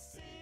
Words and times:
see. 0.00 0.39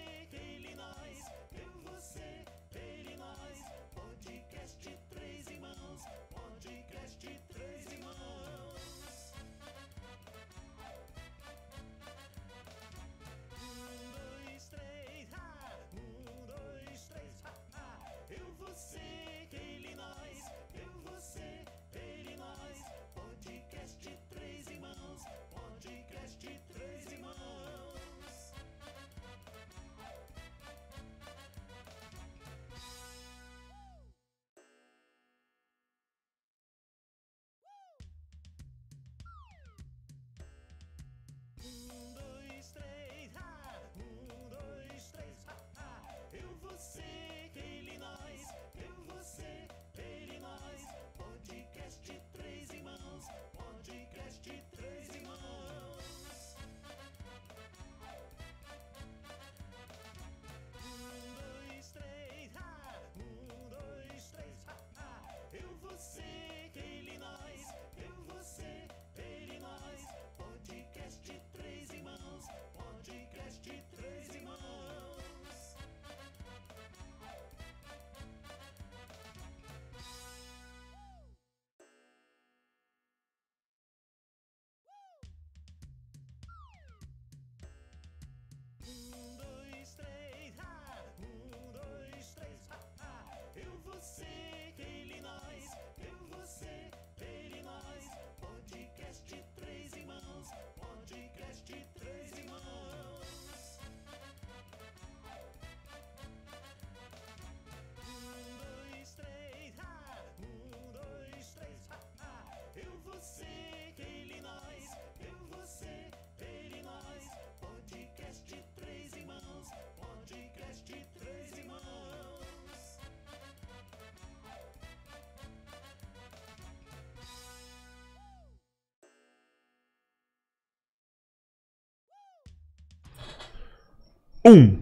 Um, 134.49 134.79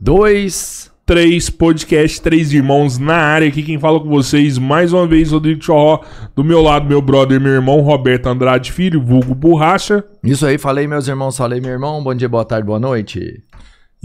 dois, 0.00 0.90
três, 1.06 1.48
podcast 1.48 2.20
Três 2.20 2.52
Irmãos 2.52 2.98
na 2.98 3.14
área. 3.14 3.46
Aqui 3.46 3.62
quem 3.62 3.78
fala 3.78 4.00
com 4.00 4.08
vocês 4.08 4.58
mais 4.58 4.92
uma 4.92 5.06
vez, 5.06 5.30
Rodrigo 5.30 5.62
Chorró. 5.62 6.00
Do 6.34 6.42
meu 6.42 6.60
lado, 6.60 6.88
meu 6.88 7.00
brother, 7.00 7.40
meu 7.40 7.52
irmão, 7.52 7.80
Roberto 7.80 8.26
Andrade 8.26 8.72
Filho, 8.72 9.00
vulgo 9.00 9.32
Borracha. 9.32 10.02
Isso 10.20 10.44
aí, 10.44 10.58
falei 10.58 10.88
meus 10.88 11.06
irmãos, 11.06 11.36
falei 11.36 11.60
meu 11.60 11.70
irmão. 11.70 12.02
Bom 12.02 12.12
dia, 12.12 12.28
boa 12.28 12.44
tarde, 12.44 12.66
boa 12.66 12.80
noite. 12.80 13.40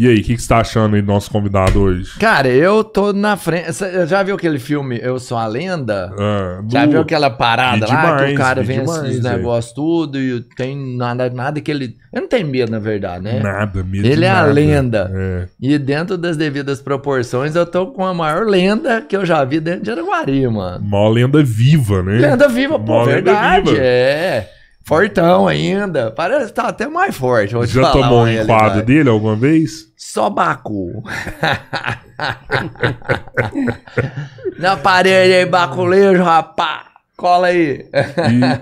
E 0.02 0.08
aí, 0.08 0.22
o 0.22 0.24
que, 0.24 0.34
que 0.38 0.42
você 0.42 0.48
tá 0.48 0.60
achando 0.60 0.96
aí 0.96 1.02
do 1.02 1.08
nosso 1.12 1.30
convidado 1.30 1.78
hoje? 1.82 2.18
Cara, 2.18 2.48
eu 2.48 2.86
tô 2.86 3.12
na 3.12 3.36
frente. 3.36 3.74
Cê 3.74 4.08
Já 4.08 4.24
viu 4.24 4.36
aquele 4.36 4.58
filme 4.58 4.98
Eu 5.04 5.20
Sou 5.20 5.38
a 5.38 5.46
Lenda? 5.46 6.10
Ah, 6.18 6.62
Já 6.70 6.86
do- 6.86 6.92
viu 6.92 7.02
aquela 7.02 7.30
parada 7.30 7.86
Vi 7.86 7.92
lá 7.92 8.02
que 8.02 8.08
demais, 8.16 8.34
o 8.34 8.38
cara 8.38 8.64
vem 8.64 8.80
demais, 8.80 9.04
esses 9.04 9.22
negócios 9.22 9.74
tudo 9.74 10.18
e 10.18 10.40
tem 10.56 10.96
nada, 10.96 11.30
nada 11.30 11.60
que 11.60 11.70
ele. 11.70 11.98
Eu 12.14 12.22
não 12.22 12.30
tenho 12.30 12.48
medo, 12.48 12.72
na 12.72 12.80
verdade, 12.80 13.26
né? 13.26 13.42
Nada, 13.42 13.84
medo 13.84 14.08
Ele 14.08 14.24
é 14.24 14.30
a 14.30 14.36
nada. 14.36 14.52
lenda. 14.54 15.12
É. 15.14 15.48
E 15.60 15.78
dentro 15.78 16.18
das 16.18 16.38
devidas 16.38 16.82
proporções, 16.82 17.54
eu 17.54 17.66
tô 17.66 17.88
com 17.88 18.06
a 18.06 18.14
maior 18.14 18.46
lenda 18.46 19.02
que 19.02 19.18
eu 19.18 19.26
já 19.26 19.44
vi 19.44 19.60
dentro 19.60 19.82
de 19.84 19.92
Araguari, 19.92 20.48
mano. 20.48 20.82
Uma 20.82 21.10
lenda 21.10 21.44
viva, 21.44 22.02
né? 22.02 22.20
Lenda 22.20 22.48
viva, 22.48 22.80
pô, 22.80 22.94
Mó 22.94 23.04
verdade. 23.04 23.72
viva. 23.72 23.82
É. 23.84 24.48
Fortão 24.90 25.48
ainda. 25.48 26.10
Parece 26.10 26.48
que 26.48 26.54
tá 26.54 26.64
até 26.68 26.88
mais 26.88 27.16
forte. 27.16 27.52
Já 27.68 27.92
tomou 27.92 28.24
um 28.24 28.28
enquadro 28.28 28.84
dele 28.84 29.08
alguma 29.08 29.36
vez? 29.36 29.86
Só 29.96 30.32
Bacu. 30.32 31.04
Na 34.58 34.76
parede 34.76 35.34
aí, 35.36 35.46
baculejo, 35.46 36.24
rapá. 36.24 36.88
Cola 37.16 37.48
aí. 37.48 37.86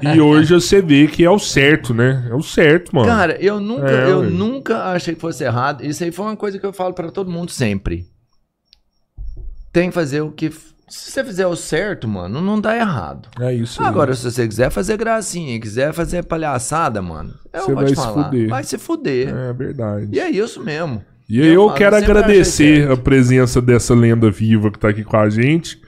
E, 0.03 0.07
e 0.15 0.19
hoje 0.19 0.53
você 0.53 0.81
vê 0.81 1.07
que 1.07 1.23
é 1.23 1.29
o 1.29 1.39
certo, 1.39 1.93
né? 1.93 2.27
É 2.29 2.35
o 2.35 2.41
certo, 2.41 2.93
mano. 2.93 3.07
Cara, 3.07 3.37
eu 3.39 3.61
nunca, 3.61 3.89
É, 3.89 4.11
eu 4.11 4.19
ué. 4.19 4.27
nunca 4.29 4.83
achei 4.91 5.15
que 5.15 5.21
fosse 5.21 5.45
errado. 5.45 5.85
Isso 5.85 6.03
aí 6.03 6.11
foi 6.11 6.25
uma 6.25 6.35
coisa 6.35 6.59
que 6.59 6.65
eu 6.65 6.73
falo 6.73 6.93
pra 6.93 7.09
todo 7.09 7.31
mundo 7.31 7.51
sempre. 7.51 8.05
Tem 9.71 9.87
que 9.87 9.95
fazer 9.95 10.19
o 10.21 10.31
que. 10.31 10.51
Se 10.89 11.11
você 11.11 11.23
fizer 11.23 11.45
o 11.47 11.55
certo, 11.55 12.07
mano, 12.07 12.39
não 12.41 12.59
dá 12.61 12.75
errado. 12.75 13.27
é 13.41 13.53
isso. 13.53 13.83
Agora, 13.83 14.13
se 14.13 14.23
você 14.23 14.47
quiser 14.47 14.69
fazer 14.71 14.95
gracinha, 14.97 15.59
quiser 15.59 15.93
fazer 15.93 16.23
palhaçada, 16.23 17.01
mano, 17.01 17.33
eu 17.53 17.61
Você 17.61 17.65
vou 17.67 17.75
vai 17.75 17.85
te 17.85 17.89
se 17.89 17.95
falar. 17.95 18.23
fuder. 18.25 18.49
Vai 18.49 18.63
se 18.63 18.77
fuder. 18.77 19.35
É 19.35 19.53
verdade. 19.53 20.07
E 20.13 20.19
é 20.19 20.29
isso 20.29 20.63
mesmo. 20.63 21.03
E 21.29 21.41
aí 21.41 21.49
eu, 21.53 21.65
falo, 21.65 21.77
quero 21.77 21.95
agradecer 21.97 22.89
a 22.89 22.95
presença 22.95 23.61
dessa 23.61 23.93
lenda 23.93 24.31
viva 24.31 24.71
que 24.71 24.79
tá 24.79 24.87
aqui 24.89 25.03
com 25.03 25.17
a 25.17 25.29
gente. 25.29 25.81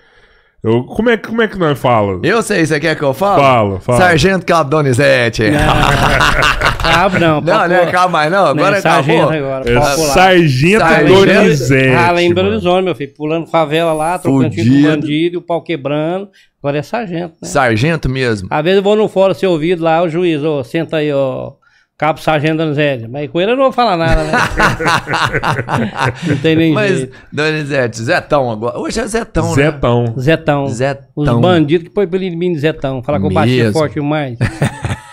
Eu, 0.61 0.83
como, 0.83 1.09
é, 1.09 1.15
que- 1.17 1.29
como 1.29 1.41
é 1.41 1.47
que 1.47 1.57
nós 1.57 1.79
fala? 1.79 2.19
Eu 2.21 2.41
sei, 2.41 2.65
você 2.65 2.79
quer 2.81 2.93
que 2.95 3.01
eu 3.01 3.13
fale? 3.13 3.41
Fala, 3.41 3.79
fala. 3.79 3.97
Sargento 3.97 4.45
Cabo 4.45 4.69
Donizete. 4.69 5.43
Cabo 6.83 7.19
não, 7.19 7.41
Não, 7.41 7.67
não 7.67 7.75
é 7.75 7.85
cabo 7.91 8.11
mais 8.11 8.31
não, 8.31 8.41
Não, 8.45 8.49
agora 8.63 8.77
é 8.77 8.79
acabou. 8.79 9.03
sargento 9.03 9.33
agora, 9.33 9.69
É. 9.71 9.81
Sargento 9.81 10.79
Sargento- 10.79 11.25
Donizete. 11.25 11.89
Ah, 11.95 12.11
lá 12.11 12.21
em 12.21 12.33
Belo. 12.33 12.49
Horizonte, 12.49 12.83
meu 12.85 12.95
filho, 12.95 13.13
pulando 13.15 13.47
favela 13.47 13.93
lá, 13.93 14.17
trocando 14.17 14.55
com 14.55 14.81
bandido, 14.81 15.35
e 15.35 15.37
o 15.37 15.41
pau 15.41 15.61
quebrando. 15.61 16.29
Agora 16.61 16.77
é 16.79 16.81
sargento, 16.81 17.35
né? 17.41 17.47
Sargento 17.47 18.09
mesmo. 18.09 18.47
Às 18.51 18.63
vezes 18.63 18.77
eu 18.77 18.83
vou 18.83 18.95
no 18.95 19.07
fórum 19.07 19.33
ser 19.33 19.47
ouvido 19.47 19.83
lá, 19.83 20.01
o 20.01 20.09
juiz, 20.09 20.41
ô, 20.43 20.63
senta 20.63 20.97
aí, 20.97 21.11
ó, 21.13 21.51
cabo 21.99 22.19
sargento 22.21 22.57
Donizete. 22.57 23.07
Mas 23.07 23.29
com 23.29 23.41
ele 23.41 23.51
eu 23.51 23.57
não 23.57 23.65
vou 23.65 23.73
falar 23.73 23.97
nada, 23.97 24.23
né? 24.23 24.31
não 26.27 26.37
tem 26.37 26.55
nem 26.55 26.73
Mas, 26.73 26.97
jeito. 26.97 27.17
Donizete, 27.31 28.01
Zetão 28.01 28.49
agora. 28.49 28.79
Hoje 28.79 29.01
é 29.01 29.05
Zetão, 29.05 29.49
né? 29.49 29.63
Zetão. 29.63 30.13
Zetão. 30.17 30.67
Zetão. 30.69 31.07
Os 31.15 31.29
bandidos 31.29 31.89
que 31.89 31.93
põem 31.93 32.07
de 32.07 32.35
mim 32.35 32.53
de 32.53 32.59
Zetão. 32.59 33.03
Falar 33.03 33.19
que 33.19 33.25
eu 33.25 33.33
bati 33.33 33.71
forte 33.73 33.95
demais. 33.95 34.39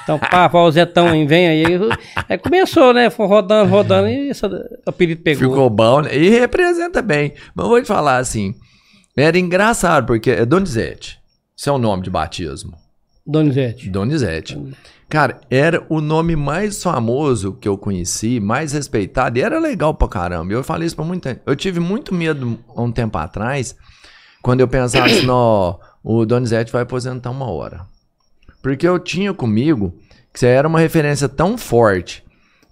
Então, 0.05 0.21
pá, 0.21 0.49
fala, 0.49 0.69
o 0.69 0.71
Zetão 0.71 1.09
aí, 1.09 1.27
vem 1.27 1.49
aí. 1.49 1.65
Aí 2.29 2.39
começou, 2.39 2.95
né? 2.95 3.11
Foi 3.11 3.27
rodando, 3.27 3.69
rodando, 3.69 4.07
e 4.07 4.31
esse 4.31 4.41
apelido 4.87 5.21
pegou. 5.21 5.51
Ficou 5.51 5.69
bom, 5.69 6.03
né? 6.03 6.17
E 6.17 6.31
representa 6.31 7.03
bem. 7.03 7.33
Mas 7.53 7.65
eu 7.65 7.71
vou 7.71 7.83
te 7.83 7.89
falar 7.89 8.19
assim, 8.19 8.55
era 9.17 9.37
engraçado, 9.37 10.07
porque 10.07 10.31
é 10.31 10.47
Donizete. 10.47 11.19
Seu 11.57 11.73
é 11.73 11.77
o 11.77 11.79
nome 11.81 12.05
de 12.05 12.11
batismo. 12.11 12.75
Donizete. 13.27 13.91
Donizete. 13.91 14.57
Cara, 15.09 15.41
era 15.49 15.87
o 15.89 16.01
nome 16.01 16.35
mais 16.35 16.83
famoso 16.83 17.53
que 17.53 17.69
eu 17.69 17.79
conheci, 17.79 18.41
mais 18.41 18.73
respeitado, 18.73 19.39
e 19.39 19.43
era 19.43 19.59
legal 19.61 19.95
pra 19.95 20.09
caramba. 20.09 20.53
Eu 20.53 20.65
falei 20.65 20.87
isso 20.87 20.97
pra 20.97 21.05
muita 21.05 21.31
gente. 21.31 21.43
Eu 21.47 21.55
tive 21.55 21.79
muito 21.79 22.13
medo 22.13 22.59
há 22.75 22.83
um 22.83 22.91
tempo 22.91 23.17
atrás, 23.17 23.77
quando 24.43 24.61
eu 24.61 24.69
pensava 24.69 25.07
assim, 25.07 25.29
ó, 25.29 25.77
o 26.03 26.27
Donizete 26.27 26.73
vai 26.73 26.83
aposentar 26.83 27.31
uma 27.31 27.49
hora. 27.49 27.87
Porque 28.61 28.87
eu 28.87 28.99
tinha 28.99 29.33
comigo 29.33 29.95
que 30.33 30.41
você 30.41 30.47
era 30.47 30.67
uma 30.67 30.81
referência 30.81 31.29
tão 31.29 31.57
forte 31.57 32.25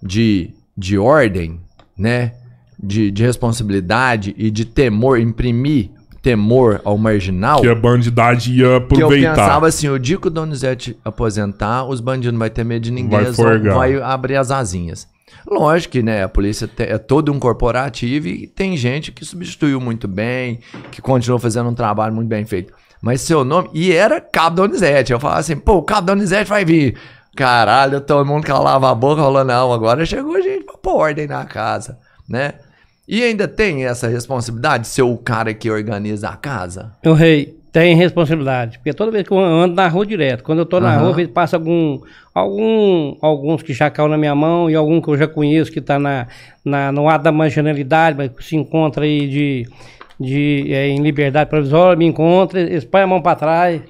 de, 0.03 0.53
de 0.77 0.97
ordem, 0.97 1.61
né? 1.97 2.33
De, 2.77 3.09
de 3.09 3.23
responsabilidade 3.23 4.35
e 4.37 4.51
de 4.51 4.65
temor, 4.65 5.19
imprimir 5.19 5.91
temor 6.25 6.81
ao 6.83 6.97
marginal 6.97 7.61
Que 7.61 7.67
a 7.69 7.75
bandidade 7.75 8.49
ia 8.51 8.57
que 8.57 8.63
eu 8.63 8.75
aproveitar. 8.77 9.35
pensava 9.35 9.67
assim, 9.67 9.87
o 9.89 9.99
dia 9.99 10.17
que 10.17 10.25
o 10.25 10.31
Donizete 10.31 10.97
aposentar, 11.05 11.85
os 11.85 12.01
bandidos 12.01 12.31
não 12.33 12.39
vai 12.39 12.49
ter 12.49 12.63
medo 12.63 12.81
de 12.81 12.89
ninguém, 12.91 13.21
Vai 13.25 13.31
forgar. 13.33 13.75
vai 13.75 14.01
abrir 14.01 14.35
as 14.35 14.49
asinhas. 14.49 15.07
Lógico 15.47 15.91
que, 15.91 16.01
né, 16.01 16.23
a 16.23 16.27
polícia 16.29 16.67
é 16.79 16.97
todo 16.97 17.31
um 17.31 17.37
corporativo 17.37 18.27
e 18.27 18.47
tem 18.47 18.75
gente 18.75 19.11
que 19.11 19.23
substituiu 19.23 19.79
muito 19.79 20.07
bem, 20.07 20.59
que 20.91 20.99
continuou 20.99 21.39
fazendo 21.39 21.69
um 21.69 21.75
trabalho 21.75 22.15
muito 22.15 22.27
bem 22.27 22.43
feito. 22.43 22.73
Mas 22.99 23.21
seu 23.21 23.45
nome, 23.45 23.69
e 23.71 23.91
era 23.91 24.19
Cabo 24.19 24.55
Donizete, 24.55 25.13
eu 25.13 25.19
falava 25.19 25.41
assim, 25.41 25.55
pô, 25.55 25.73
o 25.75 25.83
Cabo 25.83 26.07
Donizete 26.07 26.49
vai 26.49 26.65
vir. 26.65 26.95
Caralho, 27.35 28.01
todo 28.01 28.25
mundo 28.25 28.43
calava 28.43 28.89
a 28.89 28.95
boca, 28.95 29.21
falou, 29.21 29.43
não, 29.43 29.71
agora 29.71 30.03
chegou 30.07 30.41
gente 30.41 30.63
pra 30.65 30.75
pôr 30.77 30.95
ordem 30.95 31.27
na 31.27 31.45
casa, 31.45 31.99
né? 32.27 32.55
E 33.07 33.23
ainda 33.23 33.47
tem 33.47 33.85
essa 33.85 34.07
responsabilidade 34.07 34.83
de 34.83 34.89
ser 34.89 35.03
o 35.03 35.15
cara 35.17 35.53
que 35.53 35.69
organiza 35.69 36.29
a 36.29 36.35
casa? 36.35 36.91
O 37.05 37.13
rei 37.13 37.55
tem 37.71 37.93
responsabilidade. 37.93 38.77
Porque 38.79 38.93
toda 38.93 39.11
vez 39.11 39.27
que 39.27 39.31
eu 39.33 39.37
ando 39.37 39.75
na 39.75 39.87
rua 39.87 40.05
direto, 40.05 40.43
quando 40.43 40.59
eu 40.59 40.65
tô 40.65 40.79
na 40.79 40.95
Aham. 40.95 41.11
rua, 41.11 41.27
passa 41.27 41.57
algum, 41.57 41.99
algum, 42.33 43.17
alguns 43.21 43.61
que 43.61 43.73
já 43.73 43.89
caiu 43.89 44.07
na 44.07 44.17
minha 44.17 44.33
mão 44.33 44.69
e 44.69 44.75
algum 44.75 45.01
que 45.01 45.09
eu 45.09 45.17
já 45.17 45.27
conheço 45.27 45.71
que 45.71 45.81
tá 45.81 45.99
na, 45.99 46.25
na, 46.63 46.91
no 46.91 47.07
ato 47.09 47.25
da 47.25 47.31
marginalidade, 47.31 48.17
mas 48.17 48.31
se 48.39 48.55
encontra 48.55 49.03
aí 49.03 49.27
de, 49.27 49.67
de, 50.19 50.73
é, 50.73 50.87
em 50.87 51.01
liberdade 51.01 51.49
provisória, 51.49 51.97
me 51.97 52.05
encontra, 52.05 52.61
eles 52.61 52.85
põem 52.85 53.01
a 53.03 53.07
mão 53.07 53.21
pra 53.21 53.35
trás. 53.35 53.81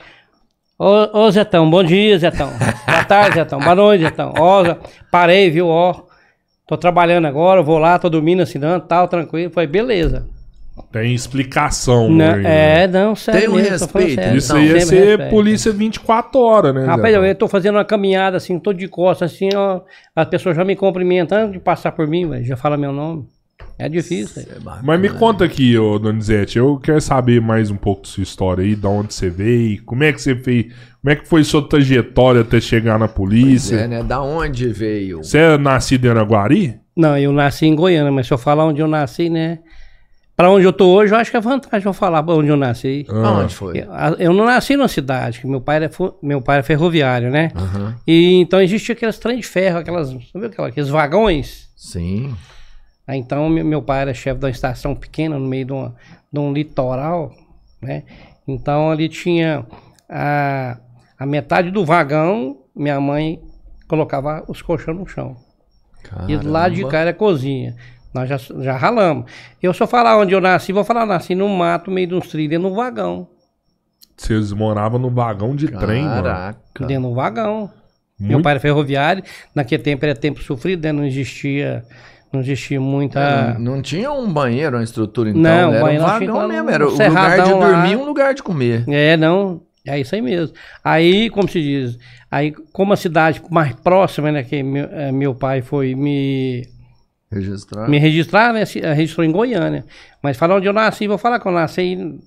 Ô, 0.77 1.19
ô 1.19 1.31
Zetão, 1.31 1.69
bom 1.69 1.83
dia, 1.83 2.17
Zetão. 2.17 2.49
Boa 2.85 3.03
tarde, 3.05 3.35
Zetão. 3.35 3.59
Boa 3.59 3.75
noite, 3.75 4.03
Zetão. 4.03 4.33
Ó, 4.37 4.75
parei, 5.09 5.49
viu, 5.49 5.67
ó. 5.67 6.03
Tô 6.67 6.77
trabalhando 6.77 7.25
agora, 7.25 7.61
vou 7.61 7.77
lá, 7.77 7.99
tô 7.99 8.09
dormindo, 8.09 8.41
assinando, 8.41 8.85
tal, 8.87 9.07
tranquilo. 9.07 9.51
Foi, 9.51 9.67
beleza. 9.67 10.27
Tem 10.91 11.13
explicação. 11.13 12.09
Não, 12.09 12.35
né? 12.35 12.83
é, 12.83 12.87
não, 12.87 13.15
sério. 13.15 13.41
Tem 13.41 13.49
um 13.49 13.55
mesmo, 13.55 13.71
respeito, 13.71 14.15
sério. 14.15 14.37
Isso 14.37 14.53
Não, 14.53 14.59
aí 14.59 14.67
ia 14.67 14.79
sempre 14.81 14.85
ser 14.85 15.05
respeito. 15.05 15.29
polícia 15.29 15.71
24 15.71 16.39
horas, 16.39 16.75
né? 16.75 16.85
Rapaz, 16.85 17.15
eu 17.15 17.35
tô 17.35 17.47
fazendo 17.47 17.75
uma 17.75 17.85
caminhada 17.85 18.37
assim, 18.37 18.59
tô 18.59 18.73
de 18.73 18.87
costas, 18.87 19.31
assim, 19.31 19.49
ó. 19.55 19.81
As 20.15 20.27
pessoas 20.27 20.55
já 20.55 20.65
me 20.65 20.75
cumprimentam 20.75 21.37
antes 21.37 21.53
de 21.53 21.59
passar 21.59 21.93
por 21.93 22.07
mim, 22.07 22.27
velho. 22.27 22.43
Já 22.43 22.57
fala 22.57 22.75
meu 22.75 22.91
nome. 22.91 23.25
É 23.79 23.87
difícil. 23.87 24.43
velho. 24.43 24.61
Mas 24.83 24.99
me 24.99 25.09
conta 25.09 25.45
aqui, 25.45 25.77
ô 25.77 25.97
Donizete, 25.97 26.57
eu 26.57 26.77
quero 26.77 26.99
saber 26.99 27.41
mais 27.41 27.71
um 27.71 27.77
pouco 27.77 28.01
da 28.03 28.07
sua 28.09 28.23
história 28.23 28.63
aí, 28.63 28.75
de 28.75 28.87
onde 28.87 29.13
você 29.13 29.29
veio, 29.29 29.81
como 29.83 30.03
é 30.03 30.11
que 30.11 30.21
você 30.21 30.35
fez, 30.35 30.73
como 31.05 31.13
é 31.13 31.15
que 31.17 31.27
foi 31.27 31.43
sua 31.43 31.61
trajetória 31.69 32.41
até 32.41 32.59
chegar 32.59 32.97
na 32.97 33.07
polícia? 33.07 33.75
É, 33.75 33.87
né? 33.87 34.01
Da 34.01 34.23
onde 34.23 34.69
veio? 34.69 35.19
Você 35.23 35.37
é 35.37 35.55
nascido 35.55 36.05
em 36.05 36.09
Araguari? 36.09 36.79
Não, 36.97 37.15
eu 37.15 37.31
nasci 37.31 37.67
em 37.67 37.75
Goiânia, 37.75 38.11
mas 38.11 38.25
se 38.25 38.33
eu 38.33 38.39
falar 38.39 38.65
onde 38.65 38.81
eu 38.81 38.87
nasci, 38.87 39.29
né? 39.29 39.59
Pra 40.35 40.49
onde 40.49 40.65
eu 40.65 40.73
tô 40.73 40.87
hoje, 40.87 41.13
eu 41.13 41.17
acho 41.19 41.29
que 41.29 41.37
é 41.37 41.39
vantagem 41.39 41.85
eu 41.85 41.93
falar 41.93 42.23
pra 42.23 42.33
onde 42.33 42.49
eu 42.49 42.57
nasci. 42.57 43.05
Ah, 43.07 43.33
Onde 43.39 43.53
foi? 43.53 43.77
Eu, 43.77 44.15
eu 44.17 44.33
não 44.33 44.45
nasci 44.45 44.75
numa 44.75 44.87
cidade, 44.87 45.41
que 45.41 45.47
meu 45.47 45.61
pai 45.61 45.75
era, 45.75 45.91
meu 46.23 46.41
pai 46.41 46.55
era 46.55 46.63
ferroviário, 46.63 47.29
né? 47.29 47.51
Aham. 47.55 47.95
E 48.07 48.37
então 48.41 48.59
existia 48.59 48.93
aqueles 48.95 49.19
trem 49.19 49.37
de 49.37 49.45
ferro, 49.45 49.77
aquelas, 49.77 50.09
sabe 50.33 50.47
aquela- 50.47 50.69
aqueles 50.69 50.89
vagões? 50.89 51.69
Sim. 51.77 52.33
Aí, 53.07 53.19
então, 53.19 53.47
meu, 53.47 53.63
meu 53.63 53.81
pai 53.83 54.01
era 54.01 54.13
chefe 54.15 54.39
de 54.39 54.45
uma 54.45 54.49
estação 54.51 54.95
pequena 54.95 55.37
no 55.37 55.45
meio 55.47 55.65
de, 55.65 55.71
uma- 55.71 55.95
de 56.33 56.39
um 56.39 56.51
litoral, 56.51 57.31
né? 57.79 58.01
Então, 58.47 58.89
ali 58.89 59.07
tinha 59.07 59.63
a, 60.09 60.77
a 61.17 61.25
metade 61.25 61.71
do 61.71 61.85
vagão, 61.85 62.57
minha 62.75 62.99
mãe 62.99 63.39
colocava 63.87 64.43
os 64.47 64.61
colchões 64.61 64.97
no 64.97 65.07
chão. 65.07 65.35
E 66.27 66.37
do 66.37 66.49
lado 66.51 66.71
de 66.75 66.81
Caramba. 66.81 66.91
cá 66.91 66.99
era 66.99 67.09
a 67.11 67.13
cozinha. 67.13 67.75
Nós 68.13 68.29
já, 68.29 68.37
já 68.37 68.77
ralamos. 68.77 69.29
Eu 69.61 69.73
só 69.73 69.85
falar 69.87 70.17
onde 70.17 70.33
eu 70.33 70.39
nasci, 70.39 70.71
vou 70.71 70.83
falar, 70.83 71.05
nasci 71.05 71.35
no 71.35 71.49
mato, 71.49 71.89
meio 71.91 72.07
de 72.07 72.15
uns 72.15 72.27
trilhos, 72.27 72.61
no 72.61 72.73
vagão. 72.73 73.27
Vocês 74.15 74.53
moravam 74.53 74.97
no 74.99 75.09
vagão 75.09 75.55
de 75.55 75.67
trem, 75.67 76.03
mano. 76.03 76.23
Caraca. 76.23 76.85
Dentro 76.85 77.09
do 77.09 77.13
vagão. 77.15 77.69
Meu 78.17 78.33
Muito- 78.33 78.43
pai 78.43 78.51
era 78.53 78.59
ferroviário, 78.61 79.23
naquele 79.53 79.83
tempo 79.83 80.05
era 80.05 80.15
tempo 80.15 80.41
sofrido, 80.41 80.83
né? 80.83 80.93
Não 80.93 81.03
existia, 81.03 81.83
não 82.31 82.39
existia 82.39 82.79
muita... 82.79 83.55
Não, 83.55 83.75
não 83.75 83.81
tinha 83.81 84.09
um 84.09 84.31
banheiro, 84.31 84.77
uma 84.77 84.83
estrutura 84.83 85.29
então, 85.31 85.41
Não, 85.41 85.73
era 85.75 86.01
um 86.01 86.05
vagão 86.05 86.47
mesmo, 86.47 86.69
era 86.69 86.87
o 86.87 86.91
lugar 86.91 87.41
de 87.43 87.51
lá. 87.53 87.71
dormir 87.71 87.91
e 87.91 87.95
um 87.97 88.05
lugar 88.05 88.33
de 88.33 88.41
comer. 88.41 88.85
É, 88.87 89.17
não, 89.17 89.61
é 89.87 89.99
isso 89.99 90.15
aí 90.15 90.21
mesmo. 90.21 90.55
Aí, 90.83 91.29
como 91.29 91.47
se 91.47 91.61
diz, 91.61 91.97
aí 92.29 92.51
como 92.71 92.93
a 92.93 92.97
cidade 92.97 93.41
mais 93.49 93.73
próxima, 93.73 94.31
né, 94.31 94.43
que 94.43 94.61
meu, 94.63 94.85
eh, 94.85 95.11
meu 95.11 95.33
pai 95.35 95.61
foi 95.61 95.95
me 95.95 96.67
Registrar. 97.31 97.89
Me 97.89 97.97
registrar, 97.97 98.53
né? 98.53 98.65
se- 98.65 98.79
Registrou 98.79 99.25
em 99.25 99.31
Goiânia. 99.31 99.83
Mas 100.21 100.37
falar 100.37 100.55
onde 100.55 100.67
eu 100.67 100.73
nasci, 100.73 101.07
vou 101.07 101.17
falar 101.17 101.39
que 101.39 101.47
eu 101.47 101.51
nasci 101.51 101.81
em 101.81 102.19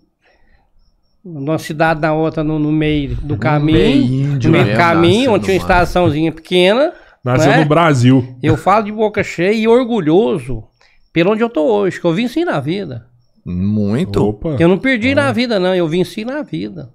numa 1.25 1.59
cidade 1.59 2.01
na 2.01 2.13
outra, 2.15 2.43
no, 2.43 2.59
no 2.59 2.73
meio 2.73 3.15
do 3.17 3.37
caminho. 3.37 3.79
meio 3.79 4.05
no 4.07 4.19
meio 4.29 4.39
do 4.39 4.51
mesmo, 4.51 4.77
caminho, 4.77 5.33
onde 5.33 5.45
tinha 5.45 5.55
uma 5.57 5.59
no 5.59 5.63
estaçãozinha 5.63 6.33
pequena. 6.33 6.93
Nasceu 7.25 7.51
né? 7.53 7.59
no 7.59 7.65
Brasil. 7.67 8.37
Eu 8.43 8.57
falo 8.57 8.85
de 8.85 8.93
boca 8.93 9.23
cheia 9.23 9.53
e 9.53 9.69
orgulhoso 9.69 10.65
pelo 11.13 11.33
onde 11.33 11.43
eu 11.43 11.51
tô 11.51 11.65
hoje, 11.67 12.01
que 12.01 12.07
eu 12.07 12.13
venci 12.15 12.45
na 12.45 12.61
vida. 12.61 13.07
Muito. 13.45 14.23
Opa. 14.25 14.57
Eu 14.59 14.69
não 14.69 14.79
perdi 14.79 15.15
na 15.15 15.33
vida, 15.33 15.59
não, 15.59 15.75
eu 15.75 15.89
venci 15.89 16.25
na 16.25 16.43
vida. 16.43 16.91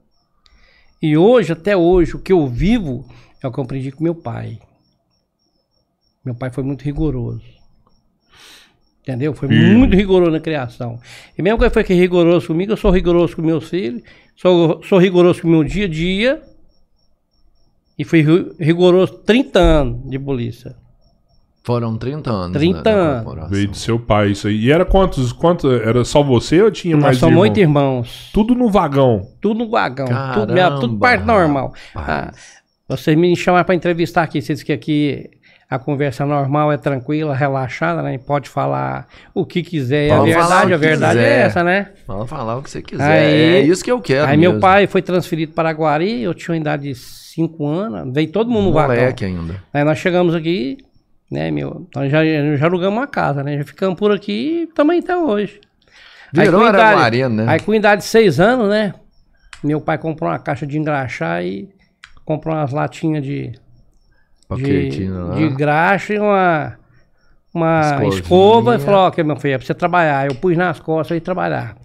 E 1.06 1.18
hoje, 1.18 1.52
até 1.52 1.76
hoje, 1.76 2.16
o 2.16 2.20
que 2.20 2.32
eu 2.32 2.48
vivo 2.48 3.06
é 3.42 3.46
o 3.48 3.52
que 3.52 3.60
eu 3.60 3.64
aprendi 3.66 3.92
com 3.92 4.02
meu 4.02 4.16
pai. 4.16 4.58
Meu 6.24 6.34
pai 6.34 6.50
foi 6.50 6.64
muito 6.64 6.82
rigoroso. 6.86 7.44
Entendeu? 9.02 9.34
Foi 9.34 9.50
muito 9.50 9.96
rigoroso 9.98 10.32
na 10.32 10.40
criação. 10.40 10.98
E 11.38 11.42
mesmo 11.42 11.58
que 11.60 11.66
ele 11.66 11.74
foi 11.74 11.84
que 11.84 11.94
rigoroso 11.94 12.48
comigo, 12.48 12.72
eu 12.72 12.78
sou 12.78 12.90
rigoroso 12.90 13.36
com 13.36 13.42
meus 13.42 13.68
filhos, 13.68 14.02
sou, 14.34 14.82
sou 14.84 14.98
rigoroso 14.98 15.42
com 15.42 15.50
o 15.50 15.52
meu 15.52 15.64
dia 15.66 15.86
a 15.86 15.90
dia. 15.90 16.42
E 18.00 18.06
fui 18.06 18.22
ri- 18.22 18.54
rigoroso 18.58 19.18
30 19.26 19.60
anos 19.60 20.10
de 20.10 20.18
polícia. 20.18 20.74
Foram 21.66 21.98
30 21.98 22.30
anos. 22.30 22.58
30 22.58 22.84
né, 22.84 22.92
anos. 22.92 23.50
Veio 23.50 23.70
do 23.70 23.78
seu 23.78 23.98
pai 23.98 24.32
isso 24.32 24.48
aí. 24.50 24.66
E 24.66 24.72
era 24.72 24.84
quantos? 24.84 25.32
quantos 25.32 25.72
era 25.82 26.04
só 26.04 26.22
você 26.22 26.62
ou 26.62 26.70
tinha 26.70 26.96
Nós 26.96 27.04
mais 27.04 27.18
somos 27.18 27.32
irmão? 27.32 27.42
oito 27.44 27.60
irmãos. 27.60 28.30
Tudo 28.34 28.54
no 28.54 28.70
vagão. 28.70 29.22
Tudo 29.40 29.60
no 29.64 29.70
vagão. 29.70 30.06
tudo, 30.08 30.16
Caramba, 30.16 30.54
minha- 30.54 30.72
tudo 30.72 30.98
parte 30.98 31.24
normal. 31.26 31.74
Ah, 31.96 32.32
vocês 32.88 33.18
me 33.18 33.34
chamaram 33.36 33.64
para 33.66 33.76
entrevistar 33.76 34.24
aqui. 34.24 34.42
Vocês 34.42 34.60
dizem 34.60 34.66
que 34.66 34.74
aqui 34.74 35.30
a 35.70 35.80
conversa 35.80 36.26
normal 36.26 36.70
é 36.72 36.76
tranquila, 36.78 37.34
relaxada, 37.34 38.02
né? 38.04 38.18
Pode 38.18 38.50
falar 38.50 39.08
o 39.34 39.46
que 39.46 39.64
quiser. 39.64 40.10
E 40.10 40.12
a 40.12 40.22
verdade, 40.22 40.74
a 40.74 40.78
verdade 40.78 41.20
é 41.20 41.24
quiser. 41.24 41.46
essa, 41.46 41.64
né? 41.64 41.92
Falar 42.28 42.58
o 42.58 42.62
que 42.62 42.70
você 42.70 42.82
quiser. 42.82 43.04
Aí- 43.10 43.56
é 43.56 43.62
isso 43.62 43.82
que 43.84 43.90
eu 43.92 44.02
quero. 44.02 44.28
Aí 44.30 44.38
meu 44.38 44.52
mesmo. 44.52 44.62
pai 44.62 44.86
foi 44.86 45.02
transferido 45.02 45.54
para 45.54 45.72
Guari, 45.72 46.24
eu 46.24 46.34
tinha 46.34 46.54
uma 46.54 46.60
idade 46.60 46.90
de 46.90 46.96
5 46.96 47.66
anos, 47.66 48.14
veio 48.14 48.28
todo 48.32 48.52
mundo 48.52 48.66
no 48.66 48.74
vagão. 48.74 48.96
Moleque 48.98 49.24
ainda. 49.24 49.56
Aí 49.74 49.84
nós 49.86 49.98
chegamos 49.98 50.36
aqui, 50.36 50.78
né, 51.34 51.52
meu? 51.52 51.88
Nós 51.96 52.12
já, 52.12 52.20
já 52.56 52.66
alugamos 52.66 52.98
uma 53.00 53.08
casa, 53.08 53.44
né? 53.44 53.58
Já 53.58 53.64
ficamos 53.66 53.98
por 54.00 54.12
aqui 54.12 54.70
também 54.74 55.00
até 55.00 55.18
hoje. 55.18 55.60
Aí, 56.36 56.46
Virou 56.46 56.62
com 56.62 56.68
idade- 56.70 56.84
Araguarina, 56.84 57.30
né? 57.30 57.46
Aí 57.48 57.60
com 57.60 57.74
idade 57.76 58.02
de 58.04 58.08
seis 58.08 58.40
anos, 58.40 58.70
né? 58.70 58.94
Meu 59.64 59.82
pai 59.82 59.98
comprou 59.98 60.30
uma 60.30 60.40
caixa 60.40 60.66
de 60.66 60.78
engraxar 60.78 61.44
e 61.44 61.70
comprou 62.26 62.56
umas 62.56 62.72
latinhas 62.72 63.24
de, 63.24 63.52
Ok, 64.50 64.90
de, 64.90 65.08
de 65.36 65.50
graxa 65.56 66.14
e 66.14 66.20
uma, 66.20 66.78
uma 67.54 67.82
escova 68.10 68.76
e 68.76 68.80
falou, 68.80 69.00
ó, 69.02 69.12
que 69.12 69.24
meu 69.24 69.36
filho, 69.38 69.54
é 69.54 69.58
pra 69.58 69.66
você 69.68 69.74
trabalhar. 69.74 70.28
Eu 70.28 70.36
pus 70.36 70.58
nas 70.58 70.80
costas 70.80 71.18
e 71.18 71.22
trabalhar. 71.22 71.76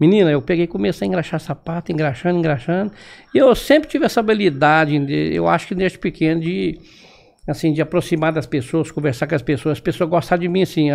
Menina, 0.00 0.30
eu 0.32 0.42
peguei 0.42 0.64
e 0.64 0.68
comecei 0.68 1.06
a 1.06 1.08
engraxar 1.08 1.38
sapato, 1.38 1.92
engraxando, 1.92 2.38
engraxando. 2.38 2.90
E 3.32 3.38
eu 3.38 3.54
sempre 3.54 3.88
tive 3.88 4.04
essa 4.04 4.18
habilidade, 4.20 4.98
de- 4.98 5.34
eu 5.34 5.46
acho 5.48 5.68
que 5.68 5.74
desde 5.76 5.98
pequeno, 5.98 6.40
de 6.40 6.80
assim, 7.46 7.72
de 7.72 7.82
aproximar 7.82 8.32
das 8.32 8.46
pessoas, 8.46 8.90
conversar 8.90 9.26
com 9.26 9.34
as 9.34 9.42
pessoas, 9.42 9.72
as 9.72 9.80
pessoas 9.80 10.08
gostar 10.08 10.36
de 10.36 10.48
mim, 10.48 10.62
assim, 10.62 10.88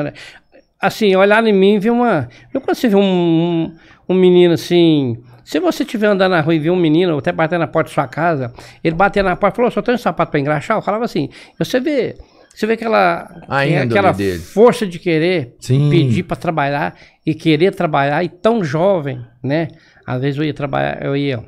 assim, 0.80 1.16
olhar 1.16 1.46
em 1.46 1.54
mim 1.54 1.76
e 1.76 1.80
ver 1.80 1.90
uma... 1.92 2.30
Eu 2.54 2.62
quando 2.62 2.76
você 2.76 2.88
vê 2.88 2.96
um, 2.96 3.02
um, 3.02 3.76
um 4.10 4.14
menino 4.14 4.54
assim... 4.54 5.18
Se 5.44 5.60
você 5.60 5.84
estiver 5.84 6.08
andando 6.08 6.32
na 6.32 6.42
rua 6.42 6.56
e 6.56 6.60
ver 6.60 6.72
um 6.72 6.76
menino, 6.76 7.14
ou 7.14 7.20
até 7.20 7.32
bater 7.32 7.58
na 7.58 7.68
porta 7.68 7.90
da 7.90 7.94
sua 7.94 8.08
casa, 8.08 8.54
ele 8.84 8.96
bater 8.96 9.24
na 9.24 9.36
porta 9.36 9.56
e 9.56 9.58
falou, 9.58 9.72
só 9.72 9.82
tem 9.82 9.96
um 9.96 9.98
sapato 9.98 10.30
para 10.30 10.40
engraxar? 10.42 10.78
Eu 10.78 10.82
falava 10.82 11.06
assim, 11.06 11.30
você 11.58 11.80
vê... 11.80 12.16
Você 12.54 12.66
vê 12.66 12.74
aquela, 12.74 13.30
é, 13.64 13.82
aquela 13.82 14.12
dele. 14.12 14.40
força 14.40 14.88
de 14.88 14.98
querer 14.98 15.56
Sim. 15.60 15.92
pedir 15.92 16.24
para 16.24 16.36
trabalhar 16.36 16.98
e 17.24 17.36
querer 17.36 17.72
trabalhar 17.72 18.24
e 18.24 18.30
tão 18.30 18.64
jovem, 18.64 19.24
né? 19.44 19.68
Às 20.04 20.20
vezes 20.22 20.40
eu 20.40 20.44
ia 20.44 20.56
trabalhar, 20.56 21.06
eu 21.06 21.16
ia 21.16 21.44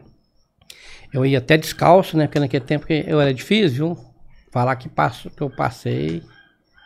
eu 1.11 1.25
ia 1.25 1.39
até 1.39 1.57
descalço, 1.57 2.15
né? 2.15 2.27
Porque 2.27 2.39
naquele 2.39 2.63
tempo 2.63 2.85
eu 2.89 3.19
era 3.19 3.33
difícil, 3.33 3.95
viu? 3.95 3.97
Falar 4.51 4.75
que, 4.75 4.89
passo, 4.89 5.29
que 5.29 5.41
eu 5.41 5.49
passei, 5.49 6.23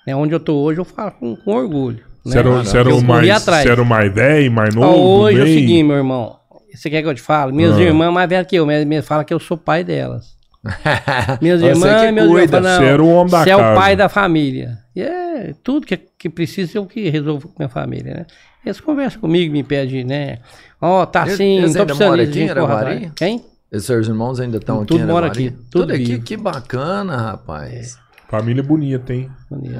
né? 0.05 0.15
Onde 0.15 0.34
eu 0.34 0.39
tô 0.39 0.55
hoje, 0.55 0.79
eu 0.79 0.86
falo 0.86 1.12
com, 1.12 1.36
com 1.36 1.51
orgulho. 1.55 1.98
Né? 2.25 2.32
Você 2.32 2.38
era, 2.39 2.50
você 2.50 2.77
era 2.77 2.89
Eu 2.89 2.98
o 2.98 3.03
mais, 3.03 3.48
era 3.48 3.82
o 3.82 3.86
mais 3.86 4.13
velho, 4.13 4.51
mais 4.51 4.75
Ó, 4.75 4.79
novo? 4.79 4.98
hoje 5.00 5.39
é 5.39 5.43
o 5.43 5.48
seguinte, 5.48 5.84
meu 5.84 5.98
irmão. 5.98 6.38
Você 6.74 6.89
quer 6.89 7.01
que 7.01 7.08
eu 7.08 7.13
te 7.13 7.22
fale? 7.22 7.51
Minhas 7.51 7.77
Ah. 7.77 7.82
irmãs 7.82 8.12
mais 8.13 8.29
velhas 8.29 8.48
que 8.48 8.55
eu, 8.55 8.65
mas 8.65 8.86
me 8.86 9.01
fala 9.01 9.24
que 9.24 9.34
eu 9.34 9.39
sou 9.39 9.58
pai 9.58 9.84
delas. 9.84 10.34
Minhas 11.41 11.62
irmãs, 11.62 11.91
meus 11.91 12.01
irmãos 12.03 12.27
cuida, 12.32 12.62
falam, 12.62 12.77
você 12.79 12.86
era 12.86 13.03
o 13.03 13.10
homem 13.13 13.32
da 13.32 13.43
Você 13.43 13.50
é 13.50 13.55
o 13.55 13.60
casa." 13.60 13.79
pai 13.79 13.96
da 13.96 14.10
família. 14.10 14.77
E 14.96 15.01
é 15.01 15.53
tudo 15.63 15.86
que, 15.86 15.98
que 15.98 16.29
precisa 16.29 16.77
eu 16.77 16.86
que 16.86 17.10
resolvo 17.10 17.50
com 17.50 17.55
minha 17.60 17.70
família, 17.70 18.13
né? 18.13 18.25
Eles 18.65 18.79
conversam 18.79 19.20
comigo, 19.20 19.51
me 19.51 19.62
pedem, 19.62 20.03
né? 20.05 20.39
Ó, 20.82 21.05
tá 21.05 21.24
Eles- 21.24 21.34
assim, 21.34 21.58
eles 21.58 21.75
não 21.75 21.86
tô 21.86 21.96
precisando 21.96 22.65
atrás. 22.65 23.12
Quem? 23.15 23.43
Os 23.74 23.86
seus 23.86 24.08
irmãos 24.08 24.39
ainda 24.39 24.58
estão 24.58 24.77
aqui 24.82 24.88
Tudo 24.88 25.08
mora 25.08 25.27
aqui, 25.27 25.51
tudo 25.72 25.94
aqui, 25.94 26.06
vivo. 26.06 26.24
que 26.24 26.38
bacana, 26.38 27.18
rapaz. 27.18 27.98
Família 28.30 28.62
bonita, 28.63 29.13
hein? 29.13 29.30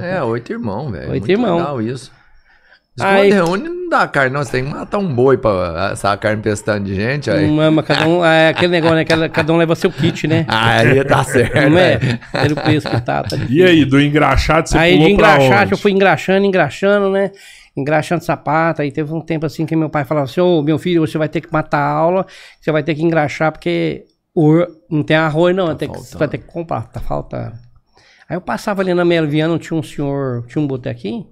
É, 0.00 0.22
oito 0.22 0.52
irmãos, 0.52 0.90
velho. 0.90 1.10
Oito 1.10 1.30
irmãos. 1.30 1.58
legal 1.58 1.82
isso. 1.82 2.10
Aí- 3.00 3.30
Quando 3.32 3.46
reúne, 3.46 3.68
não 3.68 3.88
dá 3.88 4.06
carne, 4.06 4.30
não. 4.32 4.44
Você 4.44 4.52
tem 4.52 4.64
que 4.64 4.70
matar 4.70 4.98
um 4.98 5.12
boi 5.12 5.36
pra 5.36 5.90
assar 5.90 6.16
carne 6.16 6.40
pestando 6.40 6.84
de 6.84 6.94
gente. 6.94 7.28
Aí, 7.28 7.50
Não 7.50 7.82
cada 7.82 8.06
um, 8.06 8.24
é 8.24 8.48
aquele 8.50 8.70
negócio, 8.70 8.94
né? 8.96 9.04
Cada, 9.04 9.28
cada 9.28 9.52
um 9.52 9.56
leva 9.56 9.74
seu 9.74 9.90
kit, 9.90 10.28
né? 10.28 10.46
aí 10.50 11.04
tá 11.04 11.24
certo. 11.24 11.54
Não 11.54 11.78
é? 11.78 11.98
né? 11.98 12.20
Pelo 12.30 12.54
preço 12.54 12.88
que 12.88 13.00
tá. 13.00 13.24
tá 13.24 13.36
E 13.48 13.62
aí, 13.64 13.84
do 13.84 14.00
engraxado 14.00 14.68
você 14.68 14.78
aí 14.78 14.92
de 14.92 14.98
pulou 15.04 15.16
pra 15.18 15.34
engraxar, 15.34 15.62
onde? 15.62 15.72
eu 15.72 15.78
fui 15.78 15.90
engraxando, 15.90 16.46
engraxando, 16.46 17.10
né? 17.10 17.32
Engraxando 17.76 18.22
sapato. 18.24 18.82
Aí 18.82 18.92
teve 18.92 19.12
um 19.12 19.20
tempo 19.20 19.46
assim 19.46 19.66
que 19.66 19.74
meu 19.74 19.90
pai 19.90 20.04
falava 20.04 20.24
assim: 20.24 20.40
Ô 20.40 20.62
meu 20.62 20.78
filho, 20.78 21.00
você 21.06 21.18
vai 21.18 21.28
ter 21.28 21.40
que 21.40 21.52
matar 21.52 21.78
a 21.80 21.88
aula, 21.90 22.26
você 22.60 22.70
vai 22.70 22.82
ter 22.82 22.94
que 22.94 23.02
engraxar, 23.02 23.50
porque 23.52 24.04
o- 24.34 24.66
não 24.90 25.02
tem 25.02 25.16
arroz, 25.16 25.54
não. 25.54 25.74
ter 25.76 25.88
que- 25.88 25.98
você 25.98 26.16
vai 26.18 26.28
ter 26.28 26.38
que 26.38 26.46
comprar, 26.46 26.82
tá 26.88 27.00
faltando. 27.00 27.52
Aí 28.28 28.36
eu 28.36 28.40
passava 28.40 28.80
ali 28.80 28.94
na 28.94 29.04
Melviana, 29.04 29.58
tinha 29.58 29.78
um 29.78 29.82
senhor, 29.82 30.46
tinha 30.46 30.62
um 30.62 30.66
botequinho, 30.66 31.26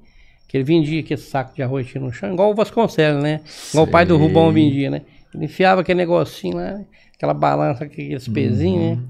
que 0.49 0.57
ele 0.57 0.65
vendia 0.65 1.01
aquele 1.01 1.21
saco 1.21 1.55
de 1.55 1.63
arroz 1.63 1.93
no 1.95 2.13
chão, 2.13 2.33
igual 2.33 2.51
o 2.51 2.55
Vasconcelos, 2.55 3.23
né? 3.23 3.41
Igual 3.71 3.87
o 3.87 3.91
pai 3.91 4.05
do 4.05 4.17
Sei. 4.19 4.27
Rubão 4.27 4.53
vendia, 4.53 4.91
né? 4.91 5.03
Ele 5.35 5.47
enfiava 5.47 5.81
aquele 5.81 5.97
negocinho 5.99 6.57
lá, 6.57 6.79
aquela 7.17 7.33
balança, 7.33 7.85
aqueles 7.85 8.29
pezinhos, 8.29 8.99
né? 8.99 9.03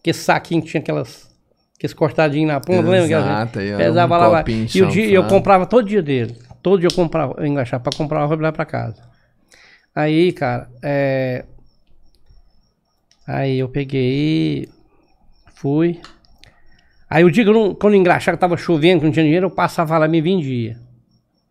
Aquele 0.00 0.14
saquinho 0.16 0.62
que 0.62 0.68
tinha 0.68 0.80
aquelas. 0.80 1.32
Aqueles 1.76 1.94
cortadinhos 1.94 2.48
na 2.48 2.60
ponta, 2.60 2.80
lembra? 2.88 3.04
aquelas- 3.04 3.26
Exato, 3.26 3.58
era 3.60 3.76
Pesava 3.76 4.14
um 4.14 4.18
lá, 4.18 4.28
lá. 4.28 4.42
E 4.88 4.92
dia, 4.92 5.14
eu 5.16 5.24
comprava 5.24 5.66
todo 5.66 5.86
dia 5.86 6.02
dele. 6.02 6.36
Todo 6.64 6.80
dia 6.80 6.88
eu 6.88 6.94
comprava, 6.94 7.34
eu 7.36 7.44
engraxava 7.46 7.82
pra 7.82 7.94
comprar 7.96 8.20
arroz 8.22 8.32
e 8.32 8.42
levar 8.42 8.52
pra 8.52 8.64
casa. 8.64 9.02
Aí, 9.94 10.32
cara, 10.32 10.66
é. 10.82 11.44
Aí 13.26 13.58
eu 13.58 13.68
peguei, 13.68 14.66
fui. 15.54 16.00
Aí 17.08 17.22
o 17.22 17.30
dia 17.30 17.44
que 17.44 17.50
eu 17.50 17.54
não, 17.54 17.74
quando 17.74 17.92
eu 17.94 18.00
engraxava, 18.00 18.36
que 18.36 18.40
tava 18.40 18.56
chovendo, 18.56 19.00
que 19.00 19.04
não 19.06 19.12
tinha 19.12 19.24
dinheiro, 19.26 19.46
eu 19.46 19.50
passava 19.50 19.96
lá 19.98 20.06
e 20.06 20.08
me 20.08 20.22
vendia. 20.22 20.78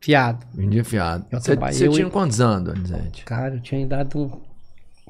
Fiado. 0.02 0.46
Vendia 0.54 0.84
fiado. 0.84 1.26
Eu 1.32 1.40
Você, 1.40 1.88
eu- 1.88 1.92
tinha 1.92 2.10
quantos 2.10 2.42
anos, 2.42 2.74
Donizete? 2.74 3.24
Cara, 3.24 3.54
eu 3.56 3.62
tinha 3.62 3.82
idade 3.82 4.18
uns 4.18 4.32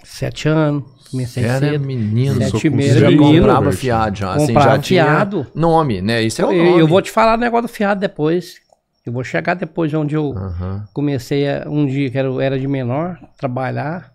sete 0.03 0.49
anos, 0.49 0.83
comecei 1.09 1.45
Era 1.45 1.59
cedo. 1.71 1.85
menino. 1.85 2.35
Sete 2.35 2.67
era 2.67 2.99
Já 2.99 3.09
menino. 3.09 3.23
comprava 3.39 3.71
fiado 3.71 4.17
já. 4.19 4.33
Assim, 4.33 4.47
Comprava 4.47 4.75
já 4.75 4.79
tinha 4.81 5.05
fiado. 5.05 5.47
nome, 5.55 6.01
né? 6.01 6.21
Isso 6.21 6.41
é 6.41 6.45
o 6.45 6.51
Eu, 6.51 6.65
nome. 6.65 6.81
eu 6.81 6.87
vou 6.87 7.01
te 7.01 7.09
falar 7.09 7.37
do 7.37 7.39
negócio 7.39 7.67
do 7.67 7.71
fiado 7.73 7.99
depois. 8.01 8.61
Eu 9.05 9.11
vou 9.11 9.23
chegar 9.23 9.53
depois 9.53 9.93
onde 9.93 10.15
eu 10.15 10.31
Aham. 10.35 10.87
comecei 10.93 11.47
a- 11.49 11.65
um 11.67 11.85
dia 11.85 12.09
que 12.09 12.17
era, 12.17 12.29
era 12.43 12.59
de 12.59 12.67
menor, 12.67 13.19
trabalhar. 13.37 14.13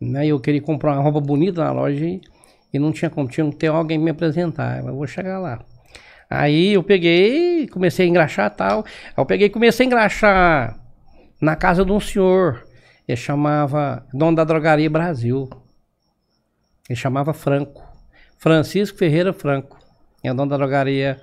Né? 0.00 0.26
Eu 0.26 0.38
queria 0.40 0.60
comprar 0.60 0.92
uma 0.94 1.02
roupa 1.02 1.20
bonita 1.20 1.64
na 1.64 1.72
loja 1.72 2.04
e, 2.04 2.20
e 2.72 2.78
não 2.78 2.92
tinha 2.92 3.10
como, 3.10 3.28
tinha 3.28 3.48
que 3.50 3.56
ter 3.56 3.68
alguém 3.68 3.98
me 3.98 4.10
apresentar. 4.10 4.84
Eu 4.84 4.94
vou 4.94 5.06
chegar 5.06 5.38
lá. 5.38 5.60
Aí 6.28 6.74
eu 6.74 6.82
peguei, 6.82 7.66
comecei 7.68 8.06
a 8.06 8.08
engraxar 8.08 8.50
e 8.52 8.56
tal. 8.56 8.84
Aí 8.84 9.14
eu 9.16 9.26
peguei 9.26 9.46
e 9.46 9.50
comecei 9.50 9.84
a 9.84 9.86
engraxar 9.86 10.78
na 11.40 11.56
casa 11.56 11.84
de 11.84 11.90
um 11.92 11.98
senhor. 12.00 12.64
Ele 13.08 13.16
chamava 13.16 14.06
dono 14.12 14.36
da 14.36 14.44
drogaria 14.44 14.88
Brasil. 14.88 15.48
Ele 16.88 16.96
chamava 16.96 17.32
Franco. 17.32 17.82
Francisco 18.38 18.98
Ferreira 18.98 19.32
Franco. 19.32 19.78
É 20.22 20.32
dono 20.32 20.50
da 20.50 20.56
drogaria 20.56 21.18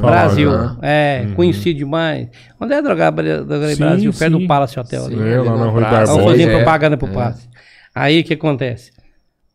falar, 0.00 0.10
Brasil. 0.26 0.50
né? 0.50 0.76
É, 0.82 1.26
conhecido 1.34 1.78
demais. 1.78 2.28
Onde 2.60 2.72
é 2.74 2.78
a 2.78 2.80
drogaria, 2.80 3.42
drogaria 3.42 3.74
Sim, 3.76 3.82
Brasil? 3.84 4.12
Perto 4.12 4.32
sim. 4.36 4.40
do 4.42 4.46
Palace 4.46 4.78
Hotel 4.80 5.04
ali. 5.06 5.14
É, 5.32 5.40
lá 5.40 5.56
na 5.56 5.66
Rui 5.66 5.80
praça. 5.82 6.12
Vamos 6.12 6.24
Barbosa. 6.24 6.30
fazer 6.30 6.42
É, 6.50 6.56
propaganda 6.56 6.96
pro 6.96 7.08
é. 7.08 7.12
Palace. 7.12 7.48
Aí 7.94 8.20
o 8.20 8.24
que 8.24 8.34
acontece? 8.34 8.92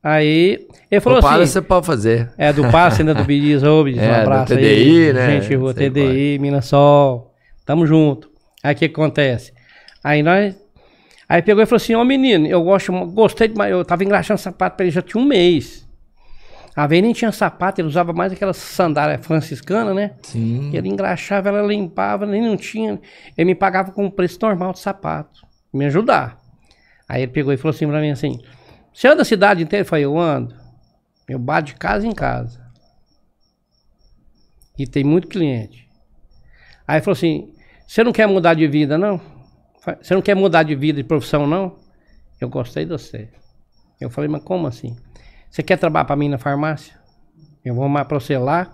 Aí 0.02 0.66
ele 0.90 1.02
falou 1.02 1.20
para, 1.20 1.44
assim. 1.44 1.52
você 1.52 1.62
pode 1.62 1.86
fazer. 1.86 2.30
É 2.38 2.54
do 2.54 2.70
Passe, 2.72 3.04
né? 3.04 3.14
Do 3.14 3.24
Bidiz, 3.26 3.62
ô 3.64 3.84
Bidiz, 3.84 4.02
um 4.02 4.06
É, 4.06 4.14
do 4.16 4.22
abraço 4.22 4.56
TDI, 4.56 4.64
aí. 5.08 5.14
né? 5.14 5.42
Gente, 5.42 5.48
Sei 5.48 5.90
TDI, 5.90 6.40
Minas 6.40 6.66
Sol. 6.66 7.34
Tamo 7.66 7.86
junto. 7.86 8.30
Aí 8.64 8.74
o 8.74 8.78
que 8.78 8.86
acontece? 8.86 9.52
Aí 10.04 10.24
nós. 10.24 10.56
Aí 11.28 11.42
pegou 11.42 11.62
e 11.62 11.66
falou 11.66 11.78
assim: 11.78 11.96
Ó 11.96 12.04
menino, 12.06 12.48
eu 12.48 12.64
gosto, 12.64 12.92
gostei 13.08 13.50
demais. 13.50 13.72
Eu 13.72 13.84
tava 13.84 14.04
engraxando 14.04 14.40
sapato 14.40 14.78
pra 14.78 14.86
ele 14.86 14.92
já 14.92 15.02
tinha 15.02 15.22
um 15.22 15.26
mês. 15.28 15.86
A 16.76 16.88
vez 16.88 17.02
nem 17.02 17.14
tinha 17.14 17.32
sapato, 17.32 17.82
ele 17.82 17.88
usava 17.88 18.14
mais 18.14 18.32
aquela 18.32 18.54
sandália 18.54 19.18
franciscana, 19.20 19.94
né? 19.94 20.16
Sim. 20.22 20.72
Ele 20.74 20.90
engraxava, 20.90 21.50
ela 21.50 21.62
limpava, 21.62 22.26
nem 22.26 22.42
não 22.42 22.56
tinha. 22.56 23.00
Ele 23.38 23.46
me 23.46 23.56
pagava 23.56 23.92
com 23.92 24.06
o 24.06 24.12
preço 24.12 24.38
normal 24.42 24.74
de 24.74 24.80
sapato. 24.80 25.46
Me 25.74 25.86
ajudar. 25.86 26.40
Aí 27.08 27.24
ele 27.24 27.32
pegou 27.32 27.52
e 27.52 27.58
falou 27.58 27.76
assim 27.76 27.88
pra 27.88 28.00
mim 28.00 28.12
assim: 28.12 28.40
Você 28.94 29.08
anda 29.08 29.24
a 29.24 29.26
cidade 29.26 29.64
inteira? 29.64 29.82
Eu 29.82 29.88
falei, 29.88 30.06
eu 30.06 30.18
ando. 30.18 30.56
Eu 31.28 31.40
bato 31.40 31.68
de 31.68 31.76
casa 31.76 32.08
em 32.08 32.14
casa. 32.14 32.60
E 34.78 34.88
tem 34.88 35.04
muito 35.04 35.28
cliente. 35.28 35.90
Aí 36.88 36.98
ele 36.98 37.04
falou 37.04 37.18
assim: 37.18 37.54
Você 37.88 38.04
não 38.04 38.12
quer 38.12 38.28
mudar 38.28 38.54
de 38.54 38.68
vida, 38.68 38.98
não? 38.98 39.20
Você 40.02 40.14
não 40.14 40.22
quer 40.22 40.36
mudar 40.36 40.64
de 40.64 40.76
vida, 40.76 41.02
de 41.02 41.08
profissão, 41.08 41.48
não? 41.48 41.78
Eu 42.40 42.50
gostei 42.50 42.86
de 42.86 42.92
você. 42.92 43.30
Eu 44.00 44.10
falei, 44.10 44.30
mas 44.30 44.44
como 44.44 44.68
assim? 44.68 44.96
Você 45.50 45.64
quer 45.64 45.78
trabalhar 45.78 46.06
para 46.06 46.16
mim 46.16 46.30
na 46.30 46.38
farmácia? 46.38 46.94
Eu 47.64 47.74
vou 47.76 47.84
arrumar 47.84 48.06
para 48.06 48.20
você 48.20 48.38
lá. 48.38 48.68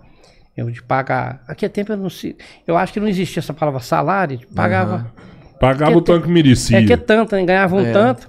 Eu 0.56 0.70
te 0.72 0.82
pagar. 0.82 1.42
Aqui 1.46 1.66
é 1.66 1.68
tempo 1.68 1.92
eu 1.92 1.96
não 1.96 2.08
sei. 2.08 2.36
Eu 2.66 2.76
acho 2.76 2.92
que 2.92 3.00
não 3.00 3.08
existia 3.08 3.40
essa 3.40 3.52
palavra 3.52 3.80
salário. 3.80 4.40
Pagava. 4.54 5.12
Pagava 5.60 5.92
Que 5.92 5.98
o 5.98 6.00
tanto 6.02 6.24
que 6.24 6.30
merecia. 6.30 6.78
É 6.78 6.84
que 6.86 6.92
é 6.92 6.96
tanto, 6.96 7.34
né? 7.36 7.44
Ganhava 7.44 7.76
um 7.76 7.80
É. 7.84 7.92
tanto. 7.92 8.28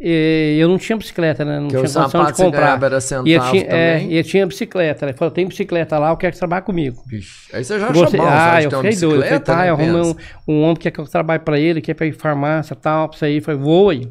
E 0.00 0.56
eu 0.58 0.68
não 0.68 0.78
tinha 0.78 0.96
bicicleta, 0.96 1.44
né? 1.44 1.58
Não 1.60 1.68
Que 1.68 1.76
tinha 1.76 1.80
o 1.80 1.82
condição 1.82 2.04
de 2.06 2.10
sapato 2.10 2.36
você 2.36 2.44
comprar. 2.44 2.82
era 2.82 2.98
E 3.26 3.32
eu 3.32 3.42
tinha, 3.50 3.62
é, 3.64 4.02
e 4.04 4.16
eu 4.16 4.24
tinha 4.24 4.46
bicicleta. 4.46 5.04
Ele 5.04 5.12
falou, 5.12 5.32
tem 5.32 5.46
bicicleta 5.46 5.98
lá, 5.98 6.10
eu 6.10 6.16
quero 6.16 6.30
que 6.32 6.36
você 6.36 6.40
trabalhe 6.40 6.64
comigo. 6.64 7.02
Vixe, 7.06 7.54
Aí 7.54 7.62
você 7.64 7.78
já 7.78 7.88
Gostei. 7.88 8.18
achou 8.20 8.30
bom, 8.30 8.36
ah, 8.38 8.62
eu 8.62 8.70
fiquei 8.70 8.90
doido. 8.96 9.04
Eu 9.04 9.10
falei, 9.10 9.20
bicicleta, 9.20 9.40
tá, 9.44 9.56
né, 9.58 9.68
eu 9.70 9.74
arrumei 9.74 10.00
um, 10.00 10.14
um 10.48 10.62
homem 10.62 10.74
que 10.76 10.82
quer 10.82 10.90
que 10.92 11.00
eu 11.00 11.04
trabalhe 11.06 11.40
pra 11.40 11.58
ele, 11.58 11.80
quer 11.82 11.94
pra 11.94 12.06
ir 12.06 12.12
farmácia 12.12 12.72
e 12.72 12.76
tal, 12.76 13.08
pra 13.08 13.18
sair. 13.18 13.36
Eu 13.36 13.42
falei, 13.42 13.60
vou 13.60 13.90
aí. 13.90 14.08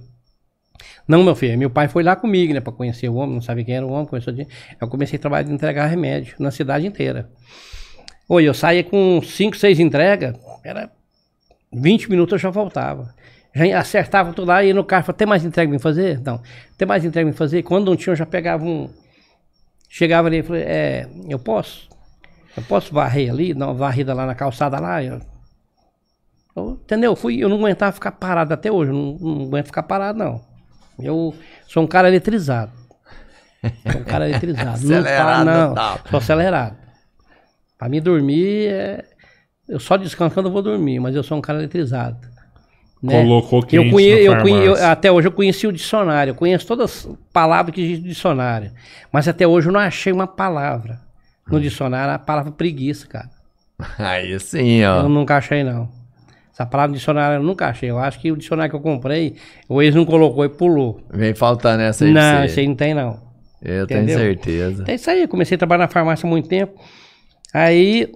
Não, 1.07 1.24
meu 1.24 1.36
filho, 1.36 1.57
meu 1.57 1.69
pai 1.69 1.88
foi 1.88 2.01
lá 2.03 2.15
comigo, 2.15 2.53
né, 2.53 2.62
pra 2.62 2.72
conhecer 2.72 3.10
o 3.10 3.15
homem, 3.15 3.36
não 3.36 3.41
sabia 3.41 3.65
quem 3.65 3.75
era 3.75 3.86
o 3.86 3.91
homem, 3.91 4.05
conheceu 4.05 4.31
de... 4.31 4.48
Eu 4.79 4.88
comecei 4.88 5.17
a 5.17 5.19
trabalhar 5.22 5.43
de 5.43 5.51
entregar 5.53 5.86
remédio 5.88 6.36
na 6.39 6.50
cidade 6.50 6.88
inteira. 6.88 7.29
Oi, 8.29 8.45
eu 8.48 8.53
saía 8.53 8.83
com 8.86 9.22
5, 9.22 9.57
6 9.57 9.79
entregas, 9.81 10.36
era 10.63 10.89
20 11.74 12.10
minutos 12.10 12.31
eu 12.33 12.38
já 12.39 12.50
voltava. 12.50 13.13
Já 13.53 13.79
acertava 13.79 14.31
tudo 14.33 14.48
lá, 14.48 14.63
ia 14.63 14.74
no 14.74 14.83
carro, 14.83 15.03
falava, 15.03 15.17
tem 15.17 15.27
mais 15.27 15.43
entrega 15.43 15.69
pra 15.69 15.79
fazer? 15.79 16.22
Não, 16.22 16.41
tem 16.77 16.88
mais 16.88 17.03
entrega 17.03 17.29
pra 17.29 17.38
fazer? 17.38 17.63
Quando 17.63 17.86
não 17.88 17.95
tinha, 17.98 18.13
eu 18.13 18.17
já 18.17 18.25
pegava 18.25 18.63
um... 18.63 18.89
Chegava 19.89 20.27
ali 20.29 20.38
e 20.38 20.43
falei, 20.43 20.63
é, 20.63 21.07
eu 21.29 21.38
posso? 21.38 21.88
Eu 22.55 22.63
posso 22.63 22.93
varrer 22.93 23.29
ali, 23.29 23.53
dar 23.53 23.67
uma 23.67 23.74
varrida 23.74 24.13
lá 24.13 24.25
na 24.25 24.33
calçada 24.33 24.79
lá? 24.79 25.03
Eu, 25.03 25.19
eu- 26.55 26.79
entendeu? 26.83 27.12
Eu 27.12 27.15
Fui, 27.15 27.38
eu 27.38 27.50
não 27.50 27.57
aguentava 27.57 27.91
ficar 27.91 28.13
parado 28.13 28.53
até 28.53 28.72
hoje, 28.72 28.91
não, 28.91 29.17
não 29.19 29.45
aguento 29.48 29.65
ficar 29.67 29.83
parado, 29.83 30.17
não. 30.17 30.52
Eu 31.00 31.34
sou 31.68 31.84
um 31.84 31.88
cara 31.88 32.08
eletrizado. 32.08 32.72
Sou 33.92 34.02
um 34.02 34.04
cara 34.04 34.28
eletrizado. 34.30 34.82
não 34.86 34.98
Acelerado, 34.98 35.46
não. 35.46 35.74
tal. 35.74 36.00
Sou 36.10 36.18
acelerado. 36.18 36.76
Pra 37.78 37.90
mim 37.90 38.02
dormir, 38.02 38.68
é... 38.68 39.06
eu 39.68 39.80
só 39.80 39.98
descanso 39.98 40.34
quando 40.34 40.48
eu 40.48 40.52
vou 40.52 40.62
dormir, 40.62 41.00
mas 41.00 41.16
eu 41.16 41.24
sou 41.24 41.38
um 41.38 41.42
cara 41.42 41.60
eletrizado. 41.60 42.18
né? 43.02 43.22
Colocou 43.22 43.62
quente 43.62 43.76
eu 43.76 43.92
conhe, 43.92 44.14
na 44.16 44.20
eu 44.22 44.42
conhe- 44.42 44.68
eu-. 44.68 44.86
Até 44.86 45.12
hoje 45.12 45.28
eu 45.28 45.32
conheci 45.32 45.68
o 45.68 45.72
dicionário, 45.74 46.32
eu 46.32 46.36
conheço 46.36 46.66
todas 46.68 47.06
as 47.08 47.18
palavras 47.34 47.74
que 47.76 47.82
existem 47.82 48.04
no 48.04 48.10
dicionário. 48.10 48.72
Mas 49.12 49.28
até 49.28 49.46
hoje 49.48 49.68
eu 49.70 49.74
não 49.74 49.80
achei 49.80 50.14
uma 50.14 50.28
palavra 50.28 51.00
no 51.48 51.60
dicionário, 51.60 52.14
a 52.14 52.20
palavra 52.20 52.52
preguiça, 52.52 53.06
cara. 53.08 53.30
Aí 54.00 54.40
sim, 54.40 54.78
Eu 54.78 54.92
ó. 54.92 55.10
nunca 55.10 55.36
achei, 55.38 55.64
não. 55.64 55.90
Essa 56.53 56.67
palavra 56.67 56.91
no 56.91 56.98
dicionário 56.98 57.38
eu 57.38 57.43
nunca 57.43 57.67
achei. 57.67 57.89
Eu 57.89 57.98
acho 57.98 58.19
que 58.19 58.31
o 58.31 58.38
dicionário 58.38 58.69
que 58.69 58.75
eu 58.75 58.79
comprei, 58.79 59.36
o 59.67 59.81
ex 59.81 59.95
não 59.95 60.05
colocou 60.05 60.45
e 60.45 60.50
pulou. 60.50 61.01
Vem 61.10 61.33
faltando 61.33 61.81
essa 61.81 62.05
aí 62.05 62.13
não, 62.13 62.45
isso 62.45 62.60
aí 62.60 62.67
não 62.67 62.75
tem, 62.75 62.93
não. 62.93 63.19
Eu 63.60 63.86
entendeu? 63.86 64.05
tenho 64.05 64.19
certeza. 64.19 64.83
É 64.88 64.93
isso 64.93 65.10
aí, 65.10 65.24
eu 65.24 65.27
comecei 65.27 65.55
a 65.55 65.57
trabalhar 65.57 65.86
na 65.86 65.88
farmácia 65.88 66.27
há 66.27 66.29
muito 66.29 66.48
tempo. 66.48 66.79
Aí, 67.51 68.12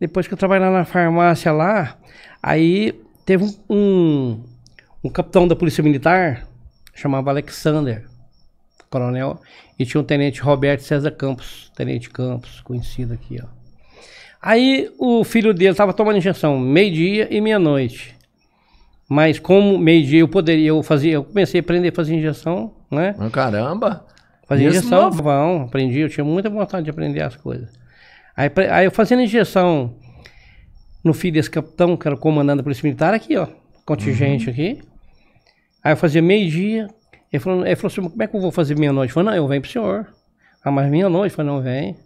depois 0.00 0.26
que 0.26 0.34
eu 0.34 0.38
trabalhei 0.38 0.68
na 0.68 0.84
farmácia 0.84 1.52
lá, 1.52 1.96
aí 2.42 3.00
teve 3.24 3.44
um, 3.44 3.54
um, 3.70 4.44
um 5.04 5.08
capitão 5.08 5.46
da 5.46 5.54
Polícia 5.54 5.84
Militar, 5.84 6.48
chamava 6.94 7.30
Alexander, 7.30 8.06
coronel, 8.90 9.40
e 9.78 9.86
tinha 9.86 10.00
um 10.00 10.04
tenente 10.04 10.40
Roberto 10.40 10.80
César 10.80 11.12
Campos, 11.12 11.70
tenente 11.76 12.10
Campos, 12.10 12.60
conhecido 12.60 13.14
aqui, 13.14 13.38
ó. 13.40 13.61
Aí 14.42 14.90
o 14.98 15.22
filho 15.22 15.54
dele 15.54 15.70
estava 15.70 15.92
tomando 15.92 16.18
injeção 16.18 16.58
meio-dia 16.58 17.28
e 17.30 17.40
meia-noite. 17.40 18.16
Mas 19.08 19.38
como 19.38 19.78
meio-dia 19.78 20.20
eu 20.20 20.28
poderia, 20.28 20.68
eu 20.68 20.82
fazia, 20.82 21.12
eu 21.12 21.24
comecei 21.24 21.60
a 21.60 21.62
aprender 21.62 21.88
a 21.90 21.92
fazer 21.92 22.14
injeção, 22.16 22.72
né? 22.90 23.14
Mas 23.16 23.30
Caramba. 23.30 24.04
Fazia 24.48 24.68
injeção, 24.68 25.04
novo? 25.04 25.22
bom, 25.22 25.62
aprendi, 25.62 26.00
eu 26.00 26.08
tinha 26.08 26.24
muita 26.24 26.50
vontade 26.50 26.84
de 26.84 26.90
aprender 26.90 27.22
as 27.22 27.36
coisas. 27.36 27.70
Aí, 28.36 28.50
aí 28.70 28.84
eu 28.86 28.90
fazendo 28.90 29.22
injeção 29.22 29.94
no 31.04 31.14
filho 31.14 31.34
desse 31.34 31.50
capitão, 31.50 31.96
que 31.96 32.06
era 32.08 32.14
o 32.14 32.18
comandante 32.18 32.58
da 32.58 32.62
Polícia 32.62 32.84
Militar, 32.84 33.14
aqui, 33.14 33.36
ó, 33.36 33.46
contingente 33.86 34.46
Uhum. 34.46 34.52
aqui. 34.52 34.82
Aí 35.84 35.92
eu 35.92 35.96
fazia 35.96 36.20
meio-dia, 36.22 36.88
ele 37.32 37.40
falou, 37.40 37.64
ele 37.66 37.76
falou 37.76 37.86
assim, 37.92 38.02
como 38.08 38.22
é 38.22 38.26
que 38.26 38.36
eu 38.36 38.40
vou 38.40 38.50
fazer 38.52 38.76
meia-noite? 38.78 39.10
Eu 39.10 39.14
falei, 39.14 39.30
não, 39.30 39.36
eu 39.36 39.48
venho 39.48 39.60
pro 39.62 39.70
senhor. 39.70 40.06
Ah, 40.64 40.70
mas 40.70 40.90
meia-noite? 40.90 41.32
Eu 41.32 41.36
falei, 41.36 41.52
não, 41.52 41.62
vem. 41.62 41.96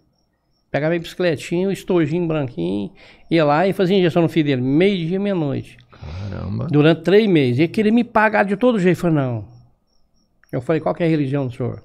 Pegava 0.69 0.95
a 0.95 0.99
bicicletinha, 0.99 1.69
o 1.69 1.71
estojinho 1.71 2.27
branquinho, 2.27 2.91
ia 3.31 3.45
lá 3.45 3.65
e 3.67 3.73
fazia 3.73 3.97
injeção 3.97 4.21
no 4.21 4.29
filho 4.29 4.47
dele, 4.47 4.61
meio-dia, 4.61 5.19
meia-noite. 5.19 5.77
Caramba. 5.91 6.67
Durante 6.67 7.01
três 7.03 7.27
meses. 7.27 7.59
Ele 7.59 7.67
queria 7.67 7.91
me 7.91 8.03
pagar 8.03 8.43
de 8.43 8.55
todo 8.57 8.79
jeito. 8.79 8.97
Eu 8.97 9.01
falei, 9.01 9.15
não. 9.15 9.45
Eu 10.51 10.61
falei, 10.61 10.81
qual 10.81 10.93
que 10.93 11.03
é 11.03 11.05
a 11.05 11.09
religião 11.09 11.47
do 11.47 11.53
senhor? 11.53 11.83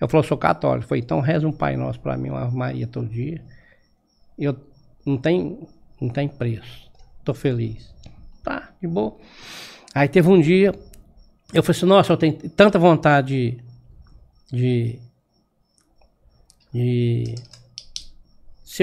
Eu 0.00 0.08
falei, 0.08 0.24
eu 0.24 0.28
sou 0.28 0.36
católico. 0.36 0.84
Eu 0.84 0.88
falei, 0.88 1.02
então 1.02 1.20
reza 1.20 1.46
um 1.46 1.52
Pai 1.52 1.76
Nosso 1.76 2.00
pra 2.00 2.16
mim, 2.16 2.30
uma 2.30 2.50
Maria 2.50 2.86
todo 2.86 3.08
dia. 3.08 3.42
Eu 4.38 4.56
não 5.06 5.16
tem, 5.16 5.58
não 6.00 6.08
tem 6.08 6.28
preço. 6.28 6.90
Tô 7.24 7.34
feliz. 7.34 7.92
Tá, 8.42 8.70
de 8.80 8.86
boa. 8.86 9.16
Aí 9.94 10.08
teve 10.08 10.28
um 10.28 10.40
dia, 10.40 10.72
eu 11.52 11.62
falei 11.62 11.76
assim, 11.76 11.86
nossa, 11.86 12.12
eu 12.12 12.16
tenho 12.16 12.34
tanta 12.50 12.78
vontade 12.78 13.58
de. 14.52 14.98
de 16.72 17.34
ser 17.34 17.57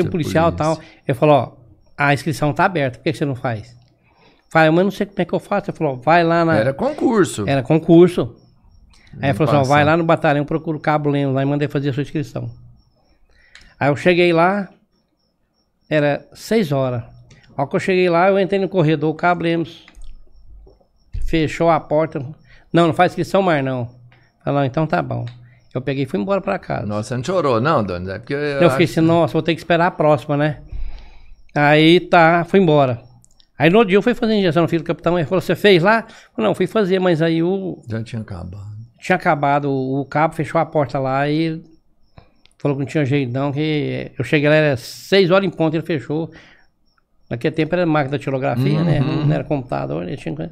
Ser 0.03 0.09
policial 0.09 0.49
e 0.49 0.55
tal. 0.55 0.79
Ele 1.07 1.17
falou, 1.17 1.35
ó, 1.35 1.51
a 1.97 2.13
inscrição 2.13 2.53
tá 2.53 2.65
aberta, 2.65 2.97
por 2.97 3.03
que 3.03 3.11
que 3.11 3.17
você 3.17 3.25
não 3.25 3.35
faz? 3.35 3.75
Falei, 4.49 4.69
mas 4.69 4.83
não 4.83 4.91
sei 4.91 5.05
como 5.05 5.21
é 5.21 5.25
que 5.25 5.33
eu 5.33 5.39
faço. 5.39 5.69
Ele 5.69 5.77
falou, 5.77 5.97
vai 5.97 6.23
lá 6.23 6.45
na. 6.45 6.55
Era 6.55 6.73
concurso. 6.73 7.47
Era 7.47 7.63
concurso. 7.63 8.35
Aí 9.21 9.29
ele 9.29 9.33
falou 9.33 9.53
assim, 9.53 9.61
ó, 9.61 9.73
vai 9.73 9.83
lá 9.83 9.95
no 9.95 10.03
batalhão, 10.03 10.45
procura 10.45 10.77
o 10.77 10.79
Cabo 10.79 11.09
Lemos 11.09 11.33
lá 11.33 11.41
e 11.41 11.45
mandei 11.45 11.67
fazer 11.67 11.89
a 11.89 11.93
sua 11.93 12.03
inscrição. 12.03 12.49
Aí 13.79 13.89
eu 13.89 13.95
cheguei 13.95 14.31
lá, 14.33 14.69
era 15.89 16.27
seis 16.33 16.71
horas. 16.71 17.03
A 17.55 17.61
hora 17.61 17.69
que 17.69 17.75
eu 17.75 17.79
cheguei 17.79 18.09
lá, 18.09 18.29
eu 18.29 18.39
entrei 18.39 18.59
no 18.59 18.67
corredor, 18.67 19.09
o 19.09 19.15
Cabo 19.15 19.43
Lemos 19.43 19.85
fechou 21.25 21.69
a 21.69 21.79
porta. 21.79 22.19
Não, 22.71 22.87
não 22.87 22.93
faz 22.93 23.11
inscrição 23.11 23.41
mais 23.41 23.63
não. 23.63 23.89
Falou, 24.43 24.63
então 24.63 24.85
tá 24.85 25.01
bom. 25.01 25.25
Eu 25.75 25.81
peguei 25.81 26.03
e 26.03 26.07
fui 26.07 26.17
embora 26.17 26.39
pra 26.39 26.57
casa. 26.57 26.85
Nossa, 26.85 27.17
não 27.17 27.23
chorou, 27.23 27.59
não, 27.59 27.83
Dona? 27.83 28.13
É 28.13 28.19
porque 28.19 28.33
eu, 28.33 28.37
Eu 28.39 28.69
fiquei 28.69 28.85
assim, 28.85 29.01
nossa, 29.01 29.33
vou 29.33 29.41
ter 29.41 29.53
que 29.53 29.59
esperar 29.59 29.87
a 29.87 29.91
próxima, 29.91 30.37
né? 30.37 30.61
Aí 31.53 31.99
tá, 31.99 32.45
fui 32.45 32.61
embora. 32.61 33.01
Aí 33.59 33.69
no 33.69 33.83
dia 33.83 33.97
eu 33.97 34.01
fui 34.01 34.13
fazer 34.13 34.35
injeção 34.35 34.63
no 34.63 34.69
filho 34.69 34.83
do 34.83 34.87
capitão, 34.87 35.19
ele 35.19 35.27
falou, 35.27 35.41
você 35.41 35.53
fez 35.53 35.83
lá? 35.83 36.03
Falei, 36.33 36.47
não, 36.47 36.55
fui 36.55 36.65
fazer, 36.65 36.99
mas 36.99 37.21
aí 37.21 37.43
o, 37.43 37.81
Já 37.89 38.01
tinha 38.01 38.21
acabado. 38.21 38.65
tinha 38.99 39.17
acabado, 39.17 39.69
o, 39.69 39.99
o 39.99 40.05
cabo 40.05 40.33
fechou 40.33 40.59
a 40.61 40.65
porta 40.65 40.97
lá 40.97 41.29
e 41.29 41.61
falou 42.57 42.77
que 42.77 42.83
não 42.83 42.89
tinha 42.89 43.05
jeito 43.05 43.33
não, 43.33 43.51
que 43.51 44.11
eu 44.17 44.23
cheguei 44.23 44.47
lá, 44.47 44.55
era 44.55 44.77
seis 44.77 45.29
horas 45.29 45.45
em 45.45 45.51
ponto, 45.51 45.75
ele 45.75 45.85
fechou. 45.85 46.31
Naquele 47.29 47.53
tempo 47.53 47.75
era 47.75 47.85
máquina 47.85 48.17
de 48.17 48.23
tirografia, 48.23 48.81
né? 48.83 48.99
Não 48.99 49.33
era 49.33 49.43
computador, 49.43 50.05
né? 50.05 50.15
Tinha... 50.15 50.49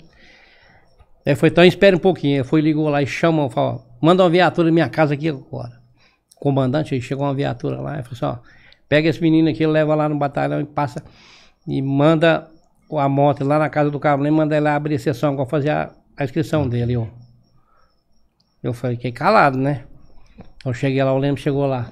Aí 1.25 1.35
foi, 1.35 1.49
então 1.49 1.63
espere 1.63 1.95
um 1.95 1.99
pouquinho. 1.99 2.37
Ele 2.37 2.43
foi, 2.43 2.61
ligou 2.61 2.89
lá 2.89 3.01
e 3.01 3.07
chamou, 3.07 3.49
falou, 3.49 3.85
manda 4.01 4.23
uma 4.23 4.29
viatura 4.29 4.67
na 4.67 4.73
minha 4.73 4.89
casa 4.89 5.13
aqui 5.13 5.29
agora. 5.29 5.81
O 6.35 6.39
comandante, 6.39 6.93
aí 6.93 7.01
chegou 7.01 7.25
uma 7.25 7.33
viatura 7.33 7.79
lá 7.79 7.99
e 7.99 8.03
falou 8.03 8.13
assim, 8.13 8.25
ó, 8.25 8.37
pega 8.89 9.09
esse 9.09 9.21
menino 9.21 9.49
aqui, 9.49 9.65
leva 9.65 9.95
lá 9.95 10.09
no 10.09 10.17
batalhão 10.17 10.59
e 10.59 10.65
passa 10.65 11.03
e 11.67 11.81
manda 11.81 12.49
a 12.91 13.09
moto 13.09 13.43
lá 13.43 13.57
na 13.57 13.69
casa 13.69 13.89
do 13.89 13.99
nem 14.19 14.31
manda 14.31 14.55
ele 14.55 14.67
abrir 14.67 14.95
a 14.95 14.99
sessão, 14.99 15.35
vou 15.35 15.45
fazer 15.45 15.69
a, 15.69 15.91
a 16.17 16.23
inscrição 16.23 16.67
dele, 16.67 16.97
ó. 16.97 17.07
Eu 18.61 18.73
falei, 18.73 18.95
fiquei 18.95 19.11
calado, 19.11 19.57
né? 19.57 19.83
Eu 20.65 20.73
cheguei 20.73 21.03
lá, 21.03 21.13
o 21.13 21.17
Lemos 21.17 21.41
chegou 21.41 21.65
lá. 21.65 21.91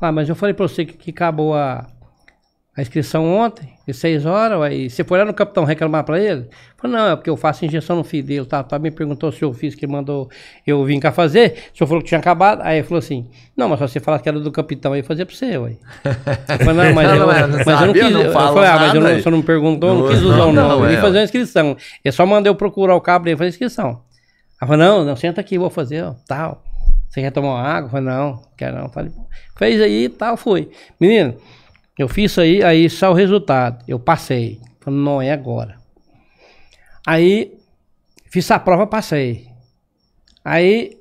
Ah, 0.00 0.12
mas 0.12 0.28
eu 0.28 0.34
falei 0.34 0.54
pra 0.54 0.66
você 0.66 0.84
que, 0.84 0.96
que 0.96 1.10
acabou 1.10 1.54
a, 1.54 1.86
a 2.76 2.82
inscrição 2.82 3.26
ontem, 3.26 3.73
de 3.86 3.92
6 3.92 4.24
horas, 4.24 4.60
aí 4.62 4.88
você 4.88 5.04
foi 5.04 5.18
lá 5.18 5.24
no 5.24 5.34
capitão 5.34 5.64
reclamar 5.64 6.04
pra 6.04 6.18
ele? 6.18 6.48
Falei, 6.76 6.96
não, 6.96 7.12
é 7.12 7.16
porque 7.16 7.28
eu 7.28 7.36
faço 7.36 7.64
injeção 7.64 7.96
no 7.96 8.04
filho 8.04 8.26
dele, 8.26 8.46
tá, 8.46 8.62
tá, 8.62 8.78
me 8.78 8.90
perguntou 8.90 9.30
se 9.30 9.42
eu 9.42 9.52
fiz, 9.52 9.74
que 9.74 9.84
ele 9.84 9.92
mandou 9.92 10.28
eu 10.66 10.84
vim 10.84 10.98
cá 10.98 11.12
fazer, 11.12 11.70
o 11.72 11.76
senhor 11.76 11.88
falou 11.88 12.02
que 12.02 12.08
tinha 12.08 12.18
acabado, 12.18 12.62
aí 12.62 12.78
ele 12.78 12.86
falou 12.86 12.98
assim, 12.98 13.26
não, 13.56 13.68
mas 13.68 13.78
só 13.78 13.86
você 13.86 14.00
falar 14.00 14.18
que 14.18 14.28
era 14.28 14.40
do 14.40 14.50
capitão, 14.50 14.92
aí 14.92 15.00
eu 15.00 15.04
fazia 15.04 15.26
pra 15.26 15.34
você, 15.34 15.56
ué. 15.58 15.76
Eu 16.04 16.58
falei, 16.64 16.74
não, 16.74 16.94
mas 16.94 17.08
eu, 17.12 17.18
Não, 17.18 17.26
mas 17.26 17.66
não 17.66 17.80
eu 17.80 17.86
não 17.86 17.92
quis, 17.92 18.10
não 18.10 18.22
eu 18.22 18.32
falei, 18.32 18.68
ah, 18.68 18.78
mas 18.78 18.94
eu 18.94 19.00
não, 19.00 19.08
aí. 19.08 19.22
você 19.22 19.30
não 19.30 19.38
me 19.38 19.44
perguntou, 19.44 19.94
não 19.94 20.02
Não, 20.02 20.08
quis 20.08 20.22
usar 20.22 20.36
não, 20.36 20.50
o 20.50 20.52
nome, 20.52 20.68
não, 20.68 20.84
eu 20.84 20.88
vim 20.90 20.96
é. 20.96 21.00
fazer 21.00 21.18
a 21.18 21.22
inscrição, 21.24 21.76
ele 22.04 22.12
só 22.12 22.24
mandou 22.24 22.50
eu 22.50 22.54
procurar 22.54 22.94
o 22.94 23.00
cabo 23.00 23.24
dele 23.24 23.36
fazer 23.36 23.48
a 23.48 23.50
inscrição. 23.50 24.00
Ela 24.60 24.68
falou, 24.68 24.76
não, 24.76 25.04
não, 25.04 25.16
senta 25.16 25.40
aqui, 25.40 25.58
vou 25.58 25.70
fazer, 25.70 26.02
ó, 26.02 26.14
tal. 26.26 26.62
Você 27.14 27.20
quer 27.20 27.30
tomar 27.30 27.50
uma 27.50 27.62
água? 27.62 27.86
Eu 27.86 27.90
falei, 27.90 28.06
não, 28.06 28.42
quero 28.56 28.76
não. 28.76 28.88
Falei, 28.88 29.12
fez 29.56 29.80
aí 29.80 30.06
e 30.06 30.08
tal, 30.08 30.36
foi. 30.36 30.68
Menino, 31.00 31.36
eu 31.96 32.08
fiz 32.08 32.32
isso 32.32 32.40
aí, 32.40 32.62
aí 32.62 32.90
só 32.90 33.10
o 33.10 33.14
resultado. 33.14 33.84
Eu 33.86 33.98
passei. 33.98 34.60
Falei, 34.80 35.00
não 35.00 35.22
é 35.22 35.30
agora. 35.30 35.76
Aí, 37.06 37.56
fiz 38.30 38.50
a 38.50 38.58
prova, 38.58 38.86
passei. 38.86 39.48
Aí, 40.44 40.98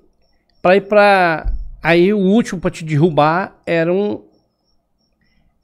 pra 0.61 0.75
ir 0.75 0.81
pra. 0.81 1.51
Aí 1.81 2.13
o 2.13 2.19
último 2.19 2.61
pra 2.61 2.71
te 2.71 2.83
derrubar 2.83 3.59
era 3.65 3.91
um. 3.91 4.23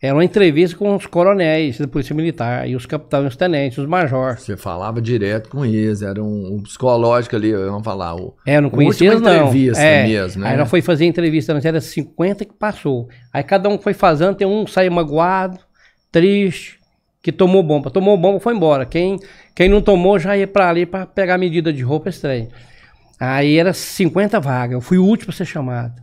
Era 0.01 0.13
uma 0.13 0.23
entrevista 0.23 0.77
com 0.77 0.95
os 0.95 1.05
coronéis 1.05 1.77
da 1.77 1.85
Polícia 1.85 2.15
Militar, 2.15 2.65
e 2.69 2.73
os 2.73 2.85
capitães, 2.85 3.27
os 3.27 3.35
tenentes, 3.35 3.77
os 3.77 3.85
majores. 3.85 4.43
Você 4.43 4.55
falava 4.55 5.01
direto 5.01 5.49
com 5.49 5.65
eles, 5.65 6.01
era 6.01 6.23
um, 6.23 6.55
um 6.55 6.63
psicológico 6.63 7.35
ali, 7.35 7.51
vamos 7.51 7.83
falar. 7.83 8.15
O, 8.15 8.33
É, 8.45 8.61
não 8.61 8.69
conhecia 8.69 9.11
última 9.11 9.29
não. 9.29 9.47
entrevista 9.47 9.83
é. 9.83 10.07
mesmo, 10.07 10.41
né? 10.41 10.51
Aí 10.51 10.57
nós 10.57 10.69
foi 10.69 10.81
fazer 10.81 11.05
entrevista, 11.05 11.53
nós 11.53 11.65
era 11.65 11.81
50 11.81 12.45
que 12.45 12.53
passou. 12.53 13.09
Aí 13.33 13.43
cada 13.43 13.67
um 13.67 13.77
foi 13.77 13.93
fazendo, 13.93 14.35
tem 14.35 14.47
um 14.47 14.65
saiu 14.65 14.93
magoado, 14.93 15.59
triste, 16.09 16.79
que 17.21 17.33
tomou 17.33 17.61
bomba. 17.61 17.91
Tomou 17.91 18.17
bomba, 18.17 18.39
foi 18.39 18.55
embora. 18.55 18.85
Quem, 18.85 19.19
quem 19.53 19.67
não 19.67 19.81
tomou 19.81 20.17
já 20.17 20.37
ia 20.37 20.47
pra 20.47 20.69
ali 20.69 20.85
pra 20.85 21.05
pegar 21.05 21.37
medida 21.37 21.73
de 21.73 21.83
roupa 21.83 22.07
estranha. 22.07 22.47
Aí 23.19 23.57
era 23.57 23.73
50 23.73 24.39
vagas, 24.39 24.75
eu 24.75 24.81
fui 24.81 24.97
o 24.97 25.03
último 25.03 25.31
a 25.31 25.33
ser 25.33 25.43
chamado. 25.43 26.01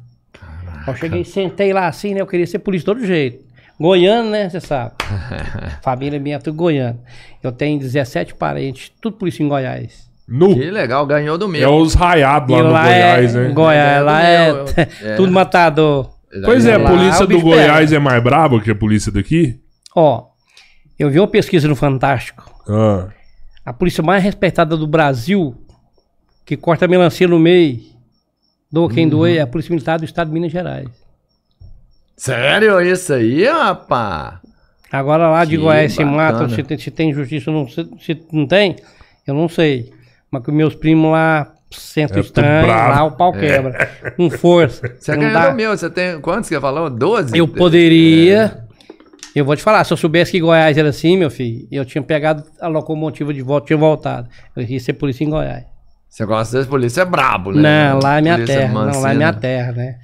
Eu 0.87 0.94
cheguei, 0.94 1.24
sentei 1.24 1.72
lá 1.72 1.88
assim, 1.88 2.12
né? 2.12 2.20
Eu 2.20 2.26
queria 2.26 2.46
ser 2.46 2.59
polícia 2.59 2.82
de 2.82 2.98
todo 2.98 3.06
jeito. 3.06 3.45
Goiano, 3.78 4.30
né? 4.30 4.48
Você 4.48 4.60
sabe. 4.60 4.92
Família 5.82 6.18
minha 6.18 6.36
é 6.36 6.38
tudo 6.38 6.56
goiano. 6.56 6.98
Eu 7.42 7.52
tenho 7.52 7.78
17 7.78 8.34
parentes, 8.34 8.90
tudo 9.00 9.16
polícia 9.16 9.42
em 9.42 9.48
Goiás. 9.48 10.06
Nu. 10.26 10.54
Que 10.54 10.70
legal, 10.70 11.06
ganhou 11.06 11.38
do 11.38 11.44
É 11.44 11.48
meu. 11.48 11.74
os 11.76 11.94
raiados 11.94 12.50
lá 12.50 12.58
E 12.58 12.62
no 12.62 12.70
Goiás, 12.70 13.36
é, 13.36 13.38
né? 13.48 13.52
Goiás, 13.54 13.96
É, 13.96 14.00
lá 14.00 14.20
do 14.20 14.26
é, 14.26 14.52
meu, 14.52 14.56
eu- 14.56 14.66
é. 15.12 15.14
tudo 15.16 15.32
matador. 15.32 16.10
Pois 16.44 16.66
é, 16.66 16.74
a 16.74 16.78
Lá, 16.78 16.90
polícia 16.90 17.24
o 17.24 17.26
do 17.28 17.40
Goiás 17.40 17.92
é 17.92 17.98
mais 17.98 18.22
braba 18.22 18.60
que 18.60 18.70
a 18.70 18.74
polícia 18.74 19.12
daqui? 19.12 19.58
Ó, 19.94 20.24
eu 20.98 21.08
vi 21.08 21.20
uma 21.20 21.28
pesquisa 21.28 21.68
no 21.68 21.76
Fantástico. 21.76 22.50
Ah. 22.68 23.08
A 23.64 23.72
polícia 23.72 24.02
mais 24.02 24.22
respeitada 24.22 24.76
do 24.76 24.86
Brasil, 24.86 25.54
que 26.44 26.56
corta 26.56 26.84
a 26.84 26.88
melancia 26.88 27.28
no 27.28 27.38
meio, 27.38 27.80
doa 28.70 28.90
quem 28.90 29.08
doer, 29.08 29.38
é 29.38 29.40
a 29.42 29.46
Polícia 29.46 29.72
Militar 29.72 29.98
do 29.98 30.04
Estado 30.04 30.28
de 30.28 30.34
Minas 30.34 30.50
Gerais. 30.52 30.88
Sério, 32.16 32.81
isso 32.81 33.12
aí, 33.12 33.44
rapá? 33.44 34.40
Agora 34.90 35.29
lá 35.29 35.44
de 35.44 35.52
Que 35.52 35.57
Goiás 35.62 35.92
se 35.92 35.98
bacana. 36.05 36.16
mata, 36.16 36.48
se 36.48 36.62
tem, 36.62 36.79
se 36.79 36.90
tem 36.90 37.12
justiça, 37.12 37.50
não, 37.50 37.68
se, 37.68 37.87
se 38.00 38.22
não 38.33 38.46
tem, 38.46 38.76
eu 39.26 39.35
não 39.35 39.48
sei. 39.48 39.92
Mas 40.31 40.42
com 40.44 40.52
meus 40.52 40.74
primos 40.74 41.12
lá, 41.12 41.52
centro 41.70 42.18
É 42.18 42.20
estranho, 42.20 42.66
lá 42.68 43.05
o 43.05 43.12
pau 43.12 43.33
quebra. 43.33 43.88
Com 44.16 44.31
força. 44.31 44.94
Você 44.98 45.12
Não 45.12 45.18
ganhou 45.20 45.35
dá- 45.35 45.52
meu, 45.52 45.76
você 45.76 45.90
tem 45.90 46.20
quantos 46.20 46.48
que 46.48 46.59
falou? 46.61 46.88
12? 46.88 47.37
Eu 47.37 47.46
poderia. 47.48 48.64
Eu 49.35 49.44
vou 49.44 49.55
te 49.55 49.62
falar, 49.62 49.85
se 49.85 49.92
eu 49.92 49.96
soubesse 49.98 50.33
que 50.33 50.40
Goiás 50.40 50.79
era 50.79 50.88
assim, 50.88 51.14
meu 51.18 51.31
filho, 51.31 51.68
eu 51.70 51.85
tinha 51.85 52.00
pegado 52.02 52.42
a 52.59 52.68
locomotiva 52.68 53.35
de 53.35 53.42
volta, 53.42 53.66
tinha 53.66 53.76
voltado. 53.76 54.29
Eu 54.57 54.62
ia 54.62 54.81
ser 54.81 54.94
polícia 54.94 55.24
em 55.24 55.29
Goiás. 55.31 55.64
Você 56.09 56.24
gosta 56.24 56.57
desse 56.57 56.68
polícia 56.70 57.02
é 57.02 57.05
brabo, 57.05 57.52
né? 57.52 57.90
Não, 57.90 57.98
lá 58.02 58.16
é 58.16 58.20
minha 58.22 58.35
Polícia 58.37 58.57
terra. 58.61 58.72
Não, 58.72 58.81
lá 58.81 58.83
é 58.85 58.87
mancina. 58.94 59.14
minha 59.14 59.33
terra, 59.35 59.72
né? 59.72 59.96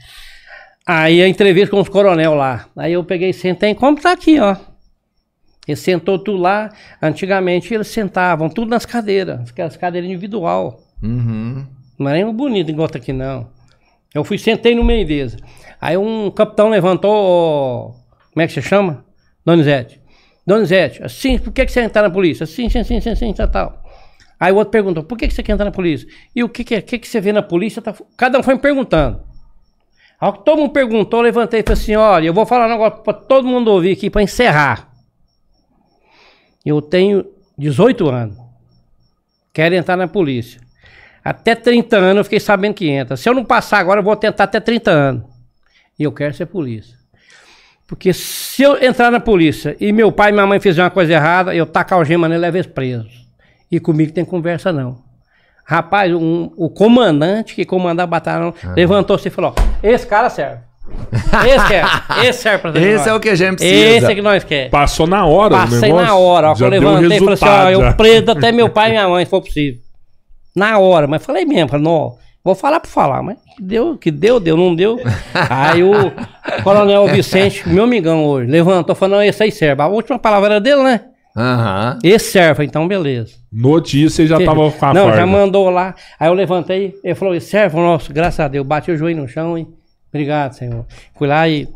Aí 0.87 1.23
a 1.23 1.29
entrevista 1.29 1.71
com 1.75 1.81
os 1.81 1.89
coronel 1.89 2.35
lá. 2.35 2.67
Aí 2.77 2.93
eu 2.93 3.05
peguei 3.05 3.31
e 3.31 3.35
sentei, 3.35 3.75
como 3.75 4.01
tá 4.01 4.13
aqui, 4.13 4.39
ó. 4.41 4.57
Ele 5.67 5.77
sentou 5.77 6.19
tudo 6.19 6.39
lá. 6.39 6.71
Antigamente 7.01 7.73
eles 7.73 7.87
sentavam 7.89 8.49
tudo 8.49 8.69
nas 8.69 8.85
cadeiras, 8.85 9.51
aquelas 9.51 9.77
cadeiras 9.77 10.11
individual. 10.11 10.81
Uhum. 11.03 11.65
Não 11.99 12.09
era 12.09 12.17
nem 12.19 12.25
um 12.27 12.33
bonito 12.33 12.71
igual 12.71 12.89
tá 12.89 12.99
aqui, 12.99 13.13
não. 13.13 13.49
Eu 14.15 14.25
fui, 14.25 14.39
sentei 14.39 14.75
no 14.75 14.85
meio 14.85 15.07
deles. 15.07 15.37
Aí 15.81 15.97
um 15.97 16.31
capitão 16.31 16.69
levantou, 16.69 17.95
como 18.33 18.43
é 18.43 18.47
que 18.47 18.53
você 18.53 18.63
chama? 18.63 19.05
Donizete. 19.45 20.01
Donizete, 20.45 21.03
assim, 21.03 21.39
por 21.39 21.53
que, 21.53 21.65
que 21.65 21.73
você 21.73 21.81
entrar 21.81 22.03
na 22.03 22.11
polícia? 22.11 22.45
Assim, 22.45 22.67
assim, 22.67 22.81
assim, 22.81 22.97
assim, 22.97 23.11
assim, 23.11 23.33
tal, 23.33 23.49
tal. 23.49 23.83
Aí 24.39 24.53
o 24.53 24.57
outro 24.57 24.73
perguntou, 24.73 25.05
por 25.05 25.17
que, 25.17 25.29
que 25.29 25.35
você 25.35 25.43
quer 25.43 25.53
entrar 25.53 25.65
na 25.65 25.71
polícia? 25.71 26.07
E 26.35 26.43
o 26.43 26.49
que, 26.49 26.65
que 26.65 26.75
é? 26.75 26.79
O 26.79 26.83
que, 26.83 26.99
que 26.99 27.07
você 27.07 27.21
vê 27.21 27.33
na 27.33 27.43
polícia? 27.43 27.81
Tá- 27.81 27.95
Cada 28.17 28.39
um 28.41 28.43
foi 28.43 28.55
me 28.55 28.61
perguntando. 28.61 29.21
Ao 30.23 30.33
que 30.33 30.45
todo 30.45 30.61
mundo 30.61 30.71
perguntou, 30.71 31.19
eu 31.19 31.25
levantei 31.25 31.59
e 31.59 31.63
falei 31.65 31.83
assim, 31.83 31.97
olha, 31.97 32.27
eu 32.27 32.33
vou 32.33 32.47
falar 32.47 32.67
um 32.67 32.71
negócio 32.71 33.01
pra 33.01 33.13
todo 33.13 33.45
mundo 33.45 33.73
ouvir 33.73 33.91
aqui, 33.91 34.09
pra 34.09 34.23
encerrar. 34.23 34.89
Eu 36.65 36.81
tenho 36.81 37.27
18 37.59 38.09
anos. 38.09 38.39
Quero 39.53 39.75
entrar 39.75 39.97
na 39.97 40.07
polícia. 40.07 40.61
Até 41.25 41.57
30 41.57 41.97
anos 41.97 42.19
eu 42.19 42.25
fiquei 42.25 42.39
sabendo 42.39 42.75
que 42.75 42.89
entra. 42.89 43.17
Se 43.17 43.29
eu 43.29 43.35
não 43.35 43.45
passar 43.45 43.79
agora, 43.81 43.99
eu 43.99 44.05
vou 44.05 44.15
tentar 44.15 44.45
até 44.45 44.61
30 44.61 44.93
anos. 44.93 45.25
E 45.99 46.05
eu 46.05 46.13
quero 46.13 46.33
ser 46.35 46.47
polícia. 46.47 46.97
Porque 47.89 48.13
se 48.13 48.63
eu 48.63 48.81
entrar 48.81 49.11
na 49.11 49.19
polícia 49.19 49.77
e 49.81 49.91
meu 49.91 50.13
pai 50.13 50.31
e 50.31 50.33
minha 50.33 50.47
mãe 50.47 50.61
fizerem 50.61 50.85
uma 50.85 50.91
coisa 50.93 51.15
errada, 51.15 51.53
eu 51.53 51.67
tacar 51.67 51.99
o 51.99 52.05
gema 52.05 52.29
nele 52.29 52.39
e 52.39 52.43
levo 52.43 52.59
eles 52.59 52.69
presos. 52.69 53.27
E 53.69 53.81
comigo 53.81 54.13
tem 54.13 54.25
conversa 54.25 54.73
não. 54.73 55.03
Rapaz, 55.65 56.13
um- 56.13 56.51
o 56.57 56.69
comandante 56.69 57.55
que 57.55 57.65
comandava 57.65 58.05
a 58.05 58.07
batalha 58.07 58.53
levantou-se 58.77 59.29
e 59.29 59.31
falou: 59.31 59.55
ó, 59.57 59.63
esse 59.83 60.07
cara 60.07 60.29
serve. 60.31 60.61
Esse 61.47 61.69
quer. 61.69 61.85
Esse 62.25 62.43
serve 62.43 62.59
pra 62.59 62.79
Esse 62.81 63.09
é 63.09 63.15
o 63.15 63.21
que 63.21 63.29
a 63.31 63.35
gente 63.35 63.57
precisa. 63.57 63.97
Esse 63.97 64.13
é 64.13 64.15
que 64.15 64.21
nós 64.21 64.45
quer. 64.45 64.69
Passou 64.69 65.07
na 65.07 65.25
hora 65.25 65.55
o 65.55 65.59
Passei 65.59 65.81
negócio? 65.81 66.07
na 66.07 66.15
hora, 66.17 66.51
ó. 66.51 66.55
Já 66.55 66.67
eu 66.67 66.71
deu 66.71 66.81
levantei 66.81 67.17
e 67.17 67.21
falei 67.21 67.35
assim, 67.35 67.45
ó, 67.45 67.49
resultado, 67.49 67.71
eu 67.91 67.97
preso 67.97 68.31
até 68.33 68.53
meu 68.53 68.69
pai 68.71 68.89
e 68.89 68.91
minha 68.93 69.09
mãe, 69.09 69.25
se 69.25 69.31
for 69.31 69.41
possível. 69.41 69.81
Na 70.55 70.79
hora, 70.79 71.07
mas 71.07 71.25
falei 71.25 71.47
mesmo, 71.47 71.71
falei, 71.71 71.85
não, 71.85 72.17
vou 72.45 72.55
falar 72.55 72.79
por 72.81 72.89
falar, 72.89 73.23
mas 73.23 73.39
que 73.57 73.63
deu, 73.63 73.97
que 73.97 74.11
deu, 74.11 74.39
deu, 74.39 74.57
não 74.57 74.75
deu. 74.75 74.99
Aí 75.49 75.83
o 75.83 75.93
coronel 76.63 77.07
Vicente, 77.07 77.67
meu 77.67 77.85
amigão 77.85 78.27
hoje, 78.27 78.51
levantou, 78.51 78.95
falou, 78.95 79.17
não, 79.19 79.25
esse 79.25 79.43
aí 79.43 79.53
serve. 79.53 79.81
A 79.81 79.87
última 79.87 80.19
palavra 80.19 80.51
era 80.55 80.61
dele, 80.61 80.83
né? 80.83 81.01
Aham. 81.37 81.99
Esse 82.03 82.33
serve, 82.33 82.65
então 82.65 82.87
beleza. 82.87 83.35
No 83.53 83.81
dia 83.81 84.09
você 84.09 84.27
já 84.27 84.39
tava 84.39 84.55
com 84.71 84.85
a 84.87 84.95
Não, 84.95 85.05
farda. 85.05 85.17
já 85.17 85.27
mandou 85.27 85.71
lá. 85.71 85.95
Aí 86.21 86.29
eu 86.29 86.35
levantei, 86.35 86.95
ele 87.03 87.15
falou, 87.15 87.35
esse 87.35 87.49
serve, 87.51 87.77
nossa, 87.77 88.13
graças 88.13 88.41
a 88.41 88.49
Deus, 88.49 88.67
bati 88.67 88.91
o 88.91 88.97
joelho 88.97 89.23
no 89.23 89.29
chão 89.29 89.57
e 89.57 89.67
obrigado, 90.13 90.53
senhor. 90.53 90.85
Fui 91.17 91.27
lá 91.27 91.49
e 91.49 91.69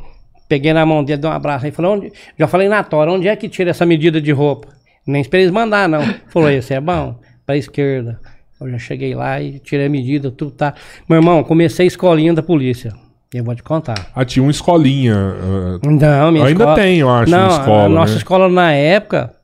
peguei 0.48 0.72
na 0.72 0.84
mão 0.84 1.02
dele, 1.02 1.20
dei 1.22 1.30
um 1.30 1.32
abraço. 1.32 1.64
Aí 1.64 1.70
falou, 1.72 1.94
onde... 1.94 2.12
já 2.38 2.46
falei 2.46 2.68
na 2.68 2.82
tora, 2.82 3.10
onde 3.10 3.28
é 3.28 3.34
que 3.36 3.48
tira 3.48 3.70
essa 3.70 3.86
medida 3.86 4.20
de 4.20 4.30
roupa? 4.32 4.68
Nem 5.06 5.22
esperei 5.22 5.44
eles 5.44 5.54
mandar, 5.54 5.88
não. 5.88 6.02
Falou, 6.28 6.50
esse 6.50 6.74
é 6.74 6.80
bom, 6.80 7.18
pra 7.46 7.56
esquerda. 7.56 8.20
Eu 8.60 8.70
já 8.70 8.78
cheguei 8.78 9.14
lá 9.14 9.40
e 9.40 9.58
tirei 9.58 9.86
a 9.86 9.90
medida, 9.90 10.30
tudo 10.30 10.50
tá. 10.50 10.74
Meu 11.08 11.18
irmão, 11.18 11.44
comecei 11.44 11.84
a 11.84 11.88
escolinha 11.88 12.32
da 12.34 12.42
polícia. 12.42 12.92
Eu 13.34 13.44
vou 13.44 13.54
te 13.54 13.62
contar. 13.62 14.08
Ah, 14.14 14.24
tinha 14.24 14.42
uma 14.42 14.50
escolinha. 14.50 15.14
ah, 15.14 15.78
Não, 15.84 16.32
minha 16.32 16.46
Ainda 16.46 16.62
escola... 16.62 16.74
tem, 16.74 16.98
eu 17.00 17.10
acho, 17.10 17.30
Não, 17.30 17.38
uma 17.48 17.58
escola, 17.58 17.84
a 17.84 17.88
nossa 17.88 18.12
né? 18.12 18.18
escola 18.18 18.48
na 18.48 18.72
época 18.72 19.35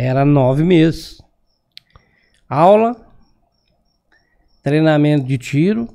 era 0.00 0.24
nove 0.24 0.62
meses. 0.62 1.20
Aula, 2.48 2.96
treinamento 4.62 5.26
de 5.26 5.36
tiro 5.36 5.88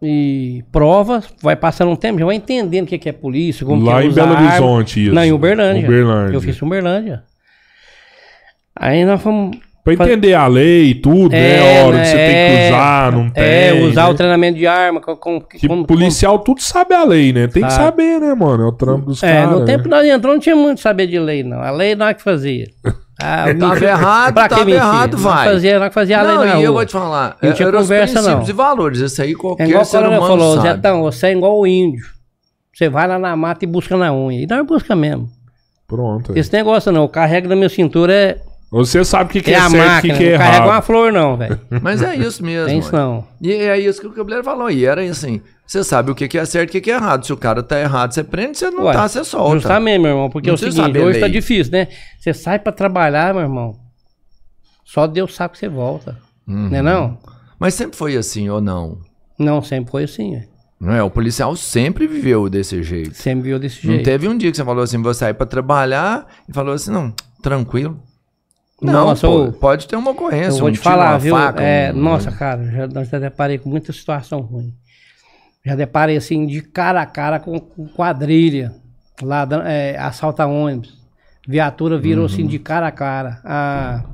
e 0.00 0.64
provas. 0.72 1.28
Vai 1.40 1.54
passando 1.54 1.90
um 1.90 1.96
tempo, 1.96 2.18
já 2.18 2.24
vai 2.24 2.36
entendendo 2.36 2.86
o 2.86 2.88
que 2.88 3.08
é 3.08 3.12
polícia, 3.12 3.66
como 3.66 3.84
Lá 3.84 4.00
que 4.00 4.06
é 4.06 4.10
em 4.10 4.12
Belo. 4.12 4.32
Horizonte, 4.32 5.04
isso. 5.04 5.14
Não, 5.14 5.24
em 5.24 5.32
Uberlândia. 5.32 5.84
Uberlândia. 5.84 6.36
Eu 6.36 6.40
fiz 6.40 6.60
em 6.60 6.64
Uberlândia. 6.64 7.24
Aí 8.74 9.04
nós 9.04 9.20
fomos... 9.20 9.58
Pra 9.84 9.94
entender 9.94 10.34
a 10.34 10.46
lei 10.46 10.90
e 10.90 10.94
tudo, 10.94 11.30
né? 11.32 11.80
A 11.80 11.86
hora 11.86 11.98
que 12.00 12.06
você 12.06 12.16
tem 12.16 12.26
que 12.26 12.32
é, 12.62 12.68
usar, 12.68 13.12
não 13.12 13.30
tem. 13.30 13.42
É, 13.44 13.72
usar 13.84 14.04
né? 14.04 14.10
o 14.10 14.14
treinamento 14.14 14.56
de 14.58 14.66
arma. 14.66 15.00
Com, 15.00 15.16
com, 15.16 15.40
Que 15.40 15.66
como- 15.66 15.84
policial 15.84 16.38
tudo 16.38 16.60
sabe 16.62 16.94
a 16.94 17.02
lei, 17.04 17.32
né? 17.32 17.48
Tem 17.48 17.64
que 17.64 17.70
Sabe. 17.70 17.84
saber, 17.84 18.20
né, 18.20 18.32
mano? 18.34 18.62
É 18.62 18.66
o 18.68 18.72
trampo 18.72 19.06
dos 19.06 19.20
É, 19.24 19.34
caras. 19.34 19.50
no 19.50 19.58
né? 19.60 19.66
tempo 19.66 19.82
que 19.84 19.88
nós 19.88 20.06
entramos 20.06 20.36
não 20.36 20.38
tinha 20.38 20.54
muito 20.54 20.80
saber 20.80 21.08
de 21.08 21.18
lei, 21.18 21.42
não. 21.42 21.60
A 21.60 21.72
lei 21.72 21.96
nós 21.96 22.14
que 22.16 22.22
fazia. 22.22 22.66
Ah, 23.24 23.44
Tava 23.56 23.74
mentira. 23.74 23.90
errado, 23.90 24.34
Pra 24.34 24.48
que 24.48 24.54
tava 24.56 24.70
errado, 24.70 25.12
Nós 25.12 25.20
vai. 25.22 25.44
Fazia, 25.48 25.78
nós 25.78 25.88
que 25.90 25.94
fazia 25.94 26.18
a 26.18 26.22
lei 26.22 26.34
Não, 26.34 26.40
na 26.44 26.46
e 26.48 26.54
rua. 26.54 26.64
eu 26.64 26.72
vou 26.72 26.84
te 26.86 26.92
falar. 26.92 27.36
Não 27.40 27.52
tinha 27.52 27.68
Eram 27.68 27.78
os 27.78 27.84
conversa, 27.84 28.14
princípios 28.14 28.48
não. 28.48 28.54
e 28.54 28.56
valores. 28.56 28.98
Isso 28.98 29.22
aí 29.22 29.30
É 29.30 29.34
qualquer 29.36 29.68
igual 29.68 29.82
o 29.82 29.84
ser 29.84 29.98
humano 29.98 30.26
falou, 30.26 30.56
sabe. 30.56 30.68
Zetão, 30.70 31.02
você 31.02 31.26
é 31.28 31.32
igual 31.32 31.60
o 31.60 31.64
índio. 31.64 32.02
Você 32.74 32.88
vai 32.88 33.06
lá 33.06 33.20
na 33.20 33.36
mata 33.36 33.64
e 33.64 33.68
busca 33.68 33.96
na 33.96 34.12
unha. 34.12 34.40
E 34.42 34.46
nós 34.46 34.66
busca 34.66 34.96
mesmo. 34.96 35.28
Pronto. 35.86 36.32
é. 36.34 36.38
Esse 36.38 36.52
negócio 36.52 36.90
não, 36.90 37.04
o 37.04 37.08
carrego 37.08 37.46
da 37.48 37.54
minha 37.54 37.68
cintura 37.68 38.12
é, 38.12 38.38
Você 38.72 39.04
sabe 39.04 39.28
o 39.28 39.32
que, 39.34 39.42
que 39.42 39.50
é 39.50 39.54
é, 39.54 39.58
a 39.58 39.68
certo 39.68 39.74
e 39.76 39.78
o 39.78 39.86
máquina. 39.86 40.14
que, 40.14 40.18
que 40.24 40.28
é 40.30 40.32
não 40.32 40.38
carrega 40.38 40.64
uma 40.64 40.72
errado. 40.72 40.82
flor 40.84 41.12
não, 41.12 41.36
velho. 41.36 41.60
Mas 41.82 42.02
é 42.02 42.16
isso 42.16 42.42
mesmo. 42.44 42.68
Tem 42.68 42.78
isso 42.78 42.90
não. 42.96 43.24
E 43.40 43.52
é 43.52 43.78
isso 43.78 44.00
que 44.00 44.06
o 44.06 44.12
cabeleiro 44.12 44.42
falou. 44.42 44.70
E 44.70 44.86
era 44.86 45.02
assim: 45.02 45.42
você 45.66 45.84
sabe 45.84 46.10
o 46.10 46.14
que 46.14 46.26
que 46.26 46.38
é 46.38 46.44
certo 46.46 46.68
e 46.68 46.70
o 46.70 46.72
que 46.72 46.80
que 46.80 46.90
é 46.90 46.94
errado. 46.94 47.26
Se 47.26 47.32
o 47.32 47.36
cara 47.36 47.62
tá 47.62 47.78
errado, 47.78 48.12
você 48.12 48.24
prende. 48.24 48.56
Se 48.56 48.70
não 48.70 48.84
Ué, 48.84 48.92
tá, 48.94 49.06
você 49.06 49.22
solta. 49.24 49.56
Justamente, 49.58 50.00
meu 50.00 50.10
irmão, 50.12 50.30
porque 50.30 50.48
Não 50.48 50.54
é 50.54 50.56
o 50.56 50.58
seguinte, 50.58 50.98
hoje 50.98 51.20
tá 51.20 51.28
difícil, 51.28 51.70
né? 51.72 51.88
Você 52.18 52.32
sai 52.32 52.58
pra 52.58 52.72
trabalhar, 52.72 53.34
meu 53.34 53.42
irmão. 53.42 53.76
Só 54.84 55.06
Deus 55.06 55.34
sabe 55.34 55.52
que 55.52 55.58
você 55.58 55.68
volta. 55.68 56.18
Uhum. 56.48 56.68
Né 56.70 56.80
não? 56.82 57.18
Mas 57.58 57.74
sempre 57.74 57.96
foi 57.96 58.16
assim 58.16 58.48
ou 58.48 58.60
não? 58.60 58.98
Não, 59.38 59.62
sempre 59.62 59.90
foi 59.90 60.04
assim, 60.04 60.32
velho. 60.32 60.48
Não 60.80 60.92
é? 60.94 61.02
O 61.02 61.10
policial 61.10 61.54
sempre 61.54 62.06
viveu 62.06 62.48
desse 62.48 62.82
jeito. 62.82 63.14
Sempre 63.14 63.44
viu 63.50 63.58
desse 63.58 63.86
Não 63.86 63.94
jeito. 63.94 64.04
teve 64.04 64.26
um 64.26 64.36
dia 64.36 64.50
que 64.50 64.56
você 64.56 64.64
falou 64.64 64.82
assim: 64.82 65.00
vou 65.00 65.14
sair 65.14 65.34
pra 65.34 65.46
trabalhar 65.46 66.26
e 66.48 66.52
falou 66.52 66.74
assim: 66.74 66.90
não, 66.90 67.14
tranquilo. 67.42 68.00
Não, 68.82 68.92
Nossa, 69.06 69.26
pô, 69.26 69.44
eu- 69.44 69.52
pode 69.52 69.86
ter 69.86 69.96
uma 69.96 70.10
ocorrência. 70.10 70.50
Eu 70.50 70.56
vou 70.58 70.68
um 70.68 70.72
te 70.72 70.78
falar, 70.78 71.16
viu? 71.18 71.34
faca, 71.36 71.62
É, 71.62 71.92
um- 71.92 71.96
Nossa, 71.96 72.32
cara, 72.32 72.64
já, 72.64 72.86
nós 72.88 73.08
já 73.08 73.18
deparei 73.18 73.58
com 73.58 73.70
muita 73.70 73.92
situação 73.92 74.40
ruim. 74.40 74.74
Já 75.64 75.76
deparei 75.76 76.16
assim 76.16 76.46
de 76.46 76.60
cara 76.60 77.00
a 77.00 77.06
cara 77.06 77.38
com, 77.38 77.58
com 77.60 77.86
quadrilha. 77.86 78.74
Dan- 79.48 79.62
é, 79.64 79.96
assalta 79.98 80.44
ônibus. 80.46 81.00
Viatura 81.46 81.96
virou 81.98 82.24
assim 82.26 82.46
de 82.46 82.58
cara 82.58 82.88
a 82.88 82.90
cara. 82.92 83.40
A, 83.44 84.04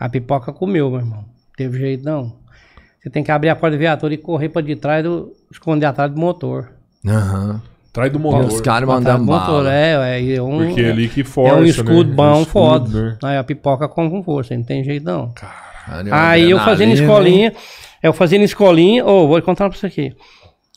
a 0.00 0.08
pipoca 0.08 0.52
comeu, 0.52 0.90
meu 0.90 0.98
irmão. 1.00 1.24
Teve 1.56 1.78
jeito 1.78 2.04
não. 2.04 2.36
Você 3.00 3.10
tem 3.10 3.22
que 3.22 3.30
abrir 3.30 3.50
a 3.50 3.54
porta 3.56 3.76
da 3.76 3.78
viatura 3.78 4.14
e 4.14 4.18
correr 4.18 4.48
pra 4.48 4.62
de 4.62 4.74
trás 4.74 5.04
do. 5.04 5.32
esconder 5.50 5.86
atrás 5.86 6.10
do 6.10 6.18
motor. 6.18 6.72
Aham. 7.06 7.62
Traz 7.94 8.12
do 8.12 8.18
motor. 8.18 8.44
os 8.44 8.60
caras 8.60 8.88
motor, 8.88 9.24
bala. 9.64 9.72
é, 9.72 10.18
é, 10.20 10.34
é 10.34 10.42
um, 10.42 10.58
Porque 10.66 10.82
é 10.82 10.90
ali 10.90 11.08
que 11.08 11.20
é 11.20 11.24
força, 11.24 11.54
um 11.56 11.64
escudo 11.64 12.10
né? 12.10 12.16
bom, 12.16 12.40
Um 12.40 12.44
foda. 12.44 12.88
né? 13.12 13.16
Aí 13.22 13.36
a 13.38 13.44
pipoca 13.44 13.88
come 13.88 14.10
com 14.10 14.22
força, 14.22 14.54
não 14.56 14.64
tem 14.64 14.82
jeito 14.82 15.04
não. 15.06 15.28
Caralho, 15.32 16.08
é 16.08 16.12
Aí 16.12 16.50
eu 16.50 16.58
fazendo 16.58 16.92
escolinha, 16.92 17.52
eu 18.02 18.12
fazendo 18.12 18.42
escolinha, 18.42 19.06
ô, 19.06 19.28
vou 19.28 19.40
contar 19.40 19.70
pra 19.70 19.78
você 19.78 19.86
aqui. 19.86 20.12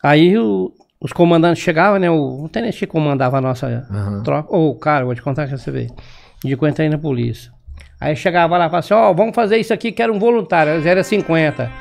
Aí 0.03 0.37
o- 0.37 0.71
os 1.01 1.11
comandantes 1.11 1.61
chegavam, 1.63 1.99
né? 1.99 2.09
O, 2.09 2.43
o 2.45 2.49
tenente 2.49 2.77
que 2.77 2.85
comandava 2.87 3.39
a 3.39 3.41
nossa 3.41 3.65
Aham. 3.91 4.21
tropa. 4.23 4.55
Ô, 4.55 4.75
cara, 4.75 5.01
eu 5.01 5.07
vou 5.07 5.15
te 5.15 5.21
contar 5.23 5.47
que 5.47 5.57
você 5.57 5.71
vê. 5.71 5.87
De 6.45 6.55
quando 6.55 6.69
eu 6.69 6.73
entrei 6.73 6.89
na 6.89 6.99
polícia. 6.99 7.51
Aí 7.99 8.15
chegava 8.15 8.55
lá 8.59 8.65
e 8.67 8.69
falava 8.69 8.77
assim, 8.77 8.93
ó, 8.93 9.11
vamos 9.11 9.33
fazer 9.33 9.57
isso 9.57 9.73
aqui, 9.73 9.91
quero 9.91 10.13
um 10.13 10.19
voluntário. 10.19 10.73
Eles 10.73 10.85
eram 10.85 11.03
50. 11.03 11.71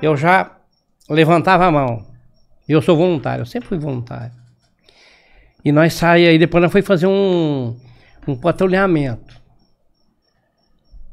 Eu 0.00 0.16
já 0.16 0.50
levantava 1.08 1.66
a 1.66 1.70
mão. 1.70 2.02
Eu 2.66 2.80
sou 2.80 2.96
voluntário, 2.96 3.42
eu 3.42 3.46
sempre 3.46 3.68
fui 3.68 3.78
voluntário. 3.78 4.39
E 5.64 5.70
nós 5.72 5.94
saímos 5.94 6.30
aí, 6.30 6.38
depois 6.38 6.62
nós 6.62 6.72
fomos 6.72 6.86
fazer 6.86 7.06
um, 7.06 7.76
um 8.26 8.36
patrulhamento. 8.36 9.40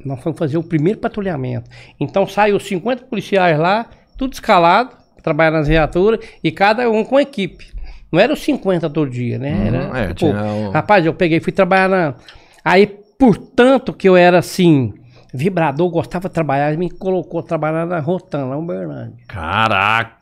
Nós 0.06 0.22
fomos 0.22 0.38
fazer 0.38 0.58
o 0.58 0.64
primeiro 0.64 1.00
patrulhamento. 1.00 1.70
Então 2.00 2.26
saiu 2.28 2.60
50 2.60 3.06
policiais 3.06 3.58
lá, 3.60 3.88
tudo 4.18 4.34
escalado, 4.34 4.96
trabalhando 5.24 5.56
nas 5.56 5.68
viaturas, 5.68 6.20
e 6.44 6.52
cada 6.52 6.90
um 6.90 7.04
com 7.04 7.20
equipe. 7.20 7.74
Não 8.12 8.20
era 8.20 8.32
os 8.32 8.40
50 8.42 8.90
todo 8.90 9.10
dia, 9.10 9.38
né? 9.38 9.68
Era, 9.68 9.88
Uhum, 9.90 9.96
é, 9.96 10.08
pô, 10.08 10.14
tinha 10.14 10.44
o- 10.46 10.72
Rapaz, 10.72 11.06
eu 11.06 11.14
peguei, 11.14 11.40
fui 11.42 11.52
trabalhar 11.52 11.90
na. 11.90 12.16
Aí, 12.64 12.88
portanto, 12.88 13.92
que 13.92 14.08
eu 14.08 14.16
era 14.16 14.38
assim, 14.40 14.94
vibrador, 15.34 15.90
gostava 15.90 16.30
de 16.30 16.34
trabalhar, 16.34 16.78
me 16.78 16.90
colocou 16.90 17.42
a 17.42 17.44
trabalhar 17.44 17.86
na 17.86 18.00
Rotan, 18.00 18.46
lá 18.46 18.56
em 18.56 18.60
Uberlândia. 18.60 19.26
Caraca! 19.28 20.17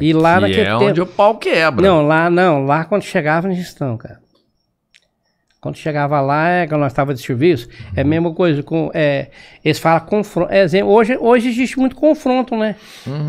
E 0.00 0.12
lá 0.12 0.34
que 0.36 0.40
naquele 0.42 0.60
é 0.68 0.74
onde 0.74 0.86
tempo- 1.00 1.02
o 1.02 1.06
pau 1.14 1.36
quebra. 1.36 1.86
Não, 1.86 2.06
lá 2.06 2.28
não, 2.30 2.64
lá 2.64 2.84
quando 2.84 3.02
chegava 3.02 3.48
na 3.48 3.54
gestão, 3.54 3.96
cara. 3.96 4.18
Quando 5.60 5.76
chegava 5.76 6.20
lá, 6.20 6.48
é, 6.48 6.66
quando 6.66 6.82
nós 6.82 6.92
estávamos 6.92 7.20
de 7.20 7.26
serviço, 7.26 7.68
é 7.96 8.02
a 8.02 8.04
mesma 8.04 8.32
coisa. 8.32 8.62
Com, 8.62 8.90
é, 8.94 9.28
eles 9.64 9.78
falam 9.78 10.00
confronto. 10.06 10.52
é, 10.52 10.84
hoje, 10.84 11.16
hoje 11.18 11.48
existe 11.48 11.78
muito 11.78 11.96
confronto, 11.96 12.56
né? 12.56 12.76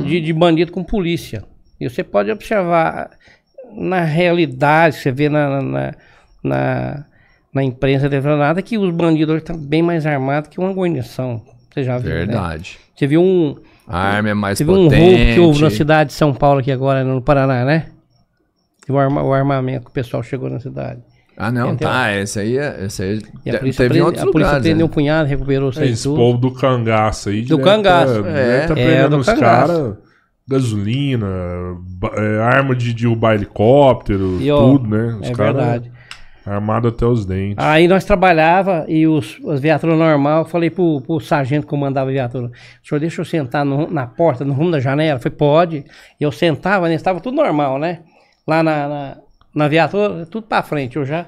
De, 0.06 0.22
de 0.22 0.34
bandido 0.34 0.72
com 0.72 0.84
polícia. 0.84 1.44
E 1.80 1.90
você 1.90 2.04
pode 2.04 2.30
observar 2.30 3.10
na 3.74 4.02
realidade, 4.02 4.98
você 4.98 5.12
vê 5.12 5.30
na, 5.30 5.62
na, 5.62 5.94
na, 6.44 7.06
na 7.54 7.64
imprensa 7.64 8.08
nada 8.38 8.62
que 8.62 8.78
os 8.78 8.92
bandidos 8.94 9.34
hoje 9.34 9.44
estão 9.44 9.58
bem 9.58 9.82
mais 9.82 10.06
armados 10.06 10.50
que 10.50 10.60
uma 10.60 10.72
guarnição. 10.72 11.42
Você 11.74 11.84
já 11.84 11.98
viu, 11.98 12.10
né? 12.12 12.18
Verdade. 12.18 12.78
Você 12.96 13.08
viu 13.08 13.22
um, 13.22 13.56
A 13.88 13.98
arma 14.00 14.30
é 14.30 14.34
mais 14.34 14.58
você 14.58 14.64
viu 14.66 14.74
um 14.74 14.84
potente. 14.86 15.02
roubo 15.02 15.34
que 15.34 15.40
houve 15.40 15.62
na 15.62 15.70
cidade 15.70 16.10
de 16.10 16.14
São 16.16 16.34
Paulo 16.34 16.60
aqui 16.60 16.72
agora, 16.72 17.04
no 17.04 17.22
Paraná, 17.22 17.64
né? 17.64 17.86
E 18.88 18.92
o, 18.92 18.98
arma- 18.98 19.24
o 19.24 19.34
armamento 19.34 19.86
que 19.86 19.90
o 19.92 19.94
pessoal 19.94 20.22
chegou 20.24 20.50
na 20.50 20.60
cidade. 20.60 21.00
Ah, 21.38 21.52
não, 21.52 21.68
Entendeu? 21.74 21.88
tá. 21.90 22.14
Esse 22.16 22.40
aí, 22.40 22.58
é- 22.58 22.86
esse 22.86 23.02
aí 23.04 23.22
E 23.46 23.50
a 23.52 23.60
polícia, 23.60 23.84
teve 23.84 24.00
em 24.00 24.02
prende- 24.02 24.02
outros 24.02 24.24
a 24.24 24.26
polícia 24.32 24.48
lugares. 24.54 24.64
prendeu 24.68 24.86
um 24.86 24.90
né? 24.90 24.94
punhado, 24.94 25.30
recuperou 25.30 25.70
isso 25.70 25.80
É, 25.80 25.84
aí 25.84 25.92
esse 25.92 26.04
tudo. 26.04 26.16
povo 26.18 26.38
do 26.40 26.52
cangaço 26.52 27.30
aí. 27.30 27.42
Do 27.42 27.48
direto 27.58 27.64
cangaço. 27.64 28.26
É, 28.26 28.68
tá 28.68 28.74
é, 28.74 28.76
prendendo 28.86 29.10
do 29.10 29.18
os 29.20 29.26
caras. 29.28 29.94
Gasolina, 30.50 31.28
é, 32.14 32.40
arma 32.42 32.74
de 32.76 32.94
derrubar 32.94 33.36
helicóptero, 33.36 34.38
E, 34.42 34.50
ó, 34.50 34.58
tudo, 34.72 34.88
né? 34.88 35.18
Os 35.22 35.30
é 35.30 35.34
caras 35.34 35.56
verdade. 35.56 35.92
Armados 36.48 36.92
até 36.94 37.06
os 37.06 37.26
dentes. 37.26 37.64
Aí 37.64 37.88
nós 37.88 38.06
trabalhava 38.06 38.86
e 38.88 39.06
os, 39.08 39.38
as 39.48 39.60
viaturas 39.60 39.98
normal, 39.98 40.46
falei 40.46 40.70
pro, 40.70 41.02
pro 41.02 41.20
sargento 41.20 41.66
que 41.66 41.70
comandava 41.70 42.10
a 42.10 42.14
viatura, 42.14 42.52
senhor, 42.84 43.00
deixa 43.00 43.22
eu 43.22 43.26
sentar 43.26 43.66
no- 43.66 43.90
na 43.90 44.06
porta, 44.08 44.46
no 44.46 44.54
rumo 44.54 44.72
da 44.72 44.80
janela. 44.80 45.18
Eu 45.18 45.22
falei, 45.22 45.38
pode. 45.38 45.86
E 46.20 46.24
eu 46.24 46.32
sentava? 46.32 46.92
Estava 46.94 47.20
tudo 47.20 47.36
normal, 47.36 47.78
né? 47.78 48.00
Lá 48.48 48.64
na, 48.64 48.88
na, 48.88 49.18
na 49.54 49.68
viatura, 49.68 50.26
tudo 50.26 50.48
pra 50.48 50.64
frente. 50.64 50.96
Eu 50.96 51.06
já, 51.06 51.26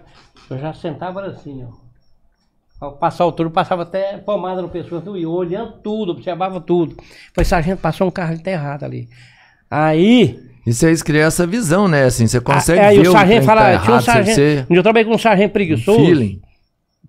eu 0.50 0.58
já 0.58 0.74
sentava 0.74 1.22
assim, 1.26 1.64
ó. 1.66 1.90
Ao 2.82 2.94
passar 2.94 3.26
o 3.26 3.32
turno, 3.34 3.52
passava 3.52 3.82
até 3.84 4.18
pomada 4.20 4.62
no 4.62 4.70
pescoço, 4.70 5.18
e 5.18 5.26
olhando 5.26 5.74
tudo, 5.84 6.14
observava 6.14 6.62
tudo. 6.62 6.96
Falei, 7.36 7.44
sargento, 7.46 7.82
passou 7.82 8.08
um 8.08 8.12
carro 8.12 8.34
enterrado 8.34 8.86
ali. 8.86 9.10
Aí, 9.70 10.40
E 10.66 10.74
vocês 10.74 11.02
criam 11.02 11.28
essa 11.28 11.48
visão, 11.48 11.88
né? 11.88 12.04
Assim, 12.04 12.28
você 12.28 12.40
consegue 12.42 12.80
Ah, 12.80 12.88
aí 12.88 13.00
ver 13.00 13.08
o 13.10 13.12
sargento 13.12 13.46
fala, 13.46 13.62
tá 13.62 13.68
tinha 13.80 13.80
um 13.80 13.84
errado, 13.94 14.04
sargento. 14.06 14.36
você- 14.36 14.66
Eu 14.70 14.84
trabalhei 14.84 15.06
com 15.10 15.16
um 15.16 15.18
sargento 15.18 15.52
preguiçoso. 15.54 16.00
feeling. 16.06 16.42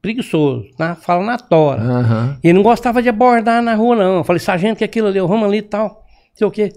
Preguiçoso, 0.01 0.65
na, 0.79 0.95
fala 0.95 1.23
na 1.25 1.37
tora. 1.37 1.83
Aham. 1.83 2.39
E 2.43 2.49
ele 2.49 2.55
não 2.57 2.63
gostava 2.63 3.03
de 3.03 3.09
abordar 3.11 3.63
na 3.63 3.75
rua, 3.75 3.95
não. 3.97 4.17
Eu 4.19 4.25
falei, 4.25 4.41
sargento, 4.41 4.79
que 4.79 4.85
aquilo 4.85 5.09
ali, 5.09 5.19
eu 5.19 5.29
vamos 5.29 5.47
ali 5.47 5.59
e 5.59 5.63
tal. 5.63 5.85
Não 5.89 6.37
sei 6.37 6.47
o 6.47 6.51
quê. 6.51 6.73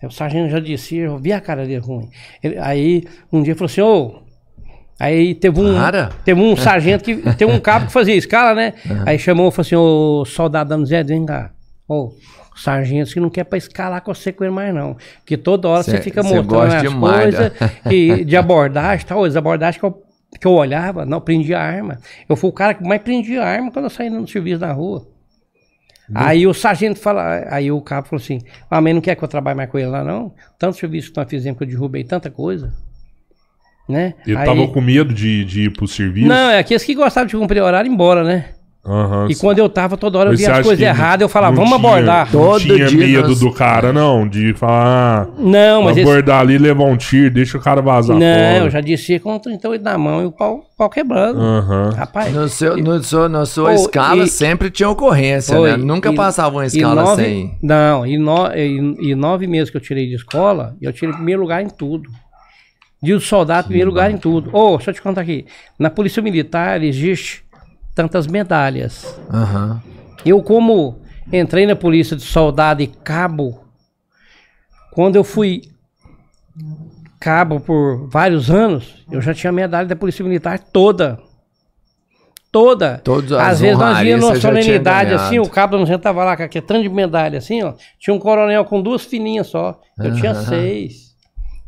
Aí 0.00 0.08
o 0.08 0.12
sargento 0.12 0.50
já 0.50 0.60
disse, 0.60 0.96
eu 0.96 1.18
vi 1.18 1.32
a 1.32 1.40
cara 1.40 1.66
dele 1.66 1.78
ruim. 1.84 2.08
Ele- 2.42 2.56
aí 2.58 3.04
um 3.32 3.42
dia 3.42 3.54
falou 3.56 3.66
assim, 3.66 3.80
ô. 3.80 4.22
Aí 5.00 5.34
teve 5.34 5.60
um. 5.60 5.74
Para. 5.74 6.10
Teve 6.24 6.40
um 6.40 6.54
sargento 6.56 7.02
que. 7.02 7.16
tem 7.34 7.48
um 7.48 7.58
cabo 7.58 7.86
que 7.86 7.92
fazia 7.92 8.14
escala, 8.14 8.54
né? 8.54 8.74
Aí 9.04 9.18
chamou 9.18 9.48
e 9.48 9.50
falou 9.50 9.66
assim, 9.66 9.74
ô 9.74 10.24
soldado 10.24 10.86
Zé, 10.86 11.02
vem 11.02 11.26
cá. 11.26 11.50
Ô, 11.86 12.12
o 12.54 12.58
sargento 12.58 13.12
que 13.12 13.20
não 13.20 13.28
quer 13.28 13.44
pra 13.44 13.58
escalar 13.58 14.00
com 14.02 14.14
você 14.14 14.32
com 14.32 14.42
ele 14.44 14.52
mais, 14.54 14.74
não. 14.74 14.96
Que 15.26 15.36
toda 15.36 15.68
hora 15.68 15.82
você 15.82 15.92
Cê- 15.92 16.02
fica 16.02 16.22
mostrando 16.22 16.60
as 16.60 16.82
demais, 16.82 17.34
coisas 17.36 17.60
né? 17.60 17.70
e 17.92 18.24
de 18.24 18.36
abordagem, 18.36 19.04
tal, 19.06 19.24
as 19.24 19.36
abordagens 19.36 19.78
que 19.78 19.84
eu, 19.84 20.02
que 20.40 20.46
eu 20.46 20.52
olhava, 20.52 21.04
não, 21.04 21.20
prendia 21.20 21.58
arma. 21.58 21.98
Eu 22.28 22.36
fui 22.36 22.48
o 22.48 22.52
cara 22.52 22.72
que 22.74 22.82
mais 22.82 23.02
prendia 23.02 23.42
arma 23.42 23.70
quando 23.70 23.84
eu 23.84 23.90
saí 23.90 24.08
no 24.08 24.26
serviço 24.26 24.60
na 24.60 24.72
rua. 24.72 25.06
Aí 26.14 26.46
o 26.46 26.52
sargento 26.52 26.98
fala, 27.00 27.46
aí 27.50 27.72
o 27.72 27.80
cabo 27.80 28.08
falou 28.08 28.22
assim, 28.22 28.38
ah, 28.70 28.78
mas 28.80 28.94
não 28.94 29.00
quer 29.00 29.14
que 29.16 29.24
eu 29.24 29.28
trabalhe 29.28 29.56
mais 29.56 29.70
com 29.70 29.78
ele 29.78 29.88
lá, 29.88 30.04
não? 30.04 30.34
Tanto 30.58 30.76
serviço 30.76 31.10
que 31.10 31.16
nós 31.16 31.28
fizemos 31.28 31.56
que 31.58 31.64
eu 31.64 31.68
derrubei 31.68 32.04
tanta 32.04 32.30
coisa. 32.30 32.72
Né? 33.88 34.14
Ele 34.26 34.36
Aí- 34.36 34.44
tava 34.46 34.68
com 34.68 34.80
medo 34.80 35.12
de, 35.14 35.44
de 35.44 35.62
ir 35.64 35.72
pro 35.72 35.86
serviço? 35.88 36.28
Não, 36.28 36.50
é 36.50 36.58
aqueles 36.58 36.82
que 36.84 36.94
gostavam 36.94 37.26
de 37.26 37.36
cumprir 37.36 37.62
horário 37.62 37.90
ir 37.90 37.92
embora, 37.92 38.22
né? 38.24 38.50
Aham. 38.86 39.28
E 39.30 39.34
quando 39.34 39.58
eu 39.58 39.68
tava 39.68 39.96
toda 39.96 40.18
hora 40.18 40.30
eu 40.30 40.36
via 40.36 40.52
as 40.56 40.62
coisas 40.66 40.80
erradas, 40.84 41.22
eu 41.22 41.28
falava, 41.28 41.56
vamos 41.56 41.70
tinha- 41.70 41.88
abordar. 41.88 42.26
Não 42.26 42.40
Todo 42.40 42.60
tinha 42.60 42.86
dia 42.86 42.98
medo 42.98 43.28
nós- 43.28 43.40
do 43.40 43.50
cara, 43.50 43.92
não, 43.94 44.28
de 44.28 44.52
falar, 44.54 45.22
ah, 45.22 45.26
Não, 45.38 45.82
mas 45.84 45.96
esse... 45.96 46.06
abordar 46.06 46.40
ali, 46.40 46.58
levar 46.58 46.84
um 46.84 46.96
tiro, 46.96 47.30
deixa 47.30 47.56
o 47.56 47.60
cara 47.62 47.80
vazar 47.80 48.14
Não, 48.16 48.20
fora. 48.20 48.58
eu 48.58 48.70
já 48.70 48.80
disse 48.82 49.18
com 49.18 49.38
38 49.38 49.82
na 49.82 49.96
mão 49.96 50.20
e 50.22 50.26
o 50.26 50.32
pau, 50.32 50.64
pau 50.76 50.90
quebrando. 50.90 51.40
Aham. 51.40 51.90
Rapaz, 51.96 52.32
No 52.34 52.46
seu, 52.48 52.76
no 52.76 53.02
seu, 53.02 53.28
na 53.28 53.46
sua 53.46 53.70
Oh, 53.70 53.74
escala 53.74 54.24
e- 54.24 54.28
sempre 54.28 54.70
tinha 54.70 54.88
ocorrência, 54.90 55.56
Foi. 55.56 55.70
né? 55.70 55.76
Nunca 55.78 56.10
E- 56.10 56.14
passava 56.14 56.56
uma 56.56 56.64
e 56.64 56.66
escala 56.66 57.02
nove- 57.04 57.22
sem. 57.24 57.58
Não, 57.62 58.06
e, 58.06 58.18
no, 58.18 58.46
e, 58.54 59.10
e 59.10 59.14
nove 59.14 59.46
meses 59.46 59.70
que 59.70 59.76
eu 59.76 59.80
tirei 59.80 60.06
de 60.08 60.14
escola, 60.16 60.76
eu 60.82 60.92
tirei 60.92 61.14
primeiro 61.14 61.40
lugar 61.40 61.62
em 61.62 61.68
tudo. 61.70 62.08
De 63.02 63.20
soldado, 63.20 63.66
primeiro 63.66 63.90
lugar 63.90 64.10
em 64.10 64.16
tudo. 64.16 64.48
Ô, 64.50 64.76
deixa 64.76 64.90
eu 64.90 64.94
te 64.94 65.02
contar 65.02 65.20
aqui. 65.20 65.44
Na 65.78 65.90
Polícia 65.90 66.22
Militar 66.22 66.82
existe 66.82 67.43
tantas 67.94 68.26
medalhas. 68.26 69.18
Aham. 69.32 69.82
Eu, 70.24 70.42
como 70.42 71.00
entrei 71.32 71.66
na 71.66 71.76
polícia 71.76 72.16
de 72.16 72.22
soldado 72.22 72.82
e 72.82 72.86
cabo, 72.86 73.64
quando 74.92 75.16
eu 75.16 75.24
fui 75.24 75.62
cabo 77.20 77.60
por 77.60 78.08
vários 78.08 78.50
anos, 78.50 79.04
eu 79.10 79.20
já 79.20 79.32
tinha 79.32 79.52
medalha 79.52 79.86
da 79.86 79.96
Polícia 79.96 80.24
Militar 80.24 80.58
toda. 80.58 81.18
Toda. 82.52 82.98
Todas 83.02 83.32
as 83.32 83.54
Às 83.54 83.60
vezes 83.60 83.78
nós 83.78 84.06
íamos 84.06 84.24
numa 84.24 84.38
tinha 84.38 84.52
solenidade 84.52 85.12
assim, 85.12 85.40
o 85.40 85.48
cabo 85.48 85.76
não 85.76 85.86
sentava 85.86 86.22
lá 86.22 86.36
com 86.36 86.44
aquele 86.44 86.64
tanto 86.64 86.82
de 86.82 86.88
medalha 86.88 87.38
assim, 87.38 87.62
ó. 87.62 87.74
Tinha 87.98 88.14
um 88.14 88.18
coronel 88.18 88.64
com 88.64 88.80
duas 88.80 89.04
fininhas 89.04 89.48
só. 89.48 89.80
Eu 89.98 90.14
tinha 90.14 90.30
Aham. 90.30 90.44
seis. 90.44 91.03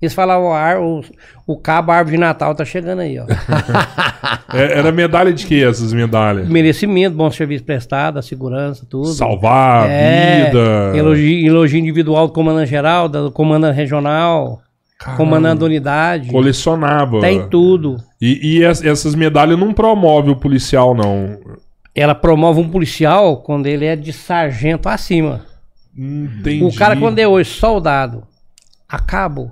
Eles 0.00 0.12
falavam, 0.12 0.48
o, 0.48 0.52
ar, 0.52 0.78
o, 0.78 1.02
o 1.46 1.56
cabo 1.56 1.90
árvore 1.90 2.16
de 2.16 2.20
Natal 2.20 2.54
tá 2.54 2.64
chegando 2.66 3.00
aí, 3.00 3.18
ó. 3.18 3.24
É- 4.52 4.78
Era 4.78 4.92
medalha 4.92 5.32
de 5.32 5.46
que 5.46 5.62
essas 5.64 5.92
medalhas? 5.92 6.48
Merecimento, 6.48 7.16
bom 7.16 7.30
serviço 7.30 7.64
prestado, 7.64 8.18
a 8.18 8.22
segurança, 8.22 8.86
tudo. 8.88 9.08
Salvar 9.08 9.84
a 9.86 9.88
É, 9.90 10.44
vida. 10.46 10.92
Elogio, 10.96 11.46
elogio 11.46 11.78
individual 11.80 12.26
do 12.26 12.32
comandante 12.32 12.68
geral, 12.70 13.08
do 13.08 13.30
comandante 13.32 13.74
regional, 13.76 14.60
Caramba. 14.98 15.16
comandante 15.16 15.58
da 15.60 15.66
unidade. 15.66 16.28
Colecionava. 16.30 17.20
Tem 17.20 17.48
tudo. 17.48 17.96
E, 18.20 18.58
e 18.58 18.64
es- 18.64 18.84
essas 18.84 19.14
medalhas 19.14 19.58
não 19.58 19.72
promovem 19.72 20.32
o 20.32 20.36
policial, 20.36 20.94
não. 20.94 21.38
Ela 21.94 22.14
promove 22.14 22.60
um 22.60 22.68
policial 22.68 23.38
quando 23.38 23.66
ele 23.66 23.86
é 23.86 23.96
de 23.96 24.12
sargento 24.12 24.88
acima. 24.88 25.40
Entendi. 25.96 26.62
O 26.62 26.74
cara, 26.74 26.96
quando 26.96 27.18
é 27.18 27.26
hoje 27.26 27.50
soldado, 27.50 28.24
a 28.88 28.98
cabo, 28.98 29.50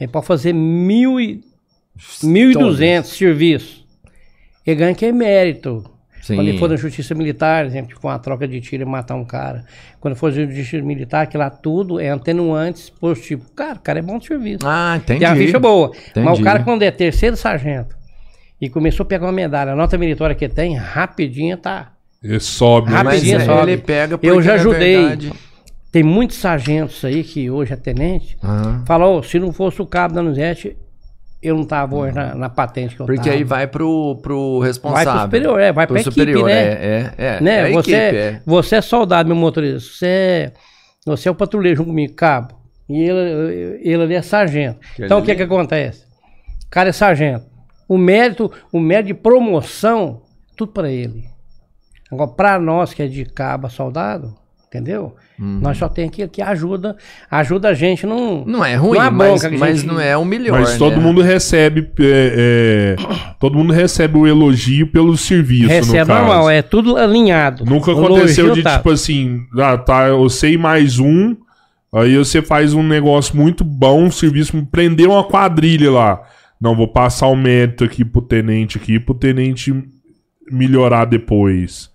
ele 0.00 0.10
pode 0.10 0.26
fazer 0.26 0.52
mil 0.52 1.20
e, 1.20 1.40
1.200 1.98 3.04
serviços. 3.04 3.84
Ele 4.66 4.76
ganha 4.76 4.94
que 4.94 5.04
é 5.06 5.12
mérito. 5.12 5.84
Sim. 6.22 6.36
Quando 6.36 6.48
ele 6.48 6.58
for 6.58 6.68
na 6.68 6.76
justiça 6.76 7.14
militar, 7.14 7.64
exemplo, 7.64 7.98
com 7.98 8.08
uma 8.08 8.18
troca 8.18 8.46
de 8.46 8.60
tiro 8.60 8.82
e 8.82 8.86
matar 8.86 9.14
um 9.14 9.24
cara. 9.24 9.64
Quando 10.00 10.14
for 10.14 10.30
na 10.32 10.44
justiça 10.52 10.82
militar, 10.84 11.26
que 11.26 11.36
lá 11.36 11.48
tudo 11.48 11.98
é 11.98 12.10
atenuantes 12.10 12.90
positivo. 12.90 13.46
Cara, 13.56 13.76
o 13.76 13.80
cara 13.80 13.98
é 13.98 14.02
bom 14.02 14.18
de 14.18 14.26
serviço. 14.26 14.58
Ah, 14.64 14.96
entendi. 14.96 15.20
Tem 15.20 15.28
uma 15.28 15.36
ficha 15.36 15.58
boa. 15.58 15.88
Mas 15.90 16.08
Entendi. 16.24 16.40
o 16.40 16.44
cara, 16.44 16.62
quando 16.62 16.82
é 16.82 16.90
terceiro 16.90 17.36
sargento 17.36 17.96
e 18.60 18.68
começou 18.68 19.04
a 19.04 19.06
pegar 19.06 19.26
uma 19.26 19.32
medalha, 19.32 19.72
a 19.72 19.76
nota 19.76 19.96
meritória 19.96 20.34
que 20.34 20.46
tem, 20.48 20.76
rapidinho 20.76 21.56
tá. 21.56 21.92
Ele 22.22 22.38
sobe. 22.38 22.90
Mas 22.90 23.02
Rapidinho 23.02 23.36
é, 23.40 23.44
sobe. 23.46 23.72
ele 23.72 23.80
pega 23.80 24.18
porque, 24.18 24.30
Eu 24.30 24.42
já 24.42 24.54
ajudei. 24.54 24.96
verdade- 24.98 25.32
Tem 25.92 26.02
muitos 26.02 26.36
sargentos 26.36 27.04
aí 27.04 27.24
que 27.24 27.50
hoje 27.50 27.72
é 27.72 27.76
tenente. 27.76 28.38
Aham. 28.42 28.84
Falou, 28.86 29.22
se 29.22 29.38
não 29.38 29.52
fosse 29.52 29.82
o 29.82 29.86
cabo 29.86 30.14
da 30.14 30.22
Nuzete, 30.22 30.76
eu 31.42 31.56
não 31.56 31.64
tava 31.64 31.96
hoje 31.96 32.14
na, 32.14 32.34
na 32.34 32.48
patente 32.48 32.94
que 32.94 33.02
eu 33.02 33.06
Porque 33.06 33.22
tava. 33.22 33.34
aí 33.34 33.42
vai 33.42 33.66
pro, 33.66 34.16
pro 34.22 34.60
responsável. 34.60 35.04
Vai 35.04 35.14
pro 35.14 35.24
superior, 35.24 35.60
é, 35.60 35.72
vai 35.72 35.86
Pro 35.86 35.94
pra 35.94 36.00
equipe, 36.02 36.14
superior, 36.14 36.46
né? 36.46 36.52
É, 36.52 37.12
é, 37.18 37.26
é. 37.26 37.40
né? 37.40 37.70
É 37.70 37.72
você, 37.72 37.90
equipe, 37.94 38.16
é. 38.16 38.42
você 38.46 38.76
é 38.76 38.80
soldado, 38.80 39.28
meu 39.28 39.36
motorista. 39.36 39.80
Você 39.80 40.06
é, 40.06 40.52
você 41.04 41.28
é 41.28 41.32
o 41.32 41.34
patrulheiro 41.34 41.78
junto 41.78 41.88
comigo, 41.88 42.14
cabo. 42.14 42.54
E 42.88 43.02
ele, 43.02 43.80
ele 43.82 44.02
ali 44.02 44.14
é 44.14 44.22
sargento. 44.22 44.78
Que 44.94 45.04
então 45.04 45.20
o 45.20 45.22
que 45.24 45.34
que 45.34 45.42
acontece? 45.42 46.04
O 46.66 46.70
cara 46.70 46.90
é 46.90 46.92
sargento. 46.92 47.46
O 47.88 47.98
mérito, 47.98 48.50
o 48.72 48.78
mérito 48.78 49.08
de 49.08 49.14
promoção, 49.14 50.22
tudo 50.56 50.72
pra 50.72 50.90
ele. 50.90 51.24
Agora, 52.12 52.30
pra 52.30 52.58
nós 52.58 52.92
que 52.92 53.02
é 53.02 53.06
de 53.06 53.24
cabo 53.24 53.66
a 53.66 53.70
soldado, 53.70 54.34
entendeu? 54.72 55.16
Uhum. 55.36 55.58
Nós 55.60 55.76
só 55.76 55.88
tem 55.88 56.06
aquilo 56.06 56.28
que 56.28 56.40
ajuda, 56.40 56.96
ajuda 57.28 57.70
a 57.70 57.74
gente 57.74 58.06
não 58.06 58.44
Não 58.44 58.64
é 58.64 58.76
ruim, 58.76 58.98
Não 58.98 59.04
é 59.04 59.10
mas, 59.10 59.44
a 59.44 59.50
mas 59.50 59.80
gente- 59.80 59.86
não 59.88 60.00
é 60.00 60.16
o 60.16 60.24
melhor, 60.24 60.60
Mas 60.60 60.78
todo 60.78 60.96
né? 60.96 61.02
mundo 61.02 61.20
recebe. 61.22 61.90
é, 62.00 62.96
é, 62.96 63.34
todo 63.40 63.58
mundo 63.58 63.72
recebe 63.72 64.16
o 64.16 64.26
elogio 64.28 64.86
pelo 64.86 65.16
serviço. 65.16 65.64
no 65.64 65.68
recebe 65.70 66.06
caso. 66.06 66.20
normal, 66.20 66.48
é 66.48 66.62
tudo 66.62 66.96
alinhado. 66.96 67.64
Nunca 67.64 67.92
O 67.92 68.04
aconteceu 68.04 68.52
de 68.52 68.62
tá. 68.62 68.76
tipo 68.76 68.90
assim, 68.90 69.40
ah, 69.58 69.76
tá, 69.76 70.06
eu 70.06 70.28
sei 70.28 70.56
mais 70.56 71.00
um, 71.00 71.34
aí 71.92 72.16
você 72.16 72.40
faz 72.40 72.72
um 72.72 72.82
negócio 72.84 73.36
muito 73.36 73.64
bom, 73.64 74.04
um 74.04 74.10
serviço, 74.10 74.64
prender 74.70 75.08
uma 75.08 75.24
quadrilha 75.24 75.90
lá. 75.90 76.22
Não, 76.60 76.76
vou 76.76 76.86
passar 76.86 77.26
o 77.26 77.34
mérito 77.34 77.82
aqui 77.82 78.04
pro 78.04 78.22
tenente 78.22 78.78
aqui, 78.78 79.00
pro 79.00 79.14
tenente 79.14 79.74
melhorar 80.50 81.06
depois. 81.06 81.90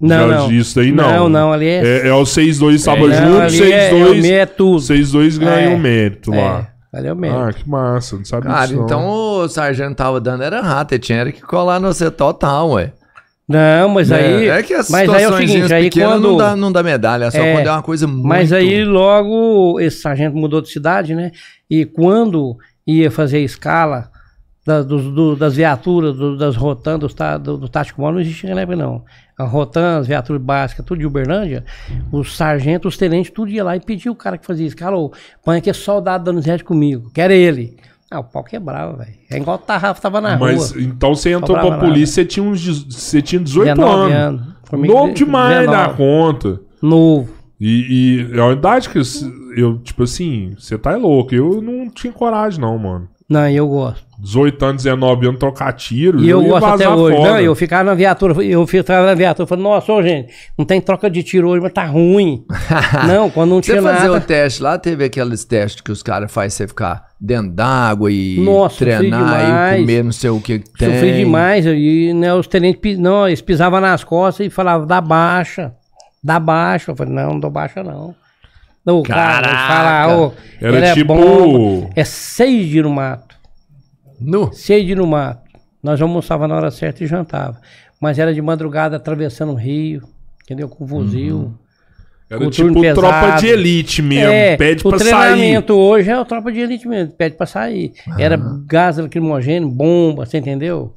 Não, 0.00 0.28
Já 0.30 0.36
não. 0.36 0.52
Isso 0.52 0.76
daí 0.76 0.92
não. 0.92 1.10
Não, 1.10 1.28
não, 1.28 1.52
ali 1.52 1.66
é- 1.66 2.02
É, 2.04 2.08
é 2.08 2.12
o 2.12 2.24
6-2 2.26 2.84
tava 2.84 3.06
Não, 3.08 3.14
junto, 3.14 3.40
ali 3.40 3.72
é, 3.72 3.90
6-2. 3.90 4.24
é, 4.24 4.28
é 4.40 4.46
tudo. 4.46 4.80
6-2 4.82 5.38
ganha 5.38 5.70
É. 5.70 5.74
o 5.74 5.78
mérito 5.78 6.30
lá. 6.30 6.68
É, 6.92 6.98
ali 6.98 7.08
é 7.08 7.12
o 7.12 7.16
mérito. 7.16 7.40
Ah, 7.40 7.52
que 7.52 7.68
massa, 7.68 8.16
não 8.16 8.24
sabe 8.24 8.46
Cara, 8.46 8.66
disso. 8.66 8.76
não. 8.78 8.84
então 8.84 9.08
o 9.08 9.48
sargento 9.48 9.94
tava 9.94 10.20
dando 10.20 10.42
era 10.42 10.60
rato, 10.60 10.92
ele 10.92 10.98
tinha 10.98 11.32
que 11.32 11.40
colar 11.40 11.80
no 11.80 11.92
C 11.94 12.10
total, 12.10 12.72
ué. 12.72 12.92
Não, 13.48 13.88
mas 13.90 14.10
aí. 14.10 14.48
é 14.48 14.60
que 14.62 14.74
as 14.74 14.90
mas 14.90 15.08
aí 15.08 15.22
é 15.22 15.28
o 15.28 15.36
seguinte, 15.36 15.72
aí 15.72 15.88
quando. 15.88 16.20
não, 16.20 16.36
dá, 16.36 16.56
não 16.56 16.72
dá 16.72 16.82
medalha, 16.82 17.30
só 17.30 17.38
É, 17.38 17.54
quando 17.54 17.66
é 17.68 17.70
uma 17.70 17.82
coisa 17.82 18.06
muito... 18.06 18.26
Mas 18.26 18.52
aí 18.52 18.84
logo 18.84 19.78
esse 19.80 19.98
sargento 19.98 20.36
mudou 20.36 20.60
de 20.60 20.68
cidade, 20.68 21.14
né? 21.14 21.30
E 21.70 21.84
quando 21.86 22.56
ia 22.84 23.08
fazer 23.10 23.36
a 23.38 23.40
escala 23.40 24.10
da- 24.66 24.82
dos- 24.82 25.04
do- 25.12 25.36
das 25.36 25.54
viaturas, 25.54 26.16
do- 26.16 26.36
das 26.36 26.56
rotan, 26.56 26.98
tá- 27.14 27.38
do, 27.38 27.56
do 27.56 27.68
tático 27.68 28.00
móvel, 28.00 28.24
não 28.24 28.54
na 28.54 28.60
época, 28.62 28.76
não. 28.76 29.04
A 29.38 29.44
rotan, 29.44 29.98
as 29.98 30.06
viaturas 30.06 30.42
básicas, 30.42 30.84
tudo 30.84 30.98
de 30.98 31.06
Uberlândia, 31.06 31.64
os 32.10 32.36
sargentos, 32.36 32.94
os 32.94 32.98
tenentes, 32.98 33.30
tudo 33.30 33.50
ia 33.50 33.62
lá 33.62 33.76
e 33.76 33.80
pedia 33.80 34.10
o 34.10 34.16
cara 34.16 34.36
que 34.38 34.46
fazia 34.46 34.66
escala, 34.66 34.96
ô, 34.96 35.12
põe 35.44 35.58
aqui 35.58 35.72
soldado 35.72 36.24
dando 36.24 36.40
zero 36.40 36.64
comigo, 36.64 37.10
quero 37.14 37.32
ele. 37.32 37.76
Ah, 38.10 38.20
o 38.20 38.24
pau 38.24 38.42
quebrava, 38.44 38.96
velho. 38.98 39.14
É 39.30 39.36
igual 39.36 39.56
o 39.56 39.58
Tarrafo 39.58 40.00
tava 40.00 40.20
na 40.20 40.38
Mas 40.38 40.70
rua. 40.72 40.82
então 40.82 41.14
você 41.14 41.32
entrou 41.32 41.58
pra 41.58 41.78
polícia, 41.78 42.22
você 42.22 42.24
tinha, 42.24 42.44
uns, 42.44 42.84
você 42.84 43.20
tinha 43.20 43.40
18 43.42 43.74
19 43.74 44.12
anos. 44.12 44.40
anos. 44.42 44.88
Novo 44.88 45.12
demais 45.12 45.60
19. 45.60 45.76
da 45.88 45.92
conta. 45.94 46.60
Novo. 46.80 47.32
E, 47.60 48.26
e 48.32 48.38
é 48.38 48.42
uma 48.42 48.52
idade 48.52 48.88
que 48.88 49.00
eu, 49.56 49.78
tipo 49.78 50.04
assim, 50.04 50.54
você 50.58 50.78
tá 50.78 50.94
louco. 50.96 51.34
Eu 51.34 51.60
não 51.60 51.88
tinha 51.90 52.12
coragem, 52.12 52.60
não, 52.60 52.78
mano. 52.78 53.08
Não, 53.28 53.48
eu 53.48 53.66
gosto. 53.66 54.06
18 54.18 54.64
anos, 54.64 54.82
19 54.84 55.26
anos, 55.26 55.40
trocar 55.40 55.72
tiro. 55.72 56.22
E 56.22 56.28
eu 56.28 56.42
gosto 56.42 56.64
até 56.64 56.88
hoje. 56.88 57.16
fora. 57.16 57.32
Não, 57.32 57.40
eu 57.40 57.54
ficava 57.54 57.84
na 57.84 57.94
viatura, 57.94 58.42
eu 58.42 58.66
ficava 58.66 59.04
na 59.04 59.14
viatura, 59.14 59.46
falei, 59.46 59.64
nossa, 59.64 59.92
ô, 59.92 60.02
gente, 60.02 60.32
não 60.56 60.64
tem 60.64 60.80
troca 60.80 61.10
de 61.10 61.22
tiro 61.22 61.48
hoje, 61.48 61.60
mas 61.60 61.72
tá 61.72 61.84
ruim. 61.84 62.44
não, 63.06 63.28
quando 63.28 63.50
não 63.50 63.62
Você 63.62 63.72
tinha 63.72 63.82
fazer 63.82 64.08
nada. 64.08 64.18
o 64.18 64.20
teste 64.20 64.62
lá, 64.62 64.78
teve 64.78 65.04
aqueles 65.04 65.44
testes 65.44 65.80
que 65.82 65.92
os 65.92 66.02
caras 66.02 66.32
fazem 66.32 66.50
você 66.50 66.68
ficar 66.68 67.08
dentro 67.20 67.50
d'água 67.50 68.10
e 68.10 68.38
Nossa, 68.40 68.78
treinar 68.78 69.74
e 69.74 69.80
comer 69.80 70.04
não 70.04 70.12
sei 70.12 70.30
o 70.30 70.40
que 70.40 70.60
que 70.60 70.70
tem. 70.78 70.94
Sofri 70.94 71.16
demais. 71.16 71.66
E 71.66 72.12
né, 72.14 72.32
os 72.32 72.46
tenentes, 72.46 72.98
não, 72.98 73.26
eles 73.26 73.42
pisavam 73.42 73.80
nas 73.80 74.02
costas 74.04 74.46
e 74.46 74.50
falavam, 74.50 74.86
dá 74.86 75.00
baixa, 75.00 75.74
dá 76.22 76.38
baixa. 76.38 76.92
Eu 76.92 76.96
falei, 76.96 77.12
não, 77.12 77.30
não 77.30 77.40
dou 77.40 77.50
baixa, 77.50 77.82
não. 77.82 78.14
O 78.86 79.02
cara, 79.02 79.48
falavam, 79.48 80.26
ô, 80.28 80.32
Era 80.60 80.76
ele 80.76 80.86
é 80.86 80.94
tipo- 80.94 81.14
bom. 81.14 81.90
É 81.96 82.04
seis 82.04 82.68
dias 82.68 82.84
no 82.84 82.90
mato. 82.90 83.34
Nu. 84.20 84.52
Seis 84.52 84.84
dias 84.86 84.96
no 84.98 85.06
mato. 85.06 85.42
Nós 85.82 86.00
almoçava 86.00 86.46
na 86.48 86.54
hora 86.54 86.70
certa 86.70 87.02
e 87.02 87.06
jantava. 87.06 87.60
Mas 88.00 88.18
era 88.18 88.32
de 88.32 88.40
madrugada 88.40 88.96
atravessando 88.96 89.52
o 89.52 89.56
rio, 89.56 90.02
entendeu? 90.44 90.68
Com 90.68 90.86
fuzil. 90.86 91.54
Era 92.28 92.40
com 92.40 92.50
tipo 92.50 92.80
tropa 92.94 93.36
de 93.40 93.46
elite 93.46 94.02
mesmo. 94.02 94.32
É, 94.32 94.56
pede 94.56 94.80
o 94.84 94.90
pra 94.90 94.98
sair. 94.98 95.08
treinamento 95.10 95.74
hoje 95.74 96.10
é 96.10 96.18
o 96.18 96.24
tropa 96.24 96.50
de 96.50 96.58
elite 96.60 96.88
mesmo, 96.88 97.12
pede 97.12 97.36
pra 97.36 97.46
sair. 97.46 97.92
Era 98.18 98.36
gás 98.66 98.98
lacrimogêneo, 98.98 99.68
bomba, 99.68 100.26
você 100.26 100.38
entendeu? 100.38 100.92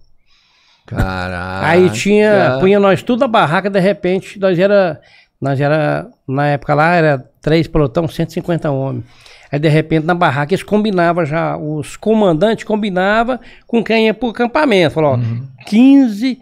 Caraca. 0.88 1.68
Aí 1.68 1.90
tinha, 1.92 2.58
punha 2.60 2.80
nós 2.80 3.04
tudo 3.04 3.20
na 3.20 3.28
barraca, 3.28 3.70
de 3.70 3.80
repente, 3.80 4.40
nós 4.40 4.58
era, 4.58 5.00
nós 5.42 5.60
era, 5.60 6.08
na 6.28 6.48
época 6.48 6.74
lá, 6.74 6.96
era 6.96 7.26
três 7.42 7.68
pelotão, 7.68 8.08
150 8.08 8.70
homens. 8.70 9.06
Aí, 9.52 9.58
de 9.58 9.70
repente, 9.70 10.06
na 10.06 10.14
barraca, 10.14 10.54
eles 10.54 10.64
combinavam 10.64 11.26
já, 11.26 11.58
os 11.58 11.98
comandantes 11.98 12.66
combinavam 12.66 13.40
com 13.66 13.84
quem 13.84 14.06
ia 14.06 14.14
pro 14.14 14.30
acampamento. 14.30 14.96
Falou, 14.96 15.14
ó, 15.14 15.20
15 15.66 16.40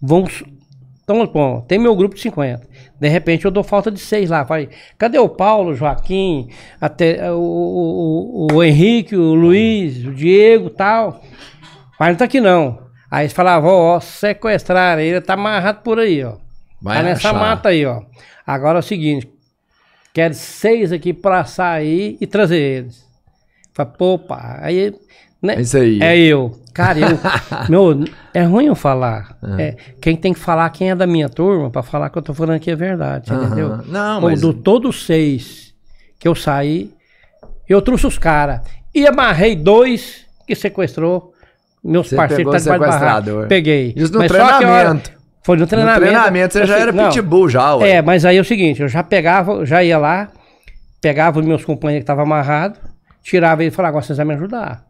vão... 0.00 0.24
Então, 1.04 1.26
bom, 1.26 1.60
tem 1.62 1.78
meu 1.78 1.94
grupo 1.94 2.14
de 2.14 2.20
50. 2.20 2.68
De 3.00 3.08
repente, 3.08 3.44
eu 3.44 3.50
dou 3.50 3.64
falta 3.64 3.90
de 3.90 3.98
seis 3.98 4.30
lá. 4.30 4.44
Falei, 4.46 4.68
cadê 4.96 5.18
o 5.18 5.28
Paulo, 5.28 5.70
o 5.70 5.74
Joaquim, 5.74 6.48
até, 6.80 7.32
o, 7.32 7.36
o, 7.36 8.46
o, 8.52 8.56
o 8.56 8.62
Henrique, 8.62 9.16
o 9.16 9.34
Luiz, 9.34 10.04
o 10.04 10.12
Diego 10.12 10.68
e 10.68 10.70
tal. 10.70 11.20
Mas 11.98 12.10
não 12.10 12.16
tá 12.16 12.24
aqui 12.26 12.40
não. 12.40 12.78
Aí 13.10 13.24
eles 13.24 13.32
falavam, 13.32 13.70
ó, 13.70 13.96
ó, 13.96 14.00
sequestraram 14.00 15.02
ele, 15.02 15.20
tá 15.20 15.34
amarrado 15.34 15.82
por 15.82 15.98
aí, 15.98 16.22
ó. 16.22 16.34
Vai 16.82 16.96
tá 16.98 17.02
nessa 17.02 17.28
achar. 17.30 17.38
mata 17.38 17.68
aí, 17.70 17.84
ó. 17.86 18.02
Agora 18.46 18.78
é 18.78 18.80
o 18.80 18.82
seguinte, 18.82 19.28
quero 20.12 20.34
seis 20.34 20.92
aqui 20.92 21.12
pra 21.12 21.44
sair 21.44 22.16
e 22.20 22.26
trazer 22.26 22.58
eles. 22.58 23.04
Falei, 23.74 23.92
pô, 23.96 24.18
pá, 24.18 24.58
aí... 24.62 24.94
Né? 25.42 25.54
É 25.56 25.60
isso 25.62 25.76
aí. 25.78 25.98
É 26.02 26.18
eu. 26.18 26.58
Cara, 26.74 26.98
eu... 26.98 27.18
meu, 27.68 28.04
é 28.34 28.42
ruim 28.42 28.66
eu 28.66 28.74
falar. 28.74 29.38
É, 29.58 29.74
quem 30.00 30.14
tem 30.16 30.32
que 30.34 30.38
falar, 30.38 30.68
quem 30.70 30.90
é 30.90 30.94
da 30.94 31.06
minha 31.06 31.28
turma, 31.28 31.70
pra 31.70 31.82
falar 31.82 32.10
que 32.10 32.18
eu 32.18 32.22
tô 32.22 32.34
falando 32.34 32.56
aqui 32.56 32.70
é 32.70 32.76
verdade, 32.76 33.32
Aham. 33.32 33.46
entendeu? 33.46 33.76
Não, 33.86 34.20
mas- 34.20 34.40
Do 34.40 34.52
todos 34.52 35.06
seis 35.06 35.74
que 36.18 36.28
eu 36.28 36.34
saí, 36.34 36.92
eu 37.68 37.80
trouxe 37.80 38.06
os 38.06 38.18
caras. 38.18 38.60
E 38.94 39.06
amarrei 39.06 39.56
dois 39.56 40.26
que 40.46 40.54
sequestrou. 40.54 41.32
Meus 41.82 42.08
Você 42.08 42.16
parceiros 42.16 42.62
pegou 42.64 42.86
tá 42.86 42.92
sequestrador. 42.92 43.46
Peguei. 43.48 43.94
Isso 43.96 44.12
no 44.12 44.18
Mas 44.18 44.30
só 44.30 44.36
que 44.36 44.42
hora- 44.42 44.56
treinamento. 44.58 45.12
Foi 45.42 45.56
no 45.56 45.62
No 45.62 45.66
treinamento. 45.66 46.00
treinamento 46.00 46.52
você 46.52 46.66
já 46.66 46.78
era 46.78 46.92
não, 46.92 47.08
pitbull 47.08 47.48
já, 47.48 47.74
ué. 47.76 47.90
É, 47.92 48.02
mas 48.02 48.24
aí 48.24 48.36
é 48.36 48.40
o 48.40 48.44
seguinte, 48.44 48.82
eu 48.82 48.88
já 48.88 49.02
pegava, 49.02 49.64
já 49.64 49.82
ia 49.82 49.96
lá, 49.98 50.28
pegava 51.00 51.40
os 51.40 51.46
meus 51.46 51.64
companheiros 51.64 52.02
que 52.02 52.04
estavam 52.04 52.24
amarrados, 52.24 52.78
tirava 53.22 53.62
ele 53.62 53.70
e 53.70 53.74
falava, 53.74 53.90
agora 53.92 54.04
vocês 54.04 54.16
vão 54.18 54.26
me 54.26 54.34
ajudar. 54.34 54.84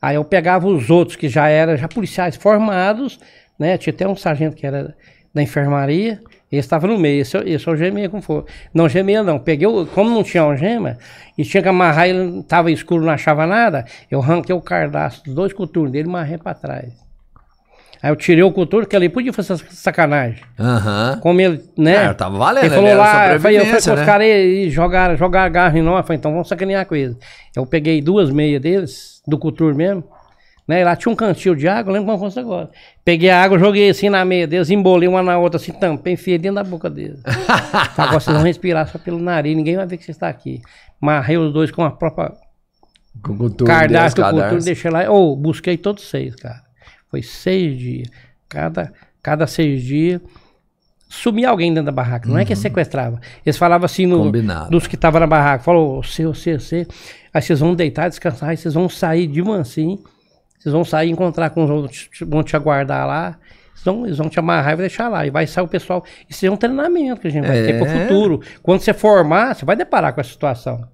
Aí 0.00 0.14
eu 0.14 0.24
pegava 0.24 0.68
os 0.68 0.88
outros 0.90 1.16
que 1.16 1.28
já 1.28 1.48
eram 1.48 1.76
já 1.76 1.88
policiais 1.88 2.36
formados, 2.36 3.18
né? 3.58 3.76
Tinha 3.76 3.92
até 3.92 4.06
um 4.06 4.14
sargento 4.14 4.54
que 4.54 4.64
era 4.64 4.94
da 5.34 5.42
enfermaria, 5.42 6.20
esse 6.50 6.60
estava 6.60 6.86
no 6.86 6.96
meio, 6.96 7.20
esse, 7.22 7.36
eu- 7.36 7.42
esse 7.46 7.66
eu 7.66 7.76
gemia 7.76 8.08
como 8.08 8.22
for. 8.22 8.46
Não 8.72 8.88
gemia 8.88 9.22
não, 9.24 9.38
peguei, 9.40 9.66
o- 9.66 9.84
como 9.86 10.10
não 10.10 10.22
tinha 10.22 10.44
algema, 10.44 10.96
e 11.36 11.42
tinha 11.44 11.60
que 11.62 11.68
amarrar, 11.68 12.08
ele 12.08 12.42
tava 12.44 12.70
escuro, 12.70 13.04
não 13.04 13.12
achava 13.12 13.46
nada, 13.48 13.84
eu 14.08 14.20
arranquei 14.22 14.54
o 14.54 14.60
cardaço 14.60 15.24
dos 15.24 15.34
dois 15.34 15.52
coturnos 15.52 15.90
dele 15.90 16.06
e 16.06 16.10
amarrei 16.10 16.38
pra 16.38 16.54
trás. 16.54 16.92
Aí 18.02 18.10
eu 18.10 18.16
tirei 18.16 18.44
o 18.44 18.52
coturno, 18.52 18.86
que 18.86 18.94
ali 18.94 19.08
podia 19.08 19.32
fazer 19.32 19.56
sacanagem. 19.70 20.42
Aham. 20.58 21.18
Como 21.20 21.40
ele, 21.40 21.62
né? 21.76 22.06
É, 22.06 22.14
tava 22.14 22.38
valendo, 22.38 22.64
Ele 22.64 22.74
falou 22.74 22.90
ele 22.90 22.98
lá, 22.98 23.06
eu 23.06 23.12
falei, 23.12 23.34
eu 23.34 23.40
falei 23.40 23.58
com 23.58 23.64
sobrevivência, 23.64 23.92
os 23.94 24.00
né? 24.00 24.06
caras 24.06 24.26
e 24.26 24.70
jogaram, 24.70 25.16
jogaram 25.16 25.52
garra 25.52 25.78
em 25.78 25.82
nós. 25.82 25.98
Eu 25.98 26.02
falei, 26.04 26.18
então 26.18 26.30
vamos 26.30 26.48
sacanear 26.48 26.86
com 26.86 26.94
eles. 26.94 27.16
Eu 27.56 27.66
peguei 27.66 28.00
duas 28.00 28.30
meias 28.30 28.62
deles, 28.62 29.22
do 29.26 29.36
Couture 29.36 29.74
mesmo. 29.74 30.04
Né? 30.68 30.82
E 30.82 30.84
lá 30.84 30.94
tinha 30.94 31.10
um 31.10 31.16
cantil 31.16 31.54
de 31.54 31.66
água, 31.66 31.92
lembro 31.92 32.06
como 32.06 32.18
fosse 32.18 32.38
agora. 32.38 32.70
Peguei 33.04 33.30
a 33.30 33.42
água, 33.42 33.58
joguei 33.58 33.88
assim 33.88 34.10
na 34.10 34.24
meia 34.24 34.46
deles, 34.46 34.70
embolei 34.70 35.08
uma 35.08 35.22
na 35.22 35.38
outra, 35.38 35.56
assim, 35.58 35.72
tampei, 35.72 36.12
enfiei 36.12 36.36
dentro 36.38 36.56
da 36.56 36.64
boca 36.64 36.90
deles. 36.90 37.20
Tá, 37.96 38.04
agora 38.04 38.20
vocês 38.20 38.36
vão 38.36 38.44
respirar 38.44 38.86
só 38.86 38.98
pelo 38.98 39.18
nariz, 39.18 39.56
ninguém 39.56 39.76
vai 39.76 39.86
ver 39.86 39.96
que 39.96 40.04
você 40.04 40.12
está 40.12 40.28
aqui. 40.28 40.60
Marrei 41.00 41.36
os 41.36 41.52
dois 41.52 41.70
com 41.70 41.82
a 41.82 41.90
própria 41.90 42.32
Com 43.22 43.32
o 43.32 43.50
cardápio 43.64 44.14
do 44.14 44.22
cadarço. 44.22 44.48
Couture, 44.48 44.64
deixei 44.64 44.90
lá. 44.90 45.10
Ou 45.10 45.34
busquei 45.34 45.76
todos 45.76 46.08
seis, 46.08 46.36
cara. 46.36 46.67
Foi 47.10 47.22
seis 47.22 47.78
dias. 47.78 48.08
Cada, 48.48 48.92
cada 49.22 49.46
seis 49.46 49.82
dias, 49.82 50.20
sumia 51.08 51.50
alguém 51.50 51.72
dentro 51.72 51.86
da 51.86 51.92
barraca. 51.92 52.28
Não 52.28 52.38
é 52.38 52.44
que 52.44 52.54
sequestrava. 52.56 53.20
Eles 53.44 53.56
falavam 53.56 53.84
assim 53.86 54.06
no, 54.06 54.18
Combinado. 54.24 54.70
dos 54.70 54.86
que 54.86 54.94
estavam 54.94 55.20
na 55.20 55.26
barraca. 55.26 55.64
Falou, 55.64 56.02
você, 56.02 56.24
você, 56.26 56.58
você. 56.58 56.86
Aí 57.32 57.42
vocês 57.42 57.60
vão 57.60 57.74
deitar, 57.74 58.08
descansar, 58.08 58.50
aí 58.50 58.56
vocês 58.56 58.74
vão 58.74 58.88
sair 58.88 59.26
de 59.26 59.42
mansinho. 59.42 59.98
Vocês 60.58 60.72
vão 60.72 60.84
sair, 60.84 61.10
encontrar 61.10 61.50
com 61.50 61.64
os 61.64 61.70
outros, 61.70 62.08
vão 62.26 62.42
te 62.42 62.56
aguardar 62.56 63.06
lá. 63.06 63.38
Eles 63.74 63.84
vão, 63.84 64.06
eles 64.06 64.18
vão 64.18 64.28
te 64.28 64.38
amarrar 64.40 64.72
e 64.72 64.76
vai 64.76 64.88
deixar 64.88 65.08
lá. 65.08 65.24
E 65.26 65.30
vai 65.30 65.46
sair 65.46 65.64
o 65.64 65.68
pessoal. 65.68 66.04
Isso 66.28 66.44
é 66.44 66.50
um 66.50 66.56
treinamento 66.56 67.20
que 67.20 67.28
a 67.28 67.30
gente 67.30 67.46
vai 67.46 67.62
ter 67.64 67.78
pro 67.78 67.86
É. 67.86 68.02
futuro. 68.02 68.40
Quando 68.62 68.80
você 68.80 68.92
formar, 68.92 69.54
você 69.54 69.64
vai 69.64 69.76
deparar 69.76 70.12
com 70.12 70.20
essa 70.20 70.30
situação. 70.30 70.84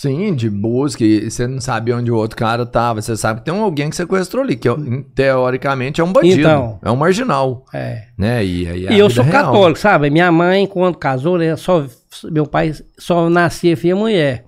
Sim, 0.00 0.34
de 0.34 0.48
busca, 0.48 1.04
e 1.04 1.30
você 1.30 1.46
não 1.46 1.60
sabe 1.60 1.92
onde 1.92 2.10
o 2.10 2.16
outro 2.16 2.36
cara 2.36 2.64
tava. 2.64 3.02
Você 3.02 3.16
sabe 3.16 3.40
que 3.40 3.44
tem 3.50 3.60
alguém 3.60 3.90
que 3.90 3.96
sequestrou 3.96 4.42
ali, 4.42 4.56
que 4.56 4.66
é- 4.68 4.74
teoricamente 5.14 6.00
é 6.00 6.04
um 6.04 6.10
bandido. 6.12 6.40
Então. 6.40 6.78
é 6.82 6.90
um 6.90 6.96
marginal. 6.96 7.64
É. 7.74 8.04
Né? 8.16 8.44
E, 8.44 8.66
é 8.66 8.76
E 8.78 8.88
a 8.88 8.92
eu 8.96 9.10
sou 9.10 9.22
real. 9.22 9.44
católico, 9.46 9.78
sabe? 9.78 10.08
Minha 10.08 10.32
mãe, 10.32 10.66
quando 10.66 10.96
casou, 10.96 11.36
né, 11.36 11.54
só, 11.56 11.84
meu 12.24 12.46
pai 12.46 12.72
só 12.98 13.28
nascia 13.28 13.76
filho 13.76 13.96
e 13.96 13.98
mulher. 13.98 14.44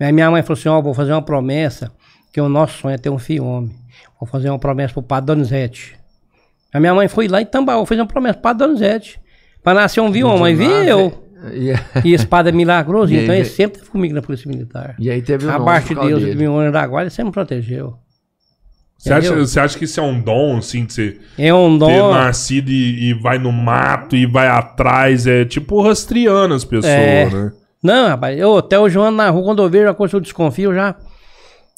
Aí 0.00 0.10
minha 0.10 0.30
mãe 0.30 0.42
falou 0.42 0.58
assim: 0.58 0.68
Ó, 0.68 0.80
vou 0.80 0.94
fazer 0.94 1.12
uma 1.12 1.22
promessa, 1.22 1.92
que 2.32 2.40
o 2.40 2.48
nosso 2.48 2.78
sonho 2.78 2.94
é 2.94 2.98
ter 2.98 3.10
um 3.10 3.18
filho 3.18 3.44
homem. 3.44 3.72
Vou 4.18 4.26
fazer 4.26 4.48
uma 4.48 4.58
promessa 4.58 4.94
pro 4.94 5.02
padre 5.02 5.26
Donizete. 5.26 5.96
A 6.72 6.80
minha 6.80 6.94
mãe 6.94 7.08
foi 7.08 7.28
lá 7.28 7.42
em 7.42 7.46
Tambaú, 7.46 7.84
fez 7.84 8.00
uma 8.00 8.06
promessa 8.06 8.34
pro 8.34 8.42
padre 8.42 8.66
Donizete. 8.66 9.20
Pra 9.62 9.74
nascer 9.74 10.00
um 10.00 10.10
filho 10.12 10.28
homem. 10.28 10.46
Aí 10.46 10.54
vi 10.54 10.64
eu. 10.88 11.21
E, 11.50 11.72
E 12.08 12.14
é 12.14 12.52
milagroso, 12.52 13.12
E 13.12 13.16
aí 13.16 13.22
então 13.24 13.34
ele 13.34 13.44
sempre 13.44 13.76
esteve 13.78 13.90
comigo 13.90 14.14
na 14.14 14.22
Polícia 14.22 14.48
Militar. 14.48 14.94
e 14.98 15.10
aí 15.10 15.20
teve 15.22 15.46
o 15.46 15.50
Abaixo 15.50 15.88
por 15.94 16.00
de 16.02 16.06
Deus, 16.08 16.20
dele. 16.20 16.32
de 16.32 16.38
meu 16.38 16.56
anjo 16.58 16.72
da 16.72 16.86
guarda, 16.86 17.04
ele 17.04 17.10
sempre 17.10 17.26
me 17.26 17.32
protegeu. 17.32 17.94
Você 18.98 19.12
acha, 19.12 19.34
você 19.34 19.58
acha 19.58 19.76
que 19.76 19.84
isso 19.84 19.98
é 19.98 20.02
um 20.02 20.20
dom, 20.20 20.58
assim, 20.58 20.84
de 20.84 20.92
você 20.92 21.20
É 21.36 21.52
um 21.52 21.76
ter 21.76 21.86
dom. 21.98 22.12
nascido 22.14 22.68
e, 22.70 23.10
e 23.10 23.14
vai 23.14 23.36
no 23.38 23.50
mato 23.50 24.14
e 24.14 24.26
vai 24.26 24.46
atrás? 24.46 25.26
É 25.26 25.44
tipo 25.44 25.82
rastreando 25.82 26.54
as 26.54 26.64
pessoas, 26.64 26.92
É. 26.92 27.28
né? 27.28 27.52
Não, 27.82 28.06
rapaz, 28.10 28.38
eu 28.38 28.56
até 28.58 28.78
o 28.78 28.88
João 28.88 29.10
na 29.10 29.28
rua, 29.28 29.42
quando 29.42 29.60
eu 29.60 29.68
vejo 29.68 29.86
uma 29.86 29.94
coisa 29.94 30.12
que 30.12 30.16
eu 30.16 30.20
desconfio, 30.20 30.70
eu 30.70 30.74
já 30.76 30.94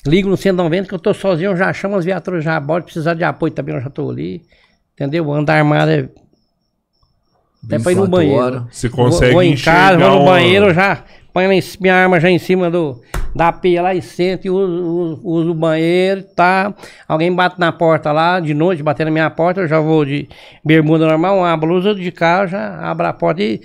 ligo 0.06 0.28
no 0.28 0.36
190 0.36 0.86
que 0.86 0.94
eu 0.94 0.98
tô 0.98 1.14
sozinho, 1.14 1.52
eu 1.52 1.56
já 1.56 1.72
chamo 1.72 1.96
as 1.96 2.04
viaturas, 2.04 2.44
já 2.44 2.56
abordo, 2.56 2.84
precisar 2.84 3.14
de 3.14 3.24
apoio 3.24 3.52
também, 3.54 3.74
eu 3.74 3.80
já 3.80 3.88
tô 3.88 4.10
ali. 4.10 4.42
Entendeu? 4.92 5.32
Andar 5.32 5.54
armado 5.56 5.90
é. 5.90 6.06
Até 7.66 7.78
pra 7.78 7.92
ir 7.92 7.94
no 7.96 8.02
24 8.02 8.10
banheiro. 8.10 8.42
horas. 8.42 8.62
Você 8.70 8.88
Vou- 8.88 9.04
consegue 9.06 9.32
vou, 9.32 9.42
em 9.42 9.56
casa, 9.56 9.98
vou 9.98 10.10
no 10.10 10.16
uma- 10.22 10.32
banheiro, 10.32 10.66
eu 10.66 10.74
já 10.74 10.98
ponho 11.32 11.48
lá 11.48 11.54
em 11.54 11.62
minha 11.80 11.94
arma 11.94 12.20
já 12.20 12.30
em 12.30 12.38
cima 12.38 12.70
do, 12.70 13.00
da 13.34 13.50
pia 13.52 13.82
lá 13.82 13.94
e 13.94 14.00
sento 14.02 14.46
e 14.46 14.50
uso, 14.50 14.72
uso- 14.72 15.20
uso 15.24 15.50
o 15.50 15.54
banheiro, 15.54 16.22
tá? 16.36 16.72
Alguém 17.08 17.32
bate 17.34 17.58
na 17.58 17.72
porta 17.72 18.12
lá, 18.12 18.38
de 18.38 18.54
noite, 18.54 18.82
bater 18.82 19.04
na 19.04 19.10
minha 19.10 19.28
porta, 19.30 19.62
eu 19.62 19.68
já 19.68 19.80
vou 19.80 20.04
de 20.04 20.28
bermuda 20.64 21.06
normal, 21.06 21.38
uma 21.38 21.56
blusa 21.56 21.94
de 21.94 22.10
carro, 22.12 22.46
já 22.48 22.78
abro 22.88 23.06
a 23.06 23.12
porta 23.12 23.42
e 23.42 23.60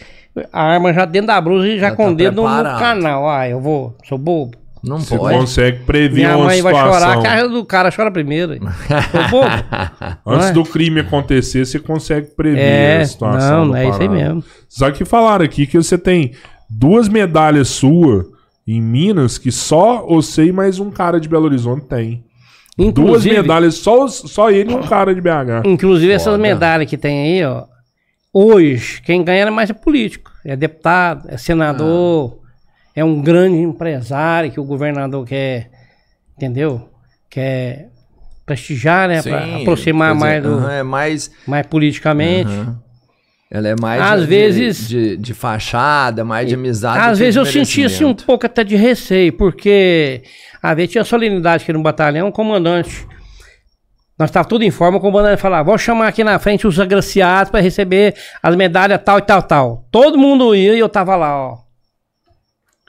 a 0.52 0.62
arma 0.64 0.94
já 0.94 1.06
dentro 1.06 1.28
da 1.28 1.40
blusa 1.42 1.68
e 1.68 1.78
já, 1.80 1.90
Já 1.90 1.96
com 1.96 2.06
tá 2.06 2.12
o 2.12 2.16
dedo 2.16 2.42
no, 2.42 2.48
no 2.48 2.64
canal. 2.80 3.30
Ah, 3.30 3.48
eu 3.48 3.60
vou, 3.60 3.96
sou 4.08 4.18
bobo. 4.18 4.58
Não 4.84 5.00
Você 5.00 5.18
pode. 5.18 5.38
consegue 5.38 5.80
prever 5.86 6.16
Minha 6.22 6.38
uma 6.38 6.46
mãe 6.46 6.62
vai 6.62 6.74
situação. 6.74 7.00
chorar, 7.00 7.18
a 7.20 7.22
cara 7.22 7.50
do 7.50 7.66
cara 7.66 7.92
chora 7.92 8.10
primeiro. 8.12 8.54
Antes 10.26 10.26
não 10.26 10.42
é? 10.42 10.52
do 10.52 10.64
crime 10.64 11.02
acontecer, 11.02 11.66
você 11.66 11.80
consegue 11.80 12.28
prever 12.28 12.60
É, 12.62 13.02
a 13.02 13.06
situação. 13.06 13.66
não, 13.66 13.76
é 13.76 13.90
isso 13.90 14.02
aí 14.02 14.10
mesmo. 14.10 14.44
Só 14.68 14.90
que 14.92 15.04
falaram 15.06 15.44
aqui 15.46 15.66
que 15.68 15.78
você 15.78 15.98
tem 15.98 16.32
duas 16.70 17.10
medalhas 17.10 17.68
suas 17.70 18.26
em 18.68 18.82
Minas 18.82 19.38
que 19.38 19.52
só 19.52 20.06
você 20.06 20.46
e 20.46 20.52
mais 20.52 20.80
um 20.80 20.90
cara 20.92 21.20
de 21.20 21.28
Belo 21.28 21.46
Horizonte 21.46 21.86
tem. 21.86 22.24
Duas 22.78 22.88
Inclusive, 22.90 23.36
medalhas, 23.36 23.76
só, 23.76 24.08
só 24.08 24.50
ele 24.50 24.72
e 24.72 24.76
um 24.76 24.84
cara 24.84 25.14
de 25.14 25.20
BH. 25.20 25.66
Inclusive 25.66 26.14
essas 26.14 26.26
Foda. 26.32 26.38
medalhas 26.38 26.90
que 26.90 26.98
tem 26.98 27.40
aí, 27.40 27.46
ó. 27.46 27.66
Hoje, 28.32 29.02
quem 29.02 29.24
ganha 29.24 29.42
é 29.46 29.50
mais 29.50 29.70
é 29.70 29.74
político. 29.74 30.32
É 30.46 30.56
deputado, 30.56 31.28
é 31.28 31.36
senador, 31.36 32.39
é 33.00 33.04
um 33.04 33.22
grande 33.22 33.58
empresário 33.58 34.52
que 34.52 34.60
o 34.60 34.64
governador 34.64 35.26
quer, 35.26 35.70
entendeu? 36.36 36.90
Quer 37.30 37.90
prestigiar, 38.46 39.08
né? 39.08 39.22
Sim, 39.22 39.30
Pra 39.30 39.56
aproximar 39.58 40.14
dizer, 40.14 40.26
mais, 40.26 40.44
do, 40.44 40.50
aham, 40.54 40.72
é 40.72 40.84
mais. 40.84 41.32
mais 41.48 41.66
politicamente. 41.68 42.50
aham. 42.52 42.80
Ela 43.52 43.70
é 43.70 43.76
mais. 43.80 44.00
Às 44.02 44.22
de, 44.22 44.28
vezes- 44.28 44.88
De, 44.90 45.18
de 45.18 45.34
fachada, 45.34 46.24
mais 46.24 46.48
de 46.48 46.54
amizade. 46.54 47.00
Às 47.00 47.18
vezes 47.18 47.34
de 47.34 47.40
eu 47.40 47.46
sentia 47.46 47.88
assim 47.88 48.06
um 48.06 48.14
pouco 48.14 48.46
até 48.46 48.64
de 48.64 48.76
receio, 48.76 49.34
porque 49.34 50.22
às 50.62 50.76
vezes 50.76 50.92
tinha 50.92 51.04
solenidade 51.04 51.64
aqui 51.64 51.74
no 51.74 51.82
batalhão, 51.82 52.28
o 52.28 52.32
comandante. 52.32 53.08
Nós 54.20 54.30
estávamos 54.30 54.50
tudo 54.50 54.64
em 54.64 54.70
forma, 54.72 54.98
o 54.98 55.02
comandante 55.02 55.42
falava, 55.42 55.64
vou 55.64 55.78
chamar 55.78 56.10
aqui 56.10 56.24
na 56.24 56.38
frente 56.38 56.68
os 56.68 56.80
agraciados 56.80 57.50
para 57.50 57.62
receber 57.62 58.14
as 58.44 58.56
medalhas 58.56 59.02
tal 59.04 59.18
e 59.18 59.22
tal, 59.22 59.42
tal. 59.42 59.88
Todo 59.90 60.18
mundo 60.18 60.54
ia 60.54 60.74
e 60.76 60.80
eu 60.80 60.90
tava 60.90 61.16
lá, 61.16 61.36
ó. 61.52 61.69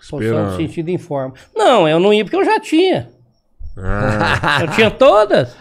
Posição 0.09 0.20
Esperando. 0.20 0.57
sentido 0.57 0.88
em 0.88 0.98
forma. 0.98 1.34
Não, 1.55 1.88
eu 1.88 2.01
não 2.01 2.12
ia 2.12 2.24
porque 2.24 2.36
eu 2.36 2.44
já 2.44 2.59
tinha. 2.61 3.09
Ah, 3.76 4.59
Eu 4.62 4.68
tinha 4.68 4.90
todas. 4.90 5.55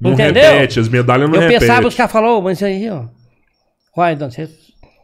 não 0.00 0.12
Entendeu? 0.12 0.42
repete, 0.52 0.80
as 0.80 0.88
medalhas 0.88 1.28
não 1.28 1.36
eu 1.36 1.42
repetem. 1.42 1.60
pensava, 1.68 1.86
os 1.88 1.94
caras 1.94 2.12
falaram, 2.12 2.38
"Ô, 2.38 2.42
mas 2.42 2.62
aí, 2.62 2.88
ó. 2.90 3.04
Uai, 3.96 4.14
Dona, 4.16 4.30
você, 4.30 4.48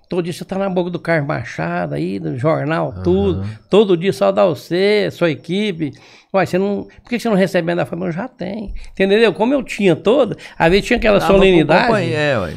todo 0.09 0.22
dia 0.22 0.33
você 0.33 0.45
tá 0.45 0.57
na 0.59 0.68
boca 0.70 0.91
do 0.91 0.99
Carlos 0.99 1.27
Machado 1.27 1.95
aí, 1.95 2.18
do 2.18 2.37
jornal, 2.39 2.95
tudo. 3.03 3.45
Todo 3.68 3.97
dia 3.97 4.12
só 4.12 4.31
dá 4.31 4.45
você, 4.47 5.09
sua 5.11 5.31
equipe. 5.31 5.93
Uai, 6.33 6.47
você 6.47 6.59
não. 6.59 6.87
Por 7.03 7.09
que 7.11 7.18
você 7.18 7.29
não 7.29 7.37
recebe 7.37 7.70
ainda? 7.70 7.83
Eu 7.83 7.87
falei, 7.87 8.09
eu 8.09 8.12
já 8.12 8.29
tenho. 8.29 8.72
Entendeu? 8.93 9.33
Como 9.33 9.53
eu 9.55 9.62
tinha 9.62 9.97
toda, 9.97 10.37
às 10.59 10.70
vezes 10.70 10.87
tinha 10.87 10.97
aquela 10.99 11.18
pro 11.18 11.27
solenidade. 11.27 11.87
companheiro, 11.87 12.16
É, 12.20 12.39
ué. 12.39 12.55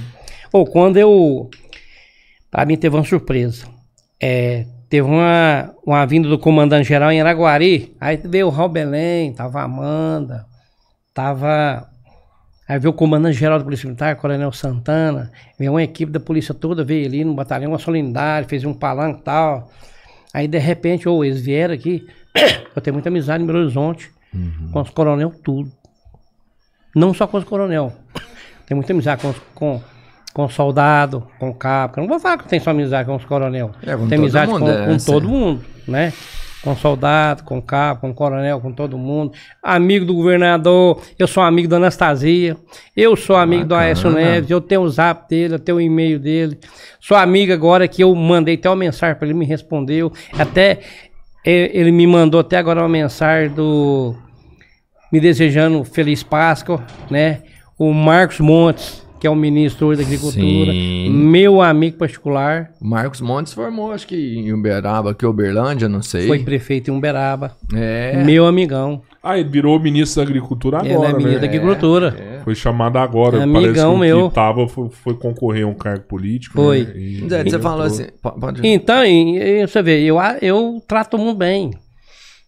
Ou 0.52 0.66
quando 0.66 0.98
eu. 0.98 1.50
Pra 2.52 2.66
mim 2.66 2.76
teve 2.78 2.96
uma 2.96 3.04
surpresa. 3.06 3.66
É, 4.22 4.66
teve 4.90 5.08
uma, 5.08 5.74
uma 5.86 6.06
vinda 6.06 6.28
do 6.28 6.40
comandante 6.40 6.88
geral 6.88 7.12
em 7.12 7.22
Araguari. 7.22 7.96
Aí 8.02 8.18
veio 8.18 8.48
o 8.48 8.50
Raul 8.50 8.70
Belém, 8.70 9.32
tava 9.32 9.62
a 9.62 9.64
Amanda, 9.64 10.46
tava. 11.14 11.88
Aí 12.68 12.80
veio 12.80 12.92
o 12.92 12.96
comandante 12.96 13.38
geral 13.38 13.60
da 13.60 13.64
Polícia 13.64 13.88
Militar, 13.88 14.16
Coronel 14.16 14.52
Santana. 14.52 15.32
Veio 15.58 15.72
uma 15.72 15.84
equipe 15.84 16.12
da 16.12 16.20
polícia 16.20 16.54
toda, 16.54 16.84
veio 16.84 17.06
ali 17.06 17.24
no 17.24 17.34
batalhão, 17.34 17.72
uma 17.72 17.80
solenidade, 17.80 18.48
fez 18.48 18.64
um 18.66 18.74
palanque 18.74 19.22
e 19.22 19.24
tal. 19.24 19.72
Aí 20.34 20.48
de 20.48 20.58
repente, 20.58 21.08
ou 21.08 21.24
eles 21.24 21.42
vieram 21.42 21.74
aqui. 21.74 22.06
Eu 22.76 22.82
tenho 22.82 22.94
muita 22.94 23.10
amizade 23.10 23.44
em 23.44 23.48
Belo 23.48 23.60
Horizonte, 23.60 24.12
com 24.72 24.82
os 24.82 24.90
coronel, 24.90 25.32
tudo. 25.44 25.72
Não 26.96 27.14
só 27.14 27.28
com 27.28 27.38
os 27.38 27.44
coronel. 27.44 27.94
Tem 28.68 28.76
muita 28.76 28.94
amizade 28.94 29.22
com, 29.22 29.30
os, 29.30 29.38
com, 29.56 29.82
com 30.40 30.48
soldado, 30.48 31.28
com 31.38 31.54
cabo. 31.54 31.96
Eu 31.98 32.04
não 32.04 32.08
vou 32.08 32.18
falar 32.18 32.38
que 32.38 32.48
tem 32.48 32.62
só 32.62 32.70
amizade 32.70 33.06
com 33.06 33.16
os 33.18 33.26
coronel. 33.26 33.72
É, 33.86 33.92
com 33.92 34.08
tem 34.08 34.18
todo 34.18 34.20
amizade 34.20 34.50
mundo, 34.50 34.60
com, 34.62 34.72
é, 34.72 34.86
com 34.86 35.00
sim. 35.00 35.12
todo 35.12 35.28
mundo, 35.28 35.66
né? 35.86 36.14
Com 36.64 36.76
soldado, 36.78 37.44
com 37.44 37.62
cabo, 37.62 38.00
com 38.00 38.14
coronel, 38.14 38.62
com 38.62 38.72
todo 38.72 38.98
mundo. 38.98 39.34
Amigo 39.62 40.06
do 40.06 40.14
governador, 40.14 41.02
eu 41.18 41.28
sou 41.28 41.44
amigo 41.44 41.68
da 41.68 41.76
Anastasia, 41.76 42.56
eu 42.96 43.18
sou 43.18 43.36
amigo 43.36 43.66
do 43.66 43.76
Aécio 43.76 44.10
Bacana. 44.10 44.32
Neves, 44.32 44.50
eu 44.50 44.62
tenho 44.62 44.82
o 44.82 44.90
zap 44.90 45.28
dele, 45.30 45.56
eu 45.56 45.60
tenho 45.60 45.78
o 45.78 45.82
e-mail 45.82 46.18
dele. 46.18 46.58
Sou 47.02 47.18
amigo 47.18 47.52
agora 47.52 47.86
que 47.86 48.02
eu 48.02 48.16
mandei 48.16 48.56
até 48.56 48.70
uma 48.70 48.78
mensagem 48.78 49.18
para 49.18 49.28
ele, 49.28 49.38
me 49.38 49.46
respondeu. 49.46 50.10
Até 50.38 50.80
ele 51.44 51.92
me 51.92 52.08
mandou 52.08 52.40
até 52.40 52.56
agora 52.56 52.80
uma 52.80 52.88
mensagem 52.88 53.50
do 53.54 54.16
me 55.12 55.20
desejando 55.20 55.84
feliz 55.84 56.24
Páscoa, 56.24 56.82
né? 57.10 57.42
O 57.78 57.92
Marcos 57.94 58.40
Montes, 58.40 59.06
que 59.20 59.28
é 59.28 59.30
o 59.30 59.36
ministro 59.36 59.88
hoje 59.88 60.02
da 60.02 60.06
Agricultura, 60.08 60.72
Sim. 60.72 61.10
meu 61.12 61.62
amigo 61.62 61.98
particular, 61.98 62.72
Marcos 62.82 63.20
Montes 63.22 63.54
formou, 63.54 63.92
acho 63.92 64.08
que 64.08 64.16
em 64.38 64.54
Uberaba, 64.54 65.14
que 65.14 65.26
Uberlândia, 65.26 65.90
não 65.90 66.02
sei. 66.02 66.26
foi 66.28 66.40
prefeito 66.40 66.90
em 66.90 66.96
Uberaba, 66.98 67.56
É. 67.76 68.24
meu 68.24 68.46
amigão. 68.46 69.02
Ah, 69.22 69.38
ele 69.38 69.50
virou 69.50 69.78
ministro 69.78 70.24
da 70.24 70.30
Agricultura 70.30 70.80
Ele 70.82 70.94
agora, 70.94 71.10
é 71.10 71.14
ministro 71.14 71.42
da 71.42 71.42
né? 71.42 71.48
Agricultura. 71.48 72.16
É. 72.18 72.40
Foi 72.46 72.56
chamado 72.56 72.98
agora. 72.98 73.44
Amigão 73.44 73.62
Parece 73.62 73.82
que 73.82 73.86
o 73.86 73.98
meu. 73.98 74.30
que 74.30 74.36
tava 74.36 74.66
foi, 74.70 74.90
foi 74.90 75.14
concorrer 75.16 75.66
a 75.66 75.68
um 75.68 75.74
cargo 75.74 76.06
político. 76.06 76.56
Foi. 76.56 76.86
né? 76.86 76.94
E- 76.96 77.28
Zé, 77.30 77.42
e 77.46 77.50
Você 77.52 77.60
falou 77.60 77.86
assim. 77.86 78.06
po- 78.22 78.32
Pode... 78.40 78.66
Então, 78.66 79.04
você 79.68 79.82
vê, 79.84 80.00
eu, 80.04 80.16
eu 80.42 80.82
trato 80.88 81.18
mundo 81.18 81.36
bem. 81.38 81.72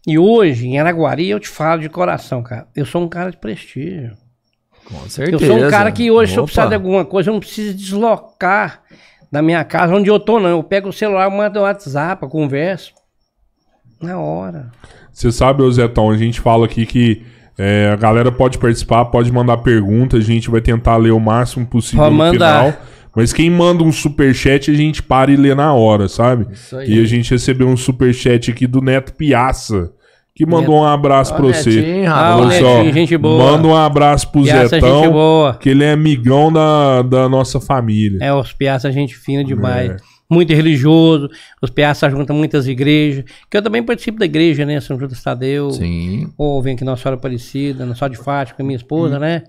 E 0.07 0.17
hoje, 0.17 0.65
em 0.67 0.79
Araguari, 0.79 1.29
eu 1.29 1.41
te 1.41 1.49
falo 1.49 1.81
de 1.81 1.89
coração, 1.89 2.41
cara. 2.41 2.65
Eu 2.73 2.85
sou 2.85 3.03
um 3.03 3.09
cara 3.09 3.31
de 3.31 3.37
prestígio. 3.37 4.13
Com 4.91 5.03
Eu 5.03 5.09
certeza. 5.09 5.45
sou 5.47 5.65
um 5.65 5.69
cara 5.69 5.91
que 5.91 6.11
hoje, 6.11 6.33
se 6.33 6.37
eu 6.37 6.43
Opa. 6.43 6.51
precisar 6.51 6.67
de 6.67 6.75
alguma 6.75 7.05
coisa, 7.05 7.29
eu 7.29 7.33
não 7.33 7.39
preciso 7.39 7.73
deslocar 7.75 8.81
da 9.31 9.41
minha 9.41 9.63
casa 9.63 9.95
onde 9.95 10.09
eu 10.09 10.19
tô, 10.19 10.39
não. 10.39 10.49
Eu 10.49 10.63
pego 10.63 10.89
o 10.89 10.93
celular, 10.93 11.29
mando 11.29 11.59
o 11.59 11.63
WhatsApp, 11.63 12.21
eu 12.23 12.29
converso. 12.29 12.93
Na 14.01 14.19
hora. 14.19 14.71
Você 15.13 15.31
sabe, 15.31 15.61
ô 15.61 15.71
Zetão, 15.71 16.09
a 16.09 16.17
gente 16.17 16.39
fala 16.41 16.65
aqui 16.65 16.85
que 16.85 17.23
é, 17.57 17.91
a 17.93 17.95
galera 17.95 18.31
pode 18.31 18.57
participar, 18.57 19.05
pode 19.05 19.31
mandar 19.31 19.57
perguntas, 19.57 20.23
a 20.23 20.27
gente 20.27 20.49
vai 20.49 20.61
tentar 20.61 20.97
ler 20.97 21.11
o 21.11 21.19
máximo 21.19 21.65
possível 21.65 22.05
Pode 22.05 22.15
no 22.15 22.17
mandar. 22.17 22.73
final. 22.73 22.85
Mas 23.15 23.33
quem 23.33 23.49
manda 23.49 23.83
um 23.83 23.91
superchat, 23.91 24.71
a 24.71 24.73
gente 24.73 25.03
para 25.03 25.31
e 25.31 25.35
lê 25.35 25.53
na 25.53 25.73
hora, 25.73 26.07
sabe? 26.07 26.47
Isso 26.51 26.77
aí. 26.77 26.93
E 26.93 27.01
a 27.01 27.05
gente 27.05 27.29
recebeu 27.31 27.67
um 27.67 27.75
superchat 27.75 28.49
aqui 28.49 28.65
do 28.65 28.81
Neto 28.81 29.13
Piaça, 29.13 29.91
que 30.43 30.49
mandou 30.49 30.81
um 30.81 30.83
abraço 30.83 31.35
pra 31.35 31.45
você. 31.45 32.03
Ah, 32.07 32.35
só, 32.59 32.77
Netinho, 32.77 32.93
gente 32.93 33.17
boa. 33.17 33.51
Manda 33.51 33.67
um 33.67 33.75
abraço 33.75 34.27
pro 34.31 34.41
Piaça, 34.41 34.79
gente 34.79 34.81
Zetão, 34.81 35.11
boa. 35.11 35.53
que 35.53 35.69
ele 35.69 35.83
é 35.83 35.91
amigão 35.91 36.51
da, 36.51 37.03
da 37.03 37.29
nossa 37.29 37.59
família. 37.59 38.17
É, 38.21 38.33
os 38.33 38.51
piaças, 38.51 38.91
gente 38.93 39.15
fina 39.15 39.43
demais. 39.43 39.91
É. 39.91 39.97
Muito 40.27 40.51
religioso. 40.53 41.29
Os 41.61 41.69
piaças 41.69 42.11
juntam 42.11 42.35
muitas 42.35 42.67
igrejas. 42.67 43.25
Que 43.49 43.57
eu 43.57 43.61
também 43.61 43.83
participo 43.83 44.17
da 44.17 44.25
igreja, 44.25 44.65
né? 44.65 44.79
São 44.79 44.97
Judas 44.97 45.21
Tadeu. 45.21 45.71
Sim. 45.71 46.29
Ou 46.37 46.61
vem 46.61 46.73
aqui 46.73 46.83
Nossa 46.83 47.03
Senhora 47.03 47.17
Aparecida, 47.17 47.85
Nossa 47.85 47.99
Senhora 47.99 48.15
de 48.15 48.23
Fátima, 48.23 48.65
minha 48.65 48.77
esposa, 48.77 49.19
né? 49.19 49.43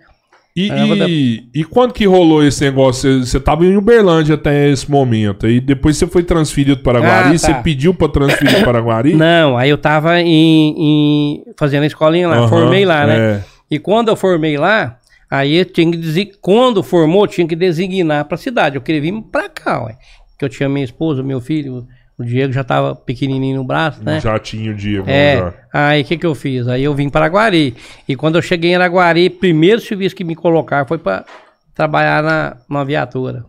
E, 0.55 0.71
É, 0.71 0.87
vou 0.87 0.97
dar- 0.97 1.09
e, 1.09 1.49
e 1.55 1.65
quando 1.65 1.93
que 1.95 2.05
rolou 2.07 2.45
esse 2.45 2.63
negócio? 2.65 3.21
Você, 3.25 3.27
você 3.27 3.41
tava 3.41 3.65
em 3.65 3.75
Uberlândia 3.77 4.35
até 4.35 4.69
esse 4.71 4.91
momento. 4.91 5.49
E 5.49 5.61
depois 5.61 5.97
você 5.97 6.07
foi 6.07 6.23
transferido 6.23 6.79
para 6.83 7.01
Guari. 7.01 7.29
Ah, 7.29 7.33
tá. 7.33 7.39
Você 7.39 7.55
pediu 7.63 7.95
para 7.95 8.09
transferir 8.13 8.63
para 8.63 8.79
Guari? 8.81 9.15
Não, 9.17 9.57
aí 9.57 9.71
eu 9.71 9.79
tava 9.79 10.21
em, 10.21 10.75
em- 10.77 11.45
fazendo 11.59 11.85
a 11.85 11.87
escolinha 11.87 12.29
lá, 12.29 12.37
Aham, 12.37 12.49
formei 12.49 12.85
lá, 12.85 13.07
né? 13.07 13.17
é. 13.19 13.45
E 13.71 13.79
quando 13.79 14.09
eu 14.09 14.17
formei 14.17 14.59
lá, 14.59 14.99
aí 15.31 15.57
eu 15.57 15.65
tinha 15.65 15.91
que 15.91 15.97
desi- 15.97 16.33
quando 16.43 16.83
formou, 16.83 17.27
tinha 17.27 17.47
que 17.49 17.57
designar 17.57 18.27
pra 18.27 18.37
cidade. 18.37 18.77
Eu 18.77 18.83
queria 18.83 19.01
vir 19.01 19.23
pra 19.33 19.49
cá, 19.49 19.83
ué. 19.85 19.97
Que 20.39 20.45
eu 20.45 20.49
tinha 20.51 20.69
minha 20.69 20.85
esposa, 20.85 21.23
meu 21.23 21.41
filho, 21.41 21.87
o 22.19 22.25
Diego 22.25 22.53
já 22.53 22.63
tava 22.63 22.95
pequenininho 22.95 23.57
no 23.59 23.65
braço, 23.65 24.03
né? 24.03 24.21
Já 24.21 24.39
tinha 24.39 24.71
o 24.71 24.75
Diego. 24.75 25.09
É, 25.09 25.39
já. 25.39 25.55
aí 25.73 26.03
o 26.03 26.05
que 26.05 26.17
que 26.19 26.27
eu 26.27 26.35
fiz? 26.35 26.69
Aí 26.69 26.85
eu 26.85 26.95
vim 26.95 27.09
para 27.09 27.23
Araguari. 27.27 27.75
E 28.09 28.15
quando 28.15 28.37
eu 28.37 28.43
cheguei 28.43 28.71
em 28.73 28.75
Araguari, 28.77 29.29
primeiro 29.31 29.81
serviço 29.81 30.15
que 30.15 30.25
me 30.25 30.35
colocaram 30.37 30.87
foi 30.87 30.99
para 30.99 31.25
trabalhar 31.75 32.23
na, 32.23 32.57
na 32.69 32.85
viatura. 32.85 33.45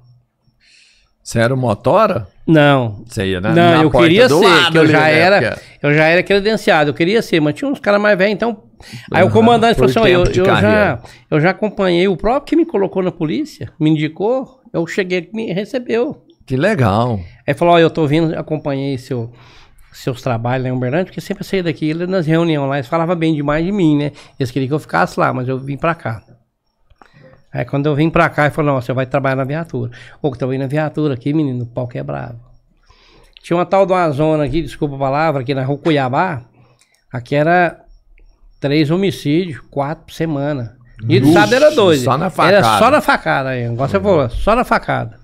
Você 1.21 1.39
era 1.39 1.53
o 1.53 1.57
motora? 1.57 2.27
Não, 2.45 3.01
Você 3.07 3.27
ia 3.27 3.39
na, 3.39 3.53
não, 3.55 3.71
na 3.77 3.83
eu 3.83 3.89
porta 3.89 4.07
queria 4.07 4.27
do 4.27 4.39
ser, 4.39 4.45
lado 4.45 4.71
que 4.73 4.77
eu 4.77 4.87
já 4.87 5.03
né? 5.03 5.17
era, 5.19 5.41
Porque- 5.41 5.61
eu 5.87 5.93
já 5.93 6.03
era 6.07 6.21
credenciado, 6.23 6.89
eu 6.89 6.93
queria 6.93 7.21
ser, 7.21 7.39
mas 7.39 7.53
tinha 7.55 7.69
uns 7.71 7.79
caras 7.79 8.01
mais 8.01 8.17
velhos, 8.17 8.33
então. 8.33 8.63
Aí 9.09 9.23
o 9.23 9.27
Aham, 9.27 9.31
comandante 9.33 9.75
falou 9.75 9.89
assim: 9.89 9.99
ó, 9.99 10.05
eu, 10.07 10.25
eu 10.25 10.45
já, 10.45 10.99
eu 11.31 11.39
já 11.39 11.51
acompanhei 11.51 12.05
o 12.09 12.17
próprio 12.17 12.43
que 12.49 12.55
me 12.57 12.65
colocou 12.65 13.01
na 13.01 13.11
polícia, 13.13 13.71
me 13.79 13.89
indicou, 13.91 14.59
eu 14.73 14.85
cheguei 14.85 15.21
que 15.21 15.33
me 15.33 15.53
recebeu. 15.53 16.21
Que 16.45 16.57
legal. 16.57 17.19
Aí 17.47 17.53
falou: 17.53 17.73
Ó, 17.75 17.79
eu 17.79 17.89
tô 17.89 18.05
vindo, 18.07 18.37
acompanhei 18.37 18.97
seu, 18.97 19.31
seus 19.91 20.21
trabalhos 20.21 20.63
lá 20.63 20.69
em 20.69 20.75
Uberlândia, 20.75 21.05
porque 21.05 21.21
sempre 21.21 21.43
eu 21.43 21.47
saía 21.47 21.63
daqui, 21.63 21.89
ele 21.89 22.05
nas 22.07 22.25
reuniões 22.25 22.69
lá, 22.69 22.77
eles 22.77 22.87
falavam 22.87 23.15
bem 23.15 23.33
demais 23.33 23.65
de 23.65 23.71
mim, 23.71 23.97
né? 23.97 24.11
Eles 24.39 24.51
queriam 24.51 24.67
que 24.67 24.73
eu 24.73 24.79
ficasse 24.79 25.19
lá, 25.19 25.33
mas 25.33 25.47
eu 25.47 25.57
vim 25.59 25.77
pra 25.77 25.95
cá. 25.95 26.21
Aí 27.51 27.63
quando 27.65 27.85
eu 27.85 27.95
vim 27.95 28.09
pra 28.09 28.29
cá, 28.29 28.45
ele 28.45 28.53
falou: 28.53 28.73
Não, 28.73 28.81
você 28.81 28.91
vai 28.93 29.05
trabalhar 29.05 29.35
na 29.35 29.43
viatura. 29.43 29.91
Ô, 30.21 30.31
que 30.31 30.37
tô 30.37 30.51
indo 30.51 30.61
na 30.61 30.67
viatura 30.67 31.13
aqui, 31.13 31.33
menino, 31.33 31.63
o 31.63 31.67
pau 31.67 31.87
que 31.87 31.97
é 31.97 32.03
bravo. 32.03 32.39
Tinha 33.41 33.57
uma 33.57 33.65
tal 33.65 33.85
de 33.85 33.91
uma 33.93 34.09
zona 34.11 34.45
aqui, 34.45 34.61
desculpa 34.61 34.95
a 34.95 34.99
palavra, 34.99 35.41
aqui 35.41 35.53
na 35.53 35.63
rua 35.65 35.77
Cuiabá, 35.77 36.43
aqui 37.11 37.35
era 37.35 37.81
três 38.59 38.89
homicídios, 38.89 39.59
quatro 39.69 40.05
por 40.05 40.13
semana. 40.13 40.77
E 41.09 41.19
de 41.19 41.33
sábado 41.33 41.53
era 41.55 41.71
dois. 41.71 42.01
só 42.01 42.17
na 42.17 42.25
Era 42.27 42.31
facada. 42.31 42.77
só 42.79 42.89
na 42.91 43.01
facada 43.01 43.49
aí, 43.49 43.65
igual 43.65 43.89
você 43.89 43.99
falou, 43.99 44.29
só 44.29 44.55
na 44.55 44.63
facada. 44.63 45.19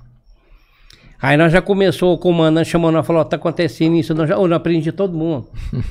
Aí 1.21 1.35
nós 1.35 1.51
já 1.51 1.61
começou, 1.61 2.13
o 2.13 2.17
comandante 2.17 2.69
chamou 2.69 2.91
nós 2.91 3.05
falou, 3.05 3.25
tá 3.25 3.35
acontecendo 3.35 3.95
isso, 3.97 4.13
nós 4.15 4.29
já, 4.29 4.35
eu 4.35 4.53
aprendi 4.53 4.91
todo 4.91 5.13
mundo. 5.17 5.47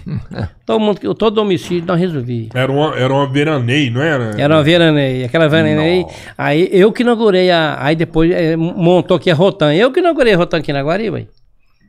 todo 0.64 0.80
mundo, 0.80 1.14
todo 1.14 1.38
homicídio 1.38 1.84
nós 1.86 2.00
resolvi. 2.00 2.48
Era 2.54 2.72
uma, 2.72 2.96
era 2.98 3.12
uma 3.12 3.30
veraneio, 3.30 3.92
não 3.92 4.00
era? 4.02 4.40
Era 4.40 4.54
uma 4.56 4.62
veraneia, 4.62 5.26
aquela 5.26 5.46
veraneia. 5.48 6.02
Nossa. 6.02 6.14
Aí 6.38 6.68
eu 6.72 6.90
que 6.92 7.02
inaugurei 7.02 7.50
a. 7.50 7.76
Aí 7.78 7.94
depois 7.94 8.30
eh, 8.32 8.56
montou 8.56 9.18
aqui 9.18 9.30
a 9.30 9.34
Rotan. 9.34 9.74
Eu 9.74 9.92
que 9.92 10.00
inaugurei 10.00 10.32
a 10.32 10.36
Rotan 10.38 10.58
aqui 10.58 10.72
na 10.72 10.82
Guariba. 10.82 11.22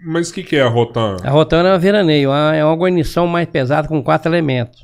Mas 0.05 0.29
o 0.29 0.33
que, 0.33 0.43
que 0.43 0.55
é 0.57 0.61
a 0.61 0.67
Rotan? 0.67 1.15
A 1.23 1.29
Rotan 1.29 1.59
é 1.65 1.71
uma 1.71 1.77
veraneio, 1.79 2.29
uma- 2.31 2.55
é 2.55 2.63
uma 2.63 2.75
guarnição 2.75 3.25
mais 3.25 3.47
pesada 3.47 3.87
com 3.87 4.03
quatro 4.03 4.29
elementos. 4.29 4.81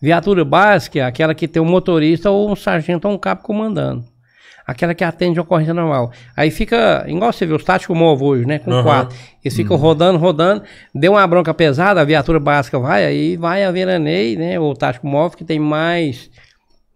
Viatura 0.00 0.44
básica 0.44 0.98
é 1.00 1.02
aquela 1.02 1.34
que 1.34 1.46
tem 1.48 1.60
um 1.62 1.64
motorista 1.64 2.30
ou 2.30 2.50
um 2.50 2.56
sargento 2.56 3.06
ou 3.08 3.14
um 3.14 3.18
cabo 3.18 3.42
comandando. 3.42 4.04
Aquela 4.66 4.94
que 4.94 5.02
atende 5.02 5.38
a 5.38 5.42
ocorrência 5.42 5.74
normal. 5.74 6.12
Aí 6.36 6.50
fica, 6.50 7.04
igual 7.08 7.32
você 7.32 7.44
viu, 7.44 7.56
os 7.56 7.64
táticos 7.64 7.96
móvel 7.96 8.26
hoje, 8.28 8.46
né? 8.46 8.58
Com 8.58 8.72
Aham. 8.72 8.82
quatro. 8.82 9.18
Eles 9.44 9.56
ficam 9.56 9.76
rodando, 9.76 10.18
rodando. 10.18 10.62
Deu 10.94 11.12
uma 11.12 11.26
bronca 11.26 11.52
pesada, 11.52 12.00
a 12.00 12.04
viatura 12.04 12.38
básica 12.38 12.78
vai, 12.78 13.04
aí 13.04 13.36
vai 13.36 13.64
a 13.64 13.72
veraneio, 13.72 14.38
né? 14.38 14.58
Ou 14.60 14.70
o 14.70 14.74
tático 14.74 15.06
móvel 15.06 15.36
que 15.36 15.44
tem 15.44 15.58
mais. 15.58 16.30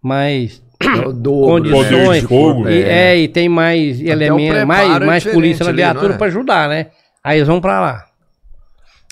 Mais 0.01 0.63
É 0.81 1.09
o 1.09 1.13
dobro, 1.15 1.65
né? 1.65 1.71
condições. 1.71 2.21
De 2.23 2.29
fogo. 2.29 2.69
E, 2.69 2.83
é, 2.83 3.19
e 3.19 3.29
tem 3.29 3.49
mais 3.49 4.01
elementos, 4.01 4.65
mais, 4.65 5.03
é 5.03 5.05
mais 5.05 5.25
polícia 5.25 5.65
na 5.65 5.73
viatura 5.73 6.15
é? 6.15 6.17
pra 6.17 6.29
ajudar, 6.29 6.69
né? 6.69 6.87
Aí 7.25 7.39
eles 7.39 7.49
vão 7.49 7.61
pra 7.61 7.81
lá. 7.81 8.05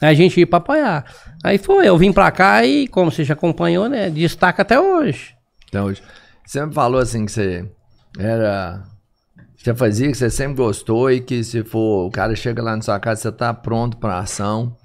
Aí 0.01 0.11
a 0.11 0.15
gente 0.15 0.39
ia 0.39 0.47
pra 0.47 0.59
apoiar. 0.59 1.05
Aí 1.43 1.59
foi, 1.59 1.89
eu 1.89 1.97
vim 1.99 2.13
pra 2.13 2.31
cá 2.31 2.65
e, 2.65 2.87
como 2.89 3.11
você 3.11 3.25
já 3.25 3.35
acompanhou, 3.35 3.89
né? 3.89 4.09
Destaca 4.11 4.63
até 4.63 4.79
hoje. 4.79 5.35
Então, 5.69 5.87
hoje, 5.87 6.03
você 6.47 6.65
me 6.65 6.73
falou 6.73 7.01
assim 7.01 7.27
que 7.27 7.33
você 7.33 7.65
era. 8.19 8.83
Você 9.57 9.75
fazia 9.75 10.09
que 10.11 10.15
você 10.17 10.29
sempre 10.29 10.57
gostou 10.57 11.11
e 11.11 11.21
que 11.21 11.43
se 11.43 11.65
for 11.65 12.07
o 12.07 12.11
cara 12.11 12.35
chega 12.37 12.63
lá 12.63 12.77
na 12.77 12.83
sua 12.83 13.01
casa, 13.01 13.23
você 13.23 13.33
tá 13.33 13.55
pronto 13.55 13.97
pra 13.97 14.19
ação. 14.19 14.77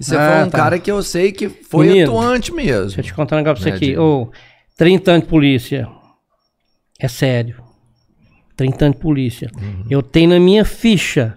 E 0.00 0.04
você 0.04 0.16
Ah, 0.16 0.32
foi 0.38 0.46
um 0.46 0.50
tá. 0.50 0.58
cara 0.58 0.78
que 0.78 0.90
eu 0.90 1.02
sei 1.02 1.32
que 1.32 1.48
foi 1.48 1.88
Menino, 1.88 2.12
atuante 2.18 2.52
Deixa 2.52 2.70
eu 2.72 2.80
mesmo. 2.84 3.02
te 3.02 3.14
contar 3.14 3.36
um 3.36 3.38
negócio 3.38 3.62
pra 3.62 3.64
você 3.64 3.70
Né, 3.70 3.76
aqui. 3.76 3.86
Diego? 3.86 4.02
Ô, 4.02 4.30
30 4.76 5.10
anos 5.10 5.22
de 5.24 5.28
polícia. 5.28 5.88
É 7.00 7.08
sério. 7.08 7.62
30 8.56 8.84
anos 8.84 8.96
de 8.96 9.02
polícia. 9.02 9.50
Uhum. 9.60 9.84
Eu 9.90 10.02
tenho 10.02 10.30
na 10.30 10.38
minha 10.38 10.64
ficha 10.64 11.36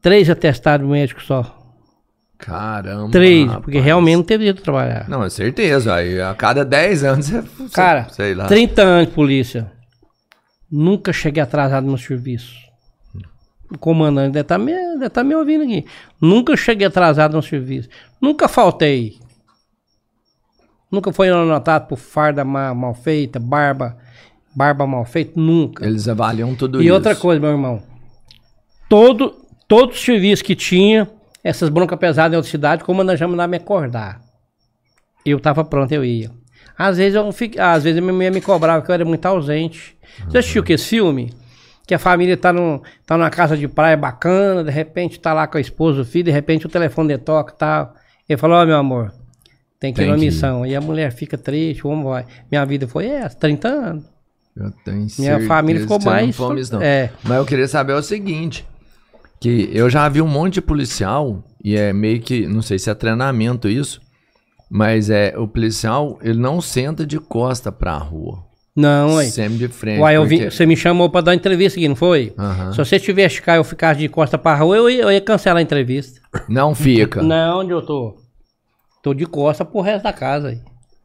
três 0.00 0.30
atestados 0.30 0.88
médicos 0.88 1.26
só. 1.26 1.54
Caramba. 2.38 3.10
Três, 3.10 3.46
rapaz. 3.46 3.64
porque 3.64 3.80
realmente 3.80 4.16
não 4.16 4.22
teve 4.22 4.44
jeito 4.44 4.58
de 4.58 4.62
trabalhar. 4.62 5.08
Não, 5.08 5.24
é 5.24 5.28
certeza. 5.30 5.94
Aí 5.94 6.20
a 6.20 6.34
cada 6.34 6.64
10 6.64 7.02
anos 7.04 7.26
você. 7.26 7.40
você- 7.42 7.74
Cara, 7.74 8.08
sei 8.10 8.32
lá. 8.34 8.46
30 8.46 8.82
anos 8.82 9.08
de 9.08 9.12
polícia. 9.14 9.70
Nunca 10.70 11.12
cheguei 11.12 11.42
atrasado 11.42 11.86
no 11.86 11.96
serviço. 11.98 12.54
O 13.70 13.76
comandante 13.78 14.32
deve 14.32 14.40
estar 14.42 14.58
me, 14.58 14.72
deve 14.72 15.10
tá 15.10 15.22
me 15.22 15.34
ouvindo 15.34 15.64
aqui. 15.64 15.84
Nunca 16.20 16.56
cheguei 16.56 16.86
atrasado 16.86 17.36
no 17.36 17.42
serviço. 17.42 17.88
Nunca 18.20 18.48
faltei. 18.48 19.18
Nunca 20.90 21.12
foi 21.12 21.28
anotado 21.28 21.86
por 21.86 21.98
farda 21.98 22.44
ma- 22.44 22.74
mal 22.74 22.94
feita, 22.94 23.38
barba, 23.38 23.98
barba 24.54 24.86
mal 24.86 25.04
feita. 25.04 25.32
Nunca. 25.38 25.84
Eles 25.86 26.08
avaliam 26.08 26.54
tudo 26.54 26.80
E 26.80 26.86
isso. 26.86 26.94
outra 26.94 27.14
coisa, 27.14 27.40
meu 27.40 27.50
irmão. 27.50 27.82
Todo, 28.88 29.34
todo 29.66 29.94
serviço 29.94 30.42
que 30.42 30.54
tinha, 30.56 31.06
essas 31.44 31.68
broncas 31.68 31.98
pesadas 31.98 32.32
em 32.32 32.36
outra 32.36 32.50
cidade, 32.50 32.82
o 32.82 32.86
comandante 32.86 33.18
já 33.18 33.28
mandava 33.28 33.48
me 33.50 33.58
acordar. 33.58 34.20
Eu 35.26 35.38
tava 35.38 35.62
pronto, 35.62 35.92
eu 35.92 36.02
ia. 36.02 36.30
Às 36.78 36.96
vezes 36.96 37.14
eu 37.16 37.32
fico, 37.32 37.60
às 37.60 37.82
vezes 37.82 38.00
minha 38.00 38.12
mulher 38.12 38.30
me 38.30 38.40
cobrava 38.40 38.84
que 38.84 38.90
eu 38.90 38.94
era 38.94 39.04
muito 39.04 39.26
ausente. 39.26 39.96
Você 40.28 40.38
assistiu 40.38 40.62
que 40.62 40.72
esse 40.74 40.86
filme? 40.86 41.32
Que 41.86 41.94
a 41.94 41.98
família 41.98 42.36
tá, 42.36 42.52
no, 42.52 42.82
tá 43.04 43.16
numa 43.16 43.30
casa 43.30 43.56
de 43.56 43.66
praia 43.66 43.96
bacana, 43.96 44.62
de 44.62 44.70
repente 44.70 45.18
tá 45.18 45.32
lá 45.32 45.46
com 45.46 45.58
a 45.58 45.60
esposa, 45.60 46.02
o 46.02 46.04
filho, 46.04 46.26
de 46.26 46.30
repente 46.30 46.66
o 46.66 46.68
telefone 46.68 47.18
toque 47.18 47.52
e 47.52 47.56
tal. 47.56 47.94
Ele 48.28 48.36
falou, 48.36 48.58
ó 48.58 48.64
meu 48.66 48.76
amor, 48.76 49.12
tem 49.80 49.92
que 49.92 50.00
ir 50.02 50.04
Tem 50.04 50.14
ir. 50.14 50.18
missão. 50.18 50.64
E 50.64 50.76
a 50.76 50.80
mulher 50.80 51.10
fica 51.12 51.36
triste, 51.36 51.86
o 51.86 51.90
homem 51.90 52.04
vai. 52.04 52.26
Minha 52.50 52.64
vida 52.64 52.86
foi 52.86 53.06
essa, 53.06 53.36
30 53.36 53.68
anos. 53.68 54.04
Eu 54.54 54.70
tenho 54.84 55.06
Minha 55.18 55.46
família 55.46 55.80
ficou 55.82 55.98
não 55.98 56.04
mais. 56.06 56.36
fome 56.36 56.60
isso, 56.60 56.74
não. 56.74 56.82
É. 56.82 57.10
Mas 57.24 57.38
eu 57.38 57.44
queria 57.46 57.68
saber 57.68 57.92
o 57.94 58.02
seguinte: 58.02 58.66
que 59.40 59.70
eu 59.72 59.88
já 59.88 60.08
vi 60.08 60.20
um 60.20 60.26
monte 60.26 60.54
de 60.54 60.60
policial, 60.62 61.42
e 61.64 61.76
é 61.76 61.92
meio 61.92 62.20
que, 62.20 62.46
não 62.46 62.60
sei 62.60 62.78
se 62.78 62.90
é 62.90 62.94
treinamento 62.94 63.68
isso, 63.68 64.00
mas 64.70 65.10
é 65.10 65.34
o 65.36 65.46
policial, 65.48 66.18
ele 66.22 66.38
não 66.38 66.60
senta 66.60 67.06
de 67.06 67.18
costa 67.18 67.70
pra 67.72 67.96
rua. 67.96 68.46
Não, 68.76 69.16
ué. 69.16 69.24
Sempre 69.26 69.58
de 69.58 69.68
frente. 69.68 70.00
Uai, 70.00 70.16
porque- 70.16 70.50
você 70.52 70.64
me 70.64 70.76
chamou 70.76 71.10
pra 71.10 71.20
dar 71.20 71.32
uma 71.32 71.36
entrevista 71.36 71.78
aqui, 71.78 71.88
não 71.88 71.96
foi? 71.96 72.32
Se 72.72 72.78
você 72.78 73.00
tivesse 73.00 73.42
cá 73.42 73.54
e 73.54 73.58
eu 73.58 73.64
ficasse 73.64 73.98
de 73.98 74.08
costa 74.08 74.38
pra 74.38 74.54
rua, 74.54 74.76
eu 74.76 74.88
ia, 74.88 75.02
eu 75.02 75.10
ia 75.12 75.20
cancelar 75.20 75.58
a 75.58 75.62
entrevista. 75.62 76.20
Não 76.48 76.74
fica. 76.76 77.20
Não, 77.22 77.60
onde 77.60 77.72
eu 77.72 77.82
tô? 77.82 78.16
Tô 79.02 79.12
de 79.14 79.26
costa 79.26 79.64
pro 79.64 79.80
resto 79.80 80.04
da 80.04 80.12
casa 80.12 80.48
aí. 80.48 80.60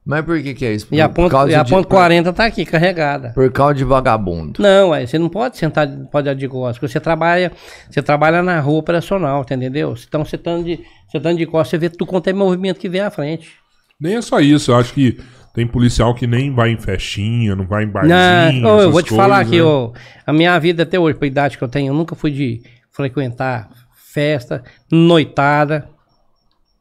Mas 0.06 0.26
por 0.26 0.42
que 0.42 0.54
que 0.54 0.66
é 0.66 0.74
isso? 0.74 0.88
E 0.92 1.00
a 1.00 1.08
Por 1.08 1.16
ponto, 1.16 1.32
causa 1.32 1.52
e 1.52 1.56
a 1.56 1.64
de- 1.64 1.70
ponto 1.70 1.88
por- 1.88 1.96
40 1.96 2.34
tá 2.34 2.46
aqui, 2.46 2.66
carregada. 2.66 3.30
Por 3.34 3.50
causa 3.52 3.76
de 3.76 3.86
vagabundo. 3.86 4.62
Não, 4.62 4.92
aí 4.92 5.08
você 5.08 5.18
não 5.18 5.30
pode 5.30 5.58
sentar, 5.58 5.88
pode 6.12 6.26
dar 6.26 6.34
de 6.34 6.46
costas, 6.48 6.78
porque 6.78 6.92
você 6.92 7.00
trabalha, 7.00 7.52
você 7.90 8.02
trabalha 8.02 8.44
na 8.44 8.60
rua 8.60 8.80
operacional, 8.80 9.46
tá 9.46 9.56
entendeu? 9.56 9.96
Então 10.06 10.26
você 10.26 10.36
estando 10.36 10.66
de, 10.66 10.76
você 11.08 11.18
estando 11.18 11.38
de 11.38 11.46
costas, 11.46 11.70
você 11.70 11.78
vê 11.78 11.90
tudo 11.90 12.06
quanto 12.06 12.28
é 12.28 12.34
movimento 12.34 12.80
que 12.80 12.90
vem 12.90 13.00
à 13.02 13.10
frente. 13.10 13.50
Nem 13.98 14.16
é 14.16 14.22
só 14.22 14.42
isso, 14.42 14.72
eu 14.72 14.76
acho 14.76 14.94
que 14.94 15.18
tem 15.54 15.66
policial 15.66 16.14
que 16.14 16.28
nem 16.28 16.54
vai 16.54 16.72
em 16.72 16.78
festinha, 16.78 17.56
não 17.56 17.66
vai 17.66 17.84
em 17.86 17.88
barzinho. 17.88 18.62
Não, 18.62 18.80
eu 18.82 18.92
vou 18.92 19.02
te 19.02 19.12
falar 19.12 19.46
coisas, 19.46 19.48
aqui, 19.54 19.58
né? 19.58 19.64
ó, 19.64 19.92
a 20.28 20.34
minha 20.34 20.60
vida 20.60 20.84
até 20.84 21.00
hoje, 21.00 21.18
pela 21.18 21.28
idade 21.32 21.58
que 21.58 21.64
eu 21.64 21.70
tenho, 21.70 21.92
eu 21.92 21.94
nunca 21.96 22.14
fui 22.14 22.32
de 22.32 22.62
frequentar 22.92 23.70
festa, 24.12 24.64
noitada, 24.92 25.88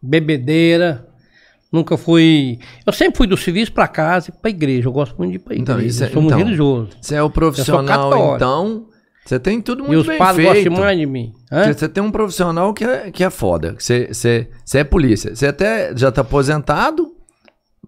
bebedeira. 0.02 1.06
Nunca 1.72 1.96
fui. 1.96 2.58
Eu 2.86 2.92
sempre 2.92 3.16
fui 3.16 3.26
do 3.26 3.36
serviço 3.36 3.72
pra 3.72 3.88
casa 3.88 4.30
e 4.30 4.32
pra 4.40 4.50
igreja. 4.50 4.88
Eu 4.88 4.92
gosto 4.92 5.16
muito 5.16 5.30
de 5.30 5.36
ir 5.36 5.38
pra 5.40 5.54
Então, 5.56 5.76
igreja. 5.76 5.90
isso 5.94 6.04
é- 6.04 6.06
eu 6.08 6.12
sou 6.12 6.20
muito 6.22 6.34
então, 6.34 6.44
religioso. 6.44 6.88
Você 7.00 7.14
é 7.14 7.22
o 7.22 7.30
profissional, 7.30 8.34
então. 8.36 8.86
Você 9.24 9.38
tem 9.38 9.60
tudo 9.60 9.84
E 9.84 9.86
muito 9.86 10.00
os 10.00 10.06
bem 10.06 10.18
padres 10.18 10.48
feito. 10.50 10.68
gostam 10.68 10.84
mais 10.84 10.98
de 10.98 11.06
mim. 11.06 11.32
Hã? 11.50 11.72
Você 11.72 11.88
tem 11.88 12.02
um 12.02 12.10
profissional 12.10 12.74
que 12.74 12.84
é, 12.84 13.10
que 13.10 13.22
é 13.24 13.30
foda. 13.30 13.76
Você, 13.78 14.08
você, 14.12 14.48
você 14.64 14.78
é 14.78 14.84
polícia. 14.84 15.34
Você 15.34 15.46
até 15.46 15.96
já 15.96 16.10
tá 16.12 16.20
aposentado, 16.22 17.06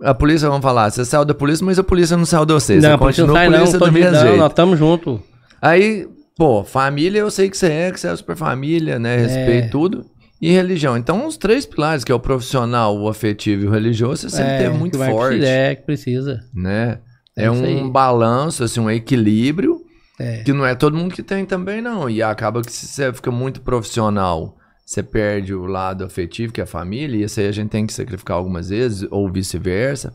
A 0.03 0.13
polícia, 0.13 0.49
vamos 0.49 0.63
falar, 0.65 0.91
você 0.91 1.05
saiu 1.05 1.25
da 1.25 1.35
polícia, 1.35 1.65
mas 1.65 1.79
a 1.79 1.85
polícia 1.85 2.17
não 2.17 2.25
saiu 2.27 2.45
de 2.45 2.53
você. 2.53 2.75
não, 2.75 2.81
você 2.81 2.87
a 2.89 2.99
polícia 2.99 3.23
não 3.27 3.29
continua 3.29 3.35
sai 3.39 3.49
não, 3.49 3.59
polícia 3.59 3.79
tô 3.79 3.85
do 3.87 3.93
mesmo 3.93 4.11
não, 4.13 4.21
jeito. 4.23 4.37
nós 4.39 4.49
estamos 4.51 4.79
juntos. 4.79 5.21
Aí, 5.63 6.09
pô, 6.37 6.65
família 6.65 7.21
eu 7.21 7.31
sei 7.31 7.49
que 7.49 7.57
você 7.57 7.67
é, 7.71 7.91
que 7.93 8.01
você 8.01 8.09
é 8.09 8.17
super 8.17 8.37
família, 8.37 8.99
né? 8.99 9.17
Respeito 9.19 9.71
tudo. 9.71 10.05
E 10.47 10.53
religião. 10.53 10.95
Então, 10.97 11.27
os 11.27 11.39
três 11.39 11.65
pilares, 11.65 12.05
que 12.05 12.13
é 12.13 12.15
o 12.15 12.21
profissional, 12.21 12.99
o 12.99 13.09
afetivo 13.09 13.65
e 13.65 13.67
o 13.67 13.71
religioso, 13.71 14.29
você 14.29 14.37
sempre 14.37 14.59
teve 14.59 14.77
muito 14.77 14.99
que 14.99 15.05
forte, 15.07 15.39
precisar, 15.39 15.51
É, 15.51 15.75
que 15.75 15.83
precisa. 15.87 16.41
né? 16.55 16.99
É 17.35 17.45
É, 17.47 17.51
um 17.51 17.89
balanço, 17.89 18.63
assim, 18.63 18.79
um 18.79 18.91
equilíbrio, 18.91 19.81
É. 20.21 20.43
que 20.43 20.53
não 20.53 20.67
é 20.67 20.75
todo 20.75 20.97
mundo 20.97 21.15
que 21.15 21.23
tem 21.23 21.47
também, 21.47 21.81
não. 21.81 22.11
E 22.11 22.23
acaba 22.23 22.61
que 22.61 22.71
se 22.71 22.87
você 22.87 23.11
fica 23.13 23.31
muito 23.31 23.63
profissional, 23.63 24.57
você 24.85 25.03
perde 25.03 25.55
o 25.55 25.65
lado 25.65 26.05
afetivo, 26.05 26.53
que 26.53 26.61
é 26.61 26.65
a 26.65 26.67
família, 26.67 27.17
e 27.17 27.23
isso 27.23 27.41
aí 27.41 27.49
a 27.49 27.53
gente 27.53 27.71
tem 27.71 27.87
que 27.87 27.95
sacrificar 27.95 28.37
algumas 28.37 28.69
vezes, 28.69 29.09
ou 29.11 29.33
vice-versa. 29.33 30.13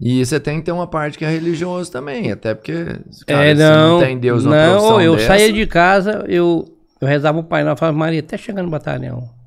E 0.00 0.24
você 0.26 0.40
tem 0.40 0.58
que 0.58 0.64
ter 0.66 0.72
uma 0.72 0.88
parte 0.88 1.16
que 1.16 1.24
é 1.24 1.30
religioso 1.30 1.90
também, 1.92 2.32
até 2.32 2.52
porque, 2.52 2.72
cara, 3.26 3.44
é, 3.44 3.54
não, 3.54 4.00
não 4.00 4.00
tem 4.04 4.18
Deus 4.18 4.44
numa 4.44 4.56
não, 4.56 4.72
profissão 4.72 5.00
eu 5.00 5.14
dessa, 5.14 5.26
saía 5.28 5.52
de 5.52 5.66
casa, 5.68 6.24
eu, 6.26 6.64
eu 7.00 7.06
rezava 7.06 7.38
o 7.38 7.44
Pai 7.44 7.62
Nosso, 7.62 7.78
falava, 7.78 7.96
Maria, 7.96 8.18
até 8.20 8.36
chegando 8.36 8.64
no 8.64 8.70
batalhão. 8.72 9.37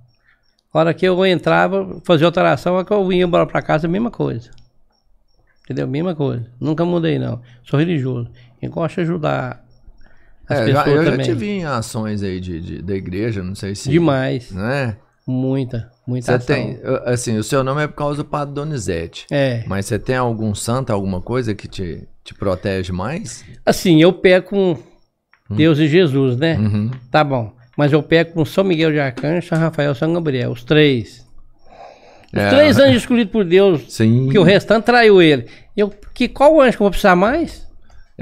A 0.73 0.79
hora 0.79 0.93
que 0.93 1.05
eu 1.05 1.25
entrava, 1.25 1.99
fazia 2.05 2.25
outra 2.25 2.43
oração, 2.43 2.73
a 2.73 2.77
hora 2.77 2.85
que 2.85 2.93
eu 2.93 3.05
vinha 3.07 3.25
embora 3.25 3.45
pra 3.45 3.61
casa, 3.61 3.87
a 3.87 3.89
mesma 3.89 4.09
coisa. 4.11 4.49
Entendeu? 5.63 5.87
Mesma 5.87 6.15
coisa. 6.15 6.45
Nunca 6.59 6.83
mudei, 6.85 7.19
não. 7.19 7.41
Sou 7.63 7.79
religioso. 7.79 8.29
E 8.61 8.67
gosto 8.67 8.95
de 8.95 9.01
ajudar 9.01 9.63
as 10.47 10.59
É, 10.59 10.67
já- 10.71 10.83
pessoas 10.83 10.95
eu 10.97 11.03
já 11.05 11.11
também. 11.11 11.25
te 11.25 11.33
vi 11.33 11.49
em 11.49 11.65
ações 11.65 12.23
aí 12.23 12.39
de, 12.39 12.59
de- 12.61 12.81
da 12.81 12.95
igreja, 12.95 13.43
não 13.43 13.55
sei 13.55 13.75
se... 13.75 13.89
Demais. 13.89 14.51
Né? 14.51 14.97
Muita, 15.27 15.91
muita 16.05 16.25
Você 16.25 16.31
ação. 16.33 16.45
tem, 16.55 16.79
eu- 16.81 17.03
assim, 17.07 17.37
o 17.37 17.43
seu 17.43 17.63
nome 17.63 17.83
é 17.83 17.87
por 17.87 17.95
causa 17.95 18.23
do 18.23 18.25
Padre 18.27 18.55
Donizete. 18.55 19.25
É. 19.31 19.63
Mas 19.67 19.85
você 19.85 19.99
tem 19.99 20.15
algum 20.15 20.53
santo, 20.55 20.91
alguma 20.91 21.21
coisa 21.21 21.53
que 21.53 21.67
te, 21.67 22.07
te 22.23 22.33
protege 22.33 22.91
mais? 22.91 23.45
Assim, 23.65 24.01
eu 24.01 24.11
pego 24.11 24.47
com 24.49 24.77
Deus 25.49 25.77
e 25.79 25.87
Jesus, 25.87 26.37
né? 26.37 26.57
Uhum. 26.57 26.91
Tá 27.11 27.23
bom. 27.23 27.53
Mas 27.81 27.91
eu 27.91 28.03
pego 28.03 28.33
com 28.33 28.45
São 28.45 28.63
Miguel 28.63 28.91
de 28.91 28.99
Arcanjo, 28.99 29.47
São 29.47 29.57
Rafael 29.57 29.93
e 29.93 29.95
São 29.95 30.13
Gabriel. 30.13 30.51
Os 30.51 30.63
três. 30.63 31.25
Os 32.31 32.39
É. 32.39 32.49
três 32.49 32.77
anjos 32.77 32.97
escolhidos 32.97 33.31
por 33.31 33.43
Deus. 33.43 33.81
Sim. 33.91 34.25
Porque 34.25 34.37
o 34.37 34.43
restante 34.43 34.83
traiu 34.83 35.19
ele. 35.19 35.47
Eu, 35.75 35.91
que, 36.13 36.27
qual 36.27 36.61
anjo 36.61 36.77
que 36.77 36.83
eu 36.83 36.85
vou 36.85 36.91
precisar 36.91 37.15
mais? 37.15 37.67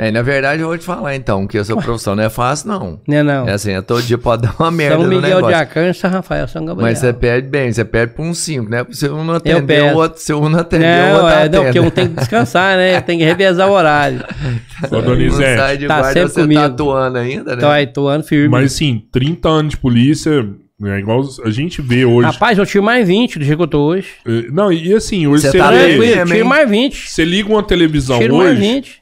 É, 0.02 0.12
na 0.12 0.22
verdade, 0.22 0.62
eu 0.62 0.68
vou 0.70 0.78
te 0.78 0.86
falar 0.86 1.14
então, 1.16 1.46
que 1.46 1.58
a 1.58 1.64
sua 1.66 1.76
profissão 1.82 2.16
não 2.16 2.24
é 2.24 2.30
fácil, 2.30 2.70
não. 2.70 3.00
Né, 3.06 3.22
não. 3.22 3.48
É 3.48 3.52
assim, 3.52 3.72
é 3.74 3.82
todo 3.82 4.02
dia 4.02 4.18
pode 4.18 4.44
dar 4.44 4.56
uma 4.58 4.72
merda 4.72 4.96
São 4.96 5.04
no 5.04 5.10
Miguel 5.10 5.22
de 5.30 5.36
negócio. 5.36 5.58
Arcanjo, 5.58 6.00
São 6.00 6.10
Rafael, 6.10 6.48
São 6.48 6.64
Gabriel. 6.66 6.90
Mas 6.90 7.00
você 7.00 7.12
pede 7.12 7.48
bem, 7.50 7.72
você 7.72 7.84
pede 7.84 8.14
por 8.14 8.24
uns 8.26 8.38
5, 8.38 8.70
né? 8.70 8.86
Se 8.92 9.10
um 9.10 9.26
não 9.26 9.34
atender, 9.36 9.94
o 9.94 9.98
outro, 9.98 10.22
se 10.22 10.34
um 10.34 10.48
não 10.48 10.60
atender, 10.60 10.86
o 10.86 10.90
Não, 11.08 11.14
outro 11.16 11.28
é, 11.28 11.34
atende. 11.40 11.56
não, 11.58 11.64
porque 11.66 11.80
um 11.82 11.90
tem 11.90 12.08
que 12.08 12.16
descansar, 12.16 12.78
né? 12.78 13.02
Tem 13.02 13.18
que 13.18 13.26
revezar 13.26 13.68
o 13.68 13.72
horário. 13.74 14.20
Ô, 14.20 14.86
Um 14.86 14.90
sai 14.90 15.02
Donizete, 15.02 15.78
de 15.80 15.88
Tá 15.88 16.00
guarda, 16.00 16.14
sempre 16.14 16.30
você 16.30 16.42
comigo. 16.42 16.62
tá 16.62 16.66
atuando 16.68 17.18
ainda, 17.18 17.56
né? 17.58 17.68
Aí, 17.68 17.86
tô 17.88 18.08
ano 18.08 18.24
firme. 18.24 18.48
mas 18.48 18.74
assim, 18.74 19.04
30 19.12 19.50
anos 19.50 19.72
de 19.72 19.78
polícia, 19.78 20.48
é 20.82 20.98
igual 20.98 21.22
a 21.44 21.50
gente 21.50 21.82
vê 21.82 22.06
hoje. 22.06 22.26
Rapaz, 22.26 22.58
eu 22.58 22.66
tiro 22.66 22.84
mais 22.84 23.06
20 23.06 23.38
do 23.38 23.44
jeito 23.44 23.58
que 23.58 23.64
eu 23.64 23.68
tô 23.68 23.80
hoje. 23.82 24.08
Eh, 24.26 24.46
Não, 24.50 24.72
e 24.72 24.94
assim, 24.94 25.28
hoje 25.28 25.42
Você 25.42 25.52
você, 25.52 25.58
tá 25.58 25.72
tiro 25.72 26.34
hein? 26.36 26.44
mais 26.46 26.70
20. 26.70 27.10
você 27.10 27.26
liga 27.26 27.50
uma 27.50 27.62
televisão 27.62 28.18
Tiro 28.18 28.38
mais 28.38 28.52
hoje. 28.52 28.62
20. 28.62 28.99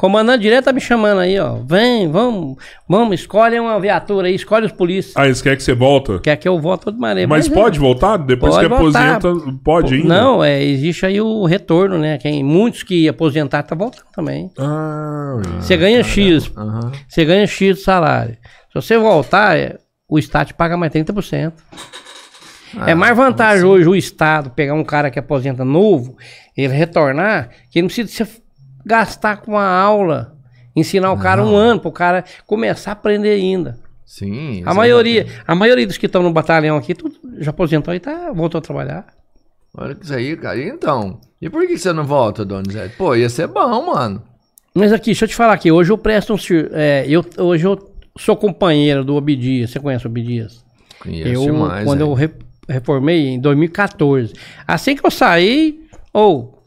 Comandante 0.00 0.40
direto 0.40 0.64
tá 0.64 0.72
me 0.72 0.80
chamando 0.80 1.18
aí, 1.18 1.38
ó. 1.38 1.56
Vem, 1.56 2.10
vamos, 2.10 2.56
vamos, 2.88 3.20
escolhe 3.20 3.60
uma 3.60 3.78
viatura 3.78 4.28
aí, 4.28 4.34
escolhe 4.34 4.64
os 4.64 4.72
polícias. 4.72 5.14
Ah, 5.14 5.26
eles 5.26 5.42
querem 5.42 5.58
que 5.58 5.62
você 5.62 5.74
volta. 5.74 6.18
Quer 6.20 6.36
que 6.36 6.48
eu 6.48 6.58
volte 6.58 6.86
todo 6.86 6.98
maneiro. 6.98 7.28
Mas 7.28 7.46
é. 7.46 7.50
pode 7.52 7.78
voltar? 7.78 8.16
Depois 8.16 8.54
Pode 8.54 8.66
que 8.66 8.74
voltar. 8.74 9.16
aposenta, 9.16 9.58
pode 9.62 9.96
ainda? 9.96 10.08
Não, 10.08 10.42
é, 10.42 10.64
existe 10.64 11.04
aí 11.04 11.20
o 11.20 11.44
retorno, 11.44 11.98
né? 11.98 12.16
Quem, 12.16 12.42
muitos 12.42 12.82
que 12.82 13.06
aposentar 13.10 13.62
tá 13.62 13.74
voltando 13.74 14.06
também. 14.10 14.50
Ah, 14.58 15.36
Você 15.60 15.76
ganha 15.76 16.02
X, 16.02 16.50
Aham. 16.56 16.92
você 17.06 17.22
ganha 17.26 17.46
X 17.46 17.76
de 17.76 17.82
salário. 17.82 18.38
Se 18.72 18.74
você 18.76 18.96
voltar, 18.96 19.58
é, 19.58 19.76
o 20.08 20.18
Estado 20.18 20.46
te 20.46 20.54
paga 20.54 20.78
mais 20.78 20.90
30%. 20.90 21.52
é 22.86 22.94
mais 22.94 23.14
vantagem 23.14 23.66
hoje 23.66 23.86
o 23.86 23.94
Estado 23.94 24.48
pegar 24.48 24.72
um 24.72 24.82
cara 24.82 25.10
que 25.10 25.18
aposenta 25.18 25.62
novo, 25.62 26.16
ele 26.56 26.72
retornar, 26.72 27.50
que 27.70 27.78
ele 27.78 27.82
não 27.82 27.88
precisa 27.88 28.08
se 28.08 28.40
gastar 28.84 29.38
com 29.38 29.56
a 29.58 29.66
aula, 29.68 30.36
ensinar 30.74 31.12
o 31.12 31.18
cara 31.18 31.44
um 31.44 31.54
ano 31.56 31.80
para 31.80 31.88
o 31.88 31.92
cara 31.92 32.24
começar 32.46 32.90
a 32.90 32.92
aprender 32.92 33.30
ainda. 33.34 33.78
Sim. 34.06 34.62
A 34.66 34.74
maioria, 34.74 35.26
a 35.46 35.54
maioria 35.54 35.86
dos 35.86 35.96
que 35.96 36.06
estão 36.06 36.22
no 36.22 36.32
batalhão 36.32 36.76
aqui, 36.76 36.94
tudo 36.94 37.14
já 37.38 37.50
aposentou 37.50 37.94
e 37.94 38.00
tá, 38.00 38.32
voltou 38.32 38.58
a 38.58 38.62
trabalhar. 38.62 39.06
Olha 39.76 39.94
que 39.94 40.04
isso 40.04 40.14
aí, 40.14 40.36
cara. 40.36 40.58
E 40.58 40.68
então? 40.68 41.20
E 41.40 41.48
por 41.48 41.66
que 41.66 41.78
você 41.78 41.92
não 41.92 42.04
volta, 42.04 42.44
Donizete? 42.44 42.96
Pô, 42.96 43.14
ia 43.14 43.28
ser 43.30 43.46
bom, 43.46 43.86
mano. 43.86 44.22
Mas 44.74 44.92
aqui, 44.92 45.06
deixa 45.06 45.24
eu 45.24 45.28
te 45.28 45.34
falar 45.34 45.52
aqui, 45.52 45.70
hoje 45.70 45.92
eu 45.92 45.98
presto 45.98 46.34
um. 46.34 46.36
É, 46.72 47.04
eu, 47.08 47.24
hoje 47.38 47.64
eu 47.66 47.92
sou 48.18 48.36
companheiro 48.36 49.04
do 49.04 49.14
Obidias. 49.14 49.70
Você 49.70 49.78
conhece 49.80 50.06
o 50.06 50.10
Obidias? 50.10 50.64
Conheço 51.00 51.28
Eu, 51.28 51.42
demais, 51.42 51.84
quando 51.84 52.00
é. 52.00 52.02
eu 52.04 52.12
re- 52.12 52.30
reformei 52.68 53.28
em 53.28 53.40
2014. 53.40 54.32
Assim 54.66 54.96
que 54.96 55.06
eu 55.06 55.10
saí, 55.10 55.80
ou. 56.12 56.59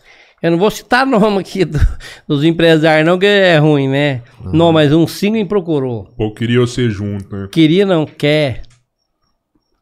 Eu 0.44 0.52
não 0.52 0.58
vou 0.60 0.70
citar 0.70 1.06
nome 1.08 1.40
aqui 1.40 1.66
do- 1.66 1.80
dos 2.28 2.44
empresários, 2.44 3.08
não, 3.08 3.18
que 3.18 3.26
é 3.26 3.58
ruim, 3.58 3.88
né? 3.88 4.22
Não, 4.44 4.72
mas 4.72 4.94
um 4.94 5.08
sim 5.08 5.32
me 5.32 5.44
procurou. 5.46 6.14
pô, 6.16 6.32
queria 6.32 6.60
você 6.60 6.90
junto, 6.90 7.36
né? 7.36 7.48
Queria, 7.52 7.86
não 7.86 8.06
quer. 8.06 8.62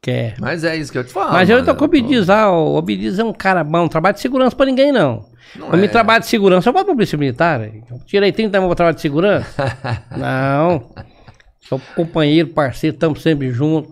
Quer. 0.01 0.35
Mas 0.39 0.63
é 0.63 0.75
isso 0.75 0.91
que 0.91 0.97
eu 0.97 1.03
te 1.03 1.11
falo. 1.13 1.31
Mas 1.33 1.47
eu 1.49 1.63
tô 1.63 1.75
com 1.75 1.83
o 1.83 1.85
Obidias 1.85 2.27
lá. 2.27 2.51
O 2.51 2.75
Obidias 2.75 3.19
é 3.19 3.23
um 3.23 3.31
cara 3.33 3.63
bom, 3.63 3.77
não 3.79 3.87
trabalha 3.87 4.13
de 4.13 4.19
segurança 4.19 4.55
pra 4.55 4.65
ninguém, 4.65 4.91
não. 4.91 5.25
Não 5.55 5.67
eu 5.71 5.77
me 5.77 5.85
é. 5.85 5.87
trabalho 5.87 6.21
de 6.21 6.27
segurança, 6.27 6.69
eu 6.69 6.73
vou 6.73 6.83
pra 6.83 6.93
polícia 6.95 7.17
militar. 7.17 7.61
Eu 7.61 7.99
tirei 8.07 8.31
30 8.31 8.57
anos 8.57 8.67
pra 8.67 8.75
trabalhar 8.75 8.95
de 8.95 9.01
segurança. 9.01 9.77
não. 10.17 10.89
Sou 11.59 11.79
companheiro, 11.95 12.49
parceiro, 12.49 12.95
estamos 12.95 13.21
sempre 13.21 13.51
juntos. 13.51 13.91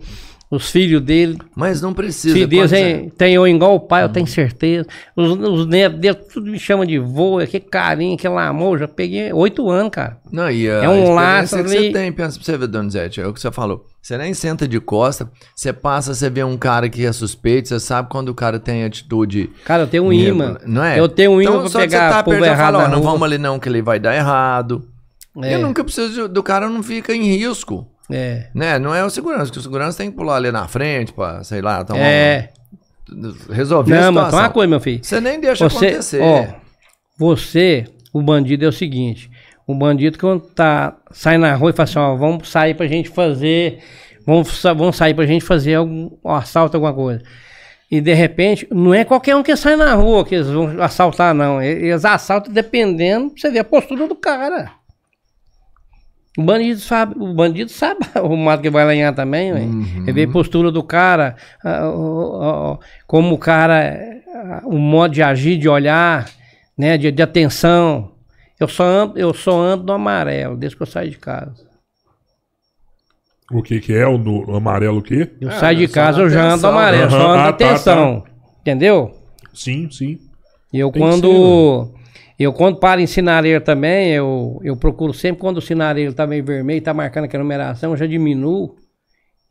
Os 0.52 0.72
filhos 0.72 1.00
dele. 1.02 1.38
Mas 1.56 1.80
não 1.80 1.94
precisa. 1.94 2.34
Se 2.34 2.46
Deus 2.48 2.72
tem 3.18 3.36
eu 3.36 3.48
igual 3.48 3.76
o 3.76 3.80
pai, 3.80 4.04
eu 4.04 4.10
tenho 4.10 4.26
certeza. 4.26 4.88
Os, 5.16 5.30
os 5.32 5.68
netos 5.68 6.00
dele, 6.00 6.16
tudo 6.16 6.50
me 6.50 6.58
chama 6.58 6.88
de 6.88 6.98
vô, 6.98 7.38
aquele 7.38 7.64
carinho, 7.64 8.16
aquele 8.16 8.34
amor. 8.36 8.80
Já 8.80 8.88
peguei 8.88 9.32
oito 9.32 9.70
anos, 9.70 9.92
cara. 9.92 10.18
Não, 10.32 10.50
e 10.50 10.66
É 10.66 10.90
um 10.90 11.14
laço 11.14 11.56
que 11.56 11.62
ali. 11.62 11.70
você 11.70 11.92
tem, 11.92 12.12
pensa 12.12 12.38
pra 12.38 12.46
você 12.46 12.58
ver, 12.58 12.68
Donizete, 12.68 13.22
é 13.22 13.28
o 13.28 13.34
que 13.34 13.40
você 13.40 13.52
falou. 13.52 13.86
Você 14.02 14.18
nem 14.18 14.34
senta 14.34 14.68
de 14.68 14.80
costa, 14.80 15.30
você 15.56 15.72
passa, 15.72 16.16
você 16.16 16.32
vê 16.32 16.44
um 16.44 16.58
cara 16.58 16.90
que 16.90 17.06
é 17.06 17.12
suspeito, 17.12 17.70
você 17.70 17.80
sabe 17.80 18.10
quando 18.10 18.30
o 18.30 18.34
cara 18.34 18.60
tem 18.60 18.84
atitude. 18.84 19.52
Cara, 19.66 19.84
eu 19.84 19.88
tenho 19.88 20.06
um 20.06 20.14
imã. 20.14 20.58
Não 20.66 20.84
é? 20.84 21.00
Eu 21.00 21.08
tenho 21.08 21.32
um 21.32 21.42
imã 21.42 21.52
então, 21.52 21.62
pra 21.62 21.70
só 21.70 21.80
pegar 21.80 22.10
você 22.10 22.16
tá 22.16 22.24
povo 22.24 22.44
errado 22.44 22.58
fala, 22.58 22.78
ó, 22.80 22.82
na 22.88 22.96
não 22.96 23.04
vamos 23.04 23.22
ali 23.22 23.38
não, 23.38 23.60
que 23.60 23.70
ele 23.70 23.84
vai 23.84 24.00
dar 24.00 24.16
errado. 24.16 24.84
É. 25.44 25.54
Eu 25.54 25.60
nunca 25.60 25.84
preciso 25.84 26.28
do 26.28 26.42
cara 26.42 26.68
não 26.68 26.82
fica 26.82 27.14
em 27.14 27.24
risco. 27.36 27.86
É. 28.12 28.48
Né? 28.56 28.80
Não 28.80 28.94
é 28.94 29.04
o 29.06 29.10
segurança, 29.10 29.52
que 29.52 29.58
o 29.58 29.62
segurança 29.62 29.98
tem 29.98 30.10
que 30.10 30.18
pular 30.18 30.36
ali 30.38 30.52
na 30.52 30.68
frente 30.68 31.14
pra, 31.14 31.44
sei 31.44 31.62
lá, 31.62 31.84
tomar 31.84 32.00
É. 32.02 32.50
um- 33.12 33.54
resolver 33.54 33.96
a 33.98 34.02
Não, 34.02 34.12
mas 34.12 34.26
situação. 34.26 34.40
uma 34.40 34.50
coisa, 34.50 34.70
meu 34.70 34.80
filho. 34.80 35.00
Você 35.04 35.20
nem 35.22 35.40
deixa 35.40 35.70
Você, 35.70 35.88
acontecer. 35.88 36.22
ó, 36.22 36.46
você, 37.18 37.86
o 38.14 38.22
bandido 38.22 38.66
é 38.66 38.68
o 38.68 38.72
seguinte: 38.74 39.30
o 39.68 39.76
bandido 39.76 40.18
quando 40.18 40.42
tá 40.42 40.96
sai 41.12 41.38
na 41.38 41.54
rua 41.56 41.72
e 41.72 41.74
fala 41.74 41.90
assim, 41.90 42.00
ó, 42.00 42.16
vamos 42.16 42.50
sair 42.50 42.74
pra 42.74 42.88
gente 42.88 43.10
fazer, 43.10 43.80
vamos, 44.26 44.62
vamos 44.64 44.96
sair 44.96 45.14
pra 45.14 45.26
gente 45.26 45.44
fazer 45.46 45.76
algum 45.76 46.10
um 46.24 46.32
assalto, 46.32 46.78
alguma 46.78 46.94
coisa. 46.94 47.22
E 47.92 48.00
de 48.00 48.14
repente, 48.14 48.68
não 48.72 48.94
é 48.94 49.04
qualquer 49.04 49.36
um 49.36 49.42
que 49.42 49.56
sai 49.56 49.76
na 49.76 49.96
rua 49.96 50.24
que 50.24 50.36
eles 50.36 50.48
vão 50.48 50.80
assaltar, 50.82 51.34
não. 51.34 51.60
Eles 51.62 52.06
assaltam 52.06 52.54
dependendo, 52.54 53.32
pra 53.32 53.42
você 53.42 53.50
ver 53.50 53.60
a 53.60 53.64
postura 53.64 54.08
do 54.08 54.16
cara. 54.16 54.72
O 56.40 56.42
bandido 56.42 56.80
sabe, 56.80 57.16
o 57.22 57.34
bandido 57.34 57.70
sabe 57.70 58.00
o 58.24 58.38
mato 58.38 58.62
que 58.64 58.70
vai 58.70 58.86
lanhar 58.86 59.14
também, 59.14 59.52
ué. 59.52 59.64
Ele 60.04 60.14
vê 60.14 60.24
a 60.24 60.28
postura 60.32 60.72
do 60.72 60.82
cara, 60.82 61.36
como 63.06 63.36
o 63.36 63.38
cara, 63.38 64.00
o 64.64 64.78
modo 64.78 65.14
de 65.14 65.22
agir, 65.22 65.58
de 65.58 65.68
olhar, 65.68 66.30
né, 66.78 66.98
de, 66.98 67.12
de 67.12 67.22
atenção. 67.22 68.14
Eu 68.58 68.70
só 68.70 68.86
ando, 68.86 69.20
eu 69.20 69.34
só 69.34 69.52
ando 69.60 69.84
no 69.84 69.92
amarelo, 69.92 70.56
desde 70.56 70.78
que 70.78 70.84
eu 70.84 70.88
saio 70.88 71.10
de 71.10 71.18
casa. 71.18 71.68
O 73.52 73.62
que 73.62 73.82
que 73.82 73.94
é 73.94 74.08
o 74.08 74.18
do 74.18 74.56
amarelo 74.56 75.00
o 75.00 75.02
quê? 75.02 75.30
Eu 75.42 75.50
Ah, 75.50 75.54
saio 75.60 75.80
de 75.80 75.88
só 75.90 75.94
casa, 75.96 76.22
eu 76.22 76.30
já 76.30 76.42
ando 76.42 76.52
atenção. 76.54 76.70
amarelo, 76.72 77.10
só 77.12 77.18
Aham, 77.18 77.26
ando 77.32 77.40
ah, 77.40 77.44
tá, 77.44 77.50
atenção. 77.50 78.24
Entendeu? 78.62 79.12
Sim, 79.54 79.92
sim. 79.92 80.18
E 80.72 80.80
eu 80.80 80.90
Tem 80.90 81.02
que 81.02 81.08
quando 81.10 81.92
eu 82.44 82.54
quando 82.54 82.80
paro 82.80 83.02
em 83.02 83.08
sinareiro 83.08 83.62
também, 83.64 84.10
eu, 84.12 84.60
eu 84.64 84.78
procuro 84.78 85.14
sempre 85.14 85.42
quando 85.42 85.58
o 85.58 85.62
sinareiro 85.62 86.14
tá 86.14 86.26
meio 86.26 86.44
vermelho, 86.44 86.82
tá 86.82 86.94
marcando 86.94 87.26
aquela 87.26 87.44
numeração, 87.44 87.92
eu 87.92 87.98
já 87.98 88.06
diminuo, 88.06 88.76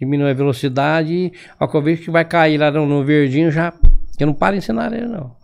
diminuo 0.01 0.26
a 0.28 0.32
velocidade, 0.32 1.32
ao 1.59 1.68
que 1.68 1.76
eu 1.76 1.82
vejo 1.82 2.03
que 2.03 2.11
vai 2.11 2.24
cair 2.24 2.59
lá 2.59 2.70
no, 2.70 2.86
no 2.86 3.05
verdinho, 3.05 3.51
já 3.51 3.72
eu 4.18 4.26
não 4.26 4.34
paro 4.34 4.57
em 4.57 4.61
sinareiro 4.61 5.09
não. 5.09 5.36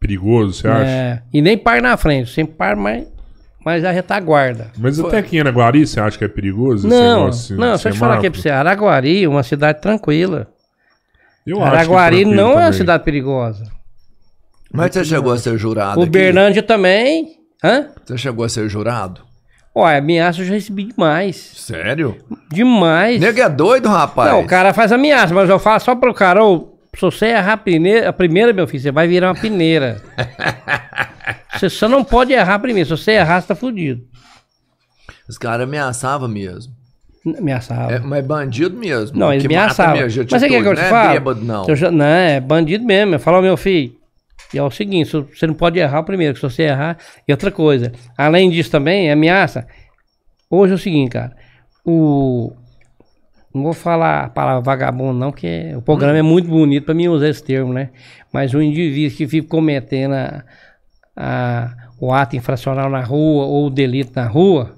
Perigoso, 0.00 0.52
você 0.54 0.68
acha? 0.68 0.90
É, 0.90 1.22
e 1.32 1.40
nem 1.40 1.56
paro 1.56 1.80
na 1.82 1.96
frente, 1.96 2.30
sempre 2.30 2.54
paro 2.56 2.78
mais 2.80 3.06
mais 3.64 3.84
a 3.84 3.92
retaguarda. 3.92 4.72
Mas 4.76 4.98
até 4.98 5.18
aqui 5.18 5.36
em 5.36 5.40
Araguari, 5.40 5.86
você 5.86 6.00
acha 6.00 6.18
que 6.18 6.24
é 6.24 6.28
perigoso? 6.28 6.88
esse 6.88 6.96
Não, 6.96 7.20
negócio 7.20 7.54
de 7.54 7.60
não, 7.60 7.68
deixa 7.68 7.88
eu 7.88 7.92
te 7.92 7.98
falar 8.00 8.14
aqui 8.18 8.28
pra 8.28 8.40
você, 8.40 8.50
Araguari, 8.50 9.24
uma 9.28 9.44
cidade 9.44 9.80
tranquila. 9.80 10.48
Eu 11.46 11.62
acho 11.62 11.70
que 11.70 11.76
Araguari 11.76 12.16
tranquilo 12.22 12.36
não 12.36 12.50
é 12.50 12.54
uma 12.54 12.60
também. 12.62 12.72
cidade 12.72 13.04
perigosa. 13.04 13.70
Mas 14.72 14.92
você 14.92 15.04
chegou 15.04 15.32
a 15.32 15.38
ser 15.38 15.56
jurado 15.58 16.00
O 16.00 16.02
aqui? 16.02 16.10
Berlândia 16.10 16.62
também. 16.62 17.36
Hã? 17.62 17.88
Você 18.04 18.16
chegou 18.18 18.44
a 18.44 18.48
ser 18.48 18.68
jurado? 18.68 19.20
Olha, 19.74 19.98
ameaça 19.98 20.40
eu 20.40 20.44
já 20.44 20.54
recebi 20.54 20.84
demais. 20.84 21.36
Sério? 21.36 22.16
Demais. 22.50 23.20
Nego 23.20 23.40
é 23.40 23.48
doido, 23.48 23.88
rapaz. 23.88 24.30
Não, 24.30 24.40
o 24.40 24.46
cara 24.46 24.74
faz 24.74 24.92
ameaça, 24.92 25.32
mas 25.32 25.48
eu 25.48 25.58
falo 25.58 25.80
só 25.80 25.94
pro 25.94 26.12
cara, 26.12 26.44
ô, 26.44 26.76
se 26.94 27.00
você 27.00 27.26
errar 27.26 27.54
a 27.54 27.56
primeira, 27.56 28.08
a 28.08 28.12
primeira, 28.12 28.52
meu 28.52 28.66
filho, 28.66 28.82
você 28.82 28.90
vai 28.92 29.08
virar 29.08 29.28
uma 29.28 29.40
peneira. 29.40 30.02
você 31.58 31.70
só 31.70 31.88
não 31.88 32.04
pode 32.04 32.32
errar 32.32 32.58
primeiro. 32.58 32.86
Se 32.94 33.02
você 33.02 33.12
errar, 33.12 33.40
você 33.40 33.48
tá 33.48 33.54
fudido. 33.54 34.02
Os 35.28 35.38
caras 35.38 35.66
ameaçavam 35.66 36.28
mesmo. 36.28 36.72
Ameaçava. 37.38 37.92
É, 37.92 37.98
mas 38.00 38.26
bandido 38.26 38.76
mesmo. 38.76 39.18
Não, 39.18 39.28
mesmo, 39.28 39.48
de 39.48 39.56
Mas 39.56 39.72
você 39.74 39.82
quer 40.48 40.48
que 40.62 40.68
eu 40.68 40.74
te 40.74 40.80
atitude, 40.80 40.90
fale? 40.90 40.90
Não 40.90 41.10
é 41.10 41.12
bêbado, 41.14 41.44
não. 41.44 41.66
Eu 41.68 41.76
já- 41.76 41.90
não, 41.90 42.04
é 42.04 42.40
bandido 42.40 42.84
mesmo. 42.84 43.14
Eu 43.14 43.20
falo, 43.20 43.40
meu 43.40 43.56
filho, 43.56 43.94
e 44.54 44.58
é 44.58 44.62
o 44.62 44.70
seguinte, 44.70 45.10
se 45.10 45.20
você 45.20 45.46
não 45.46 45.54
pode 45.54 45.78
errar 45.78 46.02
primeiro, 46.02 46.34
que 46.34 46.40
se 46.40 46.48
você 46.48 46.62
errar... 46.64 46.98
E 47.26 47.32
outra 47.32 47.50
coisa, 47.50 47.92
além 48.16 48.50
disso 48.50 48.70
também, 48.70 49.08
é 49.08 49.12
ameaça. 49.12 49.66
Hoje 50.50 50.72
é 50.72 50.76
o 50.76 50.78
seguinte, 50.78 51.10
cara, 51.12 51.34
o... 51.84 52.52
Não 53.54 53.64
vou 53.64 53.72
falar 53.74 54.24
a 54.24 54.28
palavra 54.30 54.62
vagabundo 54.62 55.18
não, 55.18 55.30
porque 55.30 55.72
o 55.76 55.82
programa 55.82 56.16
é 56.18 56.22
muito 56.22 56.48
bonito 56.48 56.84
pra 56.86 56.94
mim 56.94 57.08
usar 57.08 57.28
esse 57.28 57.44
termo, 57.44 57.70
né? 57.72 57.90
Mas 58.32 58.54
o 58.54 58.62
indivíduo 58.62 59.14
que 59.16 59.28
fica 59.28 59.46
cometendo 59.46 60.14
a- 60.14 60.42
a- 61.14 61.74
o 62.00 62.12
ato 62.14 62.34
infracional 62.34 62.88
na 62.88 63.02
rua 63.02 63.44
ou 63.44 63.66
o 63.66 63.70
delito 63.70 64.12
na 64.16 64.26
rua, 64.26 64.74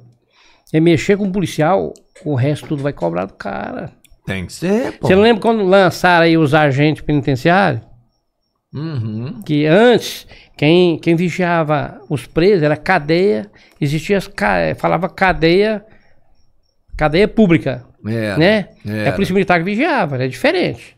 é 0.73 0.81
mexer 0.81 1.17
com 1.17 1.25
o 1.29 1.31
policial, 1.33 1.95
o 2.25 2.35
resto 2.35 2.67
tudo 2.67 2.83
vai 2.83 2.93
cobrar 2.93 3.27
do 3.27 3.35
cara. 3.35 3.93
Tem 4.27 4.45
que 4.45 4.53
ser, 4.53 4.99
pô. 4.99 5.07
Você 5.07 5.15
lembra 5.15 5.41
quando 5.41 5.63
lançaram 5.63 6.25
aí 6.25 6.37
os 6.37 6.53
agentes 6.53 7.01
penitenciários? 7.03 7.81
Uhum. 8.75 9.41
Que 9.43 9.67
antes, 9.67 10.27
quem, 10.57 10.99
quem 10.99 11.15
vigiava 11.15 12.01
os 12.11 12.27
presos 12.27 12.63
era 12.65 12.77
cadeia, 12.77 13.49
existia, 13.81 14.19
ca- 14.21 14.75
falava 14.77 15.09
cadeia, 15.09 15.85
cadeia 16.97 17.29
pública, 17.29 17.85
Era, 18.05 18.37
né? 18.37 18.69
É 18.87 18.99
era. 19.03 19.11
a 19.11 19.13
polícia 19.13 19.33
militar 19.33 19.59
que 19.59 19.65
vigiava, 19.65 20.23
é 20.23 20.27
diferente. 20.27 20.97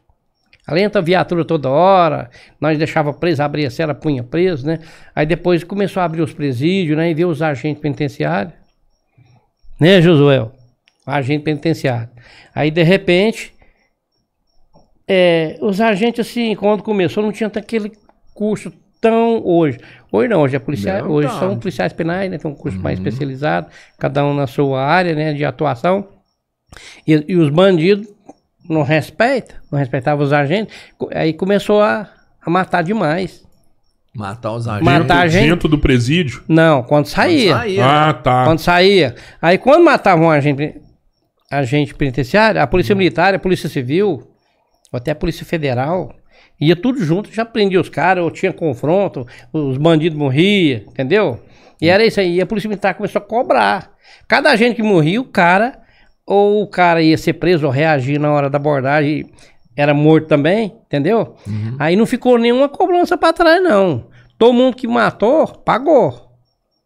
Além 0.67 0.89
da 0.89 1.01
viatura 1.01 1.45
toda 1.45 1.69
hora, 1.71 2.29
nós 2.61 2.77
deixava 2.77 3.13
preso, 3.13 3.41
abria 3.43 3.69
a 3.69 3.71
cela, 3.71 3.95
punha 3.95 4.25
preso, 4.25 4.67
né? 4.67 4.81
Aí 5.15 5.25
depois 5.25 5.63
começou 5.63 6.01
a 6.01 6.05
abrir 6.07 6.23
os 6.23 6.33
presídios, 6.33 6.97
né? 6.97 7.11
E 7.11 7.15
ver 7.15 7.27
os 7.27 7.41
agentes 7.41 7.81
penitenciários. 7.81 8.53
Né, 9.79 10.01
Josué? 10.03 10.45
Agente 11.07 11.45
penitenciário. 11.45 12.09
Aí, 12.53 12.71
de 12.73 12.83
repente, 12.83 13.53
é, 15.09 15.57
os 15.61 15.81
agentes, 15.81 16.27
assim, 16.27 16.55
quando 16.57 16.83
começou, 16.83 17.23
não 17.23 17.33
tinha 17.33 17.49
aquele 17.49 17.93
curso 18.35 18.73
tão 19.01 19.45
hoje. 19.45 19.79
Hoje 20.11 20.29
não, 20.29 20.41
hoje 20.41 20.57
é 20.57 20.59
policial, 20.59 21.05
Não, 21.05 21.11
hoje 21.11 21.29
tá. 21.29 21.39
são 21.39 21.59
policiais 21.59 21.93
penais, 21.93 22.31
né? 22.31 22.39
Tem 22.39 22.51
um 22.51 22.55
curso 22.55 22.79
mais 22.79 22.99
especializado, 22.99 23.69
cada 23.99 24.25
um 24.25 24.35
na 24.35 24.47
sua 24.47 24.83
área, 24.83 25.15
né, 25.15 25.33
de 25.33 25.45
atuação. 25.45 26.09
E, 27.07 27.25
e 27.29 27.37
os 27.37 27.51
bandidos 27.51 28.09
não 28.69 28.83
respeitam, 28.83 29.57
não 29.71 29.79
respeitavam 29.79 30.25
os 30.25 30.33
agentes. 30.33 30.75
Aí 31.13 31.33
começou 31.33 31.83
a, 31.83 32.09
a 32.45 32.51
matar 32.51 32.83
demais. 32.83 33.45
Matar 34.15 34.53
os 34.53 34.67
agentes. 34.67 34.85
Matar 34.85 35.19
a 35.21 35.29
gente? 35.29 35.49
Dentro 35.51 35.69
do 35.69 35.79
presídio? 35.79 36.43
Não, 36.49 36.83
quando 36.83 37.07
saía. 37.07 37.57
Saía. 37.57 37.85
Ah, 37.85 38.15
tá. 38.15 38.45
Quando 38.45 38.59
saía. 38.59 39.15
Aí 39.41 39.59
quando 39.59 39.85
matavam 39.85 40.27
um 40.27 40.31
agente, 40.31 40.81
agente 41.51 41.95
penitenciário, 41.95 42.61
a 42.61 42.67
polícia 42.67 42.95
militar, 42.95 43.35
a 43.35 43.39
polícia 43.39 43.69
civil, 43.69 44.27
ou 44.93 44.97
até 44.97 45.11
a 45.11 45.15
polícia 45.15 45.45
federal, 45.45 46.15
ia 46.61 46.77
tudo 46.77 47.03
junto, 47.03 47.33
já 47.33 47.45
prendia 47.45 47.81
os 47.81 47.89
caras, 47.89 48.25
ou 48.25 48.31
tinha 48.31 48.53
confronto, 48.53 49.27
os 49.53 49.77
bandidos 49.77 50.19
morriam, 50.19 50.83
entendeu? 50.89 51.41
E 51.81 51.89
era 51.89 52.05
isso 52.05 52.21
aí. 52.21 52.37
E 52.37 52.41
a 52.41 52.47
polícia 52.47 52.69
militar 52.69 52.95
começou 52.95 53.21
a 53.21 53.25
cobrar. 53.25 53.91
Cada 54.27 54.51
agente 54.51 54.77
que 54.77 54.83
morria, 54.83 55.21
o 55.21 55.25
cara, 55.25 55.79
ou 56.27 56.63
o 56.63 56.67
cara 56.67 57.03
ia 57.03 57.19
ser 57.19 57.35
preso 57.35 57.67
ou 57.67 57.73
reagir 57.73 58.19
na 58.19 58.33
hora 58.33 58.49
da 58.49 58.57
abordagem, 58.57 59.27
era 59.77 59.93
morto 59.93 60.27
também, 60.27 60.75
entendeu? 60.87 61.37
Aí 61.79 61.97
não 61.97 62.07
ficou 62.07 62.39
nenhuma 62.39 62.69
cobrança 62.69 63.17
pra 63.19 63.33
trás, 63.33 63.63
não. 63.63 64.07
Todo 64.39 64.55
mundo 64.55 64.77
que 64.77 64.89
matou, 64.89 65.47
pagou. 65.47 66.27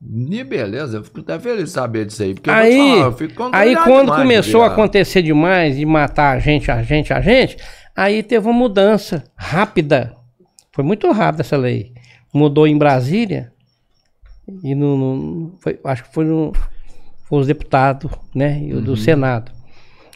E 0.03 0.43
beleza, 0.43 0.97
eu 0.97 1.05
fico 1.05 1.21
até 1.21 1.39
feliz 1.39 1.65
de 1.65 1.71
saber 1.71 2.07
disso 2.07 2.23
aí. 2.23 2.35
Porque 2.35 2.49
eu 2.49 2.55
Aí, 2.55 2.71
te 2.71 2.79
falar, 2.79 3.07
eu 3.07 3.13
fico 3.13 3.51
aí 3.53 3.77
quando 3.77 4.07
demais, 4.07 4.23
começou 4.23 4.63
a 4.63 4.69
acontecer 4.69 5.21
demais 5.21 5.79
e 5.79 5.85
matar 5.85 6.37
a 6.37 6.39
gente, 6.39 6.71
a 6.71 6.83
gente, 6.83 7.13
a 7.13 7.21
gente, 7.21 7.59
aí 8.03 8.23
teve 8.23 8.47
uma 8.47 8.53
mudança 8.59 9.25
rápida. 9.37 10.17
Foi 10.73 10.85
muito 10.85 11.11
rápida 11.11 11.43
essa 11.43 11.57
lei. 11.57 11.93
Mudou 12.33 12.67
em 12.67 12.77
Brasília 12.79 13.53
e 14.63 14.75
no, 14.75 14.97
no- 14.97 15.59
foi- 15.61 15.79
acho 15.85 16.05
que 16.05 16.13
foi, 16.15 16.25
no, 16.25 16.53
foi 17.29 17.41
os 17.41 17.47
deputados, 17.47 18.11
né, 18.35 18.61
e 18.63 18.73
o 18.73 18.77
Uhum. 18.77 18.83
do 18.83 18.97
Senado. 18.97 19.53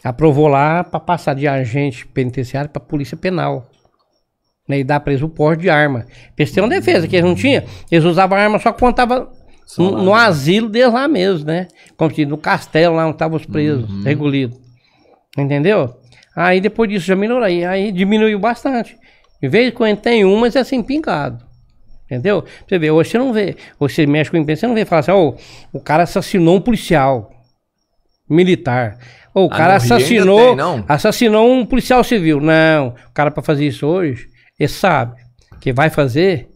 Aprovou 0.03 0.47
lá 0.47 0.83
para 0.83 0.99
passar 0.99 1.33
de 1.33 1.47
agente 1.47 2.05
penitenciário 2.07 2.69
para 2.69 2.79
polícia 2.79 3.17
penal. 3.17 3.69
Né, 4.67 4.79
e 4.79 4.83
dar 4.83 4.99
preso 4.99 5.27
o 5.27 5.29
porte 5.29 5.61
de 5.61 5.69
arma. 5.69 6.05
Eles 6.35 6.51
uma 6.63 6.69
defesa, 6.69 7.07
que 7.07 7.15
eles 7.15 7.27
não 7.27 7.35
tinham. 7.35 7.63
Eles 7.91 8.03
usavam 8.03 8.35
arma 8.37 8.57
só 8.57 8.73
quando 8.73 8.95
tava 8.95 9.31
Só 9.63 9.83
no, 9.83 10.05
né? 10.05 10.11
asilo 10.13 10.69
deles 10.69 10.91
lá 10.91 11.07
mesmo, 11.07 11.45
né? 11.45 11.67
Como 11.95 12.11
se 12.13 12.25
no 12.25 12.35
castelo 12.37 12.95
lá 12.95 13.05
onde 13.05 13.13
estavam 13.15 13.37
os 13.37 13.45
presos, 13.45 13.87
Uhum. 13.87 14.01
regulidos. 14.03 14.59
Entendeu? 15.37 15.95
Aí 16.35 16.59
depois 16.59 16.89
disso 16.89 17.05
já 17.05 17.15
melhorou. 17.15 17.43
Aí, 17.45 17.63
aí 17.63 17.91
diminuiu 17.91 18.37
bastante. 18.39 18.97
De 19.41 19.47
vez 19.47 19.69
em 19.69 19.71
quando 19.71 19.97
tem 19.97 20.25
um, 20.25 20.37
mas 20.39 20.55
é 20.55 20.59
assim 20.59 20.81
pingado. 20.83 21.43
Entendeu? 22.05 22.43
Você 22.67 22.77
vê, 22.77 22.91
hoje 22.91 23.09
você 23.11 23.17
não 23.17 23.33
vê. 23.33 23.55
Hoje 23.79 23.95
você 23.95 24.05
mexe 24.05 24.29
com 24.29 24.37
o 24.37 24.39
imprensa, 24.39 24.61
você 24.61 24.67
não 24.67 24.75
vê 24.75 24.85
falar 24.85 24.99
assim, 24.99 25.11
ô, 25.11 25.35
o 25.73 25.79
cara 25.79 26.03
assassinou 26.03 26.57
um 26.57 26.61
policial 26.61 27.31
militar. 28.29 28.97
Ou 29.33 29.47
o 29.47 29.53
Ah, 29.53 29.57
cara 29.57 29.75
assassinou, 29.75 30.47
tem, 30.49 30.55
não? 30.55 30.85
assassinou 30.87 31.51
um 31.51 31.65
policial 31.65 32.03
civil. 32.03 32.39
Não, 32.39 32.89
o 32.89 33.11
cara 33.13 33.31
para 33.31 33.43
fazer 33.43 33.65
isso 33.67 33.85
hoje, 33.87 34.27
ele 34.59 34.69
sabe 34.69 35.15
que 35.59 35.73
vai 35.73 35.89
fazer, 35.89 36.47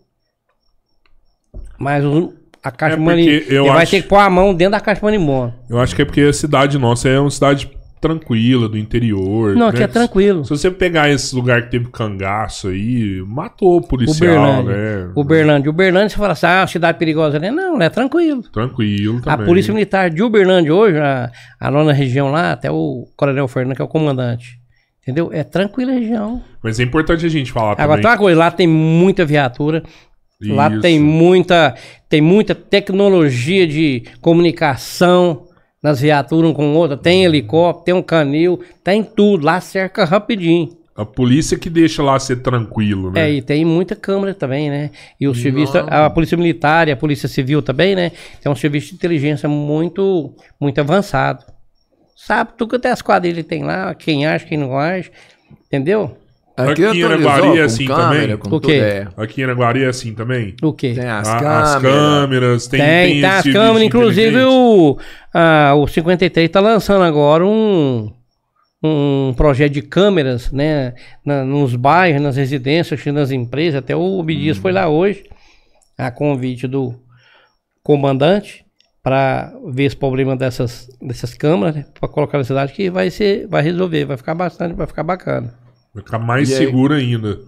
mas 1.78 2.04
o- 2.06 2.34
a 2.64 2.72
caixa 2.72 2.96
É 2.96 3.16
de 3.16 3.22
ele 3.22 3.60
vai 3.70 3.84
acho- 3.84 3.92
ter 3.92 4.02
que 4.04 4.08
pôr 4.08 4.18
a 4.18 4.30
mão 4.30 4.54
dentro 4.54 4.72
da 4.74 4.80
caixa 4.80 5.00
de 5.00 5.06
manimão. 5.06 5.54
Eu 5.70 5.80
acho 5.80 5.96
que 5.96 6.02
é 6.02 6.06
porque 6.06 6.22
a 6.22 6.34
cidade 6.34 6.78
nossa 6.78 7.08
é 7.10 7.20
uma 7.20 7.32
cidade 7.32 7.70
tranquila, 8.00 8.70
do 8.70 8.78
interior. 8.78 9.56
Não, 9.56 9.68
né? 9.68 9.72
aqui 9.74 9.84
é 9.84 9.88
tranquilo. 9.88 10.44
Se 10.46 10.50
você 10.52 10.72
pegar 10.72 11.10
esse 11.10 11.36
lugar 11.36 11.64
que 11.64 11.72
teve 11.72 11.90
cangaço 11.92 12.70
aí, 12.70 13.22
matou 13.28 13.78
o 13.78 13.82
policial, 13.82 14.62
Uberlândia. 14.62 14.74
né? 15.06 15.12
Uberlândia. 15.16 15.70
Uberlândia, 15.70 16.10
você 16.10 16.16
fala 16.18 16.34
assim, 16.34 16.46
ah, 16.46 16.68
cidade 16.68 16.98
perigosa. 16.98 17.40
né? 17.40 17.52
Não, 17.52 17.82
é 17.82 17.90
tranquilo. 17.90 18.44
Tranquilo 18.52 19.18
A 19.26 19.32
também. 19.32 19.46
Polícia 19.46 19.74
Militar 19.74 20.10
de 20.10 20.24
Uberlândia 20.24 20.74
hoje, 20.74 20.98
a, 20.98 21.32
a 21.60 21.72
nona 21.72 21.94
região 21.94 22.32
lá, 22.32 22.52
até 22.54 22.72
o 22.72 23.06
Coronel 23.16 23.48
Fernando, 23.48 23.76
que 23.76 23.82
é 23.82 23.86
o 23.86 23.90
comandante. 23.90 24.60
Entendeu? 25.02 25.30
É 25.34 25.44
tranquila 25.44 25.92
a 25.92 25.96
região. 25.96 26.42
Mas 26.64 26.80
é 26.80 26.84
importante 26.84 27.26
a 27.26 27.30
gente 27.30 27.52
falar 27.52 27.72
Agora, 27.72 27.88
tem 27.88 28.02
também. 28.04 28.12
uma 28.12 28.18
coisa, 28.18 28.40
lá 28.40 28.52
tem 28.52 28.68
muita 28.68 29.26
viatura. 29.26 29.84
Lá 30.42 30.70
Isso. 30.70 30.80
tem 30.80 30.98
muita, 31.00 31.76
tem 32.08 32.22
muita 32.22 32.56
tecnologia 32.56 33.68
de 33.68 34.04
comunicação 34.22 35.49
nas 35.82 36.02
viaturas 36.02 36.52
um 36.52 36.54
com 36.54 36.74
outra. 36.76 36.98
Tem 36.98 37.26
helicóptero, 37.26 37.86
tem 37.86 37.94
um 37.94 38.02
canil, 38.02 38.60
tem 38.84 39.04
tudo. 39.04 39.46
Lá 39.46 39.60
cerca 39.62 40.06
rapidinho. 40.06 40.78
A 40.96 41.06
polícia 41.06 41.58
que 41.58 41.70
deixa 41.70 42.04
lá 42.04 42.20
ser 42.20 42.42
tranquilo, 42.42 43.10
né? 43.10 43.22
É, 43.22 43.34
e 43.36 43.42
tem 43.42 43.64
muita 43.64 43.96
câmera 43.96 44.34
também, 44.34 44.70
né? 44.70 44.92
E 45.18 45.30
o 45.30 45.34
serviço, 45.34 45.78
a 45.78 46.10
Polícia 46.10 46.36
Militar 46.36 46.90
e 46.90 46.92
a 46.92 46.98
Polícia 46.98 47.30
Civil 47.30 47.62
também, 47.62 47.96
né? 47.96 48.12
Tem 48.42 48.52
um 48.52 48.56
serviço 48.56 48.90
de 48.90 48.96
inteligência 48.96 49.48
muito, 49.48 50.36
muito 50.60 50.82
avançado. 50.82 51.46
Sabe 52.18 52.52
tudo 52.58 52.72
que 52.72 52.76
até 52.76 52.92
as 52.92 53.02
quadrilhas 53.02 53.46
tem 53.46 53.64
lá, 53.64 53.96
quem 53.96 54.28
acha, 54.28 54.46
quem 54.46 54.58
não 54.58 54.78
acha, 54.78 55.10
entendeu? 55.66 56.18
Aqui 56.64 56.86
Aqui 56.86 57.00
em 57.00 57.04
Araguari 57.04 57.58
é 57.58 57.62
assim 57.62 57.86
câmera, 57.86 58.38
também? 58.38 58.58
O 58.58 58.60
quê? 58.60 58.72
é. 58.74 59.08
Aqui 59.16 59.42
em 59.42 59.44
Araguari 59.46 59.84
é 59.84 59.88
assim 59.88 60.14
também? 60.14 60.56
O 60.62 60.74
quê? 60.74 60.94
Tem 60.94 61.08
as 61.08 61.28
A- 61.28 61.40
câmeras. 61.40 61.70
as 61.76 61.82
câmeras, 61.82 62.68
tem, 62.68 62.80
Tem, 62.80 62.90
tem, 63.08 63.18
esse 63.18 63.26
as 63.26 63.34
serviço 63.44 63.54
câmeras, 63.60 63.82
inclusive 63.88 64.38
o, 64.44 64.98
a, 65.34 65.74
o 65.76 65.88
53 65.88 66.50
tá 66.50 66.60
lançando 66.60 67.04
agora 67.04 67.46
um, 67.46 68.12
um 68.84 69.34
projeto 69.38 69.72
de 69.74 69.82
câmeras, 69.82 70.52
né, 70.52 70.94
na- 71.26 71.46
nos 71.46 71.76
bairros, 71.76 72.22
nas 72.22 72.36
residências, 72.36 73.06
nas 73.06 73.32
empresas, 73.32 73.80
até 73.80 73.96
o 73.96 74.20
Obidias 74.20 74.58
foi 74.58 74.72
lá 74.74 74.90
hoje, 74.90 75.24
a 75.98 76.12
convite 76.12 76.68
do 76.68 76.94
comandante, 77.84 78.66
para 79.02 79.54
ver 79.72 79.86
esse 79.86 79.96
problema 79.96 80.36
dessas, 80.36 80.90
dessas 81.02 81.34
câmeras, 81.34 81.76
né, 81.76 81.86
para 81.98 82.10
colocar 82.10 82.38
na 82.38 82.44
cidade, 82.44 82.74
que 82.74 82.90
vai 82.90 83.10
ser, 83.10 83.48
vai 83.48 83.62
resolver, 83.64 84.04
vai 84.06 84.18
ficar 84.18 84.36
bastante, 84.36 84.76
vai 84.76 84.86
ficar 84.88 85.04
bacana. 85.04 85.54
Vai 86.00 86.06
ficar 86.06 86.20
mais 86.20 86.50
E 86.50 86.54
aí? 86.54 86.58
seguro 86.60 86.94
ainda. 86.94 87.40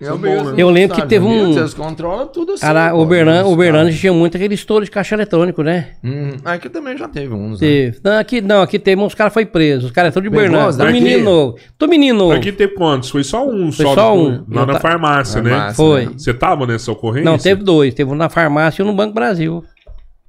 Eu, 0.00 0.18
bom, 0.18 0.26
né? 0.44 0.54
Eu 0.58 0.68
lembro 0.70 0.96
que 0.96 1.06
teve 1.06 1.24
um- 1.24 1.56
Eles 1.56 1.72
controlam 1.72 2.26
tudo 2.26 2.52
assim. 2.54 2.62
Cara, 2.62 2.90
pô, 2.90 2.98
o 2.98 3.06
Berlan, 3.06 3.44
os 3.44 3.52
o 3.52 3.56
Berlândia 3.56 3.86
caras. 3.86 4.00
tinha 4.00 4.12
muito 4.12 4.36
aquele 4.36 4.52
estouro 4.54 4.84
de 4.84 4.90
caixa 4.90 5.14
eletrônico, 5.14 5.62
né? 5.62 5.92
Hum, 6.02 6.32
aqui 6.44 6.68
também 6.68 6.98
já 6.98 7.08
teve 7.08 7.32
uns. 7.32 7.60
né? 7.60 7.66
Teve. 7.66 8.00
Não, 8.04 8.18
aqui 8.18 8.40
não, 8.40 8.60
aqui 8.62 8.78
teve, 8.78 9.00
uns 9.00 9.14
caras 9.14 9.32
foi 9.32 9.46
presos. 9.46 9.84
Os 9.84 9.90
caras 9.92 10.12
são 10.12 10.20
de 10.20 10.28
Pegou 10.28 10.42
Berlândia. 10.42 10.68
os 10.70 10.76
Tô 10.76 10.84
menino 10.86 11.24
novo. 11.24 11.58
Tô 11.78 11.86
menino 11.86 12.18
novo. 12.18 12.32
Aqui 12.32 12.50
teve 12.50 12.74
quantos? 12.74 13.08
Foi 13.08 13.22
só 13.22 13.48
um 13.48 13.70
Foi 13.70 13.86
só. 13.86 13.94
só 13.94 14.18
um. 14.18 14.44
Lá 14.48 14.66
na 14.66 14.72
ta- 14.74 14.80
farmácia, 14.80 15.40
né? 15.40 15.50
Farmácia, 15.50 15.74
Foi. 15.76 16.06
né? 16.06 16.12
Você 16.18 16.34
tava 16.34 16.66
nessa 16.66 16.90
ocorrência? 16.90 17.30
Não, 17.30 17.38
teve 17.38 17.62
dois. 17.62 17.94
Teve 17.94 18.10
um 18.10 18.16
na 18.16 18.28
farmácia 18.28 18.82
e 18.82 18.84
um 18.84 18.88
no 18.88 18.94
Banco 18.96 19.14
Brasil. 19.14 19.64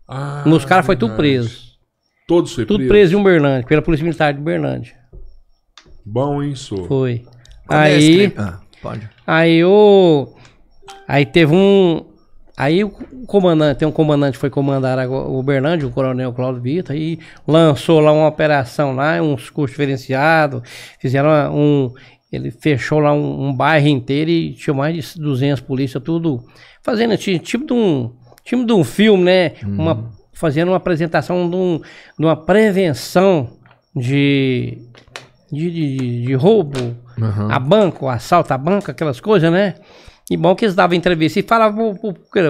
Ah, 0.08 0.44
Os 0.46 0.64
caras 0.64 0.86
foi 0.86 0.96
tudo 0.96 1.16
preso. 1.16 1.66
Todos 2.28 2.54
foi 2.54 2.66
Tudo 2.66 2.78
preso. 2.78 2.90
preso 2.90 3.18
em 3.18 3.20
Uberlândia, 3.20 3.68
pela 3.68 3.82
Polícia 3.82 4.04
Militar 4.04 4.32
de 4.34 4.40
Uberlândia. 4.40 4.94
Bom, 6.06 6.42
hein, 6.44 6.56
sou. 6.56 6.86
Foi. 6.88 7.24
É 7.70 7.76
Aí? 7.76 8.34
Ah, 8.38 8.60
pode. 8.82 9.10
aí 9.26 9.64
o. 9.64 10.34
Aí 11.08 11.26
teve 11.26 11.54
um. 11.54 12.06
Aí 12.58 12.84
o 12.86 12.90
comandante, 13.28 13.80
tem 13.80 13.88
um 13.88 13.92
comandante 13.92 14.34
que 14.34 14.40
foi 14.40 14.50
comandar 14.50 14.98
o 15.10 15.38
Uberlândia, 15.40 15.86
o 15.88 15.92
coronel 15.92 16.32
Cláudio 16.32 16.62
Vitor, 16.62 16.96
aí 16.96 17.20
lançou 17.46 18.00
lá 18.00 18.14
uma 18.14 18.28
operação 18.30 18.96
lá, 18.96 19.22
uns 19.22 19.50
custos 19.50 19.72
diferenciados, 19.72 20.62
fizeram 21.00 21.30
um. 21.54 21.92
Ele 22.32 22.52
fechou 22.52 23.00
lá 23.00 23.14
um, 23.14 23.48
um 23.50 23.54
bairro 23.54 23.88
inteiro 23.88 24.30
e 24.32 24.54
tinha 24.54 24.74
mais 24.74 25.14
de 25.14 25.20
200 25.22 25.62
polícia, 25.62 26.00
tudo 26.00 26.44
fazendo 26.82 27.18
ti- 27.18 27.40
tipo 27.40 27.66
de 27.66 27.74
um, 27.74 28.12
tipo 28.44 28.66
de 28.66 28.74
um 28.74 28.84
filme, 28.84 29.24
né? 29.24 29.52
Uma, 29.64 30.12
fazendo 30.34 30.70
uma 30.70 30.78
apresentação 30.78 31.50
de, 31.50 31.56
um- 31.56 31.80
de 32.18 32.26
uma 32.26 32.36
prevenção 32.38 33.50
de, 33.96 34.78
de, 35.52 35.72
de, 35.72 36.22
de 36.26 36.34
roubo 36.36 36.78
Uhum. 37.18 37.52
a 37.52 37.60
banco, 37.60 38.08
assalto 38.08 38.54
a 38.54 38.58
banco, 38.58 38.92
aquelas 38.92 39.20
coisas, 39.20 39.52
né? 39.52 39.76
E 40.30 40.36
bom 40.36 40.56
que 40.56 40.66
eles 40.66 40.76
davam 40.76 40.96
entrevista 40.96 41.40
e 41.40 41.44
falavam, 41.44 41.98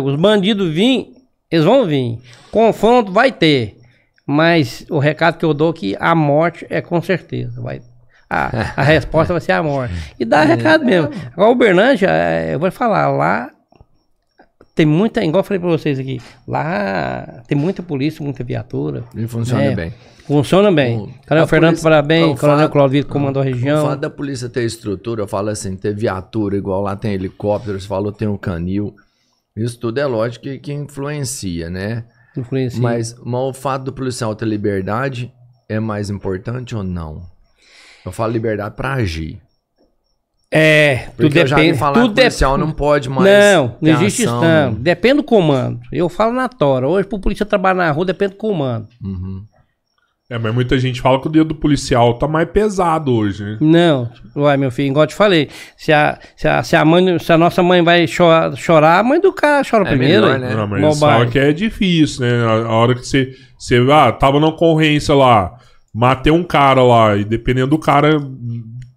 os 0.03 0.15
bandidos 0.15 0.73
vêm, 0.73 1.13
eles 1.51 1.65
vão 1.65 1.85
vir. 1.85 2.19
Confronto 2.51 3.11
vai 3.11 3.31
ter. 3.31 3.77
Mas 4.25 4.85
o 4.89 4.97
recado 4.97 5.37
que 5.37 5.45
eu 5.45 5.53
dou 5.53 5.69
é 5.71 5.73
que 5.73 5.97
a 5.99 6.15
morte 6.15 6.65
é 6.69 6.81
com 6.81 7.01
certeza. 7.01 7.61
Vai, 7.61 7.81
a, 8.29 8.81
a 8.81 8.83
resposta 8.83 9.33
vai 9.33 9.41
ser 9.41 9.51
a 9.51 9.61
morte. 9.61 9.93
E 10.19 10.25
dá 10.25 10.43
recado 10.43 10.85
mesmo. 10.85 11.11
Agora, 11.33 11.51
o 11.51 11.55
Bernândia, 11.55 12.09
é, 12.09 12.53
eu 12.55 12.59
vou 12.59 12.71
falar, 12.71 13.09
lá 13.09 13.51
tem 14.75 14.85
muita, 14.85 15.23
igual 15.23 15.39
eu 15.39 15.43
falei 15.43 15.59
pra 15.59 15.69
vocês 15.69 15.97
aqui, 15.97 16.21
lá 16.47 17.41
tem 17.47 17.57
muita 17.57 17.81
polícia, 17.81 18.23
muita 18.23 18.43
viatura. 18.43 19.03
E 19.15 19.25
funciona 19.25 19.63
É, 19.63 19.75
bem. 19.75 19.93
Funciona 20.27 20.71
bem. 20.71 20.97
O- 20.97 21.09
Coronel 21.27 21.47
Fernando 21.47 21.69
polícia- 21.71 21.83
Parabéns, 21.83 22.25
o 22.37 22.39
Coronel 22.39 22.69
Claudio 22.69 23.05
comandou 23.05 23.41
a 23.41 23.45
O 23.45 23.47
região. 23.47 23.85
fato 23.87 23.99
da 23.99 24.09
polícia 24.09 24.49
ter 24.49 24.63
estrutura, 24.63 25.21
eu 25.21 25.27
falo 25.27 25.49
assim, 25.49 25.75
ter 25.75 25.95
viatura, 25.95 26.57
igual 26.57 26.81
lá 26.81 26.95
tem 26.95 27.13
helicóptero, 27.13 27.79
você 27.79 27.87
falou 27.87 28.11
tem 28.11 28.27
um 28.27 28.37
canil. 28.37 28.93
Isso 29.55 29.79
tudo 29.79 29.99
é 29.99 30.05
lógico 30.05 30.43
que, 30.43 30.57
que 30.59 30.73
influencia, 30.73 31.69
né? 31.69 32.03
Influencia. 32.35 32.81
Mas, 32.81 33.15
mas 33.23 33.41
o 33.41 33.53
fato 33.53 33.83
do 33.85 33.93
policial 33.93 34.35
ter 34.35 34.45
liberdade 34.45 35.31
é 35.69 35.79
mais 35.79 36.09
importante 36.09 36.75
ou 36.75 36.83
não? 36.83 37.21
Eu 38.05 38.11
falo 38.11 38.33
liberdade 38.33 38.75
pra 38.75 38.93
agir. 38.95 39.39
É, 40.57 40.95
tudo 41.17 41.27
Porque 41.27 41.39
eu 41.39 41.47
já 41.47 41.55
vi 41.57 41.61
depende. 41.63 41.79
falar 41.79 41.93
tudo 41.93 42.05
que 42.05 42.11
o 42.11 42.23
policial 42.23 42.57
dep- 42.57 42.65
não 42.67 42.73
pode 42.73 43.09
mais. 43.09 43.29
Não, 43.29 43.75
não 43.81 43.91
existe 43.91 44.21
isso 44.23 44.29
ação, 44.29 44.41
não. 44.41 44.71
né? 44.71 44.77
Depende 44.79 45.15
do 45.15 45.23
comando. 45.23 45.79
Eu 45.91 46.07
falo 46.07 46.31
na 46.33 46.47
tora. 46.47 46.87
Hoje, 46.87 47.07
pro 47.07 47.19
polícia 47.19 47.45
trabalhar 47.45 47.75
na 47.75 47.91
rua, 47.91 48.05
depende 48.05 48.31
do 48.33 48.37
comando. 48.37 48.87
Uhum. 49.03 49.43
É, 50.27 50.39
mas 50.39 50.55
muita 50.55 50.79
gente 50.79 51.01
fala 51.01 51.21
que 51.21 51.27
o 51.27 51.29
dedo 51.29 51.49
do 51.49 51.55
policial 51.55 52.15
tá 52.17 52.27
mais 52.27 52.49
pesado 52.49 53.13
hoje, 53.13 53.43
né? 53.43 53.57
Não, 53.61 54.09
uai, 54.35 54.57
meu 54.57 54.71
filho, 54.71 54.87
igual 54.87 55.03
eu 55.03 55.07
te 55.07 55.13
falei. 55.13 55.49
Se 55.77 55.93
a, 55.93 56.17
se 56.35 56.47
a, 56.47 56.63
se 56.63 56.75
a, 56.75 56.83
mãe, 56.83 57.19
se 57.19 57.31
a 57.31 57.37
nossa 57.37 57.61
mãe 57.61 57.83
vai 57.83 58.07
chorar, 58.07 58.55
chorar, 58.55 58.97
a 58.99 59.03
mãe 59.03 59.19
do 59.21 59.31
cara 59.31 59.61
chora 59.69 59.83
É 59.83 59.89
primeiro. 59.89 60.25
melhor, 60.25 60.39
né? 60.39 60.55
Não, 60.55 60.65
mas 60.67 60.81
eles 60.83 60.99
falam 60.99 61.29
que 61.29 61.37
é 61.37 61.51
difícil, 61.53 62.21
né? 62.21 62.43
A, 62.43 62.51
a 62.65 62.71
hora 62.71 62.95
que 62.95 63.05
você, 63.05 63.33
você. 63.59 63.77
Ah, 63.91 64.11
tava 64.11 64.39
na 64.39 64.47
ocorrência 64.47 65.13
lá, 65.13 65.51
matei 65.93 66.33
um 66.33 66.43
cara 66.43 66.81
lá, 66.81 67.15
e 67.15 67.23
dependendo 67.23 67.67
do 67.67 67.77
cara, 67.77 68.17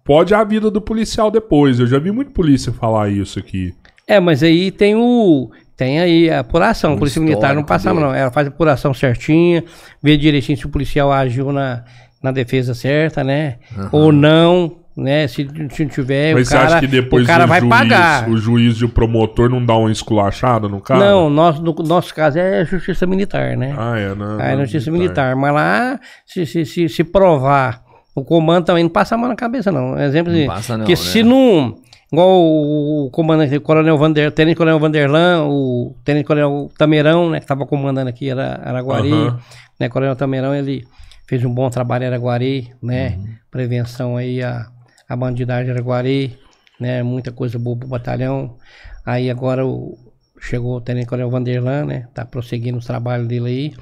pode 0.09 0.33
a 0.33 0.43
vida 0.43 0.71
do 0.71 0.81
policial 0.81 1.29
depois. 1.29 1.79
Eu 1.79 1.85
já 1.85 1.99
vi 1.99 2.11
muito 2.11 2.31
polícia 2.31 2.73
falar 2.73 3.09
isso 3.09 3.37
aqui. 3.37 3.75
É, 4.07 4.19
mas 4.19 4.41
aí 4.41 4.71
tem 4.71 4.95
o. 4.95 5.51
Tem 5.77 5.99
aí 5.99 6.31
a 6.31 6.39
apuração. 6.39 6.93
A 6.93 6.95
Um 6.95 6.97
Polícia 6.97 7.21
Militar 7.21 7.53
não 7.53 7.63
passava, 7.63 7.99
dele. 7.99 8.07
não. 8.11 8.15
Ela 8.15 8.31
faz 8.31 8.47
a 8.47 8.49
apuração 8.49 8.91
certinha, 8.91 9.63
vê 10.01 10.17
direitinho 10.17 10.57
se 10.57 10.65
o 10.65 10.69
policial 10.69 11.11
agiu 11.11 11.53
na, 11.53 11.83
na 12.23 12.31
defesa 12.31 12.73
certa, 12.73 13.23
né? 13.23 13.57
Ou 13.91 14.11
não, 14.11 14.77
né? 14.97 15.27
Se, 15.27 15.47
se 15.69 15.83
não 15.83 15.89
tiver, 15.91 16.33
Mas 16.33 16.47
o 16.47 16.51
cara, 16.51 16.67
você 16.69 16.73
acha 16.73 16.79
que 16.79 16.87
depois 16.87 17.23
o 17.23 17.27
cara 17.27 17.45
o 17.45 17.47
vai 17.47 17.59
juiz, 17.59 17.69
pagar. 17.69 18.29
o 18.29 18.35
juiz 18.35 18.77
e 18.77 18.85
o 18.85 18.89
promotor 18.89 19.47
não 19.47 19.63
dá 19.63 19.77
uma 19.77 19.91
esculachada 19.91 20.67
no 20.67 20.81
cara? 20.81 20.99
Não, 20.99 21.29
nosso, 21.29 21.61
no 21.61 21.71
nosso 21.83 22.15
caso 22.15 22.39
é 22.39 22.65
justiça 22.65 23.05
militar, 23.05 23.55
né? 23.55 23.75
Ah, 23.77 23.97
é, 23.97 24.15
não. 24.15 24.39
Aí 24.39 24.55
é 24.55 24.57
justiça 24.61 24.89
militar. 24.91 25.35
Mas 25.35 25.53
lá, 25.53 25.99
se, 26.25 26.47
se, 26.47 26.65
se, 26.65 26.89
se 26.89 27.03
provar, 27.03 27.83
o 28.15 28.23
comando 28.23 28.65
também 28.65 28.83
não 28.83 28.89
passa 28.89 29.15
a 29.15 29.17
mão 29.17 29.29
na 29.29 29.35
cabeça, 29.35 29.71
não. 29.71 29.97
Exemplo 29.99 30.31
Não 30.31 30.39
de. 30.39 30.45
passa 30.47 30.77
não, 30.77 30.85
que 30.85 30.91
né? 30.91 30.95
se 30.95 31.23
não. 31.23 31.75
Igual 32.11 32.41
o, 32.41 33.05
o 33.05 33.11
comandante, 33.11 33.55
o 33.55 33.61
coronel 33.61 33.95
Vander, 33.97 34.31
Tenente 34.31 34.57
Coronel 34.57 34.79
Vanderlan, 34.79 35.45
o 35.47 35.95
Tenente 36.03 36.25
Coronel 36.25 36.67
Tameirão, 36.75 37.29
né, 37.29 37.37
que 37.37 37.43
estava 37.45 37.67
comandando 37.67 38.09
aqui 38.09 38.29
era 38.31 38.59
Araguari, 38.63 39.11
Aham. 39.13 39.39
né, 39.79 39.89
Coronel 39.89 40.15
Tameirão, 40.15 40.55
ele 40.55 40.87
fez 41.27 41.45
um 41.45 41.53
bom 41.53 41.69
trabalho 41.69 42.05
em 42.05 42.07
Araguari, 42.07 42.71
né, 42.81 43.09
Uhum. 43.15 43.27
prevenção 43.51 44.17
aí 44.17 44.41
a, 44.41 44.65
a 45.07 45.15
bandidagem 45.15 45.65
de 45.65 45.71
Araguari, 45.71 46.35
né, 46.79 47.03
muita 47.03 47.31
coisa 47.31 47.59
boa 47.59 47.77
pro 47.77 47.87
batalhão. 47.87 48.57
Aí 49.05 49.29
agora 49.29 49.63
o, 49.63 49.95
chegou 50.41 50.77
o 50.77 50.81
Tenente 50.81 51.05
Coronel 51.05 51.29
Vanderlan, 51.29 51.85
né, 51.85 52.07
tá 52.15 52.25
prosseguindo 52.25 52.79
os 52.79 52.85
trabalhos 52.87 53.27
dele 53.27 53.45
aí. 53.47 53.73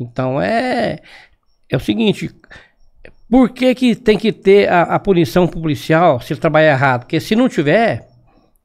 Então 0.00 0.42
é, 0.42 0.98
é 1.70 1.76
o 1.76 1.80
seguinte, 1.80 2.28
por 3.30 3.50
que, 3.50 3.74
que 3.74 3.94
tem 3.94 4.16
que 4.18 4.32
ter 4.32 4.68
a, 4.68 4.82
a 4.82 4.98
punição 4.98 5.46
pro 5.46 5.60
policial 5.60 6.20
se 6.20 6.32
ele 6.32 6.40
trabalhar 6.40 6.72
errado? 6.72 7.00
Porque 7.00 7.20
se 7.20 7.34
não 7.36 7.48
tiver, 7.48 8.06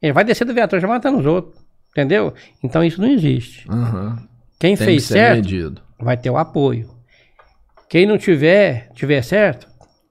ele 0.01 0.13
vai 0.13 0.23
descer 0.23 0.45
do 0.45 0.53
viatura 0.53 0.81
já 0.81 0.87
matando 0.87 1.19
os 1.19 1.25
outros. 1.25 1.61
Entendeu? 1.91 2.33
Então 2.63 2.83
isso 2.83 2.99
não 3.01 3.07
existe. 3.09 3.69
Uhum. 3.69 4.15
Quem 4.59 4.75
Tem 4.75 4.85
fez 4.85 5.05
que 5.07 5.13
certo 5.13 5.35
medido. 5.43 5.81
vai 5.99 6.17
ter 6.17 6.29
o 6.29 6.37
apoio. 6.37 6.89
Quem 7.89 8.07
não 8.07 8.17
tiver, 8.17 8.89
tiver 8.95 9.21
certo, 9.21 9.67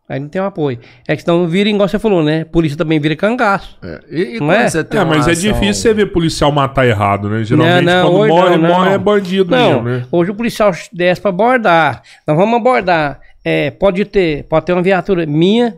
aí 0.09 0.21
não 0.21 0.29
tem 0.29 0.41
o 0.41 0.45
apoio. 0.45 0.79
É 1.09 1.17
que 1.17 1.23
senão 1.23 1.45
vira, 1.49 1.69
igual 1.69 1.89
você 1.89 1.99
falou, 1.99 2.23
né? 2.23 2.45
Polícia 2.45 2.79
também 2.79 3.01
vira 3.01 3.17
cangaço. 3.17 3.77
É. 3.83 4.01
E, 4.09 4.37
e 4.37 4.41
Não 4.41 4.53
é? 4.53 4.69
você 4.69 4.85
tem 4.85 5.01
É, 5.01 5.05
mas 5.05 5.25
uma 5.25 5.31
é 5.31 5.33
ação- 5.33 5.53
difícil 5.53 5.75
você 5.83 5.95
ver 5.95 6.07
policial 6.13 6.53
matar 6.53 6.87
errado, 6.87 7.29
né? 7.29 7.43
Geralmente 7.43 7.85
Não, 7.85 8.05
não, 8.05 8.13
quando 8.19 8.29
morre, 8.29 8.51
não, 8.51 8.59
não. 8.59 8.69
morre 8.69 8.91
é 8.93 8.99
bandido 8.99 9.51
Não, 9.51 9.83
mesmo, 9.83 9.89
né? 9.99 10.07
hoje 10.13 10.31
o 10.31 10.35
policial 10.37 10.71
desce 10.93 11.21
pra 11.21 11.31
abordar. 11.31 12.03
Nós 12.25 12.37
vamos 12.37 12.55
abordar. 12.57 13.19
É, 13.45 13.71
pode 13.71 14.05
ter, 14.05 14.45
pode 14.45 14.67
ter 14.67 14.73
uma 14.73 14.83
viatura 14.83 15.27
minha, 15.27 15.77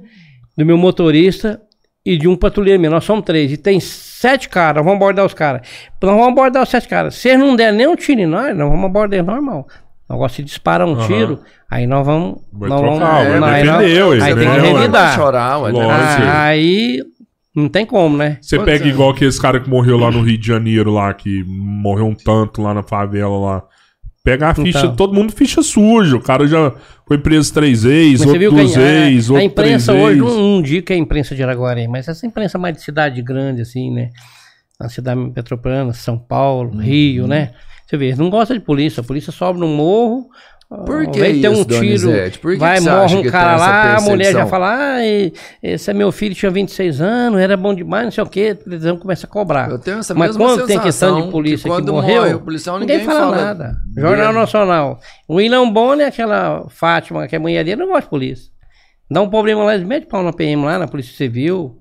do 0.56 0.64
meu 0.66 0.76
motorista 0.76 1.60
e 2.04 2.16
de 2.18 2.28
um 2.28 2.36
patrulheiro 2.36 2.80
meu. 2.80 2.90
Nós 2.90 3.04
somos 3.04 3.24
três. 3.24 3.50
E 3.52 3.56
tem 3.56 3.80
sete 3.80 4.48
caras. 4.48 4.84
Vamos 4.84 4.96
abordar 4.96 5.24
os 5.24 5.34
caras. 5.34 5.62
Nós 6.02 6.10
vamos 6.14 6.28
abordar 6.28 6.62
os 6.62 6.68
sete 6.68 6.86
caras. 6.88 7.14
Se 7.14 7.28
eles 7.28 7.40
não 7.40 7.56
der 7.56 7.72
nem 7.72 7.86
um 7.86 7.96
tiro 7.96 8.20
em 8.20 8.26
nós, 8.26 8.56
nós 8.56 8.68
vamos 8.68 8.84
abordar 8.84 9.18
eles 9.18 9.26
normal. 9.26 9.66
Agora, 10.08 10.28
se 10.28 10.42
disparar 10.42 10.86
um 10.86 10.92
Aham. 10.92 11.06
tiro, 11.06 11.40
aí 11.70 11.86
nós 11.86 12.04
vamos. 12.04 12.38
Vai 12.52 12.68
nós 12.68 12.80
trocar, 12.80 13.24
vamos, 13.24 13.40
vai 13.40 13.40
não, 13.40 13.48
aí 13.48 13.64
nós- 13.64 13.78
ué, 14.10 14.22
aí 14.26 14.34
tem 14.34 14.50
que 14.50 14.58
revidar. 14.60 15.14
chorar. 15.14 15.56
Ah, 15.90 16.44
aí 16.44 17.00
não 17.56 17.68
tem 17.70 17.86
como, 17.86 18.16
né? 18.18 18.36
Você 18.42 18.58
pega 18.58 18.86
igual 18.86 19.10
aqueles 19.10 19.38
cara 19.38 19.58
que 19.58 19.68
morreu 19.70 19.96
lá 19.96 20.10
no 20.10 20.20
Rio 20.20 20.36
de 20.36 20.46
Janeiro, 20.46 20.92
lá, 20.92 21.14
que 21.14 21.42
morreu 21.46 22.04
um 22.06 22.14
tanto 22.14 22.60
lá 22.60 22.74
na 22.74 22.82
favela 22.82 23.38
lá. 23.38 23.62
Pega 24.24 24.48
a 24.48 24.54
ficha, 24.54 24.78
Então. 24.78 24.96
todo 24.96 25.12
mundo 25.12 25.32
ficha 25.34 25.62
suja. 25.62 26.16
O 26.16 26.20
cara 26.20 26.48
já 26.48 26.72
foi 27.06 27.18
preso 27.18 27.52
três 27.52 27.82
vezes, 27.82 28.20
Mas 28.20 28.28
outro 28.30 28.50
duas 28.50 28.72
que 28.72 28.78
a, 28.78 28.82
vezes, 28.82 29.30
a, 29.30 29.34
a 29.34 29.36
outro 29.42 29.54
três 29.54 29.72
imprensa 29.82 29.92
hoje 29.92 30.18
não, 30.20 30.54
não 30.54 30.62
diga 30.62 30.80
que 30.86 30.92
é 30.94 30.96
a 30.96 30.98
imprensa 30.98 31.34
de 31.34 31.42
Araguari, 31.42 31.86
mas 31.86 32.08
essa 32.08 32.26
imprensa 32.26 32.56
mais 32.56 32.74
de 32.74 32.82
cidade 32.82 33.20
grande, 33.20 33.60
assim, 33.60 33.90
né? 33.90 34.08
Na 34.80 34.88
cidade 34.88 35.20
metropolitana, 35.20 35.92
São 35.92 36.16
Paulo, 36.18 36.70
Uhum. 36.72 36.80
Rio, 36.80 37.26
né? 37.26 37.52
Você 37.86 37.98
vê, 37.98 38.06
eles 38.06 38.18
não 38.18 38.30
gostam 38.30 38.56
de 38.56 38.64
polícia. 38.64 39.02
A 39.02 39.04
polícia 39.04 39.30
sobe 39.30 39.60
no 39.60 39.68
morro. 39.68 40.30
Por 40.68 41.06
que 41.06 41.20
vem 41.20 41.40
ter 41.40 41.48
um 41.48 41.64
tiro, 41.64 42.10
que 42.30 42.56
vai, 42.56 42.78
que 42.78 42.84
morre 42.84 43.16
um 43.16 43.22
que 43.22 43.30
cara 43.30 43.56
lá, 43.56 43.96
a 43.96 44.00
mulher 44.00 44.32
já 44.32 44.46
fala, 44.46 44.74
ai, 44.74 45.32
esse 45.62 45.90
é 45.90 45.94
meu 45.94 46.10
filho, 46.10 46.34
tinha 46.34 46.50
26 46.50 47.00
anos, 47.00 47.38
era 47.38 47.56
bom 47.56 47.74
demais, 47.74 48.04
não 48.04 48.10
sei 48.10 48.24
o 48.24 48.26
quê, 48.26 48.56
a 48.58 48.64
televisão 48.64 48.96
começa 48.96 49.26
a 49.26 49.28
cobrar. 49.28 49.70
Eu 49.70 49.78
tenho 49.78 49.98
essa 49.98 50.14
Mas 50.14 50.36
mesma 50.36 50.44
quando 50.44 50.66
tem 50.66 50.80
questão 50.80 51.22
de 51.22 51.30
polícia 51.30 51.70
que 51.70 51.82
que, 51.82 51.90
morreu, 51.90 52.22
morre 52.22 52.34
o 52.34 52.40
policial, 52.40 52.80
ninguém, 52.80 52.98
ninguém 52.98 53.14
fala, 53.14 53.36
fala 53.36 53.44
nada. 53.44 53.76
Jornal 53.96 54.26
dele. 54.28 54.38
Nacional. 54.38 55.00
O 55.28 55.34
William 55.36 55.70
Bonner, 55.70 56.08
aquela 56.08 56.66
Fátima, 56.70 57.28
que 57.28 57.36
é 57.36 57.38
mulher 57.38 57.64
dele, 57.64 57.76
não 57.76 57.88
gosta 57.88 58.02
de 58.02 58.08
polícia. 58.08 58.50
Dá 59.10 59.20
um 59.20 59.28
problema 59.28 59.62
lá, 59.64 59.74
eles 59.74 59.86
metem 59.86 60.08
pau 60.08 60.22
na 60.22 60.32
PM 60.32 60.64
lá, 60.64 60.78
na 60.78 60.88
Polícia 60.88 61.14
Civil. 61.14 61.78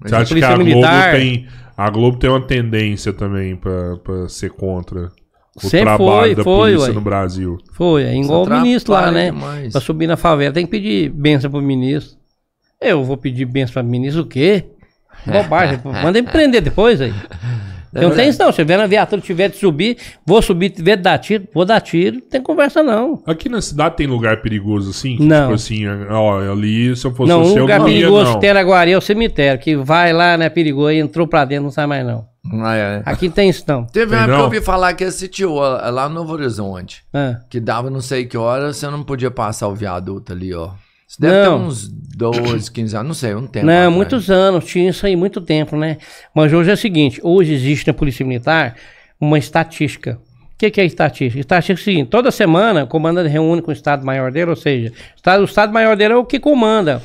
Você 0.00 0.14
acha 0.14 0.24
que 0.24 0.28
Polícia 0.30 0.48
a 0.48 0.54
Globo, 0.54 0.64
Militar. 0.64 1.12
tem, 1.12 1.46
a 1.76 1.90
Globo 1.90 2.18
tem 2.18 2.30
uma 2.30 2.44
tendência 2.44 3.12
também 3.12 3.54
pra, 3.54 3.96
pra 3.98 4.28
ser 4.28 4.50
contra 4.50 5.10
o 5.56 5.60
Sempre 5.60 5.80
trabalho 5.80 6.08
foi, 6.20 6.34
da 6.34 6.44
foi, 6.44 6.70
polícia 6.70 6.88
ué. 6.88 6.94
no 6.94 7.00
Brasil? 7.00 7.58
Foi, 7.74 8.02
é 8.04 8.16
igual 8.16 8.44
o 8.44 8.50
ministro 8.50 8.92
lá, 8.94 9.10
né? 9.10 9.26
demais. 9.30 9.72
Pra 9.72 9.80
subir 9.80 10.06
na 10.06 10.16
favela, 10.16 10.52
tem 10.54 10.64
que 10.64 10.70
pedir 10.70 11.10
benção 11.10 11.50
pro 11.50 11.60
ministro. 11.60 12.16
Eu 12.80 13.04
vou 13.04 13.16
pedir 13.16 13.44
benção 13.44 13.82
pro 13.82 13.90
ministro 13.90 14.22
o 14.22 14.26
quê? 14.26 14.64
Bobagem. 15.26 15.78
Manda 15.84 16.18
ele 16.18 16.26
prender 16.26 16.62
depois 16.62 17.00
aí. 17.00 17.12
Eu 17.94 18.08
não 18.08 18.16
tenho 18.16 18.30
isso 18.30 18.38
não. 18.42 18.50
Se 18.50 18.64
vier 18.64 18.78
na 18.78 18.86
viatura, 18.86 19.20
tiver 19.20 19.50
de 19.50 19.56
subir, 19.58 19.98
vou 20.26 20.40
subir, 20.40 20.70
tiver 20.70 20.96
de 20.96 21.02
dar 21.02 21.18
tiro, 21.18 21.46
vou 21.52 21.64
dar 21.66 21.78
tiro, 21.80 22.16
não 22.16 22.22
tem 22.22 22.40
conversa 22.40 22.82
não. 22.82 23.22
Aqui 23.26 23.50
na 23.50 23.60
cidade 23.60 23.96
tem 23.98 24.06
lugar 24.06 24.40
perigoso 24.40 24.88
assim? 24.90 25.18
Que, 25.18 25.22
Não. 25.22 25.42
Tipo 25.42 25.54
assim, 25.54 25.86
ó, 26.10 26.50
ali 26.52 26.96
se 26.96 27.06
eu 27.06 27.14
fosse 27.14 27.28
Não, 27.30 27.44
você, 27.44 27.52
um 27.52 27.56
eu 27.56 27.62
lugar 27.62 27.80
não 27.80 27.88
ia, 27.88 27.98
perigoso 28.00 28.24
não. 28.24 28.34
que 28.34 28.40
tem 28.40 28.54
na 28.54 28.62
Guarí 28.62 28.92
é 28.92 28.96
o 28.98 29.00
cemitério, 29.02 29.60
que 29.60 29.76
vai 29.76 30.10
lá, 30.14 30.38
né, 30.38 30.48
perigoso, 30.48 30.90
e 30.92 30.98
entrou 31.00 31.26
pra 31.26 31.44
dentro, 31.44 31.64
não 31.64 31.70
sai 31.70 31.86
mais 31.86 32.04
não. 32.06 32.24
Ah, 32.50 32.74
é. 32.76 33.02
Aqui 33.06 33.26
não 33.28 33.34
tem 33.34 33.48
isso 33.48 33.64
não. 33.68 33.84
Teve 33.84 34.14
uma 34.14 34.22
época 34.22 34.34
que 34.34 34.40
eu 34.40 34.44
ouvi 34.44 34.60
falar 34.60 34.92
que 34.94 35.04
ó, 35.46 35.90
lá 35.90 36.08
no 36.08 36.16
Novo 36.16 36.32
Horizonte, 36.32 37.04
Ah. 37.14 37.38
que 37.48 37.60
dava 37.60 37.88
não 37.88 38.00
sei 38.00 38.26
que 38.26 38.36
hora, 38.36 38.72
você 38.72 38.88
não 38.88 39.04
podia 39.04 39.30
passar 39.30 39.68
o 39.68 39.74
viaduto 39.74 40.32
ali, 40.32 40.52
ó. 40.52 40.70
Isso 41.06 41.20
deve 41.20 41.34
Não. 41.48 41.58
ter 41.60 41.64
uns 41.66 41.88
12, 41.88 42.70
15 42.72 42.96
anos, 42.96 43.06
não 43.08 43.14
sei, 43.14 43.34
um 43.34 43.46
tempo. 43.46 43.66
Não, 43.66 43.72
atrás. 43.74 43.94
muitos 43.94 44.30
anos, 44.30 44.64
tinha 44.64 44.90
isso 44.90 45.06
aí 45.06 45.14
muito 45.14 45.40
tempo, 45.40 45.76
né? 45.76 45.98
Mas 46.34 46.52
hoje 46.52 46.70
é 46.70 46.72
o 46.72 46.76
seguinte, 46.76 47.20
hoje 47.22 47.52
existe 47.52 47.86
na 47.86 47.92
Polícia 47.94 48.24
Militar 48.26 48.74
uma 49.20 49.38
estatística. 49.38 50.18
O 50.54 50.56
que, 50.58 50.70
que 50.70 50.80
é 50.80 50.84
estatística? 50.84 51.38
Estatística 51.38 51.78
é 51.78 51.80
o 51.80 51.84
seguinte, 51.84 52.08
toda 52.08 52.30
semana 52.30 52.84
o 52.84 52.86
comandante 52.88 53.28
reúne 53.28 53.60
com 53.62 53.70
o 53.70 53.74
Estado-Maior 53.74 54.32
dele, 54.32 54.50
ou 54.50 54.56
seja, 54.56 54.90
o 54.90 55.16
Estado- 55.16 55.40
o 55.42 55.44
Estado-Maior 55.44 55.96
dele 55.96 56.14
é 56.14 56.16
o 56.16 56.24
que 56.24 56.40
comanda 56.40 57.02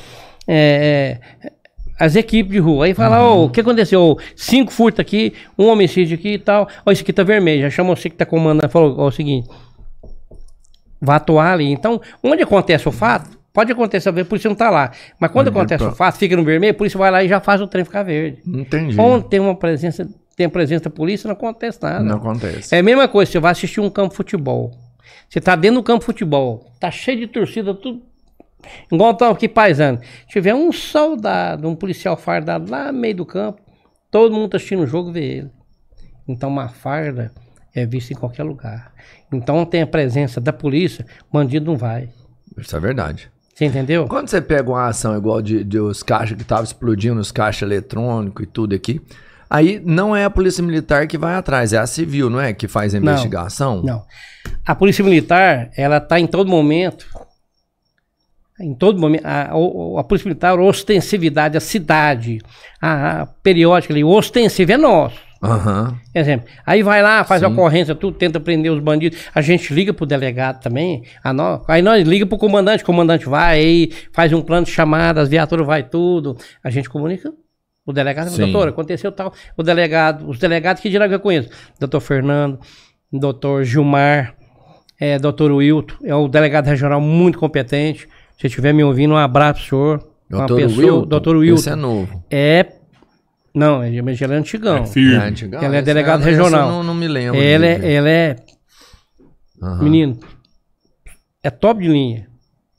é, 0.50 1.18
é, 1.44 1.52
as 1.98 2.14
equipes 2.16 2.52
de 2.52 2.58
rua. 2.58 2.84
Aí 2.86 2.94
fala, 2.94 3.22
ô, 3.28 3.44
o 3.46 3.50
que 3.50 3.60
aconteceu? 3.60 4.16
Cinco 4.36 4.72
furtos 4.72 5.00
aqui, 5.00 5.32
um 5.58 5.66
homicídio 5.66 6.16
aqui 6.16 6.34
e 6.34 6.38
tal. 6.38 6.68
Ó, 6.86 6.90
esse 6.92 7.02
aqui 7.02 7.12
tá 7.12 7.22
vermelho. 7.22 7.62
Já 7.62 7.70
chamou 7.70 7.96
você 7.96 8.08
que 8.08 8.16
tá 8.16 8.24
comandando, 8.26 8.68
falou 8.70 8.94
ó, 8.98 9.08
o 9.08 9.10
seguinte, 9.10 9.48
vai 11.00 11.16
atuar 11.16 11.52
ali. 11.54 11.70
Então, 11.70 12.00
onde 12.22 12.42
acontece 12.42 12.88
o 12.88 12.92
fato, 12.92 13.30
pode 13.52 13.72
acontecer, 13.72 14.08
a 14.08 14.24
polícia 14.24 14.48
não 14.48 14.56
tá 14.56 14.70
lá. 14.70 14.92
Mas 15.18 15.30
quando 15.30 15.48
Mas 15.52 15.56
acontece 15.56 15.84
pra- 15.84 15.92
o 15.92 15.96
fato, 15.96 16.16
fica 16.18 16.36
no 16.36 16.44
vermelho, 16.44 16.72
a 16.72 16.76
polícia 16.76 16.98
vai 16.98 17.10
lá 17.10 17.22
e 17.24 17.28
já 17.28 17.40
faz 17.40 17.60
o 17.60 17.66
trem 17.66 17.84
ficar 17.84 18.02
verde. 18.02 18.42
Entendi. 18.46 19.00
Onde 19.00 19.28
tem 19.28 19.40
uma 19.40 19.54
presença, 19.54 20.08
tem 20.36 20.46
a 20.46 20.50
presença 20.50 20.84
da 20.84 20.90
polícia, 20.90 21.26
não 21.28 21.34
acontece 21.34 21.78
nada. 21.82 22.00
Não 22.04 22.16
acontece. 22.16 22.74
É 22.74 22.78
a 22.78 22.82
mesma 22.82 23.08
coisa, 23.08 23.30
você 23.30 23.38
vai 23.40 23.52
assistir 23.52 23.80
um 23.80 23.90
campo 23.90 24.10
de 24.10 24.16
futebol. 24.16 24.70
Você 25.28 25.40
tá 25.40 25.54
dentro 25.56 25.76
do 25.80 25.82
campo 25.82 26.00
de 26.00 26.06
futebol, 26.06 26.64
tá 26.80 26.90
cheio 26.90 27.18
de 27.18 27.26
torcida, 27.26 27.74
tudo. 27.74 28.02
Igual 28.92 29.14
tá 29.14 29.30
aqui 29.30 29.48
paisando. 29.48 30.00
Tiver 30.28 30.54
um 30.54 30.72
soldado, 30.72 31.68
um 31.68 31.74
policial 31.76 32.16
fardado 32.16 32.70
lá 32.70 32.90
no 32.92 32.98
meio 32.98 33.16
do 33.16 33.26
campo, 33.26 33.60
todo 34.10 34.34
mundo 34.34 34.50
tá 34.50 34.56
assistindo 34.56 34.82
o 34.82 34.86
jogo 34.86 35.12
vê 35.12 35.24
ele. 35.24 35.50
Então 36.26 36.48
uma 36.48 36.68
farda 36.68 37.32
é 37.74 37.86
vista 37.86 38.12
em 38.12 38.16
qualquer 38.16 38.42
lugar. 38.42 38.92
Então 39.32 39.64
tem 39.64 39.82
a 39.82 39.86
presença 39.86 40.40
da 40.40 40.52
polícia, 40.52 41.06
bandido 41.32 41.66
não 41.66 41.76
vai. 41.76 42.08
Isso 42.56 42.76
é 42.76 42.80
verdade. 42.80 43.30
Você 43.54 43.64
entendeu? 43.64 44.06
Quando 44.06 44.28
você 44.28 44.40
pega 44.40 44.70
uma 44.70 44.86
ação 44.86 45.16
igual 45.16 45.42
de, 45.42 45.64
de 45.64 45.80
os 45.80 46.02
caixas 46.02 46.36
que 46.36 46.42
estavam 46.42 46.64
explodindo, 46.64 47.20
os 47.20 47.32
caixas 47.32 47.62
eletrônicos 47.62 48.44
e 48.44 48.46
tudo 48.46 48.74
aqui, 48.74 49.00
aí 49.50 49.82
não 49.84 50.14
é 50.14 50.24
a 50.24 50.30
polícia 50.30 50.62
militar 50.62 51.06
que 51.08 51.18
vai 51.18 51.34
atrás, 51.34 51.72
é 51.72 51.78
a 51.78 51.86
civil, 51.86 52.30
não 52.30 52.40
é? 52.40 52.52
Que 52.52 52.68
faz 52.68 52.94
a 52.94 53.00
Não. 53.00 53.12
investigação? 53.12 53.82
Não. 53.82 54.04
A 54.64 54.74
polícia 54.74 55.04
militar, 55.04 55.70
ela 55.76 56.00
tá 56.00 56.20
em 56.20 56.26
todo 56.26 56.48
momento. 56.48 57.06
Em 58.60 58.74
todo 58.74 58.98
momento. 59.00 59.24
A, 59.24 59.50
o- 59.56 59.98
a 59.98 60.04
polícia 60.04 60.28
militar, 60.28 60.58
a 60.58 60.62
ostensividade, 60.62 61.56
a 61.56 61.60
cidade, 61.60 62.38
a, 62.80 63.22
a 63.22 63.26
periódica 63.26 63.92
ali, 63.94 64.02
o 64.02 64.08
ostensivo 64.10 64.72
é 64.72 64.76
nosso. 64.76 65.16
Aham. 65.40 65.96
Exemplo, 66.12 66.48
aí 66.66 66.82
vai 66.82 67.00
lá, 67.00 67.22
faz 67.22 67.44
a 67.44 67.46
Sim. 67.46 67.52
ocorrência, 67.52 67.94
tudo, 67.94 68.16
tenta 68.18 68.40
prender 68.40 68.72
os 68.72 68.80
bandidos. 68.80 69.20
A 69.32 69.40
gente 69.40 69.72
liga 69.72 69.94
pro 69.94 70.04
delegado 70.04 70.60
também. 70.60 71.04
A 71.22 71.32
nó- 71.32 71.62
aí 71.68 71.80
nós 71.80 72.06
liga 72.06 72.26
pro 72.26 72.36
comandante, 72.36 72.82
o 72.82 72.86
comandante 72.86 73.26
vai, 73.28 73.58
aí 73.60 73.92
faz 74.12 74.32
um 74.32 74.42
plano 74.42 74.66
de 74.66 74.72
chamada, 74.72 75.20
as 75.20 75.28
viaturas 75.28 75.64
vai 75.64 75.84
tudo. 75.84 76.36
A 76.64 76.70
gente 76.70 76.90
comunica. 76.90 77.32
O 77.86 77.92
delegado, 77.92 78.28
Sim. 78.30 78.42
doutor, 78.42 78.68
aconteceu 78.68 79.12
tal. 79.12 79.32
O 79.56 79.62
delegado, 79.62 80.28
os 80.28 80.38
delegados 80.40 80.82
que 80.82 80.90
dirá 80.90 81.08
que 81.08 81.14
eu 81.14 81.20
conheço. 81.20 81.48
Doutor 81.78 82.00
Fernando, 82.00 82.58
doutor 83.10 83.62
Gilmar, 83.64 84.34
é, 85.00 85.18
doutor 85.20 85.52
Wilton, 85.52 85.94
é 86.04 86.14
o 86.14 86.26
delegado 86.28 86.66
regional 86.66 87.00
muito 87.00 87.38
competente. 87.38 88.08
Se 88.38 88.46
estiver 88.46 88.72
me 88.72 88.84
ouvindo, 88.84 89.14
um 89.14 89.16
abraço 89.16 89.60
pro 89.60 89.68
senhor. 89.68 90.08
Uma 90.30 90.46
Doutor 90.46 90.56
pessoa, 90.56 90.86
Wilton. 90.86 91.06
doutor 91.08 91.36
Wilton. 91.36 91.60
Esse 91.60 91.70
é 91.70 91.74
novo. 91.74 92.24
É. 92.30 92.66
Não, 93.54 93.82
ele 93.84 94.02
mas 94.02 94.20
ele 94.20 94.34
é 94.34 94.36
antigão. 94.36 94.76
É 94.78 94.86
firme. 94.86 95.14
É 95.16 95.28
antigão? 95.28 95.62
Ele 95.62 95.76
é 95.76 95.82
delegado 95.82 96.20
esse 96.20 96.30
regional. 96.30 96.60
Eu 96.68 96.72
não, 96.76 96.82
não 96.84 96.94
me 96.94 97.08
lembro. 97.08 97.40
Ele 97.40 97.66
é, 97.66 97.74
ele 97.92 98.08
é 98.08 98.36
Aham. 99.60 99.82
menino, 99.82 100.20
é 101.42 101.50
top 101.50 101.80
de 101.82 101.88
linha. 101.88 102.28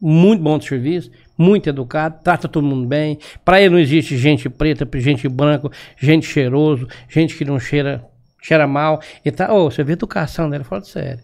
Muito 0.02 0.42
bom 0.42 0.58
de 0.58 0.66
serviço, 0.66 1.12
muito 1.38 1.68
educado, 1.68 2.20
trata 2.24 2.48
todo 2.48 2.66
mundo 2.66 2.88
bem. 2.88 3.18
Pra 3.44 3.60
ele 3.60 3.72
não 3.72 3.80
existe 3.80 4.16
gente 4.18 4.50
preta, 4.50 4.88
gente 4.98 5.28
branca, 5.28 5.70
gente 6.00 6.26
cheiroso, 6.26 6.88
gente 7.10 7.36
que 7.36 7.44
não 7.44 7.60
cheira, 7.60 8.06
cheira 8.42 8.66
mal. 8.66 9.02
E 9.26 9.32
tá, 9.32 9.54
ô, 9.54 9.70
você 9.70 9.84
vê 9.84 9.92
a 9.92 9.94
educação 9.94 10.50
dele, 10.50 10.64
fala 10.64 10.84
sério. 10.86 11.22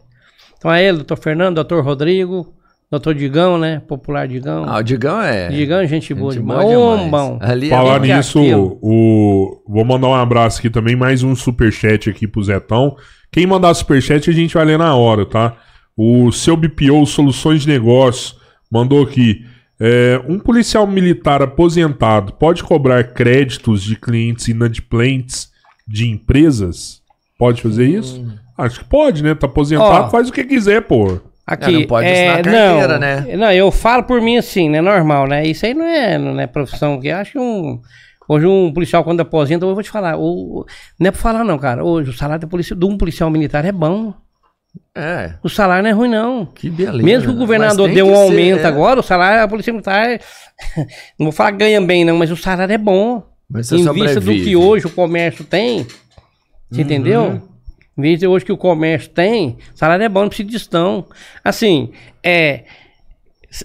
Então 0.58 0.70
é 0.74 0.84
ele, 0.84 0.98
doutor 0.98 1.18
Fernando, 1.18 1.56
doutor 1.56 1.86
Rodrigo, 1.86 2.54
doutor 2.92 3.14
Digão, 3.16 3.58
né? 3.58 3.82
Popular 3.88 4.28
Digão. 4.28 4.66
Ah, 4.68 4.78
o 4.78 4.84
Digão 4.84 5.22
é. 5.22 5.50
Digão 5.50 5.80
é 5.80 5.88
gente 5.88 6.14
boa 6.14 6.32
gente 6.32 6.42
demais. 6.42 6.64
boa 6.64 6.98
demais. 6.98 7.12
bom. 7.12 7.40
Ali 7.42 7.68
é 7.68 7.70
Falar 7.70 8.00
que 8.00 8.14
nisso, 8.14 8.40
o... 8.82 9.62
vou 9.68 9.84
mandar 9.86 10.08
um 10.08 10.14
abraço 10.16 10.60
aqui 10.60 10.70
também, 10.70 10.96
mais 10.96 11.24
um 11.24 11.36
superchat 11.36 12.10
aqui 12.10 12.28
pro 12.28 12.44
Zetão. 12.44 12.96
Quem 13.32 13.46
mandar 13.46 13.74
superchat 13.74 14.30
a 14.30 14.34
gente 14.34 14.54
vai 14.54 14.66
ler 14.66 14.78
na 14.78 14.96
hora, 14.96 15.26
tá? 15.26 15.58
O 15.98 16.32
seu 16.32 16.56
BPO 16.56 17.06
Soluções 17.06 17.62
de 17.64 17.68
Negócio 17.70 18.36
mandou 18.72 19.04
aqui. 19.04 19.46
é, 19.80 20.22
um 20.28 20.40
policial 20.40 20.88
militar 20.88 21.42
aposentado 21.42 22.34
pode 22.34 22.64
cobrar 22.64 23.04
créditos 23.14 23.84
de 23.84 23.96
clientes 23.98 24.48
inadimplentes 24.48 25.50
de 25.88 26.08
empresas? 26.10 27.02
Pode 27.38 27.62
fazer 27.62 27.86
isso? 27.88 28.26
Acho 28.58 28.80
que 28.80 28.86
pode, 28.86 29.22
né? 29.22 29.36
Tá 29.36 29.48
aposentado, 29.48 30.06
Ó. 30.06 30.10
faz 30.10 30.30
o 30.30 30.32
que 30.34 30.44
quiser, 30.46 30.82
pô. 30.82 31.20
Aqui, 31.46 31.76
É, 31.76 31.80
não 31.80 31.84
pode 31.88 32.08
é, 32.08 32.12
assinar 32.12 32.44
carteira, 32.44 32.94
não, 32.94 33.00
né? 33.00 33.38
Não, 33.38 33.52
eu 33.52 33.72
falo 33.72 34.04
por 34.04 34.20
mim 34.20 34.38
assim, 34.38 34.68
né? 34.68 34.82
Normal, 34.82 35.28
né? 35.28 35.46
Isso 35.46 35.66
aí 35.66 35.74
não 35.74 35.86
é, 35.86 36.18
não 36.18 36.40
é 36.40 36.48
profissão. 36.48 37.00
Que 37.00 37.12
acho 37.12 37.34
que 37.34 37.40
um. 37.40 37.80
Hoje 38.28 38.48
um 38.48 38.74
policial, 38.74 39.04
quando 39.04 39.20
aposenta, 39.20 39.64
eu 39.64 39.74
vou 39.74 39.84
te 39.84 39.92
falar. 39.92 40.18
O, 40.18 40.66
não 41.00 41.08
é 41.08 41.12
pra 41.12 41.22
falar, 41.22 41.44
não, 41.44 41.60
cara. 41.60 41.84
Hoje 41.84 42.10
o 42.10 42.14
salário 42.14 42.42
da 42.42 42.48
polícia, 42.48 42.76
de 42.76 42.86
um 42.86 42.98
policial 42.98 43.30
militar 43.30 43.64
é 43.64 43.72
bom. 43.72 44.14
É. 44.96 45.36
O 45.44 45.50
salário 45.50 45.84
não 45.84 45.90
é 45.90 45.94
ruim, 45.94 46.10
não. 46.10 46.46
Que 46.48 46.68
beleza. 46.68 47.04
Mesmo 47.04 47.28
que 47.28 47.30
o 47.30 47.34
né? 47.34 47.40
governador 47.40 47.90
deu 47.92 48.08
um 48.08 48.16
ser, 48.16 48.22
aumento 48.22 48.62
é. 48.62 48.66
agora, 48.66 49.00
o 49.00 49.04
salário 49.04 49.40
da 49.40 49.48
polícia 49.48 49.72
militar. 49.72 50.10
é- 50.10 50.20
não 51.20 51.26
vou 51.26 51.32
falar 51.32 51.52
ganha 51.52 51.80
bem, 51.80 52.04
não, 52.04 52.18
mas 52.18 52.32
o 52.32 52.36
salário 52.36 52.74
é 52.74 52.78
bom. 52.78 53.24
Mas 53.48 53.68
você 53.68 53.76
em 53.76 53.94
vista 53.94 54.20
do 54.20 54.34
que 54.34 54.56
hoje 54.56 54.88
o 54.88 54.90
comércio 54.90 55.46
tem. 55.46 55.86
Você 56.72 56.82
entendeu? 56.82 57.42
Em 57.98 58.02
vista 58.02 58.20
de 58.20 58.28
hoje 58.28 58.44
que 58.44 58.52
o 58.52 58.58
comércio 58.58 59.10
tem, 59.10 59.58
salário 59.74 60.04
é 60.04 60.10
bom, 60.10 60.22
não 60.22 60.28
precisa 60.28 60.48
de 60.48 60.54
gestão. 60.54 61.06
Assim, 61.44 61.92
é. 62.24 62.64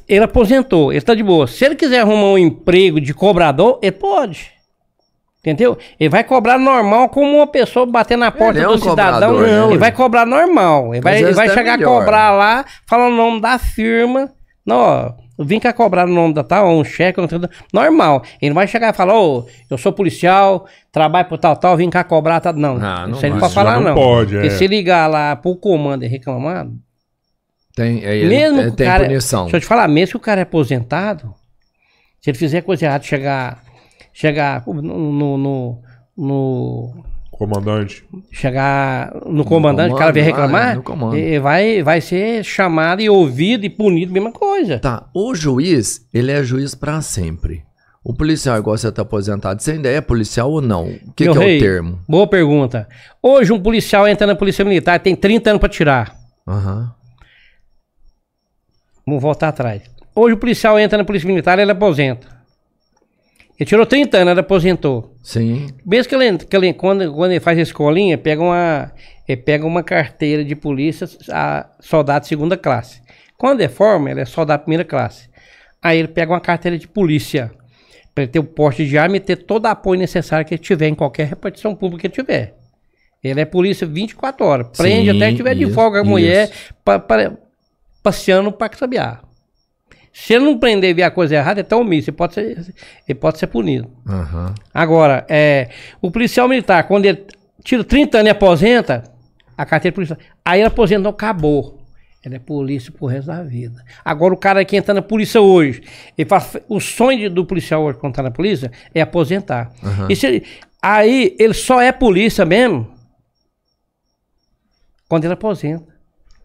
Ele 0.09 0.23
aposentou, 0.23 0.93
ele 0.93 1.01
tá 1.01 1.15
de 1.15 1.23
boa. 1.23 1.49
Se 1.49 1.65
ele 1.65 1.75
quiser 1.75 2.01
arrumar 2.01 2.29
um 2.29 2.39
emprego 2.39 3.01
de 3.01 3.13
cobrador, 3.13 3.81
ele 3.83 3.93
pode. 3.93 4.53
Entendeu? 5.41 5.77
Ele 5.99 6.11
vai 6.11 6.23
cobrar 6.23 6.59
normal 6.59 7.09
como 7.09 7.39
uma 7.39 7.47
pessoa 7.47 7.87
bater 7.87 8.17
na 8.17 8.31
porta 8.31 8.61
é 8.61 8.65
do 8.65 8.75
um 8.75 8.79
cidadão. 8.79 9.33
cobrador, 9.33 9.49
né? 9.49 9.67
Ele 9.69 9.79
vai 9.79 9.91
cobrar 9.91 10.27
normal. 10.27 10.95
Ele 10.95 11.01
vai, 11.01 11.23
ele 11.23 11.33
vai 11.33 11.49
chegar 11.49 11.79
melhor. 11.79 11.97
a 11.97 11.99
cobrar 12.01 12.31
lá, 12.31 12.65
falar 12.87 13.09
o 13.09 13.17
nome 13.17 13.41
da 13.41 13.59
firma. 13.59 14.31
Não, 14.65 14.77
ó, 14.77 15.13
vim 15.45 15.59
cá 15.59 15.73
cobrar 15.73 16.07
o 16.07 16.13
nome 16.13 16.35
da 16.35 16.45
tal, 16.45 16.69
um 16.69 16.85
cheque, 16.85 17.21
um 17.21 17.27
tudo, 17.27 17.49
normal. 17.73 18.23
Ele 18.41 18.51
não 18.51 18.55
vai 18.55 18.67
chegar 18.67 18.93
e 18.93 18.97
falar, 18.97 19.19
ô, 19.19 19.47
eu 19.71 19.79
sou 19.79 19.93
policial, 19.93 20.67
trabalho 20.93 21.29
por 21.29 21.39
tal, 21.39 21.57
tal, 21.57 21.77
vim 21.77 21.89
cá 21.91 22.05
cobrar, 22.05 22.41
tal. 22.41 22.53
Não, 22.53 22.77
Ah, 22.77 23.07
não 23.07 23.17
isso 23.17 23.25
aí 23.27 23.31
não 23.33 23.39
pode 23.41 23.55
falar, 23.55 23.77
não 23.77 23.83
não. 23.83 23.95
pode, 23.95 24.37
é. 24.37 24.41
Porque 24.41 24.51
se 24.57 24.67
ligar 24.67 25.09
lá 25.09 25.35
pro 25.37 25.57
comando 25.57 26.05
e 26.05 26.09
reclamar, 26.09 26.67
Tem, 27.75 28.05
é, 28.05 28.17
ele- 28.17 28.29
mesmo 28.29 28.61
é, 28.61 28.71
tem 28.71 28.87
cara, 28.87 29.05
punição. 29.05 29.43
Deixa 29.45 29.57
eu 29.57 29.61
te 29.61 29.67
falar, 29.67 29.89
mesmo 29.89 30.11
que 30.13 30.17
o 30.17 30.21
cara 30.21 30.41
é 30.41 30.43
aposentado, 30.43 31.35
se 32.21 32.29
ele 32.31 32.37
fizer 32.39 32.61
coisa 32.63 32.85
errada, 32.85 33.05
chegar, 33.05 33.63
chegar 34.13 34.63
no, 34.67 34.83
no, 34.83 35.39
no, 35.39 35.83
no- 36.17 37.05
Comandante. 37.41 38.05
chegar 38.31 39.15
no 39.25 39.47
comandante, 39.47 39.95
o 39.95 39.97
cara 39.97 40.13
vier 40.13 40.25
ah, 40.25 40.27
reclamar, 40.27 40.83
comando. 40.83 41.17
eh, 41.17 41.41
vai, 41.41 41.83
vai 41.83 41.99
ser 41.99 42.45
chamado 42.45 43.01
e 43.01 43.09
ouvido 43.09 43.65
e 43.65 43.71
punido, 43.71 44.13
mesma 44.13 44.31
coisa. 44.31 44.79
Tá, 44.79 45.09
o 45.15 45.35
juiz, 45.35 46.07
ele 46.13 46.31
é 46.31 46.45
juiz 46.45 46.75
pra 46.75 47.01
sempre. 47.01 47.63
O 48.05 48.13
policial, 48.13 48.59
igual 48.59 48.77
você 48.77 48.93
tá 48.93 49.01
aposentado, 49.01 49.63
você 49.63 49.71
ainda 49.71 49.89
é 49.89 50.03
policial 50.03 50.51
ou 50.51 50.61
não? 50.61 50.85
O 50.85 51.13
que, 51.17 51.25
que 51.25 51.29
é 51.29 51.33
rei, 51.33 51.57
o 51.57 51.61
termo? 51.63 51.99
Boa 52.07 52.27
pergunta. 52.27 52.87
Hoje 53.23 53.55
um 53.55 53.59
policial 53.59 54.07
entra 54.07 54.27
na 54.27 54.35
polícia 54.35 54.63
militar, 54.63 55.01
tem 55.01 55.17
30 55.17 55.49
anos 55.49 55.61
pra 55.61 55.69
tirar. 55.71 56.15
Aham. 56.47 56.93
Vamos 59.07 59.23
voltar 59.23 59.49
atrás. 59.49 59.81
Hoje 60.15 60.35
o 60.35 60.39
policial 60.39 60.79
entra 60.79 60.99
na 60.99 61.05
polícia 61.05 61.27
militar, 61.27 61.59
ele 61.59 61.73
aposenta. 61.73 62.40
Ele 63.61 63.69
tirou 63.69 63.85
30 63.85 64.17
anos, 64.17 64.31
ele 64.31 64.41
aposentou. 64.41 65.15
Sim. 65.23 65.69
Mesmo 65.85 66.09
que 66.09 66.15
ele, 66.15 66.39
que 66.39 66.57
ele 66.57 66.73
quando, 66.73 67.13
quando 67.13 67.33
ele 67.33 67.41
faz 67.41 67.59
a 67.59 67.63
escolinha, 67.63 68.17
pega 68.17 68.41
uma, 68.43 68.91
ele 69.29 69.37
pega 69.43 69.67
uma 69.67 69.83
carteira 69.83 70.43
de 70.43 70.57
polícia, 70.57 71.07
a 71.31 71.69
soldado 71.79 72.23
de 72.23 72.29
segunda 72.29 72.57
classe. 72.57 73.03
Quando 73.37 73.61
é 73.61 73.69
forma, 73.69 74.11
ele 74.11 74.21
é 74.23 74.25
soldado 74.25 74.61
de 74.61 74.65
primeira 74.65 74.85
classe. 74.85 75.29
Aí 75.83 75.99
ele 75.99 76.09
pega 76.09 76.33
uma 76.33 76.41
carteira 76.41 76.79
de 76.79 76.89
polícia. 76.89 77.51
Pra 78.15 78.25
ele 78.25 78.33
ter 78.33 78.39
o 78.39 78.45
porte 78.45 78.87
de 78.87 78.97
arma 78.97 79.19
e 79.19 79.21
ter 79.21 79.37
todo 79.37 79.67
o 79.67 79.69
apoio 79.69 80.01
necessário 80.01 80.45
que 80.47 80.55
ele 80.55 80.63
tiver 80.63 80.89
em 80.89 80.95
qualquer 80.95 81.27
repartição 81.29 81.75
pública 81.75 82.01
que 82.01 82.07
ele 82.07 82.15
tiver. 82.15 82.55
Ele 83.23 83.41
é 83.41 83.45
polícia 83.45 83.87
24 83.87 84.45
horas. 84.47 84.67
Prende 84.75 85.11
Sim, 85.11 85.17
até 85.19 85.31
que 85.31 85.37
tiver 85.37 85.55
de 85.55 85.65
isso, 85.65 85.75
folga 85.75 86.01
a 86.01 86.05
mulher 86.05 86.51
pa- 86.83 86.99
pa- 86.99 87.33
passeando 88.03 88.45
no 88.45 88.53
Parque 88.53 88.79
Sabiá. 88.79 89.21
Se 90.13 90.35
ele 90.35 90.45
não 90.45 90.59
prender 90.59 90.91
e 90.91 90.95
ver 90.95 91.05
a 91.05 91.11
coisa 91.11 91.37
errada, 91.37 91.61
é 91.61 91.63
tão 91.63 91.81
omisso. 91.81 92.11
Ele 92.11 92.17
pode 92.17 92.35
ser, 92.35 92.75
ele 93.09 93.19
pode 93.19 93.39
ser 93.39 93.47
punido. 93.47 93.89
Aham. 94.07 94.55
Agora, 94.75 95.25
é, 95.29 95.69
o 96.03 96.11
policial 96.11 96.49
militar, 96.49 96.83
quando 96.85 97.07
ele 97.07 97.25
tira 97.63 97.85
30 97.85 98.19
anos 98.19 98.29
e 98.29 98.31
aposenta, 98.31 99.05
a 99.57 99.65
carteira 99.65 99.95
policial. 99.95 100.19
Aí 100.45 100.61
ele 100.61 100.69
aposentou, 100.69 101.11
acabou. 101.11 101.81
Ele 102.25 102.37
é 102.37 102.39
polícia 102.39 102.93
pro 102.93 103.07
resto 103.07 103.29
da 103.29 103.43
vida. 103.43 103.83
Agora, 104.05 104.35
o 104.35 104.37
cara 104.37 104.65
que 104.65 104.77
entra 104.77 104.93
na 104.93 105.01
polícia 105.01 105.41
hoje, 105.41 105.83
ele 106.19 106.29
faz, 106.29 106.57
o 106.69 106.79
sonho 106.79 107.31
do 107.31 107.47
policial 107.47 107.83
hoje, 107.83 107.99
quando 107.99 108.15
tá 108.15 108.23
na 108.23 108.31
polícia, 108.31 108.71
é 108.95 109.01
aposentar. 109.01 109.73
E 110.09 110.17
se 110.17 110.43
aí 110.83 111.35
ele 111.39 111.55
só 111.55 111.81
é 111.81 111.93
polícia 111.93 112.45
mesmo 112.45 112.91
quando 115.09 115.25
ele 115.25 115.33
aposenta. 115.33 115.90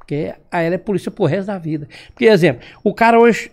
Porque 0.05 0.35
aí 0.51 0.67
ele 0.67 0.75
é 0.75 0.77
polícia 0.77 1.09
pro 1.09 1.25
resto 1.25 1.47
da 1.47 1.57
vida. 1.57 1.87
Porque, 2.09 2.25
exemplo, 2.25 2.61
o 2.83 2.93
cara 2.93 3.19
hoje. 3.19 3.51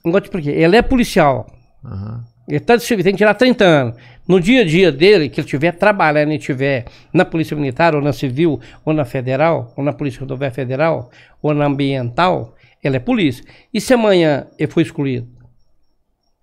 Igual 0.00 0.16
eu 0.16 0.20
te 0.22 0.24
expliquei, 0.24 0.54
ele 0.54 0.76
é 0.76 0.82
policial. 0.82 1.46
Aham. 1.84 2.24
Ele 2.46 2.60
tá 2.60 2.76
de 2.76 2.82
serviço, 2.82 3.04
tem 3.04 3.14
que 3.14 3.18
tirar 3.18 3.34
30 3.34 3.64
anos. 3.64 3.96
No 4.28 4.38
dia 4.38 4.60
a 4.60 4.64
dia 4.64 4.92
dele, 4.92 5.28
que 5.28 5.40
ele 5.40 5.46
estiver 5.46 5.72
trabalhando 5.72 6.32
e 6.32 6.36
estiver 6.36 6.84
na 7.12 7.24
Polícia 7.24 7.56
Militar, 7.56 7.94
ou 7.94 8.02
na 8.02 8.12
Civil, 8.12 8.60
ou 8.84 8.92
na 8.92 9.04
Federal, 9.04 9.72
ou 9.76 9.84
na 9.84 9.94
Polícia 9.94 10.20
Rodoviária 10.20 10.54
Federal, 10.54 11.10
ou 11.42 11.54
na 11.54 11.64
Ambiental, 11.64 12.54
ele 12.82 12.96
é 12.96 13.00
polícia. 13.00 13.42
E 13.72 13.80
se 13.80 13.94
amanhã 13.94 14.46
ele 14.58 14.70
for 14.70 14.82
excluído? 14.82 15.26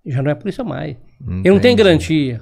Já 0.04 0.22
não 0.22 0.30
é 0.32 0.34
polícia 0.34 0.64
mais. 0.64 0.96
Ele 1.20 1.50
não 1.50 1.60
tem 1.60 1.72
Entendi. 1.72 1.76
garantia. 1.76 2.40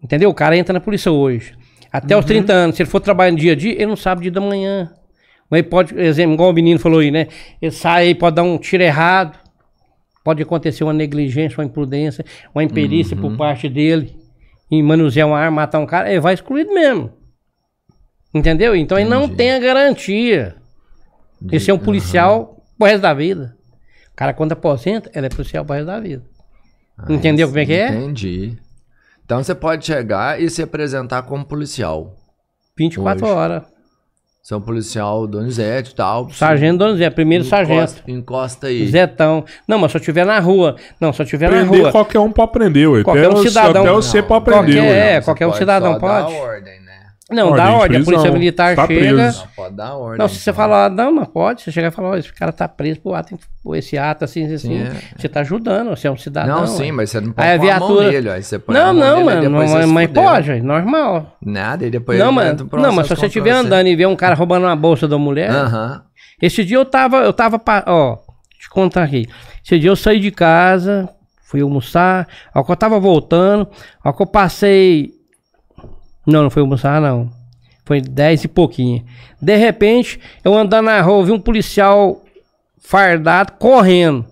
Entendeu? 0.00 0.30
O 0.30 0.34
cara 0.34 0.56
entra 0.56 0.72
na 0.72 0.80
polícia 0.80 1.10
hoje. 1.10 1.54
Até 1.90 2.16
os 2.16 2.24
30 2.24 2.52
anos, 2.52 2.76
se 2.76 2.82
ele 2.82 2.90
for 2.90 3.00
trabalhar 3.00 3.32
no 3.32 3.38
dia 3.38 3.52
a 3.52 3.56
dia, 3.56 3.72
ele 3.72 3.86
não 3.86 3.96
sabe 3.96 4.20
o 4.20 4.22
dia 4.22 4.30
da 4.30 4.40
manhã. 4.40 4.92
Mas 5.50 5.62
pode, 5.62 5.98
exemplo, 5.98 6.34
igual 6.34 6.50
o 6.50 6.52
menino 6.52 6.78
falou 6.78 7.00
aí, 7.00 7.10
né? 7.10 7.28
Ele 7.60 7.72
sai 7.72 8.14
pode 8.14 8.36
dar 8.36 8.42
um 8.42 8.58
tiro 8.58 8.82
errado. 8.82 9.38
Pode 10.22 10.42
acontecer 10.42 10.84
uma 10.84 10.92
negligência, 10.92 11.58
uma 11.58 11.64
imprudência, 11.64 12.24
uma 12.54 12.62
imperícia 12.62 13.16
por 13.16 13.34
parte 13.36 13.68
dele 13.68 14.14
em 14.70 14.82
manusear 14.82 15.26
uma 15.26 15.38
arma, 15.38 15.62
matar 15.62 15.78
um 15.78 15.86
cara, 15.86 16.10
ele 16.10 16.20
vai 16.20 16.34
excluído 16.34 16.72
mesmo. 16.72 17.10
Entendeu? 18.34 18.76
Então 18.76 18.98
ele 18.98 19.08
não 19.08 19.24
Entendi. 19.24 19.36
tem 19.36 19.52
a 19.52 19.58
garantia 19.58 20.56
de 21.40 21.58
ser 21.58 21.72
um 21.72 21.78
policial 21.78 22.62
pro 22.76 22.86
resto 22.86 23.00
da 23.00 23.14
vida. 23.14 23.56
O 24.12 24.16
cara, 24.16 24.34
quando 24.34 24.52
aposenta, 24.52 25.10
ele 25.14 25.26
é 25.26 25.30
policial 25.30 25.64
pro 25.64 25.74
resto 25.74 25.86
da 25.86 25.98
vida. 25.98 26.22
Entendeu 27.08 27.46
como 27.48 27.58
é 27.60 27.66
que 27.66 27.72
é? 27.72 27.88
Entendi. 27.88 28.58
Então 29.24 29.42
você 29.42 29.54
pode 29.54 29.86
chegar 29.86 30.40
e 30.40 30.50
se 30.50 30.62
apresentar 30.62 31.22
como 31.22 31.44
policial. 31.44 32.16
24 32.76 33.24
Hoje. 33.24 33.34
horas. 33.34 33.62
Um 34.50 34.60
policial 34.62 35.26
Donizete 35.26 35.90
e 35.90 35.94
tal. 35.94 36.30
Sargento 36.30 36.78
Donizete, 36.78 37.14
primeiro 37.14 37.44
sargento. 37.44 37.80
Encosta, 37.82 38.10
encosta 38.10 38.66
aí. 38.68 38.86
Zetão. 38.88 39.44
Não, 39.66 39.78
mas 39.78 39.90
se 39.90 39.98
eu 39.98 40.00
estiver 40.00 40.24
na 40.24 40.38
rua. 40.38 40.76
Não, 40.98 41.12
se 41.12 41.20
eu 41.20 41.24
estiver 41.24 41.50
na 41.50 41.62
rua. 41.64 41.92
qualquer 41.92 42.18
um 42.18 42.32
pra 42.32 42.44
aprender, 42.44 42.86
ué. 42.86 43.02
Qualquer 43.04 43.26
até 43.26 43.34
um 43.34 43.42
cidadão. 43.42 43.82
Até 43.82 43.92
você 43.92 44.22
pra 44.22 44.40
Qualquer- 44.40 44.56
aprender, 44.58 44.80
ué. 44.80 45.16
é, 45.16 45.20
qualquer 45.20 45.46
um 45.46 45.50
pode 45.50 45.58
cidadão 45.58 45.92
só 45.94 45.98
dar 45.98 46.24
pode. 46.24 46.34
ordem? 46.36 46.77
Não, 47.30 47.48
Ordem 47.50 47.64
dá 47.64 47.70
de 47.70 47.76
ordem. 47.76 48.00
A 48.00 48.04
polícia 48.04 48.30
militar 48.32 48.74
tá 48.74 48.86
chega. 48.86 49.00
preso. 49.00 49.40
Não, 49.42 49.48
pode 49.54 49.74
dar 49.74 49.94
ordem. 49.96 50.18
Não, 50.18 50.28
se 50.28 50.36
você 50.36 50.50
então. 50.50 50.54
falar, 50.64 50.90
não, 50.90 51.12
não 51.12 51.24
pode. 51.26 51.60
Você 51.62 51.70
chegar 51.70 51.88
e 51.88 51.90
falar, 51.90 52.08
ó, 52.10 52.16
esse 52.16 52.32
cara 52.32 52.52
tá 52.52 52.66
preso 52.66 53.00
por 53.00 53.14
ato, 53.14 53.38
por 53.62 53.76
esse 53.76 53.98
ato 53.98 54.24
assim, 54.24 54.44
assim. 54.46 54.56
Sim, 54.56 54.82
é. 54.82 54.92
Você 55.14 55.28
tá 55.28 55.40
ajudando, 55.40 55.90
você 55.90 56.08
é 56.08 56.10
um 56.10 56.16
cidadão. 56.16 56.60
Não, 56.60 56.66
sim, 56.66 56.84
ué. 56.84 56.92
mas 56.92 57.10
você 57.10 57.20
não 57.20 57.32
pode 57.32 57.46
Aí 57.46 57.54
a 57.54 57.58
pôr 57.58 57.68
a 57.70 57.78
mão 57.80 57.88
viatura- 57.88 58.10
nele, 58.12 58.30
aí 58.30 58.42
você 58.42 58.58
põe 58.58 58.74
Não, 58.74 58.82
a 58.82 58.92
mão 58.94 58.94
não, 58.94 59.14
nele, 59.16 59.24
mano. 59.24 59.42
Não, 59.50 59.58
mas, 59.74 59.86
mas 59.90 60.10
pode, 60.10 60.50
é 60.52 60.62
normal. 60.62 61.36
Nada, 61.44 61.84
e 61.86 61.90
depois 61.90 62.18
não, 62.18 62.28
ele 62.28 62.34
mano. 62.34 62.50
entra 62.50 62.64
um 62.78 62.80
Não, 62.80 62.92
mas 62.92 63.06
se 63.06 63.14
você 63.14 63.26
estiver 63.26 63.50
andando 63.50 63.86
e 63.88 63.94
ver 63.94 64.06
um 64.06 64.16
cara 64.16 64.34
roubando 64.34 64.64
uma 64.64 64.74
bolsa 64.76 65.06
da 65.06 65.18
mulher. 65.18 65.50
Aham. 65.50 66.02
Esse 66.40 66.64
dia 66.64 66.78
eu 66.78 66.84
tava, 66.86 67.18
eu 67.18 67.32
tava, 67.34 67.60
ó, 67.88 68.16
deixa 68.52 68.68
eu 68.68 68.72
contar 68.72 69.02
aqui. 69.02 69.26
Esse 69.62 69.78
dia 69.78 69.90
eu 69.90 69.96
saí 69.96 70.18
de 70.18 70.30
casa, 70.30 71.06
fui 71.42 71.60
almoçar, 71.60 72.26
ao 72.54 72.64
que 72.64 72.72
eu 72.72 72.76
tava 72.76 72.98
voltando, 72.98 73.68
ao 74.02 74.14
que 74.14 74.22
eu 74.22 74.26
passei. 74.26 75.17
Não, 76.28 76.42
não 76.42 76.50
foi 76.50 76.60
almoçar, 76.60 77.00
não. 77.00 77.30
Foi 77.86 78.02
dez 78.02 78.44
e 78.44 78.48
pouquinho. 78.48 79.02
De 79.40 79.56
repente, 79.56 80.20
eu 80.44 80.54
andando 80.54 80.84
na 80.84 81.00
rua, 81.00 81.24
vi 81.24 81.32
um 81.32 81.40
policial 81.40 82.22
fardado 82.78 83.52
correndo. 83.52 84.26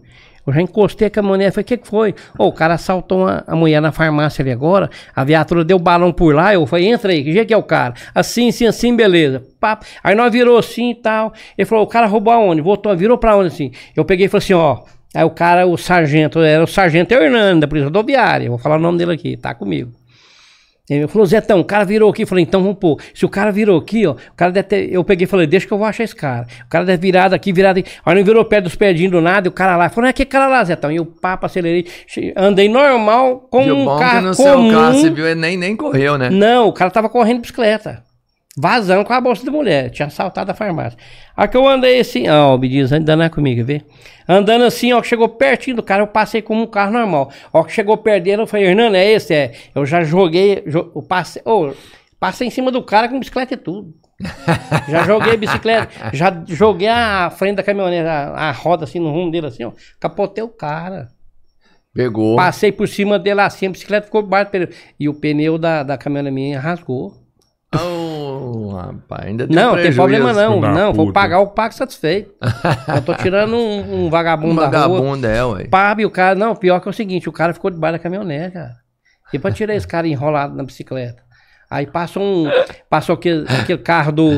Eu 0.47 0.53
já 0.53 0.61
encostei 0.61 1.09
a 1.09 1.11
caminhonete, 1.11 1.53
falei, 1.53 1.63
o 1.63 1.67
que, 1.67 1.79
que 1.79 1.89
foi? 1.89 2.15
Ô, 2.39 2.49
o 2.49 2.53
cara 2.53 2.75
assaltou 2.75 3.23
uma, 3.23 3.43
a 3.47 3.57
mulher 3.57 3.81
na 3.81 3.93
farmácia 3.93 4.43
ali 4.43 4.53
agora, 4.53 4.91
a 5.15 5.25
viatura 5.25 5.65
deu 5.65 5.79
balão 5.79 6.13
por 6.13 6.35
lá, 6.35 6.53
eu 6.53 6.67
falei, 6.67 6.87
entra 6.87 7.11
aí, 7.13 7.25
que 7.25 7.33
jeito 7.33 7.49
que 7.49 7.55
é 7.55 7.57
o 7.57 7.63
cara? 7.63 7.95
Assim, 8.15 8.51
assim, 8.51 8.67
assim, 8.67 8.95
beleza. 8.95 9.43
Pá. 9.59 9.81
Aí 10.05 10.15
nós 10.15 10.31
virou 10.31 10.59
assim 10.59 10.91
e 10.91 10.95
tal. 10.95 11.33
Ele 11.57 11.65
falou, 11.65 11.83
o 11.83 11.89
cara 11.89 12.07
roubou 12.07 12.35
aonde? 12.35 12.61
Voltou, 12.61 12.95
virou 12.95 13.17
pra 13.17 13.39
onde 13.39 13.49
assim? 13.49 13.73
Eu 13.97 14.05
peguei 14.05 14.27
e 14.27 14.29
falei 14.29 14.45
assim, 14.45 14.53
ó. 14.53 14.83
Aí 15.15 15.25
o 15.25 15.31
cara, 15.31 15.67
o 15.67 15.79
sargento, 15.79 16.41
era 16.41 16.63
o 16.63 16.67
sargento 16.67 17.15
Hernando, 17.15 17.63
da 17.63 17.67
Polícia 17.67 17.87
Rodoviária, 17.87 18.51
vou 18.51 18.59
falar 18.59 18.77
o 18.77 18.81
nome 18.81 18.99
dele 18.99 19.15
aqui, 19.15 19.35
tá 19.35 19.55
comigo. 19.55 19.93
Ele 20.89 21.09
falou, 21.09 21.27
Zetão, 21.27 21.59
o 21.59 21.65
cara 21.65 21.85
virou 21.85 22.11
aqui. 22.11 22.23
Eu 22.23 22.27
falei, 22.27 22.45
então 22.45 22.63
vamos 22.63 22.79
pôr. 22.79 23.01
Se 23.13 23.25
o 23.25 23.29
cara 23.29 23.51
virou 23.51 23.79
aqui, 23.79 24.07
ó, 24.07 24.13
o 24.13 24.17
cara 24.37 24.53
deve 24.53 24.69
ter. 24.69 24.93
Eu 24.93 25.03
peguei 25.03 25.25
e 25.25 25.27
falei, 25.29 25.47
deixa 25.47 25.67
que 25.67 25.73
eu 25.73 25.79
vou 25.79 25.87
achar 25.87 26.05
esse 26.05 26.15
cara. 26.15 26.47
O 26.65 26.69
cara 26.69 26.85
deve 26.85 27.03
virado 27.03 27.35
aqui, 27.35 27.53
virado 27.53 27.79
aqui. 27.81 27.91
Aí 28.05 28.15
não 28.15 28.25
virou 28.25 28.45
perto 28.45 28.65
dos 28.65 28.77
pedinhos 28.77 29.11
do 29.11 29.21
nada, 29.21 29.49
e 29.49 29.51
o 29.51 29.53
cara 29.53 29.77
lá. 29.77 29.89
Falou, 29.89 30.09
é 30.09 30.13
que 30.13 30.25
cara 30.25 30.47
lá, 30.47 30.63
Zetão. 30.63 30.93
E 30.93 31.01
o 31.01 31.05
papo 31.05 31.45
acelerei. 31.47 31.87
Andei 32.37 32.69
normal 32.69 33.49
com 33.51 33.63
E 33.63 33.73
um 33.73 33.91
é 33.91 33.95
que 33.95 34.01
carro 34.01 34.21
no 34.29 34.35
seu 34.35 34.55
comum. 34.55 34.71
caso, 34.71 35.01
você 35.01 35.11
viu, 35.11 35.27
ele 35.27 35.41
nem, 35.41 35.57
nem 35.57 35.77
correu, 35.77 36.17
né? 36.17 36.31
Não, 36.31 36.69
o 36.69 36.73
cara 36.73 36.91
tava 36.91 37.09
correndo 37.09 37.37
de 37.37 37.43
bicicleta. 37.43 38.06
Vazando 38.59 39.05
com 39.05 39.13
a 39.13 39.21
bolsa 39.21 39.45
da 39.45 39.53
mulher. 39.53 39.91
Tinha 39.91 40.07
assaltado 40.07 40.51
a 40.51 40.55
farmácia. 40.55 40.99
Aí 41.37 41.47
que 41.47 41.57
eu 41.57 41.69
andei 41.69 42.01
assim, 42.01 42.27
ó, 42.29 42.55
o 42.55 42.59
diz, 42.59 42.91
andando 42.91 43.23
é 43.23 43.29
comigo, 43.29 43.63
vê? 43.65 43.83
Andando 44.27 44.65
assim, 44.65 44.93
ó, 44.95 45.01
que 45.03 45.09
chegou 45.09 45.29
pertinho 45.29 45.77
do 45.77 45.83
cara, 45.83 46.03
eu 46.03 46.07
passei 46.07 46.41
como 46.41 46.63
um 46.63 46.67
carro 46.67 46.93
normal. 46.93 47.31
Ó, 47.53 47.63
que 47.63 47.73
chegou 47.73 47.97
perto 47.99 48.25
dele, 48.25 48.41
eu 48.43 48.47
falei, 48.47 48.67
Hernando, 48.67 48.95
é 48.97 49.05
esse? 49.13 49.35
É. 49.35 49.53
Eu 49.75 49.85
já 49.85 50.03
joguei, 50.03 50.63
jo- 50.67 50.91
eu 50.97 51.03
passei, 51.03 51.43
passei 52.19 52.47
em 52.47 52.51
cima 52.51 52.73
do 52.73 52.83
cara 52.83 53.09
com 53.09 53.19
bicicleta 53.19 53.53
e 53.53 53.57
tudo. 53.59 53.95
já 54.89 55.05
joguei 55.05 55.35
a 55.35 55.37
bicicleta, 55.37 55.91
já 56.15 56.43
joguei 56.49 56.89
a 56.89 57.29
frente 57.29 57.57
da 57.57 57.63
caminhonete, 57.63 58.09
a, 58.09 58.31
a 58.49 58.53
roda 58.53 58.85
assim 58.85 58.99
no 58.99 59.11
rumo 59.13 59.31
dele, 59.31 59.49
assim, 59.49 59.65
ó. 59.65 59.73
Capotei 60.01 60.43
o 60.43 60.49
cara. 60.49 61.09
Pegou. 61.93 62.37
Passei 62.37 62.73
por 62.73 62.89
cima 62.89 63.19
dele 63.19 63.43
assim, 63.43 63.67
a 63.67 63.71
bicicleta 63.71 64.07
ficou 64.07 64.27
pneu. 64.27 64.69
E 64.99 65.09
o 65.11 65.15
pneu 65.15 65.59
da, 65.59 65.83
da 65.83 65.99
caminhonete 65.99 66.35
minha 66.35 66.59
rasgou. 66.59 67.26
Oh, 67.85 68.69
rapaz, 68.77 69.27
ainda 69.27 69.47
deu 69.47 69.55
Não, 69.57 69.73
tem 69.73 69.83
prejuízo. 69.83 69.97
problema 69.97 70.33
não. 70.33 70.61
Não, 70.61 70.93
vou 70.93 71.13
pagar 71.13 71.41
o 71.41 71.49
pago 71.49 71.75
satisfeito. 71.75 72.33
eu 72.95 73.03
tô 73.03 73.15
tirando 73.15 73.55
um, 73.57 73.81
um 73.81 74.07
Um 74.07 74.11
vagabundo 74.11 74.57
da 74.61 74.67
rua. 74.67 74.71
vagabundo 75.01 75.27
é, 75.27 75.45
ué. 75.45 75.65
Pá, 75.65 75.95
e 75.99 76.05
o 76.07 76.11
cara, 76.11 76.35
não, 76.35 76.55
pior 76.55 76.81
que 76.81 76.89
é 76.89 76.91
o 76.91 76.95
seguinte, 76.95 77.29
o 77.29 77.33
cara 77.33 77.53
ficou 77.55 77.71
debaixo 77.71 77.95
da 77.95 77.99
caminhonete, 77.99 78.53
cara. 78.55 78.77
E 79.33 79.39
pra 79.39 79.51
tirar 79.51 79.75
esse 79.75 79.89
cara 79.89 80.07
enrolado 80.07 80.55
na 80.55 80.63
bicicleta. 80.63 81.23
Aí 81.69 81.87
passou 81.87 82.23
um. 82.23 82.49
Passou 82.89 83.15
aquele, 83.15 83.45
aquele 83.49 83.79
carro 83.79 84.13
do. 84.13 84.31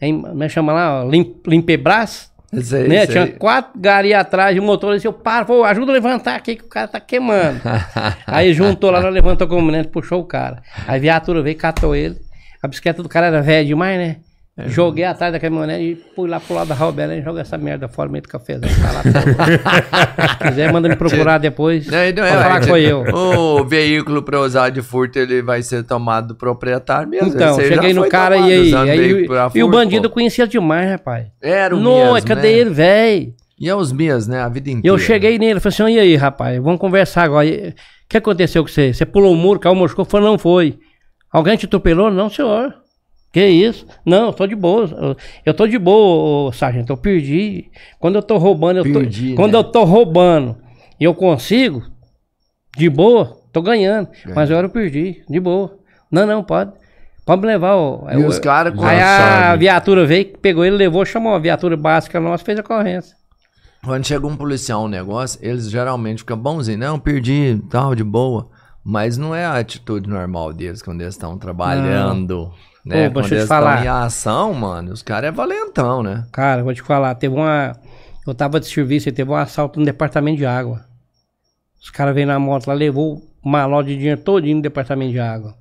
Como 0.00 0.42
é 0.42 0.48
que 0.48 0.52
chama 0.52 0.72
lá? 0.72 1.04
Lim, 1.04 1.40
Limpebras? 1.46 2.31
Aí, 2.52 2.88
né? 2.88 3.06
Tinha 3.06 3.26
quatro 3.28 3.80
garis 3.80 4.12
atrás, 4.12 4.54
e 4.54 4.60
o 4.60 4.62
motor 4.62 4.94
disse, 4.94 5.06
eu 5.06 5.12
paro, 5.12 5.46
pô, 5.46 5.64
ajuda 5.64 5.90
a 5.90 5.94
levantar 5.94 6.36
aqui 6.36 6.56
que 6.56 6.64
o 6.64 6.68
cara 6.68 6.86
tá 6.86 7.00
queimando. 7.00 7.60
Aí 8.26 8.52
juntou 8.52 8.90
lá, 8.90 8.98
levantou 9.08 9.48
o 9.48 9.62
menino, 9.62 9.88
puxou 9.88 10.20
o 10.20 10.24
cara. 10.24 10.62
Aí 10.86 10.96
a 10.96 11.00
viatura 11.00 11.42
veio, 11.42 11.56
catou 11.56 11.96
ele. 11.96 12.16
A 12.62 12.68
bicicleta 12.68 13.02
do 13.02 13.08
cara 13.08 13.28
era 13.28 13.40
velha 13.40 13.64
demais, 13.64 13.98
né? 13.98 14.16
É. 14.54 14.68
Joguei 14.68 15.04
atrás 15.04 15.32
da 15.32 15.40
caminhonete 15.40 15.82
e 15.82 16.14
fui 16.14 16.28
lá 16.28 16.38
pro 16.38 16.54
lado 16.54 16.68
da 16.68 16.74
Rua 16.74 16.92
Belém 16.92 17.20
e 17.20 17.22
joguei 17.22 17.40
essa 17.40 17.56
merda 17.56 17.88
fora 17.88 18.10
meio 18.10 18.20
do 18.20 18.28
cafezão. 18.28 18.68
Tá 18.82 18.92
lá 18.92 19.02
todo. 19.02 20.28
Se 20.30 20.38
quiser, 20.48 20.70
manda 20.70 20.90
me 20.90 20.96
procurar 20.96 21.38
depois. 21.38 21.86
Não, 21.86 21.98
não 21.98 22.14
Pode 22.14 22.42
falar 22.42 22.60
que 22.60 22.66
foi 22.66 22.82
eu. 22.82 23.02
O 23.14 23.64
veículo 23.64 24.22
para 24.22 24.38
usar 24.40 24.68
de 24.68 24.82
furto 24.82 25.18
ele 25.18 25.40
vai 25.40 25.62
ser 25.62 25.84
tomado 25.84 26.28
do 26.28 26.34
proprietário 26.34 27.08
mesmo. 27.08 27.28
Então, 27.28 27.58
cheguei 27.58 27.94
no 27.94 28.06
cara 28.10 28.34
tomado 28.36 28.50
e 28.50 28.54
aí, 28.54 28.74
aí 28.74 28.98
veículo 28.98 29.24
e, 29.24 29.26
pra 29.26 29.46
o 29.46 29.50
furto, 29.50 29.68
bandido 29.70 30.08
pô. 30.10 30.14
conhecia 30.16 30.46
demais, 30.46 30.90
rapaz. 30.90 31.26
Era 31.40 31.74
o 31.74 31.80
Não, 31.80 32.12
mesmo, 32.12 32.28
cadê 32.28 32.42
né? 32.48 32.52
ele, 32.52 32.70
velho? 32.70 33.34
E 33.58 33.68
é 33.70 33.74
os 33.74 33.90
minhas, 33.90 34.26
né? 34.28 34.40
A 34.42 34.48
vida 34.50 34.68
E 34.68 34.72
inteira. 34.72 34.94
eu 34.94 34.98
cheguei 34.98 35.38
nele, 35.38 35.60
falei 35.60 35.74
assim, 35.74 35.94
e 35.96 35.98
aí, 35.98 36.14
rapaz, 36.16 36.60
vamos 36.62 36.78
conversar 36.78 37.22
agora. 37.22 37.46
O 37.48 37.72
que 38.06 38.18
aconteceu 38.18 38.62
com 38.62 38.68
você? 38.68 38.92
Você 38.92 39.06
pulou 39.06 39.32
o 39.32 39.36
muro, 39.36 39.58
caiu, 39.58 39.74
machucou? 39.74 40.04
Falei, 40.04 40.26
não 40.28 40.36
foi. 40.36 40.78
Alguém 41.32 41.56
te 41.56 41.64
atropelou? 41.64 42.10
Não, 42.10 42.28
senhor. 42.28 42.74
Que 43.32 43.46
isso? 43.46 43.86
Não, 44.04 44.26
eu 44.26 44.32
tô 44.32 44.46
de 44.46 44.54
boa. 44.54 44.84
Eu- 44.86 45.16
Eu 45.46 45.54
tô 45.54 45.66
de 45.66 45.78
boa, 45.78 46.52
sargento. 46.52 46.92
Eu 46.92 46.96
perdi. 46.96 47.70
Quando 47.98 48.16
eu 48.16 48.22
tô 48.22 48.36
roubando, 48.36 48.78
eu 48.78 48.84
tô. 48.92 49.00
Perdi, 49.00 49.34
Quando 49.34 49.52
né? 49.52 49.58
eu 49.58 49.64
tô 49.64 49.84
roubando 49.84 50.56
e 51.00 51.04
eu 51.04 51.14
consigo, 51.14 51.82
de 52.76 52.90
boa, 52.90 53.36
tô 53.52 53.62
ganhando. 53.62 54.08
Mas 54.34 54.50
agora 54.50 54.66
eu 54.66 54.70
perdi, 54.70 55.22
de 55.28 55.40
boa. 55.40 55.78
Não, 56.10 56.26
não, 56.26 56.44
pode. 56.44 56.72
Pode 57.24 57.40
me 57.40 57.46
levar. 57.46 57.74
Ó. 57.74 58.06
E 58.10 58.16
os 58.24 58.38
caras 58.38 58.74
Aí 58.82 59.00
a 59.00 59.56
viatura 59.56 60.04
veio, 60.04 60.36
pegou 60.38 60.64
ele, 60.64 60.76
levou, 60.76 61.04
chamou 61.06 61.34
a 61.34 61.38
viatura 61.38 61.76
básica 61.76 62.20
nossa, 62.20 62.44
fez 62.44 62.58
a 62.58 62.62
ocorrência. 62.62 63.16
Quando 63.84 64.06
chega 64.06 64.26
um 64.26 64.36
policial 64.36 64.84
um 64.84 64.88
negócio, 64.88 65.38
eles 65.42 65.70
geralmente 65.70 66.18
ficam 66.18 66.36
bonzinhos. 66.36 66.80
Não, 66.80 66.98
perdi, 66.98 67.60
tal, 67.70 67.94
de 67.94 68.04
boa. 68.04 68.48
Mas 68.84 69.16
não 69.16 69.34
é 69.34 69.44
a 69.44 69.54
atitude 69.58 70.08
normal 70.08 70.52
deles 70.52 70.82
quando 70.82 71.00
eles 71.00 71.14
estão 71.14 71.38
trabalhando. 71.38 72.52
Né? 72.84 73.08
Pô, 73.08 73.14
quando 73.14 73.28
deixa 73.28 73.34
eu 73.34 73.38
te 73.38 73.40
eles 73.40 73.48
falar. 73.48 73.84
em 73.84 73.88
ação, 73.88 74.52
mano, 74.52 74.92
os 74.92 75.02
caras 75.02 75.28
é 75.28 75.32
valentão, 75.32 76.02
né? 76.02 76.26
Cara, 76.32 76.62
vou 76.62 76.74
te 76.74 76.82
falar, 76.82 77.14
teve 77.14 77.34
uma. 77.34 77.72
Eu 78.26 78.34
tava 78.34 78.60
de 78.60 78.66
serviço 78.66 79.08
e 79.08 79.12
teve 79.12 79.30
um 79.30 79.34
assalto 79.34 79.78
no 79.78 79.86
departamento 79.86 80.38
de 80.38 80.46
água. 80.46 80.84
Os 81.80 81.90
caras 81.90 82.14
veio 82.14 82.26
na 82.26 82.38
moto 82.38 82.66
lá, 82.66 82.74
levou 82.74 83.22
uma 83.42 83.66
loja 83.66 83.88
de 83.88 83.96
dinheiro 83.96 84.20
todinho 84.20 84.56
no 84.56 84.62
departamento 84.62 85.12
de 85.12 85.20
água. 85.20 85.56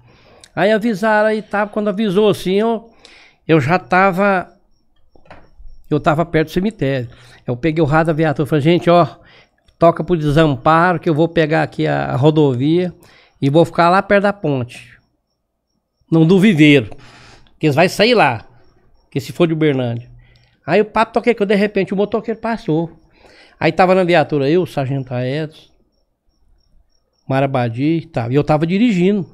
Aí 0.56 0.72
avisaram 0.72 1.30
aí, 1.30 1.42
tava, 1.42 1.72
quando 1.72 1.88
avisou 1.88 2.30
assim, 2.30 2.56
eu, 2.56 2.90
eu 3.48 3.60
já 3.60 3.80
tava. 3.80 4.48
Eu 5.90 6.00
tava 6.00 6.26
perto 6.26 6.48
do 6.48 6.52
cemitério. 6.52 7.10
Eu 7.46 7.56
peguei 7.58 7.84
o 7.84 7.88
rádio 7.88 8.08
da 8.08 8.14
viatura 8.14 8.46
e 8.46 8.50
falei, 8.50 8.64
gente, 8.64 8.90
ó, 8.90 9.08
toca 9.78 10.04
pro 10.04 10.16
desamparo 10.16 11.00
que 11.00 11.10
eu 11.10 11.16
vou 11.16 11.28
pegar 11.28 11.64
aqui 11.64 11.88
a, 11.88 12.06
a 12.06 12.16
rodovia 12.16 12.94
e 13.42 13.50
vou 13.50 13.66
ficar 13.66 13.90
lá 13.90 14.02
perto 14.02 14.24
da 14.24 14.34
ponte. 14.34 15.01
Não 16.12 16.28
do 16.28 16.38
viveiro. 16.40 16.96
Que 17.58 17.68
eles 17.68 17.92
sair 17.94 18.14
lá. 18.14 18.46
Que 19.10 19.20
se 19.20 19.32
for 19.32 19.48
de 19.48 19.54
Uberlândia. 19.54 20.12
Aí 20.66 20.82
o 20.82 20.86
papo 20.86 21.14
toquei 21.14 21.34
que 21.34 21.46
de 21.46 21.56
repente 21.56 21.94
o 21.94 21.98
motoqueiro 21.98 22.40
passou. 22.40 22.92
Aí 23.60 23.72
tava 23.72 23.96
na 23.96 24.04
viatura 24.04 24.50
eu, 24.50 24.64
o 24.64 24.68
Sargento 24.68 25.14
Aedes, 25.14 25.72
Marabadi, 27.28 28.08
tá, 28.08 28.28
e 28.30 28.36
eu 28.36 28.44
tava 28.44 28.66
dirigindo. 28.66 29.26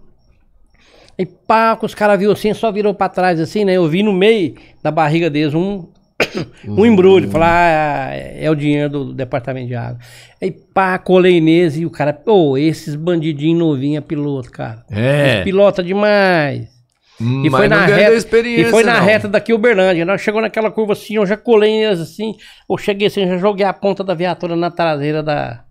Aí 1.18 1.26
pá, 1.26 1.78
os 1.82 1.96
caras 1.96 2.20
viram 2.20 2.34
assim, 2.34 2.54
só 2.54 2.72
virou 2.72 2.94
pra 2.94 3.10
trás 3.10 3.40
assim, 3.40 3.66
né? 3.66 3.74
Eu 3.74 3.88
vi 3.88 4.04
no 4.04 4.14
meio 4.14 4.56
da 4.84 4.92
barriga 4.92 5.30
deles 5.30 5.54
um, 5.54 5.88
um 6.68 6.86
embrulho. 6.86 7.30
Falar, 7.30 8.10
ah, 8.10 8.16
é 8.16 8.50
o 8.50 8.56
dinheiro 8.56 8.90
do 8.90 9.14
departamento 9.14 9.68
de 9.68 9.76
água. 9.76 10.00
Aí 10.42 10.52
pá, 10.52 10.98
colei 10.98 11.40
neles 11.40 11.78
e 11.78 11.86
o 11.86 11.90
cara, 11.90 12.14
pô, 12.14 12.58
esses 12.58 12.96
bandidinhos 12.96 13.60
novinhos 13.60 13.98
é 13.98 14.02
piloto, 14.02 14.52
cara. 14.52 14.84
É. 14.90 15.44
Pilota 15.44 15.84
demais. 15.84 16.78
E 17.20 17.50
foi 17.50 17.68
na 17.68 17.86
reta, 17.86 18.38
e 18.48 18.66
foi 18.66 18.84
na 18.84 19.00
reta 19.02 19.28
daqui 19.28 19.52
Uberlândia. 19.52 20.06
Nós 20.06 20.22
chegou 20.22 20.40
naquela 20.40 20.70
curva 20.70 20.94
assim, 20.94 21.16
eu 21.16 21.26
já 21.26 21.36
colei 21.36 21.84
assim, 21.86 22.36
eu 22.70 22.78
cheguei 22.78 23.08
assim, 23.08 23.28
já 23.28 23.38
joguei 23.38 23.66
a 23.66 23.74
ponta 23.74 24.04
da 24.04 24.14
viatura 24.14 24.56
na 24.56 24.70
traseira 24.70 25.24
da 25.24 25.64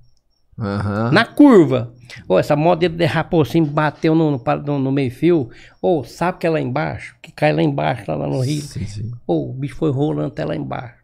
Aham. 0.58 1.10
na 1.12 1.24
curva. 1.24 1.92
Ô, 2.28 2.38
essa 2.38 2.56
moto 2.56 2.78
dele 2.80 2.94
derrapou 2.96 3.42
assim, 3.42 3.62
bateu 3.62 4.14
no, 4.14 4.30
no, 4.64 4.78
no- 4.78 4.92
meio-fio. 4.92 5.50
Ô, 5.82 6.02
sabe 6.04 6.38
que 6.38 6.46
é 6.46 6.50
lá 6.50 6.60
embaixo? 6.60 7.14
Que 7.20 7.30
cai 7.32 7.52
lá 7.52 7.62
embaixo, 7.62 8.04
lá, 8.08 8.16
lá 8.16 8.26
no 8.26 8.40
rio. 8.40 8.62
Sim, 8.62 8.86
sim. 8.86 9.10
Ô, 9.26 9.50
o 9.50 9.52
bicho 9.52 9.76
foi 9.76 9.90
rolando 9.90 10.28
até 10.28 10.44
lá 10.44 10.56
embaixo. 10.56 10.94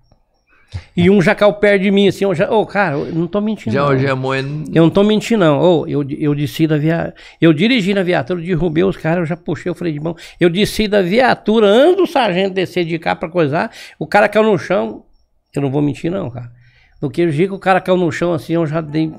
E 0.96 1.10
um 1.10 1.20
já 1.20 1.34
caiu 1.34 1.52
perto 1.52 1.82
de 1.82 1.90
mim, 1.90 2.08
assim, 2.08 2.24
eu 2.24 2.34
já. 2.34 2.50
Ô, 2.50 2.64
cara, 2.64 2.96
eu 2.96 3.14
não 3.14 3.26
tô 3.26 3.42
mentindo. 3.42 3.74
Já 3.74 3.82
não. 3.82 3.88
hoje 3.88 4.06
é 4.06 4.14
moe... 4.14 4.38
Eu 4.72 4.84
não 4.84 4.88
tô 4.90 5.02
mentindo, 5.04 5.44
não. 5.44 5.60
Ô, 5.60 5.86
eu, 5.86 6.02
eu 6.18 6.34
desci 6.34 6.66
da 6.66 6.78
viatura. 6.78 7.14
Eu 7.38 7.52
dirigi 7.52 7.92
na 7.92 8.02
viatura, 8.02 8.40
eu 8.40 8.46
derrubei 8.46 8.82
os 8.82 8.96
caras, 8.96 9.18
eu 9.18 9.26
já 9.26 9.36
puxei 9.36 9.70
o 9.70 9.74
freio 9.74 9.92
de 9.92 10.00
mão. 10.00 10.16
Eu 10.40 10.48
desci 10.48 10.88
da 10.88 11.02
viatura 11.02 11.66
antes 11.66 11.96
do 11.98 12.06
sargento 12.06 12.54
descer 12.54 12.86
de 12.86 12.98
cá 12.98 13.14
pra 13.14 13.28
coisar. 13.28 13.70
O 13.98 14.06
cara 14.06 14.28
caiu 14.30 14.44
no 14.50 14.56
chão. 14.56 15.04
Eu 15.54 15.60
não 15.60 15.70
vou 15.70 15.82
mentir, 15.82 16.10
não, 16.10 16.30
cara. 16.30 16.50
No 17.02 17.10
que 17.10 17.26
dia 17.26 17.48
que 17.48 17.52
o 17.52 17.58
cara 17.58 17.80
caiu 17.80 17.96
no 17.96 18.12
chão 18.12 18.32
assim, 18.32 18.52
eu 18.52 18.64
já 18.64 18.80
dei 18.80 19.12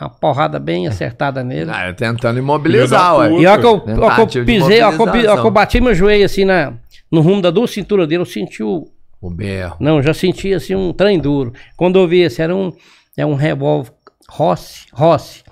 uma 0.00 0.08
porrada 0.08 0.58
bem 0.58 0.86
acertada 0.88 1.44
nele. 1.44 1.70
Ah, 1.70 1.92
tentando 1.92 2.38
imobilizar, 2.38 3.18
ué. 3.18 3.32
E 3.32 3.46
a 3.46 3.52
hora 3.52 3.60
que 3.60 3.66
eu, 3.66 3.80
que 3.80 3.90
eu 3.90 4.26
de 4.26 4.44
pisei, 4.44 4.82
hora 4.82 4.96
que 4.96 5.02
eu, 5.02 5.40
que 5.40 5.46
eu 5.46 5.50
bati 5.50 5.78
meu 5.78 5.94
joelho 5.94 6.24
assim 6.24 6.46
na, 6.46 6.72
no 7.12 7.20
rumo 7.20 7.42
da 7.42 7.50
duas 7.50 7.70
cinturas 7.70 8.08
dele, 8.08 8.22
eu 8.22 8.26
senti 8.26 8.62
o. 8.62 8.88
O 9.20 9.30
berro. 9.30 9.76
Não, 9.78 10.02
já 10.02 10.14
senti 10.14 10.54
assim 10.54 10.74
um 10.74 10.92
trem 10.92 11.18
duro. 11.18 11.52
Quando 11.76 11.98
eu 11.98 12.08
vi 12.08 12.20
esse, 12.20 12.40
era 12.40 12.54
um, 12.54 12.72
é 13.16 13.24
um 13.26 13.34
revólver 13.34 13.92
Rossi, 14.28 14.86
Rossi, 14.92 15.42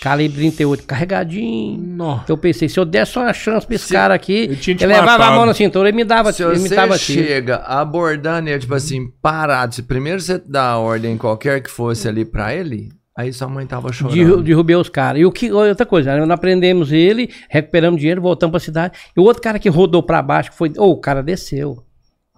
calibre 0.00 0.36
38, 0.38 0.84
carregadinho. 0.84 1.80
Nossa. 1.80 2.24
Eu 2.28 2.36
pensei, 2.38 2.68
se 2.68 2.78
eu 2.78 2.84
desse 2.84 3.18
uma 3.18 3.32
chance 3.32 3.66
pra 3.66 3.76
esse 3.76 3.86
Se- 3.86 3.92
cara 3.92 4.14
aqui, 4.14 4.32
ele 4.32 4.56
tinha 4.56 4.76
ele 4.76 4.86
levava 4.86 5.10
a 5.14 5.18
matado. 5.18 5.36
mão 5.36 5.46
na 5.46 5.54
cintura, 5.54 5.88
ele 5.88 5.96
me 5.96 6.04
dava, 6.04 6.32
Se 6.32 6.42
ele 6.42 6.52
me 6.58 6.68
você 6.68 6.74
dava 6.76 6.98
tiro. 6.98 7.26
chega 7.26 7.56
abordando 7.56 8.48
ele, 8.48 8.58
tipo 8.58 8.74
assim, 8.74 9.08
parado, 9.22 9.74
se 9.74 9.82
primeiro 9.82 10.20
você 10.20 10.38
dá 10.38 10.70
a 10.70 10.78
ordem 10.78 11.16
qualquer 11.16 11.62
que 11.62 11.70
fosse 11.70 12.06
ali 12.08 12.24
pra 12.24 12.54
ele, 12.54 12.90
aí 13.16 13.32
sua 13.32 13.48
mãe 13.48 13.66
tava 13.66 13.92
chorando. 13.92 14.16
Derru- 14.16 14.42
Derrubei 14.42 14.76
os 14.76 14.88
caras. 14.88 15.20
E 15.20 15.24
o 15.24 15.32
que, 15.32 15.50
outra 15.52 15.86
coisa, 15.86 16.16
nós 16.18 16.30
aprendemos 16.30 16.92
ele, 16.92 17.30
recuperamos 17.48 17.98
dinheiro, 18.00 18.20
voltamos 18.20 18.52
pra 18.52 18.60
cidade. 18.60 18.98
E 19.16 19.20
o 19.20 19.22
outro 19.24 19.42
cara 19.42 19.58
que 19.58 19.68
rodou 19.68 20.02
pra 20.02 20.20
baixo, 20.22 20.50
que 20.50 20.56
foi. 20.56 20.72
Ô, 20.76 20.90
o 20.90 21.00
cara 21.00 21.22
desceu. 21.22 21.82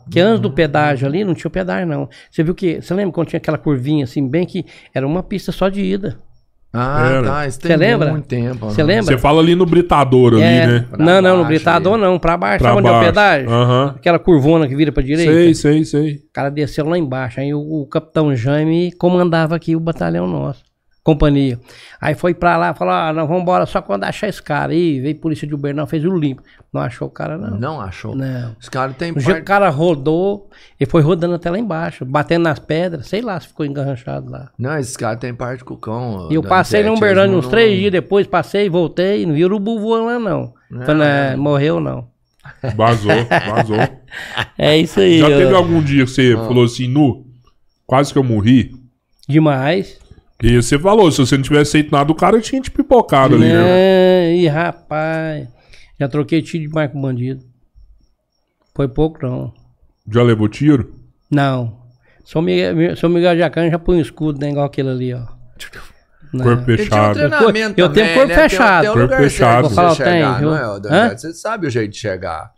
Que 0.08 0.20
antes 0.20 0.38
do 0.40 0.52
pedágio 0.52 1.04
ali, 1.08 1.24
não 1.24 1.34
tinha 1.34 1.48
o 1.48 1.50
pedágio, 1.50 1.84
não. 1.88 2.08
Você 2.30 2.44
viu 2.44 2.54
que. 2.54 2.80
Você 2.80 2.94
lembra 2.94 3.12
quando 3.12 3.26
tinha 3.26 3.38
aquela 3.38 3.58
curvinha 3.58 4.04
assim, 4.04 4.28
bem 4.28 4.46
que 4.46 4.64
era 4.94 5.04
uma 5.04 5.20
pista 5.20 5.50
só 5.50 5.68
de 5.68 5.80
ida. 5.82 6.16
Ah, 6.72 7.08
Era. 7.10 7.22
tá. 7.22 7.46
Isso 7.46 7.58
Você 7.60 7.68
tem 7.68 7.76
lembra? 7.76 8.10
muito 8.10 8.26
tempo. 8.26 8.66
Você 8.66 8.82
né? 8.82 8.94
lembra? 8.96 9.04
Você 9.04 9.18
fala 9.18 9.40
ali 9.40 9.54
no 9.54 9.64
britador 9.64 10.34
ali, 10.34 10.42
É, 10.42 10.66
né? 10.66 10.86
Pra 10.90 10.98
não, 11.04 11.22
não, 11.22 11.30
no 11.30 11.36
baixo 11.44 11.46
britador 11.48 11.94
aí. 11.94 12.00
não, 12.00 12.18
pra 12.18 12.36
baixo. 12.36 12.58
Pra 12.58 12.68
sabe 12.68 12.78
onde 12.80 12.88
é 12.88 12.90
o 12.90 12.94
baixo. 12.94 13.08
pedágio? 13.08 13.50
Aham. 13.50 13.94
Aquela 13.96 14.18
curvona 14.18 14.68
que 14.68 14.76
vira 14.76 14.92
pra 14.92 15.02
direita. 15.02 15.32
Sei, 15.32 15.54
sei, 15.54 15.84
sei. 15.84 16.14
O 16.16 16.32
cara 16.34 16.50
desceu 16.50 16.86
lá 16.86 16.98
embaixo. 16.98 17.40
Aí 17.40 17.54
o, 17.54 17.60
o 17.60 17.86
capitão 17.86 18.34
Jaime 18.36 18.92
comandava 18.92 19.56
aqui 19.56 19.74
o 19.74 19.80
batalhão 19.80 20.26
nosso. 20.26 20.62
Companhia. 21.06 21.60
Aí 22.00 22.16
foi 22.16 22.34
pra 22.34 22.56
lá, 22.56 22.74
falou: 22.74 22.92
ah, 22.92 23.12
nós 23.12 23.28
vamos 23.28 23.42
embora 23.42 23.64
só 23.64 23.80
quando 23.80 24.02
achar 24.02 24.26
esse 24.28 24.42
cara. 24.42 24.72
Aí 24.72 24.98
veio 24.98 25.14
polícia 25.14 25.46
de 25.46 25.54
Uberlândia, 25.54 25.86
fez 25.88 26.04
o 26.04 26.10
limpo. 26.18 26.42
Não 26.72 26.80
achou 26.80 27.06
o 27.06 27.10
cara, 27.10 27.38
não. 27.38 27.56
Não 27.56 27.80
achou? 27.80 28.16
Não. 28.16 28.56
Os 28.60 28.68
caras 28.68 28.96
dia 28.98 29.12
que 29.12 29.20
o 29.20 29.24
parte... 29.24 29.42
cara 29.44 29.68
rodou, 29.68 30.50
ele 30.80 30.90
foi 30.90 31.02
rodando 31.02 31.34
até 31.36 31.48
lá 31.48 31.60
embaixo, 31.60 32.04
batendo 32.04 32.42
nas 32.42 32.58
pedras, 32.58 33.06
sei 33.06 33.20
lá 33.22 33.38
se 33.38 33.46
ficou 33.46 33.64
enganchado 33.64 34.28
lá. 34.28 34.50
Não, 34.58 34.76
esses 34.76 34.96
caras 34.96 35.20
têm 35.20 35.32
parte 35.32 35.62
com 35.62 35.74
o 35.74 35.76
cão. 35.76 36.26
E 36.28 36.34
eu 36.34 36.42
passei 36.42 36.82
no 36.82 36.94
Uberlândia 36.94 37.36
uns 37.38 37.44
não- 37.44 37.50
três 37.52 37.78
dias 37.78 37.92
depois, 37.92 38.26
passei, 38.26 38.68
voltei, 38.68 39.24
não 39.24 39.34
vi 39.34 39.44
o 39.44 39.46
urubu 39.46 39.78
voando 39.78 40.06
lá, 40.06 40.18
não. 40.18 40.52
Falei, 40.84 41.06
"Não, 41.36 41.38
morreu, 41.44 41.78
não. 41.78 42.08
Vazou, 42.74 43.12
vazou. 43.48 43.78
É 44.58 44.76
isso 44.76 44.98
aí. 44.98 45.20
Já 45.20 45.26
ó. 45.26 45.28
teve 45.28 45.54
algum 45.54 45.80
dia 45.80 46.04
que 46.04 46.10
você 46.10 46.34
Ah. 46.36 46.44
falou 46.44 46.64
assim, 46.64 46.88
nu, 46.88 47.24
quase 47.86 48.12
que 48.12 48.18
eu 48.18 48.24
morri? 48.24 48.72
Demais. 49.28 50.04
E 50.42 50.56
você 50.60 50.78
falou, 50.78 51.10
se 51.10 51.18
você 51.18 51.36
não 51.36 51.42
tivesse 51.42 51.72
feito 51.72 51.90
nada, 51.90 52.10
o 52.12 52.14
cara 52.14 52.40
tinha 52.40 52.60
te 52.60 52.70
pipocado 52.70 53.34
ali, 53.34 53.48
né? 53.48 53.62
É, 54.28 54.34
ih, 54.36 54.46
rapaz. 54.48 55.48
Já 55.98 56.08
troquei 56.08 56.42
tiro 56.42 56.68
demais 56.68 56.90
com 56.92 57.00
bandido. 57.00 57.42
Foi 58.74 58.86
pouco, 58.86 59.18
não. 59.26 59.52
Já 60.12 60.22
levou 60.22 60.48
tiro? 60.48 60.94
Não. 61.30 61.78
São 62.24 62.42
Miguel, 62.42 62.96
São 62.96 63.08
Miguel 63.08 63.34
de 63.36 63.42
Acã 63.42 63.70
já 63.70 63.78
põe 63.78 63.96
um 63.96 64.00
escudo, 64.00 64.38
né? 64.40 64.50
Igual 64.50 64.66
aquele 64.66 64.90
ali, 64.90 65.14
ó. 65.14 65.22
Não. 66.32 66.44
Corpo 66.44 66.70
Ele 66.70 66.84
tinha 66.84 66.86
um 66.86 67.04
fechado. 67.14 67.14
treinamento 67.14 67.80
Eu 67.80 67.88
tenho 67.88 68.06
também, 68.06 68.14
corpo 68.14 68.28
né? 68.28 68.34
Tem- 68.34 68.48
fechado. 68.48 68.82
Tem 68.82 68.90
um 68.90 68.94
Corpo 68.94 69.16
fechado. 69.16 69.68
você 69.68 70.04
tem, 70.04 70.12
chegar, 70.12 70.42
não 70.42 70.56
é? 70.94 71.16
Você 71.16 71.32
sabe 71.32 71.66
o 71.68 71.70
jeito 71.70 71.92
de 71.92 71.98
chegar. 71.98 72.50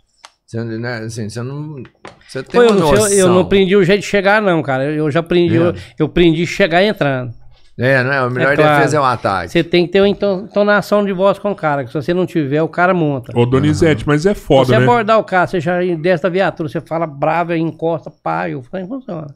Você, 0.46 0.64
né, 0.64 0.98
assim, 1.00 1.28
você 1.28 1.42
não... 1.42 1.82
Você 2.26 2.42
tem 2.42 2.60
Pô, 2.60 2.62
eu, 2.66 2.78
eu, 2.96 3.08
eu 3.08 3.28
não 3.28 3.40
aprendi 3.40 3.76
o 3.76 3.84
jeito 3.84 4.00
de 4.00 4.06
chegar, 4.06 4.40
não, 4.40 4.62
cara. 4.62 4.84
Eu, 4.84 4.92
eu 4.94 5.10
já 5.10 5.20
aprendi, 5.20 5.54
É. 5.56 5.58
eu, 5.60 5.74
eu 5.98 6.06
aprendi 6.06 6.46
chegar 6.46 6.82
entrando. 6.82 7.32
É, 7.78 8.02
não 8.02 8.12
é? 8.12 8.18
A 8.18 8.28
melhor 8.30 8.52
É 8.52 8.56
claro. 8.56 8.76
defesa 8.76 8.96
é 8.96 9.00
o 9.00 9.04
ataque. 9.04 9.52
Você 9.52 9.62
tem 9.62 9.86
que 9.86 9.92
ter 9.92 10.00
uma 10.00 10.08
enton- 10.08 10.46
entonação 10.50 11.04
de 11.04 11.12
voz 11.12 11.38
com 11.38 11.52
o 11.52 11.54
cara, 11.54 11.84
que 11.84 11.90
se 11.90 11.94
você 11.94 12.12
não 12.12 12.26
tiver, 12.26 12.60
o 12.60 12.68
cara 12.68 12.92
monta. 12.92 13.32
Ô, 13.38 13.46
Donizete, 13.46 14.04
mas 14.06 14.26
é 14.26 14.34
Se 14.34 14.40
você 14.40 14.46
foda, 14.46 14.78
né? 14.78 14.84
abordar 14.84 15.18
o 15.18 15.24
cara, 15.24 15.46
você 15.46 15.60
já 15.60 15.78
desce 15.96 16.22
da 16.24 16.28
viatura, 16.28 16.68
você 16.68 16.80
fala 16.80 17.06
bravo, 17.06 17.52
aí 17.52 17.60
encosta, 17.60 18.10
pá, 18.10 18.50
eu 18.50 18.62
falei, 18.64 18.84
funciona. 18.86 19.32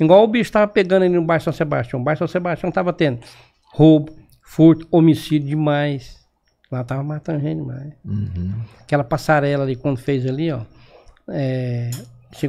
Igual 0.00 0.24
o 0.24 0.26
bicho 0.26 0.50
tava 0.50 0.66
pegando 0.66 1.02
ali 1.04 1.14
no 1.14 1.22
bairro 1.24 1.44
São 1.44 1.52
Sebastião. 1.52 2.00
O 2.00 2.04
bairro 2.04 2.18
São 2.18 2.26
Sebastião 2.26 2.72
tava 2.72 2.92
tendo 2.92 3.18
roubo, 3.74 4.12
furto, 4.42 4.88
homicídio 4.90 5.48
demais. 5.48 6.16
Lá 6.72 6.82
tava 6.82 7.02
matando 7.04 7.40
gente 7.40 7.58
demais. 7.58 7.92
Uhum. 8.04 8.54
Aquela 8.80 9.04
passarela 9.04 9.62
ali, 9.62 9.76
quando 9.76 9.98
fez 9.98 10.26
ali, 10.26 10.50
ó. 10.50 10.60
É, 11.28 11.90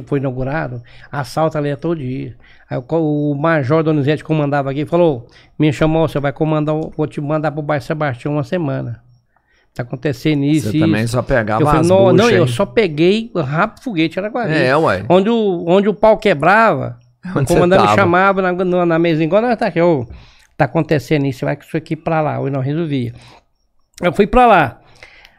foi 0.06 0.18
inaugurado, 0.18 0.82
assalto 1.10 1.56
ali 1.58 1.68
é 1.70 1.76
todo 1.76 1.96
dia. 1.98 2.36
Aí 2.68 2.78
o, 2.78 3.30
o 3.32 3.34
Major 3.34 3.82
Donizete 3.82 4.24
comandava 4.24 4.70
aqui 4.70 4.84
falou: 4.86 5.26
me 5.58 5.72
chamou, 5.72 6.08
você 6.08 6.18
vai 6.18 6.32
comandar, 6.32 6.74
o- 6.74 6.92
vou 6.96 7.06
te 7.06 7.20
mandar 7.20 7.52
pro 7.52 7.62
bairro 7.62 7.82
Sebastião 7.84 8.34
uma 8.34 8.44
semana. 8.44 9.00
Tá 9.74 9.82
acontecendo 9.82 10.42
isso. 10.42 10.70
Você 10.70 10.78
isso. 10.78 10.86
também 10.86 11.06
só 11.06 11.20
pegava 11.22 11.62
Eu 11.62 11.66
falei, 11.66 11.80
as 11.82 11.88
não, 11.88 12.12
não, 12.12 12.30
eu 12.30 12.46
só 12.48 12.64
peguei 12.64 13.30
rápido 13.36 13.84
foguete, 13.84 14.18
era 14.18 14.30
Guarani. 14.30 14.56
É, 14.56 14.76
ué. 14.76 15.04
Onde 15.08 15.28
o, 15.28 15.64
onde 15.68 15.86
o 15.88 15.92
pau 15.94 16.16
quebrava, 16.16 16.98
o 17.34 17.38
Onde 17.38 17.48
você 17.48 17.54
comandante 17.54 17.94
chamava 17.94 18.40
na, 18.40 18.52
na, 18.52 18.86
na 18.86 18.98
mesa, 18.98 19.22
igual 19.22 19.42
nós 19.42 19.56
tá 19.56 19.66
aqui, 19.66 19.80
ô, 19.80 20.06
tá 20.56 20.64
acontecendo 20.64 21.26
isso, 21.26 21.44
vai 21.44 21.56
com 21.56 21.62
isso 21.62 21.76
aqui 21.76 21.94
pra 21.94 22.22
lá, 22.22 22.36
eu 22.36 22.50
não 22.50 22.60
resolvia. 22.60 23.12
Eu 24.02 24.12
fui 24.14 24.26
pra 24.26 24.46
lá. 24.46 24.80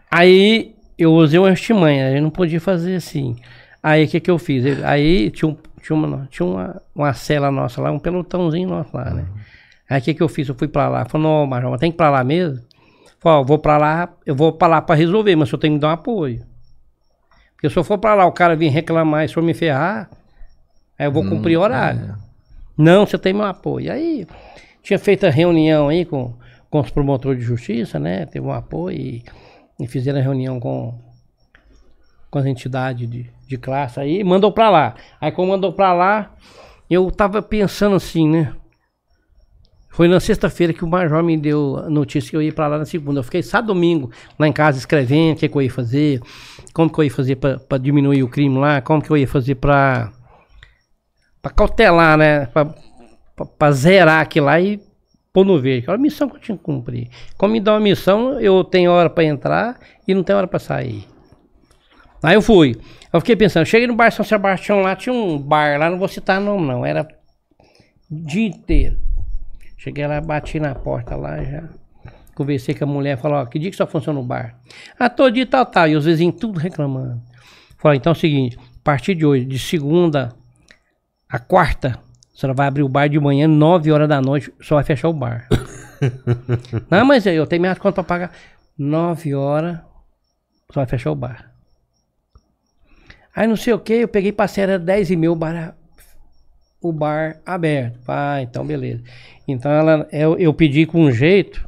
Aí 0.10 0.76
eu 0.98 1.14
usei 1.14 1.40
uma 1.40 1.52
estimanha, 1.52 2.12
eu 2.16 2.22
não 2.22 2.30
podia 2.30 2.62
fazer 2.62 2.96
assim. 2.96 3.36
Aí 3.82 4.06
o 4.06 4.08
que 4.08 4.20
que 4.20 4.32
eu 4.32 4.38
fiz? 4.40 4.66
Eu- 4.66 4.86
Aí 4.86 5.30
tinha, 5.32 5.50
um, 5.50 5.58
tinha, 5.82 5.96
uma, 5.96 6.28
tinha 6.30 6.46
uma, 6.46 6.82
uma 6.96 7.14
cela 7.14 7.52
nossa 7.52 7.82
lá, 7.82 7.92
um 7.92 8.00
pelotãozinho 8.00 8.70
nosso 8.70 8.96
lá, 8.96 9.10
né? 9.12 9.26
Aí 9.90 10.00
o 10.00 10.04
que 10.04 10.14
que 10.14 10.22
eu 10.24 10.28
fiz? 10.30 10.48
Eu 10.50 10.56
fui 10.56 10.68
pra 10.68 10.88
lá. 10.90 11.06
Falei, 11.06 11.26
não, 11.28 11.46
Major, 11.46 11.72
mas 11.72 11.80
tem 11.80 11.92
que 11.92 11.96
ir 11.96 11.98
pra 11.98 12.10
lá 12.10 12.24
mesmo? 12.24 12.62
Falei, 13.20 13.40
ó, 13.40 13.44
vou 13.44 13.58
pra 13.60 13.78
lá, 13.78 14.10
eu 14.26 14.36
vou 14.36 14.52
pra 14.52 14.68
lá 14.68 14.82
pra 14.82 14.96
resolver, 14.96 15.36
mas 15.36 15.48
o 15.48 15.52
senhor 15.52 15.60
tem 15.60 15.72
que 15.72 15.76
me 15.76 15.80
dar 15.80 15.88
um 15.90 15.92
apoio. 15.92 16.44
Porque 17.54 17.70
se 17.70 17.78
eu 17.78 17.84
for 17.84 17.98
pra 17.98 18.14
lá, 18.14 18.26
o 18.26 18.32
cara 18.32 18.56
vir 18.56 18.70
reclamar 18.70 19.26
e 19.26 19.30
se 19.30 19.36
eu 19.38 19.42
me 19.44 19.54
ferrar, 19.54 20.10
aí 21.00 21.08
eu 21.08 21.12
vou 21.12 21.24
cumprir 21.30 21.58
horário. 21.58 22.16
Não, 22.78 23.06
você 23.06 23.18
tem 23.18 23.34
meu 23.34 23.46
apoio. 23.46 23.92
Aí 23.92 24.28
tinha 24.84 25.00
feito 25.00 25.26
a 25.26 25.30
reunião 25.32 25.90
aí 25.90 26.06
com, 26.06 26.34
com 26.70 26.80
os 26.80 26.92
promotores 26.92 27.40
de 27.40 27.46
justiça, 27.46 27.98
né? 28.00 28.26
Teve 28.28 28.46
um 28.46 28.52
apoio 28.52 28.96
e, 28.98 29.24
e 29.80 29.88
fizeram 29.88 30.20
a 30.20 30.22
reunião 30.22 30.60
com, 30.60 30.94
com 32.30 32.40
as 32.40 32.46
entidades 32.46 33.10
de, 33.10 33.30
de 33.48 33.58
classe 33.58 34.00
aí, 34.00 34.24
mandou 34.24 34.52
pra 34.52 34.70
lá. 34.70 34.96
Aí 35.20 35.32
quando 35.32 35.50
mandou 35.50 35.74
pra 35.74 35.94
lá, 35.94 36.32
eu 36.90 37.10
tava 37.12 37.42
pensando 37.42 37.96
assim, 37.96 38.28
né? 38.28 38.54
Foi 39.98 40.08
na 40.08 40.20
sexta-feira 40.20 40.74
que 40.74 40.86
o 40.86 40.88
Major 40.88 41.24
me 41.24 41.36
deu 41.36 41.78
a 41.78 41.90
notícia 41.90 42.30
que 42.30 42.38
eu 42.38 42.42
ia 42.44 42.54
pra 42.54 42.68
lá 42.68 42.78
na 42.78 42.86
segunda. 42.86 43.20
Eu 43.20 43.24
fiquei 43.24 43.42
só 43.42 43.62
domingo 43.62 44.12
lá 44.38 44.48
em 44.48 44.54
casa 44.54 44.78
escrevendo 44.78 45.36
o 45.36 45.40
que, 45.40 45.50
que 45.50 45.58
eu 45.58 45.62
ia 45.64 45.72
fazer, 45.72 46.22
como 46.72 46.88
que 46.88 47.00
eu 47.00 47.04
ia 47.06 47.10
fazer 47.10 47.36
pra, 47.38 47.78
diminuir 47.80 48.22
o 48.22 48.28
crime 48.28 48.60
lá, 48.60 48.80
como 48.80 49.02
que 49.02 49.10
eu 49.10 49.18
ia 49.18 49.28
fazer 49.28 49.56
pra, 49.56 50.12
pra 51.42 51.50
cautelar, 51.50 52.16
né? 52.16 52.46
Pra, 53.58 53.72
zerar 53.72 54.22
aquilo 54.22 54.46
lá 54.46 54.62
e 54.62 54.80
pôr 55.34 55.44
no 55.44 55.60
verde. 55.60 55.86
Aquela 55.86 55.98
missão 55.98 56.30
que 56.30 56.36
eu 56.36 56.42
tinha 56.42 56.58
que 56.58 56.64
cumprir. 56.64 57.10
Como 57.36 57.54
me 57.54 57.60
dá 57.60 57.74
uma 57.74 57.80
missão, 57.80 58.40
eu 58.40 58.64
tenho 58.64 58.92
hora 58.92 59.10
pra 59.10 59.24
entrar 59.24 59.80
e 60.08 60.14
não 60.14 60.22
tenho 60.22 60.38
hora 60.38 60.48
pra 60.48 60.60
sair. 60.60 61.08
Aí 62.22 62.36
eu 62.36 62.42
fui. 62.42 62.76
Eu 63.12 63.20
fiquei 63.20 63.36
pensando, 63.36 63.66
cheguei 63.66 63.88
no 63.88 63.96
bar 63.96 64.12
São 64.12 64.26
Sebastião 64.26 64.82
lá, 64.82 64.96
tinha 64.96 65.14
um 65.14 65.38
bar 65.38 65.80
lá, 65.80 65.90
não 65.90 65.98
vou 65.98 66.08
citar 66.08 66.42
nome 66.42 66.68
não, 66.68 66.86
era 66.86 67.08
o 68.10 68.16
dia 68.16 68.48
inteiro. 68.48 68.98
Cheguei 69.78 70.06
lá, 70.08 70.20
bati 70.20 70.60
na 70.60 70.76
porta 70.76 71.16
lá 71.16 71.42
já. 71.44 71.64
Conversei 72.36 72.76
com 72.76 72.84
a 72.84 72.88
mulher, 72.88 73.18
falou, 73.18 73.40
ó, 73.40 73.46
que 73.46 73.58
dia 73.58 73.72
que 73.72 73.78
só 73.78 73.88
funciona 73.88 74.20
o 74.20 74.24
bar? 74.24 74.60
Ah, 75.00 75.10
todo 75.10 75.32
dia 75.32 75.46
tal, 75.46 75.66
tal. 75.66 75.88
E 75.88 75.96
os 75.96 76.06
vizinhos 76.06 76.36
tudo 76.40 76.60
reclamando. 76.60 77.22
Falei, 77.78 77.98
então 77.98 78.12
é 78.12 78.16
o 78.16 78.20
seguinte, 78.20 78.58
a 78.58 78.84
partir 78.84 79.16
de 79.16 79.26
hoje, 79.26 79.46
de 79.46 79.58
segunda 79.58 80.36
a 81.30 81.40
quarta, 81.40 82.00
a 82.34 82.40
senhora 82.40 82.56
vai 82.56 82.68
abrir 82.68 82.84
o 82.84 82.90
bar 82.90 83.08
de 83.08 83.20
manhã, 83.20 83.48
9 83.48 83.92
horas 83.92 84.08
da 84.08 84.22
noite, 84.22 84.52
só 84.62 84.76
vai 84.76 84.84
fechar 84.84 85.10
o 85.10 85.14
bar. 85.14 85.48
não, 86.90 87.06
mas 87.06 87.26
eu 87.26 87.46
tenho 87.48 87.62
minhas 87.62 87.78
contas 87.78 87.96
pra 87.96 88.04
pagar. 88.04 88.32
9 88.78 89.34
horas, 89.34 89.80
só 90.72 90.82
vai 90.82 90.86
fechar 90.86 91.12
o 91.12 91.16
bar. 91.16 91.47
Aí 93.38 93.46
não 93.46 93.56
sei 93.56 93.72
o 93.72 93.78
que, 93.78 93.94
eu 93.94 94.08
peguei 94.08 94.32
passei, 94.32 94.64
era 94.64 94.80
10 94.80 95.12
e 95.12 95.16
meia 95.16 95.32
o 95.32 95.36
bar, 95.36 95.76
o 96.82 96.92
bar 96.92 97.38
aberto. 97.46 98.00
Ah, 98.08 98.42
então 98.42 98.66
beleza. 98.66 99.04
Então 99.48 99.72
ela, 99.72 100.08
eu, 100.12 100.36
eu 100.40 100.52
pedi 100.56 100.88
com 100.88 101.02
um 101.02 101.12
jeito, 101.12 101.64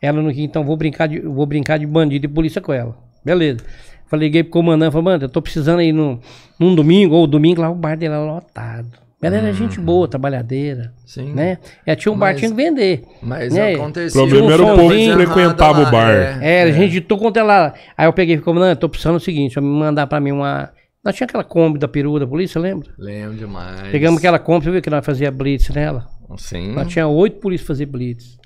ela 0.00 0.22
não 0.22 0.30
quis, 0.30 0.38
então 0.38 0.64
vou 0.64 0.74
brincar 0.74 1.08
de, 1.08 1.20
vou 1.20 1.44
brincar 1.44 1.78
de 1.78 1.86
bandido 1.86 2.24
e 2.24 2.28
polícia 2.30 2.62
com 2.62 2.72
ela. 2.72 2.96
Beleza. 3.22 3.60
Falei, 4.06 4.28
liguei 4.28 4.42
pro 4.42 4.52
comandante, 4.52 4.90
falei, 4.90 5.04
mano, 5.04 5.24
eu 5.24 5.28
tô 5.28 5.42
precisando 5.42 5.80
aí 5.80 5.92
no, 5.92 6.18
num 6.58 6.74
domingo, 6.74 7.14
ou 7.14 7.26
domingo 7.26 7.60
lá 7.60 7.68
o 7.68 7.74
bar 7.74 7.94
dela 7.94 8.18
lotado. 8.18 8.88
Ela 9.20 9.36
era 9.36 9.52
gente 9.52 9.78
boa, 9.78 10.08
trabalhadeira. 10.08 10.94
Sim. 11.04 11.34
Né? 11.34 11.58
Ela 11.84 11.94
tinha 11.94 12.10
um 12.10 12.16
bar, 12.16 12.30
Mas- 12.32 12.38
tinha 12.38 12.50
que 12.50 12.56
vender. 12.56 13.04
Mas 13.22 13.52
né? 13.52 13.74
acontecia. 13.74 14.18
O 14.18 14.26
problema 14.26 14.52
era 14.54 14.62
o 14.62 14.76
povo 14.76 14.94
que 14.94 15.12
frequentava 15.12 15.82
o 15.82 15.90
bar. 15.90 16.42
É, 16.42 16.60
era 16.62 16.72
gente 16.72 16.92
de 16.92 17.00
tudo 17.02 17.20
quanto 17.20 17.36
é 17.36 17.42
lá. 17.42 17.74
Aí 17.98 18.06
eu 18.06 18.12
peguei 18.14 18.36
e 18.36 18.38
falei, 18.38 18.44
comandante, 18.54 18.78
tô 18.78 18.88
precisando 18.88 19.18
do 19.18 19.22
seguinte, 19.22 19.60
me 19.60 19.66
mandar 19.66 20.06
pra 20.06 20.18
mim 20.18 20.32
uma. 20.32 20.70
Nós 21.04 21.16
tinha 21.16 21.24
aquela 21.24 21.42
Kombi 21.42 21.78
da 21.80 21.88
perua 21.88 22.20
da 22.20 22.26
polícia, 22.26 22.60
lembra? 22.60 22.88
Lembro 22.96 23.36
demais. 23.36 23.90
Pegamos 23.90 24.18
aquela 24.18 24.38
Kombi, 24.38 24.64
você 24.64 24.70
viu 24.70 24.82
que 24.82 24.90
nós 24.90 25.04
fazia 25.04 25.32
blitz 25.32 25.68
nela? 25.70 26.06
Sim. 26.38 26.72
Nós 26.72 26.88
tinha 26.88 27.08
oito 27.08 27.40
polícias 27.40 27.66
fazer 27.66 27.86
blitz. 27.86 28.38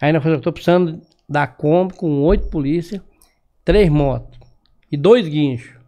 Aí 0.00 0.10
nós 0.12 0.22
falamos, 0.22 0.40
eu 0.40 0.44
tô 0.44 0.52
precisando 0.52 1.02
da 1.28 1.46
Kombi 1.46 1.92
com 1.94 2.22
oito 2.22 2.48
polícias, 2.48 3.02
três 3.64 3.90
motos 3.90 4.38
e 4.90 4.96
dois 4.96 5.28
guinchos. 5.28 5.78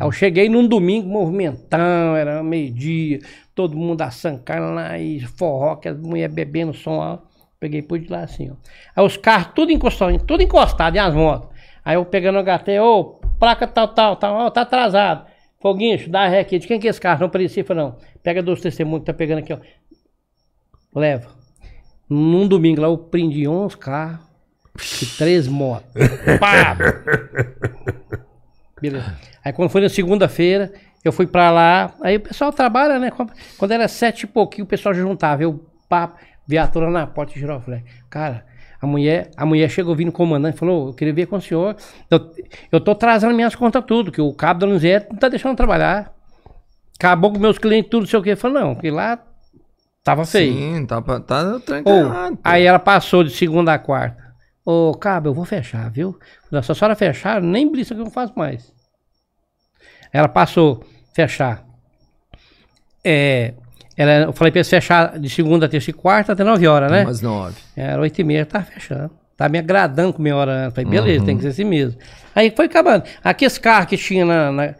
Aí 0.00 0.06
eu 0.06 0.12
cheguei 0.12 0.48
num 0.48 0.66
domingo 0.66 1.08
movimentão, 1.08 2.16
era 2.16 2.42
meio-dia, 2.42 3.20
todo 3.54 3.76
mundo 3.76 4.00
assando 4.00 4.38
carne 4.42 4.74
lá 4.74 4.98
e 4.98 5.20
forró, 5.20 5.76
que 5.76 5.88
as 5.88 5.98
mulheres 5.98 6.34
bebendo 6.34 6.72
som 6.72 7.02
alto. 7.02 7.26
Peguei 7.60 7.82
por 7.82 7.98
de 7.98 8.08
lá 8.08 8.20
assim, 8.20 8.50
ó. 8.50 8.54
Aí 8.94 9.04
os 9.04 9.16
carros 9.16 9.52
tudo 9.54 9.72
encostado, 9.72 10.18
tudo 10.24 10.42
encostado, 10.42 10.96
e 10.96 10.98
as 10.98 11.14
motos. 11.14 11.48
Aí 11.84 11.94
eu 11.94 12.04
pegando 12.04 12.38
o 12.38 12.42
HT, 12.42 12.80
ô, 12.80 13.15
placa 13.38 13.66
tal, 13.66 13.88
tal, 13.88 14.16
tal, 14.16 14.34
ó, 14.34 14.50
tá 14.50 14.62
atrasado. 14.62 15.26
Foguinho, 15.60 16.08
dá 16.08 16.28
ré 16.28 16.40
aqui. 16.40 16.58
De 16.58 16.66
quem 16.66 16.78
que 16.78 16.86
é 16.86 16.90
esse 16.90 17.00
carro? 17.00 17.22
Não 17.22 17.30
parecia, 17.30 17.64
falei, 17.64 17.84
não. 17.84 17.96
Pega 18.22 18.42
dois 18.42 18.60
testemunhos 18.60 19.00
que 19.00 19.06
tá 19.06 19.14
pegando 19.14 19.38
aqui, 19.38 19.52
ó. 19.52 19.58
Leva. 20.94 21.28
Num 22.08 22.46
domingo 22.46 22.80
lá 22.80 22.88
eu 22.88 22.98
prendi 22.98 23.48
11 23.48 23.76
carros 23.76 24.20
e 25.02 25.06
três 25.18 25.48
motos. 25.48 25.90
Pá! 26.38 26.76
Beleza. 28.80 29.18
Aí 29.44 29.52
quando 29.52 29.70
foi 29.70 29.80
na 29.80 29.88
segunda-feira, 29.88 30.72
eu 31.04 31.12
fui 31.12 31.26
pra 31.26 31.50
lá. 31.50 31.94
Aí 32.02 32.16
o 32.16 32.20
pessoal 32.20 32.52
trabalha, 32.52 32.98
né? 32.98 33.10
Quando 33.58 33.72
era 33.72 33.88
sete 33.88 34.22
e 34.22 34.26
pouquinho, 34.26 34.64
o 34.64 34.68
pessoal 34.68 34.94
juntava. 34.94 35.42
Eu, 35.42 35.64
papo, 35.88 36.18
viatura 36.46 36.90
na 36.90 37.06
porta 37.06 37.32
e 37.36 37.40
girou. 37.40 37.56
Eu 37.56 37.62
falei, 37.62 37.84
cara, 38.08 38.44
a 38.86 38.88
mulher, 38.88 39.30
a 39.36 39.44
mulher 39.44 39.68
chegou 39.68 39.94
vindo 39.94 40.12
comandante 40.12 40.56
e 40.56 40.58
falou: 40.58 40.88
Eu 40.88 40.94
queria 40.94 41.12
ver 41.12 41.26
com 41.26 41.36
o 41.36 41.40
senhor. 41.40 41.76
Eu, 42.10 42.30
eu 42.72 42.80
tô 42.80 42.94
trazendo 42.94 43.34
minhas 43.34 43.54
contas 43.54 43.84
tudo, 43.84 44.12
que 44.12 44.20
o 44.20 44.32
cabo 44.32 44.60
da 44.60 44.66
Luzete 44.66 45.08
não 45.10 45.18
tá 45.18 45.28
deixando 45.28 45.56
trabalhar. 45.56 46.14
Acabou 46.98 47.32
com 47.32 47.38
meus 47.38 47.58
clientes, 47.58 47.90
tudo, 47.90 48.02
não 48.02 48.08
sei 48.08 48.18
o 48.18 48.22
quê. 48.22 48.36
Falei, 48.36 48.62
não, 48.62 48.74
que 48.74 48.90
lá 48.90 49.22
tava 50.02 50.24
feio. 50.24 50.54
Sim, 50.54 50.86
tá, 50.86 51.02
tá 51.02 52.38
aí 52.42 52.64
ela 52.64 52.78
passou 52.78 53.22
de 53.22 53.30
segunda 53.30 53.74
a 53.74 53.78
quarta. 53.78 54.24
Ô, 54.64 54.94
Cabo, 54.94 55.28
eu 55.28 55.34
vou 55.34 55.44
fechar, 55.44 55.90
viu? 55.90 56.18
Se 56.50 56.72
a 56.72 56.74
senhora 56.74 56.96
fechar, 56.96 57.42
nem 57.42 57.70
blitz 57.70 57.88
que 57.88 57.94
eu 57.94 57.98
não 57.98 58.10
faço 58.10 58.32
mais. 58.36 58.72
Ela 60.12 60.28
passou, 60.28 60.82
fechar. 61.12 61.64
É, 63.04 63.54
eu 63.96 64.32
falei 64.32 64.50
pra 64.50 64.58
eles 64.58 64.68
fechar 64.68 65.18
de 65.18 65.28
segunda, 65.30 65.68
terça 65.68 65.90
e 65.90 65.92
quarta 65.92 66.32
até 66.32 66.44
9 66.44 66.66
horas, 66.66 66.90
né? 66.90 67.02
Umas 67.02 67.20
nove. 67.22 67.56
Era 67.76 68.00
8 68.00 68.20
e 68.20 68.24
meia, 68.24 68.44
tá 68.46 68.62
fechando. 68.62 69.10
Tá 69.36 69.50
me 69.50 69.58
agradando 69.58 70.14
com 70.14 70.22
meia 70.22 70.34
hora 70.34 70.64
antes. 70.64 70.74
Falei, 70.74 70.90
beleza, 70.90 71.24
tem 71.26 71.36
que 71.36 71.42
ser 71.42 71.48
assim 71.48 71.64
mesmo. 71.64 71.98
Aí 72.34 72.50
foi 72.56 72.64
acabando. 72.66 73.04
Aqueles 73.22 73.58
carros 73.58 73.86
que 73.90 73.96
tinha 73.98 74.24
na. 74.24 74.50
na- 74.50 74.74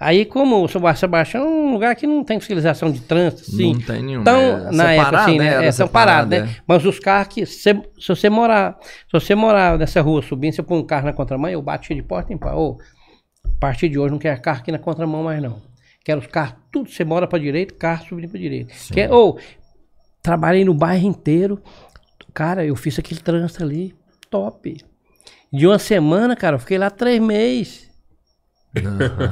aí, 0.00 0.24
como 0.24 0.64
o 0.64 0.68
São 0.68 0.82
Sebastião 0.96 1.44
é 1.44 1.46
um 1.46 1.72
lugar 1.72 1.94
que 1.94 2.08
não 2.08 2.24
tem 2.24 2.40
fiscalização 2.40 2.90
de 2.90 3.00
trânsito, 3.02 3.44
sim. 3.44 3.72
Não 3.74 3.80
tem 3.80 4.02
nenhum, 4.02 4.20
Então, 4.22 4.40
é 4.40 4.72
na 4.72 4.92
época, 4.92 5.04
separado, 5.04 5.16
assim, 5.30 5.38
né? 5.38 5.58
né? 5.60 5.66
É, 5.66 5.72
são 5.72 5.86
parados, 5.86 6.30
né? 6.30 6.38
é. 6.38 6.56
Mas 6.66 6.84
os 6.84 6.98
carros 6.98 7.32
que, 7.34 7.46
se, 7.46 7.72
se 7.72 8.08
você 8.08 8.28
morar, 8.28 8.76
se 8.82 9.12
você 9.12 9.34
morar 9.36 9.78
nessa 9.78 10.00
rua 10.00 10.22
subindo, 10.22 10.54
você 10.54 10.62
põe 10.62 10.78
um 10.78 10.84
carro 10.86 11.06
na 11.06 11.12
contramão, 11.12 11.48
eu 11.48 11.62
bati 11.62 11.94
de 11.94 12.02
porta 12.02 12.32
em 12.32 12.36
pau. 12.38 12.58
Ô, 12.60 12.78
a 13.46 13.60
partir 13.60 13.88
de 13.88 13.96
hoje 13.96 14.10
não 14.10 14.18
quero 14.18 14.40
carro 14.42 14.58
aqui 14.58 14.72
na 14.72 14.78
contramão 14.78 15.22
mais 15.22 15.40
não. 15.40 15.62
Quero 16.04 16.20
os 16.20 16.26
carros, 16.26 16.56
tudo, 16.72 16.90
você 16.90 17.04
mora 17.04 17.26
pra 17.26 17.38
direita, 17.38 17.74
carro 17.74 18.06
subindo 18.06 18.30
pra 18.30 18.40
direita. 18.40 18.72
Quer, 18.92 19.12
ou, 19.12 19.38
trabalhei 20.22 20.64
no 20.64 20.72
bairro 20.74 21.06
inteiro, 21.06 21.62
cara, 22.32 22.64
eu 22.64 22.74
fiz 22.74 22.98
aquele 22.98 23.20
trânsito 23.20 23.62
ali, 23.62 23.94
top. 24.30 24.76
De 25.52 25.66
uma 25.66 25.78
semana, 25.78 26.34
cara, 26.36 26.56
eu 26.56 26.60
fiquei 26.60 26.78
lá 26.78 26.90
três 26.90 27.20
meses. 27.20 27.90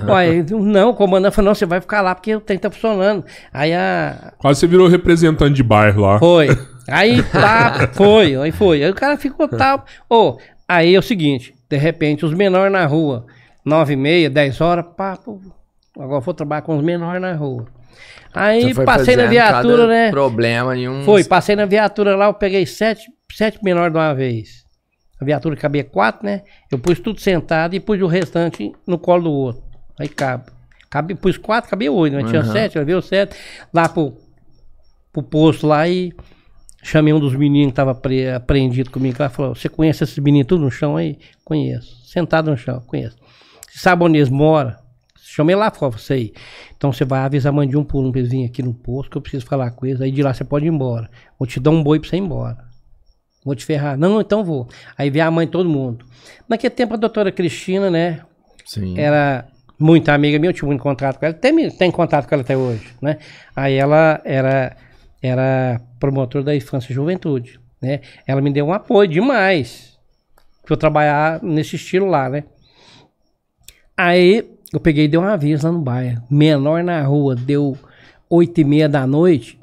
Ué, 0.09 0.45
não, 0.51 0.91
o 0.91 0.95
comandante 0.95 1.35
falou, 1.35 1.51
não, 1.51 1.55
você 1.55 1.65
vai 1.65 1.81
ficar 1.81 2.01
lá 2.01 2.15
porque 2.15 2.35
o 2.35 2.41
trem 2.41 2.59
tá 2.59 2.71
funcionando. 2.71 3.25
Aí 3.53 3.73
a, 3.73 4.35
Quase 4.39 4.61
você 4.61 4.67
virou 4.67 4.89
representante 4.89 5.55
de 5.55 5.63
bairro 5.63 6.03
lá. 6.03 6.19
foi. 6.19 6.49
Aí 6.89 7.23
tá, 7.23 7.89
foi, 7.93 8.35
aí 8.35 8.51
foi. 8.51 8.83
Aí 8.83 8.91
o 8.91 8.95
cara 8.95 9.17
ficou 9.17 9.47
tal. 9.47 9.85
Ô, 10.11 10.39
aí 10.67 10.95
é 10.95 10.99
o 10.99 11.03
seguinte, 11.03 11.55
de 11.69 11.77
repente, 11.77 12.25
os 12.25 12.35
menores 12.35 12.73
na 12.73 12.85
rua, 12.87 13.27
nove 13.65 13.93
e 13.93 13.97
meia, 13.97 14.29
dez 14.29 14.61
horas, 14.61 14.85
pá, 14.97 15.17
pô, 15.17 15.39
agora 15.99 16.21
vou 16.21 16.35
trabalhar 16.35 16.63
com 16.63 16.77
os 16.77 16.85
menores 16.85 17.21
na 17.21 17.35
rua. 17.35 17.67
Aí 18.33 18.75
passei 18.75 19.17
na 19.17 19.27
viatura, 19.27 19.87
né? 19.87 20.11
Problema 20.11 20.75
nenhum. 20.75 21.03
Foi, 21.03 21.25
passei 21.25 21.57
na 21.57 21.65
viatura 21.67 22.15
lá, 22.15 22.27
eu 22.27 22.35
peguei 22.35 22.67
sete, 22.67 23.07
sete 23.33 23.59
menores 23.63 23.93
de 23.93 23.99
uma 23.99 24.15
vez. 24.15 24.65
A 25.21 25.25
viatura 25.25 25.57
cabia 25.57 25.83
quatro, 25.83 26.25
né? 26.27 26.43
Eu 26.71 26.79
pus 26.79 27.01
tudo 27.01 27.21
sentado 27.21 27.75
e 27.75 27.81
pus 27.81 28.01
o 28.01 28.07
restante 28.07 28.73
no 28.87 28.99
colo 28.99 29.25
do 29.25 29.33
outro. 29.33 29.63
Aí 29.99 30.09
cabe. 30.09 30.45
cabe 30.89 31.15
pus 31.15 31.37
quatro, 31.37 31.69
cabia 31.69 31.91
oito, 31.91 32.15
mas 32.15 32.29
tinha 32.31 32.43
Uhum. 32.43 32.53
sete, 32.53 32.77
eu 32.77 32.81
levei 32.81 32.95
os 32.95 33.07
sete 33.07 33.37
lá 33.75 33.89
pro, 33.89 34.17
pro 35.13 35.23
posto 35.23 35.67
lá 35.67 35.89
e 35.89 36.13
chamei 36.83 37.13
um 37.13 37.19
dos 37.19 37.35
meninos 37.35 37.73
que 37.73 37.77
tava 37.77 37.95
pre, 37.95 38.31
apreendido 38.31 38.91
comigo 38.91 39.17
lá, 39.19 39.29
falou, 39.29 39.55
você 39.55 39.69
conhece 39.69 40.05
esses 40.05 40.19
meninos 40.19 40.47
tudo 40.47 40.63
no 40.65 40.71
chão 40.71 40.97
aí? 40.97 41.19
Conheço. 41.45 42.07
Sentado 42.07 42.51
no 42.51 42.57
chão, 42.57 42.81
conheço. 42.87 43.17
Sabe 43.71 44.05
onde 44.05 44.19
eles 44.19 44.29
moram? 44.31 44.75
Chamei 45.39 45.55
lá 45.55 45.71
fora, 45.71 45.97
sei. 45.99 46.35
Então 46.77 46.93
você 46.93 47.05
vai 47.05 47.21
avisar 47.21 47.53
a 47.53 47.55
mãe 47.55 47.69
de 47.69 47.77
um 47.77 47.85
por 47.85 48.05
um 48.05 48.11
pra 48.11 48.19
eles 48.19 48.33
virem 48.33 48.45
aqui 48.45 48.61
no 48.61 48.75
posto, 48.75 49.09
que 49.09 49.19
eu 49.19 49.23
preciso 49.23 49.47
falar 49.47 49.71
com 49.71 49.87
eles. 49.87 50.01
Aí 50.01 50.11
de 50.11 50.21
lá 50.21 50.35
você 50.35 50.43
pode 50.43 50.67
ir 50.67 50.69
embora. 50.69 51.09
Vou 51.39 51.47
te 51.47 51.61
dar 51.61 51.71
um 51.71 51.81
boi 51.81 52.01
pra 52.01 52.11
você 52.11 52.17
ir 52.17 52.19
embora. 52.19 52.59
Vou 53.45 53.55
te 53.55 53.65
ferrar. 53.65 53.97
Não, 53.97 54.21
então 54.21 54.43
vou. 54.43 54.69
Aí 54.97 55.11
vem 55.11 55.23
a 55.23 55.31
mãe 55.31 55.47
de 55.47 55.53
todo 55.53 55.69
mundo. 55.69 56.05
Naquele 56.49 56.75
tempo 56.75 56.95
a 56.95 56.97
doutora 56.97 57.31
Cristina, 57.31 57.89
né? 57.89 58.23
Sim. 58.67 58.99
Era 58.99 59.47
muito 59.79 60.09
amiga 60.09 60.41
minha, 60.41 60.51
eu 60.51 60.55
tive 60.55 60.67
muito 60.67 60.83
contato 60.83 61.21
com 61.21 61.27
ela. 61.27 61.35
Tem, 61.35 61.71
tem 61.71 61.89
contato 61.93 62.29
com 62.29 62.35
ela 62.35 62.43
até 62.43 62.57
hoje, 62.57 62.93
né? 63.01 63.19
Aí 63.55 63.75
ela 63.75 64.21
era, 64.25 64.77
era 65.23 65.81
promotora 66.01 66.43
da 66.43 66.57
infância 66.57 66.91
e 66.91 66.97
juventude, 66.97 67.61
né? 67.81 68.01
Ela 68.27 68.41
me 68.41 68.53
deu 68.53 68.67
um 68.67 68.73
apoio 68.73 69.09
demais 69.09 69.97
pra 70.65 70.75
eu 70.75 70.77
trabalhar 70.77 71.41
nesse 71.45 71.77
estilo 71.77 72.07
lá, 72.07 72.29
né? 72.29 72.43
Aí 73.97 74.58
eu 74.73 74.81
peguei 74.81 75.05
e 75.05 75.09
dei 75.09 75.19
um 75.19 75.25
aviso 75.25 75.67
lá 75.67 75.73
no 75.73 75.81
bairro. 75.81 76.23
Menor 76.31 76.83
na 76.83 77.03
rua, 77.03 77.35
deu 77.35 77.77
oito 78.29 78.61
e 78.61 78.65
meia 78.65 78.89
da 78.89 79.07
noite, 79.07 79.59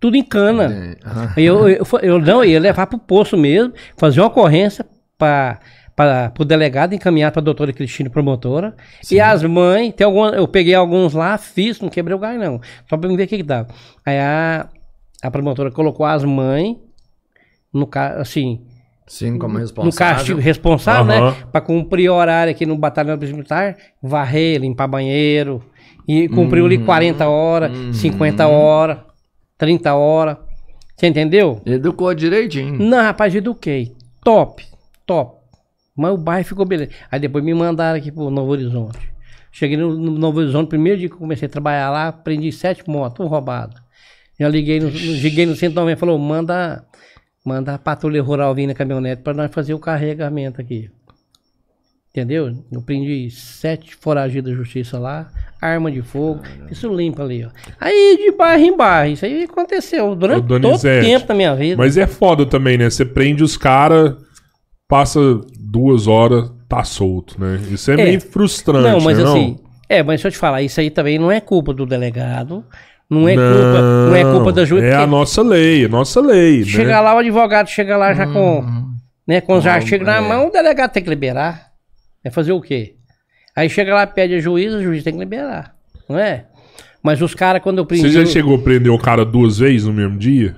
tudo 0.00 0.16
em 0.16 0.22
cana. 0.22 0.96
É. 1.36 1.40
Eu, 1.40 1.68
eu, 1.68 1.86
eu, 2.02 2.18
não, 2.18 2.42
ia 2.42 2.58
levar 2.58 2.86
pro 2.86 2.98
posto 2.98 3.36
mesmo, 3.36 3.74
fazer 3.96 4.20
uma 4.20 4.28
ocorrência 4.28 4.86
para 5.18 5.60
o 6.38 6.44
delegado 6.44 6.94
encaminhar 6.94 7.30
para 7.30 7.40
a 7.40 7.44
doutora 7.44 7.72
Cristina, 7.72 8.08
promotora. 8.08 8.74
E 9.10 9.20
as 9.20 9.42
mães, 9.42 9.92
tem 9.92 10.06
alguma, 10.06 10.30
eu 10.30 10.48
peguei 10.48 10.74
alguns 10.74 11.12
lá, 11.12 11.36
fiz, 11.36 11.78
não 11.80 11.90
quebrei 11.90 12.16
o 12.16 12.18
gás 12.18 12.40
não. 12.40 12.60
Só 12.88 12.96
para 12.96 13.08
ver 13.08 13.14
o 13.14 13.28
que 13.28 13.36
que 13.36 13.42
dava. 13.42 13.68
Aí 14.04 14.18
a, 14.18 14.66
a 15.22 15.30
promotora 15.30 15.70
colocou 15.70 16.06
as 16.06 16.24
mães 16.24 16.76
no 17.72 17.88
assim, 18.18 18.66
Sim, 19.10 19.36
como 19.38 19.54
no 19.54 19.60
responsável. 19.60 20.16
castigo 20.16 20.40
responsável, 20.40 21.12
Aham. 21.12 21.30
né? 21.32 21.36
Para 21.50 21.60
cumprir 21.60 22.08
o 22.08 22.14
horário 22.14 22.52
aqui 22.52 22.64
no 22.64 22.76
batalhão 22.78 23.16
militar, 23.16 23.76
varrer, 24.00 24.60
limpar 24.60 24.86
banheiro. 24.86 25.60
E 26.06 26.28
cumpriu 26.28 26.64
ali 26.64 26.78
40 26.78 27.28
horas, 27.28 27.96
50 27.96 28.46
horas, 28.46 28.98
30 29.58 29.94
horas. 29.94 30.36
Você 30.96 31.08
entendeu? 31.08 31.60
Educou 31.66 32.14
direitinho. 32.14 32.78
Não, 32.78 33.02
rapaz, 33.02 33.34
eduquei. 33.34 33.94
Top, 34.22 34.64
top. 35.04 35.40
Mas 35.96 36.12
o 36.12 36.16
bairro 36.16 36.44
ficou 36.46 36.64
beleza. 36.64 36.90
Aí 37.10 37.18
depois 37.18 37.42
me 37.44 37.52
mandaram 37.52 37.98
aqui 37.98 38.12
pro 38.12 38.30
Novo 38.30 38.52
Horizonte. 38.52 38.98
Cheguei 39.50 39.76
no, 39.76 39.92
no 39.96 40.12
Novo 40.12 40.38
Horizonte, 40.38 40.68
primeiro 40.68 40.98
dia 41.00 41.08
que 41.08 41.14
eu 41.14 41.18
comecei 41.18 41.46
a 41.46 41.50
trabalhar 41.50 41.90
lá, 41.90 42.12
prendi 42.12 42.52
sete 42.52 42.88
motos, 42.88 43.16
tudo 43.16 43.28
roubado. 43.28 43.74
Já 44.38 44.48
liguei 44.48 44.78
no, 44.78 44.86
no- 44.86 44.96
liguei 44.96 45.44
no 45.46 45.56
190 45.56 45.98
falou, 45.98 46.18
manda, 46.18 46.84
manda 47.44 47.74
a 47.74 47.78
patrulha 47.78 48.22
rural 48.22 48.54
vir 48.54 48.66
na 48.66 48.74
caminhonete 48.74 49.22
para 49.22 49.34
nós 49.34 49.50
fazer 49.52 49.74
o 49.74 49.78
carregamento 49.78 50.60
aqui. 50.60 50.90
Entendeu? 52.10 52.52
Eu 52.72 52.82
prendi 52.82 53.30
sete 53.30 53.94
foragidos 53.94 54.50
da 54.50 54.56
justiça 54.56 54.98
lá, 54.98 55.28
arma 55.62 55.92
de 55.92 56.02
fogo, 56.02 56.42
isso 56.68 56.92
limpa 56.92 57.22
ali, 57.22 57.44
ó. 57.44 57.50
Aí 57.80 58.18
de 58.20 58.36
bairro 58.36 58.64
em 58.64 58.76
bairro, 58.76 59.12
isso 59.12 59.24
aí 59.24 59.44
aconteceu 59.44 60.16
durante 60.16 60.44
todo 60.48 60.68
o 60.74 60.78
tempo 60.78 61.26
da 61.28 61.34
minha 61.34 61.54
vida. 61.54 61.76
Mas 61.76 61.96
é 61.96 62.08
foda 62.08 62.44
também, 62.44 62.76
né? 62.76 62.90
Você 62.90 63.04
prende 63.04 63.44
os 63.44 63.56
caras, 63.56 64.16
passa 64.88 65.20
duas 65.56 66.08
horas, 66.08 66.50
tá 66.68 66.82
solto, 66.82 67.40
né? 67.40 67.60
Isso 67.70 67.88
é, 67.92 67.94
É. 67.94 68.04
meio 68.04 68.20
frustrante, 68.20 68.88
Não, 68.88 69.00
mas 69.00 69.16
né, 69.16 69.24
assim, 69.24 69.58
é, 69.88 70.02
mas 70.02 70.16
deixa 70.20 70.28
eu 70.28 70.32
te 70.32 70.38
falar, 70.38 70.62
isso 70.62 70.80
aí 70.80 70.90
também 70.90 71.16
não 71.16 71.30
é 71.30 71.40
culpa 71.40 71.72
do 71.72 71.86
delegado, 71.86 72.64
não 73.10 73.28
é 73.28 73.34
culpa, 73.34 73.82
não 74.08 74.14
é 74.14 74.22
culpa 74.22 74.52
da 74.52 74.64
juiz. 74.64 74.84
É 74.84 74.94
a 74.94 75.06
nossa 75.06 75.42
lei, 75.42 75.84
a 75.84 75.88
nossa 75.88 76.20
lei, 76.20 76.64
Chega 76.64 76.92
né? 76.92 77.00
lá, 77.00 77.14
o 77.14 77.18
advogado 77.18 77.68
chega 77.68 77.96
lá 77.96 78.14
já 78.14 78.26
com, 78.26 78.64
né, 79.26 79.40
com 79.40 79.54
os 79.58 79.64
Não, 79.64 79.72
artigos 79.72 80.06
na 80.06 80.16
é. 80.18 80.20
mão, 80.20 80.46
o 80.46 80.50
delegado 80.50 80.92
tem 80.92 81.02
que 81.02 81.10
liberar. 81.10 81.70
É 82.22 82.30
fazer 82.30 82.52
o 82.52 82.60
quê? 82.60 82.94
Aí 83.56 83.68
chega 83.68 83.94
lá, 83.94 84.06
pede 84.06 84.34
a 84.34 84.40
juiz, 84.40 84.72
o 84.72 84.82
juiz 84.82 85.02
tem 85.02 85.12
que 85.14 85.18
liberar, 85.18 85.74
não 86.08 86.16
é? 86.18 86.44
Mas 87.02 87.20
os 87.20 87.34
caras, 87.34 87.62
quando 87.62 87.78
eu 87.78 87.86
prendi... 87.86 88.02
Você 88.02 88.10
já 88.10 88.26
chegou 88.26 88.54
a 88.56 88.58
prender 88.58 88.92
o 88.92 88.98
cara 88.98 89.24
duas 89.24 89.58
vezes 89.58 89.86
no 89.86 89.92
mesmo 89.92 90.16
dia? 90.18 90.54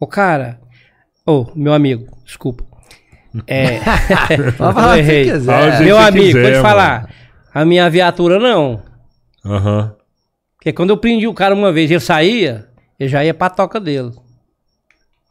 O 0.00 0.06
cara... 0.06 0.58
Ô, 1.24 1.46
meu 1.54 1.72
amigo, 1.72 2.06
desculpa. 2.24 2.64
É... 3.46 3.78
Pode 4.56 4.74
que 4.74 4.98
errei. 4.98 5.32
meu 5.84 5.98
amigo, 5.98 6.26
quiser, 6.26 6.50
mano. 6.50 6.62
falar. 6.62 7.10
A 7.52 7.64
minha 7.64 7.88
viatura 7.90 8.38
não. 8.38 8.82
Aham. 9.44 9.94
Porque 10.66 10.74
quando 10.74 10.90
eu 10.90 10.96
prendi 10.96 11.28
o 11.28 11.32
cara 11.32 11.54
uma 11.54 11.70
vez 11.72 11.88
e 11.92 11.94
ele 11.94 12.00
saía, 12.00 12.66
eu 12.98 13.06
já 13.06 13.24
ia 13.24 13.32
pra 13.32 13.48
toca 13.48 13.78
dele. 13.78 14.10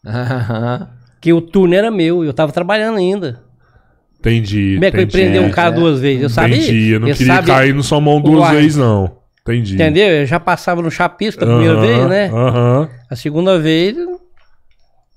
Aham. 0.06 0.88
Que 1.20 1.34
o 1.34 1.42
turno 1.42 1.76
era 1.76 1.92
meu, 1.92 2.24
eu 2.24 2.32
tava 2.34 2.54
trabalhando 2.54 3.00
ainda. 3.00 3.42
Entendi. 4.18 4.76
Como 4.76 4.86
é 4.86 4.92
que 4.92 4.98
eu 4.98 5.02
entendi. 5.02 5.24
prender 5.24 5.42
um 5.42 5.50
cara 5.52 5.72
duas 5.72 6.00
vezes? 6.00 6.24
Eu 6.24 6.30
sabia. 6.30 6.56
Entendi. 6.56 6.90
Eu 6.92 7.00
não 7.02 7.08
eu 7.10 7.16
queria 7.18 7.36
sabia- 7.36 7.54
cair 7.54 7.76
na 7.76 7.84
sua 7.84 8.00
mão 8.00 8.22
duas 8.22 8.40
Uai. 8.46 8.56
vezes, 8.56 8.78
não. 8.78 9.18
Entendi. 9.42 9.74
Entendeu? 9.74 10.08
Eu 10.08 10.26
já 10.26 10.40
passava 10.40 10.82
no 10.82 10.90
chapisco 10.90 11.44
a 11.44 11.48
primeira 11.48 11.74
Aham, 11.74 11.82
vez, 11.86 12.08
né? 12.08 12.30
Aham. 12.34 12.90
A 13.10 13.16
segunda 13.18 13.60
vez. 13.60 13.98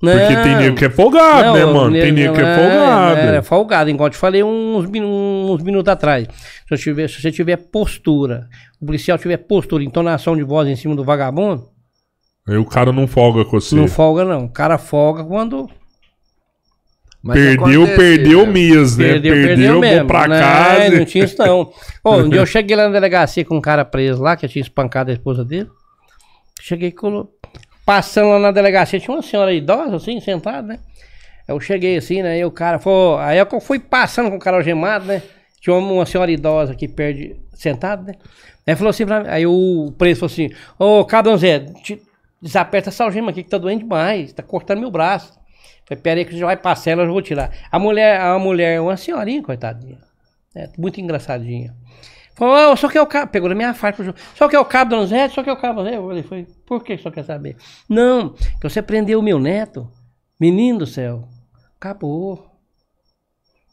Não. 0.01 0.17
Porque 0.17 0.37
tem 0.37 0.57
nego 0.57 0.77
que 0.77 0.85
é 0.85 0.91
folgado, 0.91 1.45
Não, 1.49 1.55
né, 1.55 1.65
mano? 1.65 1.93
Tem 1.93 2.13
nego 2.13 2.35
que 2.35 2.41
é 2.41 2.55
folgado. 2.55 3.21
É, 3.21 3.37
é 3.37 3.43
folgado, 3.43 3.91
igual 3.91 4.07
eu 4.07 4.13
te 4.13 4.17
falei 4.17 4.45
uns, 4.45 4.87
uns 4.87 5.63
minutos 5.63 5.93
atrás. 5.93 6.29
Se, 6.69 6.75
eu 6.75 6.79
tiver, 6.79 7.09
se 7.09 7.21
você 7.21 7.33
tiver 7.33 7.57
postura, 7.57 8.49
o 8.81 8.87
policial 8.87 9.19
tiver 9.19 9.39
postura, 9.39 9.83
entonação 9.83 10.37
de 10.37 10.45
voz 10.45 10.69
em 10.69 10.77
cima 10.77 10.95
do 10.95 11.05
vagabundo, 11.05 11.69
Aí 12.49 12.57
o 12.57 12.65
cara 12.65 12.91
não 12.93 13.07
folga 13.07 13.45
com 13.45 13.61
você. 13.61 13.77
não 13.77 13.87
folga 13.87 14.25
não. 14.25 14.47
O 14.47 14.49
cara 14.49 14.79
folga 14.79 15.23
quando 15.23 15.69
Mas 17.23 17.37
Perdeu, 17.39 17.87
perdeu 17.95 18.47
mesmo, 18.47 19.03
né? 19.03 19.09
Perdeu, 19.13 19.33
Perdeu, 19.35 19.49
perdeu, 19.49 19.73
vou 19.73 19.81
mesmo. 19.83 20.07
pra 20.07 20.27
não, 20.27 20.39
casa. 20.39 20.99
Não 20.99 21.05
tinha 21.05 21.25
isso 21.25 21.37
não. 21.39 21.71
Ô, 22.03 22.15
um 22.15 22.29
dia 22.31 22.41
eu 22.41 22.47
cheguei 22.47 22.75
lá 22.75 22.87
na 22.87 22.93
delegacia 22.93 23.45
com 23.45 23.59
um 23.59 23.61
cara 23.61 23.85
preso 23.85 24.23
lá, 24.23 24.35
que 24.35 24.47
eu 24.47 24.49
tinha 24.49 24.63
espancado 24.63 25.11
a 25.11 25.13
esposa 25.13 25.45
dele. 25.45 25.69
Cheguei 26.59 26.91
colo... 26.91 27.31
passando 27.89 28.29
lá 28.29 28.39
na 28.39 28.51
delegacia, 28.51 29.01
tinha 29.01 29.17
uma 29.17 29.23
senhora 29.23 29.51
idosa 29.51 29.97
assim, 29.97 30.21
sentada, 30.21 30.61
né? 30.61 30.79
Eu 31.49 31.59
cheguei 31.59 31.97
assim, 31.97 32.23
né? 32.23 32.39
E 32.39 32.45
o 32.45 32.51
cara 32.51 32.79
foi. 32.79 33.19
Aí 33.21 33.39
eu 33.39 33.61
fui 33.63 33.79
passando 33.79 34.29
com 34.29 34.37
o 34.37 34.39
cara 34.39 34.59
algemado, 34.59 35.07
né? 35.07 35.23
Tinha 35.59 35.75
uma, 35.75 36.05
senhora 36.05 36.31
idosa 36.31 36.73
aqui 36.75 36.87
perto, 36.87 37.17
de- 37.17 37.37
sentada, 37.55 38.03
né? 38.03 38.13
Aí 38.67 38.77
falou 38.77 38.91
assim 38.91 39.07
pra 39.07 39.21
mim, 39.21 39.29
aí 39.31 39.47
o 39.47 39.91
preso 39.97 40.21
falou 40.21 40.31
assim: 40.31 40.51
Ô, 40.79 41.03
Cabão 41.07 41.39
Zé, 41.39 41.61
te- 41.83 42.03
desaperta 42.43 42.91
essa 42.91 43.05
algema 43.05 43.31
aqui 43.31 43.43
que 43.43 43.49
tá 43.49 43.57
doendo 43.57 43.81
demais, 43.81 44.35
tá 44.35 44.43
cortando 44.43 44.81
meu 44.81 44.91
braço. 44.91 45.33
Falei, 45.87 46.03
pera 46.03 46.21
aí 46.21 46.27
que 46.27 46.35
você 46.35 46.45
vai 46.45 46.59
pra 46.59 46.77
cela, 46.77 47.05
eu 47.05 47.11
vou 47.11 47.23
tirar. 47.23 47.51
A 47.73 47.79
mulher, 47.79 48.21
a 48.21 48.39
mulher, 48.39 48.83
uma 48.83 48.99
senhorinha, 48.99 49.43
coitadinha. 49.43 49.97
É, 50.55 50.69
muito 50.77 51.01
engraçadinha. 51.01 51.75
Falou, 52.39 52.77
só 52.77 52.89
que 52.89 52.97
é 52.97 53.03
o 53.03 53.07
cabo. 53.07 53.33
Pegou 53.33 53.49
na 53.49 53.55
minha 53.57 53.75
faca. 53.75 54.15
Só 54.37 54.49
que 54.49 54.55
é 54.55 54.61
o 54.61 54.65
cabo, 54.65 54.93
dona 54.93 55.07
Zé, 55.07 55.29
só 55.29 55.43
que 55.43 55.51
é 55.51 55.53
o 55.53 55.57
cabo. 55.57 55.81
Eu 55.81 56.07
falei, 56.07 56.23
foi, 56.23 56.47
por 56.65 56.85
que 56.85 56.97
só 56.97 57.11
quer 57.11 57.25
saber? 57.25 57.57
Não, 57.89 58.31
que 58.31 58.63
você 58.63 58.81
prendeu 58.81 59.19
o 59.19 59.23
meu 59.23 59.41
neto. 59.41 59.91
Menino 60.41 60.79
do 60.79 60.87
céu. 60.87 61.29
Acabou. 61.77 62.47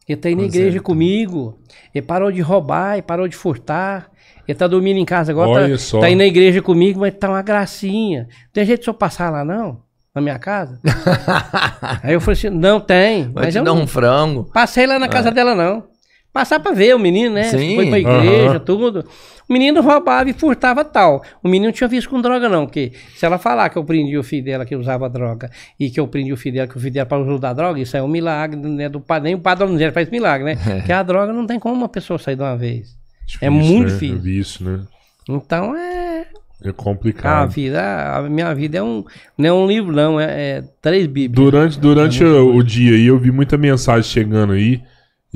Ele 0.10 0.20
tá 0.20 0.30
aí 0.30 0.36
na 0.36 0.42
Pois 0.42 0.56
igreja 0.56 0.78
é, 0.80 0.82
comigo. 0.82 1.60
Ele 1.94 2.04
parou 2.04 2.32
de 2.32 2.42
roubar, 2.42 2.94
ele 2.94 3.04
parou 3.04 3.28
de 3.28 3.36
furtar. 3.36 4.10
Ele 4.48 4.58
tá 4.58 4.66
dormindo 4.66 4.98
em 4.98 5.06
casa 5.06 5.32
agora. 5.32 5.50
Olha 5.50 5.70
tá, 5.70 5.78
só. 5.78 6.00
tá 6.00 6.10
na 6.10 6.26
igreja 6.26 6.60
comigo, 6.60 7.00
mas 7.00 7.14
tá 7.14 7.30
uma 7.30 7.44
gracinha. 7.44 8.28
Tem 8.52 8.66
jeito 8.66 8.82
de 8.82 8.88
eu 8.88 8.96
passar 8.96 9.30
lá, 9.30 9.46
não? 9.46 9.84
Na 10.14 10.22
minha 10.22 10.40
casa? 10.40 10.80
aí 12.02 12.14
eu 12.14 12.22
falei 12.22 12.38
assim, 12.40 12.50
não 12.50 12.80
tem. 12.80 13.32
Vai 13.32 13.46
Mas 13.46 13.54
te 13.54 13.60
eu 13.60 13.64
dar 13.64 13.76
não, 13.76 13.84
um 13.84 13.88
frango. 13.88 14.50
Passei 14.52 14.88
lá 14.88 14.98
na 14.98 15.08
casa 15.08 15.30
dela, 15.30 15.54
não. 15.54 15.95
Passar 16.36 16.60
pra 16.60 16.74
ver 16.74 16.94
o 16.94 17.00
menino, 17.00 17.34
né? 17.34 17.46
Sim. 17.46 17.76
Foi 17.76 17.86
pra 17.88 17.98
igreja, 17.98 18.50
Aham. 18.50 18.60
tudo. 18.60 19.06
O 19.48 19.54
menino 19.54 19.80
roubava 19.82 20.30
e 20.30 20.34
furtava 20.34 20.84
tal. 20.84 21.24
O 21.42 21.48
menino 21.48 21.68
não 21.68 21.72
tinha 21.72 21.88
visto 21.88 22.10
com 22.10 22.20
droga, 22.20 22.50
não. 22.50 22.66
Porque 22.66 22.92
se 23.16 23.26
ela 23.26 23.38
falar 23.38 23.70
que 23.70 23.78
eu 23.78 23.86
prendi 23.86 24.18
o 24.18 24.22
filho 24.24 24.44
dela 24.44 24.66
que 24.66 24.76
usava 24.76 25.10
droga 25.10 25.50
e 25.80 25.90
que 25.90 25.98
eu 25.98 26.06
prendi 26.10 26.34
o 26.34 26.36
filho 26.36 26.56
dela 26.56 26.68
que 26.68 26.76
o 26.76 26.80
filho 26.82 26.94
dela 26.94 27.06
para 27.06 27.20
usar 27.20 27.54
droga, 27.54 27.80
isso 27.80 27.96
é 27.96 28.04
um 28.04 28.08
milagre, 28.10 28.60
né? 28.60 28.90
Do, 28.90 29.02
nem 29.24 29.34
o 29.34 29.40
padrão 29.40 29.70
não 29.70 29.92
faz 29.94 30.10
milagre, 30.10 30.44
né? 30.44 30.56
Porque 30.76 30.92
a 30.92 31.02
droga 31.02 31.32
não 31.32 31.48
tem 31.48 31.58
como 31.58 31.74
uma 31.74 31.88
pessoa 31.88 32.20
sair 32.20 32.36
de 32.36 32.42
uma 32.42 32.58
vez. 32.58 32.98
É 33.40 33.50
muito 33.50 33.86
né? 33.88 33.94
difícil. 33.94 34.18
É 34.18 34.20
vício, 34.20 34.66
né? 34.66 34.82
Então 35.30 35.74
é. 35.74 36.26
É 36.66 36.70
A 36.70 36.74
complicado. 36.74 37.50
vida, 37.50 38.14
a 38.14 38.24
minha 38.24 38.54
vida 38.54 38.80
é 38.80 38.84
um. 38.84 39.06
Não 39.38 39.48
é 39.48 39.54
um 39.54 39.68
livro, 39.68 39.94
não. 39.94 40.20
É, 40.20 40.58
é 40.58 40.64
três 40.82 41.08
bíblias. 41.08 41.34
Durante, 41.46 41.80
durante 41.80 42.22
É 42.22 42.28
o, 42.28 42.56
o 42.58 42.62
dia 42.62 42.94
aí, 42.94 43.06
eu 43.06 43.18
vi 43.18 43.32
muita 43.32 43.58
mensagem 43.58 44.04
chegando 44.04 44.52
aí. 44.52 44.82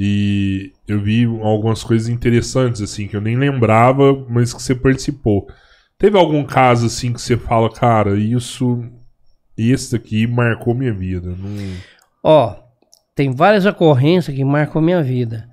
E 0.02 0.72
eu 0.88 1.02
vi 1.02 1.26
algumas 1.26 1.84
coisas 1.84 2.08
interessantes, 2.08 2.82
assim, 2.82 3.06
que 3.06 3.18
eu 3.18 3.20
nem 3.20 3.36
lembrava, 3.36 4.26
mas 4.30 4.54
que 4.54 4.64
você 4.64 4.74
participou. 4.74 5.46
Teve 5.98 6.18
algum 6.18 6.42
caso, 6.46 6.86
assim, 6.86 7.12
que 7.12 7.22
você 7.22 7.36
fala, 7.36 7.70
cara, 7.70 8.18
isso. 8.18 8.82
Esse 9.58 9.98
aqui 9.98 10.26
marcou 10.26 10.74
minha 10.74 10.94
vida. 10.94 11.36
Não... 11.38 11.74
Ó, 12.24 12.56
tem 13.14 13.36
várias 13.36 13.66
ocorrências 13.66 14.34
que 14.34 14.46
marcam 14.46 14.82
minha 14.82 15.04
vida. 15.04 15.50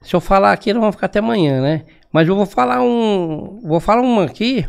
Se 0.00 0.16
eu 0.16 0.20
falar 0.20 0.52
aqui, 0.52 0.72
nós 0.72 0.80
vamos 0.80 0.96
ficar 0.96 1.04
até 1.04 1.18
amanhã, 1.18 1.60
né? 1.60 1.84
Mas 2.10 2.26
eu 2.26 2.34
vou 2.34 2.46
falar 2.46 2.80
um. 2.82 3.60
Vou 3.62 3.80
falar 3.80 4.00
uma 4.00 4.24
aqui. 4.24 4.66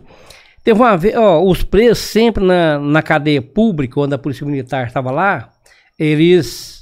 Teve 0.62 0.78
uma 0.78 0.98
vez, 0.98 1.16
ó, 1.16 1.42
os 1.42 1.64
presos 1.64 2.00
sempre 2.00 2.44
na, 2.44 2.78
na 2.78 3.02
cadeia 3.02 3.42
pública, 3.42 3.94
quando 3.94 4.12
a 4.12 4.18
Polícia 4.18 4.46
Militar 4.46 4.88
estava 4.88 5.10
lá, 5.10 5.54
eles. 5.98 6.81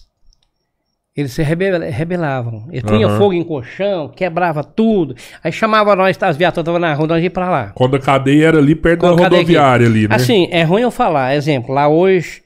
Eles 1.20 1.34
se 1.34 1.44
rebel- 1.44 1.82
rebelavam. 1.92 2.68
Eles 2.70 2.84
punham 2.84 3.10
Aham. 3.10 3.18
fogo 3.18 3.34
em 3.34 3.44
colchão, 3.44 4.08
quebrava 4.08 4.64
tudo. 4.64 5.16
Aí 5.44 5.52
chamava 5.52 5.96
nós, 5.96 6.18
as 6.22 6.38
viaturas 6.38 6.62
estavam 6.64 6.80
na 6.80 6.94
rua, 6.94 7.08
nós 7.08 7.22
ia 7.24 7.30
pra 7.30 7.50
lá. 7.50 7.72
Quando 7.76 7.96
a 7.96 8.00
cadeia 8.00 8.48
era 8.48 8.58
ali 8.58 8.74
perto 8.76 9.02
Qual 9.02 9.16
da 9.16 9.24
cadeia 9.24 9.42
aqui? 9.42 9.52
rodoviária 9.54 9.86
ali, 9.88 10.08
né? 10.08 10.16
Assim, 10.16 10.48
é 10.52 10.64
ruim 10.64 10.82
eu 10.82 10.92
falar. 10.92 11.36
Exemplo, 11.36 11.74
lá 11.74 11.88
hoje, 11.90 12.42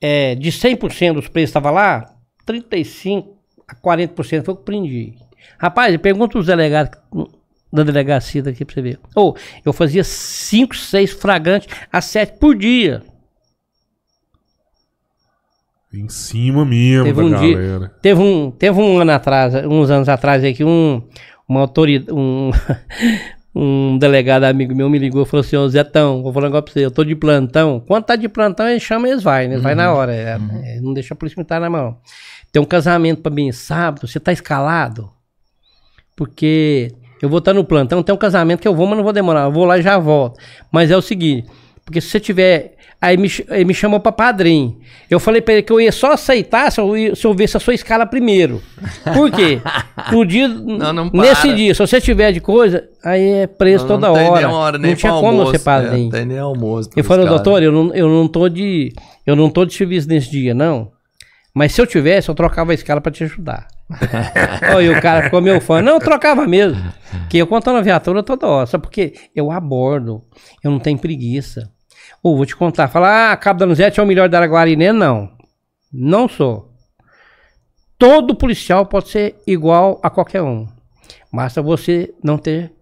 é, 0.00 0.34
de 0.34 0.50
100% 0.52 1.14
dos 1.14 1.28
presos 1.28 1.50
que 1.52 1.58
estavam 1.58 1.72
lá, 1.72 2.04
35% 2.46 3.24
a 3.66 3.74
40% 3.74 4.44
foi 4.44 4.52
o 4.52 4.56
que 4.56 4.60
eu 4.60 4.64
prendi. 4.64 5.14
Rapaz, 5.58 5.96
pergunta 5.96 6.38
os 6.38 6.46
delegados 6.46 6.98
da 7.72 7.82
delegacia 7.82 8.42
daqui 8.42 8.64
pra 8.64 8.74
você 8.74 8.82
ver. 8.82 8.98
Ou, 9.14 9.36
eu 9.64 9.72
fazia 9.72 10.02
5, 10.04 10.76
6 10.76 11.12
flagrantes 11.12 11.68
a 11.92 12.00
7 12.00 12.38
por 12.38 12.54
dia. 12.56 13.02
Em 15.92 16.08
cima 16.08 16.64
mesmo 16.64 17.04
Teve 17.04 17.20
da 17.20 17.26
um 17.26 17.40
dia- 17.40 17.54
galera. 17.56 17.92
Teve 18.00 18.20
um, 18.20 18.50
teve 18.50 18.80
um 18.80 18.98
ano 18.98 19.10
atrás, 19.12 19.54
uns 19.66 19.90
anos 19.90 20.08
atrás 20.08 20.44
aí, 20.44 20.54
que 20.54 20.64
um, 20.64 21.02
uma 21.48 21.60
autoridade, 21.62 22.12
um, 22.12 22.50
um 23.54 23.98
delegado 23.98 24.44
amigo 24.44 24.72
meu 24.74 24.88
me 24.88 24.98
ligou 24.98 25.22
e 25.22 25.26
falou 25.26 25.40
assim, 25.44 25.56
ô 25.56 25.68
Zetão, 25.68 26.22
vou 26.22 26.32
falar 26.32 26.46
um 26.46 26.48
negócio 26.50 26.64
pra 26.66 26.72
você, 26.74 26.84
eu 26.86 26.90
tô 26.92 27.02
de 27.04 27.16
plantão. 27.16 27.82
Quando 27.86 28.04
tá 28.04 28.14
de 28.14 28.28
plantão, 28.28 28.68
ele 28.68 28.78
chama 28.78 29.08
e 29.08 29.10
eles 29.10 29.22
vai, 29.22 29.48
né? 29.48 29.54
Eles 29.54 29.62
vai 29.64 29.74
na 29.74 29.92
hora. 29.92 30.14
é, 30.14 30.38
é, 30.64 30.80
não 30.80 30.94
deixa 30.94 31.12
a 31.14 31.16
polícia 31.16 31.36
militar 31.38 31.60
na 31.60 31.68
mão. 31.68 31.96
Tem 32.52 32.62
um 32.62 32.66
casamento 32.66 33.20
pra 33.22 33.32
mim 33.32 33.50
sábado, 33.50 34.06
você 34.06 34.20
tá 34.20 34.32
escalado? 34.32 35.10
Porque 36.16 36.92
eu 37.22 37.28
vou 37.28 37.38
estar 37.38 37.52
no 37.52 37.64
plantão, 37.64 38.02
tem 38.02 38.14
um 38.14 38.18
casamento 38.18 38.60
que 38.60 38.68
eu 38.68 38.74
vou, 38.74 38.86
mas 38.86 38.96
não 38.96 39.04
vou 39.04 39.12
demorar. 39.12 39.44
Eu 39.44 39.52
vou 39.52 39.64
lá 39.64 39.78
e 39.78 39.82
já 39.82 39.98
volto. 39.98 40.38
Mas 40.72 40.90
é 40.90 40.96
o 40.96 41.02
seguinte, 41.02 41.48
porque 41.90 42.00
se 42.00 42.08
você 42.08 42.20
tiver. 42.20 42.76
Aí 43.02 43.16
me, 43.16 43.30
ele 43.48 43.64
me 43.64 43.72
chamou 43.72 43.98
pra 43.98 44.12
padrinho. 44.12 44.76
Eu 45.10 45.18
falei 45.18 45.40
pra 45.40 45.54
ele 45.54 45.62
que 45.62 45.72
eu 45.72 45.80
ia 45.80 45.90
só 45.90 46.12
aceitar 46.12 46.70
se 46.70 46.78
eu, 46.78 46.94
ia- 46.94 47.14
se 47.16 47.26
eu 47.26 47.32
visse 47.32 47.56
a 47.56 47.60
sua 47.60 47.72
escala 47.72 48.04
primeiro. 48.04 48.62
Por 49.14 49.30
quê? 49.30 49.58
No 50.12 50.24
dia. 50.26 50.46
não 50.48 51.10
nesse 51.12 51.42
para. 51.48 51.54
dia, 51.54 51.74
se 51.74 51.78
você 51.80 51.98
tiver 52.00 52.32
de 52.32 52.40
coisa, 52.40 52.86
aí 53.02 53.22
é 53.42 53.46
preso 53.46 53.86
Não- 53.86 53.94
toda 53.94 54.08
não 54.08 54.14
hora. 54.30 54.46
nem 54.46 54.54
hora, 54.54 54.78
nem 54.78 54.90
não 54.90 54.96
tinha 54.98 55.12
pra 55.12 55.20
como 55.20 55.32
almoço, 55.38 55.50
ser 55.52 55.58
padrinho. 55.60 56.04
Não 56.04 56.10
tem 56.10 56.26
nem 56.26 56.38
almoço. 56.38 56.90
Eu 56.94 57.02
falei, 57.04 57.26
doutor, 57.26 57.62
eu 57.62 57.72
não, 57.72 57.94
eu 57.94 58.08
não 58.08 58.28
tô 58.28 58.48
de. 58.50 58.92
Eu 59.26 59.34
não 59.34 59.48
tô 59.48 59.64
de 59.64 59.72
serviço 59.72 60.06
nesse 60.08 60.30
dia, 60.30 60.52
não. 60.54 60.90
Mas 61.54 61.72
se 61.72 61.80
eu 61.80 61.86
tivesse, 61.86 62.28
eu 62.28 62.34
trocava 62.34 62.72
a 62.72 62.74
escala 62.74 63.00
pra 63.00 63.10
te 63.12 63.24
ajudar. 63.24 63.66
E 64.82 64.88
o 64.90 65.00
cara 65.00 65.22
ficou 65.24 65.40
meu 65.40 65.60
fã. 65.60 65.80
Não, 65.82 65.94
eu 65.94 66.00
trocava 66.00 66.46
mesmo. 66.46 66.80
Que 67.28 67.38
eu 67.38 67.46
conto 67.46 67.72
na 67.72 67.80
viatura 67.80 68.22
toda 68.22 68.46
hora. 68.46 68.66
Só 68.66 68.78
porque 68.78 69.14
eu 69.34 69.50
abordo. 69.50 70.22
Eu 70.62 70.70
não 70.70 70.78
tenho 70.78 70.98
preguiça. 70.98 71.70
Ou 72.22 72.36
vou 72.36 72.46
te 72.46 72.54
contar. 72.54 72.88
Falar, 72.88 73.32
ah, 73.32 73.36
Cabo 73.36 73.60
Donizete 73.60 74.00
é 74.00 74.02
o 74.02 74.06
melhor 74.06 74.28
da 74.28 74.38
Araguarinê? 74.38 74.92
Não. 74.92 75.30
Não 75.92 76.28
sou. 76.28 76.70
Todo 77.98 78.34
policial 78.34 78.86
pode 78.86 79.08
ser 79.08 79.36
igual 79.46 80.00
a 80.02 80.10
qualquer 80.10 80.42
um. 80.42 80.66
Basta 81.32 81.60
você 81.60 82.12
não 82.22 82.38
ter. 82.38 82.72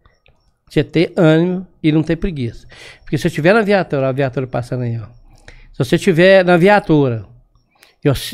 Você 0.69 0.85
ter 0.85 1.12
ânimo 1.16 1.66
e 1.82 1.90
não 1.90 2.02
ter 2.02 2.16
preguiça. 2.16 2.66
Porque 3.01 3.16
se 3.16 3.27
eu 3.27 3.28
estiver 3.28 3.55
na 3.55 3.62
viatura, 3.62 4.09
a 4.09 4.12
viatura 4.12 4.47
passando 4.47 4.82
aí, 4.82 4.98
ó. 4.98 5.06
Se 5.73 5.85
você 5.85 5.97
estiver 5.97 6.44
na 6.44 6.56
viatura, 6.56 7.24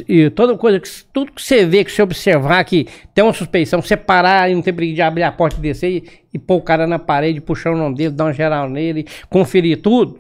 e 0.08 0.28
toda 0.30 0.58
coisa, 0.58 0.78
que, 0.78 0.88
tudo 1.12 1.32
que 1.32 1.42
você 1.42 1.64
vê, 1.64 1.84
que 1.84 1.90
você 1.90 2.02
observar 2.02 2.62
que 2.64 2.86
tem 3.14 3.24
uma 3.24 3.32
suspeição, 3.32 3.80
você 3.80 3.96
parar 3.96 4.50
e 4.50 4.54
não 4.54 4.60
ter 4.60 4.72
preguiça 4.72 4.96
de 4.96 5.02
abrir 5.02 5.22
a 5.22 5.32
porta 5.32 5.58
e 5.58 5.62
descer 5.62 5.90
e, 5.90 6.04
e 6.34 6.38
pôr 6.38 6.56
o 6.56 6.62
cara 6.62 6.86
na 6.86 6.98
parede, 6.98 7.40
puxar 7.40 7.72
o 7.72 7.76
nome 7.76 7.96
dele, 7.96 8.10
dar 8.10 8.24
uma 8.24 8.32
geral 8.32 8.68
nele, 8.68 9.06
conferir 9.30 9.80
tudo. 9.80 10.18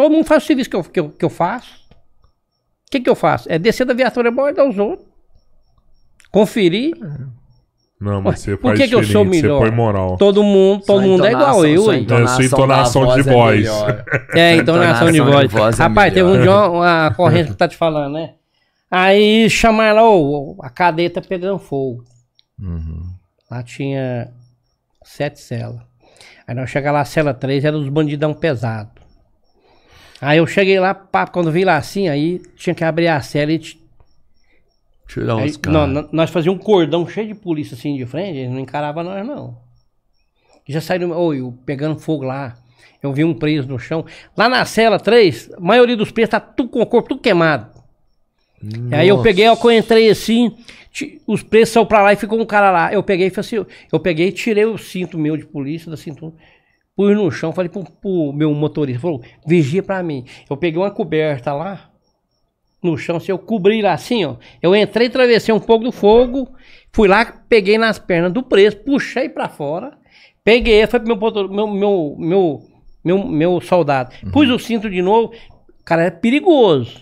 Todo 0.00 0.12
mundo 0.12 0.24
faz 0.24 0.44
o 0.44 0.46
serviço 0.46 0.70
que 0.70 0.76
eu, 0.76 0.82
que 0.82 0.98
eu, 0.98 1.10
que 1.10 1.22
eu 1.22 1.28
faço. 1.28 1.74
O 1.90 2.90
que, 2.90 3.00
que 3.00 3.10
eu 3.10 3.14
faço? 3.14 3.52
É 3.52 3.58
descer 3.58 3.84
da 3.84 3.92
viatura 3.92 4.28
e 4.28 4.32
abordar 4.32 4.66
os 4.66 4.78
outros. 4.78 5.06
Conferir. 6.30 6.94
Não, 8.00 8.22
mas 8.22 8.40
você 8.40 8.56
Por 8.56 8.68
faz 8.68 8.80
que, 8.80 8.88
que 8.88 8.94
eu 8.94 9.04
sou 9.04 9.26
melhor? 9.26 9.58
Você 9.58 9.66
põe 9.66 9.76
moral. 9.76 10.16
Todo 10.16 10.42
mundo, 10.42 10.86
todo 10.86 11.02
mundo 11.02 11.26
é 11.26 11.32
igual 11.32 11.66
eu, 11.66 11.92
hein? 11.92 12.06
É, 12.08 12.26
sua 12.28 12.44
entonação 12.46 13.14
de 13.14 13.20
é 13.20 13.22
voz. 13.24 13.60
melhor. 13.60 14.04
É, 14.34 14.56
entonação 14.56 15.12
de 15.12 15.20
voz. 15.20 15.78
é 15.78 15.82
Rapaz, 15.82 16.14
teve 16.14 16.26
um 16.26 16.40
dia 16.40 16.70
uma 16.70 17.12
corrente 17.14 17.50
que 17.50 17.56
tá 17.58 17.68
te 17.68 17.76
falando, 17.76 18.14
né? 18.14 18.36
Aí 18.90 19.50
chamaram 19.50 19.96
lá, 19.96 20.10
ô, 20.10 20.56
a 20.62 20.70
cadeia 20.70 21.10
tá 21.10 21.20
pegando 21.20 21.58
fogo. 21.58 22.04
Uhum. 22.58 23.02
Lá 23.50 23.62
tinha 23.62 24.32
sete 25.04 25.40
celas. 25.40 25.82
Aí 26.46 26.54
nós 26.54 26.70
chegamos 26.70 26.94
lá, 26.94 27.00
a 27.02 27.04
cela 27.04 27.34
3 27.34 27.66
era 27.66 27.76
dos 27.76 27.90
bandidão 27.90 28.32
pesado. 28.32 28.99
Aí 30.20 30.38
eu 30.38 30.46
cheguei 30.46 30.78
lá, 30.78 30.94
pá, 30.94 31.26
quando 31.26 31.50
vi 31.50 31.64
lá 31.64 31.76
assim, 31.76 32.08
aí 32.08 32.40
tinha 32.56 32.74
que 32.74 32.84
abrir 32.84 33.08
a 33.08 33.20
cela 33.20 33.52
e. 33.52 33.58
Tirar 35.08 35.36
os 35.36 35.56
caras. 35.56 36.08
nós 36.12 36.30
fazíamos 36.30 36.60
um 36.60 36.64
cordão 36.64 37.08
cheio 37.08 37.28
de 37.28 37.34
polícia 37.34 37.74
assim 37.74 37.96
de 37.96 38.06
frente, 38.06 38.38
eles 38.38 38.50
não 38.50 38.60
encaravam 38.60 39.02
nós, 39.02 39.26
não. 39.26 39.58
Já 40.68 40.80
saíram, 40.80 41.10
ô, 41.10 41.34
eu 41.34 41.52
pegando 41.66 41.98
fogo 41.98 42.24
lá. 42.24 42.56
Eu 43.02 43.12
vi 43.12 43.24
um 43.24 43.34
preso 43.34 43.66
no 43.66 43.78
chão. 43.78 44.04
Lá 44.36 44.48
na 44.48 44.64
cela 44.64 45.00
3, 45.00 45.52
a 45.56 45.60
maioria 45.60 45.96
dos 45.96 46.12
presos 46.12 46.30
tá 46.30 46.38
tudo 46.38 46.68
com 46.68 46.80
o 46.80 46.86
corpo 46.86 47.08
tudo 47.08 47.20
queimado. 47.22 47.66
E 48.62 48.94
aí 48.94 49.08
eu 49.08 49.22
peguei, 49.22 49.46
eu 49.48 49.72
entrei 49.72 50.10
assim, 50.10 50.54
os 51.26 51.42
presos 51.42 51.72
saiu 51.72 51.86
pra 51.86 52.02
lá 52.02 52.12
e 52.12 52.16
ficou 52.16 52.38
um 52.38 52.44
cara 52.44 52.70
lá. 52.70 52.92
Eu 52.92 53.02
peguei 53.02 53.28
e 53.28 53.30
falei 53.30 53.46
assim, 53.46 53.56
eu, 53.56 53.66
eu 53.90 53.98
peguei 53.98 54.28
e 54.28 54.32
tirei 54.32 54.66
o 54.66 54.76
cinto 54.76 55.18
meu 55.18 55.36
de 55.36 55.46
polícia 55.46 55.90
da 55.90 55.96
cintura, 55.96 56.34
pus 57.00 57.16
no 57.16 57.30
chão, 57.30 57.50
falei 57.50 57.70
pro, 57.70 57.82
pro 57.82 58.30
meu 58.30 58.52
motorista, 58.52 59.00
falou, 59.00 59.22
vigia 59.46 59.82
pra 59.82 60.02
mim. 60.02 60.22
Eu 60.50 60.54
peguei 60.54 60.78
uma 60.78 60.90
coberta 60.90 61.50
lá, 61.54 61.90
no 62.82 62.98
chão, 62.98 63.16
assim, 63.16 63.32
eu 63.32 63.38
cobri 63.38 63.80
lá 63.80 63.94
assim, 63.94 64.22
ó. 64.26 64.36
Eu 64.60 64.76
entrei, 64.76 65.06
atravessei 65.06 65.54
um 65.54 65.58
pouco 65.58 65.84
do 65.84 65.92
fogo, 65.92 66.46
fui 66.92 67.08
lá, 67.08 67.24
peguei 67.24 67.78
nas 67.78 67.98
pernas 67.98 68.30
do 68.30 68.42
preso, 68.42 68.76
puxei 68.84 69.30
pra 69.30 69.48
fora, 69.48 69.96
peguei, 70.44 70.86
foi 70.86 71.00
pro 71.00 71.16
meu, 71.16 71.48
meu, 71.48 71.66
meu, 71.66 72.16
meu, 72.18 72.62
meu, 73.02 73.26
meu 73.26 73.60
soldado. 73.62 74.14
Pus 74.30 74.50
o 74.50 74.58
cinto 74.58 74.90
de 74.90 75.00
novo, 75.00 75.32
cara, 75.86 76.04
é 76.04 76.10
perigoso. 76.10 77.00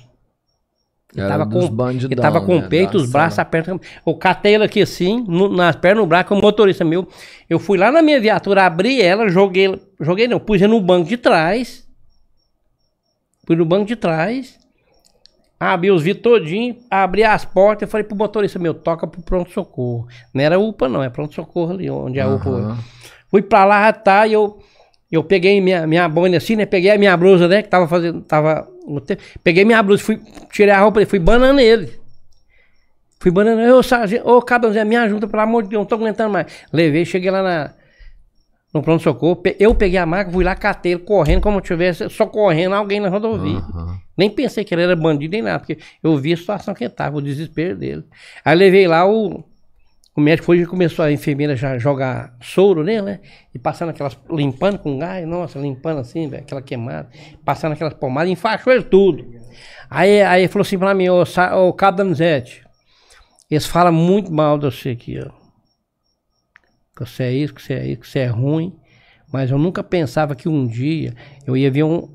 Ele 1.15 1.23
Era 1.25 1.39
tava 1.39 1.47
com, 1.51 1.69
bandidão, 1.71 2.11
ele 2.11 2.21
tava 2.21 2.41
com 2.43 2.59
né, 2.59 2.67
o 2.67 2.69
peito, 2.69 2.99
da 2.99 2.99
os 3.05 3.11
braços 3.11 3.37
cela. 3.37 3.43
apertos. 3.49 3.79
Eu 4.07 4.15
catei 4.15 4.55
ele 4.55 4.65
aqui 4.65 4.83
assim, 4.83 5.25
no- 5.27 5.49
nas 5.49 5.75
pernas, 5.75 6.03
no 6.03 6.07
braço, 6.07 6.35
o 6.35 6.41
motorista 6.41 6.85
meu. 6.85 7.09
Eu 7.49 7.59
fui 7.59 7.79
lá 7.79 7.91
na 7.91 8.03
minha 8.03 8.21
viatura, 8.21 8.65
abri 8.67 9.01
ela, 9.01 9.29
joguei, 9.29 9.81
joguei 9.99 10.29
não, 10.29 10.39
pus 10.39 10.61
ela 10.61 10.71
no 10.73 10.81
banco 10.81 11.09
de 11.09 11.17
trás. 11.17 11.87
Pus 13.47 13.57
no 13.57 13.65
banco 13.65 13.87
de 13.87 13.97
trás. 13.97 14.59
Abri 15.59 15.91
os 15.91 16.03
vidros 16.03 16.23
todinho, 16.23 16.77
abri 16.89 17.25
as 17.25 17.45
portas, 17.45 17.83
eu 17.83 17.89
falei 17.91 18.05
pro 18.05 18.15
motorista 18.17 18.59
meu, 18.61 18.75
toca 18.75 19.07
pro 19.09 19.21
pronto-socorro. 19.23 20.07
Não 20.33 20.45
era 20.45 20.59
UPA 20.59 20.89
não, 20.89 21.03
é 21.03 21.09
pronto-socorro 21.11 21.73
ali, 21.73 21.91
onde 21.91 22.19
é 22.19 22.23
a 22.23 22.29
UPA. 22.29 22.77
Fui 23.29 23.43
pra 23.43 23.65
lá, 23.65 23.93
tá, 23.93 24.25
e 24.27 24.35
eu, 24.35 24.59
eu 25.11 25.25
peguei 25.25 25.61
minha, 25.61 25.87
minha 25.87 26.09
boina 26.09 26.37
assim, 26.37 26.57
né? 26.57 26.67
Peguei 26.67 26.91
a 26.91 26.99
minha 26.99 27.17
blusa, 27.17 27.49
né? 27.49 27.63
Que 27.63 27.69
tava 27.69 27.89
fazendo, 27.89 28.21
tava... 28.23 28.69
Peguei 29.43 29.65
minha 29.65 29.83
blusa, 29.83 30.03
fui, 30.03 30.21
tirei 30.53 30.73
a 30.73 30.81
roupa 30.81 31.01
dele, 31.01 31.11
fui 31.11 31.19
banando 31.19 31.61
ele. 31.61 31.99
Fui 33.21 33.31
banando, 33.31 33.61
ô 33.75 33.83
sargento, 33.83 34.29
ô 34.29 34.41
cabelo, 34.41 34.73
me 34.87 34.97
ajuda, 34.97 35.27
pelo 35.27 35.43
amor 35.43 35.65
de 35.65 35.71
Deus, 35.71 35.81
não 35.81 35.87
tô 35.87 35.97
aguentando 35.97 36.33
mais. 36.33 36.47
Levei, 36.73 37.05
cheguei 37.05 37.31
lá 37.31 37.43
na, 37.43 37.75
no 38.73 38.83
pronto-socorro, 38.83 39.43
eu 39.59 39.75
peguei 39.75 39.99
a 39.99 40.07
maca, 40.07 40.31
fui 40.31 40.45
lá, 40.45 40.55
catei 40.55 40.93
ele, 40.93 41.01
correndo, 41.01 41.41
como 41.41 41.59
eu 41.59 41.61
tivesse, 41.61 42.09
só 42.11 42.27
correndo, 42.27 42.75
alguém 42.75 43.01
na 43.01 43.09
rodovia. 43.09 43.59
Aham. 43.59 43.99
Nem 44.17 44.29
pensei 44.29 44.65
que 44.65 44.75
ele 44.75 44.83
era 44.83 44.97
bandido 44.97 45.33
nem 45.33 45.43
nada, 45.43 45.61
porque 45.61 45.79
eu 46.03 46.17
vi 46.17 46.33
a 46.33 46.37
situação 46.37 46.75
que 46.75 46.85
ele 46.85 46.93
tava, 46.93 47.17
o 47.17 47.23
desespero 47.23 47.77
dele. 47.77 48.05
Aí 48.45 48.57
levei 48.57 48.87
lá, 48.87 49.09
o, 49.09 49.45
o 50.19 50.21
médico 50.21 50.47
foi 50.47 50.59
e 50.59 50.67
começou 50.67 51.05
a 51.05 51.13
enfermeira 51.13 51.55
já 51.55 51.79
jogar 51.79 52.37
soro 52.43 52.83
nele, 52.83 53.03
né? 53.03 53.21
E 53.55 53.59
passando 53.59 53.91
aquelas, 53.91 54.19
limpando 54.29 54.79
com 54.79 54.99
gás, 54.99 55.27
nossa, 55.27 55.59
limpando 55.61 56.01
assim, 56.01 56.29
velho, 56.29 56.43
aquela 56.43 56.61
queimada, 56.61 57.09
passando 57.45 57.73
aquelas 57.73 57.95
pomadas, 57.95 58.29
enfaixou 58.31 58.73
ele 58.73 58.83
tudo. 58.83 59.25
Aí, 59.89 60.21
aí 60.23 60.43
ele 60.43 60.49
falou 60.49 60.63
assim 60.63 60.77
pra 60.77 60.93
mim, 60.93 61.09
ô, 61.09 61.23
ô 61.23 61.73
Cabo 61.73 61.99
Danizete, 61.99 62.65
eles 63.49 63.65
falam 63.65 63.93
muito 63.93 64.33
mal 64.33 64.59
de 64.59 64.65
você 64.65 64.91
aqui, 64.91 65.21
ó. 65.21 65.31
Que 66.97 67.07
você 67.07 67.23
é 67.23 67.33
isso, 67.33 67.55
que 67.55 67.63
você 67.63 67.75
é 67.75 67.87
isso, 67.87 68.01
que 68.01 68.09
você 68.09 68.19
é 68.19 68.27
ruim. 68.27 68.75
Mas 69.33 69.51
eu 69.53 69.59
nunca 69.59 69.85
pensava 69.85 70.35
que 70.35 70.49
um 70.49 70.67
dia 70.67 71.15
eu 71.47 71.57
ia 71.57 71.71
ver 71.71 71.85
um, 71.85 72.09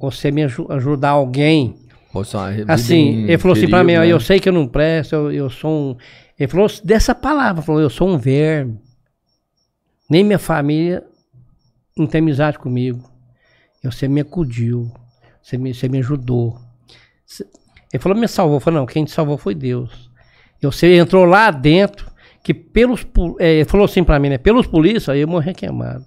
você 0.00 0.30
me 0.30 0.42
aju- 0.44 0.68
ajudar 0.70 1.10
alguém 1.10 1.76
Pô, 2.12 2.24
só 2.24 2.38
a 2.38 2.50
vida 2.50 2.72
Assim, 2.72 3.24
ele 3.24 3.36
falou 3.36 3.54
assim 3.54 3.68
pra 3.68 3.84
mim, 3.84 3.92
né? 3.92 4.06
eu 4.06 4.18
sei 4.18 4.40
que 4.40 4.48
eu 4.48 4.52
não 4.54 4.66
presto, 4.66 5.14
eu, 5.14 5.32
eu 5.32 5.50
sou 5.50 5.70
um. 5.70 5.96
Ele 6.38 6.48
falou 6.48 6.68
dessa 6.84 7.14
palavra, 7.14 7.62
falou, 7.62 7.80
eu 7.80 7.90
sou 7.90 8.08
um 8.08 8.18
verme. 8.18 8.80
Nem 10.08 10.22
minha 10.22 10.38
família 10.38 11.04
não 11.96 12.06
tem 12.06 12.20
amizade 12.20 12.58
comigo. 12.58 13.10
Você 13.82 14.08
me 14.08 14.20
acudiu, 14.20 14.92
você 15.42 15.56
me, 15.56 15.72
você 15.72 15.88
me 15.88 15.98
ajudou. 15.98 16.58
Ele 17.92 18.02
falou, 18.02 18.18
me 18.18 18.28
salvou. 18.28 18.56
Eu 18.56 18.60
falei, 18.60 18.80
não, 18.80 18.86
quem 18.86 19.04
te 19.04 19.12
salvou 19.12 19.38
foi 19.38 19.54
Deus. 19.54 20.10
Você 20.60 20.96
entrou 20.96 21.24
lá 21.24 21.50
dentro, 21.50 22.10
que 22.42 22.52
pelos. 22.52 23.06
é, 23.38 23.54
ele 23.54 23.64
falou 23.64 23.84
assim 23.84 24.02
pra 24.02 24.18
mim, 24.18 24.30
né? 24.30 24.38
Pelos 24.38 24.66
polícia, 24.66 25.16
eu 25.16 25.28
morri 25.28 25.54
queimado. 25.54 26.06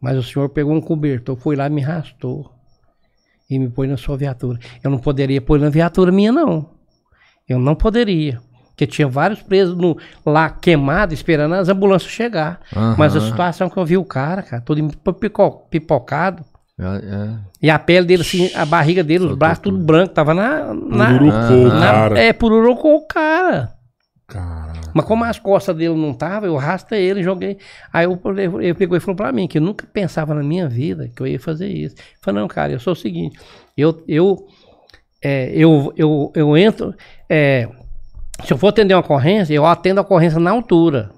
Mas 0.00 0.16
o 0.16 0.22
senhor 0.22 0.48
pegou 0.50 0.74
um 0.74 0.80
cobertor, 0.80 1.36
foi 1.36 1.56
lá 1.56 1.68
me 1.68 1.82
arrastou 1.82 2.52
e 3.50 3.58
me 3.58 3.68
põe 3.68 3.88
na 3.88 3.96
sua 3.96 4.16
viatura. 4.16 4.58
Eu 4.82 4.90
não 4.90 4.98
poderia 4.98 5.40
pôr 5.40 5.58
na 5.58 5.70
viatura 5.70 6.12
minha, 6.12 6.30
não. 6.30 6.70
Eu 7.48 7.58
não 7.58 7.74
poderia. 7.74 8.40
Porque 8.78 8.86
tinha 8.86 9.08
vários 9.08 9.42
presos 9.42 9.76
no, 9.76 9.98
lá 10.24 10.48
queimados, 10.48 11.12
esperando 11.12 11.54
as 11.56 11.68
ambulâncias 11.68 12.12
chegar. 12.12 12.60
Aham. 12.76 12.94
Mas 12.96 13.16
a 13.16 13.20
situação 13.20 13.68
que 13.68 13.76
eu 13.76 13.84
vi 13.84 13.96
o 13.96 14.04
cara, 14.04 14.40
cara, 14.40 14.62
todo 14.62 14.80
pipo- 14.88 15.66
pipocado. 15.68 16.44
É, 16.78 16.84
é. 16.84 17.28
E 17.60 17.68
a 17.70 17.76
pele 17.76 18.06
dele, 18.06 18.22
assim, 18.22 18.52
a 18.54 18.64
barriga 18.64 19.02
dele, 19.02 19.24
os 19.24 19.34
braços 19.36 19.58
tudo 19.64 19.78
tudo. 19.78 19.84
branco. 19.84 20.14
Tava 20.14 20.32
na. 20.32 20.72
na, 20.72 21.06
Pururucou, 21.06 21.68
na- 21.74 21.80
cara. 21.92 22.18
é, 22.20 22.32
pururocou 22.32 22.94
o 22.98 23.06
cara. 23.08 23.72
Caralho. 24.28 24.78
Mas 24.94 25.04
como 25.06 25.24
as 25.24 25.40
costas 25.40 25.74
dele 25.76 25.94
não 25.96 26.14
tava, 26.14 26.46
eu 26.46 26.54
rastei 26.54 27.02
ele, 27.04 27.20
joguei. 27.20 27.58
Aí 27.92 28.04
eu, 28.04 28.16
eu, 28.36 28.62
eu 28.62 28.74
pegou 28.76 28.96
e 28.96 29.00
falou 29.00 29.16
pra 29.16 29.32
mim 29.32 29.48
que 29.48 29.58
eu 29.58 29.62
nunca 29.62 29.88
pensava 29.92 30.34
na 30.34 30.42
minha 30.44 30.68
vida 30.68 31.10
que 31.16 31.20
eu 31.20 31.26
ia 31.26 31.40
fazer 31.40 31.66
isso. 31.66 31.96
Eu 31.96 32.02
falei, 32.22 32.40
não, 32.40 32.46
cara, 32.46 32.70
eu 32.72 32.78
sou 32.78 32.92
o 32.92 32.96
seguinte, 32.96 33.36
eu, 33.76 34.04
eu, 34.06 34.46
é, 35.20 35.50
eu, 35.52 35.92
eu, 35.96 36.30
eu 36.36 36.56
entro, 36.56 36.94
é, 37.28 37.68
se 38.44 38.52
eu 38.52 38.58
for 38.58 38.68
atender 38.68 38.94
uma 38.94 39.00
ocorrência, 39.00 39.52
eu 39.54 39.66
atendo 39.66 40.00
a 40.00 40.02
ocorrência 40.02 40.38
na 40.40 40.50
altura. 40.50 41.10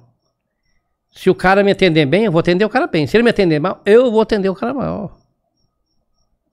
Se 1.12 1.28
o 1.28 1.34
cara 1.34 1.62
me 1.64 1.72
atender 1.72 2.06
bem, 2.06 2.24
eu 2.24 2.32
vou 2.32 2.38
atender 2.40 2.64
o 2.64 2.68
cara 2.68 2.86
bem. 2.86 3.06
Se 3.06 3.16
ele 3.16 3.24
me 3.24 3.30
atender 3.30 3.59
mal, 3.59 3.80
eu 3.84 4.10
vou 4.10 4.20
atender 4.20 4.48
o 4.48 4.55
cara 4.55 4.72
mal. 4.72 5.16